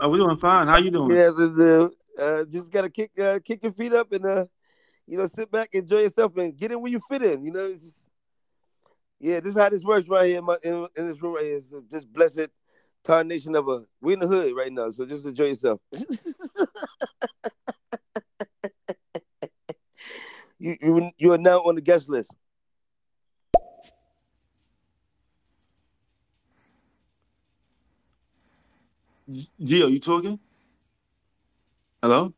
Oh, 0.00 0.08
we 0.08 0.16
doing 0.18 0.38
fine. 0.38 0.66
How 0.68 0.78
you 0.78 0.90
doing? 0.90 1.14
Yeah, 1.14 1.26
the, 1.26 1.48
the, 1.60 1.90
uh, 2.22 2.44
just 2.46 2.70
gotta 2.70 2.88
kick 2.88 3.10
uh, 3.20 3.38
kick 3.44 3.62
your 3.62 3.72
feet 3.72 3.92
up 3.92 4.10
and 4.12 4.24
uh, 4.24 4.46
you 5.06 5.18
know, 5.18 5.26
sit 5.26 5.50
back, 5.50 5.68
enjoy 5.74 6.00
yourself, 6.00 6.34
and 6.38 6.56
get 6.56 6.72
in 6.72 6.80
where 6.80 6.90
you 6.90 7.00
fit 7.10 7.22
in. 7.22 7.44
You 7.44 7.52
know, 7.52 7.64
it's 7.64 7.84
just, 7.84 8.06
yeah, 9.20 9.40
this 9.40 9.54
is 9.54 9.60
how 9.60 9.68
this 9.68 9.84
works 9.84 10.08
right 10.08 10.26
here 10.26 10.38
in, 10.38 10.44
my, 10.44 10.56
in, 10.64 10.86
in 10.96 11.08
this 11.08 11.20
room 11.20 11.34
right 11.34 11.44
here. 11.44 11.58
It's 11.58 11.74
this 11.90 12.06
blessed 12.06 12.48
tarnation 13.04 13.54
of 13.54 13.68
a 13.68 13.82
we 14.00 14.14
in 14.14 14.20
the 14.20 14.26
hood 14.26 14.56
right 14.56 14.72
now, 14.72 14.90
so 14.90 15.04
just 15.04 15.26
enjoy 15.26 15.48
yourself. 15.48 15.80
you 20.66 20.76
you 20.82 21.10
you 21.18 21.32
are 21.32 21.38
now 21.38 21.58
on 21.58 21.74
the 21.76 21.80
guest 21.80 22.08
list. 22.08 22.34
Gio, 29.60 29.90
you 29.90 29.98
talking? 30.00 30.38
Hello? 32.02 32.32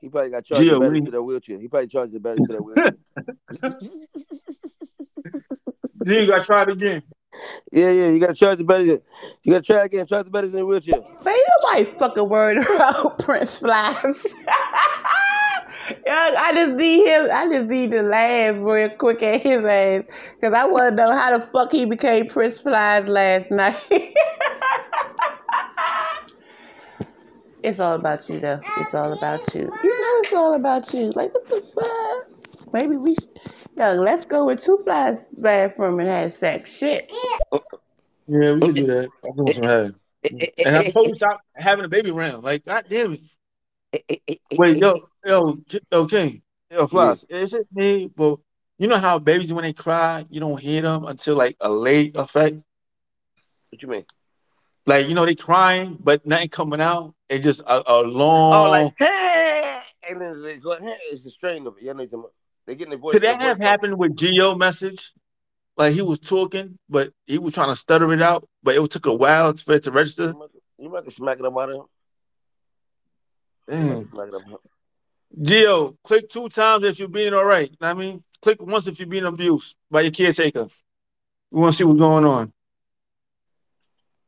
He 0.00 0.08
probably 0.08 0.30
got 0.30 0.44
charged 0.44 0.64
Gio, 0.64 0.70
the 0.72 0.78
what 0.78 0.84
do 0.84 0.86
battery 0.86 0.98
you- 1.00 1.04
to 1.06 1.10
that 1.12 1.22
wheelchair. 1.22 1.58
He 1.58 1.68
probably 1.68 1.88
charged 1.88 2.12
the 2.12 2.20
battery 2.20 2.46
to 2.46 2.52
that 2.52 2.62
wheelchair. 2.64 2.96
Gio, 6.04 6.20
you 6.24 6.26
got 6.30 6.38
to 6.38 6.44
try 6.44 6.62
it 6.62 6.68
again. 6.70 7.02
yeah, 7.72 7.90
yeah, 7.90 8.08
you 8.10 8.20
gotta 8.20 8.34
charge 8.34 8.58
the 8.58 8.64
battery. 8.64 9.00
You 9.42 9.50
gotta 9.52 9.62
try 9.62 9.84
again. 9.84 10.06
Charge 10.06 10.26
the 10.26 10.30
battery 10.30 10.50
in 10.50 10.56
the 10.56 10.64
wheelchair. 10.66 11.00
But 11.22 11.34
nobody 11.62 11.98
fucking 11.98 12.28
worried 12.28 12.58
about 12.74 13.18
Prince 13.18 13.58
Flies. 13.58 14.16
Young, 16.06 16.36
I 16.36 16.52
just 16.52 16.72
need 16.72 17.06
him. 17.06 17.28
I 17.32 17.48
just 17.48 17.66
need 17.66 17.90
to 17.92 18.02
laugh 18.02 18.56
real 18.58 18.90
quick 18.90 19.22
at 19.22 19.40
his 19.40 19.64
ass 19.64 20.02
because 20.34 20.54
I 20.54 20.66
want 20.66 20.90
to 20.90 20.96
know 20.96 21.16
how 21.16 21.38
the 21.38 21.46
fuck 21.50 21.72
he 21.72 21.86
became 21.86 22.28
Prince 22.28 22.58
Flies 22.58 23.08
last 23.08 23.50
night. 23.50 23.76
it's 27.62 27.80
all 27.80 27.94
about 27.94 28.28
you, 28.28 28.38
though. 28.38 28.60
It's 28.78 28.94
all 28.94 29.14
about 29.14 29.54
you. 29.54 29.62
You 29.62 30.00
know, 30.00 30.20
it's 30.22 30.32
all 30.34 30.54
about 30.54 30.92
you. 30.92 31.10
Like 31.12 31.32
what 31.32 31.48
the 31.48 31.62
fuck? 31.74 32.26
Maybe 32.74 32.96
we, 32.96 33.14
sh- 33.14 33.26
young, 33.76 33.98
let's 33.98 34.26
go 34.26 34.44
with 34.44 34.62
Two 34.62 34.80
Flies 34.84 35.30
bathroom 35.30 36.00
and 36.00 36.08
have 36.08 36.32
sex. 36.32 36.70
Shit. 36.70 37.10
Yeah, 38.26 38.54
we 38.54 38.60
can 38.60 38.74
do 38.74 38.86
that. 38.86 39.10
I 39.24 39.28
want 39.28 39.54
some 39.54 39.64
head. 39.64 39.94
And 40.64 40.76
I'm 40.76 40.84
supposed 40.84 41.10
to 41.10 41.16
stop 41.16 41.40
having 41.54 41.84
a 41.84 41.88
baby 41.88 42.10
around. 42.10 42.42
Like, 42.42 42.64
god 42.64 42.84
damn 42.88 43.18
it. 43.92 44.40
Wait, 44.58 44.76
yo, 44.76 45.08
yo, 45.24 45.56
K- 45.68 45.80
yo, 45.90 46.06
King, 46.06 46.42
yo, 46.70 46.86
Floss, 46.86 47.24
is 47.28 47.54
it 47.54 47.66
me? 47.72 48.10
But 48.14 48.38
you 48.78 48.88
know 48.88 48.98
how 48.98 49.18
babies, 49.18 49.52
when 49.52 49.64
they 49.64 49.72
cry, 49.72 50.24
you 50.30 50.40
don't 50.40 50.60
hear 50.60 50.82
them 50.82 51.04
until 51.04 51.36
like 51.36 51.56
a 51.60 51.70
late 51.70 52.16
effect? 52.16 52.62
What 53.70 53.82
you 53.82 53.88
mean? 53.88 54.04
Like, 54.86 55.08
you 55.08 55.14
know, 55.14 55.24
they 55.24 55.34
crying, 55.34 55.96
but 55.98 56.26
nothing 56.26 56.50
coming 56.50 56.80
out. 56.80 57.14
It's 57.28 57.44
just 57.44 57.60
a, 57.60 57.82
a 57.90 58.02
long. 58.02 58.54
Oh, 58.54 58.70
like 58.70 58.94
hey, 58.98 59.80
and 60.10 60.20
then 60.20 60.42
they 60.42 60.58
go, 60.58 60.78
hey, 60.78 60.96
it's 61.10 61.24
the 61.24 61.30
strain 61.30 61.66
of 61.66 61.76
it. 61.78 61.84
You 61.84 61.88
know, 61.88 61.94
what 61.94 62.02
I'm 62.02 62.08
talking 62.08 62.18
about? 62.20 62.32
they 62.66 62.74
getting 62.74 62.90
their 62.90 62.98
voice. 62.98 63.12
Could 63.12 63.22
that 63.22 63.40
have 63.40 63.58
voice 63.58 63.66
happened 63.66 63.98
with 63.98 64.16
Geo 64.16 64.54
message? 64.54 65.12
Like 65.76 65.92
he 65.92 66.02
was 66.02 66.20
talking, 66.20 66.78
but 66.88 67.12
he 67.26 67.38
was 67.38 67.54
trying 67.54 67.68
to 67.68 67.76
stutter 67.76 68.12
it 68.12 68.22
out, 68.22 68.48
but 68.62 68.76
it 68.76 68.90
took 68.90 69.06
a 69.06 69.14
while 69.14 69.54
for 69.56 69.74
it 69.74 69.84
to 69.84 69.90
register. 69.90 70.32
You 70.78 70.88
might 70.88 71.02
can 71.02 71.12
smack 71.12 71.38
it 71.38 71.44
up 71.44 71.56
out 71.56 71.70
of 71.70 71.76
him. 71.76 71.84
You 73.68 73.76
might 73.76 74.06
mm. 74.06 74.10
smack 74.10 74.28
it 74.28 74.34
up. 74.34 74.42
out 74.42 74.46
of 74.46 74.50
him. 74.52 74.58
Geo, 75.40 75.96
click 76.04 76.28
two 76.28 76.48
times 76.48 76.84
if 76.84 76.98
you're 76.98 77.08
being 77.08 77.34
all 77.34 77.44
right. 77.44 77.74
I 77.80 77.94
mean, 77.94 78.22
click 78.40 78.62
once 78.62 78.86
if 78.86 78.98
you're 78.98 79.08
being 79.08 79.24
abused 79.24 79.76
by 79.90 80.02
your 80.02 80.12
caretaker. 80.12 80.66
We 81.50 81.60
want 81.60 81.72
to 81.72 81.78
see 81.78 81.84
what's 81.84 81.98
going 81.98 82.24
on. 82.24 82.52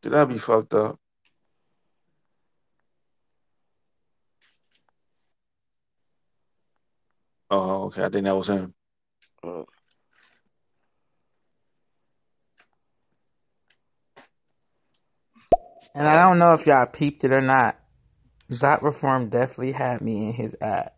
Did 0.02 0.14
I 0.14 0.24
be 0.24 0.38
fucked 0.38 0.74
up? 0.74 0.98
Oh, 7.50 7.86
okay. 7.86 8.04
I 8.04 8.08
think 8.08 8.24
that 8.24 8.36
was 8.36 8.50
him. 8.50 8.74
And 15.94 16.06
I 16.06 16.28
don't 16.28 16.38
know 16.38 16.54
if 16.54 16.66
y'all 16.66 16.86
peeped 16.86 17.24
it 17.24 17.32
or 17.32 17.40
not. 17.40 17.78
Thought 18.52 18.82
Reform 18.82 19.28
definitely 19.28 19.72
had 19.72 20.00
me 20.00 20.26
in 20.28 20.32
his 20.32 20.54
ad. 20.60 20.90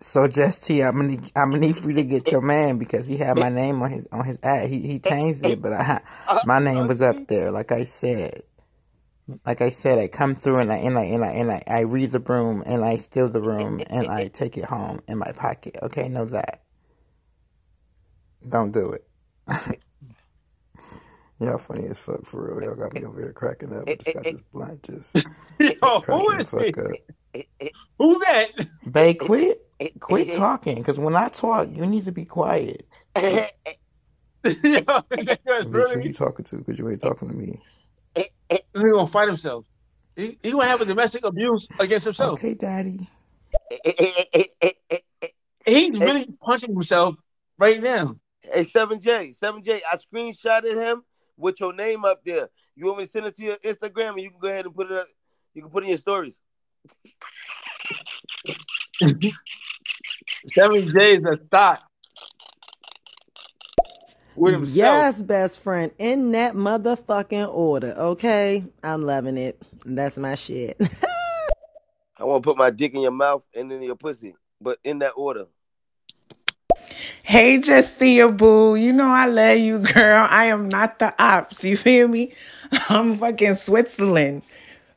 So 0.00 0.28
just 0.28 0.64
T, 0.64 0.82
I'm 0.82 0.96
gonna 0.96 1.18
I'm 1.36 1.50
gonna 1.50 1.66
need 1.66 1.76
for 1.78 1.90
you 1.90 1.96
to 1.96 2.04
get 2.04 2.30
your 2.30 2.42
man 2.42 2.78
because 2.78 3.06
he 3.06 3.16
had 3.18 3.36
my 3.36 3.48
name 3.48 3.82
on 3.82 3.90
his 3.90 4.06
on 4.12 4.24
his 4.24 4.38
ad. 4.44 4.70
He 4.70 4.80
he 4.80 5.00
changed 5.00 5.44
it, 5.44 5.60
but 5.62 5.72
I 5.72 6.02
my 6.42 6.60
name 6.60 6.86
was 6.86 7.02
up 7.02 7.26
there, 7.28 7.50
like 7.50 7.72
I 7.72 7.84
said. 7.84 8.42
Like 9.46 9.60
I 9.60 9.70
said, 9.70 9.98
I 9.98 10.08
come 10.08 10.36
through 10.36 10.58
and 10.60 10.72
I 10.72 10.76
and 10.78 10.98
I 10.98 11.04
and 11.04 11.24
I 11.24 11.28
and 11.32 11.52
I, 11.52 11.62
I 11.66 11.80
read 11.80 12.12
the 12.12 12.20
room 12.20 12.62
and 12.66 12.84
I 12.84 12.96
steal 12.98 13.28
the 13.28 13.42
room 13.42 13.82
and 13.90 14.08
I 14.10 14.28
take 14.32 14.56
it 14.58 14.66
home 14.66 15.02
in 15.08 15.18
my 15.18 15.32
pocket. 15.32 15.76
Okay, 15.82 16.08
know 16.08 16.26
that. 16.26 16.62
Don't 18.48 18.72
do 18.72 18.92
it. 18.92 19.06
Y'all 21.40 21.58
funny 21.58 21.86
as 21.86 21.98
fuck 21.98 22.24
for 22.24 22.48
real. 22.48 22.62
Y'all 22.68 22.76
got 22.76 22.94
me 22.94 23.04
over 23.04 23.20
here 23.20 23.32
cracking 23.32 23.74
up. 23.76 23.90
I 23.90 23.96
just 23.96 24.12
got 24.12 24.28
this 24.28 24.42
blunt 24.52 24.82
just, 24.84 25.18
just 25.80 25.82
Yo, 25.82 26.00
cracking 26.00 26.38
the 26.38 26.44
fuck 26.44 26.76
it? 26.76 26.78
up. 26.78 27.00
Who's 27.98 28.18
that? 28.20 28.48
Bae, 28.86 29.14
quit 29.14 29.60
quit 30.00 30.34
talking. 30.34 30.76
Because 30.76 30.98
when 30.98 31.16
I 31.16 31.28
talk, 31.28 31.68
you 31.74 31.86
need 31.86 32.04
to 32.06 32.12
be 32.12 32.24
quiet. 32.24 32.86
Yo, 33.16 33.46
that 34.44 35.40
guy's 35.46 35.64
who 35.64 35.70
really. 35.70 36.06
you 36.06 36.12
talking 36.12 36.44
to? 36.46 36.56
Because 36.56 36.78
you 36.78 36.88
ain't 36.88 37.00
talking 37.00 37.28
to 37.28 37.34
me. 37.34 37.60
He's 38.14 38.60
gonna 38.74 39.06
fight 39.06 39.28
himself. 39.28 39.66
He, 40.16 40.38
he 40.42 40.50
gonna 40.50 40.66
have 40.66 40.80
a 40.80 40.84
domestic 40.84 41.24
abuse 41.24 41.68
against 41.78 42.04
himself. 42.06 42.34
Okay, 42.34 42.54
daddy. 42.54 43.08
He's 45.66 45.90
really 45.90 46.26
punching 46.42 46.72
himself 46.72 47.16
right 47.58 47.80
now. 47.80 48.16
Hey, 48.42 48.64
7J, 48.64 49.38
7J, 49.38 49.80
I 49.92 49.96
screenshotted 49.96 50.74
him 50.74 51.02
with 51.36 51.60
your 51.60 51.74
name 51.74 52.04
up 52.04 52.24
there. 52.24 52.48
You 52.74 52.86
want 52.86 52.98
me 52.98 53.04
to 53.04 53.10
send 53.10 53.26
it 53.26 53.36
to 53.36 53.42
your 53.42 53.56
Instagram 53.56 54.10
and 54.10 54.20
you 54.20 54.30
can 54.30 54.38
go 54.40 54.48
ahead 54.48 54.64
and 54.64 54.74
put 54.74 54.90
it 54.90 54.96
up, 54.96 55.06
you 55.52 55.62
can 55.62 55.70
put 55.70 55.82
in 55.82 55.90
your 55.90 55.98
stories. 55.98 56.40
Seven 60.54 60.90
J's 60.90 61.24
a 61.24 61.36
thought 61.50 61.80
with 64.38 64.54
himself. 64.54 64.74
Yes, 64.76 65.22
best 65.22 65.60
friend, 65.60 65.92
in 65.98 66.32
that 66.32 66.54
motherfucking 66.54 67.52
order. 67.52 67.94
Okay, 67.96 68.64
I'm 68.82 69.04
loving 69.04 69.36
it. 69.36 69.60
That's 69.84 70.16
my 70.18 70.34
shit. 70.34 70.80
I 72.18 72.24
want 72.24 72.42
to 72.42 72.48
put 72.48 72.56
my 72.56 72.70
dick 72.70 72.94
in 72.94 73.02
your 73.02 73.12
mouth 73.12 73.42
and 73.54 73.70
in 73.70 73.82
your 73.82 73.94
pussy, 73.94 74.34
but 74.60 74.78
in 74.82 74.98
that 75.00 75.12
order. 75.12 75.46
Hey, 77.22 77.58
Justia 77.58 78.34
Boo. 78.34 78.74
You 78.74 78.92
know 78.92 79.08
I 79.08 79.26
love 79.26 79.58
you, 79.58 79.78
girl. 79.80 80.26
I 80.28 80.46
am 80.46 80.68
not 80.68 80.98
the 80.98 81.14
ops. 81.22 81.62
You 81.62 81.76
feel 81.76 82.08
me? 82.08 82.32
I'm 82.88 83.18
fucking 83.18 83.56
Switzerland. 83.56 84.42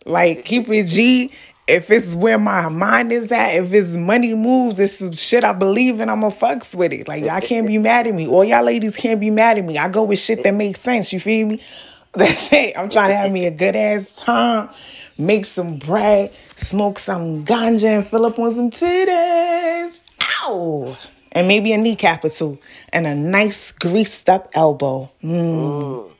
Like, 0.06 0.46
keep 0.46 0.68
it 0.70 0.88
G. 0.88 1.32
If 1.72 1.90
it's 1.90 2.14
where 2.14 2.38
my 2.38 2.68
mind 2.68 3.14
is 3.14 3.32
at, 3.32 3.56
if 3.56 3.72
it's 3.72 3.96
money 3.96 4.34
moves, 4.34 4.98
some 4.98 5.14
shit 5.14 5.46
I 5.46 5.54
believe 5.54 6.02
in, 6.02 6.10
I'ma 6.10 6.32
fucks 6.32 6.76
with 6.76 6.92
it. 6.92 7.08
Like, 7.08 7.24
y'all 7.24 7.40
can't 7.40 7.66
be 7.66 7.78
mad 7.78 8.08
at 8.08 8.14
me. 8.14 8.28
All 8.28 8.44
y'all 8.44 8.64
ladies 8.64 8.96
can't 8.96 9.22
be 9.22 9.30
mad 9.30 9.58
at 9.58 9.64
me. 9.64 9.78
I 9.78 9.88
go 9.88 10.04
with 10.04 10.20
shit 10.20 10.44
that 10.44 10.54
makes 10.54 10.82
sense. 10.82 11.14
You 11.14 11.22
feel 11.22 11.48
me? 11.48 11.62
That's 12.14 12.52
it. 12.52 12.78
I'm 12.78 12.90
trying 12.90 13.10
to 13.12 13.16
have 13.16 13.32
me 13.32 13.46
a 13.46 13.52
good 13.52 13.76
ass 13.76 14.12
time, 14.18 14.70
make 15.18 15.46
some 15.46 15.78
bread, 15.78 16.34
smoke 16.58 17.00
some 17.00 17.46
ganja, 17.46 17.86
and 17.86 18.06
fill 18.06 18.26
up 18.26 18.38
on 18.38 18.54
some 18.54 18.70
titties. 18.70 19.98
Ow! 20.44 20.98
And 21.32 21.48
maybe 21.48 21.72
a 21.72 21.78
kneecap 21.78 22.26
or 22.26 22.30
two, 22.30 22.60
and 22.92 23.08
a 23.08 23.16
nice 23.16 23.72
greased 23.72 24.30
up 24.30 24.50
elbow. 24.54 25.10
Mm. 25.24 26.12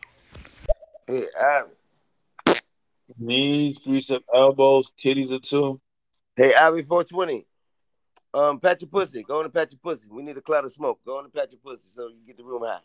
Hey, 1.08 1.26
I, 1.38 1.64
Knees, 3.22 3.78
grease 3.78 4.10
up 4.10 4.24
elbows, 4.34 4.92
titties 4.94 5.32
or 5.32 5.40
two. 5.40 5.80
hey, 6.36 6.56
Ivy 6.56 6.82
420. 6.82 7.46
Um, 8.34 8.60
pat 8.60 8.82
your 8.82 8.90
pussy. 8.90 9.24
Go 9.24 9.40
on 9.40 9.46
and 9.46 9.54
pat 9.54 9.72
your 9.72 9.80
pussy. 9.84 10.08
We 10.10 10.24
need 10.24 10.38
a 10.38 10.42
cloud 10.42 10.66
of 10.66 10.72
smoke. 10.72 11.00
Go 11.06 11.18
on 11.18 11.26
and 11.26 11.34
pat 11.34 11.52
your 11.52 11.60
pussy 11.60 11.88
so 11.94 12.08
you 12.08 12.26
get 12.26 12.38
the 12.38 12.44
room 12.44 12.64
high. 12.64 12.80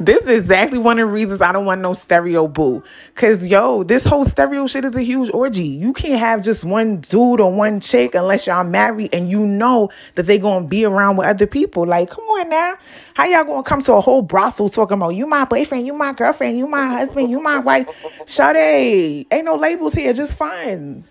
This 0.00 0.22
is 0.22 0.42
exactly 0.42 0.78
one 0.78 1.00
of 1.00 1.08
the 1.08 1.12
reasons 1.12 1.40
I 1.40 1.50
don't 1.50 1.64
want 1.64 1.80
no 1.80 1.92
stereo 1.92 2.46
boo. 2.46 2.84
Cause 3.16 3.44
yo, 3.44 3.82
this 3.82 4.04
whole 4.04 4.24
stereo 4.24 4.68
shit 4.68 4.84
is 4.84 4.94
a 4.94 5.02
huge 5.02 5.28
orgy. 5.34 5.64
You 5.64 5.92
can't 5.92 6.20
have 6.20 6.44
just 6.44 6.62
one 6.62 7.00
dude 7.00 7.40
or 7.40 7.52
one 7.52 7.80
chick 7.80 8.14
unless 8.14 8.46
y'all 8.46 8.62
married 8.62 9.12
and 9.12 9.28
you 9.28 9.44
know 9.44 9.90
that 10.14 10.26
they 10.26 10.38
gonna 10.38 10.68
be 10.68 10.84
around 10.84 11.16
with 11.16 11.26
other 11.26 11.48
people. 11.48 11.84
Like, 11.84 12.10
come 12.10 12.22
on 12.24 12.48
now. 12.48 12.76
How 13.14 13.24
y'all 13.24 13.42
gonna 13.42 13.64
come 13.64 13.82
to 13.82 13.94
a 13.94 14.00
whole 14.00 14.22
brothel 14.22 14.68
talking 14.68 14.98
about 14.98 15.10
you 15.10 15.26
my 15.26 15.44
boyfriend, 15.44 15.84
you 15.84 15.92
my 15.92 16.12
girlfriend, 16.12 16.56
you 16.56 16.68
my 16.68 16.86
husband, 16.86 17.28
you 17.28 17.40
my 17.40 17.58
wife? 17.58 17.88
Sade, 18.26 19.26
ain't 19.32 19.44
no 19.44 19.56
labels 19.56 19.94
here, 19.94 20.12
just 20.12 20.36
fine. 20.36 21.02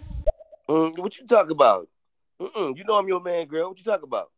Mm, 0.70 0.98
what 0.98 1.18
you 1.20 1.28
talk 1.28 1.50
about? 1.50 1.90
Mm-mm, 2.42 2.78
you 2.78 2.86
know 2.86 2.96
I'm 2.96 3.08
your 3.10 3.22
man, 3.22 3.48
girl. 3.48 3.68
What 3.70 3.80
you 3.80 3.84
talk 3.84 4.04
about? 4.04 4.32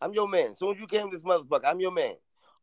I'm 0.00 0.12
your 0.12 0.28
man. 0.28 0.54
Soon 0.54 0.74
as 0.74 0.80
you 0.80 0.86
came 0.86 1.10
to 1.10 1.16
this 1.16 1.24
motherfucker, 1.24 1.64
I'm 1.64 1.80
your 1.80 1.92
man. 1.92 2.14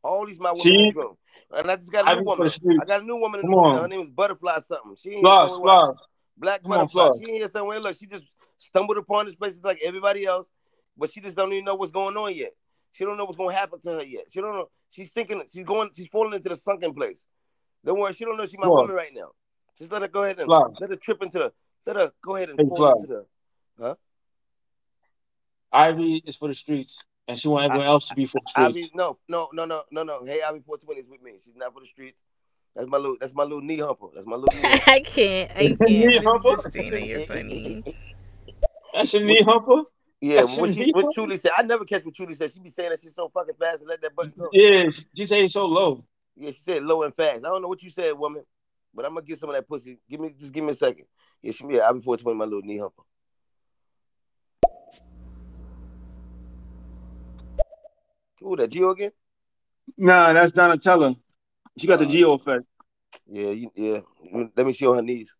All 0.04 0.26
these 0.26 0.40
my 0.40 0.52
women 0.52 0.78
in 0.78 0.82
She, 0.82 0.88
this 0.88 0.96
room. 0.96 1.18
And 1.52 1.70
I 1.70 1.76
just 1.76 1.92
got 1.92 2.06
a 2.06 2.10
new 2.16 2.20
be 2.20 2.26
woman. 2.26 2.52
I 2.80 2.86
got 2.86 3.02
a 3.02 3.04
new 3.06 3.18
woman 3.18 3.42
in 3.42 3.46
Come 3.46 3.54
the 3.54 3.58
room. 3.58 3.74
on. 3.74 3.82
Her 3.82 3.88
name 3.88 4.02
is 4.02 4.10
Butterfly 4.10 4.60
something. 4.60 4.96
She 5.02 5.10
ain't 5.10 5.20
here 5.20 5.38
Floss, 5.38 5.60
floss. 5.62 5.96
Black 6.38 6.62
Come 6.64 6.72
on, 6.74 6.88
Butterfly. 6.88 6.90
floss. 6.90 7.18
She 7.18 7.24
ain't 7.26 7.38
here 7.40 7.50
somewhere. 7.50 7.80
Look, 7.80 7.98
she 7.98 8.06
just 8.06 8.24
stumbled 8.58 8.98
upon 8.98 9.26
this 9.26 9.36
place 9.36 9.56
like 9.64 9.80
everybody 9.84 10.26
else, 10.26 10.50
but 10.98 11.12
she 11.12 11.22
just 11.22 11.36
don't 11.36 11.52
even 11.52 11.66
know 11.66 11.76
what's 11.76 11.92
going 11.92 12.16
on 12.18 12.34
yet. 12.34 12.54
She 12.94 13.06
don't 13.06 13.18
know 13.18 13.26
what's 13.26 13.38
going 13.38 13.54
to 13.54 13.60
happen 13.60 13.80
to 13.82 13.90
her 13.94 14.04
yet. 14.04 14.26
She 14.32 14.42
don't 14.42 14.54
know. 14.54 14.70
She's 14.92 15.12
thinking. 15.12 15.44
She's 15.52 15.64
going. 15.64 15.90
She's 15.94 16.08
falling 16.08 16.34
into 16.34 16.50
the 16.50 16.56
sunken 16.56 16.94
place. 16.94 17.26
Don't 17.86 18.00
worry. 18.00 18.14
She 18.14 18.26
don't 18.26 18.38
know 18.38 18.46
she's 18.46 18.58
my 18.60 18.68
Floss, 18.68 18.82
woman 18.82 18.96
right 18.96 19.12
now. 19.14 19.32
Just 19.78 19.92
let 19.92 20.02
her 20.02 20.08
go 20.08 20.24
ahead 20.24 20.40
and 20.40 20.48
floss. 20.48 20.72
let 20.80 20.90
her 20.90 20.96
trip 20.96 21.22
into 21.22 21.40
the. 21.40 21.54
Let 21.86 21.96
her 21.96 22.12
go 22.24 22.36
ahead 22.36 22.50
and 22.50 22.58
Hey, 22.60 22.68
fall 22.68 22.78
floss. 22.78 23.00
into 23.02 23.08
the. 23.08 23.26
Huh? 23.80 23.96
Ivy 25.72 26.24
is 26.26 26.36
for 26.36 26.48
the 26.48 26.54
streets, 26.56 27.04
and 27.30 27.40
she 27.40 27.48
want 27.48 27.64
I, 27.64 27.66
everyone 27.68 27.88
else 27.88 28.10
to 28.10 28.16
be 28.16 28.26
for 28.26 28.42
the 28.44 28.52
Ivy, 28.56 28.72
streets. 28.72 28.92
no, 28.96 29.18
no, 29.30 29.50
no, 29.54 29.66
no, 29.66 29.84
no, 29.92 30.04
no. 30.04 30.26
Hey, 30.26 30.42
Ivy 30.42 30.62
420 30.66 31.00
is 31.02 31.08
with 31.08 31.22
me. 31.22 31.34
She's 31.44 31.56
not 31.56 31.74
for 31.74 31.80
the 31.80 31.86
streets. 31.86 32.18
That's 32.76 32.90
my 32.90 32.98
little. 32.98 33.18
That's 33.20 33.34
my 33.36 33.44
little 33.44 33.62
knee 33.62 33.78
humper. 33.78 34.08
That's 34.14 34.26
my 34.26 34.36
little 34.36 34.60
knee 34.60 34.68
humper. 34.68 34.92
I 34.92 35.00
can't. 35.02 35.52
I 35.52 35.68
can't. 35.68 35.80
knee 35.82 36.06
Miss 36.08 36.26
humper. 36.26 36.50
Justina, 36.50 36.98
you're 36.98 37.20
funny. 37.22 37.84
That's 38.94 39.14
your 39.14 39.24
knee 39.24 39.44
humper. 39.44 39.84
Yeah, 40.22 40.42
That's 40.42 40.58
your 40.58 40.62
what 40.68 40.74
she 40.74 40.80
knee 40.86 40.92
what 40.92 41.02
humper. 41.04 41.14
Truly 41.14 41.38
said. 41.38 41.52
I 41.56 41.62
never 41.62 41.86
catch 41.86 42.04
what 42.04 42.16
Truly 42.16 42.34
said. 42.34 42.52
She 42.52 42.60
be 42.60 42.70
saying 42.70 42.90
that 42.90 43.00
she's 43.00 43.14
so 43.14 43.30
fucking 43.30 43.56
fast 43.60 43.82
and 43.82 43.90
let 43.90 44.02
that 44.02 44.16
button 44.16 44.34
go. 44.38 44.50
Yeah, 44.52 44.90
she 45.16 45.26
say 45.26 45.44
it's 45.44 45.54
so 45.54 45.66
low. 45.66 46.04
Yeah, 46.36 46.50
she 46.50 46.60
said 46.62 46.84
low 46.84 47.04
and 47.04 47.16
fast. 47.16 47.46
I 47.46 47.50
don't 47.50 47.62
know 47.62 47.68
what 47.68 47.84
you 47.84 47.92
said, 47.92 48.18
woman, 48.18 48.44
but 48.94 49.06
I'm 49.06 49.14
gonna 49.14 49.26
get 49.26 49.40
some 49.40 49.50
of 49.50 49.56
that 49.56 49.68
pussy. 49.68 50.00
Give 50.10 50.20
me 50.20 50.34
just 50.40 50.52
give 50.52 50.64
me 50.64 50.72
a 50.72 50.76
second. 50.76 51.06
Yeah, 51.44 51.52
she 51.52 51.64
yeah, 51.70 51.82
I'll 51.82 51.94
be 51.94 52.02
420 52.02 52.38
my 52.38 52.46
little 52.46 52.62
knee 52.62 52.80
humper. 52.80 53.04
Who 58.42 58.56
that 58.56 58.70
Geo 58.70 58.92
again? 58.92 59.12
Nah, 59.98 60.34
that's 60.34 60.52
Donatella. 60.52 61.16
She 61.78 61.88
got 61.88 62.00
the 62.00 62.06
Uh, 62.06 62.10
Geo 62.10 62.34
effect. 62.34 62.64
yeah, 63.32 63.50
you, 63.50 63.72
yeah. 63.76 64.00
Let 64.56 64.66
me 64.66 64.74
see 64.74 64.86
on 64.86 64.96
her 64.98 65.02
knees. 65.02 65.36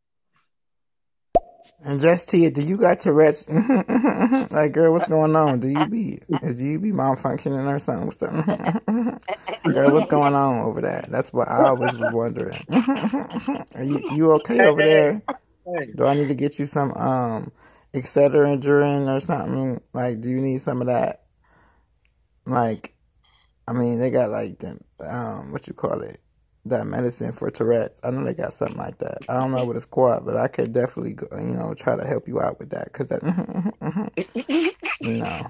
And 1.82 2.02
just 2.02 2.28
Tia, 2.28 2.52
do 2.52 2.62
you 2.62 2.76
got 2.76 3.00
Tourette's? 3.00 3.48
like, 4.52 4.74
girl, 4.74 4.92
what's 4.92 5.06
going 5.06 5.34
on? 5.36 5.62
Do 5.62 5.70
you 5.70 5.86
be 5.88 6.20
do 6.42 6.64
you 6.64 6.78
be 6.78 6.92
malfunctioning 6.92 7.66
or 7.74 7.80
something? 7.80 8.08
What's 8.08 8.20
that? 8.20 9.22
girl, 9.74 9.94
what's 9.94 10.10
going 10.10 10.36
on 10.36 10.60
over 10.60 10.82
there? 10.82 11.06
That's 11.10 11.32
what 11.32 11.48
I 11.48 11.70
always 11.70 11.94
was 11.96 12.12
wondering. 12.12 12.58
Are 13.76 13.84
you 13.84 14.04
you 14.12 14.32
okay 14.34 14.66
over 14.66 14.84
there? 14.84 15.22
Do 15.96 16.06
I 16.06 16.16
need 16.16 16.28
to 16.28 16.36
get 16.36 16.60
you 16.60 16.66
some 16.66 16.92
um 16.94 17.52
Excedrin 17.94 19.08
or 19.08 19.22
something? 19.22 19.80
Like, 19.94 20.20
do 20.20 20.30
you 20.30 20.42
need 20.42 20.62
some 20.62 20.82
of 20.82 20.88
that? 20.88 21.24
Like, 22.50 22.94
I 23.68 23.74
mean, 23.74 24.00
they 24.00 24.10
got 24.12 24.30
like 24.32 24.60
them 24.60 24.84
um 25.00 25.52
what 25.52 25.68
you 25.68 25.74
call 25.74 26.02
it 26.02 26.20
that 26.66 26.88
medicine 26.88 27.32
for 27.34 27.50
Tourette's. 27.52 28.00
I 28.04 28.12
know 28.12 28.24
they 28.24 28.34
got 28.34 28.54
something 28.54 28.78
like 28.78 28.98
that. 29.00 29.20
I 29.28 29.34
don't 29.36 29.52
know 29.52 29.64
what 29.66 29.76
it's 29.76 29.86
called, 29.86 30.26
but 30.26 30.38
I 30.38 30.48
could 30.48 30.74
definitely 30.74 31.14
go, 31.14 31.28
you 31.38 31.54
know 31.54 31.74
try 31.74 31.96
to 31.96 32.06
help 32.06 32.28
you 32.28 32.40
out 32.40 32.60
with 32.60 32.70
that 32.72 32.86
because 32.86 33.08
that 33.08 33.22
mm-hmm, 33.22 33.70
mm-hmm, 33.86 34.40
mm-hmm. 34.40 35.08
you 35.08 35.18
know. 35.18 35.48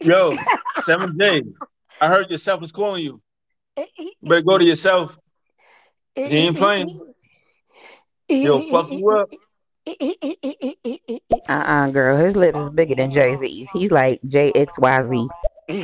yo, 0.00 0.36
Seven 0.82 1.16
J. 1.18 1.42
I 2.00 2.08
heard 2.08 2.30
yourself 2.30 2.60
was 2.60 2.72
calling 2.72 3.02
you. 3.02 3.20
Better 4.22 4.42
go 4.42 4.58
to 4.58 4.64
yourself. 4.64 5.18
He 6.14 6.22
ain't 6.22 6.56
playing. 6.56 7.00
He'll 8.28 8.68
fuck 8.70 8.90
you 8.90 9.08
up. 9.10 9.28
Uh-uh, 11.48 11.90
girl. 11.90 12.16
His 12.16 12.36
lips 12.36 12.58
is 12.58 12.70
bigger 12.70 12.94
than 12.94 13.10
Jay 13.10 13.34
Z's. 13.36 13.70
He's 13.70 13.90
like 13.90 14.20
JXYZ. 14.22 15.28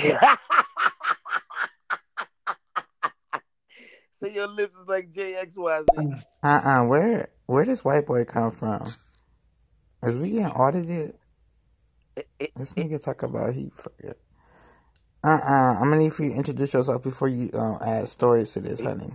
so 4.18 4.26
your 4.26 4.46
lips 4.46 4.74
is 4.76 4.88
like 4.88 5.10
JXYZ. 5.10 6.22
Uh 6.42 6.46
uh 6.46 6.82
where 6.84 7.28
where 7.46 7.66
does 7.66 7.84
white 7.84 8.06
boy 8.06 8.24
come 8.24 8.50
from? 8.50 8.86
Is 10.02 10.16
we 10.16 10.30
getting 10.30 10.46
audited? 10.46 11.18
This 12.56 12.72
nigga 12.72 12.98
talk 12.98 13.22
about 13.22 13.52
he 13.52 13.70
forget. 13.76 14.16
Uh 15.22 15.28
uh-uh. 15.28 15.74
I'm 15.80 15.90
gonna 15.90 15.98
need 15.98 16.14
for 16.14 16.24
you 16.24 16.30
to 16.30 16.36
introduce 16.36 16.72
yourself 16.72 17.02
before 17.02 17.28
you 17.28 17.50
um, 17.52 17.78
add 17.84 18.08
stories 18.08 18.52
to 18.54 18.60
this, 18.60 18.82
honey. 18.82 19.12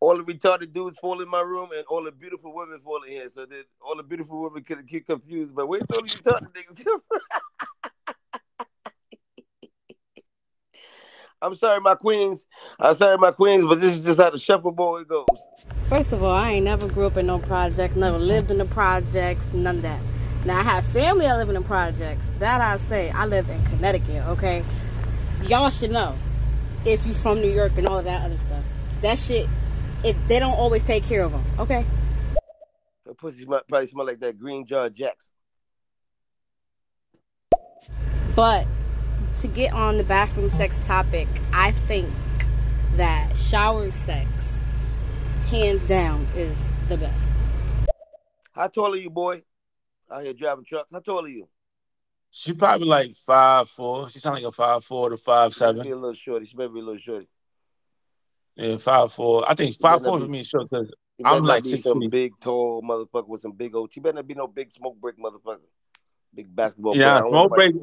all 0.00 0.16
the 0.16 0.22
retarded 0.22 0.72
dudes 0.72 0.98
fall 0.98 1.20
in 1.22 1.28
my 1.28 1.40
room 1.40 1.68
and 1.74 1.84
all 1.86 2.02
the 2.02 2.12
beautiful 2.12 2.54
women 2.54 2.80
fall 2.80 3.02
in 3.04 3.12
here. 3.12 3.28
So 3.30 3.46
that 3.46 3.64
all 3.80 3.96
the 3.96 4.02
beautiful 4.02 4.42
women 4.42 4.62
could 4.64 4.86
get 4.86 5.06
confused. 5.06 5.54
But 5.54 5.66
where's 5.66 5.82
all 5.92 6.02
the 6.02 6.08
retarded 6.08 6.52
niggas 6.52 6.84
come 6.84 7.00
from? 7.08 7.20
I'm 11.42 11.54
sorry, 11.54 11.80
my 11.80 11.94
queens. 11.94 12.46
I'm 12.78 12.94
sorry, 12.94 13.16
my 13.16 13.30
queens, 13.30 13.64
but 13.64 13.80
this 13.80 13.96
is 13.96 14.04
just 14.04 14.20
how 14.20 14.30
the 14.30 14.38
shuffleboard 14.38 15.08
goes. 15.08 15.26
First 15.88 16.12
of 16.12 16.22
all, 16.22 16.34
I 16.34 16.52
ain't 16.52 16.64
never 16.64 16.86
grew 16.86 17.06
up 17.06 17.16
in 17.16 17.26
no 17.26 17.38
projects, 17.38 17.96
never 17.96 18.18
lived 18.18 18.50
in 18.50 18.58
the 18.58 18.66
projects, 18.66 19.48
none 19.52 19.76
of 19.76 19.82
that. 19.82 20.00
Now 20.44 20.60
I 20.60 20.62
have 20.62 20.86
family 20.86 21.26
that 21.26 21.36
live 21.36 21.48
in 21.48 21.54
the 21.54 21.62
projects. 21.62 22.24
That 22.38 22.60
I 22.60 22.78
say, 22.88 23.10
I 23.10 23.26
live 23.26 23.48
in 23.48 23.62
Connecticut, 23.66 24.26
okay? 24.28 24.64
Y'all 25.44 25.70
should 25.70 25.90
know 25.90 26.16
if 26.84 27.06
you 27.06 27.14
from 27.14 27.40
New 27.40 27.50
York 27.50 27.72
and 27.76 27.88
all 27.88 28.02
that 28.02 28.24
other 28.24 28.38
stuff. 28.38 28.64
That 29.00 29.18
shit, 29.18 29.48
it 30.04 30.16
they 30.28 30.38
don't 30.38 30.54
always 30.54 30.82
take 30.84 31.04
care 31.04 31.24
of 31.24 31.32
them, 31.32 31.44
okay? 31.58 31.84
That 33.06 33.18
pussy 33.18 33.42
smell, 33.42 33.62
probably 33.66 33.86
smell 33.86 34.06
like 34.06 34.20
that 34.20 34.38
green 34.38 34.66
jar 34.66 34.90
jacks. 34.90 35.30
But 38.36 38.66
to 39.42 39.48
get 39.48 39.72
on 39.72 39.96
the 39.96 40.04
bathroom 40.04 40.50
sex 40.50 40.76
topic, 40.86 41.28
I 41.52 41.72
think 41.88 42.08
that 42.96 43.36
shower 43.38 43.90
sex, 43.90 44.28
hands 45.48 45.80
down, 45.82 46.26
is 46.34 46.56
the 46.88 46.96
best. 46.96 47.30
How 48.52 48.68
tall 48.68 48.92
are 48.92 48.96
you, 48.96 49.10
boy? 49.10 49.42
Out 50.10 50.22
here 50.24 50.32
driving 50.32 50.64
trucks. 50.64 50.92
How 50.92 51.00
tall 51.00 51.24
are 51.24 51.28
you? 51.28 51.48
She 52.32 52.52
probably 52.52 52.86
like 52.86 53.14
five 53.14 53.68
four. 53.68 54.08
She 54.10 54.18
sound 54.18 54.36
like 54.36 54.44
a 54.44 54.52
five 54.52 54.84
four 54.84 55.10
to 55.10 55.16
five 55.16 55.52
She 55.54 55.64
might 55.64 55.72
be 55.72 55.78
seven. 55.78 55.92
a 55.92 55.96
little 55.96 56.14
shorty. 56.14 56.46
She 56.46 56.56
might 56.56 56.72
be 56.72 56.80
a 56.80 56.82
little 56.82 56.98
shorty. 57.00 57.28
Yeah, 58.56 58.76
five 58.76 59.12
four. 59.12 59.48
I 59.50 59.54
think 59.54 59.70
You 59.70 59.76
five 59.80 60.02
four 60.02 60.18
not 60.18 60.26
for 60.26 60.30
me 60.32 60.40
is 60.40 60.48
short 60.48 60.68
because 60.70 60.92
I'm 61.24 61.44
like 61.44 61.64
be 61.64 61.70
six 61.70 61.82
some 61.82 62.00
feet. 62.00 62.10
big, 62.10 62.32
tall 62.40 62.82
motherfucker 62.82 63.26
with 63.28 63.40
some 63.40 63.52
big 63.52 63.74
old. 63.74 63.94
You 63.96 64.02
better 64.02 64.16
not 64.16 64.26
be 64.26 64.34
no 64.34 64.46
big 64.46 64.70
smoke 64.70 65.00
brick 65.00 65.16
motherfucker. 65.18 65.58
Big 66.34 66.54
basketball 66.54 66.94
player. 66.94 67.06
Yeah, 67.06 67.20
don't 67.20 67.30
smoke 67.30 67.54
break. 67.54 67.74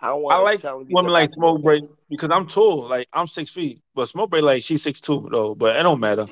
I 0.00 0.08
don't 0.08 0.32
I 0.32 0.38
like 0.38 0.62
women 0.62 1.12
like 1.12 1.32
smoke 1.34 1.62
break 1.62 1.84
because 2.08 2.30
I'm 2.30 2.46
tall. 2.46 2.86
Like 2.88 3.08
I'm 3.12 3.26
six 3.26 3.50
feet, 3.50 3.80
but 3.94 4.06
smoke 4.06 4.30
break 4.30 4.42
like 4.42 4.62
she's 4.62 4.82
six 4.82 5.00
two 5.00 5.28
though. 5.32 5.54
But 5.54 5.76
it 5.76 5.82
don't 5.82 6.00
matter. 6.00 6.26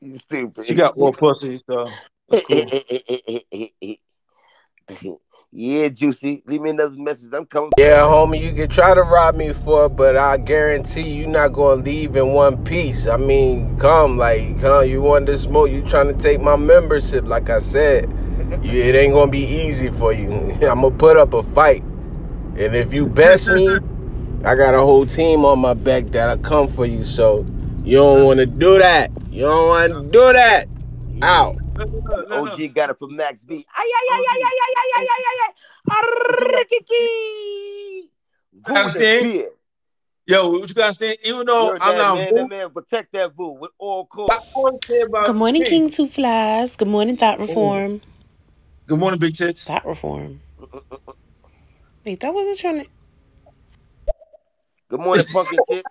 You 0.00 0.18
stupid. 0.18 0.66
She 0.66 0.74
got 0.74 0.98
more 0.98 1.12
pussy, 1.12 1.62
so 1.66 1.92
cool. 2.44 2.70
yeah, 5.56 5.88
juicy. 5.88 6.42
Leave 6.46 6.62
me 6.62 6.70
another 6.70 6.96
message. 6.96 7.32
I'm 7.32 7.46
coming. 7.46 7.70
Yeah, 7.78 7.98
homie, 7.98 8.40
you 8.40 8.52
can 8.52 8.68
try 8.68 8.92
to 8.92 9.02
rob 9.02 9.36
me 9.36 9.52
for 9.52 9.86
it, 9.86 9.90
but 9.90 10.16
I 10.16 10.36
guarantee 10.36 11.08
you're 11.08 11.28
not 11.28 11.52
gonna 11.52 11.80
leave 11.80 12.16
in 12.16 12.32
one 12.32 12.64
piece. 12.64 13.06
I 13.06 13.16
mean, 13.16 13.78
come, 13.78 14.18
like, 14.18 14.60
come, 14.60 14.88
you 14.88 15.00
want 15.00 15.26
to 15.26 15.38
smoke, 15.38 15.70
you 15.70 15.82
trying 15.82 16.08
to 16.08 16.20
take 16.20 16.40
my 16.40 16.56
membership, 16.56 17.24
like 17.26 17.50
I 17.50 17.60
said. 17.60 18.10
You, 18.62 18.82
it 18.82 18.94
ain't 18.94 19.14
gonna 19.14 19.30
be 19.30 19.44
easy 19.44 19.90
for 19.90 20.12
you. 20.12 20.30
I'm 20.62 20.82
gonna 20.82 20.90
put 20.90 21.16
up 21.16 21.32
a 21.32 21.42
fight. 21.54 21.82
And 22.56 22.74
if 22.74 22.92
you 22.92 23.06
best 23.06 23.48
me, 23.48 23.78
I 24.44 24.54
got 24.54 24.74
a 24.74 24.80
whole 24.80 25.06
team 25.06 25.44
on 25.44 25.60
my 25.60 25.74
back 25.74 26.06
that'll 26.06 26.42
come 26.42 26.68
for 26.68 26.84
you. 26.84 27.04
So 27.04 27.46
you 27.84 27.96
don't 27.96 28.24
wanna 28.24 28.46
do 28.46 28.78
that. 28.78 29.10
You 29.30 29.42
don't 29.42 29.68
wanna 29.68 30.02
do 30.02 30.32
that. 30.32 30.66
Out. 31.22 31.63
OG 31.78 32.74
got 32.74 32.90
it 32.90 32.98
from 32.98 33.16
Max 33.16 33.42
B. 33.42 33.66
Ay, 33.76 33.82
ay, 33.82 34.08
ay, 34.12 34.24
ay, 34.30 34.42
ay, 34.42 34.58
ay, 34.64 34.74
ay, 34.76 34.90
ay, 34.96 35.06
ay, 35.10 35.24
ay, 35.26 35.36
ay. 35.42 35.52
Voo 38.52 38.74
Understand? 38.74 39.24
the. 39.26 39.50
Yo, 40.26 40.50
what 40.50 40.68
you 40.68 40.74
gotta 40.74 40.86
understand? 40.86 41.18
Even 41.24 41.46
though 41.46 41.70
Heard 41.70 41.82
I'm 41.82 41.92
that, 41.92 41.98
not 41.98 42.14
man. 42.14 42.34
That 42.34 42.48
man 42.48 42.70
protect 42.70 43.12
that 43.12 43.36
boo 43.36 43.58
with 43.60 43.72
all 43.78 44.06
core. 44.06 44.30
Good 45.26 45.36
morning, 45.36 45.64
King 45.64 45.90
Two 45.90 46.06
Flies. 46.06 46.76
Good 46.76 46.88
morning, 46.88 47.16
Thought 47.16 47.40
Reform. 47.40 48.00
Good 48.86 48.98
morning, 48.98 49.20
Big 49.20 49.36
Tits. 49.36 49.64
Thought 49.64 49.84
Reform. 49.86 50.40
Wait, 52.06 52.20
that 52.20 52.32
wasn't 52.32 52.58
trying 52.58 52.84
to. 52.84 52.90
Good 54.88 55.00
morning, 55.00 55.26
pumpkin 55.26 55.58
tits. 55.68 55.88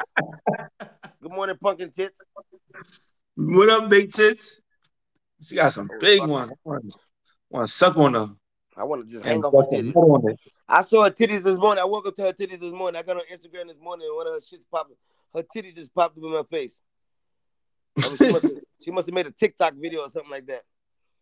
Good 1.22 1.32
morning, 1.32 1.58
pumpkin 1.62 1.92
tits. 1.92 2.22
What 3.36 3.70
up, 3.70 3.90
Big 3.90 4.14
Tits? 4.14 4.62
She 5.44 5.56
got 5.56 5.74
some 5.74 5.90
big 6.00 6.26
ones. 6.26 6.52
Want 6.64 7.68
to 7.68 7.68
suck 7.68 7.98
on 7.98 8.14
them. 8.14 8.40
I 8.76 8.84
want 8.84 9.06
to 9.06 9.12
just 9.12 9.26
hang 9.26 9.44
off 9.44 9.54
her 9.54 9.64
titties. 9.70 9.96
on. 9.96 10.36
I 10.68 10.82
saw 10.82 11.04
her 11.04 11.12
titties 11.12 11.44
this 11.44 11.58
morning. 11.58 11.82
I 11.82 11.86
woke 11.86 12.08
up 12.08 12.16
to 12.16 12.24
her 12.24 12.34
titties 12.34 12.60
this 12.60 12.72
morning. 12.72 13.00
I 13.00 13.04
got 13.04 13.18
on 13.18 13.24
Instagram 13.32 13.68
this 13.68 13.80
morning 13.80 14.08
and 14.08 14.16
one 14.16 14.28
of 14.28 14.34
her 14.34 14.40
shits 14.40 14.64
popped. 14.72 14.94
Her 15.36 15.44
titties 15.44 15.76
just 15.76 15.94
popped 15.94 16.18
up 16.18 16.24
in 16.24 16.32
my 16.32 16.44
face. 16.50 16.82
I 18.04 18.08
mean, 18.08 18.18
she, 18.18 18.32
must 18.32 18.44
have, 18.44 18.54
she 18.84 18.92
must 18.92 19.08
have 19.08 19.14
made 19.14 19.28
a 19.28 19.32
TikTok 19.32 19.76
video 19.76 20.02
or 20.02 20.10
something 20.10 20.32
like 20.32 20.48
that. 20.48 20.62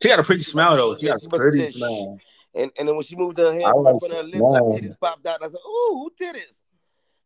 She 0.02 0.10
got 0.10 0.20
a 0.20 0.24
pretty 0.24 0.44
smile 0.44 0.76
though. 0.78 0.98
She 0.98 1.08
Yeah, 1.08 1.14
got 1.14 1.24
a 1.24 1.30
pretty 1.30 1.72
smile. 1.72 2.20
And 2.54 2.72
and 2.78 2.88
then 2.88 2.96
when 2.96 3.04
she 3.06 3.16
moved 3.16 3.38
her 3.38 3.52
hand 3.52 3.66
I 3.66 3.72
right 3.72 3.78
like 3.84 3.94
in 3.94 4.00
front 4.00 4.14
her 4.14 4.24
the 4.24 4.28
lips, 4.30 4.38
her 4.38 4.58
smile. 4.58 4.72
titties 4.72 5.00
popped 5.00 5.28
out. 5.28 5.36
And 5.42 5.46
I 5.46 5.48
said, 5.48 5.60
"Ooh, 5.66 5.94
who 5.94 6.12
titties?" 6.20 6.62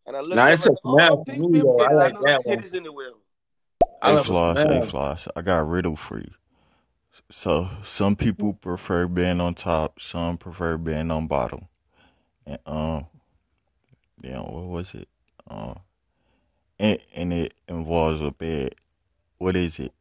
And 0.06 0.16
I 0.16 0.20
looked 0.22 0.36
Nah, 0.36 0.44
up. 0.44 0.54
It's 0.54 0.64
said, 0.64 0.74
a 0.74 0.76
"Oh, 0.86 0.98
smile 0.98 1.18
for 1.18 1.26
pink 1.26 1.50
me 1.50 1.60
though. 1.62 1.80
I 1.80 1.88
titties. 1.88 1.90
I 1.90 1.94
like 1.94 2.14
know 2.14 2.22
that 2.22 2.44
them 2.44 2.56
one. 2.56 2.64
titties 2.64 2.76
anywhere." 2.76 3.12
I 4.02 4.10
Hey 4.10 4.16
love 4.16 4.26
a 4.26 4.30
Floss, 4.30 4.58
hey. 4.58 4.90
Floss, 4.90 5.28
I 5.36 5.42
got 5.42 5.60
a 5.60 5.64
riddle 5.64 5.96
for 5.96 6.20
you. 6.20 6.32
So 7.32 7.70
some 7.84 8.16
people 8.16 8.54
prefer 8.54 9.08
being 9.08 9.42
on 9.42 9.56
top, 9.56 10.00
some 10.00 10.38
prefer 10.38 10.78
being 10.78 11.10
on 11.12 11.28
bottom. 11.28 11.68
And 12.46 12.60
um 12.66 13.08
yeah, 14.22 14.40
what 14.40 14.66
was 14.66 14.94
it? 14.94 15.08
Uh 15.50 15.76
and, 16.78 17.00
and 17.14 17.34
it 17.34 17.54
involves 17.68 18.22
a 18.22 18.32
bed. 18.32 18.76
What 19.38 19.56
is 19.56 19.80
it? 19.80 19.94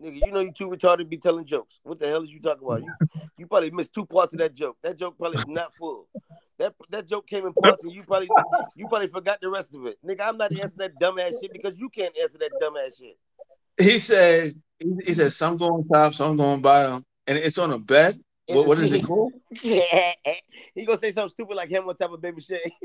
Nigga, 0.00 0.26
you 0.26 0.32
know 0.32 0.40
you 0.40 0.52
too 0.52 0.68
retarded 0.68 0.98
to 0.98 1.04
be 1.04 1.16
telling 1.16 1.44
jokes. 1.44 1.80
What 1.82 1.98
the 1.98 2.06
hell 2.06 2.22
is 2.22 2.30
you 2.30 2.40
talking 2.40 2.66
about? 2.66 2.82
You 2.82 2.92
you 3.36 3.46
probably 3.46 3.70
missed 3.70 3.92
two 3.92 4.06
parts 4.06 4.34
of 4.34 4.38
that 4.38 4.54
joke. 4.54 4.76
That 4.82 4.96
joke 4.96 5.18
probably 5.18 5.38
is 5.38 5.46
not 5.46 5.74
full. 5.74 6.06
That 6.58 6.74
that 6.90 7.08
joke 7.08 7.26
came 7.26 7.46
in 7.46 7.52
parts 7.54 7.82
and 7.82 7.92
you 7.92 8.04
probably 8.04 8.28
you 8.76 8.86
probably 8.86 9.08
forgot 9.08 9.40
the 9.40 9.48
rest 9.48 9.74
of 9.74 9.86
it. 9.86 9.98
Nigga, 10.06 10.20
I'm 10.28 10.36
not 10.36 10.52
answering 10.52 10.78
that 10.78 11.00
dumbass 11.00 11.40
shit 11.40 11.52
because 11.52 11.76
you 11.76 11.88
can't 11.88 12.16
answer 12.22 12.38
that 12.38 12.52
dumbass 12.60 12.98
shit. 12.98 13.18
He 13.78 13.98
said 13.98 14.54
he, 14.78 14.92
he 15.06 15.14
said 15.14 15.32
some 15.32 15.56
go 15.56 15.66
on 15.66 15.88
top, 15.88 16.14
some 16.14 16.36
go 16.36 16.44
on 16.44 16.60
bottom, 16.62 17.04
and 17.26 17.36
it's 17.38 17.58
on 17.58 17.72
a 17.72 17.78
bed. 17.78 18.20
And 18.48 18.58
What, 18.58 18.66
what 18.68 18.78
it's- 18.78 18.92
is 18.92 19.00
it 19.00 19.06
called? 19.06 19.32
Yeah. 19.62 20.12
He 20.74 20.84
gonna 20.84 20.98
say 20.98 21.12
something 21.12 21.30
stupid 21.30 21.56
like 21.56 21.70
him 21.70 21.88
on 21.88 21.96
top 21.96 22.12
of 22.12 22.20
baby 22.20 22.40
shit. 22.42 22.60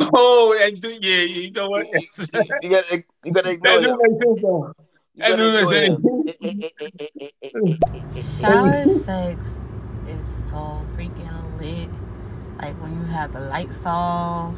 Oh, 0.00 0.56
and 0.60 0.80
do, 0.80 0.96
yeah, 1.02 1.22
you 1.22 1.50
know 1.50 1.70
what? 1.70 1.84
you 2.62 2.70
gotta 2.70 3.02
you 3.24 3.32
gotta 3.32 3.48
That 3.48 3.54
ignore 3.54 3.80
do 3.80 3.90
him. 3.90 3.98
make 4.00 4.22
sense. 4.22 4.40
You 4.42 4.72
That 5.16 5.28
gotta 5.30 5.58
ignore 5.58 5.72
him. 7.74 7.78
Shower 8.40 8.86
sex 9.02 9.40
is 10.06 10.30
so 10.50 10.62
freaking 10.96 11.60
lit. 11.60 11.90
Like 12.62 12.76
when 12.80 12.92
you 12.96 13.04
have 13.06 13.32
the 13.32 13.40
lights 13.40 13.80
off 13.84 14.54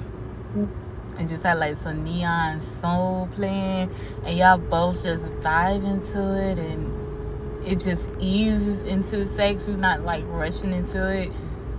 and 1.18 1.28
just 1.28 1.42
had 1.42 1.58
like 1.58 1.76
some 1.76 2.04
neon 2.04 2.62
soul 2.80 3.28
playing 3.34 3.90
and 4.24 4.38
y'all 4.38 4.58
both 4.58 5.02
just 5.02 5.24
vibe 5.42 5.84
into 5.84 6.50
it 6.50 6.58
and 6.58 7.66
it 7.66 7.78
just 7.78 8.08
eases 8.18 8.82
into 8.82 9.26
sex. 9.28 9.66
You're 9.66 9.76
not 9.76 10.02
like 10.02 10.24
rushing 10.26 10.72
into 10.72 11.10
it. 11.10 11.30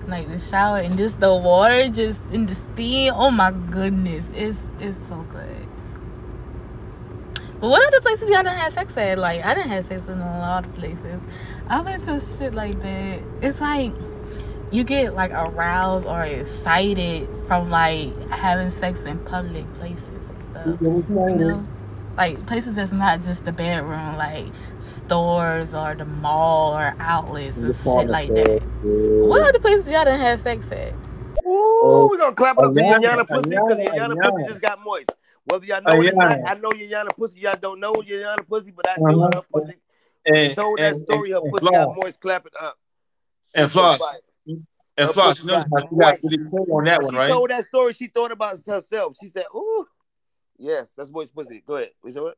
Like 0.07 0.27
the 0.27 0.39
shower 0.39 0.77
and 0.77 0.97
just 0.97 1.19
the 1.19 1.33
water 1.33 1.87
just 1.89 2.19
in 2.31 2.45
the 2.45 2.55
steam. 2.55 3.13
Oh 3.15 3.31
my 3.31 3.51
goodness. 3.51 4.27
It's 4.35 4.59
it's 4.79 4.97
so 5.07 5.25
good. 5.31 5.67
But 7.59 7.69
what 7.69 7.87
other 7.87 8.01
places 8.01 8.29
y'all 8.29 8.41
done 8.41 8.57
have 8.57 8.73
sex 8.73 8.97
at? 8.97 9.19
Like 9.19 9.45
I 9.45 9.53
didn't 9.53 9.69
have 9.69 9.87
sex 9.87 10.07
in 10.07 10.19
a 10.19 10.39
lot 10.39 10.65
of 10.65 10.73
places. 10.75 11.21
i 11.67 11.79
went 11.79 12.03
to 12.05 12.21
shit 12.37 12.55
like 12.55 12.81
that. 12.81 13.19
It's 13.41 13.61
like 13.61 13.93
you 14.71 14.83
get 14.83 15.13
like 15.15 15.31
aroused 15.31 16.05
or 16.05 16.23
excited 16.23 17.27
from 17.47 17.69
like 17.69 18.17
having 18.29 18.71
sex 18.71 18.99
in 19.01 19.19
public 19.19 19.71
places 19.75 20.07
and 20.07 20.51
stuff. 20.51 20.81
You 20.81 21.35
know? 21.35 21.67
Like 22.17 22.45
places 22.45 22.75
that's 22.75 22.91
not 22.91 23.21
just 23.23 23.45
the 23.45 23.51
bedroom, 23.53 24.17
like 24.17 24.45
stores 24.81 25.73
or 25.73 25.95
the 25.95 26.05
mall 26.05 26.73
or 26.73 26.95
outlets 26.99 27.57
and 27.57 27.75
shit 27.75 28.09
like 28.09 28.27
that. 28.29 28.61
What 28.83 29.41
other 29.49 29.59
places 29.59 29.89
y'all 29.91 30.05
done 30.05 30.19
had 30.19 30.39
sex 30.41 30.63
at? 30.71 30.93
Ooh, 31.45 32.07
we're 32.11 32.17
gonna 32.17 32.35
clap 32.35 32.57
it 32.57 32.65
up 32.65 32.73
to 32.73 32.79
Ayana, 32.81 33.03
Yana 33.03 33.27
pussy 33.27 33.49
because 33.49 33.77
Ayana, 33.77 34.15
Yana 34.15 34.31
pussy 34.33 34.47
just 34.47 34.61
got 34.61 34.83
moist. 34.83 35.09
Whether 35.45 35.65
y'all 35.65 35.81
know 35.81 36.01
it 36.01 36.13
or 36.13 36.17
not, 36.17 36.39
I 36.45 36.53
know 36.55 36.69
Yana 36.71 37.09
pussy. 37.17 37.39
Y'all 37.39 37.55
don't 37.59 37.79
know 37.79 37.93
Yana 37.93 38.47
pussy, 38.47 38.71
but 38.71 38.87
I 38.89 38.97
know 38.99 39.21
Uh-huh. 39.21 39.31
her 39.35 39.41
pussy. 39.51 39.75
When 40.25 40.35
she 40.35 40.45
And 40.47 40.55
told 40.55 40.79
that 40.79 40.93
and 40.93 41.03
story, 41.03 41.31
her 41.31 41.37
and, 41.37 41.45
and 41.45 41.53
pussy 41.53 41.71
got 41.71 41.95
moist. 41.95 42.19
Clap 42.19 42.45
it 42.45 42.53
up. 42.61 42.77
and 43.55 43.63
Shit 43.69 43.71
Floss 43.71 43.99
fire. 43.99 44.19
And 45.01 45.07
Her 45.09 45.13
Floss. 45.13 45.35
pussy 45.37 45.47
You 45.47 45.51
notice 45.51 45.65
got 45.71 45.81
how 45.83 45.89
she 45.89 45.95
got 45.95 46.23
really 46.23 46.37
clear 46.49 46.65
on 46.77 46.83
that 46.85 47.03
one, 47.03 47.15
right? 47.15 47.29
told 47.29 47.49
that 47.49 47.65
story, 47.65 47.93
she 47.93 48.07
thought 48.07 48.31
about 48.31 48.59
herself. 48.65 49.17
She 49.19 49.27
said, 49.29 49.45
"Ooh, 49.55 49.85
yes, 50.57 50.93
that's 50.95 51.09
moist 51.09 51.33
pussy." 51.35 51.63
Go 51.65 51.75
ahead. 51.75 51.91
We 52.03 52.11
said 52.11 52.23
what? 52.23 52.37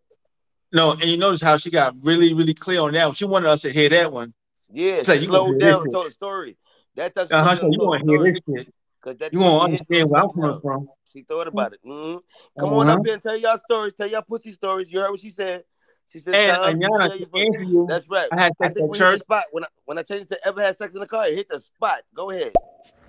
No, 0.72 0.92
and 0.92 1.04
you 1.04 1.18
notice 1.18 1.42
how 1.42 1.58
she 1.58 1.70
got 1.70 1.96
really, 2.04 2.34
really 2.34 2.54
clear 2.54 2.82
on 2.82 2.94
that 2.94 3.06
one. 3.06 3.16
She 3.16 3.26
wanted 3.26 3.50
us 3.50 3.62
to 3.62 3.72
hear 3.72 3.90
that 3.90 4.12
one. 4.12 4.34
Yeah, 4.72 4.96
It's 4.96 5.08
like 5.08 5.20
she 5.20 5.26
you 5.28 5.32
slowed 5.32 5.60
down 5.60 5.84
and 5.84 5.92
told 5.92 6.08
a 6.08 6.12
story. 6.12 6.58
That 6.96 7.14
time 7.14 7.28
she 7.28 7.34
Uh 7.34 7.44
huh. 7.44 7.56
wanted 7.56 7.60
So 7.62 7.72
you 7.72 7.80
a 7.80 7.86
gonna 7.86 8.04
hear 8.06 8.24
this 8.34 8.42
shit. 8.66 8.74
because 9.00 9.18
that 9.18 9.34
You 9.34 9.40
hit 9.40 9.50
understand 9.62 10.10
where 10.10 10.22
I'm 10.24 10.30
coming 10.30 10.62
from. 10.62 10.90
she 11.12 11.22
thought 11.22 11.48
about 11.48 11.74
it. 11.74 11.80
hmm 11.84 12.16
Come 12.60 12.74
on 12.74 12.88
Uh-huh. 12.88 12.98
up 12.98 13.06
here 13.06 13.14
and 13.14 13.22
tell 13.24 13.38
y'all 13.38 13.60
stories. 13.60 13.94
Tell 13.94 14.08
y'all 14.08 14.22
pussy 14.24 14.52
stories. 14.52 14.92
You 14.92 15.00
heard 15.00 15.12
what 15.12 15.20
she 15.20 15.30
said. 15.30 15.64
She 16.10 16.20
said, 16.20 16.36
And 16.36 16.52
"Time 16.62 16.82
you 16.82 16.90
Ayana, 16.90 17.08
share 17.08 17.16
your 17.16 17.28
to 17.28 17.28
pussy." 17.28 17.66
you, 17.66 17.86
That's 17.88 18.08
right. 18.10 18.32
I 18.32 18.44
had 18.44 18.54
I 18.62 18.68
sex 18.68 18.76
think 18.76 18.86
at 18.86 18.90
we 18.90 19.00
hit 19.00 19.12
the 19.12 19.18
church. 19.18 19.20
spot 19.20 19.46
when 19.52 19.64
I 19.64 19.68
when 19.86 19.98
I 19.98 20.04
changed 20.04 20.32
it 20.32 20.36
to 20.36 20.48
ever 20.48 20.62
had 20.62 20.78
sex 20.78 20.94
in 20.94 21.00
the 21.00 21.08
car. 21.08 21.28
It 21.28 21.36
hit 21.36 21.50
the 21.50 21.60
spot. 21.60 22.02
Go 22.14 22.30
ahead. 22.32 22.54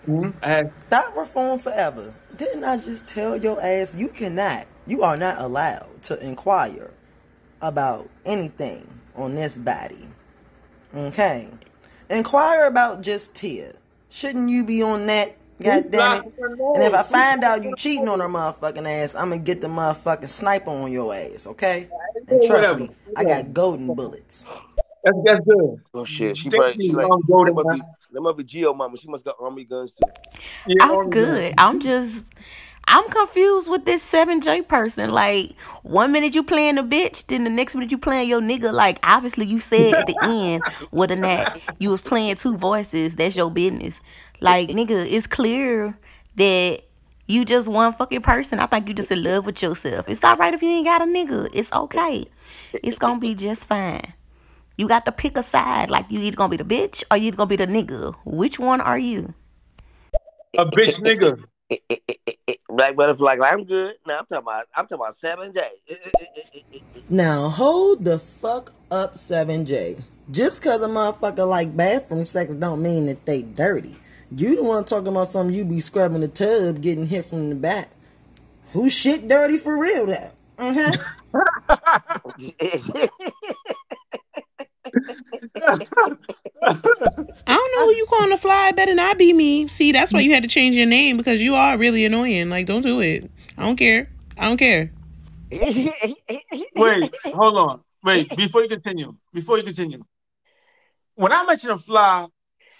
Mm-hmm. 0.08 0.68
Stop 0.88 1.16
reform 1.16 1.58
forever. 1.58 2.14
Didn't 2.36 2.64
I 2.64 2.76
just 2.78 3.06
tell 3.06 3.36
your 3.36 3.60
ass 3.62 3.94
you 3.94 4.08
cannot, 4.08 4.66
you 4.86 5.02
are 5.02 5.16
not 5.16 5.38
allowed 5.38 6.02
to 6.02 6.26
inquire 6.26 6.92
about 7.62 8.08
anything 8.26 8.86
on 9.16 9.34
this 9.34 9.58
body? 9.58 10.06
Okay. 10.94 11.48
Inquire 12.10 12.66
about 12.66 13.00
just 13.02 13.34
Tia. 13.34 13.72
Shouldn't 14.10 14.50
you 14.50 14.64
be 14.64 14.82
on 14.82 15.06
that? 15.06 15.36
God 15.62 15.90
damn 15.90 16.24
it. 16.24 16.32
And 16.74 16.82
if 16.82 16.92
I 16.92 17.02
find 17.02 17.42
out 17.44 17.64
you 17.64 17.74
cheating 17.76 18.08
on 18.08 18.20
her 18.20 18.28
motherfucking 18.28 18.86
ass, 18.88 19.14
I'm 19.14 19.30
gonna 19.30 19.40
get 19.40 19.60
the 19.60 19.68
motherfucking 19.68 20.28
sniper 20.28 20.70
on 20.70 20.92
your 20.92 21.14
ass, 21.14 21.46
okay? 21.46 21.88
And 22.28 22.42
trust 22.42 22.50
Whatever. 22.50 22.78
me, 22.80 22.90
I 23.16 23.24
got 23.24 23.52
golden 23.52 23.94
bullets. 23.94 24.48
That's 25.04 25.16
that's 25.24 25.44
good. 25.44 25.80
Oh 25.92 26.04
shit, 26.04 26.36
she 26.36 26.48
probably 26.48 26.86
she 26.86 26.92
like 26.92 27.10
um, 27.10 27.20
Golden 27.28 27.54
that 27.54 27.62
must 27.62 27.74
be 27.74 27.78
Man. 27.78 27.94
that 28.12 28.20
must 28.22 28.36
be 28.38 28.44
Geo 28.44 28.72
mama. 28.72 28.96
She 28.96 29.08
must 29.08 29.24
got 29.24 29.36
army 29.38 29.64
guns 29.64 29.92
too. 29.92 30.76
I'm 30.80 31.10
good. 31.10 31.54
I'm 31.58 31.78
just 31.80 32.24
I'm 32.86 33.08
confused 33.10 33.68
with 33.68 33.84
this 33.84 34.08
7J 34.10 34.66
person. 34.66 35.10
Like 35.10 35.54
one 35.82 36.10
minute 36.10 36.34
you 36.34 36.42
playing 36.42 36.78
a 36.78 36.82
bitch, 36.82 37.26
then 37.26 37.44
the 37.44 37.50
next 37.50 37.74
minute 37.74 37.90
you 37.90 37.98
playing 37.98 38.30
your 38.30 38.40
nigga. 38.40 38.72
Like 38.72 38.98
obviously 39.02 39.44
you 39.44 39.58
said 39.58 39.98
at 39.98 40.06
the 40.06 40.16
end 40.22 40.64
whether 40.90 41.14
or 41.14 41.18
not 41.18 41.60
you 41.78 41.90
was 41.90 42.00
playing 42.00 42.36
two 42.36 42.56
voices, 42.56 43.14
that's 43.14 43.36
your 43.36 43.50
business. 43.50 44.00
Like 44.40 44.70
nigga, 44.70 45.10
it's 45.10 45.26
clear 45.26 45.98
that 46.36 46.82
you 47.26 47.44
just 47.44 47.68
one 47.68 47.92
fucking 47.94 48.22
person. 48.22 48.58
I 48.58 48.66
think 48.66 48.88
you 48.88 48.94
just 48.94 49.10
in 49.10 49.22
love 49.22 49.46
with 49.46 49.62
yourself. 49.62 50.08
It's 50.08 50.22
alright 50.22 50.54
if 50.54 50.62
you 50.62 50.68
ain't 50.68 50.86
got 50.86 51.02
a 51.02 51.04
nigga. 51.04 51.50
It's 51.52 51.72
okay. 51.72 52.26
It's 52.72 52.98
gonna 52.98 53.20
be 53.20 53.34
just 53.34 53.64
fine. 53.64 54.12
You 54.76 54.88
got 54.88 55.04
to 55.06 55.12
pick 55.12 55.36
a 55.36 55.42
side. 55.42 55.90
Like 55.90 56.06
you 56.10 56.20
either 56.20 56.36
gonna 56.36 56.50
be 56.50 56.56
the 56.56 56.64
bitch 56.64 57.04
or 57.10 57.16
you 57.16 57.28
either 57.28 57.36
gonna 57.36 57.48
be 57.48 57.56
the 57.56 57.66
nigga. 57.66 58.14
Which 58.24 58.58
one 58.58 58.80
are 58.80 58.98
you? 58.98 59.34
A 60.58 60.66
bitch 60.66 60.94
nigga. 60.96 61.42
Black 62.68 62.94
butterfly, 62.94 63.36
like 63.36 63.52
I'm 63.52 63.64
good. 63.64 63.94
Now 64.06 64.18
I'm 64.18 64.26
talking 64.26 64.42
about 64.42 64.66
I'm 64.76 64.84
talking 64.84 64.96
about 64.96 65.16
seven 65.16 65.52
J. 65.52 65.68
Now 67.08 67.48
hold 67.48 68.04
the 68.04 68.18
fuck 68.18 68.72
up, 68.90 69.16
7J. 69.16 70.02
Just 70.30 70.62
cause 70.62 70.80
a 70.82 70.86
motherfucker 70.86 71.48
like 71.48 71.76
bathroom 71.76 72.26
sex 72.26 72.54
don't 72.54 72.82
mean 72.82 73.06
that 73.06 73.24
they 73.26 73.42
dirty. 73.42 73.96
You 74.36 74.56
the 74.56 74.64
one 74.64 74.84
talking 74.84 75.08
about 75.08 75.30
something 75.30 75.54
you 75.54 75.64
be 75.64 75.80
scrubbing 75.80 76.20
the 76.20 76.28
tub, 76.28 76.80
getting 76.80 77.06
hit 77.06 77.26
from 77.26 77.50
the 77.50 77.54
back. 77.54 77.90
Who 78.72 78.90
shit 78.90 79.28
dirty 79.28 79.58
for 79.58 79.78
real 79.78 80.06
that? 80.06 80.34
Uh-huh. 80.58 80.92
I 86.66 86.78
don't 87.46 87.74
know 87.74 87.86
who 87.86 87.94
you 87.94 88.06
calling 88.08 88.32
a 88.32 88.36
fly. 88.36 88.68
It 88.68 88.76
better 88.76 88.94
not 88.94 89.18
be 89.18 89.32
me. 89.32 89.68
See, 89.68 89.92
that's 89.92 90.12
why 90.12 90.20
you 90.20 90.32
had 90.32 90.42
to 90.42 90.48
change 90.48 90.74
your 90.74 90.86
name 90.86 91.16
because 91.16 91.40
you 91.40 91.54
are 91.54 91.78
really 91.78 92.04
annoying. 92.04 92.50
Like, 92.50 92.66
don't 92.66 92.82
do 92.82 93.00
it. 93.00 93.30
I 93.56 93.62
don't 93.62 93.76
care. 93.76 94.10
I 94.36 94.48
don't 94.48 94.56
care. 94.56 94.90
Wait, 95.52 97.14
hold 97.26 97.58
on. 97.58 97.80
Wait, 98.02 98.36
before 98.36 98.62
you 98.62 98.68
continue, 98.68 99.14
before 99.32 99.58
you 99.58 99.64
continue. 99.64 100.04
When 101.14 101.30
I 101.30 101.44
mention 101.44 101.70
a 101.70 101.78
fly, 101.78 102.26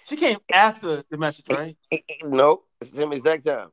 she 0.05 0.17
came 0.17 0.39
after 0.53 1.03
the 1.11 1.17
message, 1.17 1.47
right? 1.51 1.77
no, 2.23 2.63
it's 2.81 2.91
the 2.91 2.99
same 2.99 3.13
exact 3.13 3.45
time. 3.45 3.71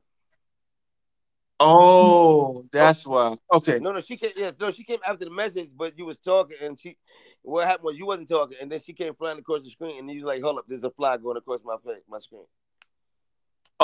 Oh, 1.60 2.66
that's 2.72 3.06
oh. 3.06 3.10
why. 3.10 3.36
Okay. 3.58 3.78
No, 3.78 3.92
no, 3.92 4.00
she 4.00 4.16
came. 4.16 4.32
Yeah, 4.36 4.50
no, 4.58 4.72
she 4.72 4.82
came 4.82 4.98
after 5.06 5.24
the 5.24 5.30
message, 5.30 5.70
but 5.76 5.96
you 5.96 6.06
was 6.06 6.18
talking, 6.18 6.56
and 6.62 6.78
she. 6.78 6.96
What 7.42 7.66
happened 7.66 7.84
was 7.84 7.98
you 7.98 8.06
wasn't 8.06 8.28
talking, 8.28 8.56
and 8.60 8.70
then 8.70 8.80
she 8.80 8.92
came 8.92 9.14
flying 9.14 9.38
across 9.38 9.62
the 9.62 9.70
screen, 9.70 9.98
and 9.98 10.10
you 10.10 10.20
was 10.20 10.28
like, 10.28 10.42
"Hold 10.42 10.58
up, 10.58 10.64
there's 10.66 10.84
a 10.84 10.90
fly 10.90 11.16
going 11.16 11.36
across 11.36 11.60
my 11.64 11.76
face, 11.84 12.02
my 12.08 12.18
screen." 12.18 12.44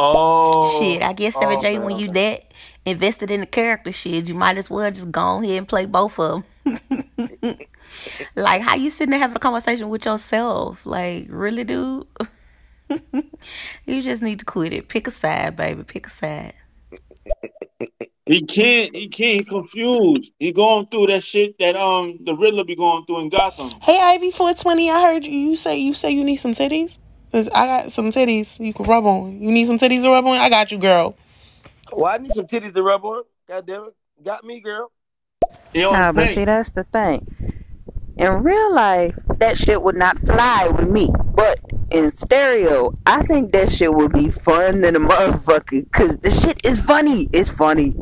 Oh. 0.01 0.78
Shit, 0.78 1.02
I 1.02 1.12
guess 1.12 1.35
7J, 1.35 1.57
okay, 1.57 1.78
when 1.81 1.99
you 1.99 2.09
that 2.12 2.52
invested 2.86 3.33
in 3.33 3.41
the 3.41 3.47
character 3.47 3.91
shit, 3.91 4.28
you 4.28 4.35
might 4.35 4.57
as 4.57 4.70
well 4.70 4.89
just 4.93 5.10
go 5.10 5.20
on 5.20 5.43
here 5.43 5.59
and 5.59 5.67
play 5.67 5.86
both 5.86 6.20
of 6.20 6.44
them. 6.65 6.78
like, 8.36 8.62
how 8.62 8.77
you 8.77 8.91
sitting 8.91 9.10
there 9.10 9.18
having 9.18 9.36
a 9.36 9.41
conversation 9.41 9.89
with 9.89 10.05
yourself? 10.05 10.86
Like, 10.86 11.27
really, 11.28 11.65
dude? 11.65 12.07
you 13.86 14.02
just 14.02 14.23
need 14.23 14.39
to 14.41 14.44
quit 14.44 14.73
it. 14.73 14.89
Pick 14.89 15.07
a 15.07 15.10
side, 15.10 15.57
baby. 15.57 15.83
Pick 15.84 16.07
a 16.07 16.10
side. 16.10 16.55
He 18.26 18.42
can't. 18.42 18.94
He 18.94 19.08
can't. 19.08 19.41
He 19.41 19.44
confused. 19.44 20.33
He 20.39 20.52
going 20.52 20.86
through 20.86 21.07
that 21.08 21.25
shit 21.25 21.58
that 21.58 21.76
um 21.76 22.18
the 22.25 22.34
Riddler 22.34 22.65
be 22.65 22.76
going 22.76 23.05
through 23.07 23.20
in 23.20 23.28
Gotham. 23.31 23.70
Hey, 23.83 23.99
Ivy 23.99 24.31
420, 24.31 24.91
I 24.91 25.02
heard 25.02 25.25
you, 25.25 25.33
you 25.33 25.57
say 25.57 25.78
you 25.78 25.94
say 25.94 26.10
you 26.10 26.25
need 26.25 26.36
some 26.36 26.52
titties. 26.52 26.99
'Cause 27.31 27.49
I 27.55 27.67
got 27.67 27.92
some 27.92 28.10
titties 28.10 28.58
you 28.58 28.73
can 28.73 28.86
rub 28.86 29.05
on. 29.05 29.42
You 29.42 29.50
need 29.50 29.67
some 29.67 29.78
titties 29.78 30.02
to 30.02 30.10
rub 30.10 30.26
on? 30.26 30.39
I 30.39 30.49
got 30.49 30.73
you, 30.73 30.78
girl. 30.78 31.15
Well, 31.92 32.07
I 32.12 32.17
need 32.18 32.33
some 32.33 32.47
titties 32.47 32.73
to 32.75 32.83
rub 32.83 33.05
on. 33.05 33.23
God 33.47 33.67
damn 33.67 33.84
it, 33.84 33.94
got 34.23 34.44
me, 34.44 34.60
girl. 34.60 34.91
Nah, 35.92 36.12
but 36.12 36.28
see, 36.34 36.44
that's 36.47 36.70
the 36.70 36.84
thing. 36.84 37.26
In 38.17 38.42
real 38.42 38.75
life, 38.75 39.15
that 39.39 39.57
shit 39.58 39.83
would 39.83 39.97
not 39.97 40.18
fly 40.20 40.68
with 40.68 40.91
me. 40.91 41.08
But 41.39 41.60
in 41.92 42.10
stereo, 42.10 42.99
I 43.07 43.23
think 43.23 43.52
that 43.52 43.70
shit 43.70 43.94
would 43.94 44.12
be 44.12 44.28
fun 44.28 44.81
than 44.81 44.97
a 44.97 44.99
motherfucker. 44.99 45.89
Cause 45.92 46.17
the 46.17 46.33
shit 46.33 46.60
is 46.67 46.81
funny. 46.81 47.28
It's 47.33 47.49
funny. 47.49 47.94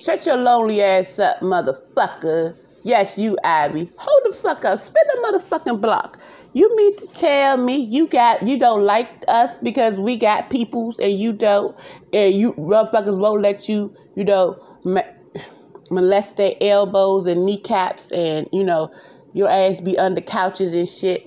Shut 0.00 0.24
your 0.24 0.38
lonely 0.38 0.80
ass 0.80 1.18
up, 1.18 1.40
motherfucker. 1.40 2.56
Yes, 2.82 3.18
you, 3.18 3.36
Ivy. 3.44 3.92
Hold 3.98 4.34
the 4.34 4.40
fuck 4.40 4.64
up. 4.64 4.78
Spin 4.78 5.02
the 5.12 5.40
motherfucking 5.50 5.78
block. 5.78 6.16
You 6.54 6.74
mean 6.74 6.96
to 6.96 7.06
tell 7.08 7.58
me 7.58 7.76
you 7.76 8.08
got 8.08 8.42
you 8.42 8.58
don't 8.58 8.82
like 8.82 9.10
us 9.28 9.56
because 9.56 9.98
we 9.98 10.16
got 10.16 10.48
peoples 10.48 10.98
and 11.00 11.12
you 11.12 11.34
don't, 11.34 11.76
and 12.14 12.34
you 12.34 12.54
motherfuckers 12.54 13.18
won't 13.18 13.42
let 13.42 13.68
you, 13.68 13.94
you 14.16 14.24
know, 14.24 14.56
molest 15.90 16.36
their 16.38 16.54
elbows 16.62 17.26
and 17.26 17.44
kneecaps 17.44 18.10
and 18.10 18.48
you 18.52 18.64
know, 18.64 18.90
your 19.32 19.48
ass 19.50 19.80
be 19.80 19.98
under 19.98 20.20
couches 20.20 20.74
and 20.74 20.88
shit. 20.88 21.22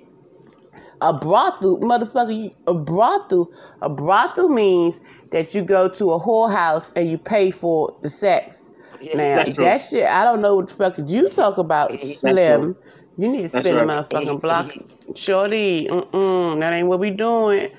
A 1.02 1.14
brothel, 1.18 1.80
motherfucker, 1.82 2.46
you, 2.46 2.52
a 2.68 2.74
brothel, 2.74 3.50
a 3.82 3.90
brothel 3.90 4.50
means 4.50 5.00
that 5.32 5.54
you 5.54 5.64
go 5.64 5.90
to 5.90 6.12
a 6.12 6.20
whorehouse 6.20 6.92
and 6.96 7.10
you 7.10 7.18
pay 7.18 7.52
for 7.52 7.92
the 8.04 8.10
sex. 8.10 8.72
Now 9.14 9.46
that 9.60 9.80
shit, 9.80 10.06
I 10.08 10.24
don't 10.26 10.42
know 10.42 10.56
what 10.58 10.70
the 10.70 10.76
fuck 10.76 10.96
you 11.08 11.30
talk 11.30 11.58
about, 11.58 12.04
Slim. 12.04 12.76
You 13.18 13.30
need 13.30 13.44
to 13.44 13.50
spin 13.50 13.78
the 13.78 13.84
right. 13.84 13.90
motherfucking 14.14 14.42
block, 14.42 14.74
shorty. 15.16 15.88
Mm-mm, 15.90 16.60
that 16.62 16.74
ain't 16.74 16.88
what 16.88 17.00
we 17.00 17.12
doing. 17.12 17.70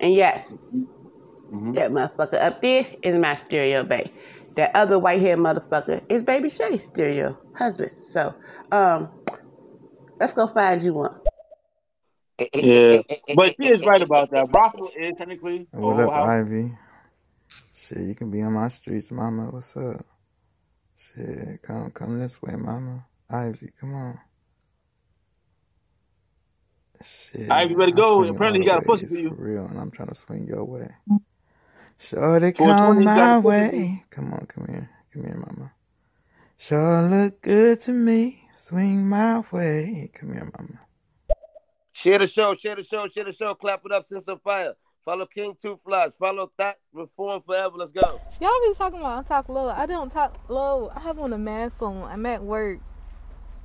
And 0.00 0.14
yes, 0.14 0.44
Mm-hmm. 1.52 1.74
that 1.74 1.90
motherfucker 1.92 2.42
up 2.42 2.62
there 2.62 2.86
is 3.02 3.18
my 3.18 3.34
stereo 3.36 3.84
bay. 3.84 4.12
That 4.56 4.72
other 4.74 4.98
white 4.98 5.20
haired 5.20 5.38
motherfucker 5.40 6.02
is 6.10 6.22
Baby 6.24 6.50
Shay's 6.50 6.84
stereo 6.84 7.38
husband. 7.54 7.92
So, 8.02 8.34
um, 8.72 9.10
let's 10.20 10.32
go 10.34 10.46
find 10.46 10.82
you 10.82 10.94
one. 10.94 11.14
Yeah, 12.54 13.02
but 13.34 13.56
she 13.56 13.68
is 13.68 13.84
right 13.84 14.00
about 14.00 14.30
that. 14.30 14.50
Brothel 14.50 14.90
is 14.96 15.14
technically 15.16 15.66
What 15.72 16.00
up, 16.00 16.10
house. 16.10 16.28
Ivy? 16.28 16.72
Shit, 17.74 17.98
you 17.98 18.14
can 18.14 18.30
be 18.30 18.40
on 18.42 18.52
my 18.52 18.68
streets, 18.68 19.10
mama. 19.10 19.50
What's 19.50 19.76
up? 19.76 20.06
Shit, 20.96 21.62
come 21.62 21.90
come 21.90 22.18
this 22.18 22.40
way, 22.40 22.54
mama. 22.54 23.04
Ivy, 23.28 23.72
come 23.78 23.94
on. 23.94 24.18
Shit, 27.02 27.50
Ivy, 27.50 27.74
better 27.74 27.88
I 27.88 27.90
go. 27.90 28.24
Apparently, 28.24 28.60
all 28.60 28.64
you 28.64 28.70
got 28.70 28.82
a 28.82 28.86
pussy 28.86 29.06
for 29.06 29.14
you. 29.14 29.30
for 29.30 29.42
real, 29.42 29.66
and 29.66 29.78
I'm 29.78 29.90
trying 29.90 30.08
to 30.08 30.14
swing 30.14 30.46
your 30.46 30.64
way. 30.64 30.88
Shorty, 31.98 32.52
420, 32.52 33.04
come 33.04 33.04
my 33.04 33.36
a 33.36 33.42
pussy 33.42 33.42
for 33.42 33.76
you. 33.76 33.82
way. 33.82 34.04
Come 34.10 34.32
on, 34.32 34.46
come 34.46 34.66
here, 34.68 34.90
come 35.12 35.24
here, 35.24 35.36
mama. 35.36 35.72
Sure 36.56 37.02
look 37.02 37.42
good 37.42 37.80
to 37.82 37.92
me. 37.92 38.49
Swing 38.70 39.08
my 39.08 39.42
way. 39.50 40.12
Come 40.14 40.32
here, 40.32 40.48
mama. 40.56 40.78
Share 41.92 42.20
the 42.20 42.28
show, 42.28 42.54
share 42.54 42.76
the 42.76 42.84
show, 42.84 43.08
share 43.08 43.24
the 43.24 43.32
show. 43.32 43.52
Clap 43.54 43.84
it 43.84 43.90
up, 43.90 44.06
send 44.06 44.22
some 44.22 44.38
fire. 44.38 44.74
Follow 45.04 45.26
King 45.26 45.56
Two 45.60 45.80
Flies. 45.84 46.12
Follow 46.16 46.52
Thought 46.56 46.76
Reform 46.92 47.42
Forever. 47.44 47.78
Let's 47.78 47.90
go. 47.90 48.20
Y'all 48.40 48.52
be 48.62 48.72
talking 48.74 49.00
about 49.00 49.24
I 49.24 49.28
talk 49.28 49.48
low. 49.48 49.68
I 49.70 49.86
don't 49.86 50.12
talk 50.12 50.38
low. 50.48 50.88
I 50.94 51.00
have 51.00 51.18
on 51.18 51.32
a 51.32 51.38
mask 51.38 51.82
on. 51.82 52.04
I'm 52.04 52.24
at 52.26 52.44
work. 52.44 52.78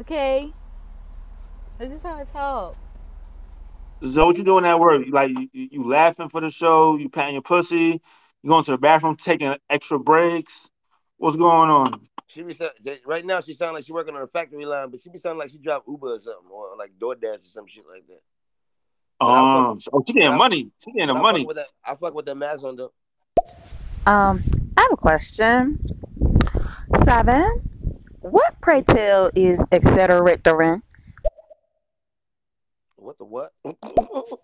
Okay? 0.01 0.51
I 1.80 1.85
just 1.85 2.01
how 2.01 2.16
I 2.16 2.24
talk. 2.24 2.75
So 4.11 4.25
what 4.25 4.40
you 4.40 4.43
doing 4.43 4.66
at 4.66 4.80
work? 4.80 5.06
Like 5.11 5.30
you, 5.30 5.50
you 5.53 5.69
you 5.72 5.84
laughing 5.84 6.30
for 6.30 6.42
the 6.42 6.50
show? 6.50 6.98
You 6.98 7.09
patting 7.09 7.35
your 7.35 7.43
pussy? 7.43 8.01
You 8.42 8.50
going 8.50 8.64
to 8.64 8.72
the 8.72 8.80
bathroom 8.80 9.17
taking 9.17 9.56
extra 9.69 10.00
breaks? 10.00 10.67
What's 11.17 11.38
going 11.38 11.69
on? 11.69 12.08
She 12.35 12.43
be 12.43 12.57
right 13.05 13.25
now. 13.25 13.39
She 13.39 13.53
sound 13.53 13.75
like 13.75 13.85
she 13.85 13.93
working 13.93 14.14
on 14.14 14.22
a 14.22 14.27
factory 14.27 14.65
line, 14.65 14.89
but 14.89 15.01
she 15.01 15.09
be 15.09 15.17
sounding 15.17 15.39
like 15.39 15.51
she 15.51 15.57
drive 15.57 15.83
Uber 15.88 16.15
or 16.15 16.19
something, 16.19 16.51
or 16.51 16.75
like 16.77 16.91
DoorDash 16.99 17.45
or 17.45 17.47
some 17.47 17.65
shit 17.65 17.85
like 17.89 18.05
that. 18.07 18.22
But 19.22 19.27
Um, 19.27 19.75
with- 19.75 19.88
oh, 19.93 20.03
she 20.05 20.11
but 20.11 20.19
getting 20.19 20.38
money. 20.38 20.72
She 20.83 20.91
getting 20.91 21.07
the 21.07 21.14
I 21.14 21.22
money. 21.22 21.39
Fuck 21.39 21.47
with 21.47 21.55
that, 21.57 21.67
I 21.85 21.95
fuck 21.95 22.14
with 22.14 22.25
the 22.25 22.35
mask 22.35 22.61
on 22.64 22.75
though. 22.75 22.91
Um, 24.05 24.43
I 24.75 24.81
have 24.81 24.91
a 24.91 24.97
question. 24.97 25.80
Seven. 27.05 27.61
What 28.19 28.59
pray 28.59 28.81
tell 28.81 29.31
is 29.33 29.64
etc. 29.72 30.22
What 33.06 33.19
the 33.19 33.25
what? 33.25 33.51
I 33.64 33.69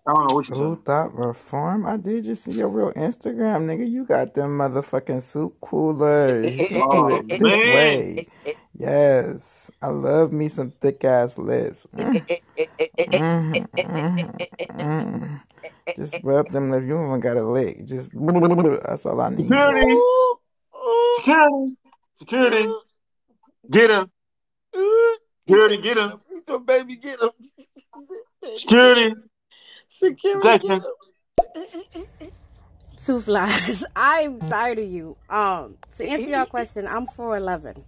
don't 0.06 0.28
know 0.28 0.34
what 0.34 0.48
you 0.48 0.54
Who 0.54 0.76
thought 0.76 1.12
reform? 1.16 1.84
I 1.84 1.96
did 1.96 2.22
just 2.22 2.44
see 2.44 2.52
your 2.52 2.68
real 2.68 2.92
Instagram, 2.92 3.66
nigga. 3.66 3.90
You 3.90 4.04
got 4.04 4.34
them 4.34 4.56
motherfucking 4.56 5.20
soup 5.22 5.60
coolers. 5.60 6.54
You 6.54 6.68
cool 6.68 6.80
Oh 6.92 7.22
this 7.22 7.40
man. 7.40 7.72
way. 7.74 8.28
Yes. 8.74 9.68
I 9.82 9.88
love 9.88 10.32
me 10.32 10.48
some 10.48 10.70
thick 10.70 11.02
ass 11.02 11.36
lips. 11.38 11.84
Mm. 11.92 12.24
Mhm, 13.00 13.66
mhm, 13.74 14.48
mhm. 14.70 15.40
Just 15.96 16.22
rub 16.22 16.48
them 16.52 16.70
lips. 16.70 16.86
You 16.86 16.94
don't 16.94 17.08
even 17.08 17.18
got 17.18 17.36
a 17.36 17.42
lick. 17.42 17.84
Just 17.84 18.10
that's 18.12 19.04
all 19.06 19.20
I 19.20 19.30
need. 19.30 19.48
Security. 19.48 20.00
Security. 21.18 21.74
Security. 22.14 22.68
Get 23.70 23.90
him. 23.90 24.10
Security, 25.48 25.78
get 25.78 25.98
him. 25.98 26.20
Your 26.46 26.60
baby, 26.60 26.94
get 26.94 27.20
him. 27.20 27.30
Security. 28.54 29.14
Security, 29.88 30.40
Protection. 30.40 30.82
Two 33.04 33.20
flies. 33.20 33.84
I'm 33.96 34.40
tired 34.40 34.78
of 34.78 34.90
you. 34.90 35.16
Um, 35.28 35.76
to 35.96 36.06
answer 36.08 36.28
your 36.28 36.46
question, 36.46 36.86
I'm 36.86 37.06
4'11. 37.06 37.82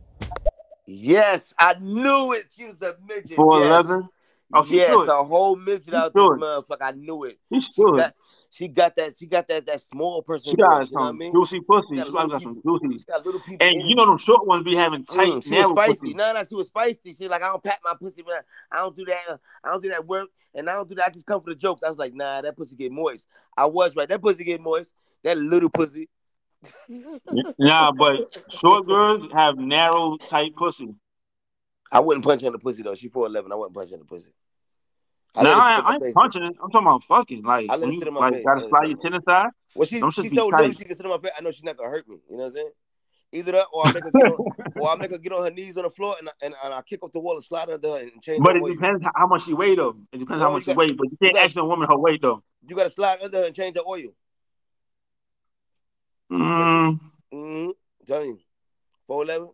Yes, 0.87 1.55
I 1.59 1.75
knew 1.81 2.33
it. 2.35 2.47
She 2.55 2.67
was 2.67 2.83
a 2.83 2.97
midget. 3.09 3.37
Four 3.37 3.59
yes. 3.61 3.69
eleven. 3.69 4.09
Oh, 4.53 4.65
she 4.65 4.77
yes, 4.77 4.89
should. 4.91 5.09
a 5.09 5.25
whole 5.25 5.57
midget 5.57 5.95
out 5.95 6.13
should. 6.15 6.39
this 6.39 6.45
motherfucker. 6.45 6.77
I 6.83 6.93
knew 6.93 7.25
it. 7.25 7.39
She 7.53 7.61
She 7.61 7.73
should. 7.73 7.97
got, 7.97 8.15
she 8.55 8.69
got 8.69 8.95
that. 8.97 9.19
She 9.19 9.27
got 9.27 9.49
that. 9.49 9.67
That 9.67 9.83
small 9.83 10.23
person. 10.23 10.51
She 10.51 10.57
got 10.57 10.79
voice, 10.79 10.91
you 10.91 10.97
know 10.97 11.03
I 11.05 11.09
some 11.09 11.19
mean? 11.19 11.33
juicy 11.33 11.61
pussy. 11.61 11.87
She 11.91 11.97
got 11.97 12.07
She 12.07 12.13
little 12.13 12.29
got 12.29 12.43
some 12.43 12.63
juicy. 12.65 12.99
She 12.99 13.05
got 13.05 13.27
little 13.27 13.41
people. 13.41 13.67
And 13.67 13.89
you 13.89 13.97
know 13.97 14.07
them 14.07 14.19
short 14.19 14.47
ones 14.47 14.63
be 14.65 14.77
having 14.77 15.05
tight, 15.05 15.33
Mm, 15.33 15.43
she 15.43 15.51
was 15.51 15.67
feisty. 15.71 15.99
pussy. 16.01 16.15
No, 16.15 16.33
no, 16.33 16.45
she 16.45 16.55
was 16.55 16.71
feisty. 16.71 17.17
She 17.17 17.25
was 17.25 17.31
like, 17.31 17.43
I 17.43 17.49
don't 17.49 17.65
pat 17.65 17.81
my 17.85 17.95
pussy, 18.01 18.23
but 18.23 18.45
I 18.71 18.77
don't 18.77 18.95
do 18.95 19.05
that. 19.07 19.41
I 19.65 19.71
don't 19.71 19.83
do 19.83 19.89
that 19.91 20.07
work, 20.07 20.29
and 20.55 20.71
I 20.71 20.75
don't 20.75 20.89
do 20.89 20.95
that. 20.95 21.07
I 21.07 21.11
just 21.11 21.27
come 21.27 21.43
for 21.43 21.51
the 21.51 21.57
jokes. 21.57 21.83
I 21.83 21.89
was 21.91 21.99
like, 21.99 22.15
nah, 22.15 22.41
that 22.43 22.57
pussy 22.57 22.77
get 22.77 22.93
moist. 22.93 23.27
I 23.57 23.67
was 23.67 23.97
right. 23.97 24.09
That 24.09 24.23
pussy 24.23 24.45
get 24.45 24.61
moist. 24.61 24.93
That 25.25 25.37
little 25.37 25.71
pussy. 25.71 26.09
Nah, 27.59 27.93
but 27.93 28.21
short 28.51 28.87
girls 28.87 29.29
have 29.33 29.57
narrow, 29.57 30.17
tight 30.29 30.55
pussy. 30.55 30.95
I 31.91 32.01
wouldn't 32.01 32.25
punch 32.25 32.41
her 32.43 32.47
in 32.47 32.53
the 32.53 32.59
pussy 32.59 32.83
though. 32.83 32.95
She 32.95 33.09
four 33.09 33.27
eleven. 33.27 33.53
I 33.53 33.57
wouldn't 33.57 33.75
punch 33.75 33.91
her 33.91 33.95
in 33.95 34.01
the 34.01 34.07
pussy. 34.07 34.33
I 35.37 35.43
Nah, 35.43 35.49
let 35.49 35.55
her 35.57 35.61
sit 35.61 35.65
I, 35.65 35.79
in 35.79 35.85
I 35.85 35.89
my 35.89 35.95
ain't 35.95 36.03
face. 36.05 36.13
punching 36.15 36.43
it. 36.43 36.57
I'm 36.63 36.71
talking 36.71 36.87
about 36.87 37.05
fucking. 37.05 37.43
Like 37.43 37.67
I 37.71 37.77
let 37.77 37.93
you 37.93 37.99
sit 37.99 38.09
in 38.09 38.15
my 38.15 38.21
like 38.21 38.35
face. 38.35 38.45
Gotta 38.45 38.69
slide 38.69 38.89
your 38.89 38.99
tennis 38.99 39.25
side. 39.25 39.49
Well, 39.75 39.87
she 39.87 39.99
Them 40.01 40.11
should 40.11 40.23
she's 40.23 40.31
be 40.31 40.37
so 40.37 40.47
little 40.47 40.73
she 40.73 40.85
can 40.85 40.97
sit 40.97 41.05
on 41.07 41.11
my 41.11 41.19
face. 41.19 41.33
I 41.39 41.43
know 41.43 41.51
she's 41.51 41.65
not 41.65 41.77
gonna 41.77 41.91
hurt 41.91 42.09
me. 42.09 42.17
You 42.31 42.37
know 42.37 42.43
what 42.45 42.49
I'm 42.51 42.55
saying? 42.55 42.71
Either 43.33 43.53
that, 43.53 43.67
or 43.73 43.85
I 43.87 43.93
make 43.93 44.05
her 44.05 44.13
get 44.13 44.23
on, 44.29 44.45
or 44.77 44.89
I 44.91 44.95
make 44.97 45.11
her 45.11 45.19
get 45.19 45.33
on 45.33 45.43
her 45.43 45.51
knees 45.51 45.77
on 45.77 45.83
the 45.83 45.91
floor, 45.91 46.15
and 46.21 46.29
I, 46.29 46.33
and, 46.43 46.55
and 46.63 46.73
I 46.73 46.83
kick 46.83 47.03
off 47.03 47.11
the 47.11 47.19
wall 47.19 47.35
and 47.35 47.45
slide 47.45 47.69
under 47.69 47.89
her 47.89 47.99
and 47.99 48.23
change 48.23 48.45
the 48.45 48.49
oil. 48.49 48.53
But 48.53 48.57
it 48.57 48.63
oil. 48.63 48.75
depends 48.75 49.05
how- 49.17 49.27
much 49.27 49.45
she 49.45 49.55
weigh 49.55 49.75
though. 49.75 49.97
It 50.13 50.19
depends 50.19 50.41
how 50.41 50.53
much 50.53 50.63
she 50.63 50.67
got 50.69 50.77
weigh. 50.77 50.93
But 50.93 51.09
you 51.11 51.17
can't 51.21 51.35
got 51.35 51.45
ask 51.45 51.57
a 51.57 51.65
woman 51.65 51.89
her 51.89 51.99
weight 51.99 52.23
though. 52.23 52.45
you 52.69 52.77
got 52.77 52.85
to 52.85 52.91
slide 52.91 53.19
under 53.23 53.39
her 53.39 53.45
and 53.47 53.55
change 53.57 53.75
the 53.75 53.83
oil. 53.85 54.11
Mm, 56.33 57.01
Mm-hmm. 57.33 57.71
Telling 58.07 58.27
you, 58.29 58.39
four 59.07 59.25
eleven. 59.25 59.49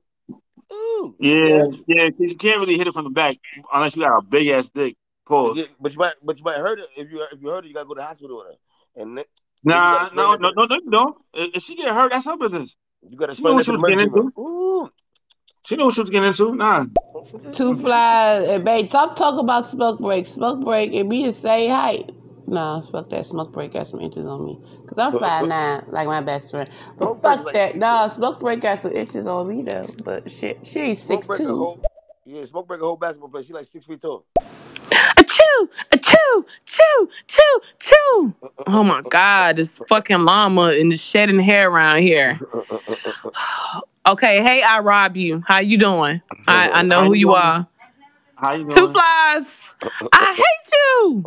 Ooh, 0.73 1.17
she 1.21 1.29
yeah, 1.29 1.41
can 1.41 1.61
hurt 1.61 1.75
you. 1.75 1.85
yeah. 1.89 2.11
'cause 2.11 2.17
You 2.21 2.37
can't 2.37 2.61
really 2.61 2.77
hit 2.77 2.87
it 2.87 2.93
from 2.95 3.05
the 3.05 3.11
back 3.11 3.37
unless 3.73 3.97
you 3.97 4.03
got 4.03 4.19
a 4.19 4.23
big 4.23 4.49
ass 4.49 4.69
dick. 4.71 4.97
But 5.29 5.37
Pause. 5.37 5.57
you, 5.57 5.67
but 5.81 5.93
you 5.93 5.99
might, 5.99 6.15
but 6.23 6.39
you 6.39 6.45
might 6.45 6.57
hurt 6.57 6.81
her 6.81 6.87
if 6.97 7.11
you 7.11 7.23
if 7.33 7.41
you 7.41 7.49
hurt 7.51 7.65
her. 7.65 7.69
You 7.69 7.75
gotta 7.75 7.87
go 7.87 7.95
to 7.95 8.01
the 8.01 8.07
hospital 8.07 8.39
with 8.39 8.47
her, 8.47 9.03
and 9.03 9.17
then, 9.17 9.25
then 9.65 9.77
you 9.77 9.81
Nah, 9.81 9.91
gotta 9.91 10.15
no, 10.17 10.33
no, 10.35 10.51
no, 10.57 10.79
no. 10.85 11.17
If 11.35 11.57
if 11.57 11.63
she 11.63 11.77
get 11.77 11.93
hurt, 11.95 12.13
that's 12.13 12.25
her 12.27 12.37
business. 12.37 12.77
you 13.09 13.17
gotta 13.17 13.35
She 13.35 13.43
knew 13.43 13.55
explain 13.55 13.57
what 13.57 13.65
that 13.65 13.65
she 13.67 13.73
was 13.73 13.83
getting 13.85 14.07
into. 14.07 14.33
Ooh, 14.41 14.91
She 15.67 15.77
knew 15.77 15.85
what 15.87 15.95
she 15.95 16.01
was 16.01 16.11
getting 16.11 16.29
into. 16.29 16.55
Nah. 16.55 16.87
Two 17.53 17.77
flies, 17.77 18.49
and 18.49 18.65
babe, 18.65 18.89
stop 18.89 19.17
talking 19.17 19.41
about 19.41 19.67
smoke 19.67 19.99
break. 20.01 20.27
Smoke 20.27 20.65
break 20.65 20.93
and 20.95 21.09
me 21.09 21.27
the 21.27 21.33
same 21.33 21.71
height. 21.71 22.11
Nah, 22.47 22.83
fuck 22.91 23.11
that. 23.11 23.27
Smoke 23.27 23.53
break 23.53 23.73
got 23.73 23.87
some 23.87 24.01
inches 24.01 24.27
on 24.27 24.45
me. 24.45 24.59
Cause 24.89 24.99
I'm 24.99 25.19
five 25.19 25.47
nine, 25.47 25.85
like 25.89 26.07
my 26.07 26.21
best 26.21 26.51
friend. 26.51 26.69
But 26.99 27.05
smoke 27.05 27.23
fuck 27.23 27.45
like 27.45 27.55
that. 27.55 27.69
six. 27.69 27.79
Nah, 27.79 28.09
smoke 28.09 28.41
break 28.41 28.61
got 28.61 28.81
some 28.81 28.93
inches 28.93 29.27
on 29.27 29.49
me 29.49 29.63
though. 29.63 29.87
But 30.05 30.31
shit, 30.33 30.59
she's 30.65 31.01
Smoke 31.01 31.25
six 31.25 31.27
break 31.29 31.41
a 31.41 31.45
two. 31.45 31.57
whole, 31.57 31.81
yeah, 32.25 32.45
smoke 32.47 32.67
break 32.67 32.81
a 32.81 32.85
whole 32.85 32.97
basketball 32.97 33.29
player. 33.29 33.45
She 33.45 33.53
like 33.53 33.67
six 33.67 33.85
feet 33.85 34.01
tall. 34.01 34.25
Achoo! 35.31 35.69
Achoo! 35.93 36.45
Choo! 36.67 37.09
Choo! 37.27 37.61
Choo! 37.79 38.35
Uh, 38.43 38.47
uh, 38.47 38.65
oh 38.67 38.81
uh, 38.81 38.83
my 38.83 39.03
god, 39.03 39.57
this 39.57 39.79
fucking 39.89 40.25
llama 40.25 40.73
and 40.75 40.91
this 40.91 41.01
shedding 41.01 41.41
hair 41.41 41.71
around 41.71 42.03
here. 42.03 42.41
Okay, 44.07 44.43
hey, 44.43 44.63
I 44.63 44.81
rob 44.81 45.15
you. 45.15 45.45
How 45.47 45.59
you 45.59 45.77
doing? 45.77 46.23
I, 46.49 46.71
I 46.71 46.83
know 46.83 47.05
who 47.05 47.13
you 47.13 47.35
are. 47.35 47.69
How 48.35 48.55
you 48.55 48.65
Two 48.71 48.89
flies. 48.89 49.75
I 50.11 50.35
hate 50.35 50.73
you. 50.73 51.25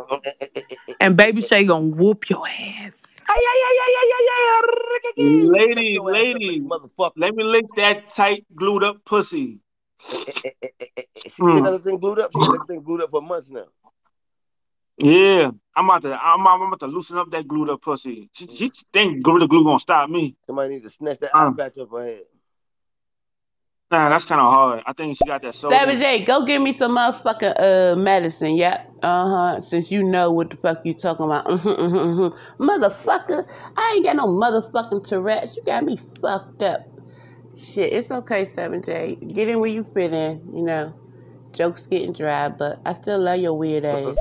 And 1.00 1.16
baby 1.16 1.42
Shay 1.42 1.66
gonna 1.66 1.86
whoop 1.86 2.30
your 2.32 2.44
ass. 2.48 3.00
Lady, 5.18 5.92
your 5.92 6.10
ass 6.16 6.34
up, 6.36 6.42
lady, 6.42 6.62
motherfucker. 6.62 7.12
let 7.16 7.36
me 7.36 7.44
lick 7.44 7.66
that 7.78 8.10
tight, 8.10 8.44
glued 8.56 8.84
up 8.84 9.06
pussy. 9.06 9.60
She 10.10 11.42
Mm. 11.42 11.64
the 11.64 11.80
thing 11.80 12.00
glued 12.00 12.20
up. 12.20 12.34
She 12.34 12.40
got 12.40 12.68
thing 12.68 12.82
glued 12.82 13.02
up 13.02 13.12
for 13.12 13.22
months 13.22 13.50
now. 13.50 13.66
Yeah, 14.98 15.50
I'm 15.76 15.90
about 15.90 16.04
to, 16.04 16.14
I'm, 16.14 16.46
I'm 16.46 16.62
about 16.62 16.80
to 16.82 16.88
loosen 16.88 17.18
up 17.18 17.32
that 17.32 17.48
glued 17.48 17.70
up 17.70 17.82
pussy. 17.82 18.30
She, 18.34 18.48
she 18.48 18.72
think 18.92 19.24
Gorilla 19.24 19.48
Glue 19.48 19.64
gonna 19.64 19.80
stop 19.80 20.10
me. 20.10 20.36
Somebody 20.46 20.76
need 20.76 20.84
to 20.84 20.90
snatch 20.90 21.20
that 21.20 21.36
eye 21.36 21.46
Um, 21.46 21.56
patch 21.56 21.78
off 21.78 21.90
her 21.92 22.04
head. 22.06 22.22
nah, 23.92 24.10
that's 24.10 24.26
kind 24.26 24.40
of 24.40 24.52
hard. 24.54 24.84
I 24.86 24.94
think 24.94 25.18
she 25.18 25.26
got 25.26 25.42
that 25.42 25.56
soul. 25.56 25.72
Savage 25.72 26.00
J, 26.00 26.24
go 26.24 26.46
get 26.46 26.62
me 26.62 26.74
some 26.74 26.96
motherfucking 26.96 27.60
uh 27.60 27.96
medicine, 27.96 28.56
yeah. 28.56 28.84
Uh 29.02 29.30
huh. 29.56 29.62
Since 29.62 29.90
you 29.92 30.04
know 30.04 30.32
what 30.32 30.52
the 30.52 30.58
fuck 30.58 30.86
you 30.86 30.94
talking 30.94 31.26
about. 31.26 31.46
Mm-hmm, 31.48 31.68
mm-hmm, 31.68 32.22
mm-hmm. 32.22 32.64
Motherfucker, 32.64 33.48
I 33.76 33.94
ain't 33.96 34.06
got 34.06 34.16
no 34.16 34.28
motherfucking 34.28 35.08
Tourette's. 35.08 35.56
You 35.56 35.64
got 35.64 35.84
me 35.84 36.00
fucked 36.22 36.62
up. 36.62 36.82
Shit, 37.58 37.94
it's 37.94 38.12
okay, 38.12 38.46
Seven 38.46 38.82
J. 38.84 39.16
Get 39.16 39.48
in 39.48 39.60
where 39.60 39.70
you 39.72 39.86
fit 39.94 40.14
in. 40.14 40.42
You 40.54 40.64
know, 40.64 40.94
jokes 41.52 41.88
getting 41.88 42.14
dry, 42.14 42.50
but 42.50 42.80
I 42.86 42.94
still 42.94 43.20
love 43.20 43.40
your 43.40 43.54
weird 43.58 43.86
ass. 43.86 44.18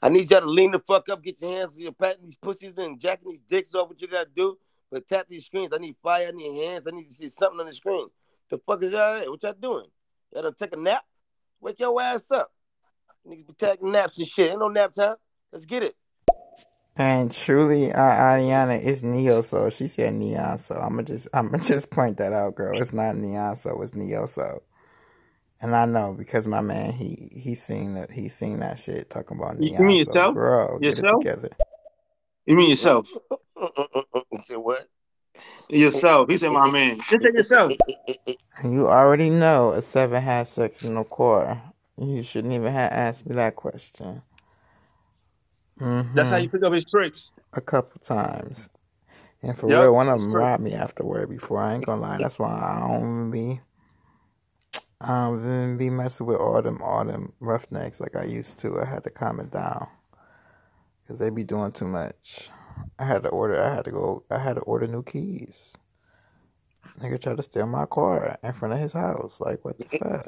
I 0.00 0.08
need 0.08 0.30
y'all 0.30 0.40
to 0.40 0.46
lean 0.46 0.72
the 0.72 0.78
fuck 0.78 1.08
up, 1.08 1.22
get 1.22 1.40
your 1.40 1.50
hands, 1.50 1.78
you're 1.78 1.92
patting 1.92 2.24
these 2.24 2.36
pussies 2.36 2.76
and 2.76 3.00
jacking 3.00 3.30
these 3.30 3.40
dicks 3.48 3.74
off. 3.74 3.88
What 3.88 4.00
you 4.00 4.08
gotta 4.08 4.28
do? 4.34 4.58
But 4.90 5.06
tap 5.06 5.26
these 5.28 5.46
screens. 5.46 5.70
I 5.72 5.78
need 5.78 5.96
fire. 6.02 6.28
I 6.28 6.30
need 6.30 6.64
hands. 6.64 6.86
I 6.86 6.90
need 6.90 7.04
to 7.04 7.12
see 7.12 7.28
something 7.28 7.60
on 7.60 7.66
the 7.66 7.72
screen. 7.72 8.08
The 8.48 8.58
fuck 8.58 8.82
is 8.82 8.92
y'all? 8.92 9.20
at? 9.20 9.28
What 9.28 9.42
y'all 9.42 9.52
doing? 9.52 9.86
Y'all 10.32 10.42
done 10.42 10.54
take 10.54 10.72
a 10.72 10.76
nap? 10.76 11.04
Wake 11.60 11.78
your 11.78 12.00
ass 12.00 12.30
up. 12.30 12.52
Niggas 13.26 13.46
be 13.46 13.54
taking 13.54 13.92
naps 13.92 14.18
and 14.18 14.26
shit. 14.26 14.50
Ain't 14.52 14.60
no 14.60 14.68
nap 14.68 14.94
time. 14.94 15.16
Let's 15.52 15.66
get 15.66 15.82
it. 15.82 15.96
And 16.96 17.30
truly, 17.30 17.92
uh, 17.92 17.98
Ariana 17.98 18.80
is 18.80 19.02
Neo 19.02 19.42
So. 19.42 19.70
She 19.70 19.88
said 19.88 20.14
Neon 20.14 20.58
So. 20.58 20.76
I'ma 20.76 21.02
just 21.02 21.28
I'ma 21.34 21.58
just 21.62 21.90
point 21.90 22.16
that 22.18 22.32
out, 22.32 22.54
girl. 22.54 22.80
It's 22.80 22.92
not 22.92 23.16
Neon 23.16 23.56
So, 23.56 23.80
it's 23.82 23.94
Neo 23.94 24.26
So. 24.26 24.62
And 25.60 25.74
I 25.74 25.86
know 25.86 26.14
because 26.16 26.46
my 26.46 26.60
man 26.60 26.92
he 26.92 27.30
he 27.32 27.54
seen 27.54 27.94
that 27.94 28.10
he 28.10 28.28
seen 28.28 28.60
that 28.60 28.78
shit 28.78 29.10
talking 29.10 29.38
about 29.38 29.60
You, 29.62 29.72
you 29.76 29.84
mean 29.84 30.04
So. 30.04 30.12
yourself? 30.12 30.34
Girl, 30.34 30.78
get 30.78 30.98
it 30.98 30.98
Yourself? 30.98 31.24
together. 31.24 31.50
You 32.46 32.56
mean 32.56 32.70
yourself? 32.70 33.08
Say 34.44 34.56
what? 34.56 34.88
Yourself. 35.68 36.28
He 36.28 36.36
said, 36.38 36.52
my 36.52 36.70
man. 36.70 36.98
Just 37.10 37.22
say 37.22 37.30
yourself. 37.34 37.72
You 38.64 38.88
already 38.88 39.30
know 39.30 39.72
a 39.72 39.82
seven 39.82 40.22
has 40.22 40.48
sectional 40.48 41.04
core. 41.04 41.60
You 42.00 42.22
shouldn't 42.22 42.54
even 42.54 42.72
have 42.72 42.92
asked 42.92 43.26
me 43.26 43.34
that 43.36 43.56
question. 43.56 44.22
That's 46.14 46.30
how 46.30 46.36
you 46.36 46.48
mm-hmm. 46.48 46.56
pick 46.56 46.66
up 46.66 46.72
his 46.72 46.84
tricks. 46.84 47.32
A 47.52 47.60
couple 47.60 48.00
times. 48.00 48.68
And 49.42 49.56
for 49.56 49.68
Yep, 49.68 49.80
real, 49.80 49.94
one 49.94 50.08
of 50.08 50.20
them 50.20 50.32
true. 50.32 50.40
robbed 50.40 50.62
me 50.62 50.74
afterward 50.74 51.28
before. 51.28 51.60
I 51.60 51.74
ain't 51.74 51.86
gonna 51.86 52.00
lie. 52.00 52.18
That's 52.18 52.38
why 52.38 52.48
I 52.48 52.80
don't 52.80 53.30
be 53.30 53.60
Um, 55.00 55.10
I 55.10 55.42
don't 55.42 55.62
even 55.62 55.76
be 55.76 55.90
messing 55.90 56.26
with 56.26 56.38
all 56.38 56.60
them 56.60 56.82
all 56.82 57.04
them 57.04 57.32
roughnecks 57.40 58.00
like 58.00 58.16
I 58.16 58.24
used 58.24 58.58
to. 58.60 58.80
I 58.80 58.84
had 58.84 59.04
to 59.04 59.10
calm 59.10 59.38
it 59.40 59.50
down. 59.50 59.86
Cause 61.06 61.18
they 61.18 61.30
be 61.30 61.44
doing 61.44 61.72
too 61.72 61.86
much. 61.86 62.50
I 62.98 63.04
had 63.04 63.22
to 63.22 63.30
order 63.30 63.62
I 63.62 63.74
had 63.74 63.84
to 63.86 63.90
go 63.90 64.24
I 64.30 64.38
had 64.38 64.56
to 64.56 64.62
order 64.62 64.86
new 64.86 65.02
keys. 65.02 65.72
Nigga 67.00 67.20
tried 67.20 67.36
to 67.36 67.42
steal 67.42 67.66
my 67.66 67.86
car 67.86 68.38
in 68.42 68.52
front 68.52 68.74
of 68.74 68.80
his 68.80 68.92
house. 68.92 69.36
Like 69.40 69.64
what 69.64 69.78
the 69.78 69.84
fuck? 69.98 70.26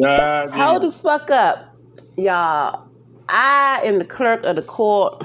God 0.00 0.50
Hold 0.50 0.82
the 0.82 0.92
fuck 0.92 1.30
up, 1.30 1.76
y'all. 2.16 2.88
I 3.28 3.82
am 3.84 3.98
the 3.98 4.04
clerk 4.04 4.42
of 4.44 4.56
the 4.56 4.62
court, 4.62 5.24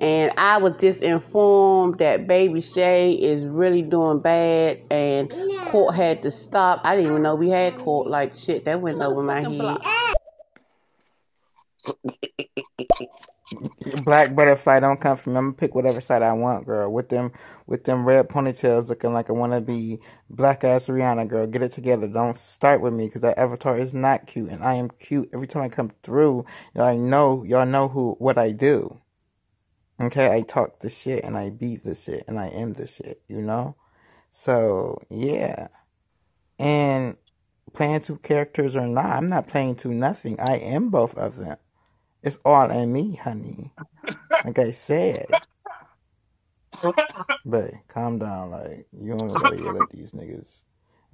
and 0.00 0.32
I 0.36 0.58
was 0.58 0.74
just 0.80 1.02
informed 1.02 1.98
that 1.98 2.26
Baby 2.26 2.60
Shay 2.60 3.12
is 3.12 3.44
really 3.44 3.82
doing 3.82 4.20
bad, 4.20 4.80
and 4.90 5.32
court 5.66 5.94
had 5.94 6.22
to 6.22 6.30
stop. 6.30 6.80
I 6.84 6.96
didn't 6.96 7.10
even 7.10 7.22
know 7.22 7.34
we 7.34 7.48
had 7.48 7.76
court. 7.76 8.08
Like 8.08 8.36
shit, 8.36 8.64
that 8.64 8.80
went 8.80 9.00
over 9.00 9.22
my 9.22 9.42
head. 9.42 10.16
Black 14.04 14.34
butterfly 14.34 14.80
don't 14.80 15.00
come 15.00 15.16
from 15.16 15.34
me. 15.34 15.38
I'm 15.38 15.44
gonna 15.46 15.56
pick 15.56 15.74
whatever 15.74 16.00
side 16.00 16.22
I 16.22 16.32
want, 16.32 16.66
girl. 16.66 16.90
With 16.90 17.08
them, 17.08 17.30
with 17.66 17.84
them 17.84 18.04
red 18.04 18.28
ponytails, 18.28 18.88
looking 18.88 19.12
like 19.12 19.30
I 19.30 19.32
wanna 19.32 19.60
be 19.60 20.00
black 20.30 20.64
ass 20.64 20.88
Rihanna, 20.88 21.28
girl. 21.28 21.46
Get 21.46 21.62
it 21.62 21.72
together. 21.72 22.08
Don't 22.08 22.36
start 22.36 22.80
with 22.80 22.94
me 22.94 23.06
because 23.06 23.20
that 23.20 23.38
avatar 23.38 23.78
is 23.78 23.94
not 23.94 24.26
cute, 24.26 24.50
and 24.50 24.64
I 24.64 24.74
am 24.74 24.90
cute 24.90 25.30
every 25.32 25.46
time 25.46 25.62
I 25.62 25.68
come 25.68 25.92
through. 26.02 26.46
Y'all 26.74 26.98
know, 26.98 27.44
y'all 27.44 27.66
know 27.66 27.88
who, 27.88 28.16
what 28.18 28.38
I 28.38 28.50
do. 28.50 28.98
Okay, 30.04 30.32
I 30.32 30.42
talk 30.42 30.80
the 30.80 30.90
shit 30.90 31.24
and 31.24 31.36
I 31.38 31.50
beat 31.50 31.84
the 31.84 31.94
shit 31.94 32.24
and 32.28 32.38
I 32.38 32.48
am 32.48 32.74
the 32.74 32.86
shit. 32.86 33.22
You 33.28 33.42
know, 33.42 33.76
so 34.30 35.02
yeah, 35.10 35.68
and 36.58 37.16
playing 37.72 38.02
two 38.02 38.16
characters 38.18 38.76
or 38.76 38.86
not, 38.86 39.06
I'm 39.06 39.28
not 39.28 39.48
playing 39.48 39.76
two 39.76 39.94
nothing. 39.94 40.40
I 40.40 40.56
am 40.56 40.90
both 40.90 41.16
of 41.16 41.36
them. 41.36 41.58
It's 42.22 42.38
all 42.44 42.70
in 42.70 42.92
me, 42.92 43.16
honey. 43.16 43.72
Like 44.44 44.58
I 44.58 44.72
said. 44.72 45.26
But 47.44 47.72
calm 47.88 48.18
down. 48.18 48.50
Like, 48.50 48.86
you 48.98 49.16
don't 49.16 49.28
gotta 49.28 49.58
yell 49.58 49.78
at 49.78 49.90
these 49.90 50.12
niggas 50.12 50.62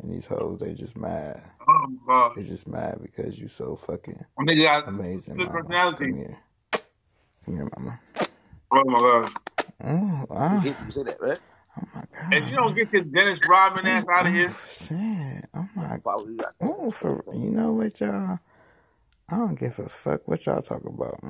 and 0.01 0.13
these 0.13 0.27
hoes. 0.27 0.61
They 0.61 0.75
just 0.75 0.97
mad. 0.97 1.43
Oh, 1.69 1.87
God. 2.07 2.33
They 2.37 2.45
just 2.45 2.69
mad 2.69 3.01
because 3.03 3.39
you 3.39 3.49
so 3.49 3.77
fucking 3.87 4.25
Nigga 4.41 4.63
got 4.63 4.89
amazing, 4.89 5.37
good 5.37 5.47
mama. 5.47 5.53
personality. 5.53 6.07
Come 6.07 6.17
here. 6.17 6.39
Come 7.45 7.57
here, 7.57 7.69
mama. 7.77 8.01
Oh 8.73 8.85
my 8.85 9.01
god. 9.01 9.33
Oh, 9.85 10.27
ah. 10.31 10.63
You 10.63 10.75
say 10.91 11.03
that, 11.05 11.21
right? 11.21 11.39
If 12.33 12.49
you 12.49 12.57
don't 12.57 12.75
get 12.75 12.91
this 12.93 13.05
Dennis 13.05 13.39
Rodman 13.49 13.87
ass 13.87 14.05
out 14.13 14.27
of 14.27 14.33
here, 14.33 14.55
Shit. 14.79 15.45
Oh 15.55 15.69
my 15.77 15.99
god. 16.05 16.53
Oh, 16.61 16.91
for 16.91 17.23
you 17.33 17.51
know 17.51 17.73
what 17.73 18.01
y'all? 18.01 18.39
I 19.29 19.37
don't 19.37 19.59
give 19.59 19.79
a 19.79 19.89
fuck 19.89 20.27
what 20.29 20.45
y'all 20.47 20.61
talk 20.63 20.83
about. 20.85 21.21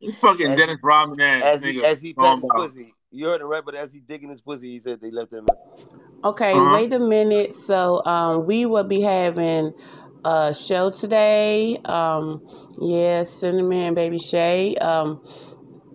you 0.00 0.12
fucking 0.20 0.52
As- 0.52 0.56
Dennis 0.58 0.78
Rodman 0.82 1.20
ass 1.20 1.42
As 1.44 1.62
nigga. 1.62 1.72
he, 1.72 1.84
as 1.84 2.00
he 2.00 2.14
talking 2.14 2.40
his 2.42 2.50
pussy. 2.54 2.94
You 3.10 3.26
heard 3.26 3.40
it 3.40 3.44
right, 3.44 3.64
but 3.64 3.74
as 3.74 3.92
he 3.92 4.00
digging 4.00 4.30
his 4.30 4.40
pussy, 4.40 4.72
he 4.72 4.80
said 4.80 5.00
they 5.00 5.10
left 5.10 5.32
him. 5.32 5.46
Okay, 6.24 6.52
Uh-huh. 6.52 6.70
wait 6.74 6.92
a 6.92 6.98
minute. 6.98 7.54
So 7.54 8.04
um, 8.04 8.46
we 8.46 8.66
will 8.66 8.84
be 8.84 9.00
having 9.00 9.72
a 10.24 10.54
show 10.54 10.90
today. 10.90 11.78
Um, 11.84 12.42
yeah, 12.80 13.24
Cinnamon 13.24 13.94
Baby 13.94 14.18
Shay. 14.18 14.74
Um, 14.76 15.22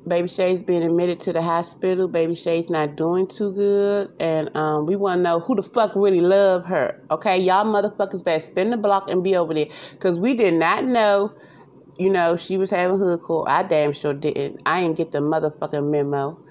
Baby 0.07 0.27
Shay's 0.27 0.63
being 0.63 0.83
admitted 0.83 1.19
to 1.21 1.33
the 1.33 1.41
hospital. 1.41 2.07
Baby 2.07 2.35
Shay's 2.35 2.69
not 2.69 2.95
doing 2.95 3.27
too 3.27 3.51
good, 3.51 4.09
and 4.19 4.49
um, 4.55 4.85
we 4.85 4.95
want 4.95 5.19
to 5.19 5.23
know 5.23 5.39
who 5.39 5.55
the 5.55 5.63
fuck 5.63 5.91
really 5.95 6.21
love 6.21 6.65
her. 6.65 7.03
Okay, 7.11 7.37
y'all 7.37 7.65
motherfuckers 7.65 8.23
better 8.23 8.39
spin 8.39 8.69
the 8.71 8.77
block 8.77 9.09
and 9.09 9.23
be 9.23 9.35
over 9.35 9.53
there, 9.53 9.67
cause 9.99 10.19
we 10.19 10.33
did 10.33 10.53
not 10.53 10.85
know. 10.85 11.33
You 11.97 12.09
know, 12.09 12.37
she 12.37 12.55
was 12.55 12.69
having 12.69 12.97
hood 12.97 13.21
court. 13.21 13.49
I 13.49 13.63
damn 13.63 13.91
sure 13.91 14.13
didn't. 14.13 14.61
I 14.65 14.81
didn't 14.81 14.95
get 14.95 15.11
the 15.11 15.19
motherfucking 15.19 15.91
memo. 15.91 16.41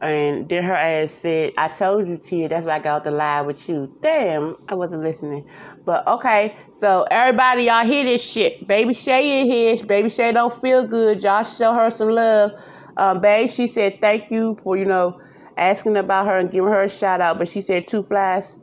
And 0.00 0.48
then 0.48 0.62
her 0.62 0.74
ass 0.74 1.12
said, 1.12 1.52
I 1.56 1.68
told 1.68 2.06
you, 2.06 2.18
Tia, 2.18 2.48
that's 2.48 2.66
why 2.66 2.76
I 2.76 2.78
got 2.80 3.04
the 3.04 3.10
lie 3.10 3.40
with 3.40 3.68
you. 3.68 3.94
Damn, 4.02 4.56
I 4.68 4.74
wasn't 4.74 5.02
listening. 5.02 5.46
But 5.86 6.04
okay, 6.08 6.56
so 6.72 7.06
everybody, 7.12 7.62
y'all 7.62 7.86
hear 7.86 8.04
this 8.04 8.20
shit. 8.20 8.66
Baby 8.66 8.92
Shay 8.92 9.40
in 9.40 9.46
here. 9.46 9.86
Baby 9.86 10.10
Shay 10.10 10.32
don't 10.32 10.60
feel 10.60 10.84
good. 10.84 11.22
Y'all 11.22 11.44
show 11.44 11.72
her 11.74 11.90
some 11.90 12.08
love. 12.08 12.50
Um, 12.96 13.20
babe, 13.20 13.48
she 13.48 13.68
said 13.68 14.00
thank 14.00 14.28
you 14.28 14.58
for, 14.64 14.76
you 14.76 14.84
know, 14.84 15.20
asking 15.56 15.96
about 15.96 16.26
her 16.26 16.38
and 16.38 16.50
giving 16.50 16.70
her 16.70 16.82
a 16.82 16.88
shout 16.88 17.20
out. 17.20 17.38
But 17.38 17.48
she 17.48 17.60
said 17.60 17.86
two 17.86 18.02
flies. 18.02 18.56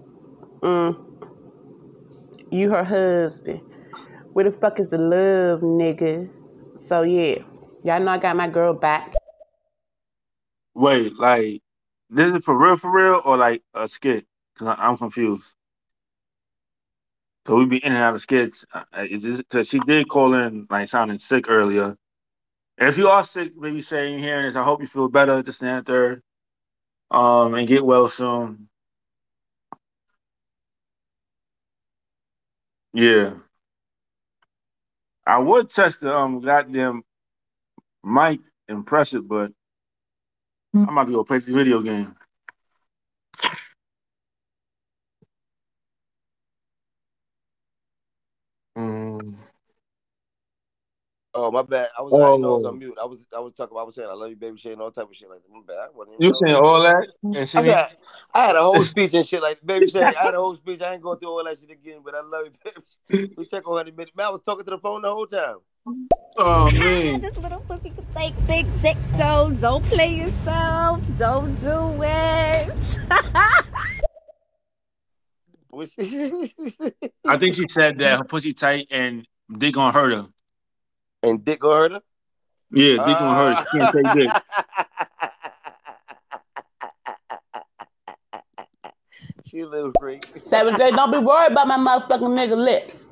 Mm. 0.62 1.02
You 2.52 2.70
her 2.72 2.84
husband. 2.84 3.62
Where 4.34 4.44
the 4.44 4.52
fuck 4.52 4.78
is 4.82 4.90
the 4.90 4.98
love, 4.98 5.62
nigga? 5.62 6.30
So 6.76 7.04
yeah. 7.04 7.38
Y'all 7.86 8.02
know 8.02 8.12
I 8.12 8.18
got 8.18 8.36
my 8.36 8.50
girl 8.50 8.74
back. 8.74 9.14
Wait, 10.74 11.18
like 11.18 11.62
this 12.10 12.34
is 12.34 12.44
for 12.44 12.58
real, 12.58 12.76
for 12.76 12.92
real, 12.92 13.22
or 13.24 13.38
like 13.38 13.64
a 13.74 13.88
skit? 13.88 14.26
Cause 14.58 14.68
I, 14.68 14.88
I'm 14.88 14.98
confused. 14.98 15.54
So 17.48 17.56
we 17.56 17.66
be 17.66 17.84
in 17.84 17.94
and 17.94 18.02
out 18.04 18.16
of 18.16 18.22
skits. 18.22 18.66
Is 18.98 19.24
this 19.24 19.38
because 19.38 19.68
she 19.68 19.80
did 19.80 20.08
call 20.08 20.34
in 20.34 20.68
like 20.70 20.88
sounding 20.88 21.20
sick 21.20 21.50
earlier? 21.50 21.98
And 22.78 22.90
If 22.90 22.98
you 22.98 23.08
are 23.10 23.24
sick, 23.24 23.54
maybe 23.58 23.82
saying 23.82 24.20
hearing 24.20 24.46
this, 24.46 24.56
I 24.56 24.64
hope 24.64 24.82
you 24.82 24.88
feel 24.88 25.10
better. 25.10 25.42
This 25.44 25.62
and 25.62 25.86
that, 25.86 26.22
um, 27.12 27.54
and 27.56 27.68
get 27.68 27.86
well 27.86 28.08
soon. 28.08 28.70
Yeah, 32.94 33.34
I 35.26 35.40
would 35.40 35.70
test 35.70 36.02
the 36.02 36.16
um 36.16 36.40
goddamn 36.42 37.04
mic 38.04 38.40
and 38.68 38.86
press 38.86 39.14
it, 39.14 39.28
but 39.28 39.52
I'm 40.74 40.90
about 40.90 41.08
to 41.08 41.14
go 41.14 41.24
play 41.24 41.38
this 41.40 41.50
video 41.50 41.82
game. 41.82 42.16
Oh 51.36 51.50
my 51.52 51.64
bad. 51.64 51.90
I 51.98 52.02
was 52.04 52.14
I 52.14 52.18
didn't 52.18 52.42
know 52.42 52.54
I 52.54 52.58
was 52.58 52.66
Oh. 52.66 52.70
on 52.70 52.80
mute. 52.80 52.98
I 53.02 53.06
was 53.06 53.26
I 53.36 53.40
was 53.40 53.54
talking. 53.56 53.76
I 53.78 53.82
was 53.84 53.96
saying 53.96 54.08
I 54.08 54.14
love 54.14 54.30
you, 54.30 54.36
baby 54.36 54.60
Shay, 54.60 54.74
and 54.74 54.82
all 54.82 54.92
type 54.92 55.10
of 55.10 55.16
shit 55.16 55.28
like 55.30 55.40
that. 55.42 55.52
My 55.52 55.62
bad. 55.66 55.78
I 55.78 55.88
wasn't 55.96 56.22
You 56.22 56.30
know. 56.30 56.40
saying 56.44 56.56
all 56.56 56.82
that? 56.82 57.08
And 57.24 57.38
I 57.38 57.46
she 57.46 57.58
be, 57.60 57.64
said 57.70 57.88
I 58.34 58.46
had 58.48 58.56
a 58.56 58.62
whole 58.62 58.80
speech 58.94 59.14
and 59.16 59.26
shit 59.28 59.42
like 59.42 59.66
baby 59.66 59.88
Shay. 59.88 60.04
I 60.04 60.12
had 60.26 60.36
a 60.36 60.38
whole 60.38 60.54
speech. 60.56 60.82
I 60.82 60.94
ain't 60.94 61.02
going 61.02 61.18
through 61.20 61.30
all 61.30 61.44
that 61.44 61.58
shit 61.60 61.72
again, 61.72 62.02
but 62.06 62.14
I 62.14 62.22
love 62.22 62.46
you, 62.46 62.52
baby. 63.10 63.34
We 63.36 63.46
check 63.48 63.68
on 63.68 63.78
her 63.78 63.82
in 63.82 63.88
a 63.94 63.98
minute. 63.98 64.16
Man, 64.16 64.28
I 64.28 64.30
was 64.30 64.42
talking 64.44 64.64
to 64.66 64.72
the 64.72 64.78
phone 64.78 65.02
the 65.02 65.10
whole 65.12 65.26
time. 65.26 65.58
oh 66.38 66.72
man. 66.72 67.22
This 67.22 67.36
little 67.38 67.60
pussy 67.62 67.90
can 67.90 68.06
take 68.16 68.48
big 68.48 68.82
dick, 68.84 68.98
don't, 69.18 69.60
don't 69.60 69.84
play 69.86 70.14
yourself. 70.16 71.02
Don't 71.18 71.56
do 71.62 72.04
it. 72.04 72.70
I 77.26 77.38
think 77.38 77.56
she 77.56 77.66
said 77.68 77.98
that 78.00 78.18
her 78.18 78.24
pussy 78.24 78.54
tight 78.54 78.88
and 78.92 79.26
dick 79.58 79.74
gonna 79.74 79.92
hurt 79.92 80.14
her. 80.14 80.26
And 81.24 81.44
dick 81.44 81.62
gonna 81.62 81.76
hurt 81.76 81.92
her? 81.94 82.02
Yeah, 82.72 82.98
dick 82.98 83.18
gonna 83.18 83.36
hurt 83.36 83.58
her. 83.58 83.66
She 83.72 83.80
can't 83.80 83.94
take 83.94 84.14
dick. 84.14 84.44
She 89.54 89.60
a 89.60 89.68
little 89.68 89.92
freak. 90.00 90.26
Seven 90.36 90.76
days. 90.80 90.96
Don't 90.96 91.12
be 91.12 91.20
worried 91.20 91.52
about 91.52 91.68
my 91.68 91.78
motherfucking 91.78 92.22
nigga 92.22 92.58
lips. 92.58 93.06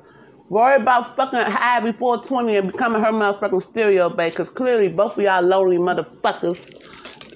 Worry 0.48 0.74
about 0.74 1.14
fucking 1.14 1.38
high 1.38 1.78
before 1.78 2.20
20 2.20 2.56
and 2.56 2.72
becoming 2.72 3.00
her 3.00 3.12
motherfucking 3.12 3.62
stereo 3.62 4.08
babe, 4.08 4.32
because 4.32 4.50
clearly 4.50 4.88
both 4.88 5.16
of 5.16 5.22
y'all 5.22 5.40
lonely 5.40 5.76
motherfuckers, 5.78 6.68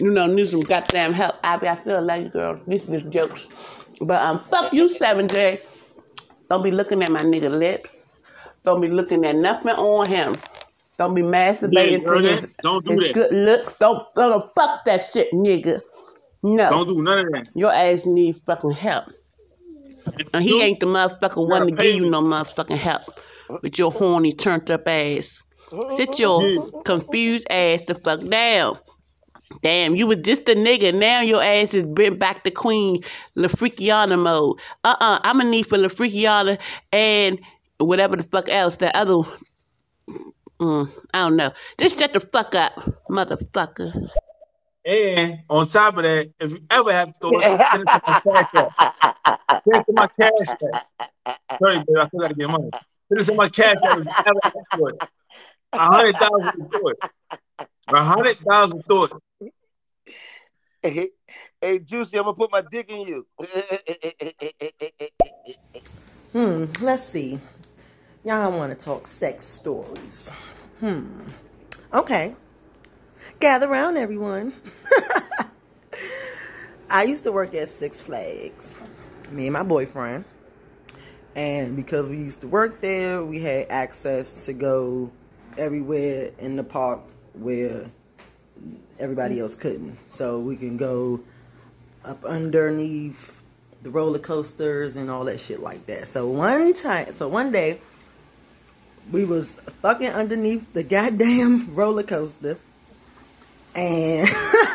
you 0.00 0.10
know, 0.10 0.26
need 0.26 0.50
some 0.50 0.58
goddamn 0.58 1.12
help. 1.12 1.36
Abby, 1.44 1.68
I 1.68 1.80
still 1.80 2.02
love 2.02 2.20
you, 2.20 2.30
girl. 2.30 2.60
These 2.66 2.88
are 2.88 2.98
just 2.98 3.10
jokes. 3.10 3.42
But 4.00 4.20
um, 4.20 4.44
fuck 4.50 4.72
you, 4.72 4.86
7J. 4.86 5.60
Don't 6.50 6.64
be 6.64 6.72
looking 6.72 7.00
at 7.00 7.10
my 7.10 7.20
nigga 7.20 7.48
lips. 7.48 8.18
Don't 8.64 8.80
be 8.80 8.88
looking 8.88 9.24
at 9.24 9.36
nothing 9.36 9.70
on 9.70 10.10
him. 10.10 10.32
Don't 10.98 11.14
be 11.14 11.22
masturbating 11.22 12.02
Yeah, 12.02 12.12
to 12.12 12.18
his, 12.20 12.46
don't 12.62 12.84
do 12.86 12.92
his 12.92 13.04
that. 13.04 13.14
good 13.14 13.32
looks. 13.32 13.74
Don't, 13.74 14.02
don't 14.14 14.54
fuck 14.54 14.84
that 14.86 15.02
shit, 15.12 15.30
nigga. 15.32 15.80
No. 16.42 16.70
Don't 16.70 16.88
do 16.88 17.02
none 17.02 17.18
of 17.18 17.32
that. 17.32 17.48
Your 17.54 17.72
ass 17.72 18.06
need 18.06 18.40
fucking 18.46 18.70
help. 18.72 19.04
And 20.32 20.42
he 20.42 20.62
ain't 20.62 20.80
the 20.80 20.86
motherfucker 20.86 21.48
one 21.48 21.66
to 21.66 21.72
give 21.74 21.96
you 21.96 22.08
no 22.08 22.22
motherfucking 22.22 22.78
help 22.78 23.02
with 23.62 23.78
your 23.78 23.90
horny 23.92 24.32
turned 24.32 24.70
up 24.70 24.86
ass. 24.86 25.42
Sit 25.96 26.18
your 26.18 26.70
confused 26.82 27.46
ass 27.50 27.80
the 27.86 27.96
fuck 27.96 28.26
down. 28.28 28.78
Damn, 29.62 29.94
you 29.94 30.06
was 30.06 30.20
just 30.20 30.48
a 30.48 30.54
nigga. 30.54 30.94
Now 30.94 31.20
your 31.20 31.42
ass 31.42 31.74
is 31.74 31.84
been 31.84 32.18
back 32.18 32.44
to 32.44 32.50
Queen 32.50 33.02
LaFreakiana 33.36 34.18
mode. 34.18 34.58
Uh-uh, 34.84 35.20
I'm 35.22 35.38
gonna 35.38 35.50
need 35.50 35.68
for 35.68 35.78
LaFreakiana 35.78 36.58
and 36.92 37.40
whatever 37.78 38.16
the 38.16 38.24
fuck 38.24 38.48
else, 38.48 38.76
that 38.76 38.94
other... 38.94 39.22
Mm, 40.60 40.90
I 41.12 41.18
don't 41.20 41.36
know. 41.36 41.52
Just 41.78 41.98
shut 41.98 42.12
the 42.12 42.20
fuck 42.20 42.54
up, 42.54 42.72
motherfucker. 43.10 44.08
And 44.86 45.40
on 45.50 45.66
top 45.66 45.96
of 45.96 46.04
that, 46.04 46.30
if 46.40 46.52
you 46.52 46.60
ever 46.70 46.92
have 46.92 47.12
thoughts, 47.20 47.44
send 47.44 47.62
it 47.72 47.88
to 47.88 48.00
my 48.06 48.14
cash 48.14 48.46
app. 48.54 48.92
Send 49.64 49.76
it 49.76 49.84
to 49.86 49.92
my 49.92 50.08
cash 50.18 50.54
app. 50.98 51.08
Sorry, 51.60 51.78
babe, 51.78 51.96
I 52.00 52.06
still 52.06 52.20
gotta 52.20 52.34
get 52.34 52.48
money. 52.48 52.70
Send 53.08 53.20
it 53.20 53.24
to 53.24 53.34
my 53.34 53.48
cash 53.48 53.76
app 53.76 53.98
if 53.98 54.06
you 54.06 54.14
ever 54.26 54.40
have 54.44 54.52
thoughts. 54.78 55.06
A 55.74 55.86
hundred 55.86 56.16
thousand 56.16 56.70
thoughts. 56.70 57.00
A 57.92 58.04
hundred 58.04 58.38
thousand 58.38 58.82
thoughts. 58.84 59.14
Hey, 60.82 61.08
hey, 61.60 61.78
Juicy, 61.80 62.16
I'm 62.16 62.24
gonna 62.24 62.34
put 62.34 62.52
my 62.52 62.62
dick 62.62 62.88
in 62.90 63.00
you. 63.02 63.26
Hmm, 66.32 66.66
let's 66.82 67.04
see. 67.04 67.40
Y'all 68.26 68.50
want 68.50 68.72
to 68.72 68.76
talk 68.76 69.06
sex 69.06 69.46
stories. 69.46 70.32
Hmm. 70.80 71.20
Okay. 71.94 72.34
Gather 73.38 73.68
around, 73.68 73.96
everyone. 73.96 74.52
I 76.90 77.04
used 77.04 77.22
to 77.22 77.30
work 77.30 77.54
at 77.54 77.70
Six 77.70 78.00
Flags, 78.00 78.74
me 79.30 79.46
and 79.46 79.52
my 79.52 79.62
boyfriend. 79.62 80.24
And 81.36 81.76
because 81.76 82.08
we 82.08 82.16
used 82.16 82.40
to 82.40 82.48
work 82.48 82.80
there, 82.80 83.24
we 83.24 83.42
had 83.42 83.68
access 83.70 84.46
to 84.46 84.52
go 84.52 85.12
everywhere 85.56 86.32
in 86.40 86.56
the 86.56 86.64
park 86.64 87.02
where 87.34 87.92
everybody 88.98 89.38
else 89.38 89.54
couldn't. 89.54 89.98
So 90.10 90.40
we 90.40 90.56
can 90.56 90.76
go 90.76 91.20
up 92.04 92.24
underneath 92.24 93.36
the 93.82 93.90
roller 93.90 94.18
coasters 94.18 94.96
and 94.96 95.12
all 95.12 95.26
that 95.26 95.38
shit 95.38 95.62
like 95.62 95.86
that. 95.86 96.08
So 96.08 96.26
one 96.26 96.72
time, 96.72 97.14
so 97.16 97.28
one 97.28 97.52
day, 97.52 97.78
we 99.10 99.24
was 99.24 99.54
fucking 99.82 100.08
underneath 100.08 100.72
the 100.72 100.82
goddamn 100.82 101.74
roller 101.74 102.02
coaster, 102.02 102.58
and 103.74 104.28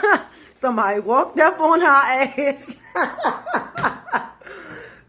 somebody 0.56 1.00
walked 1.00 1.40
up 1.40 1.60
on 1.60 1.82
her 1.82 1.88
ass. 1.88 2.76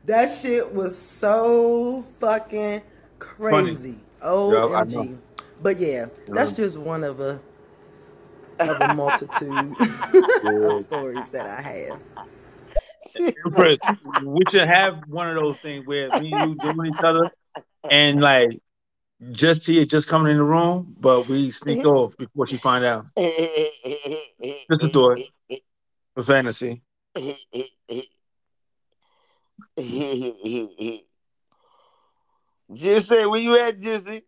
that 0.04 0.26
shit 0.30 0.72
was 0.74 0.96
so 0.96 2.06
fucking 2.18 2.82
crazy. 3.18 3.98
Yo, 4.22 4.72
I 4.72 4.82
OMG. 4.82 5.18
But 5.62 5.78
yeah, 5.78 6.06
that's 6.26 6.52
just 6.52 6.76
one 6.76 7.04
of 7.04 7.20
a 7.20 7.40
of 8.58 8.80
a 8.80 8.94
multitude 8.94 9.76
of 10.44 10.80
stories 10.82 11.28
that 11.30 11.46
I 11.46 11.62
have. 11.62 12.00
Empress, 13.44 13.78
we 14.24 14.40
should 14.50 14.66
have 14.68 15.02
one 15.08 15.28
of 15.28 15.36
those 15.36 15.58
things 15.58 15.86
where 15.86 16.08
me 16.20 16.32
and 16.32 16.50
you 16.50 16.72
doing 16.72 16.92
each 16.94 17.04
other, 17.04 17.30
and 17.90 18.20
like 18.20 18.60
just 19.30 19.62
see 19.62 19.78
it 19.78 19.88
just 19.88 20.08
coming 20.08 20.32
in 20.32 20.38
the 20.38 20.44
room, 20.44 20.96
but 20.98 21.28
we 21.28 21.50
sneak 21.50 21.86
off 21.86 22.16
before 22.16 22.46
she 22.46 22.56
find 22.56 22.84
out. 22.84 23.06
Just 23.16 24.82
a 24.82 24.88
thought, 24.88 25.20
a 26.16 26.22
fantasy. 26.22 26.82
Juicy, 32.74 33.26
where 33.26 33.40
you 33.40 33.58
at, 33.58 33.78
Juicy? 33.78 34.22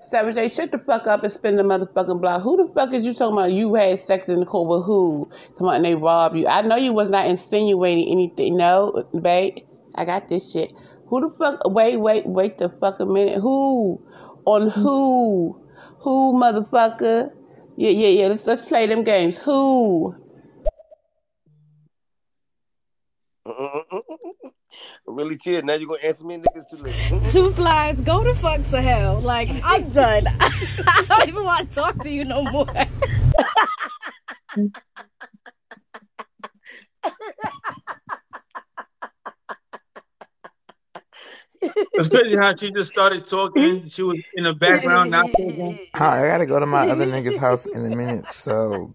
Seven 0.00 0.34
J, 0.34 0.48
shut 0.48 0.70
the 0.70 0.78
fuck 0.78 1.06
up 1.06 1.22
and 1.22 1.32
spin 1.32 1.56
the 1.56 1.62
motherfucking 1.62 2.20
block. 2.20 2.42
Who 2.42 2.56
the 2.56 2.72
fuck 2.72 2.94
is 2.94 3.04
you 3.04 3.12
talking 3.12 3.34
about? 3.36 3.52
You 3.52 3.74
had 3.74 3.98
sex 3.98 4.28
in 4.28 4.40
the 4.40 4.46
court 4.46 4.68
with 4.68 4.86
who? 4.86 5.28
Come 5.58 5.68
on, 5.68 5.82
they 5.82 5.94
robbed 5.94 6.36
you. 6.36 6.46
I 6.46 6.62
know 6.62 6.76
you 6.76 6.92
was 6.92 7.10
not 7.10 7.26
insinuating 7.26 8.10
anything. 8.10 8.56
No, 8.56 9.04
babe, 9.20 9.58
I 9.94 10.04
got 10.04 10.28
this 10.28 10.52
shit. 10.52 10.72
Who 11.08 11.20
the 11.22 11.30
fuck? 11.38 11.60
Wait, 11.64 11.96
wait, 11.96 12.26
wait 12.26 12.58
the 12.58 12.68
fuck 12.68 13.00
a 13.00 13.06
minute. 13.06 13.40
Who? 13.40 14.02
On 14.44 14.68
who? 14.68 15.58
Who, 16.00 16.34
motherfucker? 16.34 17.32
Yeah, 17.76 17.90
yeah, 17.90 18.08
yeah. 18.08 18.26
Let's 18.28 18.46
let's 18.46 18.62
play 18.62 18.86
them 18.86 19.04
games. 19.04 19.38
Who? 19.38 20.14
really 25.06 25.38
chill. 25.38 25.62
Now 25.62 25.74
you're 25.74 25.88
gonna 25.88 26.02
answer 26.02 26.24
me, 26.24 26.36
niggas 26.38 26.68
too 26.70 26.76
late. 26.76 26.94
Two 27.32 27.52
flies, 27.52 27.98
go 28.00 28.22
the 28.22 28.34
fuck 28.34 28.66
to 28.68 28.80
hell. 28.80 29.18
Like, 29.20 29.48
I'm 29.64 29.88
done. 29.90 30.24
I 30.40 31.04
don't 31.08 31.28
even 31.28 31.44
want 31.44 31.70
to 31.70 31.74
talk 31.74 32.02
to 32.02 32.10
you 32.10 32.24
no 32.24 32.42
more. 32.42 32.66
Crazy 42.06 42.36
how 42.36 42.54
she 42.60 42.72
just 42.72 42.90
started 42.90 43.26
talking. 43.26 43.88
She 43.88 44.02
was 44.02 44.16
in 44.34 44.44
the 44.44 44.54
background, 44.54 45.10
not 45.10 45.32
talking. 45.36 45.80
I 45.94 46.22
gotta 46.28 46.46
go 46.46 46.60
to 46.60 46.66
my 46.66 46.82
other 46.84 47.06
nigga's 47.06 47.36
house 47.36 47.66
in 47.66 47.84
a 47.86 47.90
minute, 47.90 48.28
so 48.28 48.94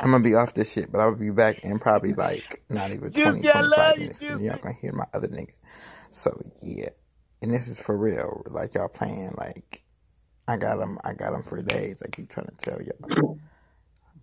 I'm 0.00 0.12
gonna 0.12 0.24
be 0.24 0.34
off 0.34 0.54
this 0.54 0.72
shit, 0.72 0.92
but 0.92 1.00
I'll 1.00 1.14
be 1.16 1.30
back 1.30 1.60
in 1.64 1.78
probably 1.80 2.14
like 2.14 2.62
not 2.70 2.92
even 2.92 3.12
20, 3.12 3.44
Juicy, 3.44 3.50
I 3.50 3.60
25 3.60 3.62
love 3.62 3.98
you, 4.00 4.10
minutes. 4.10 4.22
and 4.28 4.44
Y'all 4.44 4.58
gonna 4.62 4.76
hear 4.80 4.92
my 4.92 5.06
other 5.14 5.28
nigga. 5.28 5.54
So 6.10 6.40
yeah, 6.62 6.90
and 7.42 7.54
this 7.54 7.68
is 7.68 7.78
for 7.78 7.96
real. 7.96 8.44
Like 8.50 8.74
y'all 8.74 8.88
playing 8.88 9.34
like 9.38 9.82
I 10.48 10.56
got 10.58 10.80
him. 10.80 10.98
I 11.04 11.14
got 11.14 11.34
him 11.34 11.42
for 11.44 11.62
days. 11.62 12.02
I 12.04 12.08
keep 12.08 12.30
trying 12.30 12.48
to 12.48 12.70
tell 12.70 12.82
y'all. 12.82 13.10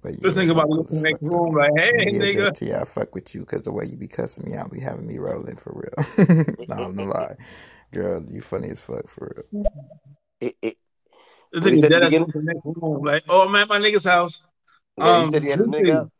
But 0.02 0.14
yeah, 0.14 0.19
This 0.22 0.34
nigga 0.36 0.52
about 0.52 0.68
to 0.68 0.74
look 0.74 0.90
in 0.92 0.98
the 0.98 1.02
next 1.10 1.22
room 1.24 1.56
like, 1.56 1.72
hey, 1.76 2.06
yeah, 2.11 2.19
nigga. 2.19 2.61
yeah, 2.61 2.82
I 2.82 2.86
fuck 2.86 3.14
with 3.14 3.36
you 3.36 3.42
because 3.42 3.64
the 3.64 3.72
way 3.72 3.86
you 3.86 3.98
be 3.98 4.08
cussing 4.08 4.45
me 4.50 4.56
out 4.56 4.72
be 4.72 4.80
having 4.80 5.06
me 5.08 5.18
rolling 5.18 5.58
for 5.58 5.74
real. 5.76 6.06
no, 6.69 6.90
no 6.92 7.03
lie, 7.14 7.36
girl, 7.92 8.24
you 8.30 8.42
funny 8.42 8.69
as 8.69 8.80
fuck 8.80 9.10
for 9.10 9.34
real. 9.36 9.45
This 11.52 11.64
What 11.64 11.74
he 11.74 11.82
nigga 11.82 11.90
dead 11.90 12.03
at 12.03 12.11
the 12.11 12.18
in 12.18 12.24
the 12.24 12.42
next 12.44 12.61
room 12.64 13.03
like, 13.03 13.24
oh, 13.28 13.48
I'm 13.48 13.56
at 13.56 13.68
my 13.68 13.80
nigga's 13.80 14.06
house. 14.06 14.44
Yeah, 14.98 15.06
he 15.06 15.24
Um, 15.24 15.32
said 15.32 15.44
he 15.44 15.50
had 15.50 15.60
his 15.60 15.68
Juicy. 15.68 15.84
nigga 15.84 15.95
out. 15.95 16.11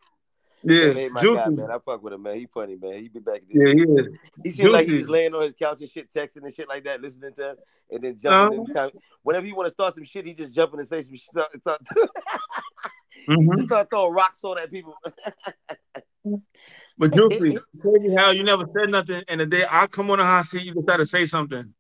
Yeah, 0.64 0.94
Hey, 0.94 1.10
my 1.10 1.22
Juicy. 1.22 1.36
guy, 1.38 1.50
man. 1.52 1.72
I 1.72 1.78
fuck 1.86 2.04
with 2.04 2.14
him, 2.14 2.24
man. 2.24 2.36
He 2.36 2.48
funny, 2.54 2.76
man. 2.76 3.00
He 3.00 3.08
be 3.08 3.20
back. 3.20 3.42
Yeah, 3.50 3.72
he 3.72 3.82
is. 3.82 4.08
He 4.44 4.50
seemed 4.50 4.72
like 4.72 4.88
he 4.88 4.92
Juicy. 4.94 5.02
was 5.04 5.10
laying 5.10 5.34
on 5.34 5.44
his 5.44 5.54
couch 5.54 5.80
and 5.82 5.90
shit, 5.90 6.12
texting 6.12 6.44
and 6.44 6.54
shit 6.54 6.68
like 6.68 6.84
that, 6.84 7.02
listening 7.02 7.34
to, 7.38 7.52
it, 7.52 7.60
and 7.92 8.04
then 8.04 8.18
jumping. 8.22 8.60
In 8.60 8.74
time. 8.74 8.90
Whenever 9.24 9.46
he 9.46 9.54
want 9.54 9.68
to 9.68 9.74
start 9.74 9.96
some 9.96 10.04
shit, 10.04 10.26
he 10.26 10.34
just 10.34 10.54
jumping 10.56 10.80
and 10.80 10.88
say 10.90 11.02
some 11.02 11.16
shit. 11.16 11.30
Start, 13.24 13.40
start, 13.44 13.58
just 13.58 13.68
start 13.68 13.90
throwing 13.90 14.14
rocks 14.14 14.44
on 14.44 14.60
at 14.60 14.72
people. 14.72 14.96
But 16.98 17.14
Juicy, 17.14 17.58
crazy 17.82 18.14
how 18.18 18.32
you 18.32 18.44
never 18.44 18.66
said 18.78 18.90
nothing, 18.90 19.24
and 19.30 19.40
the 19.40 19.46
day 19.46 19.64
I 19.70 19.88
come 19.88 20.12
on 20.12 20.20
the 20.20 20.26
hot 20.26 20.44
seat, 20.44 20.64
you 20.64 20.74
decide 20.74 20.98
to 20.98 21.06
say 21.06 21.24
something. 21.24 21.74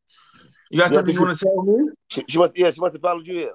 You 0.69 0.79
got 0.79 0.91
Yeah, 0.91 0.97
something 0.97 1.13
you 1.13 1.21
want 1.21 1.37
to 1.37 1.45
tell 1.45 1.61
me? 1.61 1.89
She, 2.07 2.23
she 2.29 2.37
must, 2.37 2.57
yeah, 2.57 2.71
she 2.71 2.79
must 2.79 2.93
have 2.93 3.01
followed 3.01 3.27
you 3.27 3.33
here. 3.33 3.53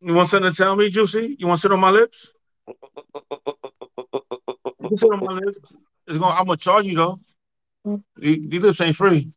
You 0.00 0.14
want 0.14 0.30
something 0.30 0.50
to 0.50 0.56
tell 0.56 0.74
me, 0.74 0.88
Juicy? 0.88 1.36
You 1.38 1.46
want 1.48 1.58
to 1.58 1.62
sit 1.62 1.72
on 1.72 1.80
my 1.80 1.90
lips? 1.90 2.32
You 4.80 4.88
can 4.88 4.98
sit 4.98 5.10
on 5.12 5.20
my 5.20 5.32
lips. 5.32 5.76
It's 6.06 6.18
going. 6.18 6.32
I'm 6.32 6.46
gonna 6.46 6.56
charge 6.56 6.86
you 6.86 6.96
though. 6.96 7.18
Mm. 7.86 8.02
These, 8.16 8.48
these 8.48 8.62
lips 8.62 8.80
ain't 8.80 8.96
free. 8.96 9.30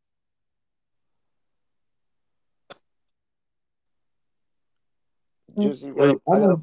Juicy, 5.58 5.88
mm-hmm. 5.88 6.02
I 6.02 6.06
Wait, 6.06 6.08
gotta, 6.08 6.22
I 6.28 6.36
I 6.36 6.40
gotta. 6.40 6.61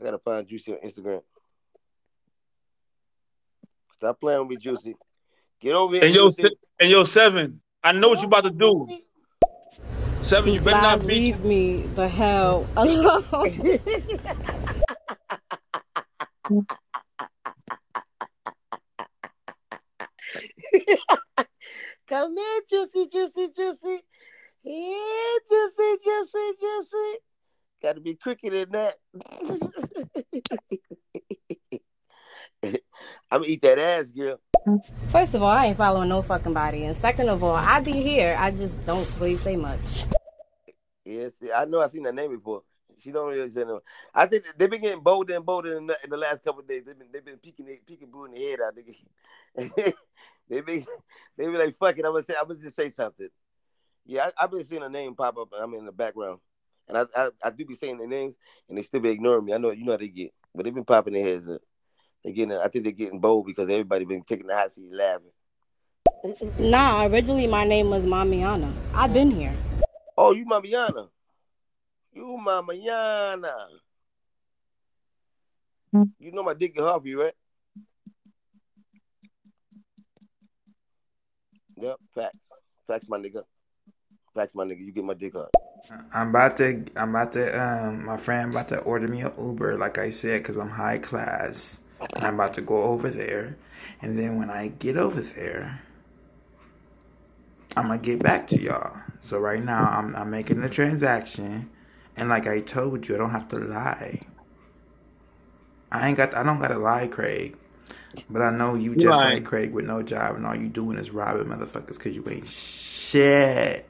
I 0.00 0.04
gotta 0.04 0.18
find 0.18 0.46
Juicy 0.46 0.72
on 0.72 0.78
Instagram. 0.78 1.22
Stop 3.94 4.18
playing 4.20 4.40
with 4.40 4.48
me, 4.48 4.56
Juicy. 4.56 4.96
Get 5.60 5.74
over 5.74 5.94
here, 5.94 6.04
And 6.04 6.14
yo, 6.14 6.30
Juicy. 6.30 6.42
se- 6.42 6.56
and 6.80 6.90
yo, 6.90 7.04
seven. 7.04 7.60
I 7.84 7.92
know 7.92 8.08
what 8.08 8.20
you 8.20 8.26
about 8.26 8.44
to 8.44 8.50
do. 8.50 8.88
Seven, 10.22 10.52
you 10.54 10.60
better 10.60 10.80
not 10.82 11.00
be. 11.00 11.06
leave 11.14 11.44
me 11.44 11.82
the 11.94 12.08
hell 12.08 12.66
alone. 12.76 13.24
Come 22.08 22.36
here, 22.36 22.60
Juicy, 22.68 23.08
Juicy, 23.08 23.48
Juicy. 23.56 24.00
Yeah, 24.62 25.38
Juicy, 25.48 25.98
Juicy, 26.04 26.52
Juicy. 26.60 27.18
Got 27.82 27.94
to 27.94 28.00
be 28.00 28.14
quicker 28.14 28.50
than 28.50 28.70
that. 28.72 28.96
I'm 33.30 33.40
gonna 33.40 33.46
eat 33.46 33.62
that 33.62 33.78
ass, 33.78 34.10
girl. 34.10 34.38
First 35.08 35.34
of 35.34 35.42
all, 35.42 35.48
I 35.48 35.66
ain't 35.66 35.78
following 35.78 36.10
no 36.10 36.20
fucking 36.20 36.52
body. 36.52 36.84
And 36.84 36.94
second 36.94 37.30
of 37.30 37.42
all, 37.42 37.56
I 37.56 37.80
be 37.80 37.92
here. 37.92 38.36
I 38.38 38.50
just 38.50 38.84
don't 38.84 39.08
really 39.18 39.38
say 39.38 39.56
much. 39.56 40.04
Yes, 41.06 41.38
yeah, 41.40 41.58
I 41.58 41.64
know. 41.64 41.80
I 41.80 41.88
seen 41.88 42.02
that 42.02 42.14
name 42.14 42.36
before. 42.36 42.62
She 42.98 43.12
don't 43.12 43.28
really 43.28 43.50
say 43.50 43.64
no. 43.64 43.80
I 44.14 44.26
think 44.26 44.44
they've 44.58 44.68
been 44.68 44.82
getting 44.82 45.02
bolder 45.02 45.34
and 45.36 45.46
bolder 45.46 45.78
in 45.78 45.86
the, 45.86 45.96
in 46.04 46.10
the 46.10 46.18
last 46.18 46.44
couple 46.44 46.60
of 46.60 46.68
days. 46.68 46.84
They've 46.84 46.98
been 46.98 47.08
they've 47.10 47.24
been 47.24 47.38
peeking 47.38 47.66
peeking 47.86 48.10
boo 48.10 48.26
in 48.26 48.32
the 48.32 48.38
head 48.38 48.60
out. 48.60 49.94
They 50.50 50.60
be 50.62 50.84
they 51.38 51.46
be 51.46 51.56
like 51.56 51.76
fuck 51.76 51.96
it. 51.96 52.04
I'm 52.04 52.10
gonna 52.10 52.24
say 52.24 52.34
I'm 52.38 52.48
gonna 52.48 52.58
just 52.58 52.74
say 52.74 52.88
something. 52.90 53.28
Yeah, 54.10 54.26
I, 54.26 54.42
I've 54.42 54.50
been 54.50 54.64
seeing 54.64 54.82
a 54.82 54.88
name 54.88 55.14
pop 55.14 55.38
up. 55.38 55.50
I'm 55.56 55.72
in 55.74 55.86
the 55.86 55.92
background, 55.92 56.40
and 56.88 56.98
I, 56.98 57.04
I 57.14 57.30
I 57.44 57.50
do 57.50 57.64
be 57.64 57.74
saying 57.74 57.98
their 57.98 58.08
names, 58.08 58.36
and 58.68 58.76
they 58.76 58.82
still 58.82 58.98
be 58.98 59.08
ignoring 59.08 59.44
me. 59.44 59.54
I 59.54 59.58
know 59.58 59.70
you 59.70 59.84
know 59.84 59.92
how 59.92 59.98
they 59.98 60.08
get, 60.08 60.32
but 60.52 60.64
they've 60.64 60.74
been 60.74 60.84
popping 60.84 61.14
their 61.14 61.22
heads 61.22 61.48
up. 61.48 61.60
They 62.24 62.32
getting, 62.32 62.58
I 62.58 62.66
think 62.66 62.82
they're 62.82 62.92
getting 62.92 63.20
bold 63.20 63.46
because 63.46 63.70
everybody 63.70 64.04
been 64.04 64.24
taking 64.24 64.48
the 64.48 64.56
hot 64.56 64.72
seat 64.72 64.92
laughing. 64.92 65.30
Nah, 66.58 67.06
originally 67.06 67.46
my 67.46 67.64
name 67.64 67.88
was 67.88 68.04
Mamiana. 68.04 68.72
I've 68.94 69.12
been 69.12 69.30
here. 69.30 69.54
Oh, 70.18 70.32
you 70.32 70.44
Mama 70.44 70.66
Yana. 70.66 71.08
You 72.12 72.36
Mama 72.36 72.72
Yana. 72.72 73.54
Hmm. 75.92 76.02
You 76.18 76.32
know 76.32 76.42
my 76.42 76.54
dick 76.54 76.74
get 76.74 76.82
hard 76.82 77.02
for 77.02 77.08
you, 77.08 77.22
right? 77.22 77.34
Yep, 81.76 81.96
facts. 82.12 82.50
Facts, 82.88 83.08
my 83.08 83.16
nigga. 83.16 83.44
Facts, 84.34 84.54
my 84.54 84.64
nigga. 84.64 84.84
You 84.84 84.92
get 84.92 85.04
my 85.04 85.14
dick 85.14 85.34
up. 85.34 85.50
I'm 86.12 86.30
about 86.30 86.56
to, 86.58 86.84
I'm 86.96 87.10
about 87.10 87.32
to, 87.32 87.60
um, 87.60 88.04
my 88.04 88.16
friend 88.16 88.50
about 88.52 88.68
to 88.68 88.80
order 88.80 89.08
me 89.08 89.22
an 89.22 89.32
Uber, 89.38 89.76
like 89.78 89.98
I 89.98 90.10
said, 90.10 90.42
because 90.42 90.56
I'm 90.56 90.70
high 90.70 90.98
class. 90.98 91.78
And 92.16 92.26
I'm 92.26 92.34
about 92.34 92.54
to 92.54 92.62
go 92.62 92.82
over 92.82 93.10
there. 93.10 93.56
And 94.02 94.18
then 94.18 94.36
when 94.38 94.50
I 94.50 94.68
get 94.68 94.96
over 94.96 95.20
there, 95.20 95.82
I'm 97.76 97.88
going 97.88 98.00
to 98.00 98.04
get 98.04 98.22
back 98.22 98.46
to 98.48 98.60
y'all. 98.60 98.96
So 99.20 99.38
right 99.38 99.62
now, 99.62 99.84
I'm, 99.84 100.14
I'm 100.16 100.30
making 100.30 100.62
a 100.62 100.68
transaction. 100.68 101.70
And 102.16 102.28
like 102.28 102.46
I 102.46 102.60
told 102.60 103.08
you, 103.08 103.14
I 103.14 103.18
don't 103.18 103.30
have 103.30 103.48
to 103.50 103.58
lie. 103.58 104.20
I 105.90 106.08
ain't 106.08 106.16
got, 106.16 106.34
I 106.34 106.42
don't 106.42 106.60
got 106.60 106.68
to 106.68 106.78
lie, 106.78 107.08
Craig. 107.08 107.56
But 108.28 108.42
I 108.42 108.50
know 108.50 108.74
you 108.74 108.94
You 108.94 109.00
just 109.00 109.10
lying. 109.10 109.42
like 109.42 109.44
Craig 109.44 109.72
with 109.72 109.86
no 109.86 110.02
job 110.02 110.36
and 110.36 110.46
all 110.46 110.54
you 110.54 110.68
doing 110.68 110.98
is 110.98 111.10
robbing 111.10 111.46
motherfuckers 111.46 111.94
because 111.98 112.14
you 112.14 112.24
ain't 112.28 112.46
shit. 112.46 113.89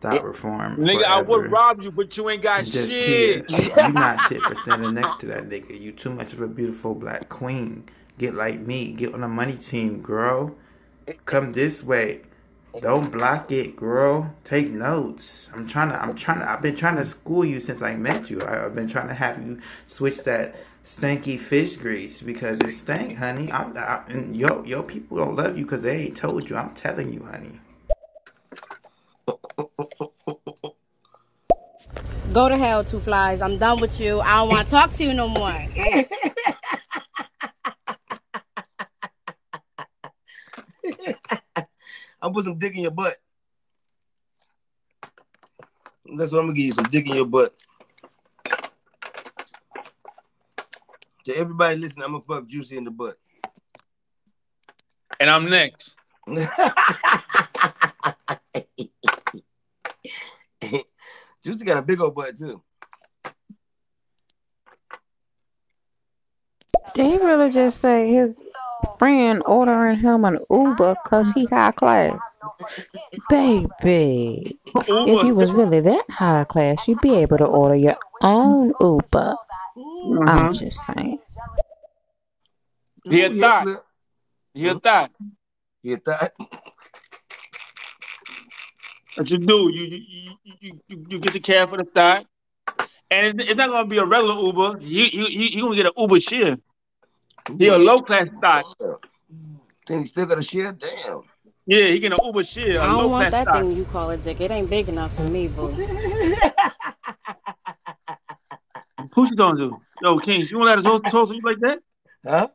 Thought 0.00 0.24
reform. 0.24 0.76
Nigga, 0.76 1.04
I 1.04 1.22
would 1.22 1.50
rob 1.50 1.82
you, 1.82 1.90
but 1.90 2.16
you 2.16 2.28
ain't 2.30 2.42
got 2.42 2.64
just 2.64 2.90
shit. 2.90 3.48
tears. 3.48 3.70
You 3.76 3.92
not 3.92 4.20
shit 4.28 4.42
for 4.42 4.54
standing 4.54 4.94
next 4.94 5.20
to 5.20 5.26
that 5.26 5.48
nigga. 5.48 5.80
You 5.80 5.92
too 5.92 6.10
much 6.10 6.32
of 6.32 6.40
a 6.40 6.48
beautiful 6.48 6.94
black 6.94 7.28
queen. 7.28 7.84
Get 8.18 8.34
like 8.34 8.60
me. 8.60 8.92
Get 8.92 9.14
on 9.14 9.20
the 9.22 9.28
money 9.28 9.56
team, 9.56 10.00
girl. 10.00 10.54
Come 11.24 11.52
this 11.52 11.82
way. 11.82 12.22
Don't 12.80 13.10
block 13.10 13.50
it, 13.50 13.76
girl. 13.76 14.34
Take 14.44 14.70
notes. 14.70 15.50
I'm 15.54 15.66
trying 15.66 15.90
to. 15.90 16.00
I'm 16.00 16.14
trying 16.14 16.40
to. 16.40 16.50
I've 16.50 16.62
been 16.62 16.76
trying 16.76 16.96
to 16.96 17.04
school 17.04 17.44
you 17.44 17.60
since 17.60 17.82
I 17.82 17.96
met 17.96 18.30
you. 18.30 18.42
I, 18.42 18.66
I've 18.66 18.74
been 18.74 18.88
trying 18.88 19.08
to 19.08 19.14
have 19.14 19.44
you 19.44 19.60
switch 19.86 20.22
that 20.24 20.54
stanky 20.84 21.38
fish 21.38 21.76
grease 21.76 22.20
because 22.20 22.58
it 22.60 22.72
stank, 22.72 23.16
honey. 23.16 23.50
I'm, 23.52 23.76
I, 23.76 24.02
and 24.08 24.36
yo, 24.36 24.62
yo, 24.64 24.82
people 24.82 25.16
don't 25.18 25.36
love 25.36 25.58
you 25.58 25.64
because 25.64 25.82
they 25.82 26.06
ain't 26.06 26.16
told 26.16 26.48
you. 26.48 26.56
I'm 26.56 26.74
telling 26.74 27.12
you, 27.12 27.24
honey. 27.24 27.60
Go 32.32 32.48
to 32.48 32.56
hell, 32.56 32.84
two 32.84 33.00
flies. 33.00 33.40
I'm 33.40 33.58
done 33.58 33.80
with 33.80 34.00
you. 34.00 34.20
I 34.20 34.38
don't 34.38 34.48
want 34.48 34.66
to 34.66 34.70
talk 34.70 34.92
to 34.94 35.04
you 35.04 35.14
no 35.14 35.28
more. 35.28 35.50
I'll 42.20 42.32
put 42.32 42.44
some 42.44 42.58
dick 42.58 42.74
in 42.74 42.82
your 42.82 42.90
butt. 42.90 43.16
That's 46.16 46.32
what 46.32 46.40
I'm 46.40 46.46
gonna 46.46 46.54
give 46.54 46.66
you 46.66 46.72
some 46.72 46.86
dick 46.86 47.08
in 47.08 47.14
your 47.14 47.26
butt. 47.26 47.54
To 51.24 51.36
everybody 51.36 51.76
listen, 51.76 52.02
I'm 52.02 52.10
gonna 52.12 52.24
fuck 52.26 52.48
Juicy 52.48 52.76
in 52.76 52.82
the 52.84 52.90
butt. 52.90 53.16
And 55.20 55.30
I'm 55.30 55.48
next. 55.48 55.94
Juicy 61.48 61.64
got 61.64 61.78
a 61.78 61.82
big 61.82 61.98
old 62.02 62.14
butt 62.14 62.36
too. 62.36 62.62
Did 66.94 67.06
he 67.06 67.16
really 67.16 67.50
just 67.50 67.80
say 67.80 68.12
his 68.12 68.34
friend 68.98 69.42
ordering 69.46 69.96
him 69.98 70.26
an 70.26 70.40
Uber 70.50 70.96
because 71.02 71.32
he 71.32 71.46
high 71.46 71.72
class? 71.72 72.18
Baby, 73.30 74.58
if 74.76 75.26
you 75.26 75.34
was 75.34 75.50
really 75.50 75.80
that 75.80 76.04
high 76.10 76.44
class, 76.44 76.86
you'd 76.86 77.00
be 77.00 77.14
able 77.14 77.38
to 77.38 77.46
order 77.46 77.76
your 77.76 77.96
own 78.20 78.74
Uber. 78.78 79.34
Mm-hmm. 79.74 80.28
I'm 80.28 80.52
just 80.52 80.78
saying. 80.84 81.18
He 83.04 83.22
a 83.22 83.30
thought. 83.30 83.84
He 84.52 84.68
a 84.68 84.78
thought. 84.78 85.12
He 85.82 85.94
a 85.94 85.96
thought. 85.96 86.30
What 89.18 89.30
you 89.32 89.38
do? 89.38 89.68
You 89.72 89.84
you 89.84 90.36
you 90.44 90.54
you, 90.60 90.80
you, 90.86 91.06
you 91.08 91.18
get 91.18 91.32
the 91.32 91.40
cab 91.40 91.70
for 91.70 91.76
the 91.76 91.82
thought, 91.84 92.24
and 93.10 93.26
it's, 93.26 93.48
it's 93.48 93.56
not 93.56 93.68
gonna 93.68 93.84
be 93.88 93.98
a 93.98 94.04
regular 94.04 94.40
Uber. 94.40 94.78
He 94.78 95.08
he 95.08 95.24
he, 95.24 95.48
he 95.48 95.60
gonna 95.60 95.74
get 95.74 95.86
an 95.86 95.92
Uber 95.96 96.20
share. 96.20 96.56
He 97.58 97.66
a 97.66 97.76
low 97.76 97.98
class 98.00 98.28
thought. 98.40 98.76
Then 99.88 100.02
he 100.02 100.06
still 100.06 100.26
got 100.26 100.38
a 100.38 100.42
share? 100.42 100.70
Damn. 100.70 101.22
Yeah, 101.66 101.88
he 101.88 101.98
get 101.98 102.12
an 102.12 102.20
Uber 102.24 102.44
share. 102.44 102.80
I 102.80 102.84
A 102.84 102.88
low 102.90 103.00
don't 103.02 103.10
want 103.10 103.30
that 103.32 103.46
thought. 103.46 103.62
thing 103.62 103.72
you 103.76 103.84
call 103.86 104.10
a 104.10 104.16
dick. 104.16 104.40
It 104.40 104.52
ain't 104.52 104.70
big 104.70 104.88
enough 104.88 105.12
for 105.16 105.22
me, 105.22 105.48
boo. 105.48 105.66
Who 109.14 109.24
you 109.24 109.34
gonna 109.34 109.58
do? 109.58 109.80
Yo, 110.00 110.20
Kings, 110.20 110.48
you 110.48 110.58
gonna 110.58 110.70
let 110.70 110.78
her 110.78 110.82
talk, 110.82 111.10
talk 111.10 111.28
to 111.28 111.34
you 111.34 111.40
like 111.42 111.58
that? 111.62 111.80
Huh? 112.24 112.46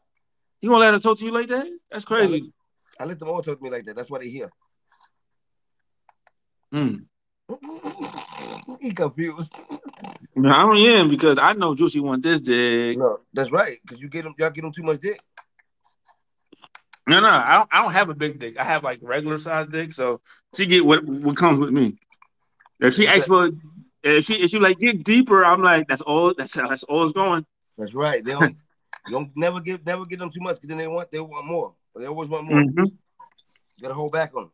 You 0.61 0.69
gonna 0.69 0.79
let 0.79 0.93
her 0.93 0.99
talk 1.01 1.19
to 1.19 1.25
you 1.25 1.31
like 1.31 1.49
that? 1.49 1.67
That's 1.91 2.05
crazy. 2.05 2.53
I 2.97 3.03
let 3.03 3.19
them 3.19 3.27
all 3.27 3.41
talk 3.41 3.57
to 3.57 3.63
me 3.63 3.69
like 3.69 3.83
that. 3.83 3.97
That's 3.97 4.09
why 4.09 4.19
they 4.19 4.29
here. 4.29 4.49
Hmm. 6.73 6.95
He 8.81 8.91
confused. 8.93 9.53
I 10.35 10.41
don't 10.41 10.77
am 10.77 11.09
because 11.09 11.37
I 11.37 11.53
know 11.53 11.75
Juicy 11.75 11.99
want 11.99 12.23
this 12.23 12.41
dick. 12.41 12.97
No, 12.97 13.19
that's 13.31 13.51
right. 13.51 13.77
Cause 13.87 13.99
you 13.99 14.09
get 14.09 14.23
them, 14.23 14.33
y'all 14.39 14.49
get 14.49 14.63
them 14.63 14.71
too 14.71 14.81
much 14.81 14.99
dick. 14.99 15.21
No, 17.07 17.19
no, 17.19 17.29
I 17.29 17.55
don't. 17.57 17.69
I 17.71 17.81
don't 17.83 17.91
have 17.91 18.09
a 18.09 18.15
big 18.15 18.39
dick. 18.39 18.57
I 18.57 18.63
have 18.63 18.83
like 18.83 18.99
regular 19.01 19.37
size 19.37 19.67
dick, 19.67 19.93
so 19.93 20.21
she 20.55 20.65
get 20.65 20.85
what 20.85 21.03
what 21.03 21.35
comes 21.37 21.59
with 21.59 21.71
me. 21.71 21.97
If 22.79 22.95
she 22.95 23.07
asks 23.07 23.27
for, 23.27 23.51
if 24.03 24.25
she 24.25 24.35
if 24.41 24.49
she 24.49 24.57
like 24.57 24.79
get 24.79 25.03
deeper, 25.03 25.45
I'm 25.45 25.61
like 25.61 25.87
that's 25.87 26.01
all. 26.01 26.33
That's 26.33 26.53
that's 26.53 26.83
all 26.83 27.03
it's 27.03 27.13
going. 27.13 27.45
That's 27.77 27.93
right. 27.93 28.23
They 28.23 28.31
don't, 28.31 28.55
don't 29.11 29.31
never 29.35 29.59
give 29.59 29.85
never 29.85 30.05
give 30.05 30.19
them 30.19 30.31
too 30.31 30.41
much 30.41 30.55
because 30.55 30.69
then 30.69 30.77
they 30.77 30.87
want 30.87 31.11
they 31.11 31.19
want 31.19 31.45
more. 31.45 31.75
They 31.95 32.05
always 32.05 32.29
want 32.29 32.45
more. 32.45 32.61
Mhm. 32.61 32.85
You 32.87 33.81
gotta 33.81 33.93
hold 33.93 34.13
back 34.13 34.33
on 34.35 34.43
them. 34.43 34.51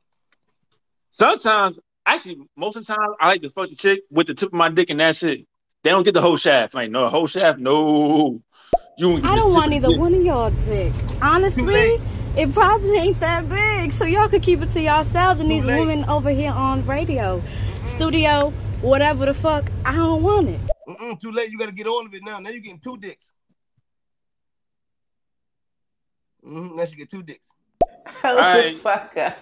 Sometimes, 1.11 1.79
actually, 2.15 2.37
most 2.55 2.75
of 2.75 2.85
the 2.85 2.93
time, 2.93 3.09
I 3.19 3.27
like 3.27 3.41
to 3.41 3.49
fuck 3.49 3.69
the 3.69 3.75
chick 3.75 4.01
with 4.09 4.27
the 4.27 4.33
tip 4.33 4.47
of 4.49 4.53
my 4.53 4.69
dick, 4.69 4.89
and 4.89 4.99
that's 4.99 5.23
it. 5.23 5.45
They 5.83 5.91
don't 5.91 6.03
get 6.03 6.13
the 6.13 6.21
whole 6.21 6.37
shaft. 6.37 6.73
Like 6.73 6.91
no, 6.91 7.03
the 7.03 7.09
whole 7.09 7.27
shaft. 7.27 7.59
No, 7.59 8.41
you. 8.97 9.17
I 9.23 9.35
don't 9.35 9.53
want 9.53 9.73
either 9.73 9.97
one 9.97 10.13
of 10.13 10.23
y'all 10.23 10.51
dick. 10.51 10.93
Honestly, 11.21 12.01
it 12.35 12.53
probably 12.53 12.97
ain't 12.97 13.19
that 13.21 13.47
big. 13.47 13.93
So 13.93 14.05
y'all 14.05 14.27
could 14.27 14.43
keep 14.43 14.61
it 14.61 14.73
to 14.73 14.81
yourselves 14.81 15.39
and 15.39 15.49
these 15.49 15.65
women 15.65 16.03
over 16.05 16.29
here 16.29 16.51
on 16.51 16.85
radio, 16.85 17.41
studio, 17.95 18.51
whatever 18.81 19.25
the 19.25 19.33
fuck. 19.33 19.71
I 19.85 19.95
don't 19.95 20.23
want 20.23 20.49
it. 20.49 20.59
Mm-mm, 20.87 21.19
too 21.19 21.31
late. 21.31 21.49
You 21.51 21.57
gotta 21.57 21.71
get 21.71 21.87
all 21.87 22.05
of 22.05 22.13
it 22.13 22.23
now. 22.23 22.39
Now 22.39 22.49
you're 22.49 22.59
getting 22.59 22.79
two 22.79 22.97
dicks. 22.97 23.31
Mm-hmm, 26.45 26.75
now 26.75 26.83
you 26.83 26.95
get 26.97 27.09
two 27.09 27.23
dicks. 27.23 27.51
Motherfucker. 28.23 29.35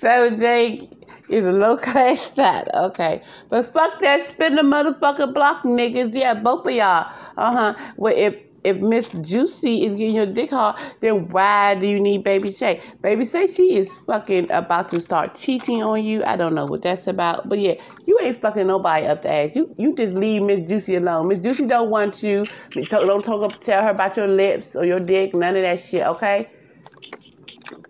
Seven 0.00 0.40
J 0.40 0.76
is 0.76 0.82
a 0.82 0.99
low 1.30 1.76
class 1.76 2.30
that. 2.36 2.74
Okay. 2.74 3.22
But 3.48 3.72
fuck 3.72 4.00
that 4.00 4.20
spin 4.22 4.56
the 4.56 4.62
motherfucker 4.62 5.32
block 5.32 5.62
niggas. 5.62 6.14
Yeah, 6.14 6.34
both 6.34 6.66
of 6.66 6.72
y'all. 6.72 7.12
Uh-huh. 7.36 7.74
Well 7.96 8.14
if 8.16 8.36
if 8.64 8.76
Miss 8.78 9.08
Juicy 9.08 9.86
is 9.86 9.94
getting 9.94 10.14
your 10.14 10.26
dick 10.26 10.50
hard, 10.50 10.76
then 11.00 11.28
why 11.28 11.74
do 11.76 11.86
you 11.86 12.00
need 12.00 12.24
Baby 12.24 12.52
Shay? 12.52 12.80
Baby 13.02 13.24
Shay, 13.26 13.46
she 13.46 13.76
is 13.76 13.90
fucking 14.06 14.50
about 14.50 14.90
to 14.90 15.00
start 15.00 15.34
cheating 15.34 15.82
on 15.82 16.04
you. 16.04 16.22
I 16.24 16.36
don't 16.36 16.54
know 16.54 16.66
what 16.66 16.82
that's 16.82 17.06
about, 17.06 17.48
but 17.48 17.58
yeah, 17.58 17.74
you 18.06 18.18
ain't 18.20 18.40
fucking 18.40 18.66
nobody 18.66 19.06
up 19.06 19.22
the 19.22 19.30
ass. 19.30 19.56
You 19.56 19.74
you 19.78 19.94
just 19.94 20.14
leave 20.14 20.42
Miss 20.42 20.60
Juicy 20.68 20.96
alone. 20.96 21.28
Miss 21.28 21.40
Juicy 21.40 21.66
don't 21.66 21.90
want 21.90 22.22
you. 22.22 22.44
Don't 22.90 23.24
talk 23.24 23.50
up, 23.50 23.60
tell 23.60 23.82
her 23.82 23.90
about 23.90 24.16
your 24.16 24.28
lips 24.28 24.76
or 24.76 24.84
your 24.84 25.00
dick. 25.00 25.34
None 25.34 25.56
of 25.56 25.62
that 25.62 25.80
shit. 25.80 26.06
Okay. 26.06 26.50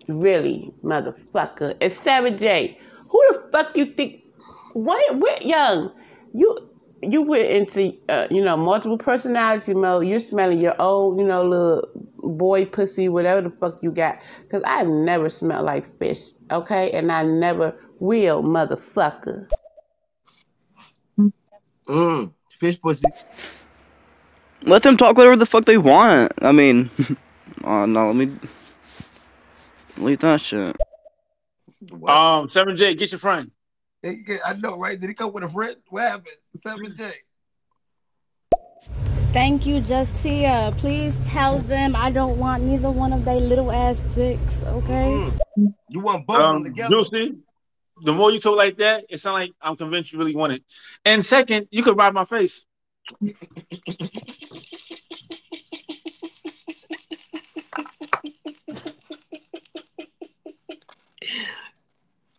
Really, 0.08 0.72
motherfucker. 0.84 1.76
It's 1.80 1.96
Savage 1.96 2.40
J. 2.40 2.78
Who 3.10 3.22
the 3.32 3.48
fuck 3.52 3.76
you 3.76 3.86
think? 3.86 4.22
What? 4.72 5.16
What? 5.16 5.44
Young, 5.44 5.92
you 6.32 6.70
you 7.02 7.22
went 7.22 7.48
into 7.48 7.92
uh, 8.08 8.26
you 8.30 8.42
know 8.44 8.56
multiple 8.56 8.98
personality 8.98 9.74
mode. 9.74 10.06
You're 10.06 10.20
smelling 10.20 10.58
your 10.58 10.76
own 10.78 11.18
you 11.18 11.26
know 11.26 11.42
little 11.42 11.88
boy 12.22 12.66
pussy, 12.66 13.08
whatever 13.08 13.42
the 13.42 13.50
fuck 13.50 13.78
you 13.82 13.90
got. 13.90 14.18
Cause 14.50 14.62
I've 14.64 14.88
never 14.88 15.28
smelled 15.28 15.66
like 15.66 15.98
fish. 15.98 16.30
Okay, 16.50 16.90
and 16.92 17.10
I 17.10 17.24
never 17.24 17.74
will, 17.98 18.42
motherfucker. 18.42 19.48
Mm, 21.86 22.32
fish 22.60 22.80
pussy. 22.80 23.08
Let 24.62 24.82
them 24.82 24.96
talk 24.96 25.16
whatever 25.16 25.36
the 25.36 25.46
fuck 25.46 25.64
they 25.64 25.78
want. 25.78 26.32
I 26.42 26.52
mean, 26.52 26.90
oh 27.64 27.84
no, 27.86 28.06
let 28.08 28.16
me 28.16 28.36
leave 29.96 30.18
that 30.20 30.40
shit. 30.40 30.76
Um, 32.06 32.50
Seven 32.50 32.76
J, 32.76 32.94
get 32.94 33.10
your 33.12 33.18
friend. 33.18 33.50
Hey, 34.02 34.22
I 34.46 34.54
know, 34.54 34.78
right? 34.78 34.98
Did 34.98 35.08
he 35.08 35.14
come 35.14 35.32
with 35.32 35.44
a 35.44 35.48
friend? 35.48 35.76
What 35.88 36.02
happened? 36.02 36.36
Seven 36.62 36.94
J. 36.96 37.12
Thank 39.32 39.64
you, 39.64 39.80
Justia. 39.80 40.76
Please 40.78 41.18
tell 41.28 41.60
them 41.60 41.94
I 41.94 42.10
don't 42.10 42.36
want 42.38 42.64
neither 42.64 42.90
one 42.90 43.12
of 43.12 43.24
they 43.24 43.38
little 43.38 43.70
ass 43.70 44.00
dicks. 44.14 44.60
Okay. 44.62 45.30
You 45.88 46.00
want 46.00 46.26
both 46.26 46.36
of 46.38 46.42
them 46.42 46.56
Um, 46.56 46.64
together? 46.64 46.96
Juicy, 46.96 47.34
the 48.04 48.12
more 48.12 48.32
you 48.32 48.40
talk 48.40 48.56
like 48.56 48.78
that, 48.78 49.04
it 49.08 49.18
sounds 49.18 49.34
like 49.34 49.52
I'm 49.60 49.76
convinced 49.76 50.12
you 50.12 50.18
really 50.18 50.34
want 50.34 50.54
it. 50.54 50.64
And 51.04 51.24
second, 51.24 51.68
you 51.70 51.82
could 51.84 51.96
ride 51.96 52.12
my 52.12 52.24
face. 52.24 52.64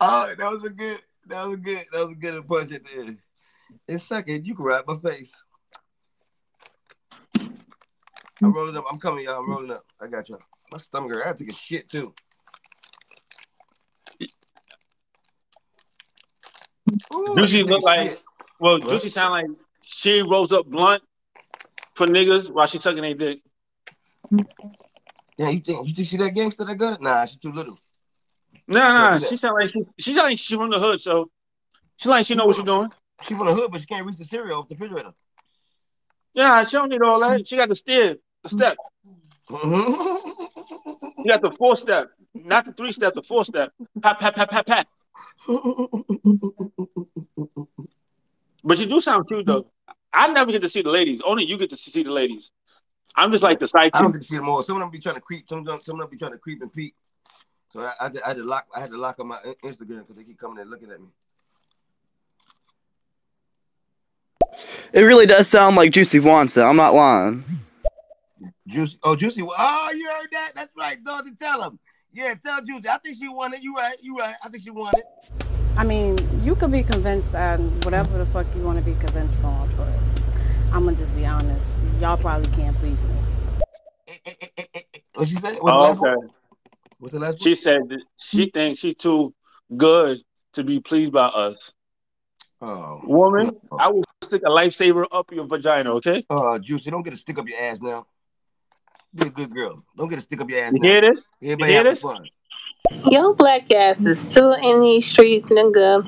Oh, 0.03 0.33
that 0.35 0.51
was 0.51 0.65
a 0.65 0.71
good. 0.71 0.99
That 1.27 1.45
was 1.45 1.53
a 1.55 1.59
good. 1.59 1.85
That 1.91 1.99
was 2.01 2.11
a 2.11 2.15
good 2.15 2.47
punch 2.47 2.71
at 2.71 2.83
the 2.83 2.99
end. 2.99 3.19
In 3.87 3.99
second, 3.99 4.47
you 4.47 4.55
can 4.55 4.65
ride 4.65 4.83
my 4.87 4.97
face. 4.97 5.31
I'm 8.43 8.51
rolling 8.51 8.75
up. 8.75 8.85
I'm 8.91 8.97
coming, 8.97 9.25
y'all. 9.25 9.39
I'm 9.39 9.47
rolling 9.47 9.69
up. 9.69 9.85
I 10.01 10.07
got 10.07 10.27
y'all. 10.27 10.39
My 10.71 10.79
stomach 10.79 11.11
hurt. 11.11 11.23
I 11.23 11.27
had 11.27 11.37
to 11.37 11.43
take 11.45 11.53
a 11.53 11.55
shit 11.55 11.87
too. 11.87 12.13
Ooh, 17.13 17.35
Juicy 17.35 17.63
look 17.63 17.83
like, 17.83 18.09
shit. 18.09 18.23
well, 18.59 18.79
What? 18.79 18.89
Juicy 18.89 19.09
sound 19.09 19.31
like 19.33 19.45
she 19.83 20.23
rolls 20.23 20.51
up 20.51 20.65
blunt 20.65 21.03
for 21.93 22.07
niggas 22.07 22.49
while 22.49 22.65
she 22.65 22.79
sucking 22.79 23.01
their 23.01 23.13
dick. 23.13 23.39
Yeah, 25.37 25.49
you 25.49 25.59
think 25.59 25.87
you 25.87 25.93
think 25.93 26.07
she 26.07 26.17
that 26.17 26.33
gangster 26.33 26.65
that 26.65 26.75
got 26.75 26.93
it? 26.93 27.01
Nah, 27.01 27.25
she 27.25 27.37
too 27.37 27.51
little. 27.51 27.77
No, 28.67 29.17
no, 29.17 29.19
she 29.19 29.37
sound 29.37 29.55
like 29.59 29.71
she 29.71 29.83
she 29.99 30.13
sound 30.13 30.29
like 30.29 30.37
she 30.39 30.55
from 30.55 30.69
the 30.69 30.79
hood, 30.79 31.01
so 31.01 31.29
she 31.97 32.09
like 32.09 32.25
she 32.25 32.35
know 32.35 32.45
what 32.47 32.55
she's 32.55 32.65
doing. 32.65 32.89
She 33.23 33.33
from 33.33 33.47
the 33.47 33.53
hood, 33.53 33.71
but 33.71 33.81
she 33.81 33.87
can't 33.87 34.05
reach 34.05 34.17
the 34.17 34.25
cereal 34.25 34.59
off 34.59 34.67
the 34.67 34.75
refrigerator. 34.75 35.11
Yeah, 36.33 36.63
she 36.63 36.77
don't 36.77 36.89
need 36.89 37.01
all 37.01 37.19
that. 37.19 37.47
She 37.47 37.57
got 37.57 37.69
the 37.69 37.75
steer, 37.75 38.17
the 38.43 38.49
step. 38.49 38.77
Mm-hmm. 39.49 41.19
You 41.19 41.25
got 41.27 41.41
the 41.41 41.51
four 41.57 41.79
step, 41.79 42.09
not 42.33 42.65
the 42.65 42.71
three 42.73 42.91
step, 42.91 43.13
the 43.13 43.23
four 43.23 43.43
step. 43.45 43.71
Pat, 44.01 44.19
pat, 44.19 44.35
pat, 44.35 44.49
pat, 44.49 44.65
pat. 44.65 44.87
But 48.63 48.77
you 48.77 48.85
do 48.85 49.01
sound 49.01 49.27
cute 49.27 49.45
though. 49.45 49.67
I 50.13 50.27
never 50.27 50.51
get 50.51 50.61
to 50.61 50.69
see 50.69 50.81
the 50.81 50.89
ladies. 50.89 51.21
Only 51.21 51.45
you 51.45 51.57
get 51.57 51.69
to 51.71 51.77
see 51.77 52.03
the 52.03 52.11
ladies. 52.11 52.51
I'm 53.15 53.31
just 53.31 53.43
like 53.43 53.59
the 53.59 53.67
side 53.67 53.91
I 53.93 54.01
don't 54.01 54.11
get 54.11 54.21
to 54.21 54.27
see 54.27 54.37
them 54.37 54.47
all. 54.47 54.63
Some 54.63 54.77
of 54.77 54.81
them 54.81 54.89
be 54.89 54.99
trying 54.99 55.15
to 55.15 55.21
creep. 55.21 55.49
Some 55.49 55.59
of 55.59 55.65
them, 55.65 55.79
some 55.83 55.95
of 55.95 56.01
them 56.01 56.09
be 56.09 56.17
trying 56.17 56.31
to 56.31 56.37
creep 56.37 56.61
and 56.61 56.71
peek. 56.71 56.95
So 57.73 57.81
I, 57.81 57.91
I, 57.99 58.03
had 58.03 58.13
to- 58.15 58.25
I 58.25 58.27
had 58.29 58.37
to 58.37 58.43
lock. 58.43 58.67
I 58.75 58.79
had 58.79 58.89
to 58.91 58.97
lock 58.97 59.19
on 59.19 59.27
my 59.27 59.37
Instagram 59.63 59.99
because 59.99 60.15
they 60.15 60.23
keep 60.23 60.39
coming 60.39 60.59
and 60.59 60.69
looking 60.69 60.91
at 60.91 60.99
me. 60.99 61.07
It 64.93 65.01
really 65.01 65.25
does 65.25 65.47
sound 65.47 65.75
like 65.77 65.91
Juicy 65.91 66.19
wants 66.19 66.57
it. 66.57 66.61
I'm 66.61 66.75
not 66.75 66.93
lying. 66.93 67.43
Juicy. 68.67 68.97
Oh, 69.03 69.15
Juicy. 69.15 69.43
Oh, 69.47 69.91
you 69.95 70.05
heard 70.07 70.27
that? 70.33 70.51
That's 70.55 70.69
right, 70.77 71.01
dog. 71.03 71.25
To 71.25 71.31
tell 71.35 71.63
him. 71.63 71.79
Yeah, 72.11 72.33
tell 72.43 72.61
Juicy. 72.61 72.89
I 72.89 72.97
think 72.97 73.17
she 73.17 73.29
won 73.29 73.53
it. 73.53 73.61
You 73.61 73.73
right. 73.75 73.95
You 74.01 74.17
right. 74.17 74.35
I 74.43 74.49
think 74.49 74.63
she 74.63 74.69
won 74.69 74.91
it. 74.97 75.05
I 75.77 75.85
mean, 75.85 76.17
you 76.43 76.55
can 76.55 76.69
be 76.71 76.83
convinced 76.83 77.33
on 77.33 77.79
whatever 77.81 78.17
the 78.17 78.25
fuck 78.25 78.45
you 78.55 78.61
want 78.61 78.77
to 78.77 78.83
be 78.83 78.93
convinced 78.99 79.41
on, 79.43 79.69
but 79.77 79.87
I'm 80.75 80.83
gonna 80.83 80.97
just 80.97 81.15
be 81.15 81.25
honest. 81.25 81.65
Y'all 82.01 82.17
probably 82.17 82.49
can't 82.51 82.75
please 82.77 83.01
me. 83.03 83.15
Eh, 84.09 84.13
eh, 84.57 84.63
eh, 84.75 84.81
what 85.13 85.27
she 85.29 85.35
said? 85.35 85.57
What's 85.61 85.97
the 85.99 86.05
Oh, 86.05 86.09
okay. 86.09 86.15
one? 86.17 86.29
What's 87.01 87.13
the 87.15 87.19
last 87.19 87.41
She 87.41 87.55
said 87.55 87.81
she 88.21 88.51
thinks 88.51 88.77
she's 88.77 88.93
too 88.93 89.33
good 89.75 90.19
to 90.53 90.63
be 90.63 90.79
pleased 90.79 91.11
by 91.11 91.25
us. 91.25 91.73
Oh, 92.61 93.01
Woman, 93.03 93.59
oh. 93.71 93.77
I 93.79 93.87
will 93.87 94.03
stick 94.23 94.43
a 94.45 94.49
lifesaver 94.49 95.05
up 95.11 95.31
your 95.31 95.47
vagina, 95.47 95.93
okay? 95.93 96.23
Oh, 96.29 96.59
Juicy, 96.59 96.91
don't 96.91 97.01
get 97.01 97.15
a 97.15 97.17
stick 97.17 97.39
up 97.39 97.49
your 97.49 97.59
ass 97.59 97.81
now. 97.81 98.05
Be 99.15 99.25
a 99.25 99.29
good 99.31 99.49
girl. 99.49 99.81
Don't 99.97 100.09
get 100.09 100.19
a 100.19 100.21
stick 100.21 100.41
up 100.41 100.49
your 100.51 100.63
ass 100.63 100.73
You 100.73 100.79
now. 100.79 100.89
hear 100.89 101.01
this? 101.01 101.23
Everybody 101.41 101.71
you 101.71 101.77
hear 101.79 101.83
this? 101.85 102.01
fun. 102.03 102.29
Your 103.09 103.33
black 103.33 103.71
ass 103.71 104.05
is 104.05 104.19
still 104.19 104.53
in 104.53 104.81
these 104.81 105.07
streets, 105.07 105.45
nigga. 105.45 106.05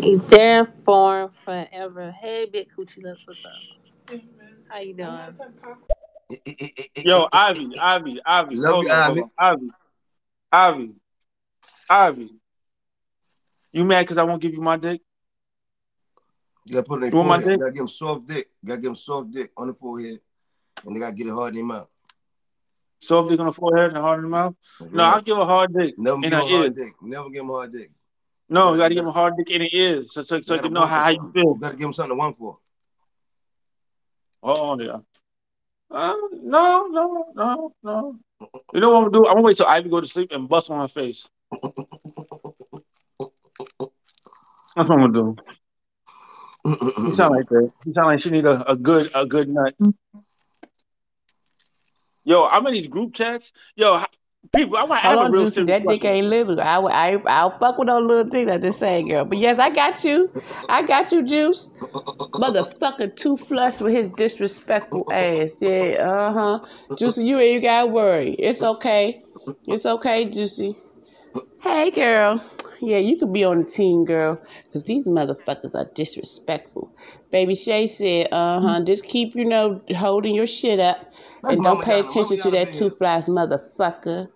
You 0.00 0.18
therefore 0.28 1.32
forever. 1.44 2.12
Hey, 2.12 2.46
big 2.46 2.68
coochie 2.78 3.02
lips, 3.02 3.26
what's 3.26 3.40
up? 3.44 4.20
How 4.68 4.78
you 4.78 4.94
doing? 4.94 5.34
Eh, 6.30 6.36
eh, 6.46 6.68
eh, 6.78 7.02
Yo, 7.04 7.26
Ivy, 7.32 7.72
Ivy, 7.76 8.20
Ivy. 8.24 8.54
Love 8.54 8.72
hold 8.72 8.84
you, 8.84 8.92
on, 8.92 9.10
Ivy. 9.10 9.22
Ivy. 9.36 9.70
Ivy. 10.52 10.94
Ivy. 11.88 12.30
You 13.72 13.84
mad 13.84 14.02
because 14.02 14.18
I 14.18 14.24
won't 14.24 14.42
give 14.42 14.52
you 14.52 14.60
my 14.60 14.76
dick? 14.76 15.00
You 16.66 16.74
gotta 16.74 16.86
put 16.86 17.02
it 17.02 17.06
in 17.06 17.12
You 17.12 17.18
want 17.18 17.28
my 17.28 17.40
forehead. 17.40 17.50
You 17.50 17.56
dick? 17.56 17.60
gotta 17.60 17.72
give 17.72 17.78
them 17.78 17.88
soft 17.88 18.26
dick. 18.26 18.48
You 18.62 18.68
gotta 18.68 18.80
give 18.80 18.88
them 18.88 18.96
soft 18.96 19.30
dick 19.30 19.52
on 19.56 19.68
the 19.68 19.74
forehead. 19.74 20.20
And 20.84 20.96
they 20.96 21.00
gotta 21.00 21.14
get 21.14 21.26
it 21.26 21.32
hard 21.32 21.50
in 21.50 21.56
their 21.56 21.64
mouth. 21.64 21.90
Soft 22.98 23.30
dick 23.30 23.40
on 23.40 23.46
the 23.46 23.52
forehead 23.52 23.90
and 23.90 23.98
hard 23.98 24.18
in 24.18 24.24
the 24.24 24.28
mouth? 24.28 24.54
No, 24.90 25.02
right. 25.04 25.14
I'll 25.14 25.22
give 25.22 25.38
a 25.38 25.44
hard 25.44 25.72
dick 25.72 25.94
Never 25.98 26.20
give 26.20 26.30
them 26.30 26.40
hard 26.48 26.74
dick. 26.74 26.94
Never 27.00 27.30
give 27.30 27.42
them 27.42 27.48
hard 27.48 27.72
dick. 27.72 27.90
No, 28.48 28.72
you 28.72 28.78
gotta 28.78 28.94
give 28.94 29.04
him 29.04 29.08
a 29.08 29.12
hard 29.12 29.36
dick 29.36 29.48
in 29.50 29.62
the 29.62 29.76
ears 29.76 30.12
so, 30.12 30.22
so, 30.22 30.40
so 30.40 30.54
you 30.54 30.60
can 30.60 30.72
know 30.72 30.84
how, 30.84 31.00
how 31.00 31.08
you 31.08 31.30
feel. 31.32 31.54
You 31.54 31.58
gotta 31.60 31.76
give 31.76 31.82
them 31.82 31.94
something 31.94 32.10
to 32.10 32.16
one 32.16 32.34
for. 32.34 32.58
Oh 34.42 34.78
yeah. 34.80 34.98
Uh, 35.90 36.14
no, 36.42 36.86
no, 36.86 37.32
no, 37.34 37.72
no. 37.82 38.16
You 38.72 38.80
know 38.80 38.90
what 38.90 38.96
I'm 38.96 39.10
gonna 39.10 39.24
do? 39.24 39.26
I'm 39.26 39.34
gonna 39.34 39.46
wait 39.46 39.56
till 39.56 39.66
Ivy 39.66 39.88
go 39.90 40.00
to 40.00 40.06
sleep 40.06 40.32
and 40.32 40.48
bust 40.48 40.70
on 40.70 40.80
her 40.80 40.88
face. 40.88 41.28
That's 44.76 44.88
what 44.88 44.92
I'm 44.92 45.12
gonna 45.12 45.12
do. 45.12 45.36
You 46.64 47.16
sound 47.16 47.34
like 47.34 47.48
that. 47.48 47.72
You 47.84 47.92
sound 47.94 48.06
like 48.06 48.20
she 48.20 48.30
need 48.30 48.46
a, 48.46 48.70
a 48.70 48.76
good 48.76 49.10
a 49.14 49.26
good 49.26 49.48
nut. 49.48 49.74
Yo, 52.24 52.46
I'm 52.46 52.66
in 52.66 52.72
these 52.72 52.88
group 52.88 53.14
chats. 53.14 53.52
Yo, 53.74 54.02
people, 54.52 54.76
I 54.76 54.84
want 54.84 55.02
to 55.02 55.08
have 55.08 55.18
a 55.18 55.30
real 55.30 55.44
Juicy. 55.44 55.64
That 55.64 55.86
dick 55.86 56.04
ain't 56.04 56.26
little. 56.26 56.60
I, 56.60 56.76
I, 56.78 57.22
I'll 57.26 57.58
fuck 57.58 57.78
with 57.78 57.88
those 57.88 58.04
little 58.04 58.30
things. 58.30 58.50
I'm 58.50 58.62
just 58.62 58.78
saying, 58.78 59.08
girl. 59.08 59.24
But 59.24 59.38
yes, 59.38 59.58
I 59.58 59.70
got 59.70 60.02
you. 60.04 60.30
I 60.68 60.86
got 60.86 61.12
you, 61.12 61.26
Juice. 61.26 61.70
Motherfucker, 61.80 63.14
too 63.16 63.36
flush 63.36 63.80
with 63.80 63.94
his 63.94 64.08
disrespectful 64.08 65.06
ass. 65.12 65.52
Yeah, 65.60 65.96
uh 66.00 66.32
huh. 66.32 66.66
Juicy, 66.96 67.24
you 67.24 67.38
ain't 67.38 67.62
got 67.62 67.82
to 67.82 67.86
worry. 67.88 68.34
It's 68.34 68.62
okay. 68.62 69.22
It's 69.66 69.86
okay, 69.86 70.28
Juicy. 70.30 70.76
Hey, 71.60 71.90
girl. 71.90 72.42
Yeah, 72.82 72.96
you 72.96 73.18
could 73.18 73.32
be 73.32 73.44
on 73.44 73.58
the 73.58 73.64
team, 73.64 74.06
girl, 74.06 74.42
because 74.64 74.84
these 74.84 75.06
motherfuckers 75.06 75.74
are 75.74 75.90
disrespectful. 75.94 76.90
Baby 77.30 77.54
Shay 77.54 77.86
said, 77.86 78.28
uh 78.32 78.58
huh, 78.60 78.84
just 78.84 79.04
keep, 79.04 79.34
you 79.36 79.44
know, 79.44 79.82
holding 79.94 80.34
your 80.34 80.46
shit 80.46 80.80
up 80.80 81.12
That's 81.42 81.54
and 81.54 81.64
don't 81.64 81.82
pay 81.82 82.00
attention 82.00 82.38
to 82.38 82.50
that 82.50 82.74
two 82.74 82.90
flies 82.90 83.26
motherfucker. 83.26 84.28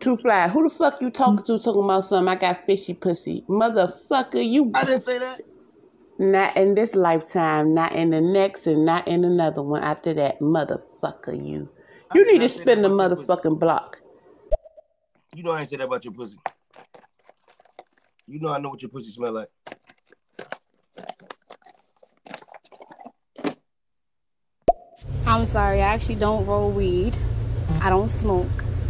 Two 0.00 0.16
fly. 0.16 0.48
Who 0.48 0.68
the 0.68 0.74
fuck 0.74 1.00
you 1.00 1.10
talking 1.10 1.44
to 1.44 1.58
talking 1.58 1.84
about 1.84 2.04
something? 2.04 2.28
I 2.28 2.36
got 2.36 2.66
fishy 2.66 2.94
pussy. 2.94 3.44
Motherfucker, 3.48 4.44
you. 4.48 4.70
I 4.74 4.84
didn't 4.84 5.02
say 5.02 5.18
that. 5.18 5.42
Not 6.18 6.56
in 6.56 6.74
this 6.74 6.94
lifetime, 6.94 7.74
not 7.74 7.92
in 7.92 8.10
the 8.10 8.20
next, 8.20 8.66
and 8.66 8.84
not 8.84 9.06
in 9.06 9.24
another 9.24 9.62
one 9.62 9.82
after 9.82 10.12
that. 10.14 10.40
Motherfucker, 10.40 11.34
you. 11.34 11.68
You 12.14 12.32
need 12.32 12.40
to 12.40 12.48
spin 12.48 12.82
the 12.82 12.88
motherfucking 12.88 13.58
block. 13.58 14.00
You 15.34 15.42
know 15.42 15.50
I 15.50 15.60
ain't 15.60 15.68
say 15.68 15.76
that 15.76 15.84
about 15.84 16.04
your 16.04 16.14
pussy. 16.14 16.38
You 18.26 18.40
know 18.40 18.48
I 18.48 18.58
know 18.58 18.70
what 18.70 18.82
your 18.82 18.88
pussy 18.88 19.10
smell 19.10 19.32
like. 19.32 19.48
I'm 25.28 25.44
sorry, 25.44 25.82
I 25.82 25.88
actually 25.88 26.14
don't 26.14 26.46
roll 26.46 26.70
weed. 26.70 27.14
I 27.82 27.90
don't 27.90 28.10
smoke. 28.10 28.48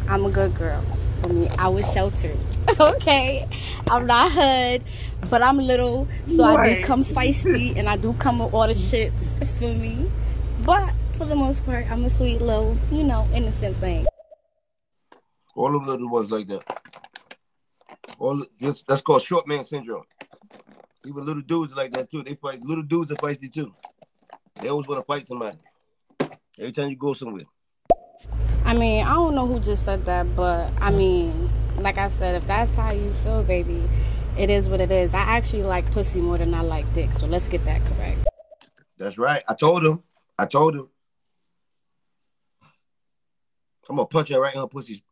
I'm 0.09 0.25
a 0.25 0.31
good 0.31 0.55
girl. 0.55 0.85
For 1.21 1.31
me, 1.31 1.49
I 1.59 1.67
was 1.67 1.85
sheltered. 1.93 2.39
okay, 2.81 3.49
I'm 3.91 4.07
not 4.07 4.31
hood, 4.31 4.85
but 5.31 5.43
I'm 5.43 5.59
little, 5.59 6.07
so 6.29 6.45
I 6.45 6.77
do 6.77 6.85
come 6.85 7.05
feisty 7.05 7.77
and 7.77 7.89
I 7.89 7.97
do 7.97 8.13
come 8.13 8.39
with 8.39 8.55
all 8.55 8.69
the 8.69 8.75
shits 8.75 9.33
for 9.59 9.75
me. 9.75 10.09
But 10.65 10.95
for 11.17 11.25
the 11.25 11.35
most 11.35 11.67
part, 11.67 11.91
I'm 11.91 12.05
a 12.05 12.11
sweet 12.11 12.41
little, 12.41 12.79
you 12.93 13.03
know, 13.03 13.27
innocent 13.35 13.77
thing. 13.79 14.07
All 15.57 15.73
them 15.73 15.89
little 15.89 16.09
ones 16.09 16.31
like 16.31 16.47
that. 16.47 16.63
All 18.21 18.45
that's, 18.61 18.85
that's 18.85 19.03
called 19.03 19.23
short 19.23 19.49
man 19.49 19.65
syndrome. 19.65 20.05
Even 21.05 21.25
little 21.25 21.43
dudes 21.43 21.75
like 21.75 21.91
that 21.95 22.13
too. 22.13 22.23
They 22.23 22.37
fight. 22.37 22.63
Little 22.63 22.85
dudes 22.85 23.11
are 23.11 23.17
feisty 23.17 23.53
too. 23.53 23.75
They 24.61 24.69
always 24.69 24.87
want 24.87 25.01
to 25.01 25.05
fight 25.05 25.27
somebody. 25.27 25.59
Every 26.59 26.73
time 26.73 26.91
you 26.91 26.97
go 26.97 27.15
somewhere. 27.15 27.45
I 28.65 28.75
mean, 28.75 29.05
I 29.05 29.13
don't 29.15 29.35
know 29.37 29.47
who 29.47 29.61
just 29.61 29.85
said 29.85 30.05
that, 30.07 30.35
but 30.35 30.73
I 30.81 30.91
mean, 30.91 31.49
like 31.77 31.99
I 31.99 32.11
said, 32.11 32.35
if 32.35 32.47
that's 32.49 32.73
how 32.73 32.91
you 32.91 33.13
feel, 33.23 33.45
baby, 33.45 33.83
it 34.37 34.51
is 34.51 34.69
what 34.69 34.81
it 34.81 34.91
is. 34.91 35.15
I 35.15 35.21
actually 35.21 35.63
like 35.63 35.91
pussy 35.93 36.21
more 36.21 36.37
than 36.37 36.53
I 36.53 36.63
like 36.63 36.93
dick, 36.95 37.13
so 37.13 37.27
let's 37.27 37.47
get 37.47 37.65
that 37.65 37.85
correct. 37.87 38.27
That's 38.99 39.19
right. 39.19 39.43
I 39.49 39.55
told 39.55 39.85
him. 39.85 40.03
I 40.37 40.47
told 40.47 40.75
him. 40.75 40.89
I'm 43.89 43.97
gonna 43.97 44.07
punch 44.07 44.31
her 44.31 44.41
right 44.41 44.55
in 44.55 44.61
her 44.61 44.67
pussy. 44.67 45.05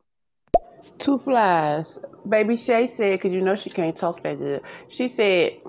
Two 0.98 1.18
flies. 1.18 1.98
Baby 2.28 2.56
Shay 2.56 2.88
said, 2.88 3.20
because 3.20 3.32
you 3.32 3.40
know 3.40 3.54
she 3.54 3.70
can't 3.70 3.96
talk 3.96 4.22
that 4.24 4.38
good. 4.38 4.62
She 4.88 5.08
said, 5.08 5.60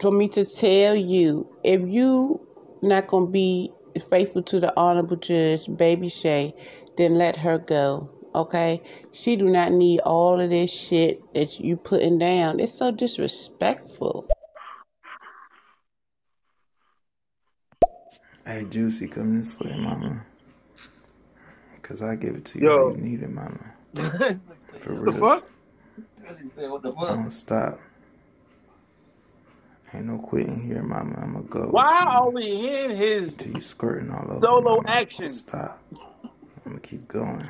for 0.00 0.10
me 0.10 0.28
to 0.30 0.44
tell 0.44 0.96
you, 0.96 1.48
if 1.62 1.88
you 1.88 2.46
not 2.82 3.08
going 3.08 3.26
to 3.26 3.32
be 3.32 3.72
faithful 4.00 4.42
to 4.44 4.60
the 4.60 4.72
honorable 4.78 5.16
judge, 5.16 5.66
Baby 5.76 6.08
Shay, 6.08 6.54
then 6.96 7.16
let 7.16 7.36
her 7.36 7.58
go. 7.58 8.10
Okay? 8.34 8.82
She 9.12 9.36
do 9.36 9.48
not 9.48 9.72
need 9.72 10.00
all 10.00 10.40
of 10.40 10.50
this 10.50 10.70
shit 10.70 11.22
that 11.34 11.58
you 11.60 11.76
putting 11.76 12.18
down. 12.18 12.60
It's 12.60 12.72
so 12.72 12.90
disrespectful. 12.90 14.28
Hey, 18.46 18.64
Juicy, 18.64 19.08
come 19.08 19.38
this 19.38 19.58
way, 19.60 19.76
mama. 19.78 20.24
Cause 21.82 22.02
I 22.02 22.16
give 22.16 22.34
it 22.34 22.44
to 22.46 22.58
you 22.58 22.64
Yo. 22.66 22.76
how 22.90 22.96
you 22.96 22.96
need 23.02 23.22
it, 23.22 23.30
mama. 23.30 23.74
For 24.78 24.92
What 24.92 25.02
real. 25.02 25.12
the 25.12 25.12
fuck? 25.12 25.44
What 26.56 26.82
the 26.82 26.92
Don't 26.92 27.30
stop. 27.30 27.80
Ain't 29.94 30.04
no 30.06 30.18
quitting 30.18 30.60
here, 30.60 30.82
mama. 30.82 31.18
I'ma 31.22 31.40
go 31.40 31.68
Why 31.68 32.04
are 32.06 32.30
we 32.30 32.56
hearing 32.56 32.96
his 32.96 33.36
till 33.36 33.52
you 33.52 33.60
squirting 33.62 34.10
all 34.10 34.30
over. 34.30 34.44
solo 34.44 34.82
action? 34.86 35.32
Stop. 35.32 35.82
I'm 35.92 36.72
gonna 36.72 36.80
keep 36.80 37.08
going. 37.08 37.48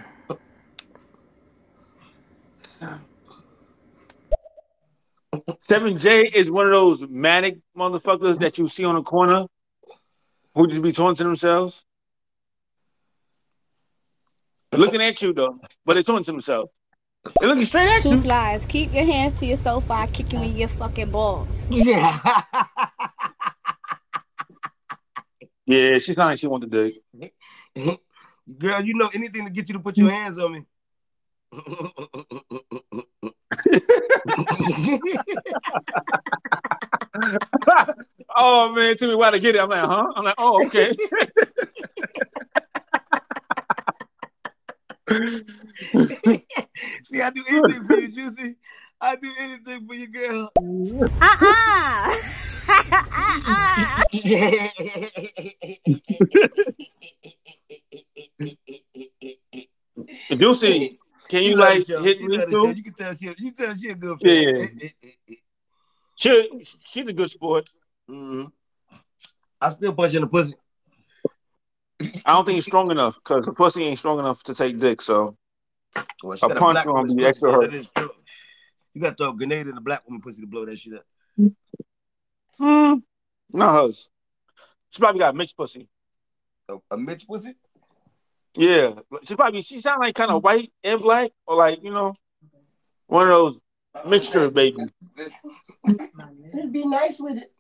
Seven 5.61 5.99
J 5.99 6.31
is 6.33 6.51
one 6.51 6.67
of 6.67 6.73
those 6.73 7.03
manic 7.09 7.59
motherfuckers 7.77 8.39
that 8.39 8.59
you 8.59 8.69
see 8.69 8.85
on 8.85 8.95
the 8.95 9.03
corner 9.03 9.47
who 10.55 10.67
just 10.69 10.83
be 10.83 10.93
talking 10.93 11.17
to 11.17 11.25
themselves. 11.25 11.85
Looking 14.73 15.03
at 15.03 15.21
you 15.23 15.33
though, 15.33 15.59
but 15.85 15.95
they're 15.95 16.03
talking 16.03 16.25
to 16.25 16.33
themselves. 16.33 16.71
They 17.25 17.47
looking 17.47 17.65
straight 17.65 17.89
at 17.89 18.03
Two 18.03 18.11
you. 18.11 18.23
flies. 18.23 18.65
Keep 18.67 18.95
your 18.95 19.05
hands 19.05 19.39
to 19.41 19.47
yourself 19.47 19.89
while 19.89 20.07
kicking 20.07 20.27
kick 20.27 20.33
you 20.33 20.43
in 20.43 20.57
your 20.57 20.69
fucking 20.69 21.11
balls. 21.11 21.67
Yeah. 21.71 22.43
Yeah, 25.69 25.99
she 25.99 26.15
sounded 26.15 26.31
like 26.33 26.39
she 26.39 26.47
wanted 26.47 26.73
to 26.73 26.91
dig. 26.91 27.01
Girl, 28.59 28.81
you 28.83 28.95
know 28.95 29.11
anything 29.13 29.45
to 29.45 29.53
get 29.53 29.69
you 29.69 29.75
to 29.75 29.81
put 29.81 29.99
your 29.99 30.09
hands 30.09 30.39
on 30.39 30.53
me. 30.53 30.65
oh 38.35 38.73
man, 38.73 38.97
tell 38.97 39.11
me 39.11 39.15
why 39.15 39.31
to 39.31 39.39
get 39.39 39.57
it. 39.57 39.61
I'm 39.61 39.69
like, 39.69 39.85
huh? 39.85 40.07
I'm 40.17 40.25
like, 40.25 40.35
oh, 40.39 40.65
okay. 40.67 40.95
See, 47.05 47.23
I 47.23 47.31
do 47.31 47.43
anything 47.49 47.87
for 47.87 47.97
you, 47.97 48.09
Juicy. 48.09 48.57
I 49.01 49.17
do 49.17 49.31
anything 49.39 49.87
for 49.87 49.95
you, 49.95 50.09
girl. 50.09 50.51
Uh-uh. 51.21 52.17
Juicy, 60.31 60.99
can 61.29 61.43
She 61.43 61.49
you 61.49 61.57
like 61.57 61.87
hit 61.87 62.21
me 62.21 62.39
love 62.39 62.47
the 62.51 62.51
show. 62.51 62.67
too? 62.67 62.71
You 62.73 62.83
can 62.83 62.93
tell 62.95 63.15
she, 63.15 63.35
you 63.39 63.53
tell 63.53 63.75
she 63.77 63.89
a 63.91 63.95
good 63.95 64.21
fan. 64.21 64.43
Yeah. 64.43 64.89
She, 66.17 66.51
she's 66.91 67.09
a 67.09 67.13
good 67.13 67.31
sport. 67.31 67.69
Mm-hmm. 68.11 68.47
I 69.61 69.71
still 69.71 69.93
punch 69.95 70.15
in 70.15 70.23
the 70.23 70.29
pussy. 70.29 70.55
I 72.29 72.33
don't 72.35 72.45
think 72.45 72.59
it's 72.59 72.67
strong 72.67 72.91
enough 72.91 73.15
because 73.15 73.47
the 73.47 73.53
pussy 73.53 73.85
ain't 73.85 73.99
strong 73.99 74.19
enough 74.19 74.43
to 74.43 74.55
take 74.55 74.79
dick. 74.79 75.01
So 75.01 75.39
Well, 76.23 76.39
a 76.43 76.49
punch 76.51 76.75
black 76.75 76.85
gonna 76.85 77.15
be 77.15 77.25
extra 77.25 77.53
hurt. 77.53 77.71
that 77.71 77.75
is 77.75 77.89
true. 77.97 78.11
You 78.93 79.01
got 79.01 79.11
to 79.11 79.15
throw 79.17 79.31
a 79.31 79.35
grenade 79.35 79.67
in 79.67 79.75
the 79.75 79.81
black 79.81 80.07
woman 80.07 80.21
pussy 80.21 80.43
to 80.43 80.47
blow 80.47 80.67
that 80.67 80.79
shit 80.79 80.93
up. 80.93 81.07
Hmm, 82.59 82.99
not 83.51 83.73
hers. 83.73 84.11
She 84.91 85.01
probably 85.01 85.21
got 85.21 85.35
mixed 85.35 85.57
pussy. 85.57 85.89
A, 86.69 86.77
a 86.91 86.99
Mitch 86.99 87.27
pussy? 87.27 87.55
Yeah, 88.55 88.95
she 89.25 89.35
probably 89.35 89.63
she 89.63 89.81
sound 89.81 90.01
like 90.01 90.15
kind 90.15 90.31
of 90.31 90.45
white 90.45 90.71
and 90.85 91.01
black, 91.01 91.31
or 91.47 91.57
like 91.57 91.83
you 91.83 91.93
know, 91.93 92.15
one 93.07 93.29
of 93.29 93.33
those 93.33 93.61
mixture 94.07 94.51
babies. 94.51 94.91
It'd 95.87 96.73
be 96.73 96.85
nice 96.87 97.21
with 97.21 97.39
it. 97.39 97.53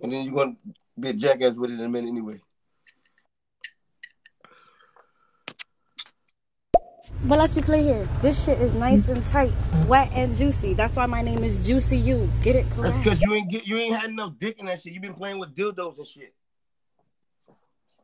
And 0.00 0.12
then 0.12 0.26
you're 0.26 0.34
going 0.34 0.56
to 0.56 1.00
be 1.00 1.08
a 1.08 1.12
jackass 1.12 1.54
with 1.54 1.70
it 1.70 1.80
in 1.80 1.84
a 1.86 1.88
minute 1.88 2.08
anyway. 2.08 2.40
But 7.24 7.38
let's 7.38 7.54
be 7.54 7.62
clear 7.62 7.82
here. 7.82 8.08
This 8.20 8.44
shit 8.44 8.60
is 8.60 8.74
nice 8.74 9.06
and 9.08 9.24
tight, 9.26 9.50
mm-hmm. 9.50 9.86
wet 9.86 10.10
and 10.12 10.34
juicy. 10.36 10.74
That's 10.74 10.96
why 10.96 11.06
my 11.06 11.22
name 11.22 11.44
is 11.44 11.64
Juicy 11.64 11.96
You. 11.96 12.28
Get 12.42 12.56
it 12.56 12.68
correct. 12.70 12.94
That's 12.94 12.98
because 12.98 13.22
you 13.22 13.34
ain't 13.34 13.48
get 13.48 13.66
you 13.66 13.76
ain't 13.76 13.94
had 13.94 14.10
enough 14.10 14.36
dick 14.38 14.58
in 14.58 14.66
that 14.66 14.82
shit. 14.82 14.92
you 14.92 15.00
been 15.00 15.14
playing 15.14 15.38
with 15.38 15.54
dildos 15.54 15.98
and 15.98 16.06
shit. 16.06 16.34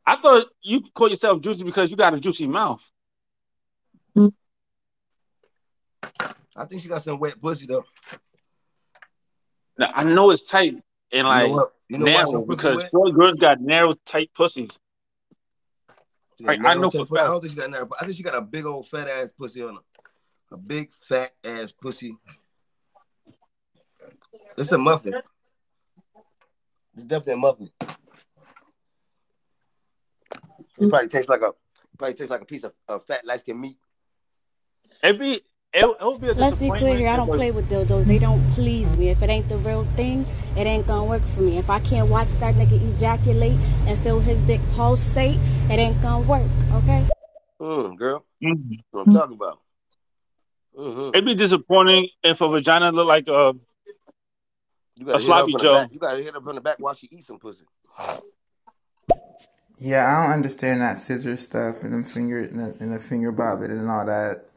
I 0.06 0.16
thought 0.16 0.46
you 0.62 0.82
call 0.94 1.10
yourself 1.10 1.40
juicy 1.40 1.64
because 1.64 1.90
you 1.90 1.96
got 1.96 2.14
a 2.14 2.20
juicy 2.20 2.46
mouth. 2.46 2.82
I 6.56 6.64
think 6.64 6.82
she 6.82 6.88
got 6.88 7.02
some 7.02 7.18
wet 7.18 7.40
pussy 7.40 7.66
though. 7.66 7.84
Now, 9.78 9.90
I 9.94 10.04
know 10.04 10.30
it's 10.30 10.48
tight 10.48 10.76
and 11.12 11.24
know 11.24 11.28
like 11.28 11.50
what? 11.50 11.68
You 11.88 11.98
know 11.98 12.04
narrow 12.04 12.30
some 12.32 12.46
because 12.46 12.88
wet? 12.92 13.14
girls 13.14 13.38
got 13.38 13.60
narrow, 13.60 13.94
tight 14.06 14.30
pussies. 14.34 14.78
Like, 16.40 16.64
I 16.64 16.74
know 16.74 16.90
for 16.90 17.04
pussy. 17.06 17.20
I 17.20 17.26
don't 17.26 17.40
think 17.40 17.52
she 17.52 17.58
got 17.58 17.70
narrow. 17.70 17.86
but 17.86 17.98
I 18.00 18.04
think 18.04 18.16
she 18.16 18.22
got 18.22 18.34
a 18.34 18.40
big 18.40 18.64
old 18.64 18.88
fat 18.88 19.08
ass 19.08 19.30
pussy 19.36 19.62
on 19.62 19.74
her. 19.74 19.80
A 20.52 20.56
big 20.56 20.92
fat 21.08 21.32
ass 21.44 21.72
pussy. 21.72 22.16
It's 24.56 24.72
a 24.72 24.78
muffin. 24.78 25.14
It's 26.94 27.04
definitely 27.04 27.34
a 27.34 27.36
muffin. 27.36 27.70
It 30.80 30.88
probably 30.88 31.08
tastes 31.08 31.28
like 31.28 31.42
a 31.42 31.52
probably 31.96 32.14
tastes 32.14 32.30
like 32.30 32.42
a 32.42 32.44
piece 32.44 32.64
of, 32.64 32.72
of 32.88 33.04
fat 33.06 33.24
light 33.24 33.40
skin 33.40 33.60
meat. 33.60 33.78
It'd 35.02 35.18
be 35.18 35.42
it, 35.72 35.84
it 35.84 35.96
would 36.00 36.20
be 36.20 36.28
a 36.28 36.34
Let's 36.34 36.56
be 36.56 36.70
clear 36.70 36.96
here. 36.96 37.08
I 37.08 37.16
don't 37.16 37.28
play 37.28 37.50
with 37.50 37.68
dildos. 37.68 38.06
They 38.06 38.18
don't 38.18 38.42
please 38.52 38.88
me. 38.96 39.10
If 39.10 39.22
it 39.22 39.28
ain't 39.28 39.48
the 39.48 39.58
real 39.58 39.84
thing, 39.96 40.26
it 40.56 40.66
ain't 40.66 40.86
gonna 40.86 41.04
work 41.04 41.24
for 41.26 41.42
me. 41.42 41.58
If 41.58 41.68
I 41.68 41.80
can't 41.80 42.08
watch 42.08 42.28
that 42.40 42.54
nigga 42.54 42.80
ejaculate 42.94 43.58
and 43.86 43.98
feel 44.00 44.20
his 44.20 44.40
dick 44.42 44.60
pulsate, 44.72 45.38
it 45.70 45.78
ain't 45.78 46.00
gonna 46.00 46.26
work. 46.26 46.50
Okay? 46.72 47.06
Mm, 47.60 47.96
girl. 47.96 48.24
Mm-hmm. 48.42 48.70
That's 48.70 48.82
what 48.90 49.06
I'm 49.06 49.12
talking 49.12 49.36
about. 49.36 49.60
Mm-hmm. 50.78 51.08
It'd 51.08 51.24
be 51.24 51.34
disappointing 51.34 52.08
if 52.22 52.40
a 52.40 52.48
vagina 52.48 52.92
looked 52.92 53.08
like 53.08 53.28
a 53.28 53.54
You 54.96 55.02
a 55.02 55.04
gotta 55.04 55.18
hit 55.18 55.20
her 55.20 55.20
sloppy 55.20 55.54
up 55.54 55.60
on 55.60 55.66
the 55.66 55.80
Joe. 55.84 55.88
You 55.92 55.98
gotta 55.98 56.22
hit 56.22 56.32
her 56.32 56.38
up 56.38 56.46
on 56.46 56.54
the 56.54 56.60
back 56.60 56.76
while 56.78 56.94
she 56.94 57.08
eats 57.10 57.26
some 57.26 57.38
pussy. 57.38 57.64
Yeah, 59.80 60.06
I 60.06 60.22
don't 60.22 60.32
understand 60.32 60.80
that 60.80 60.98
scissor 60.98 61.36
stuff 61.36 61.82
and 61.82 61.92
them 61.92 62.04
finger 62.04 62.38
and 62.38 62.58
the, 62.58 62.76
and 62.80 62.92
the 62.92 62.98
finger 62.98 63.30
bobbing 63.30 63.70
and 63.70 63.90
all 63.90 64.06
that, 64.06 64.47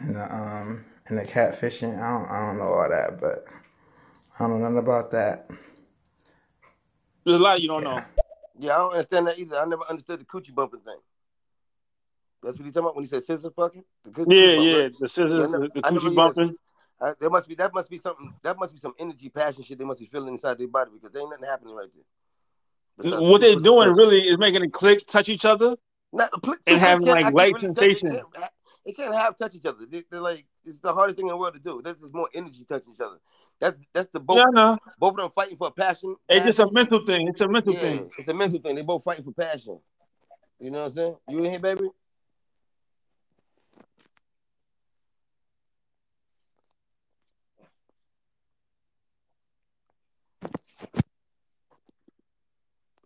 and 0.00 0.14
the 0.16 0.34
um 0.34 0.84
and 1.08 1.18
the 1.18 1.24
catfishing. 1.24 1.94
I 2.00 2.18
don't 2.18 2.30
I 2.30 2.46
don't 2.46 2.58
know 2.58 2.68
all 2.72 2.88
that, 2.88 3.20
but 3.20 3.44
I 4.38 4.42
don't 4.46 4.50
know 4.52 4.58
nothing 4.58 4.78
about 4.78 5.10
that. 5.12 5.48
There's 7.24 7.38
a 7.40 7.42
lot 7.42 7.60
you 7.60 7.68
don't 7.68 7.84
know. 7.84 8.02
Yeah, 8.58 8.74
I 8.76 8.78
don't 8.78 8.92
understand 8.92 9.26
that 9.28 9.38
either. 9.38 9.58
I 9.58 9.64
never 9.64 9.82
understood 9.88 10.20
the 10.20 10.24
coochie 10.24 10.54
bumping 10.54 10.80
thing. 10.80 10.98
That's 12.42 12.58
what 12.58 12.64
he's 12.64 12.74
talking 12.74 12.84
about 12.86 12.96
when 12.96 13.04
he 13.04 13.08
said 13.08 13.24
scissor 13.24 13.50
fucking. 13.50 13.84
The 14.04 14.10
coochie 14.10 14.26
Yeah, 14.28 14.56
bump, 14.56 14.66
yeah, 14.68 14.88
the 15.00 15.08
scissors, 15.08 15.32
Yeah, 15.40 15.46
never- 15.46 15.68
the, 15.68 15.68
the 15.74 15.82
coochie 15.82 16.14
bumping. 16.14 16.56
Uh, 16.98 17.12
there 17.20 17.28
must 17.28 17.46
be 17.46 17.54
that 17.56 17.74
must 17.74 17.90
be 17.90 17.98
something 17.98 18.32
that 18.42 18.58
must 18.58 18.72
be 18.72 18.80
some 18.80 18.94
energy, 18.98 19.28
passion 19.28 19.62
shit 19.62 19.78
they 19.78 19.84
must 19.84 20.00
be 20.00 20.06
feeling 20.06 20.32
inside 20.32 20.56
their 20.56 20.68
body 20.68 20.90
because 20.94 21.12
there 21.12 21.20
ain't 21.20 21.30
nothing 21.30 21.44
happening 21.44 21.74
right 21.74 21.88
there. 21.94 22.04
Besides 22.96 23.20
What 23.22 23.40
they're 23.42 23.56
doing 23.56 23.92
really 23.92 24.26
is 24.26 24.38
making 24.38 24.62
it 24.64 24.72
click, 24.72 25.06
touch 25.06 25.28
each 25.28 25.44
other, 25.44 25.76
Not, 26.14 26.30
pl- 26.42 26.54
two 26.54 26.60
and 26.68 26.80
pussies 26.80 26.80
having 26.80 27.06
like 27.06 27.34
light 27.34 27.52
really 27.52 27.66
touch- 27.74 27.76
sensation. 27.76 28.22
They 28.86 28.92
can't 28.92 29.14
have 29.14 29.36
touch 29.36 29.54
each 29.56 29.66
other. 29.66 29.84
They, 29.84 30.04
are 30.16 30.20
like 30.20 30.46
it's 30.64 30.78
the 30.78 30.94
hardest 30.94 31.18
thing 31.18 31.26
in 31.26 31.30
the 31.30 31.36
world 31.36 31.54
to 31.54 31.60
do. 31.60 31.82
There's 31.82 31.96
just 31.96 32.14
more 32.14 32.28
energy 32.32 32.64
touching 32.66 32.92
each 32.94 33.00
other. 33.00 33.18
That's 33.60 33.76
that's 33.92 34.08
the 34.08 34.20
both 34.20 34.38
Yeah, 34.38 34.44
know. 34.52 34.78
both 34.98 35.12
of 35.12 35.16
them 35.16 35.30
fighting 35.34 35.56
for 35.56 35.72
passion. 35.72 36.14
It's 36.28 36.46
just 36.46 36.60
a 36.60 36.70
mental 36.70 37.04
thing. 37.04 37.26
It's 37.26 37.40
a 37.40 37.48
mental 37.48 37.74
Yeah, 37.74 37.80
thing. 37.80 38.10
it's 38.16 38.28
a 38.28 38.34
mental 38.34 38.60
thing. 38.60 38.76
They 38.76 38.82
both 38.82 39.02
fighting 39.02 39.24
for 39.24 39.32
passion. 39.32 39.80
You 40.60 40.70
know 40.70 40.78
what 40.78 40.84
I'm 40.86 40.90
saying? 40.92 41.16
You 41.28 41.38
in 41.44 41.50
here, 41.50 41.58
baby? 41.58 41.90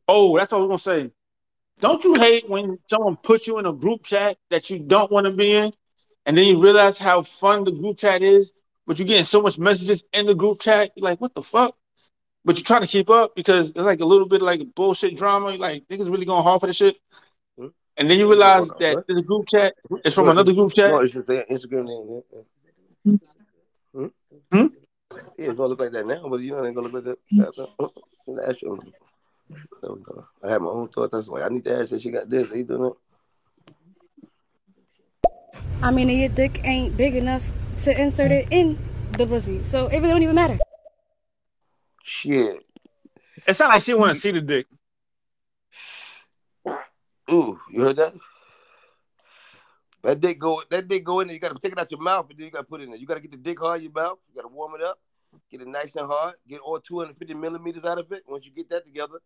Oh, 0.06 0.36
that's 0.36 0.52
what 0.52 0.58
I 0.58 0.64
was 0.64 0.82
gonna 0.84 1.04
say. 1.08 1.10
Don't 1.80 2.04
you 2.04 2.14
hate 2.14 2.48
when 2.48 2.78
someone 2.88 3.16
puts 3.16 3.46
you 3.46 3.58
in 3.58 3.66
a 3.66 3.72
group 3.72 4.04
chat 4.04 4.36
that 4.50 4.68
you 4.70 4.78
don't 4.78 5.10
want 5.10 5.26
to 5.26 5.32
be 5.32 5.52
in, 5.52 5.72
and 6.26 6.36
then 6.36 6.46
you 6.46 6.60
realize 6.60 6.98
how 6.98 7.22
fun 7.22 7.64
the 7.64 7.72
group 7.72 7.98
chat 7.98 8.22
is, 8.22 8.52
but 8.86 8.98
you're 8.98 9.08
getting 9.08 9.24
so 9.24 9.40
much 9.40 9.58
messages 9.58 10.04
in 10.12 10.26
the 10.26 10.34
group 10.34 10.60
chat, 10.60 10.92
you're 10.94 11.04
like, 11.04 11.20
what 11.20 11.34
the 11.34 11.42
fuck? 11.42 11.74
But 12.44 12.56
you're 12.56 12.64
trying 12.64 12.82
to 12.82 12.86
keep 12.86 13.10
up 13.10 13.34
because 13.34 13.72
there's 13.72 13.86
like 13.86 14.00
a 14.00 14.04
little 14.04 14.26
bit 14.26 14.42
of 14.42 14.46
like 14.46 14.74
bullshit 14.74 15.16
drama. 15.16 15.50
You're 15.50 15.58
like, 15.58 15.86
niggas 15.88 16.10
really 16.10 16.24
going 16.24 16.42
hard 16.42 16.60
for 16.60 16.66
this 16.66 16.76
shit. 16.76 16.98
And 17.96 18.10
then 18.10 18.18
you 18.18 18.28
realize 18.28 18.68
that 18.78 19.04
this 19.06 19.26
group 19.26 19.46
chat 19.48 19.74
is 20.04 20.14
from 20.14 20.26
What? 20.26 20.32
another 20.32 20.54
group 20.54 20.72
chat. 20.74 20.90
No, 20.90 21.00
it's 21.00 21.12
just 21.12 21.26
their 21.26 21.44
Instagram 21.44 21.84
name. 21.84 22.22
Yeah, 22.32 22.40
yeah. 23.04 23.16
Hmm? 23.94 24.06
Hmm? 24.52 24.66
Yeah, 25.36 25.48
it's 25.50 25.56
gonna 25.56 25.68
look 25.68 25.80
like 25.80 25.92
that 25.92 26.06
now, 26.06 26.26
but 26.28 26.40
you 26.40 26.52
know 26.52 26.64
it 26.64 26.68
ain't 26.68 26.76
gonna 26.76 26.88
look 26.88 27.04
like 27.04 27.04
that. 27.04 27.18
that, 27.32 27.56
that. 27.56 27.68
Uh, 27.78 28.48
ask 28.48 28.62
you. 28.62 28.78
There 29.82 29.92
we 29.92 30.00
go. 30.02 30.26
I 30.42 30.50
had 30.50 30.62
my 30.62 30.68
own 30.70 30.88
thoughts. 30.88 31.14
I 31.14 31.18
was 31.18 31.28
like, 31.28 31.42
I 31.42 31.48
need 31.48 31.64
to 31.64 31.80
ask 31.80 31.90
her. 31.90 32.00
She 32.00 32.10
got 32.10 32.30
this. 32.30 32.50
Are 32.50 32.56
you 32.56 32.64
doing 32.64 32.92
it? 32.92 32.92
I 35.82 35.90
mean, 35.90 36.08
your 36.08 36.28
dick 36.28 36.60
ain't 36.64 36.96
big 36.96 37.16
enough 37.16 37.50
to 37.84 38.00
insert 38.00 38.30
it 38.30 38.48
in 38.50 38.78
the 39.12 39.26
pussy, 39.26 39.62
so 39.62 39.86
it 39.86 39.98
really 39.98 40.10
don't 40.10 40.22
even 40.22 40.34
matter. 40.34 40.58
Shit. 42.02 42.66
It 43.46 43.54
sounds 43.54 43.72
like 43.72 43.82
she 43.82 43.94
want 43.94 44.12
to 44.12 44.20
see 44.20 44.30
the 44.30 44.40
dick. 44.40 44.66
Ooh, 47.32 47.58
you 47.70 47.80
heard 47.80 47.96
that? 47.96 48.12
That 50.02 50.20
dick 50.20 50.38
go. 50.38 50.62
That 50.70 50.88
dick 50.88 51.04
go 51.04 51.20
in 51.20 51.28
there. 51.28 51.34
You 51.34 51.40
gotta 51.40 51.58
take 51.58 51.72
it 51.72 51.78
out 51.78 51.90
your 51.90 52.00
mouth, 52.00 52.26
and 52.28 52.38
then 52.38 52.46
you 52.46 52.50
gotta 52.50 52.64
put 52.64 52.80
it 52.80 52.84
in 52.84 52.90
there. 52.90 52.98
You 52.98 53.06
gotta 53.06 53.20
get 53.20 53.30
the 53.30 53.36
dick 53.36 53.58
hard 53.58 53.78
in 53.78 53.84
your 53.84 53.92
mouth. 53.92 54.18
You 54.28 54.42
gotta 54.42 54.52
warm 54.52 54.74
it 54.74 54.82
up. 54.82 54.98
Get 55.50 55.60
it 55.60 55.68
nice 55.68 55.94
and 55.96 56.06
hard. 56.06 56.34
Get 56.48 56.60
all 56.60 56.80
250 56.80 57.34
millimeters 57.34 57.84
out 57.84 57.98
of 57.98 58.10
it. 58.12 58.22
Once 58.26 58.44
you 58.44 58.52
get 58.52 58.68
that 58.70 58.84
together, 58.84 59.20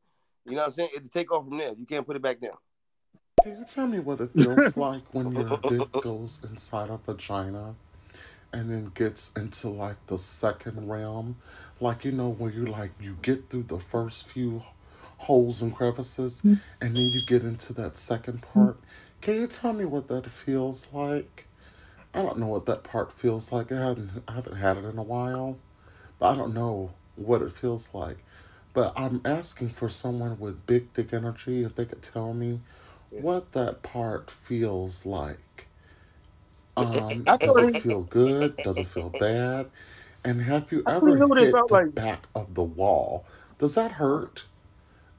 you 0.44 0.52
know 0.52 0.58
what 0.58 0.66
I'm 0.66 0.72
saying? 0.72 0.90
It'll 0.96 1.08
take 1.08 1.32
off 1.32 1.48
from 1.48 1.58
there. 1.58 1.72
You 1.78 1.86
can't 1.86 2.06
put 2.06 2.16
it 2.16 2.22
back 2.22 2.40
down. 2.40 2.56
Can 3.42 3.58
you 3.58 3.64
tell 3.64 3.86
me 3.86 3.98
what 3.98 4.20
it 4.20 4.30
feels 4.30 4.76
like 4.76 5.02
when 5.12 5.32
your 5.32 5.58
dick 5.68 5.92
goes 6.02 6.40
inside 6.48 6.90
a 6.90 6.98
vagina 6.98 7.74
and 8.52 8.70
then 8.70 8.90
gets 8.94 9.32
into 9.36 9.68
like 9.68 9.96
the 10.06 10.18
second 10.18 10.88
realm? 10.88 11.36
Like, 11.80 12.04
you 12.04 12.12
know, 12.12 12.30
where 12.30 12.50
you 12.50 12.66
like, 12.66 12.92
you 13.00 13.16
get 13.22 13.50
through 13.50 13.64
the 13.64 13.78
first 13.78 14.26
few 14.26 14.62
holes 15.18 15.62
and 15.62 15.74
crevices 15.74 16.42
mm. 16.42 16.60
and 16.80 16.96
then 16.96 17.10
you 17.10 17.24
get 17.26 17.42
into 17.42 17.72
that 17.74 17.96
second 17.98 18.42
part. 18.42 18.78
Can 19.20 19.36
you 19.36 19.46
tell 19.46 19.72
me 19.72 19.84
what 19.84 20.08
that 20.08 20.26
feels 20.26 20.88
like? 20.92 21.46
I 22.14 22.22
don't 22.22 22.38
know 22.38 22.48
what 22.48 22.66
that 22.66 22.84
part 22.84 23.10
feels 23.10 23.50
like. 23.50 23.72
I 23.72 23.76
haven't, 23.76 24.10
I 24.28 24.32
haven't 24.32 24.56
had 24.56 24.76
it 24.76 24.84
in 24.84 24.98
a 24.98 25.02
while, 25.02 25.58
but 26.18 26.32
I 26.32 26.36
don't 26.36 26.54
know 26.54 26.92
what 27.16 27.42
it 27.42 27.50
feels 27.50 27.88
like. 27.92 28.18
But 28.74 28.94
I'm 28.96 29.22
asking 29.24 29.70
for 29.70 29.88
someone 29.90 30.38
with 30.40 30.66
big 30.66 30.92
dick 30.94 31.14
energy 31.14 31.64
if 31.64 31.76
they 31.76 31.86
could 31.86 32.02
tell 32.02 32.34
me 32.34 32.60
what 33.18 33.52
that 33.52 33.82
part 33.82 34.30
feels 34.30 35.06
like. 35.06 35.68
Um, 36.76 37.28
I 37.28 37.36
does 37.38 37.58
thought 37.58 37.62
it 37.62 37.76
feel 37.76 38.02
good? 38.02 38.62
Does 38.62 38.78
it 38.80 38.88
feel 38.88 39.10
bad? 39.10 39.70
And 40.24 40.42
have 40.42 40.72
you 40.72 40.84
I 40.86 40.88
ever 40.88 41.16
knew 41.16 41.32
it 41.34 41.38
hit 41.38 41.66
the 41.68 41.76
like. 41.76 41.88
back 41.94 42.26
of 42.34 42.54
the 42.54 42.64
wall? 42.64 43.26
Does 43.58 43.74
that 43.76 43.92
hurt? 43.92 44.46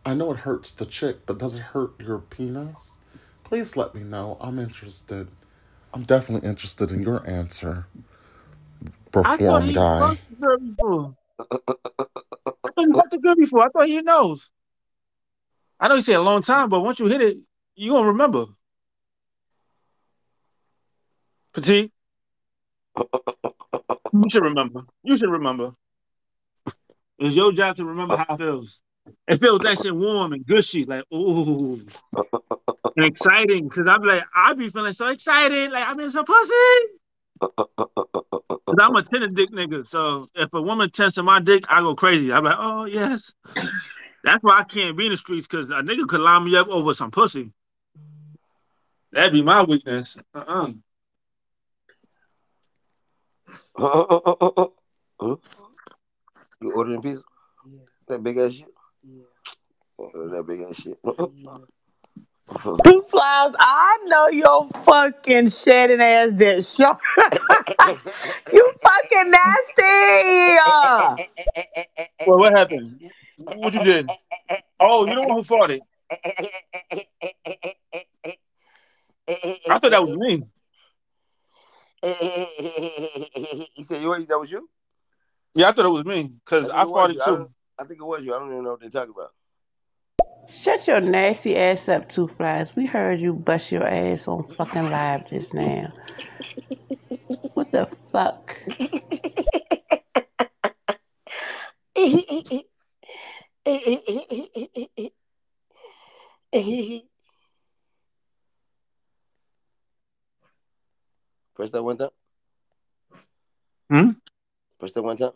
I 0.06 0.14
know 0.16 0.32
it 0.32 0.40
hurts 0.40 0.72
the 0.74 0.86
chick, 0.86 1.26
but 1.26 1.40
does 1.40 1.56
it 1.56 1.62
hurt 1.62 1.94
your 2.00 2.20
penis? 2.20 2.98
Please 3.44 3.78
let 3.78 3.96
me 3.96 4.04
know. 4.04 4.38
I'm 4.42 4.60
interested. 4.60 5.30
I'm 5.94 6.04
definitely 6.04 6.50
interested 6.50 6.92
in 6.92 7.04
your 7.04 7.28
answer, 7.30 7.88
Perform 9.12 9.72
thought 9.72 9.74
guy. 9.74 10.18
thought 12.76 12.88
he 12.88 12.94
fucked 12.94 13.12
the 13.12 13.20
girl 13.20 13.36
before. 13.36 13.62
I 13.62 13.70
thought 13.70 13.88
he 13.88 14.02
knows. 14.02 14.52
I 15.80 15.88
know 15.88 15.96
he 15.96 16.02
said 16.02 16.16
a 16.16 16.22
long 16.22 16.42
time, 16.42 16.70
but 16.70 16.82
once 16.82 17.00
you 17.00 17.08
hit 17.08 17.22
it, 17.22 17.38
you 17.76 17.92
gonna 17.92 18.08
remember. 18.08 18.46
Petite, 21.54 21.92
you 22.98 24.30
should 24.30 24.44
remember. 24.44 24.82
You 25.04 25.18
should 25.18 25.30
remember. 25.30 25.74
It's 27.20 27.36
your 27.36 27.52
job 27.54 27.78
to 27.78 27.86
remember 27.86 28.18
how 28.18 28.26
it 28.30 28.38
feels. 28.38 28.82
It 29.28 29.40
feels 29.40 29.62
nice 29.62 29.86
and 29.86 30.00
warm 30.00 30.34
and 30.34 30.46
gushy, 30.46 30.84
like 30.84 31.04
ooh, 31.14 31.86
and 32.96 33.06
exciting. 33.06 33.70
Cause 33.70 33.86
I'm 33.88 34.02
like, 34.04 34.24
I 34.36 34.54
be 34.54 34.70
feeling 34.70 34.94
so 34.94 35.08
excited, 35.08 35.72
like 35.72 35.88
I'm 35.88 36.00
in 36.00 36.12
some 36.12 36.26
pussy. 36.26 36.54
Cause 37.58 38.78
I'm 38.80 38.96
a 38.96 39.04
tender 39.04 39.28
dick 39.28 39.52
nigga. 39.52 39.86
So 39.88 40.28
if 40.36 40.54
a 40.54 40.62
woman 40.62 40.90
tenses 40.90 41.24
my 41.24 41.40
dick, 41.40 41.66
I 41.70 41.82
go 41.82 41.96
crazy. 41.96 42.32
I'm 42.32 42.44
like, 42.44 42.58
oh 42.60 42.86
yes. 42.86 43.34
That's 44.24 44.44
why 44.44 44.60
I 44.60 44.64
can't 44.64 44.98
be 44.98 45.06
in 45.06 45.12
the 45.12 45.18
streets, 45.18 45.48
cause 45.48 45.70
a 45.70 45.84
nigga 45.84 46.08
could 46.08 46.22
line 46.22 46.46
me 46.46 46.56
up 46.56 46.68
over 46.68 46.94
some 46.94 47.12
pussy. 47.12 47.52
That'd 49.12 49.34
be 49.34 49.42
my 49.42 49.64
weakness. 49.64 50.18
Uh-uh. 50.34 50.72
You 56.62 56.74
ordering 56.74 57.02
pizza? 57.02 57.24
That 58.08 58.24
big 58.24 58.38
ass 58.38 58.54
shit? 58.54 58.68
Oh, 60.00 60.30
that 60.30 60.44
big 60.48 60.62
ass 60.62 60.76
shit. 60.76 60.98
Two 62.48 63.02
flies. 63.10 63.54
I 63.60 63.98
know 64.06 64.28
your 64.28 64.68
fucking 64.84 65.50
shedding 65.50 66.00
ass 66.00 66.32
that 66.34 66.64
show. 66.78 66.96
you 68.54 68.74
fucking 68.84 69.32
nasty. 69.32 70.58
Uh, 70.64 71.16
Well, 72.28 72.38
what 72.40 72.54
happened? 72.54 73.02
What 73.38 73.74
you 73.74 73.84
did? 73.84 74.10
Oh, 74.80 75.06
you 75.08 75.16
the 75.16 75.22
one 75.22 75.38
who 75.38 75.44
fought 75.44 75.72
it. 75.72 75.82
I 79.68 79.80
thought 79.80 79.92
that 79.92 80.02
was 80.04 80.16
me. 80.16 80.44
you 82.04 83.84
said 83.84 84.02
you 84.04 84.26
that 84.28 84.40
was 84.40 84.52
you? 84.52 84.70
Yeah, 85.56 85.70
I 85.70 85.72
thought 85.72 85.86
it 85.86 85.90
was 85.90 86.06
me 86.06 86.32
because 86.44 86.66
think 86.66 86.78
I 86.78 86.84
fought 86.84 86.94
was 86.94 87.12
it 87.12 87.16
you. 87.16 87.22
I, 87.22 87.26
too. 87.26 87.50
I 87.80 87.84
think 87.86 88.00
it 88.02 88.06
was 88.06 88.24
you. 88.24 88.36
I 88.36 88.40
don't 88.40 88.52
even 88.52 88.64
know 88.64 88.72
what 88.72 88.82
they're 88.82 88.90
talking 88.90 89.14
about. 89.16 89.32
Shut 90.48 90.88
your 90.88 91.02
nasty 91.02 91.56
ass 91.56 91.90
up, 91.90 92.10
Two 92.10 92.28
Flies. 92.28 92.76
We 92.76 92.86
heard 92.86 93.20
you 93.20 93.34
bust 93.34 93.72
your 93.72 93.86
ass 93.86 94.28
on 94.28 94.48
fucking 94.50 94.90
live 94.90 95.30
just 95.30 95.54
now. 95.54 95.92
What 97.54 97.72
the 97.72 97.88
fuck? 98.12 98.58
Press 111.56 111.70
that 111.72 111.84
one 111.84 111.98
time. 111.98 112.10
Hmm? 113.90 114.10
Press 114.80 114.92
that 114.92 115.04
one 115.04 115.18
time. 115.18 115.32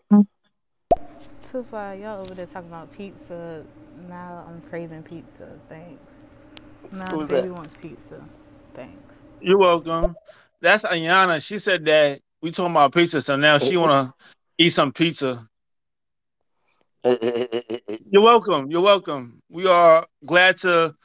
Too 1.51 1.63
far, 1.63 1.95
y'all 1.95 2.21
over 2.21 2.35
there 2.35 2.45
talking 2.45 2.69
about 2.69 2.91
pizza. 2.91 3.65
Now 4.09 4.43
I'm 4.47 4.59
craving 4.61 5.03
pizza. 5.03 5.47
Thanks. 5.69 6.01
Now 6.91 7.15
Who's 7.15 7.27
baby 7.27 7.49
that? 7.49 7.53
wants 7.53 7.75
pizza. 7.75 8.23
Thanks. 8.73 8.99
You're 9.39 9.59
welcome. 9.59 10.15
That's 10.61 10.83
Ayana. 10.83 11.45
She 11.45 11.59
said 11.59 11.85
that 11.85 12.19
we 12.41 12.49
talking 12.49 12.71
about 12.71 12.91
pizza, 12.91 13.21
so 13.21 13.35
now 13.35 13.59
she 13.59 13.77
wanna 13.77 14.11
eat 14.57 14.69
some 14.69 14.91
pizza. 14.91 15.47
You're 17.03 18.23
welcome. 18.23 18.71
You're 18.71 18.81
welcome. 18.81 19.43
We 19.47 19.67
are 19.67 20.07
glad 20.25 20.57
to 20.57 20.95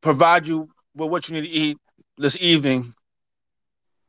provide 0.00 0.46
you 0.46 0.68
with 0.94 1.10
what 1.10 1.28
you 1.28 1.34
need 1.34 1.48
to 1.48 1.52
eat 1.52 1.78
this 2.16 2.36
evening. 2.40 2.94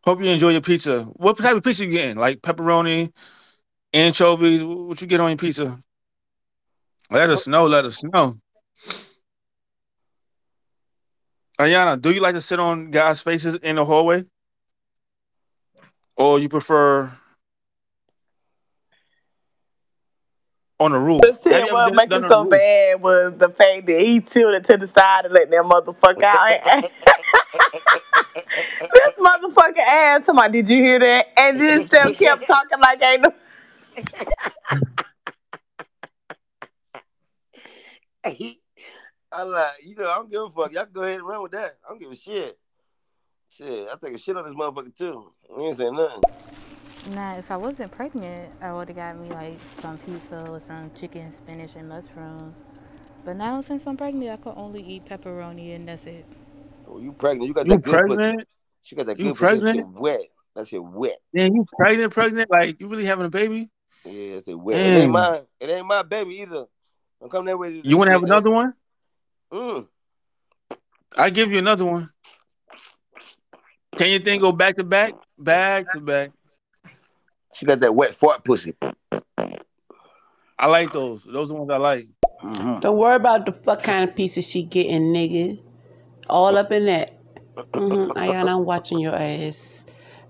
Hope 0.03 0.21
you 0.21 0.27
enjoy 0.27 0.49
your 0.49 0.61
pizza. 0.61 1.05
What 1.15 1.39
type 1.39 1.55
of 1.55 1.63
pizza 1.63 1.85
you 1.85 1.91
getting? 1.91 2.17
Like 2.17 2.41
pepperoni, 2.41 3.11
anchovies? 3.93 4.63
What 4.63 5.01
you 5.01 5.07
get 5.07 5.19
on 5.19 5.31
your 5.31 5.37
pizza? 5.37 5.79
Let 7.11 7.29
us 7.29 7.47
know. 7.47 7.67
Let 7.67 7.85
us 7.85 8.03
know. 8.03 8.35
Ayana, 11.59 12.01
do 12.01 12.11
you 12.11 12.19
like 12.19 12.35
to 12.35 12.41
sit 12.41 12.59
on 12.59 12.91
guys' 12.91 13.21
faces 13.21 13.53
in 13.63 13.77
the 13.77 13.85
hallway? 13.85 14.25
Or 16.17 16.39
you 16.39 16.49
prefer 16.49 17.11
on 20.79 20.91
the 20.91 20.99
roof? 20.99 21.21
the 21.21 21.27
Have 21.27 21.41
shit 21.41 21.73
what 21.73 21.87
done, 21.87 21.95
make 21.95 22.11
it 22.11 22.29
so 22.29 22.43
bad 22.45 23.01
was 23.01 23.33
the 23.37 23.49
fact 23.49 23.87
that 23.87 24.01
he 24.01 24.19
tilted 24.19 24.65
to 24.65 24.77
the 24.77 24.87
side 24.87 25.25
and 25.25 25.33
let 25.33 25.49
that 25.49 25.63
motherfucker 25.63 26.23
out. 26.23 26.83
this 28.93 29.13
motherfucker 29.19 29.79
asked 29.79 30.25
somebody, 30.25 30.61
did 30.61 30.69
you 30.69 30.83
hear 30.83 30.99
that? 30.99 31.27
And 31.37 31.59
then 31.59 31.87
still 31.87 32.13
kept 32.13 32.47
talking 32.47 32.79
like 32.79 33.03
ain't 33.03 33.21
no 33.21 33.33
I 39.31 39.43
like, 39.43 39.67
you 39.83 39.95
know, 39.95 40.09
I 40.09 40.15
don't 40.15 40.31
give 40.31 40.41
a 40.41 40.49
fuck. 40.49 40.71
Y'all 40.71 40.85
go 40.91 41.03
ahead 41.03 41.17
and 41.19 41.27
run 41.27 41.43
with 41.43 41.51
that. 41.51 41.77
I 41.85 41.89
don't 41.89 41.99
give 41.99 42.11
a 42.11 42.15
shit. 42.15 42.57
Shit, 43.49 43.87
I 43.91 43.95
take 44.03 44.15
a 44.15 44.17
shit 44.17 44.35
on 44.35 44.45
this 44.45 44.53
motherfucker 44.53 44.95
too. 44.95 45.31
We 45.55 45.65
ain't 45.65 45.77
saying 45.77 45.95
nothing. 45.95 46.23
Now, 47.13 47.37
if 47.37 47.51
I 47.51 47.57
wasn't 47.57 47.91
pregnant, 47.91 48.51
I 48.61 48.73
would 48.73 48.87
have 48.87 48.97
got 48.97 49.19
me 49.19 49.29
like 49.29 49.59
some 49.79 49.97
pizza 49.99 50.49
with 50.51 50.63
some 50.63 50.91
chicken, 50.95 51.31
spinach, 51.31 51.75
and 51.75 51.87
mushrooms. 51.87 52.57
But 53.23 53.35
now, 53.35 53.61
since 53.61 53.85
I'm 53.85 53.97
pregnant, 53.97 54.31
I 54.31 54.41
could 54.41 54.57
only 54.57 54.81
eat 54.83 55.05
pepperoni, 55.05 55.75
and 55.75 55.87
that's 55.87 56.05
it. 56.05 56.25
Oh, 56.87 56.99
you 56.99 57.11
pregnant? 57.11 57.47
You 57.47 57.53
got 57.53 57.67
You 57.67 57.73
that 57.73 57.83
good 57.83 58.01
pussy. 58.07 58.21
pregnant? 58.21 58.47
She 58.81 58.95
got 58.95 59.05
that 59.05 59.19
You 59.19 59.25
good 59.25 59.37
pussy. 59.37 59.59
Pregnant? 59.61 59.93
wet. 59.93 60.21
That 60.55 60.67
shit 60.67 60.83
wet. 60.83 61.17
Damn, 61.33 61.53
you 61.53 61.65
pregnant, 61.77 62.13
pregnant? 62.13 62.49
Like 62.49 62.79
you 62.81 62.87
really 62.87 63.05
having 63.05 63.25
a 63.25 63.29
baby? 63.29 63.69
Yeah, 64.03 64.35
that 64.35 64.45
shit 64.45 64.59
wet. 64.59 64.79
It 64.79 64.85
ain't 64.85 64.95
Damn. 64.95 65.11
mine. 65.11 65.41
It 65.59 65.69
ain't 65.69 65.87
my 65.87 66.01
baby 66.03 66.41
either. 66.41 66.65
Don't 67.19 67.31
come 67.31 67.45
that 67.45 67.57
way. 67.57 67.81
You 67.83 67.97
want 67.97 68.07
to 68.07 68.11
have 68.11 68.23
another 68.23 68.51
one? 68.51 68.73
Mm. 69.51 69.87
I 71.17 71.29
give 71.29 71.51
you 71.51 71.59
another 71.59 71.85
one. 71.85 72.09
Can 73.95 74.09
your 74.09 74.19
thing 74.19 74.39
go 74.39 74.51
back 74.51 74.75
to 74.77 74.83
back? 74.83 75.13
Back 75.37 75.91
to 75.93 76.01
back. 76.01 76.31
She 77.53 77.65
got 77.65 77.79
that 77.79 77.95
wet 77.95 78.15
fart 78.15 78.43
pussy. 78.43 78.75
I 80.57 80.67
like 80.67 80.91
those. 80.91 81.23
Those 81.23 81.51
are 81.51 81.53
the 81.53 81.63
ones 81.63 81.69
I 81.71 81.77
like. 81.77 82.05
Don't 82.81 82.97
worry 82.97 83.15
about 83.15 83.45
the 83.45 83.53
fuck 83.53 83.83
kind 83.83 84.09
of 84.09 84.15
pieces 84.15 84.47
she 84.47 84.63
getting, 84.63 85.13
nigga. 85.13 85.61
All 86.29 86.57
up 86.57 86.71
in 86.71 86.85
that. 86.87 87.17
Mm-hmm. 87.55 88.17
Ayana, 88.17 88.49
I'm 88.49 88.65
watching 88.65 88.99
your 88.99 89.15
ass. 89.15 89.84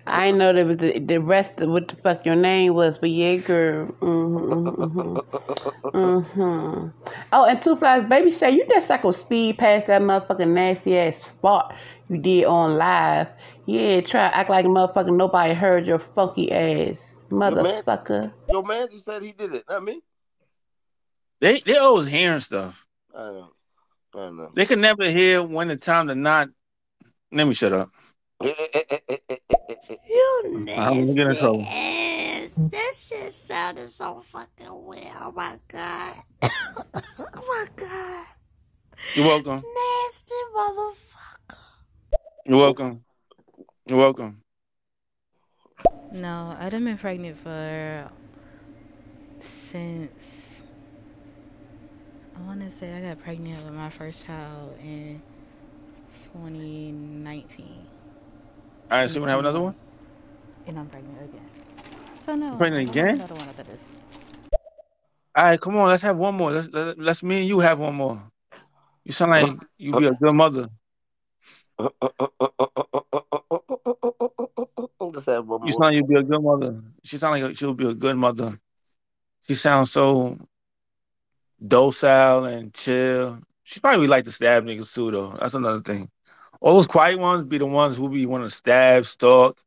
I 0.08 0.32
know 0.32 0.54
there 0.54 0.66
was 0.66 0.78
the, 0.78 1.00
the 1.00 1.18
rest 1.20 1.60
of 1.62 1.70
what 1.70 1.88
the 1.88 1.96
fuck 1.98 2.26
your 2.26 2.36
name 2.36 2.74
was, 2.76 2.98
but 2.98 3.10
yeah, 3.10 3.38
girl. 3.38 3.88
Mm-hmm, 4.02 4.68
mm-hmm, 4.84 5.98
mm-hmm. 5.98 6.88
Oh, 7.34 7.46
and 7.46 7.62
two 7.62 7.76
flies, 7.76 8.06
baby 8.06 8.32
Shay, 8.32 8.52
you 8.52 8.66
just 8.68 8.90
like 8.90 9.04
a 9.04 9.12
speed 9.14 9.58
past 9.58 9.88
that 9.88 10.02
motherfucking 10.02 10.50
nasty 10.50 10.98
ass 10.98 11.26
fart 11.42 11.74
you 12.10 12.18
did 12.18 12.46
on 12.46 12.78
live. 12.78 13.28
Yeah, 13.66 14.02
try 14.02 14.30
to 14.30 14.38
act 14.38 14.50
like 14.50 14.66
a 14.66 14.70
motherfucker 14.70 15.16
nobody 15.16 15.54
heard 15.54 15.88
your 15.88 16.00
funky 16.00 16.52
ass. 16.52 17.16
Your 17.32 17.56
man, 17.56 17.84
Motherfucker. 17.84 18.32
your 18.50 18.64
man 18.64 18.88
just 18.92 19.06
said 19.06 19.24
he 19.24 19.32
did 19.32 19.56
it, 19.56 19.64
not 19.68 19.84
me. 19.84 20.02
They 21.42 21.60
they 21.62 21.78
always 21.78 22.08
hearing 22.08 22.40
stuff. 22.40 22.86
I 23.16 23.24
know. 23.24 23.50
I 24.14 24.30
know. 24.30 24.52
They 24.56 24.66
can 24.66 24.82
never 24.82 25.04
hear 25.04 25.42
when 25.44 25.68
the 25.68 25.78
time 25.78 26.08
to 26.08 26.16
not. 26.16 26.50
Let 27.32 27.48
me 27.48 27.54
shut 27.54 27.74
up. 27.74 27.90
You 28.42 28.54
I'm 30.46 30.66
gonna 30.66 31.14
get 31.14 31.28
in 31.28 31.36
trouble. 31.38 31.62
ass. 31.62 32.52
That 32.58 32.94
shit 32.98 33.34
sounded 33.48 33.90
so 33.90 34.24
fucking 34.32 34.86
weird. 34.86 35.08
Oh 35.22 35.32
my 35.32 35.58
god. 35.68 36.16
oh 36.44 36.50
my 37.34 37.68
god. 37.76 38.26
You're 39.14 39.26
welcome. 39.26 39.64
Nasty 39.64 40.36
motherfucker. 40.56 41.58
You're 42.46 42.58
welcome. 42.58 43.04
You're 43.88 44.00
welcome. 44.00 44.42
No, 46.12 46.56
I've 46.60 46.72
been 46.72 46.98
pregnant 46.98 47.38
for 47.38 48.08
since 49.40 50.12
I 52.38 52.42
want 52.42 52.62
to 52.62 52.72
say 52.78 52.94
I 52.94 53.02
got 53.02 53.24
pregnant 53.24 53.64
with 53.66 53.76
my 53.76 53.90
first 53.90 54.26
child 54.26 54.78
in 54.82 55.22
2019. 56.34 57.95
All 58.92 59.00
right, 59.00 59.10
so 59.10 59.16
you 59.16 59.22
want 59.22 59.30
to 59.30 59.32
have 59.32 59.40
another 59.40 59.62
one? 59.62 59.76
And 60.68 60.80
I'm 60.80 60.88
pregnant 60.90 61.24
again. 61.24 61.50
So 62.26 62.36
no, 62.36 62.56
Pregnant 62.56 62.90
I 62.90 62.94
don't 62.94 63.04
again? 63.04 63.16
another 63.16 63.36
one 63.36 63.50
after 63.50 63.64
this. 63.64 63.90
All 65.36 65.46
right, 65.46 65.60
come 65.60 65.76
on, 65.78 65.90
let's 65.90 66.04
have 66.04 66.18
one 66.18 66.36
more. 66.36 66.52
Let's 66.52 66.70
let, 66.70 67.00
let's 67.00 67.24
me 67.24 67.40
and 67.42 67.50
you 67.50 67.60
have 67.60 67.80
one 67.80 67.96
more. 67.96 68.22
You 69.04 69.12
sound 69.12 69.32
like 69.32 69.52
you 69.78 70.00
be 70.00 70.06
a 70.06 70.14
good 70.14 70.34
mother. 70.34 70.68
Let's 71.78 71.94
have 75.26 75.48
one 75.48 75.66
You 75.66 75.72
sound 75.72 75.80
like 75.80 75.96
you 75.96 76.06
be 76.06 76.16
a 76.16 76.24
good 76.24 76.42
mother. 76.42 76.82
She 77.04 77.18
sound 77.18 77.42
like 77.42 77.56
she'll 77.56 77.74
be 77.74 77.90
a 77.90 77.94
good 77.94 78.18
mother. 78.18 78.54
She 79.42 79.56
sounds 79.56 79.92
so 79.92 80.38
docile 81.66 82.46
and 82.46 82.74
chill. 82.74 83.40
She 83.64 83.80
probably 83.80 84.08
like 84.08 84.26
to 84.26 84.32
stab 84.32 84.64
niggas 84.64 84.94
too, 84.94 85.12
though. 85.12 85.38
That's 85.40 85.54
another 85.54 85.82
thing. 85.82 86.10
All 86.62 86.76
those 86.76 86.88
quiet 86.88 87.20
ones 87.20 87.46
be 87.46 87.58
the 87.58 87.66
ones 87.66 87.98
who 87.98 88.10
be 88.10 88.26
want 88.26 88.44
to 88.44 88.50
stab, 88.50 89.06
stalk, 89.06 89.60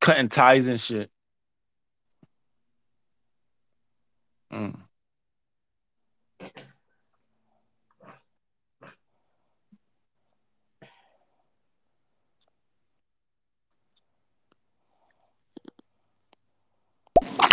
cutting 0.00 0.28
ties 0.28 0.66
and 0.68 0.80
shit. 0.80 1.10
Mm. 4.52 4.81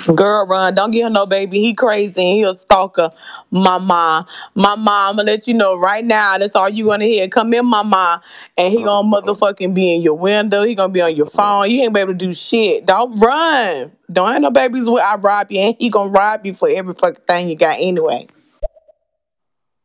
Girl, 0.07 0.47
run. 0.47 0.73
Don't 0.75 0.91
get 0.91 1.05
him 1.05 1.13
no 1.13 1.25
baby. 1.25 1.59
He 1.59 1.73
crazy 1.73 2.13
and 2.15 2.37
he 2.37 2.43
a 2.43 2.53
stalker. 2.53 3.11
Mama. 3.51 4.25
Mama, 4.55 5.09
I'ma 5.09 5.23
let 5.23 5.47
you 5.47 5.53
know 5.53 5.77
right 5.77 6.03
now. 6.03 6.37
That's 6.37 6.55
all 6.55 6.69
you 6.69 6.85
gonna 6.85 7.05
hear. 7.05 7.27
Come 7.27 7.53
in, 7.53 7.65
mama. 7.65 8.21
And 8.57 8.73
he 8.73 8.83
gonna 8.83 9.07
motherfucking 9.07 9.73
be 9.73 9.95
in 9.95 10.01
your 10.01 10.17
window. 10.17 10.63
He 10.63 10.75
gonna 10.75 10.93
be 10.93 11.01
on 11.01 11.15
your 11.15 11.27
phone. 11.27 11.69
You 11.69 11.83
ain't 11.83 11.93
be 11.93 11.99
able 11.99 12.13
to 12.13 12.17
do 12.17 12.33
shit. 12.33 12.85
Don't 12.85 13.17
run. 13.17 13.91
Don't 14.11 14.31
have 14.31 14.41
no 14.41 14.51
babies 14.51 14.89
with 14.89 15.03
I 15.03 15.15
rob 15.15 15.47
you. 15.51 15.61
And 15.61 15.75
he 15.79 15.89
gonna 15.89 16.11
rob 16.11 16.45
you 16.45 16.53
for 16.53 16.69
every 16.69 16.93
fucking 16.93 17.23
thing 17.27 17.49
you 17.49 17.55
got 17.55 17.77
anyway. 17.79 18.27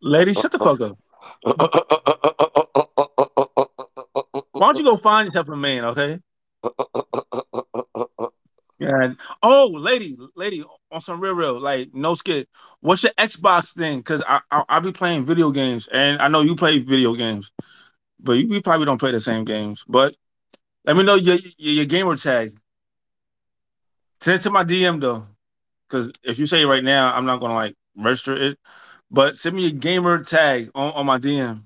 Lady, 0.01 0.35
shut 0.35 0.53
the 0.53 0.59
fuck 0.59 0.81
up. 0.81 0.99
Why 4.53 4.73
don't 4.73 4.79
you 4.79 4.85
go 4.85 4.97
find 4.99 5.27
yourself 5.27 5.49
a 5.49 5.57
man, 5.57 5.85
okay? 5.87 6.21
Yeah. 8.85 9.15
Oh, 9.43 9.69
lady, 9.73 10.17
lady, 10.37 10.65
on 10.93 11.01
some 11.01 11.21
real, 11.21 11.35
real, 11.35 11.61
like 11.61 11.95
no 11.95 12.15
skit. 12.15 12.49
What's 12.81 13.03
your 13.03 13.13
Xbox 13.13 13.75
thing? 13.75 14.03
Cause 14.03 14.23
I, 14.27 14.41
I 14.51 14.65
I 14.69 14.81
be 14.81 14.93
playing 14.93 15.25
video 15.25 15.51
games, 15.51 15.89
and 15.93 16.21
I 16.21 16.29
know 16.29 16.43
you 16.43 16.55
play 16.57 16.79
video 16.81 17.15
games, 17.15 17.51
but 18.21 18.33
you, 18.35 18.49
we 18.49 18.61
probably 18.61 18.87
don't 18.87 18.99
play 18.99 19.13
the 19.13 19.21
same 19.21 19.45
games. 19.45 19.85
But 19.89 20.17
let 20.85 20.97
me 20.97 21.03
know 21.05 21.15
your 21.17 21.37
your, 21.59 21.75
your 21.75 21.85
gamer 21.87 22.17
tag. 22.17 22.53
Send 24.21 24.43
to 24.43 24.51
my 24.51 24.65
DM 24.65 25.01
though, 25.01 25.27
cause 25.91 26.11
if 26.25 26.39
you 26.39 26.47
say 26.47 26.63
it 26.63 26.67
right 26.67 26.85
now, 26.85 27.15
I'm 27.15 27.27
not 27.27 27.41
gonna 27.41 27.55
like 27.55 27.77
register 27.97 28.35
it. 28.35 28.59
But 29.11 29.37
send 29.37 29.57
me 29.57 29.63
your 29.63 29.73
gamer 29.73 30.23
tag 30.25 30.71
on, 30.75 30.93
on 30.95 31.07
my 31.07 31.19
DM. 31.19 31.65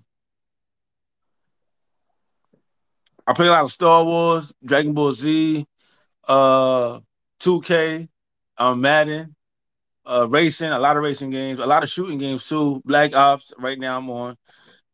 I 3.26 3.32
play 3.34 3.46
a 3.48 3.50
lot 3.50 3.64
of 3.64 3.72
Star 3.72 4.04
Wars, 4.04 4.52
Dragon 4.64 4.94
Ball 4.94 5.12
Z, 5.12 5.66
uh, 6.28 7.00
2K, 7.40 8.08
um, 8.58 8.80
Madden, 8.80 9.34
uh, 10.06 10.26
racing, 10.28 10.70
a 10.70 10.78
lot 10.78 10.96
of 10.96 11.02
racing 11.02 11.30
games, 11.30 11.58
a 11.58 11.66
lot 11.66 11.82
of 11.82 11.88
shooting 11.88 12.18
games 12.18 12.46
too. 12.48 12.82
Black 12.84 13.14
Ops, 13.14 13.52
right 13.58 13.78
now 13.78 13.98
I'm 13.98 14.10
on, 14.10 14.36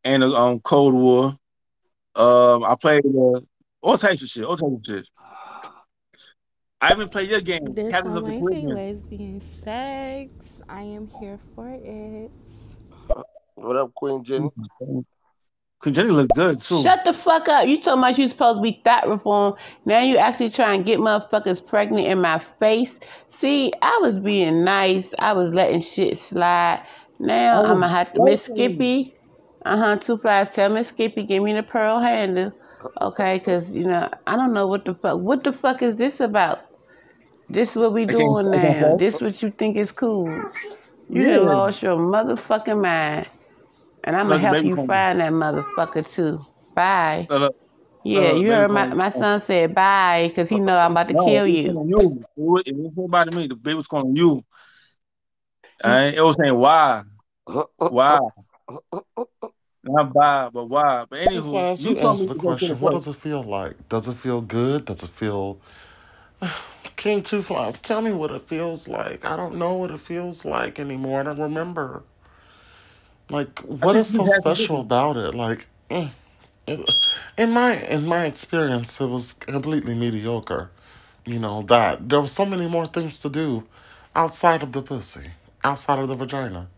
and 0.02 0.22
uh, 0.22 0.34
um, 0.36 0.60
Cold 0.60 0.94
War. 0.94 1.36
Um, 2.16 2.64
I 2.64 2.76
play 2.80 2.98
uh, 2.98 3.40
all 3.80 3.98
types 3.98 4.22
of 4.22 4.28
shit, 4.28 4.44
all 4.44 4.56
types 4.56 4.72
of 4.76 4.80
shit. 4.86 5.08
I 6.80 6.92
even 6.92 7.08
play 7.08 7.24
your 7.24 7.40
game, 7.40 7.74
This 7.74 7.90
Captains 7.90 8.16
of 8.16 8.24
the 8.26 8.32
Caribbean. 8.32 8.74
lesbian 8.74 9.42
sex. 9.64 10.30
I 10.68 10.82
am 10.82 11.08
here 11.18 11.38
for 11.54 11.68
it. 11.70 12.30
What 13.54 13.76
up, 13.76 13.94
Queen 13.94 14.22
Jenny? 14.22 14.50
Queen 15.84 15.92
Jenny 15.94 16.10
look 16.12 16.30
good 16.34 16.62
too. 16.62 16.82
Shut 16.82 17.04
the 17.04 17.12
fuck 17.12 17.46
up. 17.46 17.68
You 17.68 17.78
talking 17.78 17.98
about 17.98 18.16
you 18.16 18.26
supposed 18.26 18.56
to 18.56 18.62
be 18.62 18.80
thought 18.84 19.06
reform. 19.06 19.52
Now 19.84 20.00
you 20.00 20.16
actually 20.16 20.48
trying 20.48 20.80
to 20.80 20.84
get 20.84 20.98
motherfuckers 20.98 21.64
pregnant 21.64 22.06
in 22.06 22.22
my 22.22 22.42
face. 22.58 22.98
See, 23.32 23.70
I 23.82 23.98
was 24.00 24.18
being 24.18 24.64
nice. 24.64 25.12
I 25.18 25.34
was 25.34 25.52
letting 25.52 25.80
shit 25.82 26.16
slide. 26.16 26.82
Now 27.18 27.60
I 27.62 27.68
I'm 27.70 27.80
was 27.80 27.90
gonna 27.90 27.94
have 27.96 28.14
to 28.14 28.24
Miss. 28.24 28.44
Skippy. 28.44 29.14
Uh-huh, 29.66 29.98
two 29.98 30.16
flies. 30.16 30.48
Tell 30.54 30.70
Miss 30.70 30.88
Skippy, 30.88 31.24
give 31.24 31.42
me 31.42 31.52
the 31.52 31.62
pearl 31.62 31.98
handle. 32.00 32.52
Okay, 33.02 33.38
cause 33.40 33.70
you 33.70 33.84
know, 33.84 34.08
I 34.26 34.36
don't 34.36 34.54
know 34.54 34.66
what 34.66 34.86
the 34.86 34.94
fuck 34.94 35.20
what 35.20 35.44
the 35.44 35.52
fuck 35.52 35.82
is 35.82 35.96
this 35.96 36.18
about? 36.18 36.60
This 37.50 37.72
is 37.72 37.76
what 37.76 37.92
we 37.92 38.06
doing 38.06 38.50
now. 38.50 38.96
This 38.96 39.20
what 39.20 39.42
you 39.42 39.50
think 39.50 39.76
is 39.76 39.92
cool. 39.92 40.28
You 41.10 41.22
Yeah. 41.22 41.36
done 41.36 41.46
lost 41.46 41.82
your 41.82 41.96
motherfucking 41.98 42.80
mind. 42.80 43.26
And 44.04 44.16
I'm 44.16 44.28
gonna 44.28 44.38
help 44.38 44.64
you 44.64 44.74
calling. 44.74 44.88
find 44.88 45.20
that 45.20 45.32
motherfucker 45.32 46.08
too. 46.08 46.40
Bye. 46.74 47.26
Look, 47.30 47.40
look, 47.40 47.56
Yeah, 48.04 48.20
look, 48.32 48.42
you 48.42 48.50
heard 48.50 48.70
my, 48.70 48.84
calling. 48.84 48.98
my 48.98 49.08
son 49.08 49.40
said 49.40 49.74
bye 49.74 50.26
because 50.28 50.48
he 50.48 50.58
know 50.58 50.76
I'm 50.76 50.92
about 50.92 51.08
to 51.08 51.14
No, 51.14 51.24
kill 51.24 51.46
you. 51.46 51.72
calling 51.72 51.88
you. 51.88 52.24
It 52.36 52.40
was, 52.40 52.62
it 52.66 52.76
was 52.76 53.06
about 53.06 53.34
me. 53.34 53.46
The 53.46 53.54
baby 53.56 53.74
was 53.76 53.86
calling 53.86 54.14
you. 54.16 54.44
Alright, 55.84 56.14
it 56.14 56.22
was 56.22 56.36
saying 56.40 56.54
why, 56.54 57.02
why, 57.78 58.18
not 59.82 60.12
bye, 60.12 60.48
but 60.52 60.66
why. 60.66 61.04
But 61.08 61.20
anywho, 61.20 61.78
you 61.78 61.90
you 61.90 61.94
told 61.96 62.20
me 62.20 62.26
answer 62.26 62.34
the 62.34 62.40
go 62.40 62.54
to 62.56 62.68
the 62.68 62.74
question. 62.74 62.80
What 62.80 62.92
does 62.92 63.06
it 63.06 63.16
feel 63.16 63.42
like? 63.42 63.88
Does 63.88 64.08
it 64.08 64.16
feel 64.18 64.40
good? 64.40 64.84
Does 64.86 65.02
it 65.02 65.10
feel 65.10 65.60
King 66.96 67.22
Two 67.22 67.42
Flies, 67.42 67.80
tell 67.80 68.00
me 68.00 68.12
what 68.12 68.30
it 68.30 68.48
feels 68.48 68.88
like. 68.88 69.24
I 69.24 69.36
don't 69.36 69.56
know 69.56 69.74
what 69.74 69.90
it 69.90 70.00
feels 70.00 70.44
like 70.44 70.78
anymore. 70.78 71.20
I 71.20 71.24
don't 71.24 71.40
remember. 71.40 72.04
Like, 73.30 73.60
what 73.60 73.96
is 73.96 74.08
so 74.10 74.26
special 74.26 74.80
about 74.80 75.16
it? 75.16 75.34
Like, 75.34 75.66
mm, 75.90 76.10
in 77.38 77.50
my 77.52 77.76
in 77.76 78.06
my 78.06 78.26
experience, 78.26 79.00
it 79.00 79.06
was 79.06 79.34
completely 79.34 79.94
mediocre. 79.94 80.70
You 81.26 81.38
know 81.38 81.62
that 81.64 82.08
there 82.08 82.20
were 82.20 82.28
so 82.28 82.46
many 82.46 82.68
more 82.68 82.86
things 82.86 83.20
to 83.22 83.30
do 83.30 83.64
outside 84.14 84.62
of 84.62 84.72
the 84.72 84.82
pussy, 84.82 85.30
outside 85.64 85.98
of 86.00 86.08
the 86.08 86.16
vagina. 86.16 86.68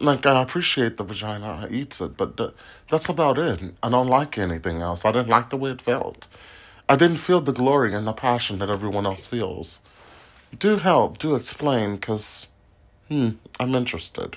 Like, 0.00 0.26
I 0.26 0.42
appreciate 0.42 0.96
the 0.98 1.04
vagina, 1.04 1.66
I 1.66 1.72
eats 1.72 2.00
it, 2.00 2.16
but 2.16 2.36
th- 2.36 2.52
that's 2.90 3.08
about 3.08 3.38
it. 3.38 3.60
I 3.82 3.90
don't 3.90 4.08
like 4.08 4.38
anything 4.38 4.82
else. 4.82 5.04
I 5.04 5.12
didn't 5.12 5.28
like 5.28 5.50
the 5.50 5.56
way 5.56 5.70
it 5.72 5.82
felt. 5.82 6.28
I 6.88 6.96
didn't 6.96 7.18
feel 7.18 7.40
the 7.40 7.52
glory 7.52 7.94
and 7.94 8.06
the 8.06 8.12
passion 8.12 8.58
that 8.60 8.70
everyone 8.70 9.06
else 9.06 9.26
feels. 9.26 9.80
Do 10.58 10.78
help, 10.78 11.18
do 11.18 11.34
explain, 11.36 11.96
because, 11.96 12.46
hmm, 13.08 13.30
I'm 13.60 13.74
interested. 13.74 14.36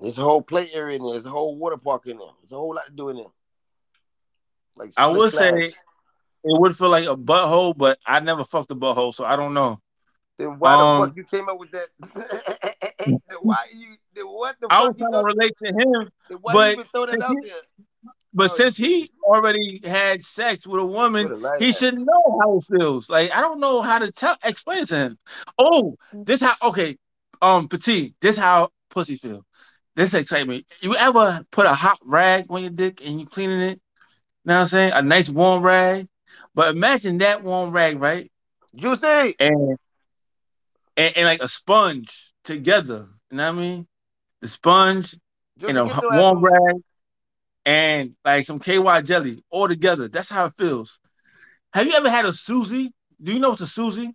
There's 0.00 0.18
a 0.18 0.22
whole 0.22 0.42
play 0.42 0.68
area 0.72 0.96
in 0.96 1.02
there. 1.02 1.12
There's 1.12 1.24
a 1.24 1.30
whole 1.30 1.56
water 1.56 1.76
park 1.76 2.06
in 2.06 2.18
there. 2.18 2.28
There's 2.42 2.52
a 2.52 2.56
whole 2.56 2.74
lot 2.74 2.86
to 2.86 2.92
do 2.92 3.08
in 3.08 3.16
there. 3.16 3.26
Like 4.76 4.92
I 4.96 5.06
would 5.06 5.32
say 5.32 5.68
it 5.68 6.60
would 6.60 6.76
feel 6.76 6.90
like 6.90 7.06
a 7.06 7.16
butthole, 7.16 7.76
but 7.76 7.98
I 8.06 8.20
never 8.20 8.44
fucked 8.44 8.70
a 8.70 8.74
butthole, 8.74 9.14
so 9.14 9.24
I 9.24 9.36
don't 9.36 9.54
know. 9.54 9.80
Then 10.38 10.58
why 10.58 10.76
the 10.76 10.82
Um, 10.82 11.08
fuck 11.08 11.16
you 11.16 11.24
came 11.24 11.48
up 11.48 11.58
with 11.58 11.70
that? 11.72 11.88
why 13.40 13.66
you? 13.74 13.96
Then 14.14 14.26
what 14.26 14.56
the 14.60 14.68
fuck? 14.68 14.78
I 14.78 14.86
was 14.86 14.96
trying 14.98 15.12
to 15.12 15.22
relate 15.24 15.56
to 15.58 15.66
him, 15.68 16.10
why 16.42 16.52
but 16.52 16.72
even 16.72 16.84
throw 16.84 17.06
that 17.06 17.12
since 17.12 17.24
out 17.24 17.36
he, 17.42 17.48
there? 17.48 17.60
but 18.34 18.50
Oh, 18.50 18.54
since 18.54 18.76
he 18.76 19.10
already 19.24 19.80
had 19.82 20.22
sex 20.22 20.66
with 20.66 20.82
a 20.82 20.86
woman, 20.86 21.42
he 21.58 21.72
should 21.72 21.98
know 21.98 22.38
how 22.40 22.58
it 22.58 22.64
feels. 22.64 23.08
Like 23.08 23.32
I 23.32 23.40
don't 23.40 23.60
know 23.60 23.80
how 23.80 23.98
to 23.98 24.12
tell 24.12 24.36
explain 24.44 24.84
to 24.86 24.96
him. 24.96 25.18
Oh, 25.58 25.96
this 26.12 26.42
how 26.42 26.54
okay, 26.62 26.98
um, 27.40 27.66
petite. 27.66 28.14
This 28.20 28.36
how 28.36 28.68
pussy 28.90 29.16
feel. 29.16 29.45
This 29.96 30.12
excites 30.12 30.46
me. 30.46 30.66
You 30.82 30.94
ever 30.94 31.44
put 31.50 31.64
a 31.66 31.72
hot 31.72 31.98
rag 32.04 32.46
on 32.50 32.60
your 32.60 32.70
dick 32.70 33.00
and 33.04 33.18
you 33.18 33.26
cleaning 33.26 33.60
it? 33.60 33.80
You 34.44 34.50
know 34.50 34.54
what 34.56 34.60
I'm 34.60 34.66
saying? 34.66 34.92
A 34.92 35.02
nice 35.02 35.30
warm 35.30 35.62
rag. 35.62 36.06
But 36.54 36.68
imagine 36.76 37.18
that 37.18 37.42
warm 37.42 37.72
rag, 37.72 38.00
right? 38.00 38.30
Juicy. 38.76 39.34
And 39.40 39.78
and, 40.98 41.16
and 41.16 41.26
like 41.26 41.42
a 41.42 41.48
sponge 41.48 42.32
together. 42.44 43.08
You 43.30 43.38
know 43.38 43.50
what 43.52 43.58
I 43.58 43.62
mean? 43.62 43.86
The 44.42 44.48
sponge 44.48 45.16
Juicy, 45.58 45.70
and 45.70 45.78
a 45.78 45.84
get 45.84 45.96
h- 45.96 46.02
your 46.02 46.12
ass 46.12 46.22
warm 46.22 46.44
rag 46.44 46.76
and 47.64 48.16
like 48.24 48.44
some 48.44 48.58
KY 48.58 49.00
jelly 49.02 49.42
all 49.50 49.66
together. 49.66 50.08
That's 50.08 50.28
how 50.28 50.44
it 50.46 50.54
feels. 50.54 51.00
Have 51.72 51.86
you 51.86 51.94
ever 51.94 52.10
had 52.10 52.26
a 52.26 52.32
Susie? 52.32 52.92
Do 53.22 53.32
you 53.32 53.40
know 53.40 53.50
what's 53.50 53.62
a 53.62 53.66
Susie? 53.66 54.14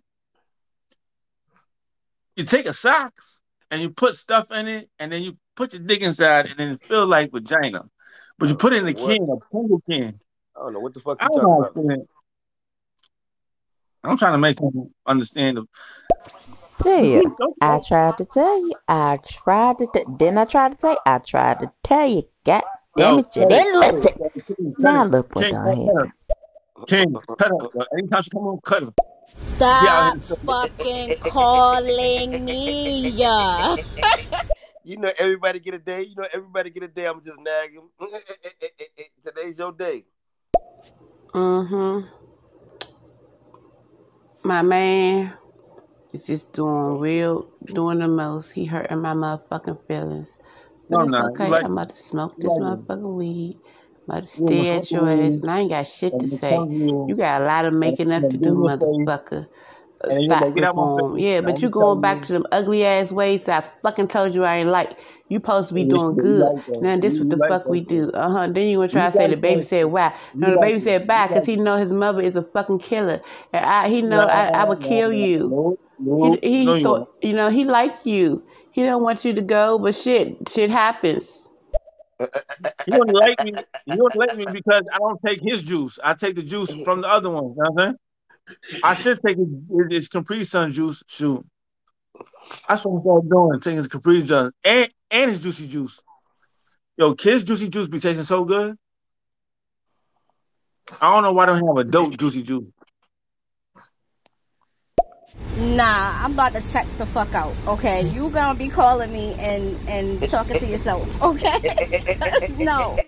You 2.36 2.44
take 2.44 2.66
a 2.66 2.72
socks 2.72 3.41
and 3.72 3.80
you 3.80 3.88
put 3.88 4.14
stuff 4.14 4.50
in 4.52 4.68
it, 4.68 4.90
and 4.98 5.10
then 5.10 5.22
you 5.22 5.36
put 5.56 5.72
your 5.72 5.82
dick 5.82 6.02
inside, 6.02 6.44
and 6.46 6.58
then 6.58 6.68
it 6.72 6.84
feels 6.84 7.08
like 7.08 7.32
vagina. 7.32 7.88
But 8.38 8.50
you 8.50 8.54
put 8.54 8.74
it 8.74 8.82
in 8.82 8.88
a 8.88 8.92
can, 8.92 9.22
a 9.22 9.36
single 9.50 9.82
can. 9.90 10.20
I 10.54 10.60
don't 10.60 10.74
know 10.74 10.80
what 10.80 10.92
the 10.92 11.00
fuck 11.00 11.20
you 11.22 11.28
don't 11.28 11.40
talking 11.40 11.48
know 11.48 11.50
how 11.50 11.56
to 11.56 11.62
about. 11.62 11.70
explain 11.70 12.00
it. 12.02 12.08
I'm 14.04 14.18
trying 14.18 14.32
to 14.32 14.38
make 14.38 14.60
him 14.60 14.92
understand. 15.06 15.56
The... 15.56 15.66
Tell 16.82 17.02
you, 17.02 17.36
I 17.62 17.80
tried 17.86 18.18
to 18.18 18.26
tell 18.26 18.58
you. 18.58 18.74
I 18.86 19.18
tried 19.26 19.78
to. 19.78 19.86
T- 19.94 20.04
didn't 20.18 20.38
I 20.38 20.44
try 20.44 20.68
to 20.68 20.76
tell 20.76 20.92
you? 20.92 20.98
I 21.06 21.18
tried 21.18 21.60
to 21.60 21.72
tell 21.82 22.08
you. 22.08 22.22
God 22.44 22.62
damn 22.94 23.20
it, 23.20 23.26
you 23.34 23.48
didn't 23.48 23.80
listen. 23.80 24.12
Now 24.78 25.04
look 25.04 25.34
what 25.34 25.44
King, 25.46 25.54
done 25.54 26.10
cut 26.76 26.88
King, 26.88 27.16
cut 27.38 27.48
her. 27.48 27.86
Anytime 27.96 28.22
she 28.22 28.30
come 28.30 28.42
on, 28.42 28.60
cut 28.62 28.82
her. 28.82 28.92
Stop 29.34 30.18
fucking 30.46 31.16
calling 31.20 32.44
me. 32.44 33.10
You 34.84 34.96
know, 34.96 35.12
everybody 35.16 35.60
get 35.60 35.74
a 35.74 35.78
day. 35.78 36.02
You 36.02 36.16
know, 36.16 36.26
everybody 36.34 36.70
get 36.70 36.82
a 36.82 36.88
day. 36.88 37.06
I'm 37.06 37.22
just 37.24 37.38
nagging. 37.38 37.82
him. 38.00 38.08
Today's 39.24 39.56
your 39.56 39.70
day. 39.70 40.04
Mm-hmm. 41.32 42.08
My 44.42 44.62
man 44.62 45.32
is 46.12 46.24
just 46.24 46.52
doing 46.52 46.98
real, 46.98 47.48
doing 47.64 48.00
the 48.00 48.08
most. 48.08 48.50
He 48.50 48.64
hurting 48.64 48.98
my 48.98 49.14
motherfucking 49.14 49.86
feelings. 49.86 50.30
But 50.90 50.98
No, 50.98 51.02
it's 51.04 51.12
no, 51.12 51.28
okay. 51.28 51.46
like 51.48 51.64
I'm 51.64 51.72
about 51.72 51.90
to 51.90 51.96
smoke 51.96 52.36
this 52.36 52.48
like 52.48 52.78
motherfucking 52.80 53.14
weed. 53.14 53.60
I'm 54.08 54.14
about 54.16 54.24
to 54.24 54.30
You 54.36 54.44
wanna 54.46 54.64
stay 54.64 54.70
at 54.70 54.92
your 54.92 55.08
ass. 55.10 55.36
And 55.42 55.50
I 55.50 55.60
ain't 55.60 55.70
got 55.70 55.86
shit 55.86 56.20
to 56.20 56.28
say. 56.28 56.68
you, 56.70 57.06
You 57.06 57.16
got 57.16 57.42
a 57.42 57.44
lot 57.46 57.64
of 57.66 57.74
making 57.74 58.12
up 58.12 58.30
to 58.30 58.38
do, 58.38 58.54
in 58.54 58.62
your 58.62 58.70
face, 58.80 59.08
motherfucker. 59.08 59.46
And 60.08 60.28
like, 60.28 60.54
get 60.54 60.64
out 60.64 60.76
my 60.76 60.84
reform. 60.84 61.18
Yeah, 61.18 61.40
but 61.42 61.62
you 61.62 61.70
going 61.70 62.00
back 62.00 62.22
to 62.22 62.32
them 62.32 62.46
ugly 62.52 62.84
ass 62.84 63.12
ways 63.12 63.42
that 63.46 63.64
I 63.64 63.68
fucking 63.82 64.08
told 64.08 64.34
you 64.34 64.44
I 64.44 64.58
ain't 64.58 64.70
like. 64.70 64.98
You 65.28 65.38
supposed 65.38 65.68
to 65.68 65.74
be 65.74 65.84
doing 65.84 66.16
good. 66.16 66.52
like. 66.66 66.66
Now 66.80 66.98
this 66.98 67.18
what 67.18 67.30
the 67.30 67.38
like 67.38 67.48
fuck 67.48 67.68
we 67.68 67.80
do. 67.82 68.10
Uh 68.12 68.30
huh. 68.30 68.48
Then 68.48 68.68
you 68.68 68.78
gonna 68.78 68.88
try 68.88 69.10
to 69.10 69.16
say 69.16 69.28
the 69.28 69.36
baby 69.36 69.62
said 69.62 69.84
why? 69.86 70.14
No, 70.34 70.50
the 70.52 70.58
baby 70.58 70.80
said 70.80 71.06
bye 71.06 71.28
because 71.28 71.46
he 71.46 71.56
know 71.56 71.76
his 71.78 71.92
mother 71.92 72.20
is 72.22 72.36
a 72.36 72.42
fucking 72.42 72.80
killer. 72.80 73.20
And 73.52 73.64
I, 73.64 73.88
he 73.88 74.02
know 74.02 74.22
No, 74.22 74.26
I, 74.26 74.46
I 74.54 74.64
would 74.64 74.80
no, 74.80 74.80
kill 74.80 75.12
no, 75.12 75.12
you. 75.12 75.48
no, 75.48 75.78
He 76.20 76.38
no, 76.38 76.38
he 76.42 76.76
no, 76.76 76.76
thought 76.76 77.08
you 77.22 77.32
know 77.34 77.50
he 77.50 77.64
liked 77.64 78.06
you. 78.06 78.44
He 78.72 78.82
don't 78.84 79.02
want 79.02 79.24
you 79.24 79.34
to 79.34 79.42
go, 79.42 79.78
but 79.78 79.94
shit, 79.94 80.48
shit 80.48 80.70
happens. 80.70 81.48
He 82.86 82.92
wouldn't 82.92 83.16
like 83.16 83.40
me. 83.40 83.54
He 83.86 83.92
wouldn't 83.96 84.16
like 84.16 84.34
me 84.34 84.46
because 84.46 84.82
I 84.92 84.98
don't 84.98 85.20
take 85.26 85.40
his 85.42 85.60
juice. 85.62 85.98
I 86.02 86.14
take 86.14 86.36
the 86.36 86.42
juice 86.42 86.72
from 86.84 87.02
the 87.02 87.08
other 87.08 87.30
one. 87.30 87.44
You 87.44 87.48
know 87.50 87.70
what 87.70 87.70
I'm 87.70 87.78
saying? 87.78 87.96
I 88.82 88.94
should 88.94 89.20
take 89.26 89.36
his, 89.36 89.48
his 89.90 90.08
Capri 90.08 90.44
Sun 90.44 90.72
juice. 90.72 91.02
Shoot, 91.06 91.44
that's 92.68 92.84
what 92.84 93.20
I'm 93.22 93.28
doing. 93.28 93.60
Taking 93.60 93.76
his 93.78 93.88
Capri 93.88 94.26
Sun 94.26 94.52
and 94.64 94.90
and 95.10 95.30
his 95.30 95.42
juicy 95.42 95.68
juice. 95.68 96.00
Yo, 96.96 97.14
kids' 97.14 97.44
juicy 97.44 97.68
juice 97.68 97.88
be 97.88 98.00
tasting 98.00 98.24
so 98.24 98.44
good. 98.44 98.76
I 101.00 101.12
don't 101.12 101.22
know 101.22 101.32
why 101.32 101.46
they 101.46 101.52
don't 101.52 101.66
have 101.66 101.86
adult 101.86 102.18
juicy 102.18 102.42
juice. 102.42 102.64
Nah, 105.58 106.24
I'm 106.24 106.32
about 106.32 106.54
to 106.54 106.62
check 106.72 106.86
the 106.98 107.04
fuck 107.04 107.34
out. 107.34 107.54
Okay, 107.66 108.08
you 108.08 108.30
gonna 108.30 108.58
be 108.58 108.68
calling 108.68 109.12
me 109.12 109.34
and 109.34 109.76
and 109.86 110.20
talking 110.22 110.56
to 110.56 110.66
yourself. 110.66 111.06
Okay? 111.22 111.60
no. 112.58 112.96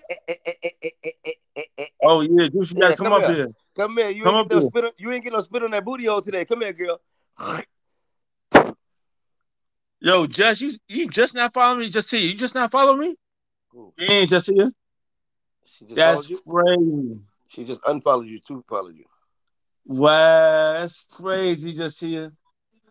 Oh 2.03 2.21
yeah, 2.21 2.47
juice, 2.47 2.69
you 2.71 2.75
Yeah, 2.77 2.89
gotta 2.89 2.97
come 2.97 3.05
come 3.07 3.13
up 3.13 3.25
here. 3.25 3.35
here. 3.35 3.47
Come 3.75 3.97
here. 3.97 4.09
You 4.09 4.23
Come 4.25 4.35
ain't 4.35 4.45
up 4.45 4.49
get 4.49 4.55
no 4.63 4.69
spit. 4.69 4.83
On, 4.85 4.91
you 4.97 5.11
ain't 5.11 5.23
get 5.23 5.33
no 5.33 5.41
spit 5.41 5.63
on 5.63 5.71
that 5.71 5.83
booty 5.83 6.05
hole 6.05 6.21
today. 6.21 6.45
Come 6.45 6.61
here, 6.61 6.73
girl. 6.73 7.01
Yo, 9.99 10.27
Jess, 10.27 10.61
you 10.61 10.71
you 10.87 11.07
just 11.07 11.33
not 11.33 11.51
following 11.53 11.79
me? 11.79 11.89
Just 11.89 12.09
see 12.09 12.27
you 12.27 12.35
just 12.37 12.53
not 12.53 12.69
follow 12.69 12.95
me? 12.95 13.15
You 13.73 13.91
ain't 14.07 14.29
just 14.29 14.49
here? 14.51 14.71
She 15.65 15.85
just 15.85 15.95
That's 15.95 16.29
followed 16.29 16.29
you. 16.29 16.39
crazy. 16.47 17.19
She 17.47 17.63
just 17.63 17.81
unfollowed 17.87 18.27
you. 18.27 18.39
Two 18.39 18.63
followed 18.69 18.95
you. 18.95 19.05
Wow, 19.85 20.73
that's 20.73 21.05
crazy, 21.11 21.73
just 21.73 21.99
here. 21.99 22.31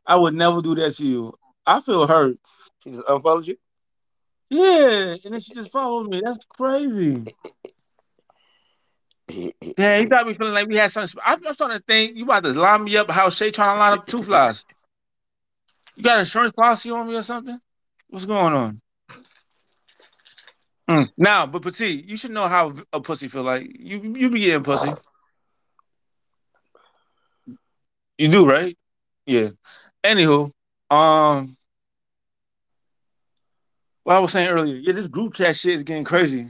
I 0.07 0.17
would 0.17 0.35
never 0.35 0.63
do 0.63 0.75
that 0.77 0.95
to 0.97 1.07
you. 1.07 1.35
I 1.67 1.81
feel 1.81 2.07
hurt. 2.07 2.37
She 2.83 2.91
just 2.91 3.03
unfollowed 3.09 3.47
you. 3.47 3.57
Yeah, 4.51 5.17
and 5.25 5.33
then 5.33 5.41
she 5.41 5.55
just 5.55 5.73
followed 5.73 6.09
me. 6.09 6.21
That's 6.25 6.45
crazy. 6.45 7.35
Yeah, 9.29 9.99
he 9.99 10.05
got 10.05 10.27
me 10.27 10.35
feeling 10.35 10.53
like 10.53 10.69
we 10.69 10.77
had 10.77 10.93
something. 10.93 11.19
I'm, 11.25 11.45
I'm 11.47 11.55
starting 11.55 11.79
to 11.79 11.85
think 11.85 12.17
you 12.17 12.25
about 12.25 12.45
to 12.45 12.53
line 12.53 12.85
me 12.85 12.97
up 12.97 13.11
how 13.11 13.31
Shay 13.31 13.51
trying 13.51 13.75
to 13.75 13.81
line 13.81 13.99
up 13.99 14.07
two 14.07 14.23
flies. 14.23 14.65
You 15.97 16.05
got 16.05 16.19
insurance 16.19 16.53
policy 16.53 16.91
on 16.91 17.09
me 17.09 17.17
or 17.17 17.23
something? 17.23 17.59
What's 18.09 18.27
going 18.27 18.53
on? 18.53 18.81
Mm. 20.89 21.09
Now, 21.17 21.47
but 21.47 21.63
Petit, 21.63 22.05
you 22.07 22.17
should 22.17 22.33
know 22.33 22.47
how 22.47 22.75
a 22.93 23.01
pussy 23.01 23.29
feel 23.29 23.43
like. 23.43 23.67
You 23.79 24.15
you 24.17 24.29
be 24.29 24.41
getting 24.41 24.63
pussy. 24.63 24.91
You 28.19 28.29
do, 28.29 28.49
right? 28.49 28.77
Yeah. 29.27 29.51
Anywho, 30.05 30.53
um, 30.91 31.57
what 34.05 34.17
I 34.17 34.19
was 34.19 34.33
saying 34.33 34.49
earlier, 34.49 34.77
yeah, 34.77 34.93
this 34.93 35.09
group 35.09 35.35
chat 35.35 35.57
shit 35.57 35.75
is 35.75 35.83
getting 35.83 36.05
crazy. 36.05 36.47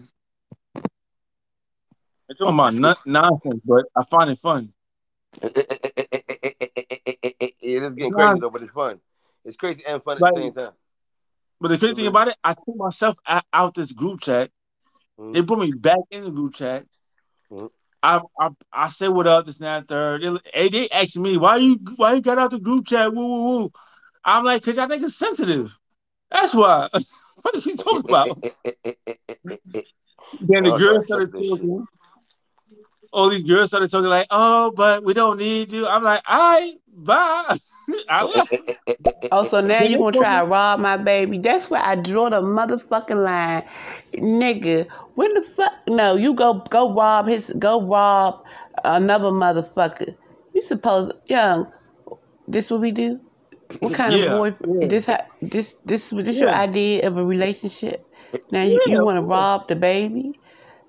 It's 2.29 2.39
talking 2.39 2.55
about 2.55 2.75
non- 2.75 2.97
nonsense, 3.07 3.61
but 3.65 3.85
I 3.97 4.05
find 4.05 4.31
it 4.31 4.39
fun. 4.39 4.73
it 5.43 5.55
is 7.63 7.95
getting 7.95 8.13
Nah. 8.13 8.17
crazy 8.17 8.41
though, 8.41 8.51
but 8.51 8.63
it's 8.63 8.73
fun. 8.73 9.01
It's 9.45 9.57
crazy 9.57 9.83
and 9.87 10.03
fun 10.03 10.17
at 10.17 10.21
the 10.21 10.41
same 10.41 10.53
time. 10.53 10.73
But 11.61 11.69
the 11.69 11.79
crazy 11.79 11.95
thing 11.95 12.05
mm-hmm. 12.05 12.09
about 12.09 12.29
it, 12.29 12.37
I 12.43 12.55
took 12.55 12.77
myself 12.77 13.17
a- 13.27 13.43
out 13.53 13.75
this 13.75 13.93
group 13.93 14.21
chat. 14.21 14.51
They 15.17 15.25
mm-hmm. 15.25 15.47
put 15.47 15.59
me 15.59 15.73
back 15.73 16.01
in 16.11 16.25
the 16.25 16.31
group 16.31 16.55
chat. 16.55 16.87
Mm-hmm. 17.51 17.67
I, 18.05 18.21
I 18.39 18.51
I 18.73 18.89
say 18.89 19.09
what 19.09 19.27
up, 19.27 19.47
this 19.47 19.59
and 19.61 19.67
that, 19.67 19.89
third. 19.89 20.23
They, 20.23 20.39
hey, 20.53 20.69
they 20.69 20.89
asked 20.91 21.19
me 21.19 21.39
why 21.39 21.57
you 21.57 21.79
why 21.97 22.13
you 22.13 22.21
got 22.21 22.39
out 22.39 22.51
the 22.51 22.61
group 22.61 22.87
chat. 22.87 23.15
Woo 23.15 23.27
woo 23.27 23.45
woo. 23.45 23.73
I'm 24.25 24.45
like, 24.45 24.63
cause 24.63 24.77
y'all 24.77 24.89
think 24.89 25.03
it's 25.03 25.17
sensitive. 25.17 25.77
That's 26.31 26.55
why. 26.55 26.89
what 27.43 27.55
are 27.55 27.59
you 27.59 27.77
talking 27.77 28.03
eh, 28.07 28.11
eh, 28.11 28.11
about? 28.11 28.39
Eh, 28.45 29.83
then 30.41 30.65
the 30.65 30.73
Oh, 30.73 30.79
girls 30.79 31.07
started 31.07 31.31
sensitive 31.31 31.47
shit. 31.47 31.61
talking. 31.61 31.87
All 33.13 33.31
these 33.31 33.45
girls 33.45 33.71
started 33.71 33.91
talking 33.91 34.11
like, 34.11 34.27
oh, 34.31 34.73
but 34.77 35.05
we 35.05 35.15
don't 35.15 35.39
need 35.39 35.73
you. 35.73 35.87
I'm 35.87 36.03
like, 36.03 36.23
all 36.29 36.61
right, 36.61 36.75
bye. 36.93 37.59
Oh, 39.33 39.43
so 39.45 39.61
now 39.61 39.83
you 39.83 39.97
they 39.97 39.99
gonna 39.99 40.17
try 40.17 40.41
to 40.41 40.47
rob 40.47 40.81
my 40.81 40.97
baby? 40.97 41.39
That's 41.39 41.69
where 41.71 41.83
I 41.83 41.97
draw 41.97 42.29
the 42.31 42.41
motherfucking 42.41 43.25
line, 43.25 43.65
nigga. 44.19 44.87
When 45.15 45.33
the 45.35 45.43
fuck? 45.57 45.73
No, 45.89 46.17
you 46.17 46.35
go 46.35 46.65
go 46.71 46.93
rob 46.95 47.27
his 47.29 47.51
go 47.59 47.83
rob 47.87 48.43
another 48.85 49.31
motherfucker. 49.31 50.15
You 50.55 50.61
suppose 50.63 51.11
young? 51.27 51.67
This 52.49 52.71
what 52.71 52.81
we 52.81 52.93
do? 52.93 53.21
What 53.81 53.93
kind 53.95 54.15
Yeah, 54.15 54.25
of 54.25 54.29
boy? 54.29 54.55
yeah. 54.67 54.89
This 54.89 55.07
ha- 55.07 55.27
this 55.43 55.75
this 55.85 56.11
this 56.11 56.41
your 56.41 56.51
idea 56.51 57.07
of 57.07 57.17
a 57.17 57.25
relationship? 57.25 58.07
Now 58.51 58.63
you, 58.63 58.81
Yeah, 58.87 58.87
you 58.87 59.01
want 59.01 59.17
to 59.17 59.23
rob 59.23 59.69
the 59.69 59.77
baby? 59.77 60.39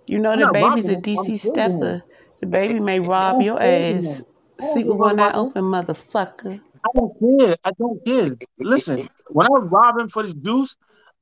You 0.07 0.19
know 0.19 0.35
the 0.37 0.47
baby's 0.47 0.87
a 0.89 0.95
him. 0.95 1.03
I'm 1.17 1.25
DC 1.25 1.39
saving 1.41 1.51
stepper. 1.51 2.03
The 2.41 2.47
baby 2.47 2.79
may 2.79 2.99
rob 2.99 3.41
your 3.41 3.61
saving 3.61 3.61
ass. 3.61 4.21
him. 4.21 4.25
I 4.61 4.63
Sleep 4.63 4.87
with 4.87 4.97
one 4.99 5.19
eye 5.19 5.33
open, 5.33 5.63
motherfucker. 5.65 6.61
I 6.85 6.89
don't 6.95 7.13
care. 7.19 7.55
I 7.63 7.71
don't 7.77 8.05
care. 8.05 8.37
Listen, 8.59 9.07
when 9.29 9.45
I 9.47 9.49
was 9.49 9.67
robbing 9.71 10.09
for 10.09 10.23
this 10.23 10.33
juice, 10.33 10.75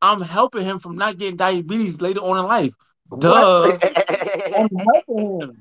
I'm 0.04 0.20
helping 0.20 0.64
him 0.64 0.80
from 0.80 0.98
not 0.98 1.18
getting 1.18 1.38
diabetes 1.38 2.02
later 2.02 2.20
on 2.20 2.38
in 2.38 2.46
life. 2.46 2.74
Duh. 3.20 3.78
I'm 4.58 4.70
helping 4.94 5.40
him. 5.40 5.58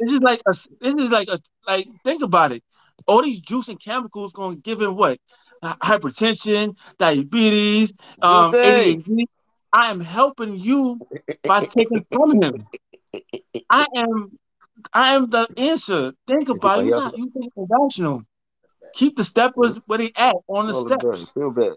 This 0.00 0.12
is 0.12 0.20
like 0.20 0.40
a. 0.46 0.54
This 0.80 0.94
is 0.94 1.10
like 1.10 1.28
a. 1.28 1.40
Like 1.66 1.88
think 2.04 2.22
about 2.22 2.52
it. 2.52 2.62
All 3.08 3.22
these 3.22 3.40
juice 3.40 3.68
and 3.68 3.80
chemicals 3.80 4.32
gonna 4.32 4.54
give 4.56 4.80
him 4.80 4.94
what? 4.94 5.18
Hypertension, 5.64 6.76
diabetes, 6.98 7.92
um, 8.22 8.52
ADHD. 8.52 9.24
I 9.72 9.90
am 9.90 9.98
helping 9.98 10.54
you 10.54 11.00
by 11.42 11.60
taking 11.64 12.06
from 12.12 12.40
him. 12.40 12.68
I 13.68 13.84
am. 13.96 14.38
I 14.92 15.16
am 15.16 15.28
the 15.28 15.48
answer. 15.56 16.12
Think 16.28 16.50
about 16.50 16.82
it. 16.82 16.86
You're 16.86 17.00
not. 17.00 17.18
You 17.18 17.30
think 17.30 17.52
irrational. 17.56 18.22
Keep 18.94 19.16
the 19.16 19.24
steppers 19.24 19.80
where 19.86 19.98
they 19.98 20.12
at 20.16 20.36
on 20.46 20.68
the 20.68 20.74
steps. 20.74 21.30
Feel 21.32 21.50
bad. 21.50 21.72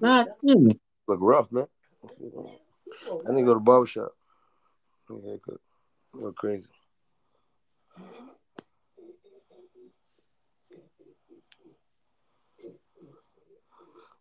God 0.00 0.28
damn 0.46 0.70
it. 0.70 0.80
Look 1.06 1.18
rough, 1.20 1.50
man. 1.50 1.66
I 2.04 3.32
need 3.32 3.40
to 3.40 3.46
go 3.46 3.54
to 3.54 3.60
barber 3.60 3.86
shop. 3.86 4.10
Get 5.08 5.18
a 5.18 5.26
haircut. 5.26 5.60
Go 6.14 6.32
crazy. 6.32 6.68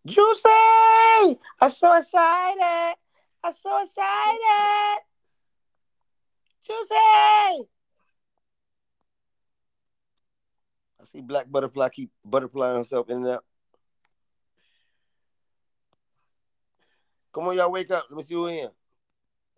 Juicy! 0.06 1.40
I'm 1.60 1.70
so 1.70 1.94
excited. 1.94 2.96
I'm 3.44 3.54
so 3.54 3.84
excited. 3.84 5.04
Juicy! 6.66 7.68
I 11.00 11.06
see 11.12 11.22
Black 11.22 11.52
Butterfly 11.52 11.90
keep 11.90 12.12
butterflying 12.28 12.78
herself 12.78 13.10
in 13.10 13.18
and 13.18 13.28
out. 13.28 13.44
Come 17.38 17.50
on, 17.50 17.56
y'all, 17.56 17.72
wake 17.72 17.92
up. 17.92 18.08
Let 18.10 18.18
me 18.18 18.24
see 18.24 18.34
who 18.34 18.48
in. 18.48 18.70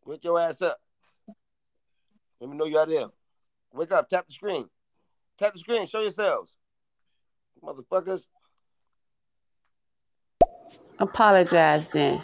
Wake 0.03 0.21
your 0.25 0.37
ass 0.37 0.61
up. 0.61 0.81
Let 2.41 2.49
me 2.49 2.57
know 2.57 2.65
you 2.65 2.77
out 2.77 2.89
there. 2.89 3.07
Wake 3.71 3.93
up. 3.93 4.09
Tap 4.09 4.27
the 4.27 4.33
screen. 4.33 4.65
Tap 5.37 5.53
the 5.53 5.59
screen. 5.59 5.87
Show 5.87 6.01
yourselves, 6.01 6.57
motherfuckers. 7.63 8.27
Apologize 10.99 11.87
then. 11.91 12.21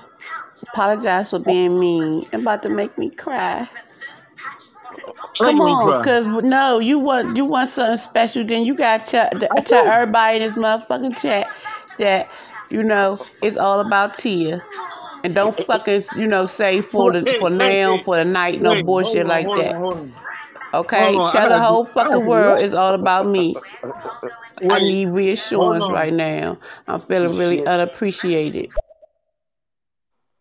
Apologize 0.73 1.29
for 1.29 1.39
being 1.39 1.79
mean. 1.79 2.27
About 2.33 2.61
to 2.63 2.69
make 2.69 2.97
me 2.97 3.09
cry. 3.09 3.65
Come 5.39 5.61
on, 5.61 6.03
cause 6.03 6.25
no, 6.43 6.79
you 6.79 6.99
want 6.99 7.37
you 7.37 7.45
want 7.45 7.69
something 7.69 7.95
special. 7.95 8.45
Then 8.45 8.65
you 8.65 8.75
gotta 8.75 9.05
tell, 9.05 9.29
tell 9.63 9.87
everybody 9.87 10.41
in 10.41 10.49
this 10.49 10.57
motherfucking 10.57 11.17
chat 11.17 11.47
that 11.97 12.29
you 12.69 12.83
know 12.83 13.25
it's 13.41 13.55
all 13.55 13.79
about 13.79 14.17
Tia, 14.17 14.61
and 15.25 15.33
don't 15.33 15.57
fucking 15.65 16.03
you 16.15 16.27
know 16.27 16.45
say 16.45 16.81
for 16.83 17.11
the 17.11 17.35
for 17.39 17.49
now 17.49 17.97
for 18.05 18.15
the 18.17 18.25
night 18.25 18.61
no 18.61 18.75
Wait, 18.75 18.85
bullshit 18.85 19.25
on, 19.25 19.27
like 19.27 19.45
hold 19.45 19.57
that. 19.57 19.73
on, 19.73 19.81
hold 19.81 19.97
on. 19.97 20.15
Okay, 20.73 21.19
on, 21.19 21.31
tell 21.31 21.49
the 21.49 21.57
gotta 21.57 21.67
do- 21.67 21.67
whole 21.67 21.85
fucking 21.85 22.25
world 22.27 22.59
it's 22.63 22.75
all 22.75 22.93
about 22.93 23.25
me. 23.25 23.55
I 24.69 24.79
need 24.79 25.07
reassurance 25.07 25.89
right 25.89 26.13
now. 26.13 26.59
I'm 26.87 27.01
feeling 27.01 27.35
really 27.37 27.57
Shit. 27.57 27.67
unappreciated. 27.67 28.71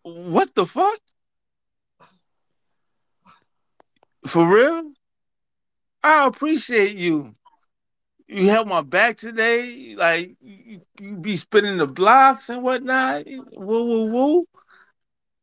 What 0.02 0.54
the 0.54 0.66
fuck? 0.66 1.00
For 4.26 4.46
real? 4.46 4.92
I 6.02 6.26
appreciate 6.26 6.96
you. 6.96 7.32
You 8.28 8.48
held 8.50 8.68
my 8.68 8.82
back 8.82 9.16
today. 9.16 9.94
Like 9.96 10.36
you, 10.42 10.80
you 11.00 11.16
be 11.16 11.36
spinning 11.36 11.78
the 11.78 11.86
blocks 11.86 12.50
and 12.50 12.62
whatnot. 12.62 13.24
Woo 13.26 13.44
woo 13.56 14.12
woo. 14.12 14.46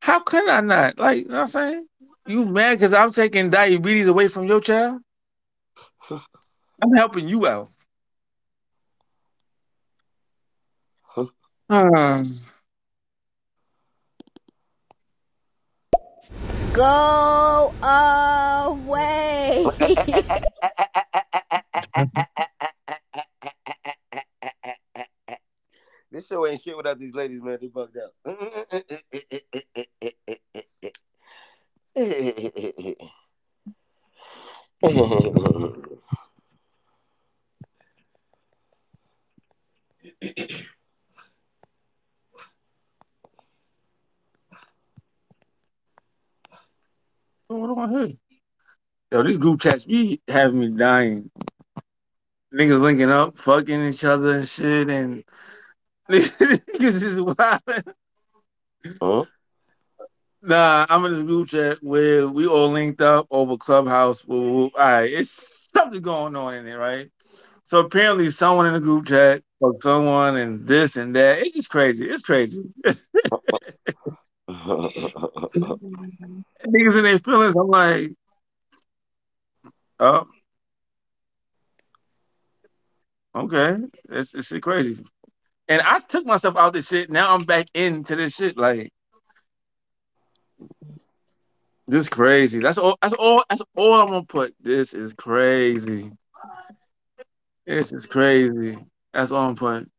How 0.02 0.20
can 0.20 0.50
I 0.50 0.62
not? 0.62 1.00
Like 1.00 1.20
you 1.20 1.26
know 1.30 1.36
what 1.36 1.42
I'm 1.42 1.48
saying? 1.48 1.88
You 2.28 2.46
mad 2.46 2.76
because 2.80 2.94
I'm 2.94 3.12
taking 3.12 3.50
diabetes 3.52 4.08
away 4.08 4.28
from 4.28 4.46
your 4.46 4.60
child? 4.60 5.02
I'm 6.12 6.94
helping 6.98 7.30
you 7.30 7.48
out. 7.48 7.70
Hmm. 11.70 12.24
Go 16.74 17.74
away. 17.84 19.66
This 26.12 26.28
show 26.28 26.46
ain't 26.46 26.62
shit 26.62 26.76
without 26.76 27.00
these 27.00 27.14
ladies, 27.14 27.42
man. 27.42 27.58
They 27.62 27.68
bugged 27.68 27.98
out. 27.98 28.14
What 47.48 47.78
I 47.78 47.92
hear? 47.92 48.12
Yo, 49.12 49.24
these 49.24 49.38
group 49.38 49.62
chats 49.62 49.86
be 49.86 50.22
having 50.28 50.60
me 50.60 50.70
dying. 50.70 51.32
Niggas 52.54 52.82
linking 52.82 53.10
up, 53.10 53.38
fucking 53.38 53.88
each 53.90 54.04
other 54.04 54.40
and 54.40 54.48
shit, 54.48 54.90
and 54.90 55.24
niggas 56.12 57.04
is 57.04 57.22
wild. 57.22 57.96
Huh? 59.02 59.26
Nah, 60.42 60.86
I'm 60.90 61.06
in 61.06 61.14
this 61.14 61.24
group 61.24 61.50
chat 61.50 61.78
where 61.84 62.28
we 62.28 62.48
all 62.48 62.70
linked 62.70 63.02
up 63.02 63.28
over 63.32 63.58
Clubhouse. 63.58 64.24
All 64.28 64.72
right, 64.78 65.12
it's 65.12 65.70
something 65.74 66.02
going 66.02 66.36
on 66.36 66.54
in 66.56 66.66
there, 66.66 66.80
right? 66.80 67.10
So 67.66 67.80
apparently, 67.80 68.30
someone 68.30 68.68
in 68.68 68.74
the 68.74 68.80
group 68.80 69.08
chat 69.08 69.44
or 69.60 69.76
someone 69.82 70.38
and 70.38 70.68
this 70.68 70.98
and 70.98 71.16
that. 71.16 71.40
It's 71.40 71.56
just 71.56 71.70
crazy. 71.70 72.10
It's 72.10 72.24
crazy. 72.24 72.64
Niggas 74.50 75.78
in 76.98 77.04
their 77.04 77.20
feelings. 77.20 77.56
I'm 77.56 77.68
like, 77.68 78.12
oh, 80.00 80.28
okay, 83.36 83.78
it's 84.10 84.34
it's 84.34 84.52
crazy. 84.60 85.04
And 85.72 85.82
I 85.84 86.02
took 86.02 86.26
myself 86.26 86.58
out 86.58 86.68
of 86.68 86.74
this 86.74 86.90
shit. 86.90 87.10
Now 87.10 87.34
I'm 87.34 87.46
back 87.46 87.68
into 87.74 88.18
this 88.18 88.36
shit. 88.36 88.58
Like, 88.58 88.92
this 91.88 92.02
is 92.02 92.10
crazy. 92.10 92.60
That's 92.60 92.78
all. 92.78 92.98
That's 93.02 93.14
all. 93.14 93.46
That's 93.50 93.62
all 93.78 93.94
I'm 93.94 94.08
gonna 94.08 94.26
put. 94.26 94.54
This 94.60 94.94
is 94.94 95.14
crazy. 95.14 96.12
This 97.66 97.94
is 97.94 98.06
crazy. 98.06 98.80
That's 99.14 99.32
all 99.32 99.48
I'm 99.48 99.56
putting. 99.56 99.90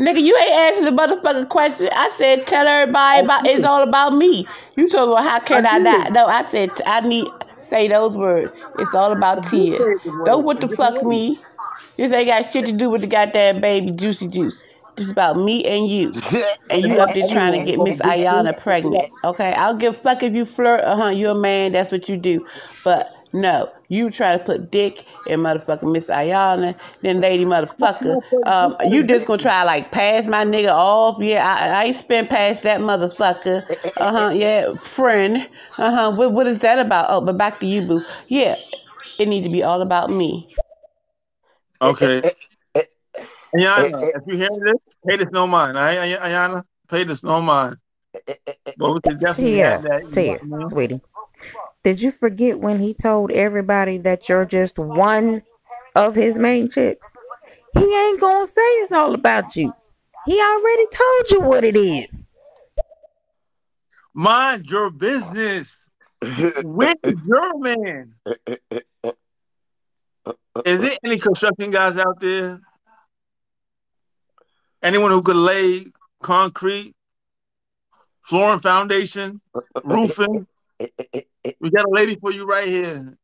Nigga, 0.00 0.22
you 0.22 0.34
ain't 0.40 0.50
answering 0.50 0.96
the 0.96 1.02
motherfucking 1.02 1.50
question. 1.50 1.90
I 1.92 2.10
said, 2.16 2.46
tell 2.46 2.66
everybody 2.66 3.20
about 3.22 3.46
it's 3.46 3.64
all 3.64 3.82
about 3.82 4.14
me. 4.14 4.46
You 4.76 4.88
told 4.88 5.10
me, 5.10 5.14
well, 5.14 5.22
how 5.22 5.40
can 5.40 5.66
I, 5.66 5.76
not? 5.76 6.12
No, 6.12 6.24
I 6.24 6.46
said, 6.46 6.70
I 6.86 7.00
need 7.06 7.28
say 7.60 7.86
those 7.86 8.16
words. 8.16 8.50
It's 8.78 8.94
all 8.94 9.12
about 9.12 9.46
Tia. 9.46 9.78
Don't 10.24 10.44
what 10.44 10.60
the 10.60 10.68
fuck 10.68 11.02
me. 11.04 11.38
This 11.96 12.12
ain't 12.12 12.28
got 12.28 12.50
shit 12.50 12.64
to 12.66 12.72
do 12.72 12.88
with 12.88 13.02
the 13.02 13.06
goddamn 13.06 13.60
baby 13.60 13.90
juicy 13.90 14.28
juice. 14.28 14.62
This 14.96 15.06
is 15.06 15.12
about 15.12 15.36
me 15.36 15.64
and 15.64 15.86
you. 15.86 16.12
And 16.70 16.82
you 16.82 17.00
up 17.00 17.12
there 17.12 17.26
trying 17.26 17.58
to 17.58 17.64
get 17.64 17.80
Miss 17.80 17.96
Ayana 17.96 18.58
pregnant. 18.60 19.10
Okay, 19.24 19.52
I'll 19.54 19.74
give 19.76 19.94
a 19.94 19.98
fuck 19.98 20.22
if 20.22 20.32
you 20.34 20.44
flirt. 20.44 20.82
Uh 20.82 20.96
huh. 20.96 21.08
You're 21.08 21.32
a 21.32 21.34
man. 21.34 21.72
That's 21.72 21.90
what 21.90 22.08
you 22.08 22.16
do. 22.16 22.46
But 22.84 23.10
no, 23.32 23.72
you 23.90 24.08
try 24.08 24.38
to 24.38 24.42
put 24.42 24.70
dick 24.70 25.04
in 25.26 25.40
motherfucking 25.40 25.92
Miss 25.92 26.06
Ayana, 26.06 26.78
then 27.02 27.20
lady 27.20 27.44
motherfucker. 27.44 28.22
Um, 28.46 28.76
you 28.86 29.04
just 29.04 29.26
gonna 29.26 29.42
try 29.42 29.64
like 29.64 29.90
pass 29.90 30.28
my 30.28 30.44
nigga 30.44 30.70
off? 30.70 31.20
Yeah, 31.20 31.44
I, 31.44 31.68
I 31.68 31.84
ain't 31.86 31.96
spent 31.96 32.30
past 32.30 32.62
that 32.62 32.80
motherfucker. 32.80 33.68
Uh 33.96 34.12
huh. 34.12 34.28
Yeah, 34.30 34.74
friend. 34.84 35.48
Uh 35.76 35.90
huh. 35.90 36.12
What 36.12 36.32
what 36.32 36.46
is 36.46 36.58
that 36.60 36.78
about? 36.78 37.06
Oh, 37.08 37.20
but 37.20 37.36
back 37.36 37.58
to 37.60 37.66
you, 37.66 37.82
boo. 37.82 38.04
Yeah, 38.28 38.56
it 39.18 39.26
needs 39.28 39.44
to 39.44 39.52
be 39.52 39.64
all 39.64 39.82
about 39.82 40.08
me. 40.08 40.48
Okay. 41.82 42.22
Ayana, 43.56 44.10
if 44.14 44.22
you 44.26 44.36
hear 44.36 44.48
this, 44.64 44.94
pay 45.04 45.16
this 45.16 45.32
no 45.32 45.48
mind. 45.48 45.76
All 45.76 45.82
right, 45.82 45.98
Ay- 45.98 46.28
Ayana, 46.30 46.62
pay 46.88 47.02
this 47.02 47.24
no 47.24 47.42
mind. 47.42 47.76
But 48.76 48.94
we 48.94 49.00
can 49.00 49.18
definitely 49.18 49.58
have 49.58 49.82
Tia, 49.82 50.00
that. 50.12 50.12
Tia, 50.12 50.68
sweetie. 50.68 51.00
Did 51.82 52.02
you 52.02 52.10
forget 52.10 52.58
when 52.58 52.78
he 52.78 52.92
told 52.92 53.30
everybody 53.30 53.96
that 53.98 54.28
you're 54.28 54.44
just 54.44 54.78
one 54.78 55.42
of 55.96 56.14
his 56.14 56.36
main 56.36 56.68
chicks? 56.68 57.06
He 57.72 57.80
ain't 57.80 58.20
gonna 58.20 58.46
say 58.46 58.62
it's 58.82 58.92
all 58.92 59.14
about 59.14 59.56
you. 59.56 59.72
He 60.26 60.40
already 60.40 60.86
told 60.92 61.30
you 61.30 61.40
what 61.40 61.64
it 61.64 61.76
is. 61.76 62.28
Mind 64.12 64.66
your 64.66 64.90
business. 64.90 65.88
Where's 66.62 66.96
your 67.24 67.58
man? 67.58 68.14
Is 70.66 70.82
there 70.82 70.98
any 71.02 71.18
construction 71.18 71.70
guys 71.70 71.96
out 71.96 72.20
there? 72.20 72.60
Anyone 74.82 75.10
who 75.10 75.22
could 75.22 75.36
lay 75.36 75.86
concrete, 76.22 76.94
flooring 78.22 78.60
foundation, 78.60 79.40
roofing? 79.82 80.46
We 81.60 81.70
got 81.70 81.86
a 81.86 81.90
lady 81.90 82.16
for 82.16 82.32
you 82.32 82.44
right 82.46 82.68
here. 82.68 83.16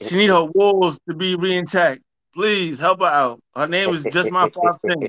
She 0.00 0.16
need 0.16 0.30
her 0.30 0.44
walls 0.44 0.98
to 1.08 1.14
be 1.14 1.36
re-intact. 1.36 2.02
Please 2.34 2.78
help 2.78 3.00
her 3.00 3.06
out. 3.06 3.40
Her 3.54 3.66
name 3.66 3.94
is 3.94 4.04
just 4.04 4.30
my 4.30 4.48
five 4.48 4.80
ten. 4.80 5.08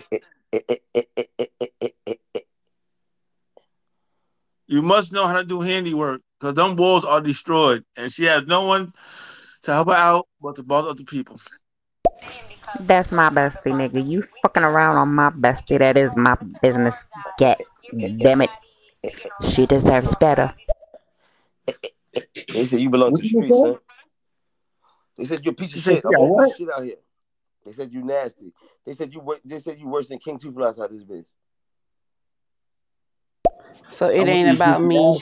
You 4.67 4.81
must 4.81 5.11
know 5.11 5.27
how 5.27 5.37
to 5.37 5.43
do 5.43 5.61
handiwork 5.61 6.21
because 6.39 6.55
them 6.55 6.75
walls 6.75 7.03
are 7.05 7.21
destroyed, 7.21 7.83
and 7.95 8.11
she 8.11 8.25
has 8.25 8.45
no 8.45 8.65
one 8.65 8.93
to 9.63 9.73
help 9.73 9.87
her 9.87 9.93
out 9.95 10.27
but 10.41 10.55
to 10.57 10.63
bother 10.63 10.89
other 10.89 11.03
people. 11.03 11.39
That's 12.81 13.11
my 13.11 13.29
bestie, 13.29 13.73
nigga. 13.73 14.05
You 14.07 14.23
fucking 14.41 14.63
around 14.63 14.97
on 14.97 15.13
my 15.13 15.31
bestie. 15.31 15.79
That 15.79 15.97
is 15.97 16.15
my 16.15 16.35
business. 16.61 16.95
Get 17.37 17.59
damn 18.19 18.41
it. 18.41 18.51
She 19.49 19.65
deserves 19.65 20.13
better. 20.15 20.53
They 22.53 22.65
said 22.65 22.79
you 22.79 22.89
belong 22.89 23.15
to 23.15 23.21
the 23.21 23.27
streets, 23.27 23.59
son. 23.59 23.77
They 25.17 25.25
said 25.25 25.43
you're 25.43 25.51
a 25.51 25.55
piece 25.55 25.75
of 25.75 25.81
shit. 25.81 26.03
I'm 26.05 26.11
yeah, 26.11 26.17
gonna 26.17 26.29
what? 26.29 26.49
put 26.49 26.57
shit 26.57 26.69
out 26.73 26.83
here. 26.83 26.95
They 27.65 27.71
said 27.71 27.91
you 27.93 28.03
nasty. 28.03 28.53
They 28.85 28.93
said 28.93 29.13
you 29.13 29.19
wor- 29.19 29.39
They 29.45 29.59
said 29.59 29.77
you 29.77 29.87
worse 29.87 30.09
than 30.09 30.19
King 30.19 30.39
Two 30.39 30.51
Flies 30.51 30.79
out 30.79 30.91
of 30.91 30.91
this 30.91 31.03
bitch. 31.03 31.25
So 33.91 34.07
it 34.07 34.27
ain't 34.27 34.55
about 34.55 34.83
me. 34.83 35.21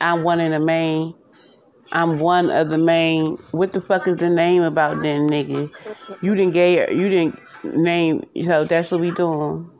I'm 0.00 0.22
one 0.22 0.40
of 0.40 0.50
the 0.50 0.60
main. 0.60 1.14
I'm 1.92 2.18
one 2.18 2.50
of 2.50 2.70
the 2.70 2.78
main. 2.78 3.36
What 3.50 3.72
the 3.72 3.80
fuck 3.80 4.08
is 4.08 4.16
the 4.16 4.30
name 4.30 4.62
about 4.62 5.02
then, 5.02 5.28
nigga? 5.28 5.70
You 6.22 6.34
didn't 6.34 6.54
gay. 6.54 6.92
You 6.94 7.08
didn't 7.08 7.38
name. 7.62 8.24
So 8.44 8.64
that's 8.64 8.90
what 8.90 9.00
we 9.00 9.10
doing. 9.10 9.70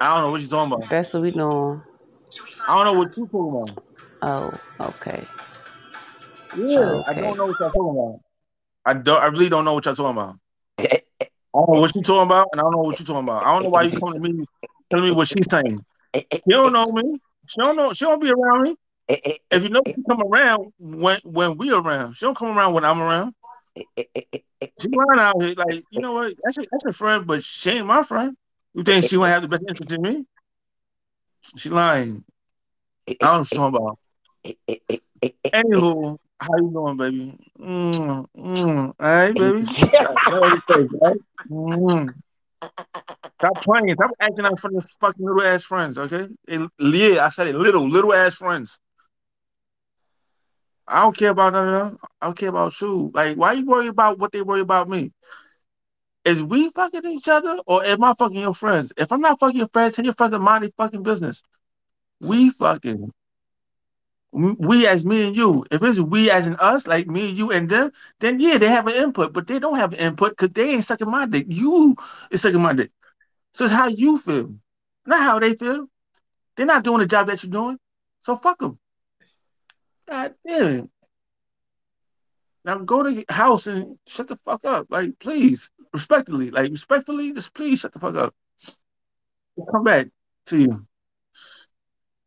I 0.00 0.14
don't 0.14 0.24
know 0.24 0.30
what 0.30 0.42
you 0.42 0.48
talking 0.48 0.72
about. 0.72 0.90
That's 0.90 1.12
what 1.14 1.22
we 1.22 1.30
doing. 1.30 1.82
I 2.68 2.76
don't 2.76 2.84
know 2.84 2.98
what 3.00 3.16
you're 3.16 3.26
talking 3.26 3.72
about. 3.72 3.83
Oh, 4.24 4.54
okay. 4.80 5.26
Yeah, 6.56 7.02
I 7.06 7.12
don't 7.12 7.36
know 7.36 7.46
what 7.46 7.60
y'all 7.60 7.70
talking 7.70 7.90
about. 7.90 8.20
I 8.86 8.94
don't. 8.94 9.22
I 9.22 9.26
really 9.26 9.50
don't 9.50 9.66
know 9.66 9.74
what 9.74 9.84
y'all 9.84 9.94
talking 9.94 10.12
about. 10.12 10.36
I 10.78 10.98
don't 11.52 11.74
know 11.74 11.80
what 11.80 11.94
you 11.94 12.02
talking 12.02 12.22
about, 12.22 12.48
and 12.52 12.60
I 12.60 12.64
don't 12.64 12.72
know 12.72 12.78
what 12.78 12.98
you 12.98 13.04
talking 13.04 13.22
about. 13.22 13.44
I 13.44 13.52
don't 13.52 13.64
know 13.64 13.68
why 13.68 13.82
you 13.82 13.90
coming 13.90 14.22
to 14.22 14.32
me 14.32 14.46
telling 14.88 15.04
me 15.04 15.12
what 15.12 15.28
she's 15.28 15.44
saying. 15.50 15.84
You 16.14 16.54
don't 16.54 16.72
know 16.72 16.86
me. 16.86 17.20
She 17.48 17.60
don't 17.60 17.76
know. 17.76 17.92
She 17.92 18.06
don't 18.06 18.18
be 18.18 18.30
around 18.30 18.62
me. 18.62 18.76
If 19.08 19.62
you 19.62 19.68
know 19.68 19.82
she 19.86 20.02
come 20.08 20.22
around 20.22 20.72
when 20.78 21.20
when 21.24 21.58
we 21.58 21.70
around, 21.70 22.14
she 22.16 22.24
don't 22.24 22.36
come 22.36 22.56
around 22.56 22.72
when 22.72 22.86
I'm 22.86 23.02
around. 23.02 23.34
She 23.76 24.88
lying 24.88 25.20
out 25.20 25.42
here 25.42 25.54
like 25.54 25.84
you 25.90 26.00
know 26.00 26.14
what? 26.14 26.32
That's 26.42 26.56
your, 26.56 26.64
that's 26.70 26.84
your 26.84 26.92
friend, 26.94 27.26
but 27.26 27.44
she 27.44 27.72
ain't 27.72 27.86
my 27.86 28.02
friend. 28.04 28.34
You 28.72 28.84
think 28.84 29.04
she 29.04 29.18
won't 29.18 29.32
have 29.32 29.42
the 29.42 29.48
best 29.48 29.64
interest 29.68 29.92
in 29.92 30.00
me? 30.00 30.24
She 31.56 31.68
lying. 31.68 32.24
I 33.06 33.14
don't 33.20 33.20
know 33.20 33.38
what 33.40 33.52
you're 33.54 33.60
talking 33.70 33.76
about. 33.76 33.98
Anywho, 34.44 36.18
how 36.40 36.56
you 36.56 36.70
doing, 36.70 36.96
baby? 36.96 37.38
Mm, 37.58 38.26
mm. 38.36 38.94
All 38.98 39.14
right, 39.14 39.34
baby. 39.34 39.66
Mm. 41.50 42.14
Stop 43.38 43.62
playing. 43.62 43.92
Stop 43.94 44.10
acting 44.20 44.44
out 44.46 44.60
for 44.60 44.72
your 44.72 44.82
fucking 45.00 45.24
little 45.24 45.42
ass 45.42 45.64
friends, 45.64 45.98
okay? 45.98 46.28
And, 46.48 46.70
yeah, 46.78 47.24
I 47.24 47.28
said 47.30 47.48
it. 47.48 47.54
Little, 47.54 47.88
little 47.88 48.14
ass 48.14 48.34
friends. 48.34 48.78
I 50.86 51.02
don't 51.02 51.16
care 51.16 51.30
about 51.30 51.54
none 51.54 51.68
of 51.68 51.74
them. 51.74 51.98
I 52.20 52.26
don't 52.26 52.38
care 52.38 52.50
about 52.50 52.78
you. 52.80 53.10
Like, 53.14 53.36
why 53.36 53.52
you 53.52 53.66
worry 53.66 53.88
about 53.88 54.18
what 54.18 54.32
they 54.32 54.42
worry 54.42 54.60
about 54.60 54.88
me? 54.88 55.12
Is 56.24 56.42
we 56.42 56.70
fucking 56.70 57.04
each 57.06 57.28
other 57.28 57.58
or 57.66 57.84
am 57.84 58.02
I 58.02 58.14
fucking 58.18 58.38
your 58.38 58.54
friends? 58.54 58.92
If 58.96 59.12
I'm 59.12 59.20
not 59.20 59.38
fucking 59.40 59.58
your 59.58 59.68
friends, 59.68 59.94
tell 59.94 60.04
your 60.04 60.14
friends 60.14 60.32
to 60.32 60.38
mind 60.38 60.64
their 60.64 60.70
fucking 60.76 61.02
business. 61.02 61.42
We 62.20 62.50
fucking. 62.50 63.12
We 64.34 64.84
as 64.88 65.04
me 65.04 65.28
and 65.28 65.36
you. 65.36 65.64
If 65.70 65.80
it's 65.84 66.00
we 66.00 66.28
as 66.28 66.48
in 66.48 66.56
us, 66.56 66.88
like 66.88 67.06
me 67.06 67.30
you 67.30 67.52
and 67.52 67.68
them, 67.68 67.92
then 68.18 68.40
yeah, 68.40 68.58
they 68.58 68.66
have 68.66 68.88
an 68.88 68.94
input, 68.96 69.32
but 69.32 69.46
they 69.46 69.60
don't 69.60 69.78
have 69.78 69.92
an 69.92 70.00
input 70.00 70.30
because 70.30 70.50
they 70.50 70.70
ain't 70.70 70.84
sucking 70.84 71.08
my 71.08 71.24
dick. 71.24 71.46
You 71.48 71.94
is 72.32 72.42
sucking 72.42 72.60
my 72.60 72.72
dick. 72.72 72.90
So 73.52 73.62
it's 73.64 73.72
how 73.72 73.86
you 73.86 74.18
feel, 74.18 74.52
not 75.06 75.20
how 75.20 75.38
they 75.38 75.54
feel. 75.54 75.86
They're 76.56 76.66
not 76.66 76.82
doing 76.82 76.98
the 76.98 77.06
job 77.06 77.28
that 77.28 77.44
you're 77.44 77.52
doing. 77.52 77.78
So 78.22 78.34
fuck 78.34 78.58
them. 78.58 78.76
God 80.08 80.34
damn 80.44 80.66
it. 80.66 80.90
Now 82.64 82.78
go 82.78 83.04
to 83.04 83.12
your 83.12 83.24
house 83.28 83.68
and 83.68 83.98
shut 84.04 84.26
the 84.26 84.36
fuck 84.38 84.64
up. 84.64 84.88
Like, 84.90 85.16
please, 85.20 85.70
respectfully, 85.92 86.50
like 86.50 86.72
respectfully, 86.72 87.32
just 87.32 87.54
please 87.54 87.78
shut 87.78 87.92
the 87.92 88.00
fuck 88.00 88.16
up. 88.16 88.34
We'll 89.54 89.66
come 89.66 89.84
back 89.84 90.08
to 90.46 90.58
you. 90.58 90.86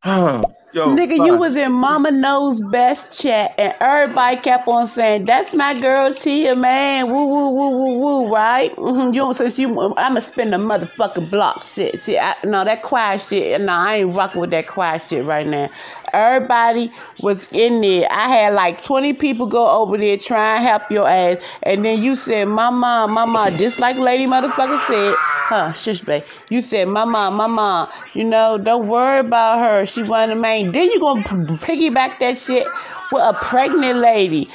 Yo, 0.73 0.95
Nigga, 0.95 1.17
you 1.25 1.35
was 1.35 1.55
in 1.55 1.71
Mama 1.71 2.11
Knows 2.11 2.59
Best 2.61 3.11
chat, 3.11 3.53
and 3.57 3.73
everybody 3.81 4.37
kept 4.37 4.67
on 4.67 4.87
saying, 4.87 5.25
"That's 5.25 5.53
my 5.53 5.79
girl 5.79 6.13
Tia, 6.13 6.55
man." 6.55 7.07
Woo 7.11 7.25
woo 7.27 7.49
woo 7.51 7.69
woo 7.71 7.99
woo, 7.99 8.33
right? 8.33 8.71
hmm 8.75 9.07
You 9.07 9.21
don't 9.21 9.35
since 9.35 9.57
you, 9.59 9.93
I'ma 9.97 10.19
spend 10.19 10.53
a 10.53 10.57
motherfucking 10.57 11.29
block 11.31 11.65
shit. 11.65 11.99
See, 11.99 12.17
I, 12.17 12.35
no, 12.43 12.63
that 12.65 12.83
quiet 12.83 13.21
shit. 13.21 13.59
No, 13.61 13.73
I 13.73 13.97
ain't 13.97 14.15
rocking 14.15 14.41
with 14.41 14.51
that 14.51 14.67
quiet 14.67 15.01
shit 15.03 15.25
right 15.25 15.47
now. 15.47 15.69
Everybody 16.13 16.91
was 17.19 17.45
in 17.51 17.81
there. 17.81 18.07
I 18.11 18.29
had 18.29 18.53
like 18.53 18.81
twenty 18.81 19.13
people 19.13 19.47
go 19.47 19.69
over 19.69 19.97
there 19.97 20.17
try 20.17 20.55
and 20.57 20.65
help 20.65 20.89
your 20.89 21.07
ass, 21.07 21.37
and 21.63 21.83
then 21.85 22.01
you 22.01 22.15
said, 22.15 22.45
"Mama, 22.47 23.07
mama," 23.09 23.51
just 23.57 23.79
like 23.79 23.97
Lady 23.97 24.25
Motherfucker 24.25 24.79
said, 24.87 25.15
"Huh, 25.17 25.73
shush, 25.73 26.01
babe." 26.01 26.23
You 26.49 26.61
said, 26.61 26.87
"Mama, 26.87 27.31
mama," 27.31 27.89
you 28.13 28.23
know, 28.23 28.57
don't 28.57 28.87
worry 28.87 29.19
about 29.19 29.59
her. 29.59 29.85
She 29.85 30.03
one 30.03 30.29
of 30.29 30.37
the 30.37 30.41
main. 30.57 30.71
Then 30.71 30.89
you 30.91 30.99
gonna 30.99 31.23
piggyback 31.23 32.19
that 32.19 32.37
shit 32.37 32.67
with 33.11 33.21
a 33.21 33.33
pregnant 33.33 33.99
lady. 33.99 34.49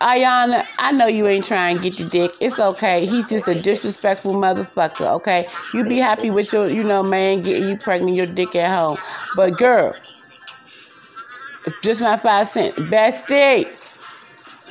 Ayana, 0.00 0.66
I 0.78 0.92
know 0.92 1.06
you 1.06 1.26
ain't 1.26 1.46
trying 1.46 1.76
to 1.76 1.82
get 1.82 1.98
your 1.98 2.08
dick. 2.08 2.32
It's 2.40 2.58
okay. 2.58 3.06
He's 3.06 3.24
just 3.26 3.48
a 3.48 3.60
disrespectful 3.60 4.34
motherfucker, 4.34 5.06
okay? 5.16 5.48
You 5.72 5.84
be 5.84 5.98
happy 5.98 6.30
with 6.30 6.52
your, 6.52 6.68
you 6.68 6.82
know, 6.82 7.02
man 7.02 7.42
getting 7.42 7.68
you 7.68 7.78
pregnant, 7.78 8.16
your 8.16 8.26
dick 8.26 8.54
at 8.54 8.76
home. 8.76 8.98
But 9.36 9.56
girl, 9.56 9.94
just 11.82 12.00
my 12.00 12.18
five 12.18 12.50
cents. 12.50 12.76
Bestie, 12.76 13.70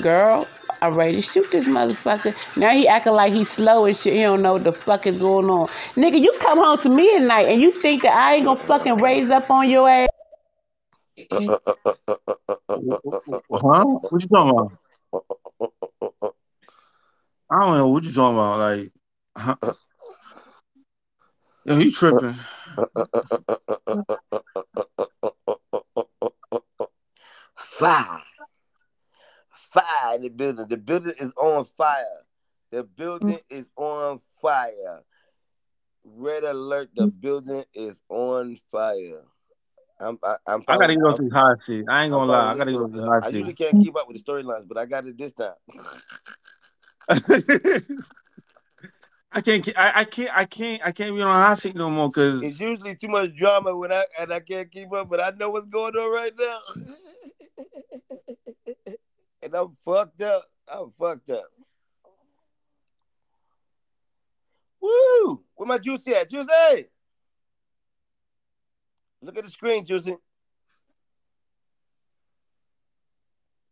girl, 0.01 0.45
I'm 0.81 0.95
ready 0.95 1.15
to 1.15 1.21
shoot 1.21 1.47
this 1.51 1.65
motherfucker. 1.65 2.35
Now 2.57 2.71
he 2.71 2.87
acting 2.87 3.13
like 3.13 3.33
he's 3.33 3.49
slow 3.49 3.85
and 3.85 3.97
shit. 3.97 4.13
He 4.13 4.21
don't 4.21 4.41
know 4.41 4.53
what 4.53 4.65
the 4.65 4.73
fuck 4.73 5.07
is 5.07 5.17
going 5.17 5.49
on. 5.49 5.69
Nigga, 5.95 6.21
you 6.21 6.31
come 6.41 6.59
home 6.59 6.77
to 6.79 6.89
me 6.89 7.15
at 7.15 7.23
night 7.23 7.47
and 7.47 7.59
you 7.59 7.81
think 7.81 8.03
that 8.03 8.13
I 8.13 8.35
ain't 8.35 8.45
gonna 8.45 8.67
fucking 8.67 8.97
raise 8.97 9.31
up 9.31 9.49
on 9.49 9.69
your 9.69 9.89
ass? 9.89 10.12
Huh? 11.17 11.27
What 13.49 14.21
you 14.21 14.27
talking 14.27 14.49
about? 14.49 14.71
I 17.49 17.61
don't 17.61 17.77
know 17.77 17.87
what 17.89 18.03
you 18.03 18.11
talking 18.11 18.35
about. 18.35 18.59
Like, 18.59 18.91
huh? 19.37 19.55
yo, 21.65 21.77
you 21.77 21.91
tripping? 21.91 22.35
Fire. 27.55 28.23
Fire 29.49 30.17
the 30.19 30.29
building. 30.29 30.67
The 30.67 30.77
building 30.77 31.13
is 31.19 31.31
on 31.37 31.65
fire. 31.65 32.25
The 32.71 32.83
building 32.83 33.39
is 33.49 33.69
on 33.75 34.19
fire. 34.41 35.03
Red 36.03 36.43
alert, 36.43 36.89
the 36.95 37.07
building 37.07 37.63
is 37.73 38.01
on 38.09 38.59
fire. 38.71 39.23
I'm 40.03 40.19
I, 40.23 40.35
I'm 40.47 40.63
I 40.67 40.77
gotta 40.77 40.95
go 40.95 41.09
I'm, 41.09 41.17
to 41.17 41.29
hot 41.33 41.63
seat. 41.65 41.85
I 41.89 42.03
ain't 42.03 42.11
gonna 42.11 42.31
lie. 42.31 42.51
I 42.53 42.57
gotta 42.57 42.71
go 42.71 42.79
listening 42.79 42.93
to 42.93 42.97
to 42.97 43.05
the 43.05 43.11
hot 43.11 43.23
I 43.25 43.29
usually 43.29 43.53
can't 43.53 43.79
keep 43.79 43.95
up 43.95 44.07
with 44.07 44.17
the 44.17 44.23
storylines, 44.23 44.67
but 44.67 44.77
I 44.77 44.85
got 44.85 45.05
it 45.05 45.17
this 45.17 45.33
time. 45.33 45.53
I 49.35 49.41
can't. 49.41 49.67
I, 49.75 49.91
I 49.95 50.03
can't. 50.03 50.37
I 50.37 50.45
can't. 50.45 50.85
I 50.85 50.91
can't 50.91 51.15
be 51.15 51.21
on 51.21 51.27
hot 51.27 51.57
seat 51.57 51.75
no 51.75 51.89
more 51.89 52.09
because 52.09 52.43
It's 52.43 52.59
usually 52.59 52.95
too 52.95 53.07
much 53.07 53.35
drama 53.35 53.75
when 53.75 53.91
I 53.91 54.03
and 54.19 54.31
I 54.31 54.39
can't 54.39 54.71
keep 54.71 54.93
up, 54.93 55.09
but 55.09 55.19
I 55.19 55.31
know 55.37 55.49
what's 55.49 55.65
going 55.65 55.95
on 55.95 56.13
right 56.13 56.33
now. 56.39 56.59
and 59.41 59.55
I'm 59.55 59.75
fucked 59.83 60.21
up. 60.21 60.43
I'm 60.67 60.93
fucked 60.99 61.29
up. 61.31 61.45
Woo! 64.79 65.43
Where 65.55 65.67
my 65.67 65.77
juice 65.77 66.07
at? 66.09 66.29
Juicy! 66.29 66.89
Look 69.23 69.37
at 69.37 69.45
the 69.45 69.49
screen, 69.49 69.85
Juicy. 69.85 70.17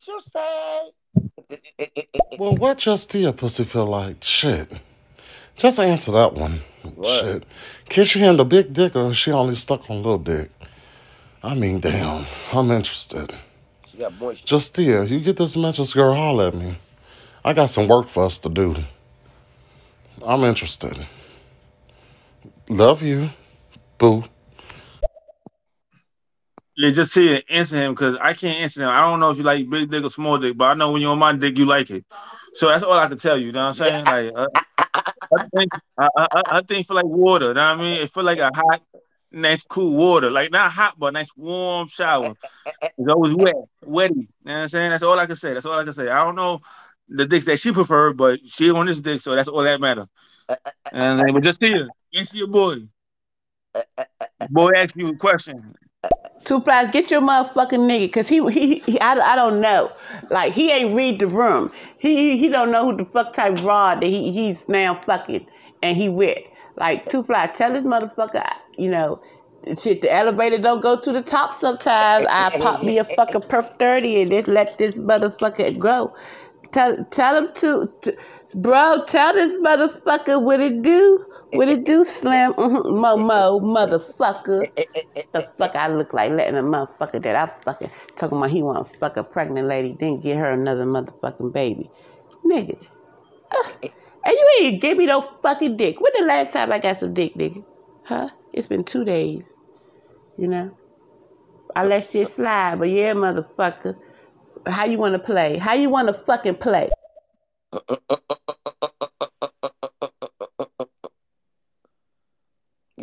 Juicy! 0.02 0.40
Well, 2.40 2.56
what 2.56 2.78
just 2.78 3.10
did 3.10 3.38
pussy 3.38 3.66
feel 3.66 3.86
like? 3.86 4.24
Shit. 4.24 4.72
Just 5.58 5.78
answer 5.78 6.14
that 6.14 6.34
one. 6.36 6.62
Shit. 7.04 7.44
Can 7.90 8.06
she 8.06 8.20
handle 8.20 8.46
big 8.46 8.72
dick 8.72 8.96
or 8.96 9.12
is 9.12 9.18
she 9.18 9.32
only 9.32 9.56
stuck 9.56 9.90
on 9.90 9.98
little 9.98 10.18
dick? 10.18 10.50
I 11.44 11.54
mean, 11.54 11.82
damn. 11.82 12.26
I'm 12.54 12.72
interested. 12.72 13.36
She 13.92 13.98
got 13.98 14.18
moisture. 14.18 14.46
Justia, 14.46 15.04
you 15.10 15.20
get 15.20 15.36
this 15.36 15.58
message, 15.58 15.94
girl, 15.94 16.16
holler 16.16 16.48
at 16.48 16.56
me. 16.56 16.78
I 17.44 17.52
got 17.52 17.70
some 17.72 17.90
work 17.90 18.08
for 18.08 18.24
us 18.24 18.38
to 18.40 18.50
do. 18.50 18.76
I'm 20.26 20.46
interested. 20.46 21.06
Love 22.70 23.02
you. 23.02 23.30
Boo. 23.98 24.24
Yeah, 26.82 26.92
just 26.92 27.14
see 27.14 27.30
it. 27.30 27.46
Answer 27.50 27.78
him 27.78 27.94
because 27.94 28.16
I 28.22 28.34
can't 28.34 28.60
answer 28.60 28.84
him. 28.84 28.90
I 28.90 29.02
don't 29.02 29.20
know 29.20 29.32
if 29.32 29.38
you 29.38 29.44
like 29.44 29.70
big 29.70 29.90
dick 29.92 30.04
or 30.04 30.10
small 30.10 30.38
dick, 30.38 30.58
but 30.58 30.66
I 30.66 30.74
know 30.76 30.92
when 30.92 31.02
you're 31.02 31.12
on 31.12 31.20
my 31.20 31.34
dick, 31.36 31.58
you 31.58 31.66
like 31.66 31.90
it. 31.92 32.06
So 32.54 32.70
that's 32.70 32.84
all 32.84 32.94
I 32.94 33.08
can 33.08 33.18
tell 33.18 33.38
you. 33.38 33.48
You 33.48 33.52
know 33.54 33.62
what 33.68 33.82
I'm 33.82 34.06
saying? 34.06 34.06
Like, 34.06 34.34
uh, 34.36 34.48
I 35.38 35.44
think 35.56 35.72
I, 35.98 36.08
I, 36.18 36.28
I- 36.34 36.58
I 36.58 36.62
think 36.62 36.88
feel 36.88 36.96
like 36.96 37.06
water. 37.06 37.50
You 37.50 37.54
know 37.56 37.70
what 37.72 37.80
I 37.80 37.82
mean? 37.82 38.02
It 38.02 38.12
feel 38.12 38.24
like 38.24 38.40
a 38.40 38.52
hot, 38.54 38.82
nice, 39.32 39.64
cool 39.64 39.94
water. 39.96 40.30
Like 40.32 40.52
not 40.52 40.72
hot, 40.72 40.96
but 40.98 41.14
nice 41.14 41.30
warm 41.36 41.88
shower. 41.88 42.36
It's 42.98 43.10
always 43.10 43.34
wet, 43.36 43.56
wetty. 43.86 44.16
You 44.16 44.28
know 44.46 44.54
what 44.54 44.62
I'm 44.64 44.70
saying? 44.70 44.92
That's 44.92 45.04
all 45.04 45.20
I 45.20 45.26
can 45.28 45.36
say. 45.36 45.54
That's 45.54 45.66
all 45.66 45.80
I 45.80 45.84
can 45.84 45.94
say. 45.94 46.10
I 46.10 46.24
don't 46.24 46.36
know 46.36 46.60
the 47.10 47.26
dicks 47.26 47.46
that 47.46 47.60
she 47.60 47.72
prefer, 47.72 48.14
but 48.14 48.40
she 48.46 48.72
on 48.72 48.86
this 48.88 49.02
dick, 49.02 49.22
so 49.22 49.36
that's 49.36 49.50
all 49.50 49.64
that 49.64 49.82
matter. 49.82 50.06
And 50.92 51.34
but 51.34 51.44
just 51.44 51.60
see 51.62 51.74
it. 51.74 51.88
Answer 52.14 52.38
your 52.38 52.48
boy. 52.48 52.78
Boy 54.50 54.72
ask 54.78 54.96
you 54.96 55.10
a 55.10 55.16
question. 55.18 55.76
Two 56.46 56.62
flies, 56.62 56.90
get 56.92 57.12
your 57.12 57.22
motherfucking 57.22 57.86
nigga, 57.86 58.12
cause 58.12 58.28
he, 58.28 58.44
he, 58.52 58.80
he 58.80 59.00
I, 59.00 59.14
I 59.14 59.36
don't 59.36 59.62
know, 59.62 59.92
like 60.32 60.54
he 60.54 60.72
ain't 60.72 60.96
read 60.96 61.20
the 61.20 61.28
room. 61.28 61.72
He, 62.00 62.38
he 62.40 62.50
don't 62.50 62.72
know 62.72 62.90
who 62.90 62.98
the 62.98 63.06
fuck 63.06 63.34
type 63.34 63.62
rod 63.64 64.02
that 64.02 64.08
he, 64.08 64.32
he's 64.32 64.58
now 64.68 65.00
fucking 65.06 65.46
and 65.84 65.96
he 65.96 66.10
with. 66.10 66.40
Like 66.78 67.08
two 67.10 67.22
flies, 67.24 67.52
tell 67.56 67.72
this 67.72 67.86
motherfucker, 67.86 68.52
you 68.78 68.90
know, 68.90 69.22
shit. 69.80 70.02
The 70.02 70.12
elevator 70.12 70.58
don't 70.58 70.82
go 70.82 71.00
to 71.00 71.12
the 71.12 71.22
top 71.22 71.54
sometimes. 71.54 72.26
I 72.28 72.50
pop 72.60 72.84
me 72.84 72.98
a 72.98 73.06
fucking 73.06 73.42
perc 73.42 73.78
thirty 73.78 74.22
and 74.24 74.32
just 74.32 74.48
let 74.48 74.80
this 74.80 74.98
motherfucker 74.98 75.78
go. 75.78 76.16
Tell 76.72 77.06
tell 77.12 77.38
him 77.38 77.54
to, 77.56 77.92
to 78.02 78.18
Bro, 78.56 79.06
tell 79.06 79.34
this 79.34 79.56
motherfucker 79.58 80.42
what 80.42 80.60
it 80.60 80.82
do. 80.82 81.26
What 81.54 81.68
it 81.68 81.84
do, 81.84 82.06
Slim? 82.06 82.54
Mm-hmm. 82.54 82.76
Uh-huh, 82.76 82.94
mo 82.94 83.18
Mo, 83.18 83.60
motherfucker. 83.60 84.66
the 85.34 85.50
fuck 85.58 85.76
I 85.76 85.88
look 85.88 86.14
like 86.14 86.32
letting 86.32 86.58
a 86.58 86.64
motherfucker 86.64 87.22
that 87.24 87.36
I 87.36 87.52
fucking 87.64 87.92
talking 88.16 88.38
about 88.38 88.52
he 88.52 88.64
want 88.64 88.92
to 88.92 89.00
fuck 89.00 89.18
a 89.18 89.24
pregnant 89.24 89.68
lady, 89.68 89.96
then 90.00 90.22
get 90.22 90.38
her 90.38 90.52
another 90.52 90.86
motherfucking 90.86 91.52
baby. 91.52 91.92
Nigga. 92.46 92.78
Ugh. 93.52 93.72
And 94.24 94.34
you 94.34 94.48
ain't 94.62 94.82
give 94.82 94.98
me 94.98 95.08
no 95.08 95.28
fucking 95.42 95.78
dick. 95.78 96.00
When 96.00 96.12
the 96.18 96.26
last 96.26 96.54
time 96.54 96.72
I 96.72 96.80
got 96.80 96.98
some 96.98 97.14
dick, 97.14 97.34
nigga? 97.36 97.64
Huh? 98.06 98.30
It's 98.54 98.68
been 98.68 98.84
two 98.84 99.04
days. 99.04 99.52
You 100.38 100.48
know? 100.48 100.72
I 101.76 101.86
let 101.86 102.06
shit 102.06 102.28
slide, 102.28 102.80
but 102.80 102.90
yeah, 102.90 103.14
motherfucker. 103.14 103.98
How 104.68 104.86
you 104.86 104.98
wanna 104.98 105.20
play? 105.20 105.58
How 105.58 105.74
you 105.74 105.90
wanna 105.90 106.14
fucking 106.14 106.56
play? 106.56 106.92
Uh, 107.74 107.80
uh, 107.90 107.98
uh, 108.10 109.28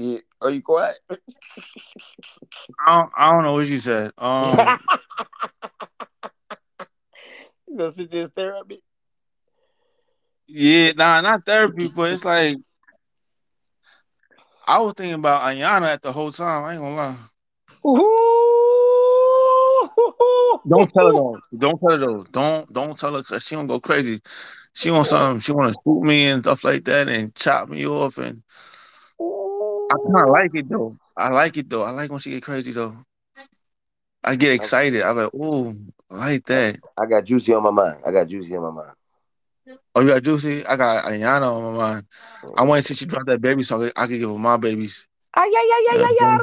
Yeah, 0.01 0.19
are 0.41 0.51
you 0.51 0.63
quiet? 0.63 0.97
I 2.87 2.99
don't, 2.99 3.11
I 3.17 3.33
don't 3.33 3.43
know 3.43 3.55
what 3.55 3.67
you 3.67 3.81
said. 3.81 4.13
Um, 4.17 4.79
you 7.67 7.77
gonna 7.77 7.93
sit 7.93 8.09
there 8.09 8.23
and 8.23 8.31
stare 8.31 8.55
at 8.55 8.69
me? 8.69 8.81
yeah, 10.47 10.93
nah, 10.93 11.21
not 11.21 11.45
therapy, 11.45 11.89
but 11.89 12.13
it's 12.13 12.25
like 12.25 12.55
I 14.69 14.79
was 14.79 14.95
thinking 14.97 15.17
about 15.17 15.43
Ayana 15.43 15.89
at 15.89 16.03
the 16.03 16.13
whole 16.13 16.31
time. 16.31 16.63
I 16.63 16.75
ain't 16.75 16.81
gonna 16.81 16.95
lie. 16.95 17.17
Ooh. 17.85 18.29
Don't 20.69 20.93
tell 20.93 21.07
her 21.07 21.13
though. 21.13 21.39
Don't 21.59 21.81
tell 21.81 21.91
her 21.91 21.97
though. 21.99 22.25
Don't 22.31 22.73
don't 22.73 22.97
tell 22.97 23.15
her 23.17 23.19
because 23.19 23.45
she 23.45 23.57
gonna 23.57 23.67
go 23.67 23.81
crazy. 23.81 24.21
She 24.75 24.93
want 24.93 25.09
something. 25.09 25.41
She 25.41 25.51
want 25.51 25.73
to 25.73 25.81
shoot 25.85 26.03
me 26.05 26.29
and 26.29 26.45
stuff 26.45 26.63
like 26.63 26.85
that 26.85 27.09
and 27.09 27.35
chop 27.35 27.69
me 27.69 27.85
off 27.85 28.19
and 28.19 28.45
I 29.91 29.97
kind 29.97 30.25
of 30.25 30.29
like 30.31 30.55
it 30.55 30.69
though. 30.69 30.97
I 31.17 31.29
like 31.31 31.57
it 31.57 31.69
though. 31.69 31.83
I 31.83 31.91
like 31.91 32.11
when 32.11 32.21
she 32.21 32.31
get 32.31 32.43
crazy 32.43 32.73
though. 32.73 32.95
I 34.25 34.37
get 34.37 34.53
excited. 34.53 35.03
I'm 35.03 35.17
like, 35.17 35.31
oh, 35.41 35.75
I 36.11 36.17
like 36.17 36.45
that. 36.47 36.79
I 36.99 37.07
got 37.07 37.25
juicy 37.25 37.55
on 37.55 37.63
my 37.63 37.71
mind. 37.71 37.97
I 38.07 38.13
got 38.13 38.29
juicy 38.29 38.57
on 38.57 38.63
my 38.63 38.83
mind. 38.83 38.95
Oh, 39.95 40.01
you 40.01 40.09
got 40.09 40.23
Juicy? 40.23 40.65
I 40.65 40.77
got 40.77 41.05
Ayana 41.05 41.51
on 41.51 41.73
my 41.73 41.79
mind. 41.79 42.07
I 42.09 42.47
mm-hmm. 42.47 42.69
want 42.69 42.83
to 42.83 42.87
see 42.87 42.95
she 42.95 43.07
drop 43.07 43.27
that 43.27 43.41
baby 43.41 43.63
so 43.63 43.91
I 43.97 44.07
could 44.07 44.21
give 44.21 44.31
her 44.31 44.39
my 44.39 44.57
babies. 44.57 45.07
Ay, 45.35 45.51
ay, 45.51 45.69
ay, 45.75 45.87
ay, 45.91 45.99
Yeah, 45.99 46.07
ay, 46.07 46.17
ay. 46.23 46.39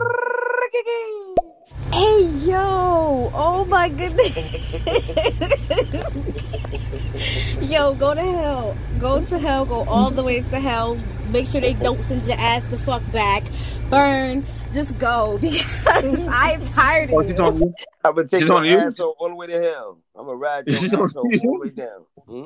Hey, 1.95 2.25
yo. 2.45 3.32
Oh, 3.33 3.64
my 3.69 3.88
goodness. 3.88 4.35
Yo, 7.61 7.93
go 7.95 8.14
to 8.14 8.22
hell. 8.22 8.75
Go 8.99 9.24
to 9.24 9.40
hell. 9.40 9.65
Go 9.65 9.85
all 9.85 10.11
the 10.11 10.22
way 10.22 10.41
to 10.41 10.59
hell. 10.59 10.98
Make 11.32 11.48
sure 11.48 11.61
they 11.61 11.72
don't 11.74 12.03
send 12.03 12.24
your 12.24 12.38
ass 12.38 12.64
the 12.69 12.77
fuck 12.77 13.01
back. 13.14 13.43
Burn. 13.90 14.45
Just 14.74 14.98
go 14.99 15.38
because 15.41 16.27
I'm 16.27 16.61
tired 16.67 17.11
of 17.11 17.25
she's 17.25 17.38
you. 17.38 17.74
I'm 18.03 18.14
gonna 18.15 18.27
take 18.27 18.41
She's 18.41 18.48
your 18.49 18.57
on 18.57 18.65
you? 18.65 18.77
asshole 18.77 19.15
all 19.17 19.30
the 19.30 19.35
way 19.35 19.48
to 19.48 19.57
hell. 19.57 19.99
I'm 20.17 20.25
gonna 20.25 20.38
ride 20.38 20.67
your 20.67 20.77
She's 20.77 20.93
asshole 20.93 21.09
all 21.15 21.30
you? 21.32 21.40
the 21.40 21.59
way 21.59 21.69
down. 21.69 22.06
Hmm? 22.27 22.45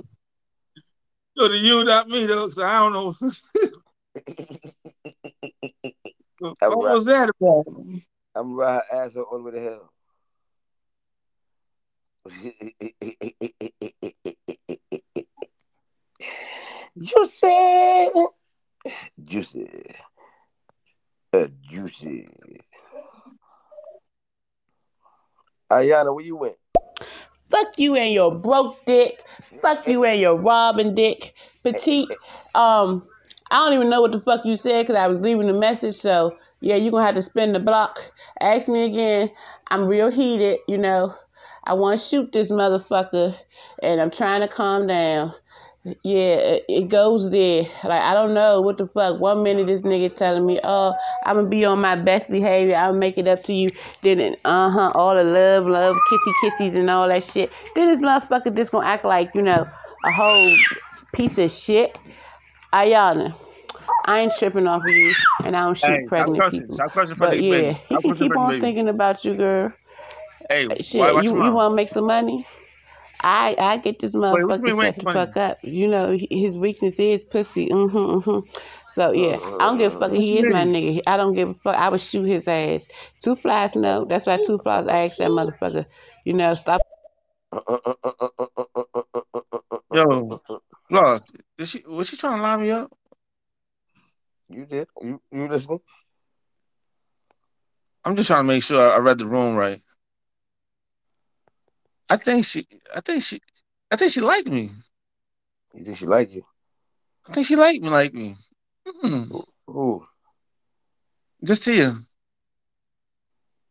So 1.39 1.47
to 1.47 1.57
you, 1.57 1.83
not 1.83 2.07
me 2.07 2.27
though, 2.27 2.47
'cause 2.49 2.59
I 2.59 2.79
don't 2.79 2.93
know. 2.93 3.15
I'm 6.39 6.39
what 6.69 6.77
was 6.77 7.05
that 7.05 7.31
about? 7.41 7.65
I'm 8.39 8.55
gonna 8.55 8.55
ride 8.55 8.81
her 8.89 9.03
asshole 9.03 9.23
all 9.23 9.37
the 9.39 9.43
way 9.43 9.51
to 9.51 9.61
hell. 9.61 9.91
Juicy, 16.97 18.09
juicy, 19.21 19.67
uh, 21.33 21.47
juicy. 21.61 22.29
Ayana, 25.69 26.15
where 26.15 26.23
you 26.23 26.37
went? 26.37 26.55
Fuck 27.49 27.77
you 27.77 27.95
and 27.95 28.13
your 28.13 28.33
broke 28.33 28.85
dick. 28.85 29.21
Fuck 29.61 29.85
you 29.85 30.05
and 30.05 30.21
your 30.21 30.35
robbing 30.35 30.95
dick. 30.95 31.33
Petite. 31.63 32.09
Um, 32.55 33.05
I 33.51 33.65
don't 33.65 33.73
even 33.73 33.89
know 33.89 34.01
what 34.01 34.13
the 34.13 34.21
fuck 34.21 34.45
you 34.45 34.55
said 34.55 34.83
because 34.83 34.95
I 34.95 35.07
was 35.07 35.19
leaving 35.19 35.49
a 35.49 35.53
message. 35.53 35.95
So 35.97 36.37
yeah, 36.61 36.75
you're 36.75 36.91
gonna 36.91 37.05
have 37.05 37.15
to 37.15 37.21
spin 37.21 37.53
the 37.53 37.59
block. 37.59 37.99
Ask 38.41 38.67
me 38.67 38.85
again. 38.85 39.31
I'm 39.67 39.85
real 39.85 40.11
heated, 40.11 40.59
you 40.67 40.77
know. 40.77 41.13
I 41.63 41.73
want 41.73 41.99
to 41.99 42.05
shoot 42.05 42.31
this 42.31 42.51
motherfucker, 42.51 43.35
and 43.81 44.01
I'm 44.01 44.11
trying 44.11 44.41
to 44.41 44.47
calm 44.47 44.87
down. 44.87 45.33
Yeah, 46.03 46.57
it, 46.67 46.89
goes 46.89 47.31
there. 47.31 47.63
Like 47.83 48.01
I 48.01 48.13
don't 48.13 48.33
know 48.33 48.59
what 48.59 48.77
the 48.77 48.87
fuck. 48.87 49.19
One 49.21 49.43
minute 49.43 49.67
this 49.67 49.81
nigga 49.81 50.13
telling 50.13 50.45
me, 50.45 50.59
"Oh, 50.63 50.93
I'm 51.25 51.37
gonna 51.37 51.47
be 51.47 51.63
on 51.63 51.79
my 51.79 51.95
best 51.95 52.29
behavior. 52.29 52.75
I'll 52.75 52.93
make 52.93 53.17
it 53.17 53.27
up 53.27 53.43
to 53.43 53.53
you." 53.53 53.69
Then, 54.03 54.35
uh 54.43 54.69
huh, 54.69 54.91
all 54.93 55.15
the 55.15 55.23
love, 55.23 55.67
love, 55.67 55.95
kissy 56.11 56.33
kissies, 56.41 56.75
and 56.75 56.89
all 56.89 57.07
that 57.07 57.23
shit. 57.23 57.49
Then 57.75 57.87
this 57.87 58.01
motherfucker 58.01 58.55
just 58.55 58.71
gonna 58.71 58.87
act 58.87 59.05
like 59.05 59.33
you 59.33 59.41
know 59.41 59.65
a 60.03 60.11
whole 60.11 60.51
piece 61.13 61.37
of 61.37 61.49
shit. 61.49 61.97
Ayana, 62.73 63.33
I 64.09 64.21
ain't 64.21 64.33
tripping 64.33 64.67
off 64.67 64.81
of 64.83 64.89
you, 64.89 65.13
and 65.43 65.55
I 65.55 65.65
don't 65.65 65.77
shoot 65.77 66.03
Hey, 66.03 66.07
pregnant 66.07 66.37
cursing. 66.37 66.61
people. 66.61 66.75
Stop 66.75 66.93
cursing 66.93 67.15
But 67.17 67.39
yeah, 67.39 67.73
baby. 67.73 67.79
he 67.89 67.97
can 67.99 68.13
keep 68.13 68.35
on 68.35 68.55
baby. 68.55 68.59
thinking 68.59 68.87
about 68.89 69.23
you, 69.23 69.35
girl. 69.35 69.73
Hey, 70.49 70.67
Shit, 70.81 70.99
why, 70.99 71.11
you 71.15 71.37
you 71.39 71.51
want 71.53 71.71
to 71.71 71.75
make 71.75 71.89
some 71.89 72.05
money? 72.07 72.45
I 73.23 73.55
I 73.59 73.77
get 73.77 73.99
this 73.99 74.15
Wait, 74.31 74.43
what 74.45 74.61
you 74.65 74.65
motherfucker 74.65 74.71
mean, 74.75 74.93
set 74.93 74.97
the 74.99 75.03
money? 75.03 75.27
fuck 75.27 75.37
up. 75.37 75.59
You 75.63 75.87
know 75.87 76.17
his 76.31 76.57
weakness 76.57 76.95
is 76.99 77.21
pussy. 77.31 77.67
Mm-hmm, 77.69 77.97
mm-hmm. 77.97 78.49
So 78.91 79.11
yeah, 79.11 79.39
I 79.59 79.67
don't 79.67 79.77
give 79.77 79.95
a 79.95 79.99
fuck. 79.99 80.11
He 80.11 80.39
is 80.39 80.49
my 80.49 80.65
nigga. 80.65 81.01
I 81.07 81.17
don't 81.17 81.33
give 81.35 81.49
a 81.49 81.53
fuck. 81.55 81.75
I 81.75 81.89
would 81.89 82.01
shoot 82.01 82.25
his 82.25 82.47
ass. 82.47 82.87
Two 83.21 83.35
flies, 83.35 83.75
no. 83.75 84.05
That's 84.05 84.25
why 84.25 84.37
two 84.37 84.59
flies. 84.59 84.87
I 84.87 85.05
asked 85.05 85.19
that 85.19 85.31
motherfucker. 85.31 85.85
You 86.25 86.33
know, 86.33 86.55
stop. 86.55 86.81
Yo, 89.93 90.41
look, 90.91 91.25
is 91.57 91.69
she 91.71 91.83
was 91.87 92.09
she 92.09 92.17
trying 92.17 92.37
to 92.37 92.43
line 92.43 92.61
me 92.61 92.71
up? 92.71 92.91
You 94.49 94.65
did. 94.65 94.87
You 95.01 95.21
you 95.31 95.47
listening? 95.47 95.79
I'm 98.03 98.15
just 98.15 98.27
trying 98.27 98.41
to 98.43 98.47
make 98.47 98.63
sure 98.63 98.81
I 98.91 98.97
read 98.97 99.17
the 99.19 99.25
room 99.25 99.55
right. 99.55 99.79
I 102.09 102.17
think 102.17 102.45
she, 102.45 102.65
I 102.95 103.01
think 103.01 103.21
she, 103.21 103.39
I 103.91 103.95
think 103.95 104.11
she 104.11 104.21
liked 104.21 104.47
me. 104.47 104.71
You 105.73 105.85
think 105.85 105.97
she 105.97 106.05
liked 106.05 106.31
you? 106.31 106.43
I 107.27 107.33
think 107.33 107.45
she 107.45 107.55
liked 107.55 107.81
me, 107.81 107.89
like 107.89 108.13
me. 108.13 108.35
Mm, 109.03 109.43
Who? 109.67 110.05
just 111.43 111.63
to 111.65 111.73
you. 111.73 111.91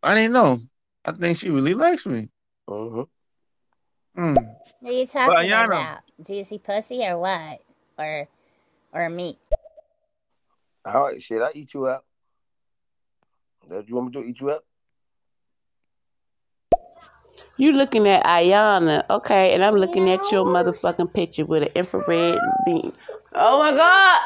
I 0.03 0.15
didn't 0.15 0.33
know. 0.33 0.59
I 1.05 1.13
think 1.13 1.39
she 1.39 1.51
really 1.51 1.75
likes 1.75 2.07
me. 2.07 2.29
Mm-hmm. 2.69 3.03
Mm. 4.23 4.37
Are 4.85 4.93
you 4.93 5.07
But 5.07 5.11
talking 5.11 5.51
Ayana, 5.51 5.67
about? 5.67 5.99
Juicy 6.25 6.59
pussy 6.59 7.05
or 7.07 7.19
what? 7.19 7.61
Or 7.99 8.29
or 8.93 9.09
meat? 9.11 9.39
All 10.85 11.05
right, 11.05 11.23
shit. 11.23 11.43
I 11.43 11.51
eat 11.55 11.75
you 11.75 11.87
up. 11.87 12.05
That 13.69 13.89
you 13.89 13.97
want 13.97 14.15
me 14.15 14.23
to? 14.23 14.29
Eat 14.29 14.41
you 14.41 14.51
out? 14.51 14.65
You 17.57 17.73
looking 17.73 18.07
at 18.07 18.25
Ayana, 18.25 19.05
okay, 19.11 19.53
and 19.53 19.65
I'm 19.65 19.75
looking 19.75 20.09
at 20.11 20.21
your 20.31 20.45
motherfucking 20.45 21.13
picture 21.13 21.45
with 21.45 21.65
an 21.65 21.71
infrared 21.75 22.39
beam. 22.65 22.93
Oh 23.33 23.59
my 23.59 23.73
god! 23.73 24.21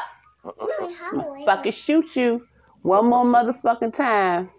Uh-uh. 0.45 1.45
Fucking 1.45 1.71
shoot 1.71 2.15
you 2.15 2.45
one 2.83 3.07
more 3.07 3.25
motherfucking 3.25 3.95
time. 3.95 4.51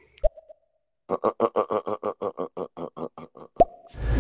Uh-uh, 1.09 1.31
uh-uh, 1.41 3.09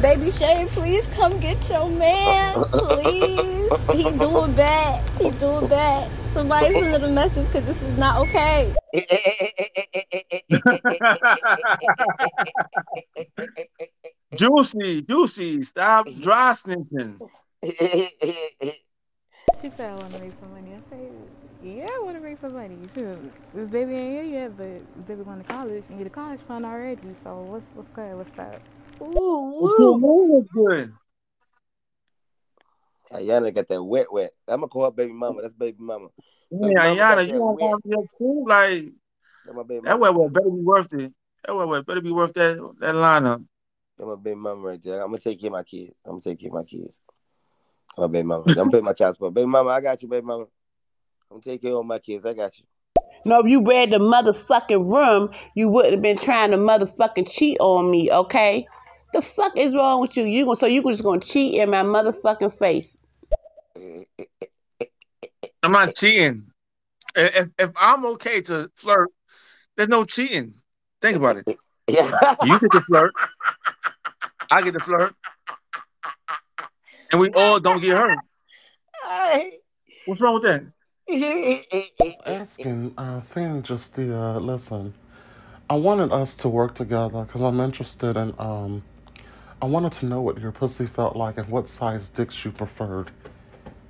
Baby 0.01 0.31
Shay, 0.33 0.67
please 0.73 1.07
come 1.15 1.39
get 1.41 1.69
your 1.69 1.89
man. 1.89 2.63
Please. 2.65 3.73
He 3.93 4.03
doing 4.11 4.53
bad. 4.53 5.09
He 5.19 5.31
doing 5.31 5.67
bad. 5.69 6.11
Somebody 6.35 6.73
send 6.73 6.87
a 6.87 6.91
little 6.91 7.11
message 7.11 7.47
because 7.47 7.65
this 7.65 7.81
is 7.81 7.99
not 7.99 8.19
okay. 8.21 8.75
Juicy, 14.37 15.03
juicy, 15.03 15.63
stop 15.63 16.07
dry 16.21 16.53
snitching. 16.55 17.19
She 17.63 17.71
said 19.77 19.91
I 19.91 19.95
want 19.95 20.13
to 20.13 20.19
make 20.21 20.33
some 20.43 20.53
money. 20.53 20.73
I 20.75 20.91
said, 20.91 21.13
yeah, 21.63 21.87
I 21.91 22.01
want 22.05 22.17
to 22.19 22.23
make 22.23 22.41
some 22.41 22.53
money 22.53 22.77
too. 22.95 23.31
This 23.55 23.69
baby 23.71 23.95
ain't 23.95 24.13
here 24.13 24.25
yet, 24.43 24.57
but 24.57 25.07
baby 25.07 25.23
going 25.23 25.41
to 25.43 25.49
college 25.49 25.85
and 25.89 25.99
get 25.99 26.07
a 26.07 26.11
college 26.11 26.41
fund 26.49 26.67
already. 26.67 27.01
So 27.23 27.41
what's 27.43 27.65
what's 27.75 27.89
good? 27.95 28.17
What's 28.17 28.39
up? 28.39 28.61
What's 28.99 29.79
your 29.79 29.99
name 29.99 30.29
was 30.31 30.47
good. 30.55 30.93
Ayana 33.13 33.55
got 33.55 33.69
that 33.69 33.83
wet, 33.83 34.13
wet. 34.13 34.31
I'm 34.49 34.61
gonna 34.61 34.69
call 34.69 34.85
her 34.87 34.91
baby 34.91 35.13
mama. 35.13 35.43
That's 35.43 35.55
baby 35.55 35.77
mama. 35.79 36.09
Baby 36.51 36.73
Yeah, 36.75 36.83
mama 36.83 36.97
got 36.97 37.19
Ayana, 37.19 37.27
you 37.27 37.33
that 37.35 37.41
want 37.41 37.61
wet. 37.61 37.71
to 37.83 37.89
be 37.89 37.95
up 37.95 38.05
too? 38.19 38.45
Like 38.49 38.93
That 39.45 39.55
my 39.55 39.63
baby 39.63 39.81
that 39.85 39.99
mama. 40.01 40.13
way, 40.13 40.19
well, 40.19 40.29
better 40.29 40.51
be 40.51 40.63
worth 40.63 40.93
it. 40.95 41.13
That 41.45 41.55
wet 41.55 41.69
wet 41.69 41.87
better 41.87 42.01
be 42.01 42.13
worth 42.13 42.33
that 42.35 42.57
that 42.81 42.95
lineup. 42.95 43.45
That 43.99 44.07
my 44.07 44.17
baby 44.17 44.37
mama 44.37 44.61
right 44.63 44.83
there. 44.83 45.01
I'm 45.03 45.09
gonna 45.09 45.19
take 45.19 45.41
care 45.41 45.49
of 45.49 45.53
my 45.53 45.63
kids. 45.63 45.93
I'm 46.05 46.13
gonna 46.13 46.23
take 46.23 46.41
care 46.41 46.49
of 46.49 46.55
my 46.55 46.65
kids. 46.65 46.93
Oh, 47.97 48.09
baby 48.09 48.27
mama. 48.27 48.45
Don't 48.55 48.73
pay 48.73 48.81
my 48.81 48.93
child 48.93 49.15
support. 49.15 49.35
Baby 49.35 49.47
mama, 49.47 49.71
I 49.71 49.81
got 49.81 50.03
you, 50.03 50.09
baby 50.09 50.27
mama. 50.27 50.47
I'ma 51.31 51.41
take 51.41 51.63
care 51.63 51.75
of 51.77 51.87
my 51.87 51.99
kids. 51.99 52.27
I 52.27 52.33
got 52.33 52.59
you. 52.59 52.65
No, 53.25 53.39
if 53.41 53.47
you 53.47 53.65
read 53.65 53.91
the 53.93 53.99
motherfucking 53.99 54.93
room, 54.93 55.31
you 55.55 55.69
wouldn't 55.69 55.95
have 55.95 56.03
been 56.03 56.19
trying 56.19 56.51
to 56.51 56.57
motherfucking 56.57 57.31
cheat 57.31 57.59
on 57.61 57.91
me, 57.91 58.11
okay? 58.11 58.67
The 59.15 59.23
fuck 59.23 59.57
is 59.57 59.73
wrong 59.73 60.01
with 60.01 60.17
you? 60.17 60.25
You 60.25 60.45
gonna 60.45 60.57
so 60.57 60.67
you 60.67 60.83
just 60.83 61.05
gonna 61.05 61.21
cheat 61.21 61.55
in 61.55 61.71
my 61.71 61.85
motherfucking 61.85 62.59
face? 62.59 62.97
I'm 65.63 65.71
not 65.71 65.95
cheating. 65.95 66.49
If, 67.15 67.49
if 67.57 67.71
I'm 67.77 68.05
okay 68.07 68.41
to 68.43 68.73
flirt, 68.75 69.11
there's 69.77 69.89
no 69.89 70.05
cheating. 70.05 70.55
Think 71.01 71.17
about 71.17 71.37
it. 71.37 71.57
Yeah. 71.87 72.35
You 72.43 72.59
get 72.59 72.73
to 72.73 72.81
flirt. 72.81 73.13
I 74.51 74.63
get 74.63 74.73
to 74.73 74.81
flirt. 74.81 75.15
And 77.13 77.21
we 77.21 77.29
all 77.37 77.61
don't 77.61 77.81
get 77.81 77.97
hurt. 77.97 78.19
What's 80.07 80.21
wrong 80.21 80.41
with 80.41 80.43
that? 80.43 80.65
Asking, 82.27 82.95
uh, 82.99 83.21
saying 83.21 83.63
just 83.63 83.95
the, 83.95 84.13
uh, 84.13 84.41
listen, 84.41 84.93
I 85.71 85.77
wanted 85.77 86.11
us 86.11 86.35
to 86.37 86.49
work 86.49 86.75
together 86.75 87.23
because 87.23 87.43
I'm 87.43 87.61
interested 87.61 88.17
in, 88.17 88.35
um, 88.41 88.83
I 89.65 89.67
wanted 89.67 89.93
to 89.93 90.05
know 90.05 90.21
what 90.21 90.39
your 90.39 90.53
pussy 90.53 90.85
felt 90.85 91.17
like 91.17 91.39
and 91.39 91.49
what 91.49 91.71
size 91.71 92.11
dicks 92.11 92.45
you 92.45 92.53
preferred 92.53 93.11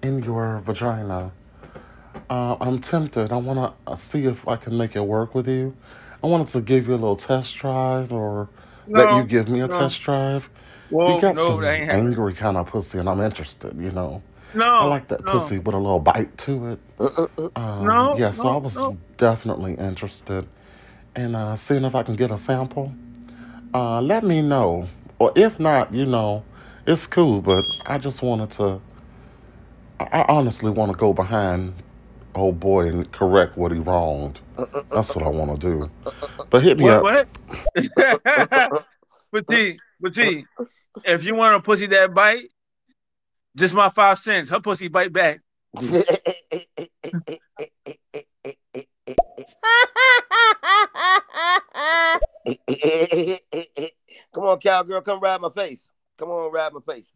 in 0.05 0.23
your 0.23 0.61
vagina. 0.61 1.33
Uh, 2.31 2.57
I'm 2.61 2.81
tempted. 2.81 3.33
I 3.33 3.37
want 3.39 3.75
to 3.89 3.97
see 3.97 4.27
if 4.27 4.47
I 4.47 4.55
can 4.55 4.79
make 4.79 4.95
it 4.95 5.01
work 5.01 5.35
with 5.35 5.49
you. 5.49 5.77
I 6.23 6.29
wanted 6.29 6.47
to 6.53 6.61
give 6.61 6.87
you 6.87 6.93
a 6.93 7.01
little 7.03 7.17
test 7.17 7.57
drive 7.57 8.13
or 8.13 8.49
let 8.87 9.17
you 9.17 9.25
give 9.25 9.49
me 9.49 9.63
a 9.63 9.67
no. 9.67 9.77
test 9.77 10.01
drive. 10.03 10.49
Whoa, 10.91 11.17
you 11.17 11.21
got 11.21 11.35
no, 11.35 11.49
some 11.49 11.61
that 11.63 11.75
ain't 11.75 11.91
happening. 11.91 12.07
angry 12.07 12.35
kind 12.35 12.57
of 12.57 12.69
pussy, 12.69 13.01
and 13.01 13.09
I'm 13.09 13.21
interested, 13.21 13.77
you 13.77 13.91
know. 13.91 14.23
No, 14.55 14.65
I 14.65 14.85
like 14.85 15.09
that 15.09 15.25
no. 15.25 15.33
pussy 15.33 15.59
with 15.59 15.75
a 15.75 15.79
little 15.79 15.99
bite 15.99 16.39
to 16.39 16.67
it. 16.69 16.79
Um, 17.57 17.85
No, 17.85 18.15
yeah, 18.17 18.31
so 18.31 18.45
no, 18.45 18.49
I 18.51 18.57
was 18.59 18.77
no. 18.77 18.97
definitely 19.17 19.75
interested 19.75 20.47
in 21.17 21.35
uh, 21.35 21.57
seeing 21.57 21.83
if 21.83 21.97
I 21.97 22.05
can 22.05 22.15
get 22.15 22.31
a 22.31 22.39
sample. 22.39 22.95
Uh, 23.75 24.01
let 24.01 24.23
me 24.23 24.41
know. 24.41 24.89
Or 25.25 25.33
if 25.35 25.59
not, 25.59 25.95
you 25.95 26.05
know, 26.05 26.45
it's 26.87 27.07
cool, 27.07 27.41
but 27.41 27.65
I 27.87 27.97
just 27.97 28.21
wanted 28.21 28.51
to, 28.59 28.79
I 29.99 30.21
I 30.21 30.27
honestly 30.29 30.71
want 30.71 30.93
to 30.93 30.99
go 30.99 31.15
behind 31.15 31.73
old 32.35 32.61
boy 32.61 32.89
and 32.89 33.11
correct 33.11 33.57
what 33.57 33.73
he 33.73 33.79
wronged. 33.79 34.41
That's 34.91 35.15
what 35.15 35.25
I 35.25 35.29
want 35.29 35.59
to 35.59 35.67
do. 35.67 35.91
But 36.51 36.63
hit 36.63 36.77
me 36.77 36.85
What? 36.85 37.17
up. 37.17 37.29
What? 37.75 37.75
but 39.33 39.49
T, 39.49 39.79
but 39.99 40.15
T, 40.15 40.45
if 41.07 41.25
you 41.25 41.35
want 41.35 41.57
a 41.57 41.61
pussy 41.61 41.87
that 41.87 42.13
bite, 42.13 42.51
just 43.57 43.73
my 43.73 43.89
five 43.89 44.19
cents. 44.19 44.51
Her 44.51 44.61
pussy 44.61 44.89
bite 44.89 45.11
back. 45.11 45.41
come 54.35 54.45
on, 54.45 54.59
cowgirl, 54.59 55.01
come 55.01 55.21
ride 55.21 55.41
my 55.41 55.51
face. 55.51 55.89
Come 56.19 56.29
on, 56.31 56.53
ride 56.53 56.73
my 56.73 56.81
face. 56.81 57.13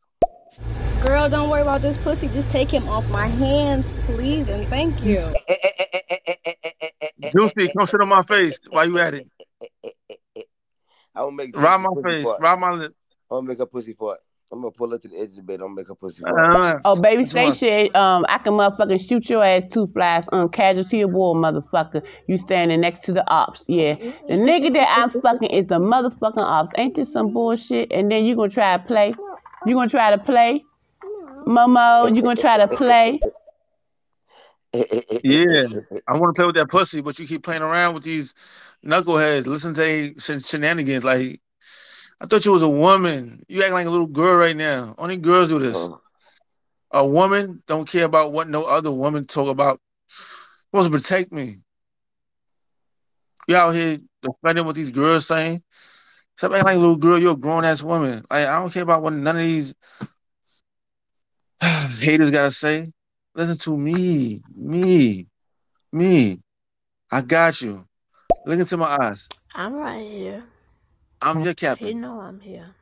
Girl, 1.02 1.28
don't 1.28 1.48
worry 1.48 1.62
about 1.62 1.82
this 1.82 1.96
pussy. 1.98 2.28
Just 2.28 2.48
take 2.50 2.70
him 2.70 2.88
off 2.88 3.08
my 3.10 3.26
hands, 3.26 3.86
please, 4.06 4.48
and 4.48 4.66
thank 4.66 5.04
you. 5.04 5.32
Juicy, 7.30 7.72
come 7.76 7.86
sit 7.86 8.00
on 8.00 8.08
my 8.08 8.22
face 8.22 8.58
while 8.70 8.86
you 8.86 8.98
at 8.98 9.14
it. 9.14 9.28
I 11.14 11.22
will 11.22 11.30
make 11.32 11.56
Ride 11.56 11.78
Juicy 11.78 12.02
my 12.02 12.10
face. 12.10 12.24
fart. 12.24 12.40
Ride 12.40 12.58
my 12.58 12.70
lip. 12.72 12.94
I'm 13.30 13.38
gonna 13.38 13.48
make 13.48 13.60
a 13.60 13.66
pussy 13.66 13.92
fart. 13.92 14.18
I'm 14.50 14.62
gonna 14.62 14.70
pull 14.70 14.90
her 14.92 14.98
to 14.98 15.08
the 15.08 15.18
edge 15.18 15.30
of 15.30 15.36
the 15.36 15.42
bed. 15.42 15.54
I'm 15.54 15.66
gonna 15.68 15.74
make 15.74 15.88
her 15.88 15.94
pussy 15.94 16.22
fart. 16.22 16.56
Uh, 16.56 16.80
Oh, 16.84 16.96
baby, 16.96 17.22
Which 17.22 17.32
say 17.32 17.52
shit. 17.52 17.94
Um, 17.94 18.24
I 18.28 18.38
can 18.38 18.54
motherfucking 18.54 19.06
shoot 19.06 19.28
your 19.28 19.44
ass 19.44 19.64
two 19.70 19.86
flies 19.88 20.24
on 20.32 20.48
casualty 20.48 21.02
of 21.02 21.10
war, 21.10 21.34
motherfucker. 21.34 22.02
You 22.26 22.38
standing 22.38 22.80
next 22.80 23.04
to 23.04 23.12
the 23.12 23.28
ops. 23.30 23.64
Yeah. 23.68 23.94
The 23.94 24.34
nigga 24.34 24.72
that 24.72 24.88
I'm 24.96 25.20
fucking 25.20 25.50
is 25.50 25.66
the 25.66 25.78
motherfucking 25.78 26.38
ops. 26.38 26.70
Ain't 26.78 26.96
this 26.96 27.12
some 27.12 27.32
bullshit? 27.32 27.92
And 27.92 28.10
then 28.10 28.24
you 28.24 28.36
gonna 28.36 28.48
try 28.50 28.78
to 28.78 28.82
play? 28.84 29.14
You 29.66 29.74
gonna 29.74 29.90
try 29.90 30.10
to 30.10 30.18
play? 30.18 30.64
Momo, 31.46 32.14
you 32.14 32.22
gonna 32.22 32.40
try 32.40 32.56
to 32.56 32.68
play? 32.68 33.20
Yeah, 34.74 35.66
I 36.06 36.18
want 36.18 36.34
to 36.34 36.38
play 36.38 36.44
with 36.44 36.56
that 36.56 36.68
pussy, 36.68 37.00
but 37.00 37.18
you 37.18 37.26
keep 37.26 37.42
playing 37.42 37.62
around 37.62 37.94
with 37.94 38.02
these 38.02 38.34
knuckleheads. 38.84 39.46
Listen 39.46 39.72
to 39.72 39.80
they 39.80 40.12
shenanigans. 40.18 41.04
Like, 41.04 41.40
I 42.20 42.26
thought 42.26 42.44
you 42.44 42.52
was 42.52 42.62
a 42.62 42.68
woman. 42.68 43.44
You 43.48 43.62
act 43.62 43.72
like 43.72 43.86
a 43.86 43.90
little 43.90 44.06
girl 44.06 44.36
right 44.36 44.56
now. 44.56 44.94
Only 44.98 45.16
girls 45.16 45.48
do 45.48 45.58
this. 45.58 45.76
Oh. 45.76 46.00
A 46.90 47.06
woman 47.06 47.62
don't 47.66 47.88
care 47.88 48.06
about 48.06 48.32
what 48.32 48.48
no 48.48 48.64
other 48.64 48.90
woman 48.90 49.24
talk 49.24 49.48
about. 49.48 49.80
Supposed 50.70 50.92
to 50.92 50.98
protect 50.98 51.32
me. 51.32 51.56
You 53.46 53.56
out 53.56 53.74
here 53.74 53.98
defending 54.22 54.66
what 54.66 54.74
these 54.74 54.90
girls 54.90 55.26
saying. 55.26 55.62
Stop 56.36 56.52
acting 56.52 56.64
like 56.64 56.76
a 56.76 56.80
little 56.80 56.96
girl. 56.96 57.18
You're 57.18 57.32
a 57.32 57.36
grown 57.36 57.64
ass 57.64 57.82
woman. 57.82 58.24
Like 58.30 58.46
I 58.46 58.60
don't 58.60 58.72
care 58.72 58.82
about 58.82 59.02
what 59.02 59.12
none 59.12 59.36
of 59.36 59.42
these 59.42 59.74
haters 62.00 62.30
gotta 62.30 62.50
say. 62.50 62.92
Listen 63.34 63.56
to 63.58 63.76
me, 63.76 64.42
me, 64.54 65.26
me. 65.92 66.40
I 67.10 67.22
got 67.22 67.62
you. 67.62 67.86
Look 68.46 68.58
into 68.58 68.76
my 68.76 68.96
eyes. 69.00 69.28
I'm 69.54 69.74
right 69.74 70.10
here. 70.10 70.44
I'm 71.22 71.44
your 71.44 71.54
captain. 71.54 71.88
You 71.88 71.94
know 71.94 72.20
I'm 72.20 72.40
here. 72.40 72.74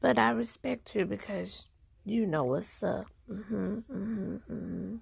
But 0.00 0.18
I 0.18 0.30
respect 0.30 0.94
you 0.94 1.06
because 1.06 1.66
you 2.04 2.26
know 2.26 2.44
what's 2.44 2.82
up. 2.82 3.06
hmm 3.28 3.80
hmm 3.80 4.36
hmm 4.48 4.96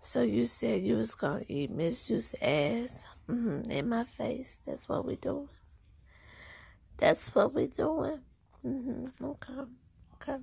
So 0.00 0.22
you 0.22 0.46
said 0.46 0.82
you 0.82 0.96
was 0.96 1.14
gonna 1.14 1.44
eat 1.48 1.70
Miss 1.70 2.06
Juice 2.06 2.34
ass 2.42 3.04
hmm 3.28 3.62
in 3.70 3.88
my 3.88 4.04
face. 4.04 4.58
That's 4.66 4.88
what 4.88 5.04
we 5.06 5.16
doing. 5.16 5.48
That's 6.98 7.34
what 7.34 7.54
we 7.54 7.68
doing. 7.68 8.20
hmm 8.62 9.06
Okay. 9.22 9.54
Okay. 10.22 10.38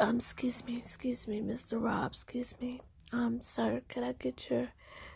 Um, 0.00 0.16
excuse 0.18 0.64
me, 0.66 0.78
excuse 0.78 1.28
me, 1.28 1.40
Mr. 1.40 1.82
Rob, 1.82 2.12
excuse 2.12 2.60
me. 2.60 2.80
Um, 3.12 3.40
sir, 3.42 3.82
can 3.88 4.04
I 4.04 4.12
get 4.12 4.50
your 4.50 4.68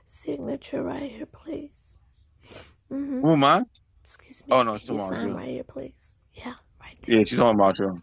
signature 0.09 0.83
right 0.83 1.11
here, 1.11 1.27
please? 1.27 1.97
Mm-hmm. 2.91 3.21
Who 3.21 3.33
am 3.33 3.45
I? 3.45 3.63
Excuse 4.03 4.43
me. 4.47 4.55
Oh 4.55 4.63
no, 4.63 4.73
can 4.73 4.81
you 4.81 4.87
tomorrow. 4.87 5.11
sign 5.11 5.29
yeah. 5.29 5.35
right 5.35 5.49
here, 5.49 5.65
please? 5.65 6.17
Yeah, 6.33 6.55
right 6.81 6.99
there. 7.03 7.17
Yeah, 7.19 7.25
she's 7.27 7.39
talking 7.39 7.61
about 7.61 7.79
you. 7.79 7.99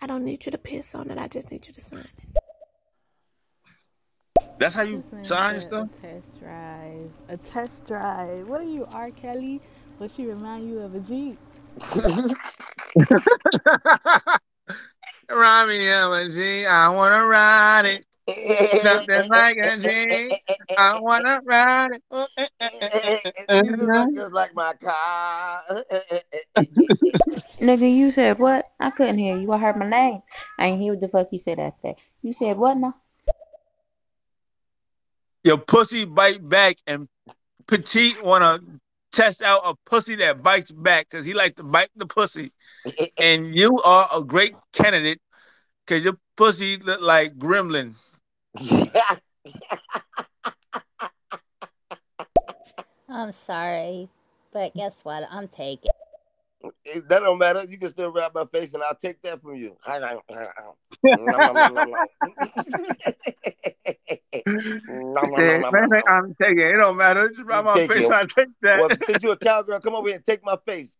I 0.00 0.06
don't 0.06 0.24
need 0.24 0.46
you 0.46 0.52
to 0.52 0.58
piss 0.58 0.94
on 0.94 1.10
it. 1.10 1.18
I 1.18 1.28
just 1.28 1.50
need 1.50 1.66
you 1.66 1.74
to 1.74 1.80
sign 1.80 2.06
it. 2.18 2.42
That's 4.58 4.74
how 4.74 4.82
you 4.82 5.02
sign 5.24 5.54
and 5.54 5.62
stuff. 5.62 5.88
A 5.98 6.06
test 6.06 6.38
drive. 6.40 7.10
A 7.28 7.36
test 7.36 7.86
drive. 7.86 8.46
What 8.46 8.60
are 8.60 8.64
you, 8.64 8.86
R. 8.92 9.10
Kelly? 9.10 9.60
What 9.98 10.10
she 10.10 10.26
remind 10.26 10.68
you 10.70 10.80
of 10.80 10.94
a 10.94 11.00
Jeep? 11.00 11.38
Ride 15.30 15.68
me 15.68 15.90
of 15.92 16.12
a 16.12 16.28
G. 16.30 16.66
I 16.66 16.88
wanna 16.90 17.26
ride 17.26 17.86
it. 17.86 18.06
Something 18.80 19.28
like 19.28 19.56
a 19.58 19.78
G. 19.78 20.42
I 20.76 21.00
wanna 21.00 21.40
ride 21.44 21.90
it. 21.92 22.50
You 23.48 23.76
look 23.76 24.14
just 24.14 24.32
like 24.32 24.54
my 24.54 24.72
car. 24.74 25.62
Nigga, 27.60 27.94
you 27.94 28.10
said 28.10 28.38
what? 28.38 28.66
I 28.78 28.90
couldn't 28.90 29.18
hear 29.18 29.36
you. 29.36 29.52
I 29.52 29.58
heard 29.58 29.76
my 29.76 29.88
name. 29.88 30.22
I 30.58 30.66
ain't 30.66 30.80
hear 30.80 30.92
what 30.92 31.00
the 31.00 31.08
fuck 31.08 31.28
you 31.32 31.40
said 31.40 31.58
after 31.58 31.88
that. 31.88 31.96
You 32.22 32.32
said 32.32 32.56
what 32.56 32.76
now? 32.76 32.94
Your 35.42 35.58
pussy 35.58 36.04
bite 36.04 36.46
back, 36.46 36.76
and 36.86 37.08
Petite 37.66 38.22
wanna 38.22 38.60
test 39.12 39.42
out 39.42 39.62
a 39.64 39.74
pussy 39.88 40.16
that 40.16 40.42
bites 40.42 40.70
back 40.70 41.08
because 41.10 41.24
he 41.24 41.34
like 41.34 41.56
to 41.56 41.62
bite 41.62 41.90
the 41.96 42.06
pussy. 42.06 42.52
and 43.18 43.54
you 43.54 43.70
are 43.84 44.08
a 44.14 44.22
great 44.24 44.54
candidate 44.72 45.20
because 45.86 46.02
your 46.02 46.16
pussy 46.36 46.76
look 46.78 47.00
like 47.00 47.36
Gremlin. 47.38 47.94
I'm 53.08 53.32
sorry, 53.32 54.08
but 54.52 54.74
guess 54.74 55.04
what? 55.04 55.24
I'm 55.30 55.48
taking. 55.48 55.90
that 57.08 57.20
don't 57.20 57.38
matter. 57.38 57.64
You 57.68 57.78
can 57.78 57.88
still 57.90 58.12
rub 58.12 58.34
my 58.34 58.44
face, 58.46 58.72
and 58.74 58.82
I'll 58.82 58.94
take 58.94 59.20
that 59.22 59.42
from 59.42 59.56
you. 59.56 59.76
Yeah, 64.36 65.70
man, 65.70 65.88
I'm 66.08 66.34
taking 66.34 66.60
it. 66.60 66.74
It 66.74 66.78
don't 66.80 66.96
matter. 66.96 67.28
Just 67.28 67.42
rub 67.42 67.64
my 67.64 67.74
Take 67.74 67.90
face. 67.90 68.06
it. 68.06 68.12
I 68.12 68.22
take 68.24 68.48
that. 68.62 68.80
Well, 68.80 68.90
since 69.06 69.22
you're 69.22 69.32
a 69.32 69.36
cowgirl, 69.36 69.80
come 69.80 69.94
over 69.94 70.08
here 70.08 70.16
and 70.16 70.24
take 70.24 70.44
my 70.44 70.56
face. 70.66 70.96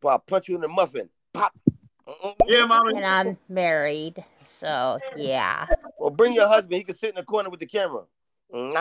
Boy, 0.00 0.10
I'll 0.10 0.18
punch 0.18 0.48
you 0.48 0.56
in 0.56 0.60
the 0.60 0.68
muffin. 0.68 1.08
Pop. 1.32 1.52
Yeah, 2.46 2.66
mommy. 2.66 2.96
And 2.96 3.06
I'm 3.06 3.38
married, 3.48 4.22
so 4.60 4.98
yeah. 5.16 5.66
Well, 5.98 6.10
bring 6.10 6.32
your 6.32 6.48
husband. 6.48 6.74
He 6.74 6.84
can 6.84 6.96
sit 6.96 7.10
in 7.10 7.16
the 7.16 7.22
corner 7.22 7.50
with 7.50 7.60
the 7.60 7.66
camera. 7.66 8.04
You 8.52 8.72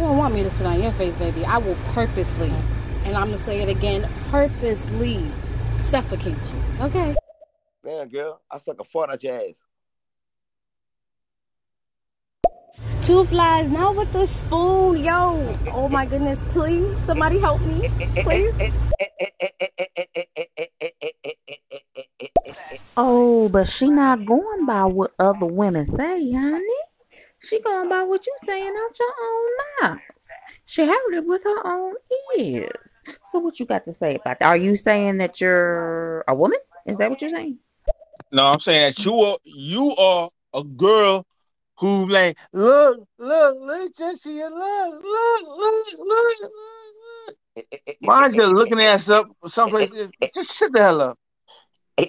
don't 0.00 0.16
want 0.16 0.34
me 0.34 0.42
to 0.42 0.50
sit 0.50 0.66
on 0.66 0.82
your 0.82 0.92
face, 0.92 1.14
baby. 1.14 1.44
I 1.44 1.58
will 1.58 1.76
purposely 1.92 2.52
and 3.06 3.16
I'm 3.16 3.30
gonna 3.30 3.44
say 3.44 3.60
it 3.62 3.68
again, 3.68 4.08
purposely 4.30 5.24
suffocate 5.90 6.34
you. 6.34 6.84
Okay. 6.84 7.14
Damn, 7.84 8.08
girl, 8.08 8.42
I 8.50 8.58
suck 8.58 8.80
a 8.80 8.84
fart 8.84 9.10
out 9.10 9.22
your 9.22 9.34
ass. 9.34 9.62
Two 13.04 13.24
flies, 13.24 13.70
not 13.70 13.94
with 13.94 14.12
the 14.12 14.26
spoon, 14.26 15.04
yo. 15.04 15.56
Oh 15.72 15.88
my 15.88 16.04
goodness, 16.04 16.40
please, 16.48 16.92
somebody 17.04 17.38
help 17.38 17.60
me, 17.62 17.88
please. 18.16 18.54
Oh, 22.96 23.48
but 23.50 23.68
she 23.68 23.90
not 23.90 24.24
going 24.24 24.64
by 24.64 24.84
what 24.86 25.12
other 25.18 25.46
women 25.46 25.86
say, 25.86 26.32
honey. 26.32 26.64
She 27.40 27.60
going 27.60 27.88
by 27.88 28.02
what 28.02 28.24
you 28.26 28.34
saying 28.44 28.74
out 28.74 28.98
your 28.98 29.14
own 29.22 29.50
mouth. 29.82 30.00
She 30.64 30.86
heard 30.86 31.12
it 31.12 31.26
with 31.26 31.44
her 31.44 31.66
own 31.66 31.94
ears. 32.38 32.72
So 33.30 33.38
what 33.38 33.60
you 33.60 33.66
got 33.66 33.84
to 33.84 33.94
say 33.94 34.14
about 34.14 34.38
that? 34.38 34.46
Are 34.46 34.56
you 34.56 34.76
saying 34.76 35.18
that 35.18 35.40
you're 35.40 36.24
a 36.26 36.34
woman? 36.34 36.58
Is 36.86 36.96
that 36.96 37.10
what 37.10 37.20
you're 37.20 37.30
saying? 37.30 37.58
No, 38.32 38.44
I'm 38.44 38.60
saying 38.60 38.94
that 38.94 39.04
you 39.04 39.14
are 39.14 39.38
you 39.44 39.94
are 39.96 40.30
a 40.54 40.64
girl 40.64 41.26
who 41.78 42.08
like 42.08 42.38
look, 42.52 43.06
look, 43.18 43.58
look, 43.60 43.96
Jesse, 43.96 44.40
look, 44.40 44.50
look, 44.50 45.02
look, 45.02 45.86
look, 45.98 46.38
look, 46.40 46.50
look. 47.56 47.96
Mind 48.00 48.34
you 48.34 48.46
looking 48.46 48.80
ass 48.80 49.08
up 49.08 49.28
someplace. 49.46 49.90
Eh, 49.94 50.08
eh, 50.22 50.28
just 50.34 50.52
sit 50.52 50.72
the 50.72 50.80
hell 50.80 51.00
up. 51.00 51.18
You 51.98 52.06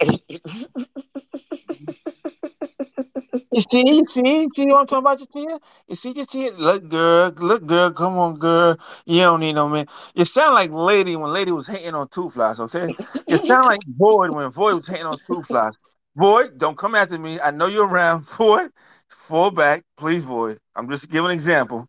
see, 3.72 3.84
you 3.86 4.04
see, 4.10 4.48
see 4.56 4.66
what 4.66 4.82
I'm 4.82 4.88
talking 4.88 4.98
about, 4.98 5.20
you 5.20 5.28
see? 5.34 5.48
You 5.88 5.96
see, 5.96 6.12
you 6.12 6.26
see 6.26 6.46
it? 6.46 6.60
Look, 6.60 6.90
girl, 6.90 7.32
look, 7.38 7.66
girl, 7.66 7.92
come 7.92 8.18
on, 8.18 8.38
girl. 8.38 8.78
You 9.06 9.22
don't 9.22 9.40
need 9.40 9.54
no 9.54 9.70
man. 9.70 9.88
You 10.14 10.26
sound 10.26 10.56
like 10.56 10.72
lady 10.72 11.16
when 11.16 11.32
lady 11.32 11.52
was 11.52 11.68
hating 11.68 11.96
on 11.96 12.10
two 12.10 12.30
flies, 12.30 12.60
okay? 12.60 12.96
You 13.30 13.38
sound 13.38 13.66
like 13.66 13.80
Void 13.88 14.32
when 14.32 14.52
Void 14.52 14.76
was 14.76 14.88
hating 14.88 15.06
on 15.06 15.18
two 15.26 15.42
flies. 15.44 15.74
Void, 16.16 16.58
don't 16.58 16.78
come 16.78 16.96
after 16.96 17.18
me. 17.18 17.40
I 17.40 17.52
know 17.52 17.68
you're 17.68 17.88
around. 17.88 18.22
Void, 18.38 18.72
fall 19.08 19.52
back, 19.52 19.86
please, 19.96 20.24
Void. 20.24 20.60
I'm 20.76 20.90
just 20.90 21.10
giving 21.10 21.32
an 21.32 21.36
example. 21.36 21.88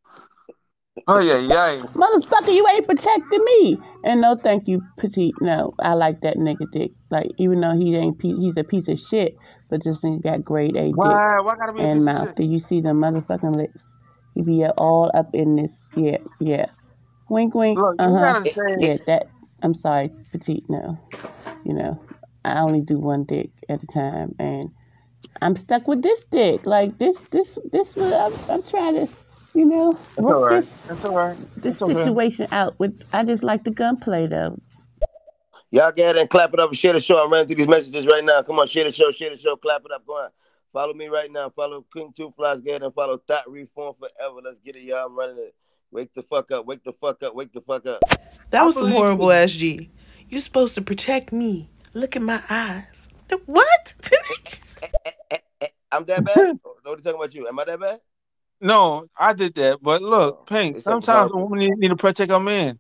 Oh 1.09 1.19
yeah, 1.19 1.39
yeah. 1.39 1.83
Motherfucker, 1.95 2.55
you 2.55 2.67
ain't 2.69 2.87
protecting 2.87 3.45
me. 3.45 3.79
And 4.05 4.21
no, 4.21 4.37
thank 4.37 4.69
you, 4.69 4.83
petite. 4.99 5.35
No, 5.41 5.75
I 5.81 5.95
like 5.95 6.21
that 6.21 6.37
nigga 6.37 6.71
dick. 6.71 6.93
Like, 7.11 7.31
even 7.39 7.61
though 7.61 7.77
he 7.77 7.95
ain't, 7.97 8.19
pe- 8.19 8.29
he's 8.37 8.57
a 8.57 8.65
piece 8.65 8.89
of 8.89 8.99
shit, 8.99 9.37
but 9.71 9.85
this 9.85 10.01
nigga 10.03 10.23
got 10.23 10.45
grade 10.45 10.77
A 10.77 10.93
dick 10.93 10.97
Why? 10.97 11.41
Why 11.41 11.57
gotta 11.57 11.73
be 11.73 11.81
and 11.85 12.05
mouth. 12.05 12.35
Do 12.37 12.45
you 12.45 12.59
see 12.59 12.81
the 12.81 12.91
motherfucking 12.91 13.57
lips? 13.57 13.85
He 14.35 14.43
be 14.43 14.65
all 14.67 15.11
up 15.15 15.31
in 15.35 15.57
this. 15.57 15.73
Yeah, 15.97 16.19
yeah. 16.41 16.67
Wink, 17.31 17.55
wink. 17.55 17.79
Look, 17.79 17.97
Uh 17.99 18.11
huh. 18.13 18.35
Yeah, 18.77 18.97
that. 19.07 19.27
I'm 19.63 19.75
sorry, 19.75 20.11
petite. 20.33 20.65
No, 20.69 20.99
you 21.65 21.75
know, 21.75 22.03
I 22.45 22.61
only 22.61 22.83
do 22.83 22.99
one 22.99 23.25
dick 23.25 23.51
at 23.69 23.83
a 23.83 23.87
time, 23.89 24.35
and 24.39 24.71
I'm 25.43 25.57
stuck 25.57 25.89
with 25.89 26.03
this 26.03 26.21
dick. 26.31 26.63
Like 26.67 26.99
this, 26.99 27.17
this, 27.33 27.59
this. 27.73 27.95
What 27.97 28.15
I'm, 28.15 28.35
I'm 28.49 28.63
trying 28.65 28.97
to, 28.97 29.09
you 29.55 29.67
know, 29.67 30.01
That's 30.17 30.29
work 30.29 30.39
right. 30.43 30.65
this 30.65 30.67
That's 30.89 31.05
all 31.05 31.17
right. 31.17 31.39
this 31.57 31.79
situation 31.79 32.49
out 32.53 32.79
with. 32.81 32.93
I 33.13 33.25
just 33.25 33.43
like 33.45 33.65
the 33.65 33.71
gunplay 33.73 34.29
though. 34.29 34.59
Y'all 35.71 35.93
get 35.93 36.17
and 36.17 36.31
clap 36.31 36.55
it 36.55 36.61
up 36.61 36.71
and 36.71 36.79
share 36.79 36.95
the 36.95 37.01
show. 37.01 37.23
I'm 37.23 37.31
running 37.31 37.47
through 37.47 37.57
these 37.57 37.69
messages 37.69 38.07
right 38.07 38.25
now. 38.25 38.41
Come 38.43 38.59
on, 38.59 38.69
share 38.69 38.85
the 38.85 38.93
show, 38.93 39.11
share 39.11 39.31
the 39.31 39.39
show, 39.39 39.55
clap 39.57 39.83
it 39.85 39.93
up. 39.93 40.07
Go 40.07 40.15
on. 40.15 40.31
Follow 40.73 40.95
me 40.95 41.09
right 41.09 41.31
now. 41.31 41.51
Follow 41.51 41.85
King 41.95 42.13
Two 42.17 42.33
Flies. 42.37 42.61
Get 42.61 42.83
and 42.83 42.95
follow 42.95 43.19
Thought 43.19 43.51
Reform 43.51 43.95
Forever. 43.99 44.41
Let's 44.43 44.61
get 44.65 44.77
it, 44.77 44.83
y'all. 44.83 45.07
I'm 45.07 45.17
running 45.17 45.39
it. 45.39 45.55
Wake 45.91 46.13
the 46.15 46.23
fuck 46.23 46.51
up. 46.53 46.67
Wake 46.67 46.85
the 46.85 46.93
fuck 46.93 47.23
up. 47.23 47.35
Wake 47.35 47.53
the 47.53 47.61
fuck 47.61 47.87
up. 47.87 48.01
That 48.51 48.63
was 48.63 48.77
some 48.77 48.91
horrible 48.91 49.31
ass 49.31 49.53
G. 49.53 49.91
You're 50.29 50.41
supposed 50.41 50.75
to 50.75 50.83
protect 50.83 51.33
me. 51.33 51.71
Look 51.95 52.17
in 52.17 52.25
my 52.25 52.43
eyes. 52.49 53.09
What? 53.47 53.95
I'm 55.93 56.05
that 56.05 56.25
bad? 56.25 56.59
What 56.83 57.01
are 57.01 57.03
talking 57.03 57.21
about 57.21 57.35
you? 57.35 57.47
Am 57.47 57.59
I 57.59 57.65
that 57.65 57.81
bad? 57.81 58.01
No, 58.63 59.09
I 59.15 59.35
did 59.35 59.55
that. 59.57 59.83
But 59.83 60.01
look, 60.01 60.39
oh, 60.41 60.45
Pink, 60.45 60.81
sometimes 60.81 61.07
a 61.07 61.13
powerful. 61.13 61.43
woman 61.43 61.59
need, 61.59 61.77
need 61.77 61.89
to 61.89 61.97
protect 61.97 62.33
a 62.33 62.41
man 62.41 62.79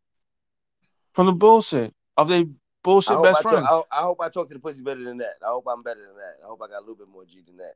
from 1.12 1.26
the 1.26 1.34
bullshit 1.34 1.94
of 2.17 2.28
their 2.28 2.44
I 2.44 2.47
bullshit 2.83 3.17
hope 3.17 3.25
best 3.25 3.41
I, 3.41 3.43
talk, 3.43 3.53
friend. 3.53 3.67
I, 3.69 3.83
I 3.93 4.01
hope 4.03 4.21
I 4.21 4.29
talk 4.29 4.49
to 4.49 4.55
the 4.55 4.61
pussy 4.61 4.83
better 4.83 5.03
than 5.03 5.19
that. 5.19 5.35
I 5.43 5.49
hope 5.49 5.67
I'm 5.69 5.83
better 5.83 6.01
than 6.01 6.17
that. 6.17 6.37
I 6.43 6.47
hope 6.47 6.61
I 6.63 6.69
got 6.69 6.79
a 6.79 6.81
little 6.81 6.95
bit 6.95 7.09
more 7.09 7.25
G 7.25 7.43
than 7.47 7.57
that. 7.59 7.75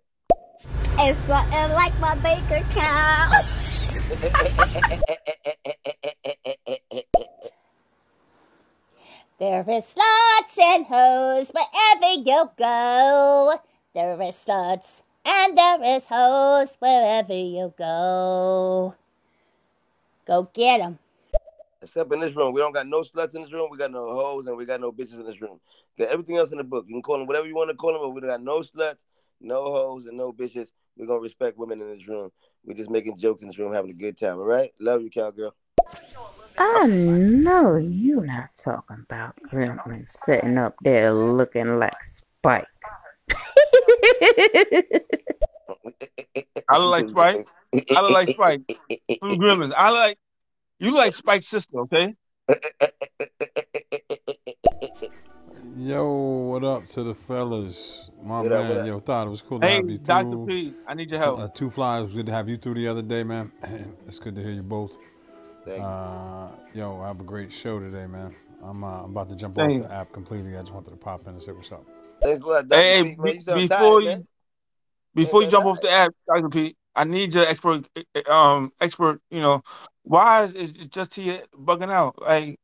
It's 0.98 1.18
something 1.26 1.72
like 1.72 1.98
my 2.00 2.14
bank 2.16 2.50
account. 2.50 3.46
There 9.42 9.68
is 9.68 9.92
sluts 9.96 10.56
and 10.56 10.86
hoes 10.86 11.50
wherever 11.50 12.12
you 12.14 12.48
go. 12.56 13.58
There 13.92 14.12
is 14.22 14.36
sluts 14.36 15.02
and 15.24 15.58
there 15.58 15.82
is 15.82 16.06
hoes 16.06 16.76
wherever 16.78 17.34
you 17.34 17.74
go. 17.76 18.94
Go 20.26 20.48
get 20.52 20.80
'em. 20.80 21.00
Except 21.82 22.12
in 22.12 22.20
this 22.20 22.36
room. 22.36 22.52
We 22.52 22.60
don't 22.60 22.72
got 22.72 22.86
no 22.86 23.00
sluts 23.00 23.34
in 23.34 23.42
this 23.42 23.52
room. 23.52 23.68
We 23.70 23.76
got 23.76 23.90
no 23.90 24.14
hoes 24.14 24.46
and 24.46 24.56
we 24.56 24.64
got 24.64 24.80
no 24.80 24.92
bitches 24.92 25.14
in 25.14 25.26
this 25.26 25.40
room. 25.40 25.58
Got 25.98 26.08
everything 26.08 26.36
else 26.36 26.52
in 26.52 26.58
the 26.58 26.64
book. 26.64 26.84
You 26.86 26.94
can 26.94 27.02
call 27.02 27.18
them 27.18 27.26
whatever 27.26 27.46
you 27.46 27.56
want 27.56 27.70
to 27.70 27.76
call 27.76 27.92
them, 27.92 28.02
but 28.02 28.10
we 28.10 28.20
don't 28.20 28.30
got 28.30 28.42
no 28.42 28.60
sluts, 28.60 28.98
no 29.40 29.64
hoes, 29.64 30.06
and 30.06 30.16
no 30.16 30.32
bitches. 30.32 30.68
We're 30.96 31.06
going 31.06 31.18
to 31.18 31.22
respect 31.22 31.58
women 31.58 31.80
in 31.80 31.88
this 31.90 32.06
room. 32.06 32.30
We're 32.64 32.76
just 32.76 32.90
making 32.90 33.18
jokes 33.18 33.42
in 33.42 33.48
this 33.48 33.58
room, 33.58 33.72
having 33.72 33.90
a 33.90 33.94
good 33.94 34.16
time. 34.16 34.38
All 34.38 34.44
right? 34.44 34.70
Love 34.78 35.02
you, 35.02 35.10
cowgirl. 35.10 35.54
I 36.58 36.86
know 36.86 37.76
you 37.76 38.20
not 38.20 38.50
talking 38.56 39.04
about 39.08 39.34
Gremlin 39.50 40.08
sitting 40.08 40.58
up 40.58 40.76
there 40.82 41.12
looking 41.12 41.78
like 41.80 42.04
Spike. 42.04 42.66
I 46.68 46.78
look 46.78 46.90
like 46.90 47.08
Spike. 47.08 47.48
I 47.96 48.00
look 48.00 48.12
like 48.12 48.28
Spike 48.28 48.60
from 49.18 49.38
Gremlins. 49.38 49.72
I 49.76 49.90
like 49.90 50.18
you 50.82 50.92
like 50.94 51.14
Spike's 51.14 51.46
sister, 51.46 51.78
okay? 51.80 52.14
Yo, 55.76 56.06
what 56.50 56.64
up 56.64 56.86
to 56.86 57.02
the 57.04 57.14
fellas? 57.14 58.10
My 58.22 58.40
What 58.40 58.50
man, 58.50 58.80
up? 58.80 58.86
yo, 58.86 58.98
thought 58.98 59.26
it 59.26 59.30
was 59.30 59.42
cool 59.42 59.60
to 59.60 59.66
Hey, 59.66 59.76
have 59.76 59.88
you 59.88 59.98
Dr. 59.98 60.30
through. 60.30 60.46
P, 60.46 60.74
I 60.86 60.94
need 60.94 61.10
your 61.10 61.18
help. 61.20 61.38
Uh, 61.40 61.48
two 61.48 61.70
flies, 61.70 62.00
it 62.00 62.04
was 62.06 62.14
good 62.14 62.26
to 62.26 62.32
have 62.32 62.48
you 62.48 62.56
through 62.56 62.74
the 62.74 62.88
other 62.88 63.02
day, 63.02 63.22
man. 63.22 63.52
It's 64.06 64.18
good 64.18 64.34
to 64.36 64.42
hear 64.42 64.52
you 64.52 64.62
both. 64.62 64.96
Thank 65.64 65.78
you. 65.78 65.84
Uh, 65.84 66.50
yo, 66.74 67.00
I 67.00 67.06
have 67.06 67.20
a 67.20 67.24
great 67.24 67.52
show 67.52 67.78
today, 67.78 68.06
man. 68.06 68.34
I'm, 68.62 68.82
uh, 68.82 69.04
I'm 69.04 69.10
about 69.10 69.28
to 69.30 69.36
jump 69.36 69.54
Thank 69.56 69.82
off 69.82 69.88
the 69.88 69.94
app 69.94 70.12
completely. 70.12 70.56
I 70.56 70.60
just 70.60 70.72
wanted 70.74 70.90
to 70.90 70.96
pop 70.96 71.22
in 71.22 71.34
and 71.34 71.42
say 71.42 71.52
what's 71.52 71.70
up. 71.70 71.84
Thanks 72.20 72.42
for 72.42 72.54
that, 72.54 72.68
Dr. 72.68 72.80
Hey, 72.82 73.02
P, 73.02 73.16
man. 73.18 73.34
You 73.34 73.40
before 73.40 73.68
tired, 73.68 74.02
you 74.02 74.08
man. 74.10 74.26
before 75.14 75.42
you 75.42 75.48
jump 75.48 75.66
off 75.66 75.80
the 75.80 75.92
app, 75.92 76.12
Dr. 76.26 76.48
P, 76.48 76.76
I 76.94 77.04
need 77.04 77.34
your 77.34 77.46
expert 77.46 77.86
um 78.28 78.72
expert, 78.80 79.20
you 79.30 79.40
know, 79.40 79.62
why 80.04 80.44
is 80.44 80.54
is 80.54 80.72
just 80.88 81.14
here 81.14 81.42
bugging 81.56 81.92
out? 81.92 82.20
Like 82.20 82.58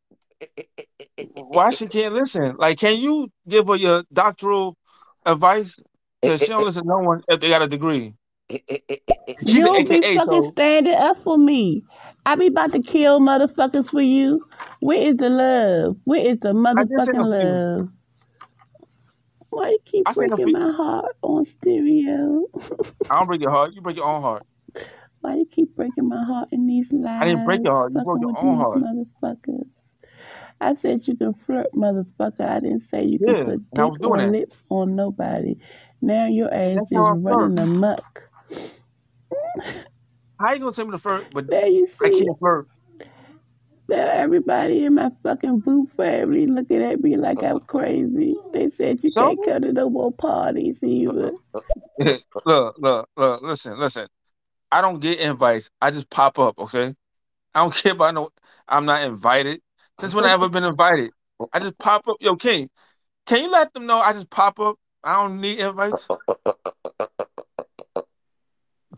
why 1.35 1.71
she 1.71 1.87
can't 1.89 2.13
listen? 2.15 2.57
Like 2.59 2.79
can 2.79 2.99
you 2.99 3.29
give 3.49 3.69
her 3.69 3.77
your 3.77 4.05
doctoral 4.13 4.77
advice? 5.25 5.79
Because 6.23 6.43
she 6.43 6.51
don't 6.53 6.65
listen 6.65 6.83
to 6.83 6.89
no 6.89 6.99
one 6.99 7.23
if 7.29 7.41
they 7.41 7.49
got 7.49 7.63
a 7.63 7.69
degree. 7.69 8.15
She 9.47 9.61
You 9.61 9.63
the 9.63 9.71
don't 9.71 9.89
be 9.89 10.03
AKA, 10.03 10.15
fucking 10.15 10.43
so 10.43 10.53
standing 10.53 10.95
up 10.95 11.17
for 11.23 11.39
me. 11.39 11.85
I 12.27 12.37
be 12.37 12.47
about 12.49 12.73
to 12.73 12.81
kill 12.81 13.21
motherfuckers 13.21 13.91
for 13.91 14.01
you. 14.01 14.45
Where 14.81 14.99
is 14.99 15.17
the 15.17 15.29
love? 15.31 15.97
Where 16.05 16.21
is 16.21 16.39
the 16.41 16.53
I 16.77 16.85
motherfucking 16.85 17.15
no 17.15 17.29
you. 17.39 17.63
love? 17.77 17.89
Why 19.59 19.71
you 19.71 19.79
keep 19.85 20.07
I 20.07 20.15
breaking 20.15 20.53
my 20.53 20.71
heart 20.73 21.17
on 21.23 21.45
stereo? 21.45 22.47
I 23.11 23.19
don't 23.19 23.27
break 23.27 23.41
your 23.41 23.51
heart, 23.51 23.73
you 23.75 23.81
break 23.83 23.97
your 23.97 24.07
own 24.07 24.23
heart. 24.23 24.45
Why 25.21 25.37
you 25.37 25.47
keep 25.51 25.75
breaking 25.77 26.09
my 26.09 26.25
heart 26.25 26.51
in 26.53 26.67
these 26.67 26.87
lives? 26.93 27.03
I 27.21 27.27
didn't 27.27 27.45
break 27.45 27.63
your 27.65 27.75
heart, 27.75 27.93
you 27.93 28.01
broke 28.03 28.21
your 28.21 28.33
own 28.37 28.59
heart. 28.59 28.85
motherfuckers. 29.23 29.69
I 30.61 30.75
said 30.77 31.07
you 31.09 31.17
can 31.17 31.35
flirt, 31.35 31.69
motherfucker. 31.75 32.41
I 32.49 32.61
didn't 32.61 32.89
say 32.91 33.05
you 33.05 33.19
Yeah, 33.19 33.35
can 33.37 33.37
put 33.37 33.61
dick 33.75 33.95
doing 34.01 34.03
or 34.03 34.19
that. 34.19 34.33
lips 34.33 34.65
on 34.71 34.97
nobody. 34.97 35.57
Now 36.03 36.29
your 36.29 36.53
ass 36.55 36.81
That's 36.81 36.91
just 36.91 37.11
how 37.11 37.15
I 37.15 37.15
running 37.25 37.59
amok. 37.59 38.23
How 40.41 40.53
you 40.55 40.61
gonna 40.61 40.73
tell 40.73 40.87
me 40.87 40.93
to 40.93 40.99
flirt, 40.99 41.29
but 41.33 41.47
There 41.49 41.69
you 41.69 41.89
I 42.03 42.11
see. 42.11 42.11
can't 42.11 42.39
flirt? 42.39 42.69
Now 43.89 44.09
everybody 44.11 44.85
in 44.85 44.95
my 44.95 45.11
fucking 45.23 45.61
boo 45.61 45.89
family 45.97 46.47
looking 46.47 46.83
at 46.83 47.01
me 47.01 47.17
like 47.17 47.43
I'm 47.43 47.61
crazy. 47.61 48.37
They 48.53 48.71
said 48.77 49.03
you 49.03 49.11
So 49.11 49.35
can't 49.35 49.43
come 49.45 49.63
to 49.63 49.73
no 49.73 49.91
more 49.91 50.13
parties 50.13 50.77
either. 50.83 51.33
look, 52.45 52.77
look, 52.79 53.09
look, 53.17 53.43
listen, 53.43 53.79
listen. 53.79 54.09
I 54.71 54.83
don't 54.83 55.01
get 55.01 55.19
invites. 55.21 55.71
I 55.81 55.91
just 55.91 56.11
pop 56.11 56.39
up, 56.39 56.59
okay? 56.59 56.95
I 57.55 57.61
don't 57.61 57.75
care 57.75 57.93
about 57.93 58.15
no 58.15 58.31
I'm 58.69 58.85
not 58.85 59.03
invited. 59.03 59.61
Since 60.01 60.15
when 60.15 60.25
I 60.27 60.33
ever 60.33 60.49
been 60.49 60.65
invited? 60.65 61.11
I 61.53 61.61
just 61.61 61.79
pop 61.79 62.07
up. 62.09 62.17
Yo, 62.21 62.37
King, 62.37 62.69
can 63.27 63.43
you 63.43 63.51
let 63.51 63.73
them 63.73 63.87
know 63.87 63.99
I 63.99 64.13
just 64.13 64.31
pop 64.31 64.61
up? 64.61 64.77
I 65.03 65.17
don't 65.17 65.41
need 65.41 65.59
invites. 65.61 66.09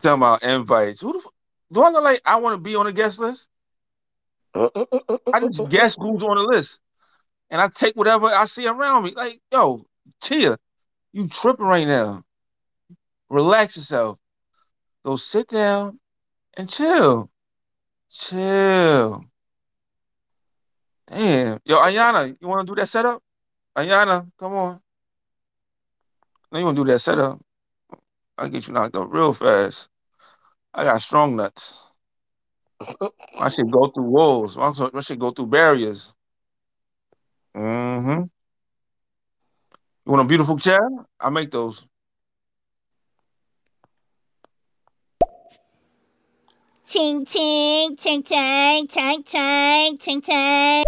Talking 0.01 0.19
about 0.19 0.43
invites. 0.43 1.01
Who 1.01 1.13
the 1.13 1.19
f- 1.19 1.31
do 1.71 1.81
I 1.81 1.89
look 1.89 2.03
like 2.03 2.21
I 2.25 2.37
want 2.37 2.53
to 2.55 2.57
be 2.57 2.75
on 2.75 2.87
a 2.87 2.93
guest 2.93 3.19
list? 3.19 3.49
I 4.53 5.39
just 5.39 5.69
guess 5.69 5.95
who's 5.97 6.23
on 6.23 6.37
the 6.37 6.47
list, 6.51 6.79
and 7.49 7.61
I 7.61 7.69
take 7.69 7.95
whatever 7.95 8.27
I 8.27 8.45
see 8.45 8.67
around 8.67 9.03
me. 9.03 9.11
Like, 9.11 9.39
yo, 9.51 9.85
Tia, 10.21 10.57
you 11.13 11.27
tripping 11.27 11.65
right 11.65 11.87
now. 11.87 12.23
Relax 13.29 13.77
yourself. 13.77 14.17
Go 15.05 15.15
sit 15.15 15.47
down 15.47 15.99
and 16.55 16.69
chill. 16.69 17.29
Chill. 18.11 19.23
Damn. 21.07 21.59
Yo, 21.65 21.79
Ayana, 21.79 22.35
you 22.39 22.47
want 22.47 22.67
to 22.67 22.71
do 22.71 22.79
that 22.79 22.87
setup? 22.87 23.21
Ayana, 23.77 24.29
come 24.37 24.53
on. 24.53 24.81
No, 26.51 26.59
you 26.59 26.65
want 26.65 26.77
to 26.77 26.83
do 26.83 26.91
that 26.91 26.99
setup? 26.99 27.39
I'll 28.37 28.49
get 28.49 28.67
you 28.67 28.73
knocked 28.73 28.95
up 28.95 29.07
real 29.11 29.33
fast. 29.33 29.89
I 30.73 30.83
got 30.83 31.01
strong 31.01 31.35
nuts. 31.35 31.90
I 33.39 33.49
should 33.49 33.71
go 33.71 33.87
through 33.87 34.03
walls. 34.03 34.57
I 34.57 35.01
should 35.01 35.19
go 35.19 35.31
through 35.31 35.47
barriers. 35.47 36.13
Mm-hmm. 37.55 38.23
You 40.05 40.11
want 40.11 40.21
a 40.21 40.25
beautiful 40.25 40.57
chair? 40.57 40.79
I 41.19 41.29
make 41.29 41.51
those. 41.51 41.85
Ching 46.85 47.25
ching 47.25 47.95
ching 47.95 48.23
ching 48.23 48.87
ching 48.87 49.23
ching 49.23 49.97
ching 49.97 50.21
ching. 50.21 50.83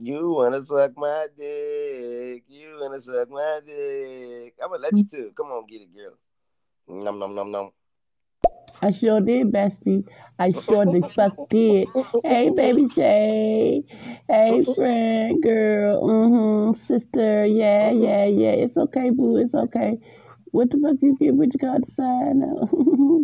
You 0.00 0.30
wanna 0.30 0.64
suck 0.64 0.96
my 0.96 1.26
dick? 1.36 2.44
You 2.48 2.78
wanna 2.80 3.00
suck 3.00 3.30
my 3.30 3.60
dick? 3.64 4.54
I'm 4.62 4.70
gonna 4.70 4.82
let 4.82 4.96
you 4.96 5.04
too. 5.04 5.32
Come 5.36 5.48
on, 5.48 5.66
get 5.66 5.82
it, 5.82 5.94
girl. 5.94 6.14
Nom 6.88 7.18
nom 7.18 7.34
nom 7.34 7.50
nom. 7.50 7.70
I 8.80 8.92
sure 8.92 9.20
did, 9.20 9.52
bestie. 9.52 10.04
I 10.38 10.52
sure 10.52 10.84
the 10.84 11.10
fuck 11.14 11.36
did. 11.50 11.88
Hey, 12.24 12.50
baby 12.50 12.88
Shay. 12.88 13.82
Hey, 14.28 14.64
friend, 14.64 15.42
girl. 15.42 16.02
Mm-hmm. 16.02 16.74
Sister. 16.74 17.44
Yeah, 17.44 17.90
yeah, 17.90 18.26
yeah. 18.26 18.52
It's 18.52 18.76
okay, 18.76 19.10
boo. 19.10 19.36
It's 19.36 19.54
okay. 19.54 19.98
What 20.52 20.70
the 20.70 20.78
fuck 20.78 20.96
you 21.02 21.16
get? 21.20 21.34
What 21.34 21.52
you 21.52 21.58
got 21.58 21.74
to 21.74 21.80
decide 21.80 22.36
now? 22.36 22.68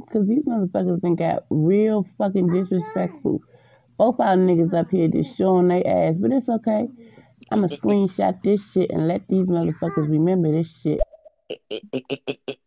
Because 0.01 0.27
these 0.29 0.45
motherfuckers 0.45 1.01
been 1.01 1.17
got 1.17 1.45
real 1.51 2.07
fucking 2.19 2.49
disrespectful. 2.51 3.41
Both 3.97 4.19
our 4.19 4.37
niggas 4.37 4.75
up 4.75 4.91
here 4.91 5.09
just 5.09 5.37
showing 5.37 5.69
their 5.69 5.87
ass, 5.87 6.19
but 6.19 6.33
it's 6.33 6.49
okay. 6.49 6.89
I'ma 7.53 7.69
screenshot 7.69 8.43
this 8.43 8.61
shit 8.73 8.91
and 8.91 9.07
let 9.07 9.29
these 9.29 9.49
motherfuckers 9.49 10.11
remember 10.11 10.51
this 10.51 10.75
shit. 10.83 11.01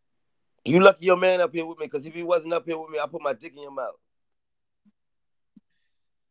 You 0.67 0.81
lucky 0.81 1.05
your 1.05 1.15
man 1.17 1.39
up 1.39 1.53
here 1.53 1.65
with 1.65 1.79
me, 1.79 1.85
because 1.85 2.05
if 2.05 2.13
he 2.13 2.23
wasn't 2.23 2.53
up 2.53 2.65
here 2.65 2.77
with 2.77 2.89
me, 2.89 2.99
I 2.99 3.07
put 3.07 3.21
my 3.21 3.33
dick 3.33 3.53
in 3.55 3.61
your 3.61 3.71
mouth. 3.71 3.95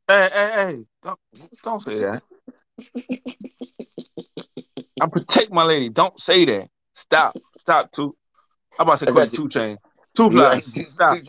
Hey, 0.07 0.29
hey, 0.33 0.51
hey! 0.53 0.85
Don't 1.03 1.19
don't 1.65 1.81
say 1.81 1.99
that. 2.01 2.23
I 5.01 5.07
protect 5.09 5.51
my 5.51 5.65
lady. 5.65 5.89
Don't 5.89 6.19
say 6.21 6.45
that. 6.45 6.69
Stop. 6.95 7.35
Stop. 7.59 7.91
Two. 7.95 8.15
I'm 8.79 8.87
about 8.87 8.99
to 9.01 9.07
call 9.07 9.25
you 9.25 9.31
two 9.31 9.49
chain. 9.49 9.79
Two 10.15 10.31
plus. 10.31 10.73
Stop. 10.89 11.19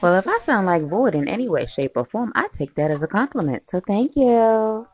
Well, 0.00 0.14
if 0.14 0.28
I 0.28 0.38
sound 0.44 0.66
like 0.66 0.82
void 0.82 1.16
in 1.16 1.26
any 1.26 1.48
way, 1.48 1.66
shape, 1.66 1.92
or 1.96 2.04
form, 2.04 2.32
I 2.36 2.46
take 2.54 2.76
that 2.76 2.92
as 2.92 3.02
a 3.02 3.08
compliment. 3.08 3.68
So 3.68 3.80
thank 3.80 4.14
you. 4.14 4.86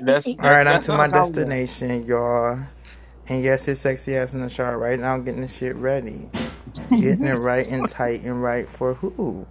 That's, 0.00 0.28
All 0.28 0.34
right, 0.38 0.66
I'm 0.66 0.80
to 0.82 0.92
my 0.92 1.08
destination, 1.08 2.06
y'all. 2.06 2.60
And 3.28 3.42
yes, 3.42 3.66
it's 3.68 3.80
sexy 3.80 4.16
ass 4.16 4.34
in 4.34 4.40
the 4.40 4.50
shower 4.50 4.76
right 4.78 4.98
now. 5.00 5.16
Getting 5.18 5.40
the 5.40 5.48
shit 5.48 5.76
ready, 5.76 6.28
getting 6.90 7.24
it 7.24 7.34
right 7.34 7.66
and 7.66 7.88
tight 7.88 8.22
and 8.22 8.42
right 8.42 8.68
for 8.68 8.94
who? 8.94 9.46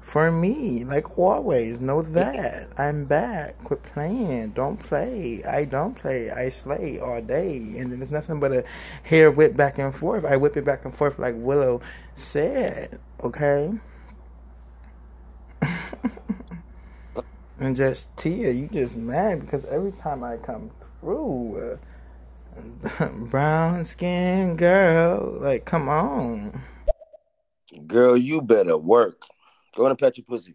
For 0.00 0.30
me, 0.30 0.84
like 0.84 1.18
always. 1.18 1.80
Know 1.80 2.02
that 2.02 2.68
I'm 2.78 3.04
back. 3.04 3.62
Quit 3.64 3.82
playing. 3.82 4.50
Don't 4.50 4.78
play. 4.78 5.42
I 5.44 5.64
don't 5.64 5.94
play. 5.94 6.30
I 6.30 6.48
slay 6.48 6.98
all 7.00 7.20
day, 7.20 7.56
and 7.56 7.92
then 7.92 7.98
there's 7.98 8.10
nothing 8.10 8.40
but 8.40 8.52
a 8.52 8.64
hair 9.02 9.30
whip 9.30 9.56
back 9.56 9.78
and 9.78 9.94
forth. 9.94 10.24
I 10.24 10.36
whip 10.36 10.56
it 10.56 10.64
back 10.64 10.84
and 10.84 10.94
forth 10.94 11.18
like 11.18 11.34
Willow 11.36 11.82
said. 12.14 13.00
Okay. 13.22 13.72
And 17.60 17.74
just 17.76 18.14
Tia, 18.16 18.52
you 18.52 18.68
just 18.68 18.96
mad 18.96 19.40
because 19.40 19.64
every 19.64 19.90
time 19.90 20.22
I 20.22 20.36
come 20.36 20.70
through, 21.00 21.56
uh, 21.56 21.76
brown 23.30 23.84
skin 23.84 24.56
girl, 24.56 25.38
like 25.40 25.64
come 25.64 25.88
on. 25.88 26.60
Girl, 27.86 28.16
you 28.16 28.40
better 28.40 28.76
work. 28.76 29.22
Go 29.74 29.86
and 29.86 29.98
pet 29.98 30.16
your 30.18 30.24
pussy. 30.24 30.54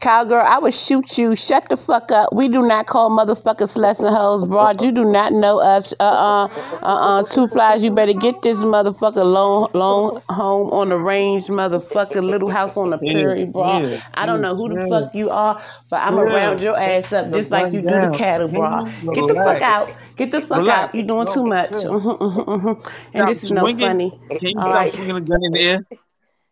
Cowgirl, 0.00 0.44
I 0.46 0.58
would 0.58 0.74
shoot 0.74 1.18
you. 1.18 1.34
Shut 1.34 1.68
the 1.68 1.76
fuck 1.76 2.10
up. 2.12 2.32
We 2.32 2.48
do 2.48 2.62
not 2.62 2.86
call 2.86 3.10
motherfuckers 3.10 3.72
sluts 3.74 3.98
and 3.98 4.14
hoes, 4.14 4.46
broad. 4.46 4.80
You 4.82 4.92
do 4.92 5.04
not 5.04 5.32
know 5.32 5.58
us. 5.58 5.92
Uh 5.98 6.04
uh 6.04 6.48
uh 6.82 6.86
uh. 6.86 7.22
Two 7.24 7.48
flies. 7.48 7.82
You 7.82 7.90
better 7.90 8.12
get 8.12 8.42
this 8.42 8.58
motherfucker 8.58 9.24
lone 9.24 9.68
lone 9.72 10.22
home 10.28 10.70
on 10.70 10.90
the 10.90 10.96
range, 10.98 11.46
motherfucker. 11.46 12.22
Little 12.22 12.50
house 12.50 12.76
on 12.76 12.90
the 12.90 12.98
prairie, 12.98 13.46
broad. 13.46 13.88
yeah, 13.88 14.06
I 14.14 14.26
don't 14.26 14.42
know 14.42 14.54
who 14.54 14.68
the 14.68 14.86
yeah, 14.86 15.00
fuck 15.00 15.14
you 15.14 15.30
are, 15.30 15.60
but 15.88 15.96
I'm 15.96 16.16
yeah. 16.16 16.22
around 16.24 16.62
your 16.62 16.78
ass 16.78 17.12
up 17.12 17.32
just 17.32 17.50
like 17.50 17.72
you 17.72 17.80
do 17.80 17.88
the 17.88 18.14
cattle, 18.16 18.48
broad. 18.48 18.86
Get 19.12 19.26
the 19.26 19.34
fuck 19.34 19.62
out. 19.62 19.96
Get 20.16 20.30
the 20.30 20.40
fuck 20.42 20.58
Relax. 20.58 20.88
out. 20.88 20.94
You're 20.94 21.06
doing 21.06 21.26
too 21.26 21.44
much. 21.44 21.70
chill. 21.72 22.00
Mhm, 22.00 22.18
mhm, 22.18 22.44
mhm. 22.46 22.92
And 23.14 23.28
this 23.28 23.44
is 23.44 23.50
no 23.50 23.64
funny. 23.64 24.12
All 24.56 24.72
right. 24.72 25.96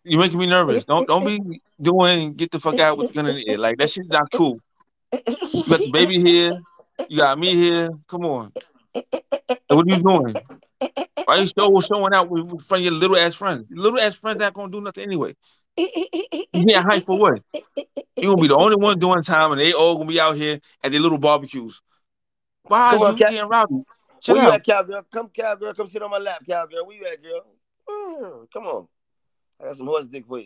You're 0.05 0.21
making 0.21 0.39
me 0.39 0.47
nervous. 0.47 0.85
Don't 0.85 1.07
don't 1.09 1.25
be 1.25 1.63
doing 1.81 2.35
get 2.35 2.51
the 2.51 2.61
fuck 2.61 2.79
out 2.79 2.99
with 2.99 3.09
the 3.09 3.15
gun 3.15 3.27
in 3.27 3.37
the 3.37 3.49
air. 3.49 3.59
Like 3.59 3.79
that 3.79 3.91
shit's 3.91 4.09
not 4.09 4.31
cool. 4.33 4.59
You 5.13 5.65
got 5.69 5.81
the 5.81 5.91
baby 5.93 6.21
here. 6.23 6.51
You 7.09 7.19
got 7.19 7.39
me 7.39 7.55
here. 7.55 7.91
Come 8.07 8.25
on. 8.27 8.53
What 8.93 9.71
are 9.71 9.85
you 9.87 10.03
doing? 10.03 10.37
Why 11.25 11.37
are 11.37 11.39
you 11.39 11.47
so 11.59 11.81
showing 11.81 12.13
out 12.13 12.29
with, 12.29 12.45
with 12.45 12.63
front 12.67 12.83
of 12.83 12.85
your 12.85 12.93
little 12.93 13.17
ass 13.17 13.35
friends? 13.35 13.67
Your 13.71 13.83
little 13.83 13.99
ass 13.99 14.15
friends 14.15 14.39
not 14.39 14.53
gonna 14.53 14.71
do 14.71 14.81
nothing 14.81 15.05
anyway. 15.05 15.35
You 15.77 15.87
getting 16.53 16.75
hyped 16.83 17.07
for 17.07 17.19
what? 17.19 17.41
You 18.17 18.29
gonna 18.29 18.41
be 18.43 18.49
the 18.49 18.57
only 18.57 18.77
one 18.77 18.99
doing 18.99 19.23
time, 19.23 19.53
and 19.53 19.61
they 19.61 19.73
all 19.73 19.97
gonna 19.97 20.09
be 20.09 20.21
out 20.21 20.37
here 20.37 20.61
at 20.83 20.93
their 20.93 21.01
little 21.01 21.19
barbecues. 21.19 21.81
Why 22.65 22.91
Come 22.91 23.03
are 23.03 23.07
on, 23.07 23.17
you 23.17 23.25
cat. 23.25 23.31
getting 23.33 23.49
rowdy? 23.49 23.75
Chill 24.21 24.35
Where 24.37 24.45
you 24.45 24.51
out. 24.51 24.55
at, 24.57 24.65
cowgirl? 24.65 25.03
Come, 25.11 25.29
cowgirl. 25.29 25.75
Come 25.75 25.87
sit 25.87 26.03
on 26.03 26.11
my 26.11 26.19
lap, 26.19 26.43
cowgirl. 26.49 26.87
Where 26.87 26.97
you 26.97 27.07
at, 27.07 27.23
girl? 27.23 27.45
Mm, 27.89 28.51
Come 28.53 28.67
on. 28.67 28.89
I 29.61 29.67
got 29.67 29.77
some 29.77 29.87
horse 29.87 30.05
dick 30.07 30.27
for 30.27 30.39
you. 30.39 30.45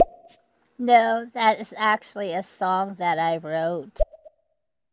No, 0.79 1.27
that 1.35 1.61
is 1.61 1.75
actually 1.77 2.33
a 2.33 2.43
song 2.43 2.95
that 2.99 3.19
I 3.19 3.39
wrote. 3.39 3.99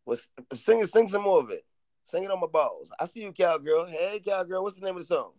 Well, 0.05 0.17
sing 0.53 0.79
it. 0.79 0.89
Sing 0.89 1.09
some 1.09 1.23
more 1.23 1.39
of 1.39 1.49
it. 1.51 1.65
Sing 2.05 2.23
it 2.23 2.31
on 2.31 2.39
my 2.39 2.47
balls. 2.47 2.91
I 2.99 3.05
see 3.05 3.21
you, 3.21 3.31
cowgirl. 3.31 3.85
Hey, 3.85 4.21
cowgirl. 4.25 4.63
What's 4.63 4.77
the 4.79 4.85
name 4.85 4.95
of 4.97 5.07
the 5.07 5.15
song? 5.15 5.31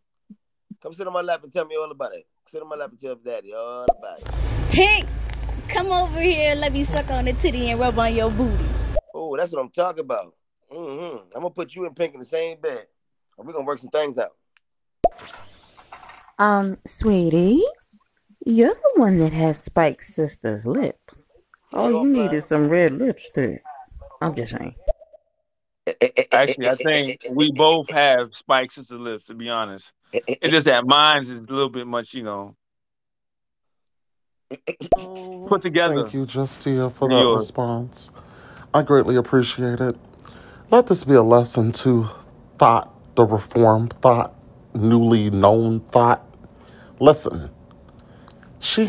Come 0.82 0.92
sit 0.92 1.06
on 1.06 1.12
my 1.12 1.20
lap 1.20 1.42
and 1.42 1.52
tell 1.52 1.64
me 1.64 1.76
all 1.76 1.90
about 1.90 2.14
it. 2.14 2.26
Sit 2.48 2.62
on 2.62 2.68
my 2.68 2.76
lap 2.76 2.90
and 2.90 3.00
tell 3.00 3.16
daddy 3.16 3.52
all 3.52 3.86
about 3.98 4.20
it. 4.20 4.28
Pink, 4.70 5.06
come 5.68 5.90
over 5.90 6.20
here. 6.20 6.52
and 6.52 6.60
Let 6.60 6.72
me 6.72 6.84
suck 6.84 7.10
on 7.10 7.24
the 7.24 7.32
titty 7.32 7.70
and 7.70 7.80
rub 7.80 7.98
on 7.98 8.14
your 8.14 8.30
booty. 8.30 8.64
Oh, 9.14 9.36
that's 9.36 9.52
what 9.52 9.62
I'm 9.62 9.70
talking 9.70 10.04
about. 10.04 10.34
Mm-hmm. 10.72 11.16
I'm 11.34 11.42
gonna 11.42 11.50
put 11.50 11.74
you 11.74 11.86
and 11.86 11.96
Pink 11.96 12.14
in 12.14 12.20
the 12.20 12.26
same 12.26 12.60
bed, 12.60 12.86
and 13.38 13.46
we're 13.46 13.52
gonna 13.52 13.64
work 13.64 13.78
some 13.78 13.90
things 13.90 14.18
out. 14.18 14.32
Um, 16.38 16.76
sweetie, 16.86 17.62
you're 18.46 18.72
the 18.74 18.92
one 19.00 19.18
that 19.18 19.32
has 19.32 19.62
Spike 19.62 20.02
Sister's 20.02 20.64
lips. 20.64 21.26
All 21.72 21.90
you 21.90 22.06
need 22.06 22.32
is 22.32 22.46
some 22.46 22.68
red 22.68 22.92
lipstick. 22.92 23.62
I'm 24.22 24.34
just 24.34 24.56
saying. 24.56 24.74
Actually, 26.32 26.68
I 26.68 26.76
think 26.76 27.26
we 27.32 27.52
both 27.52 27.90
have 27.90 28.34
spikes 28.34 28.78
as 28.78 28.88
the 28.88 28.96
lips. 28.96 29.26
To 29.26 29.34
be 29.34 29.50
honest, 29.50 29.92
it's 30.12 30.50
just 30.50 30.66
that 30.66 30.86
mine's 30.86 31.28
is 31.28 31.40
a 31.40 31.42
little 31.42 31.68
bit 31.68 31.86
much, 31.86 32.14
you 32.14 32.22
know, 32.22 32.56
put 35.48 35.62
together. 35.62 36.02
Thank 36.02 36.14
you, 36.14 36.24
Justia, 36.24 36.92
for 36.92 37.08
than 37.08 37.18
that 37.18 37.24
yours. 37.24 37.42
response. 37.42 38.10
I 38.72 38.82
greatly 38.82 39.16
appreciate 39.16 39.80
it. 39.80 39.96
Let 40.70 40.86
this 40.86 41.04
be 41.04 41.14
a 41.14 41.22
lesson 41.22 41.72
to 41.72 42.08
thought, 42.58 42.92
the 43.16 43.24
reformed 43.24 43.94
thought, 44.00 44.34
newly 44.74 45.30
known 45.30 45.80
thought. 45.80 46.24
Listen, 47.00 47.50
she 48.60 48.84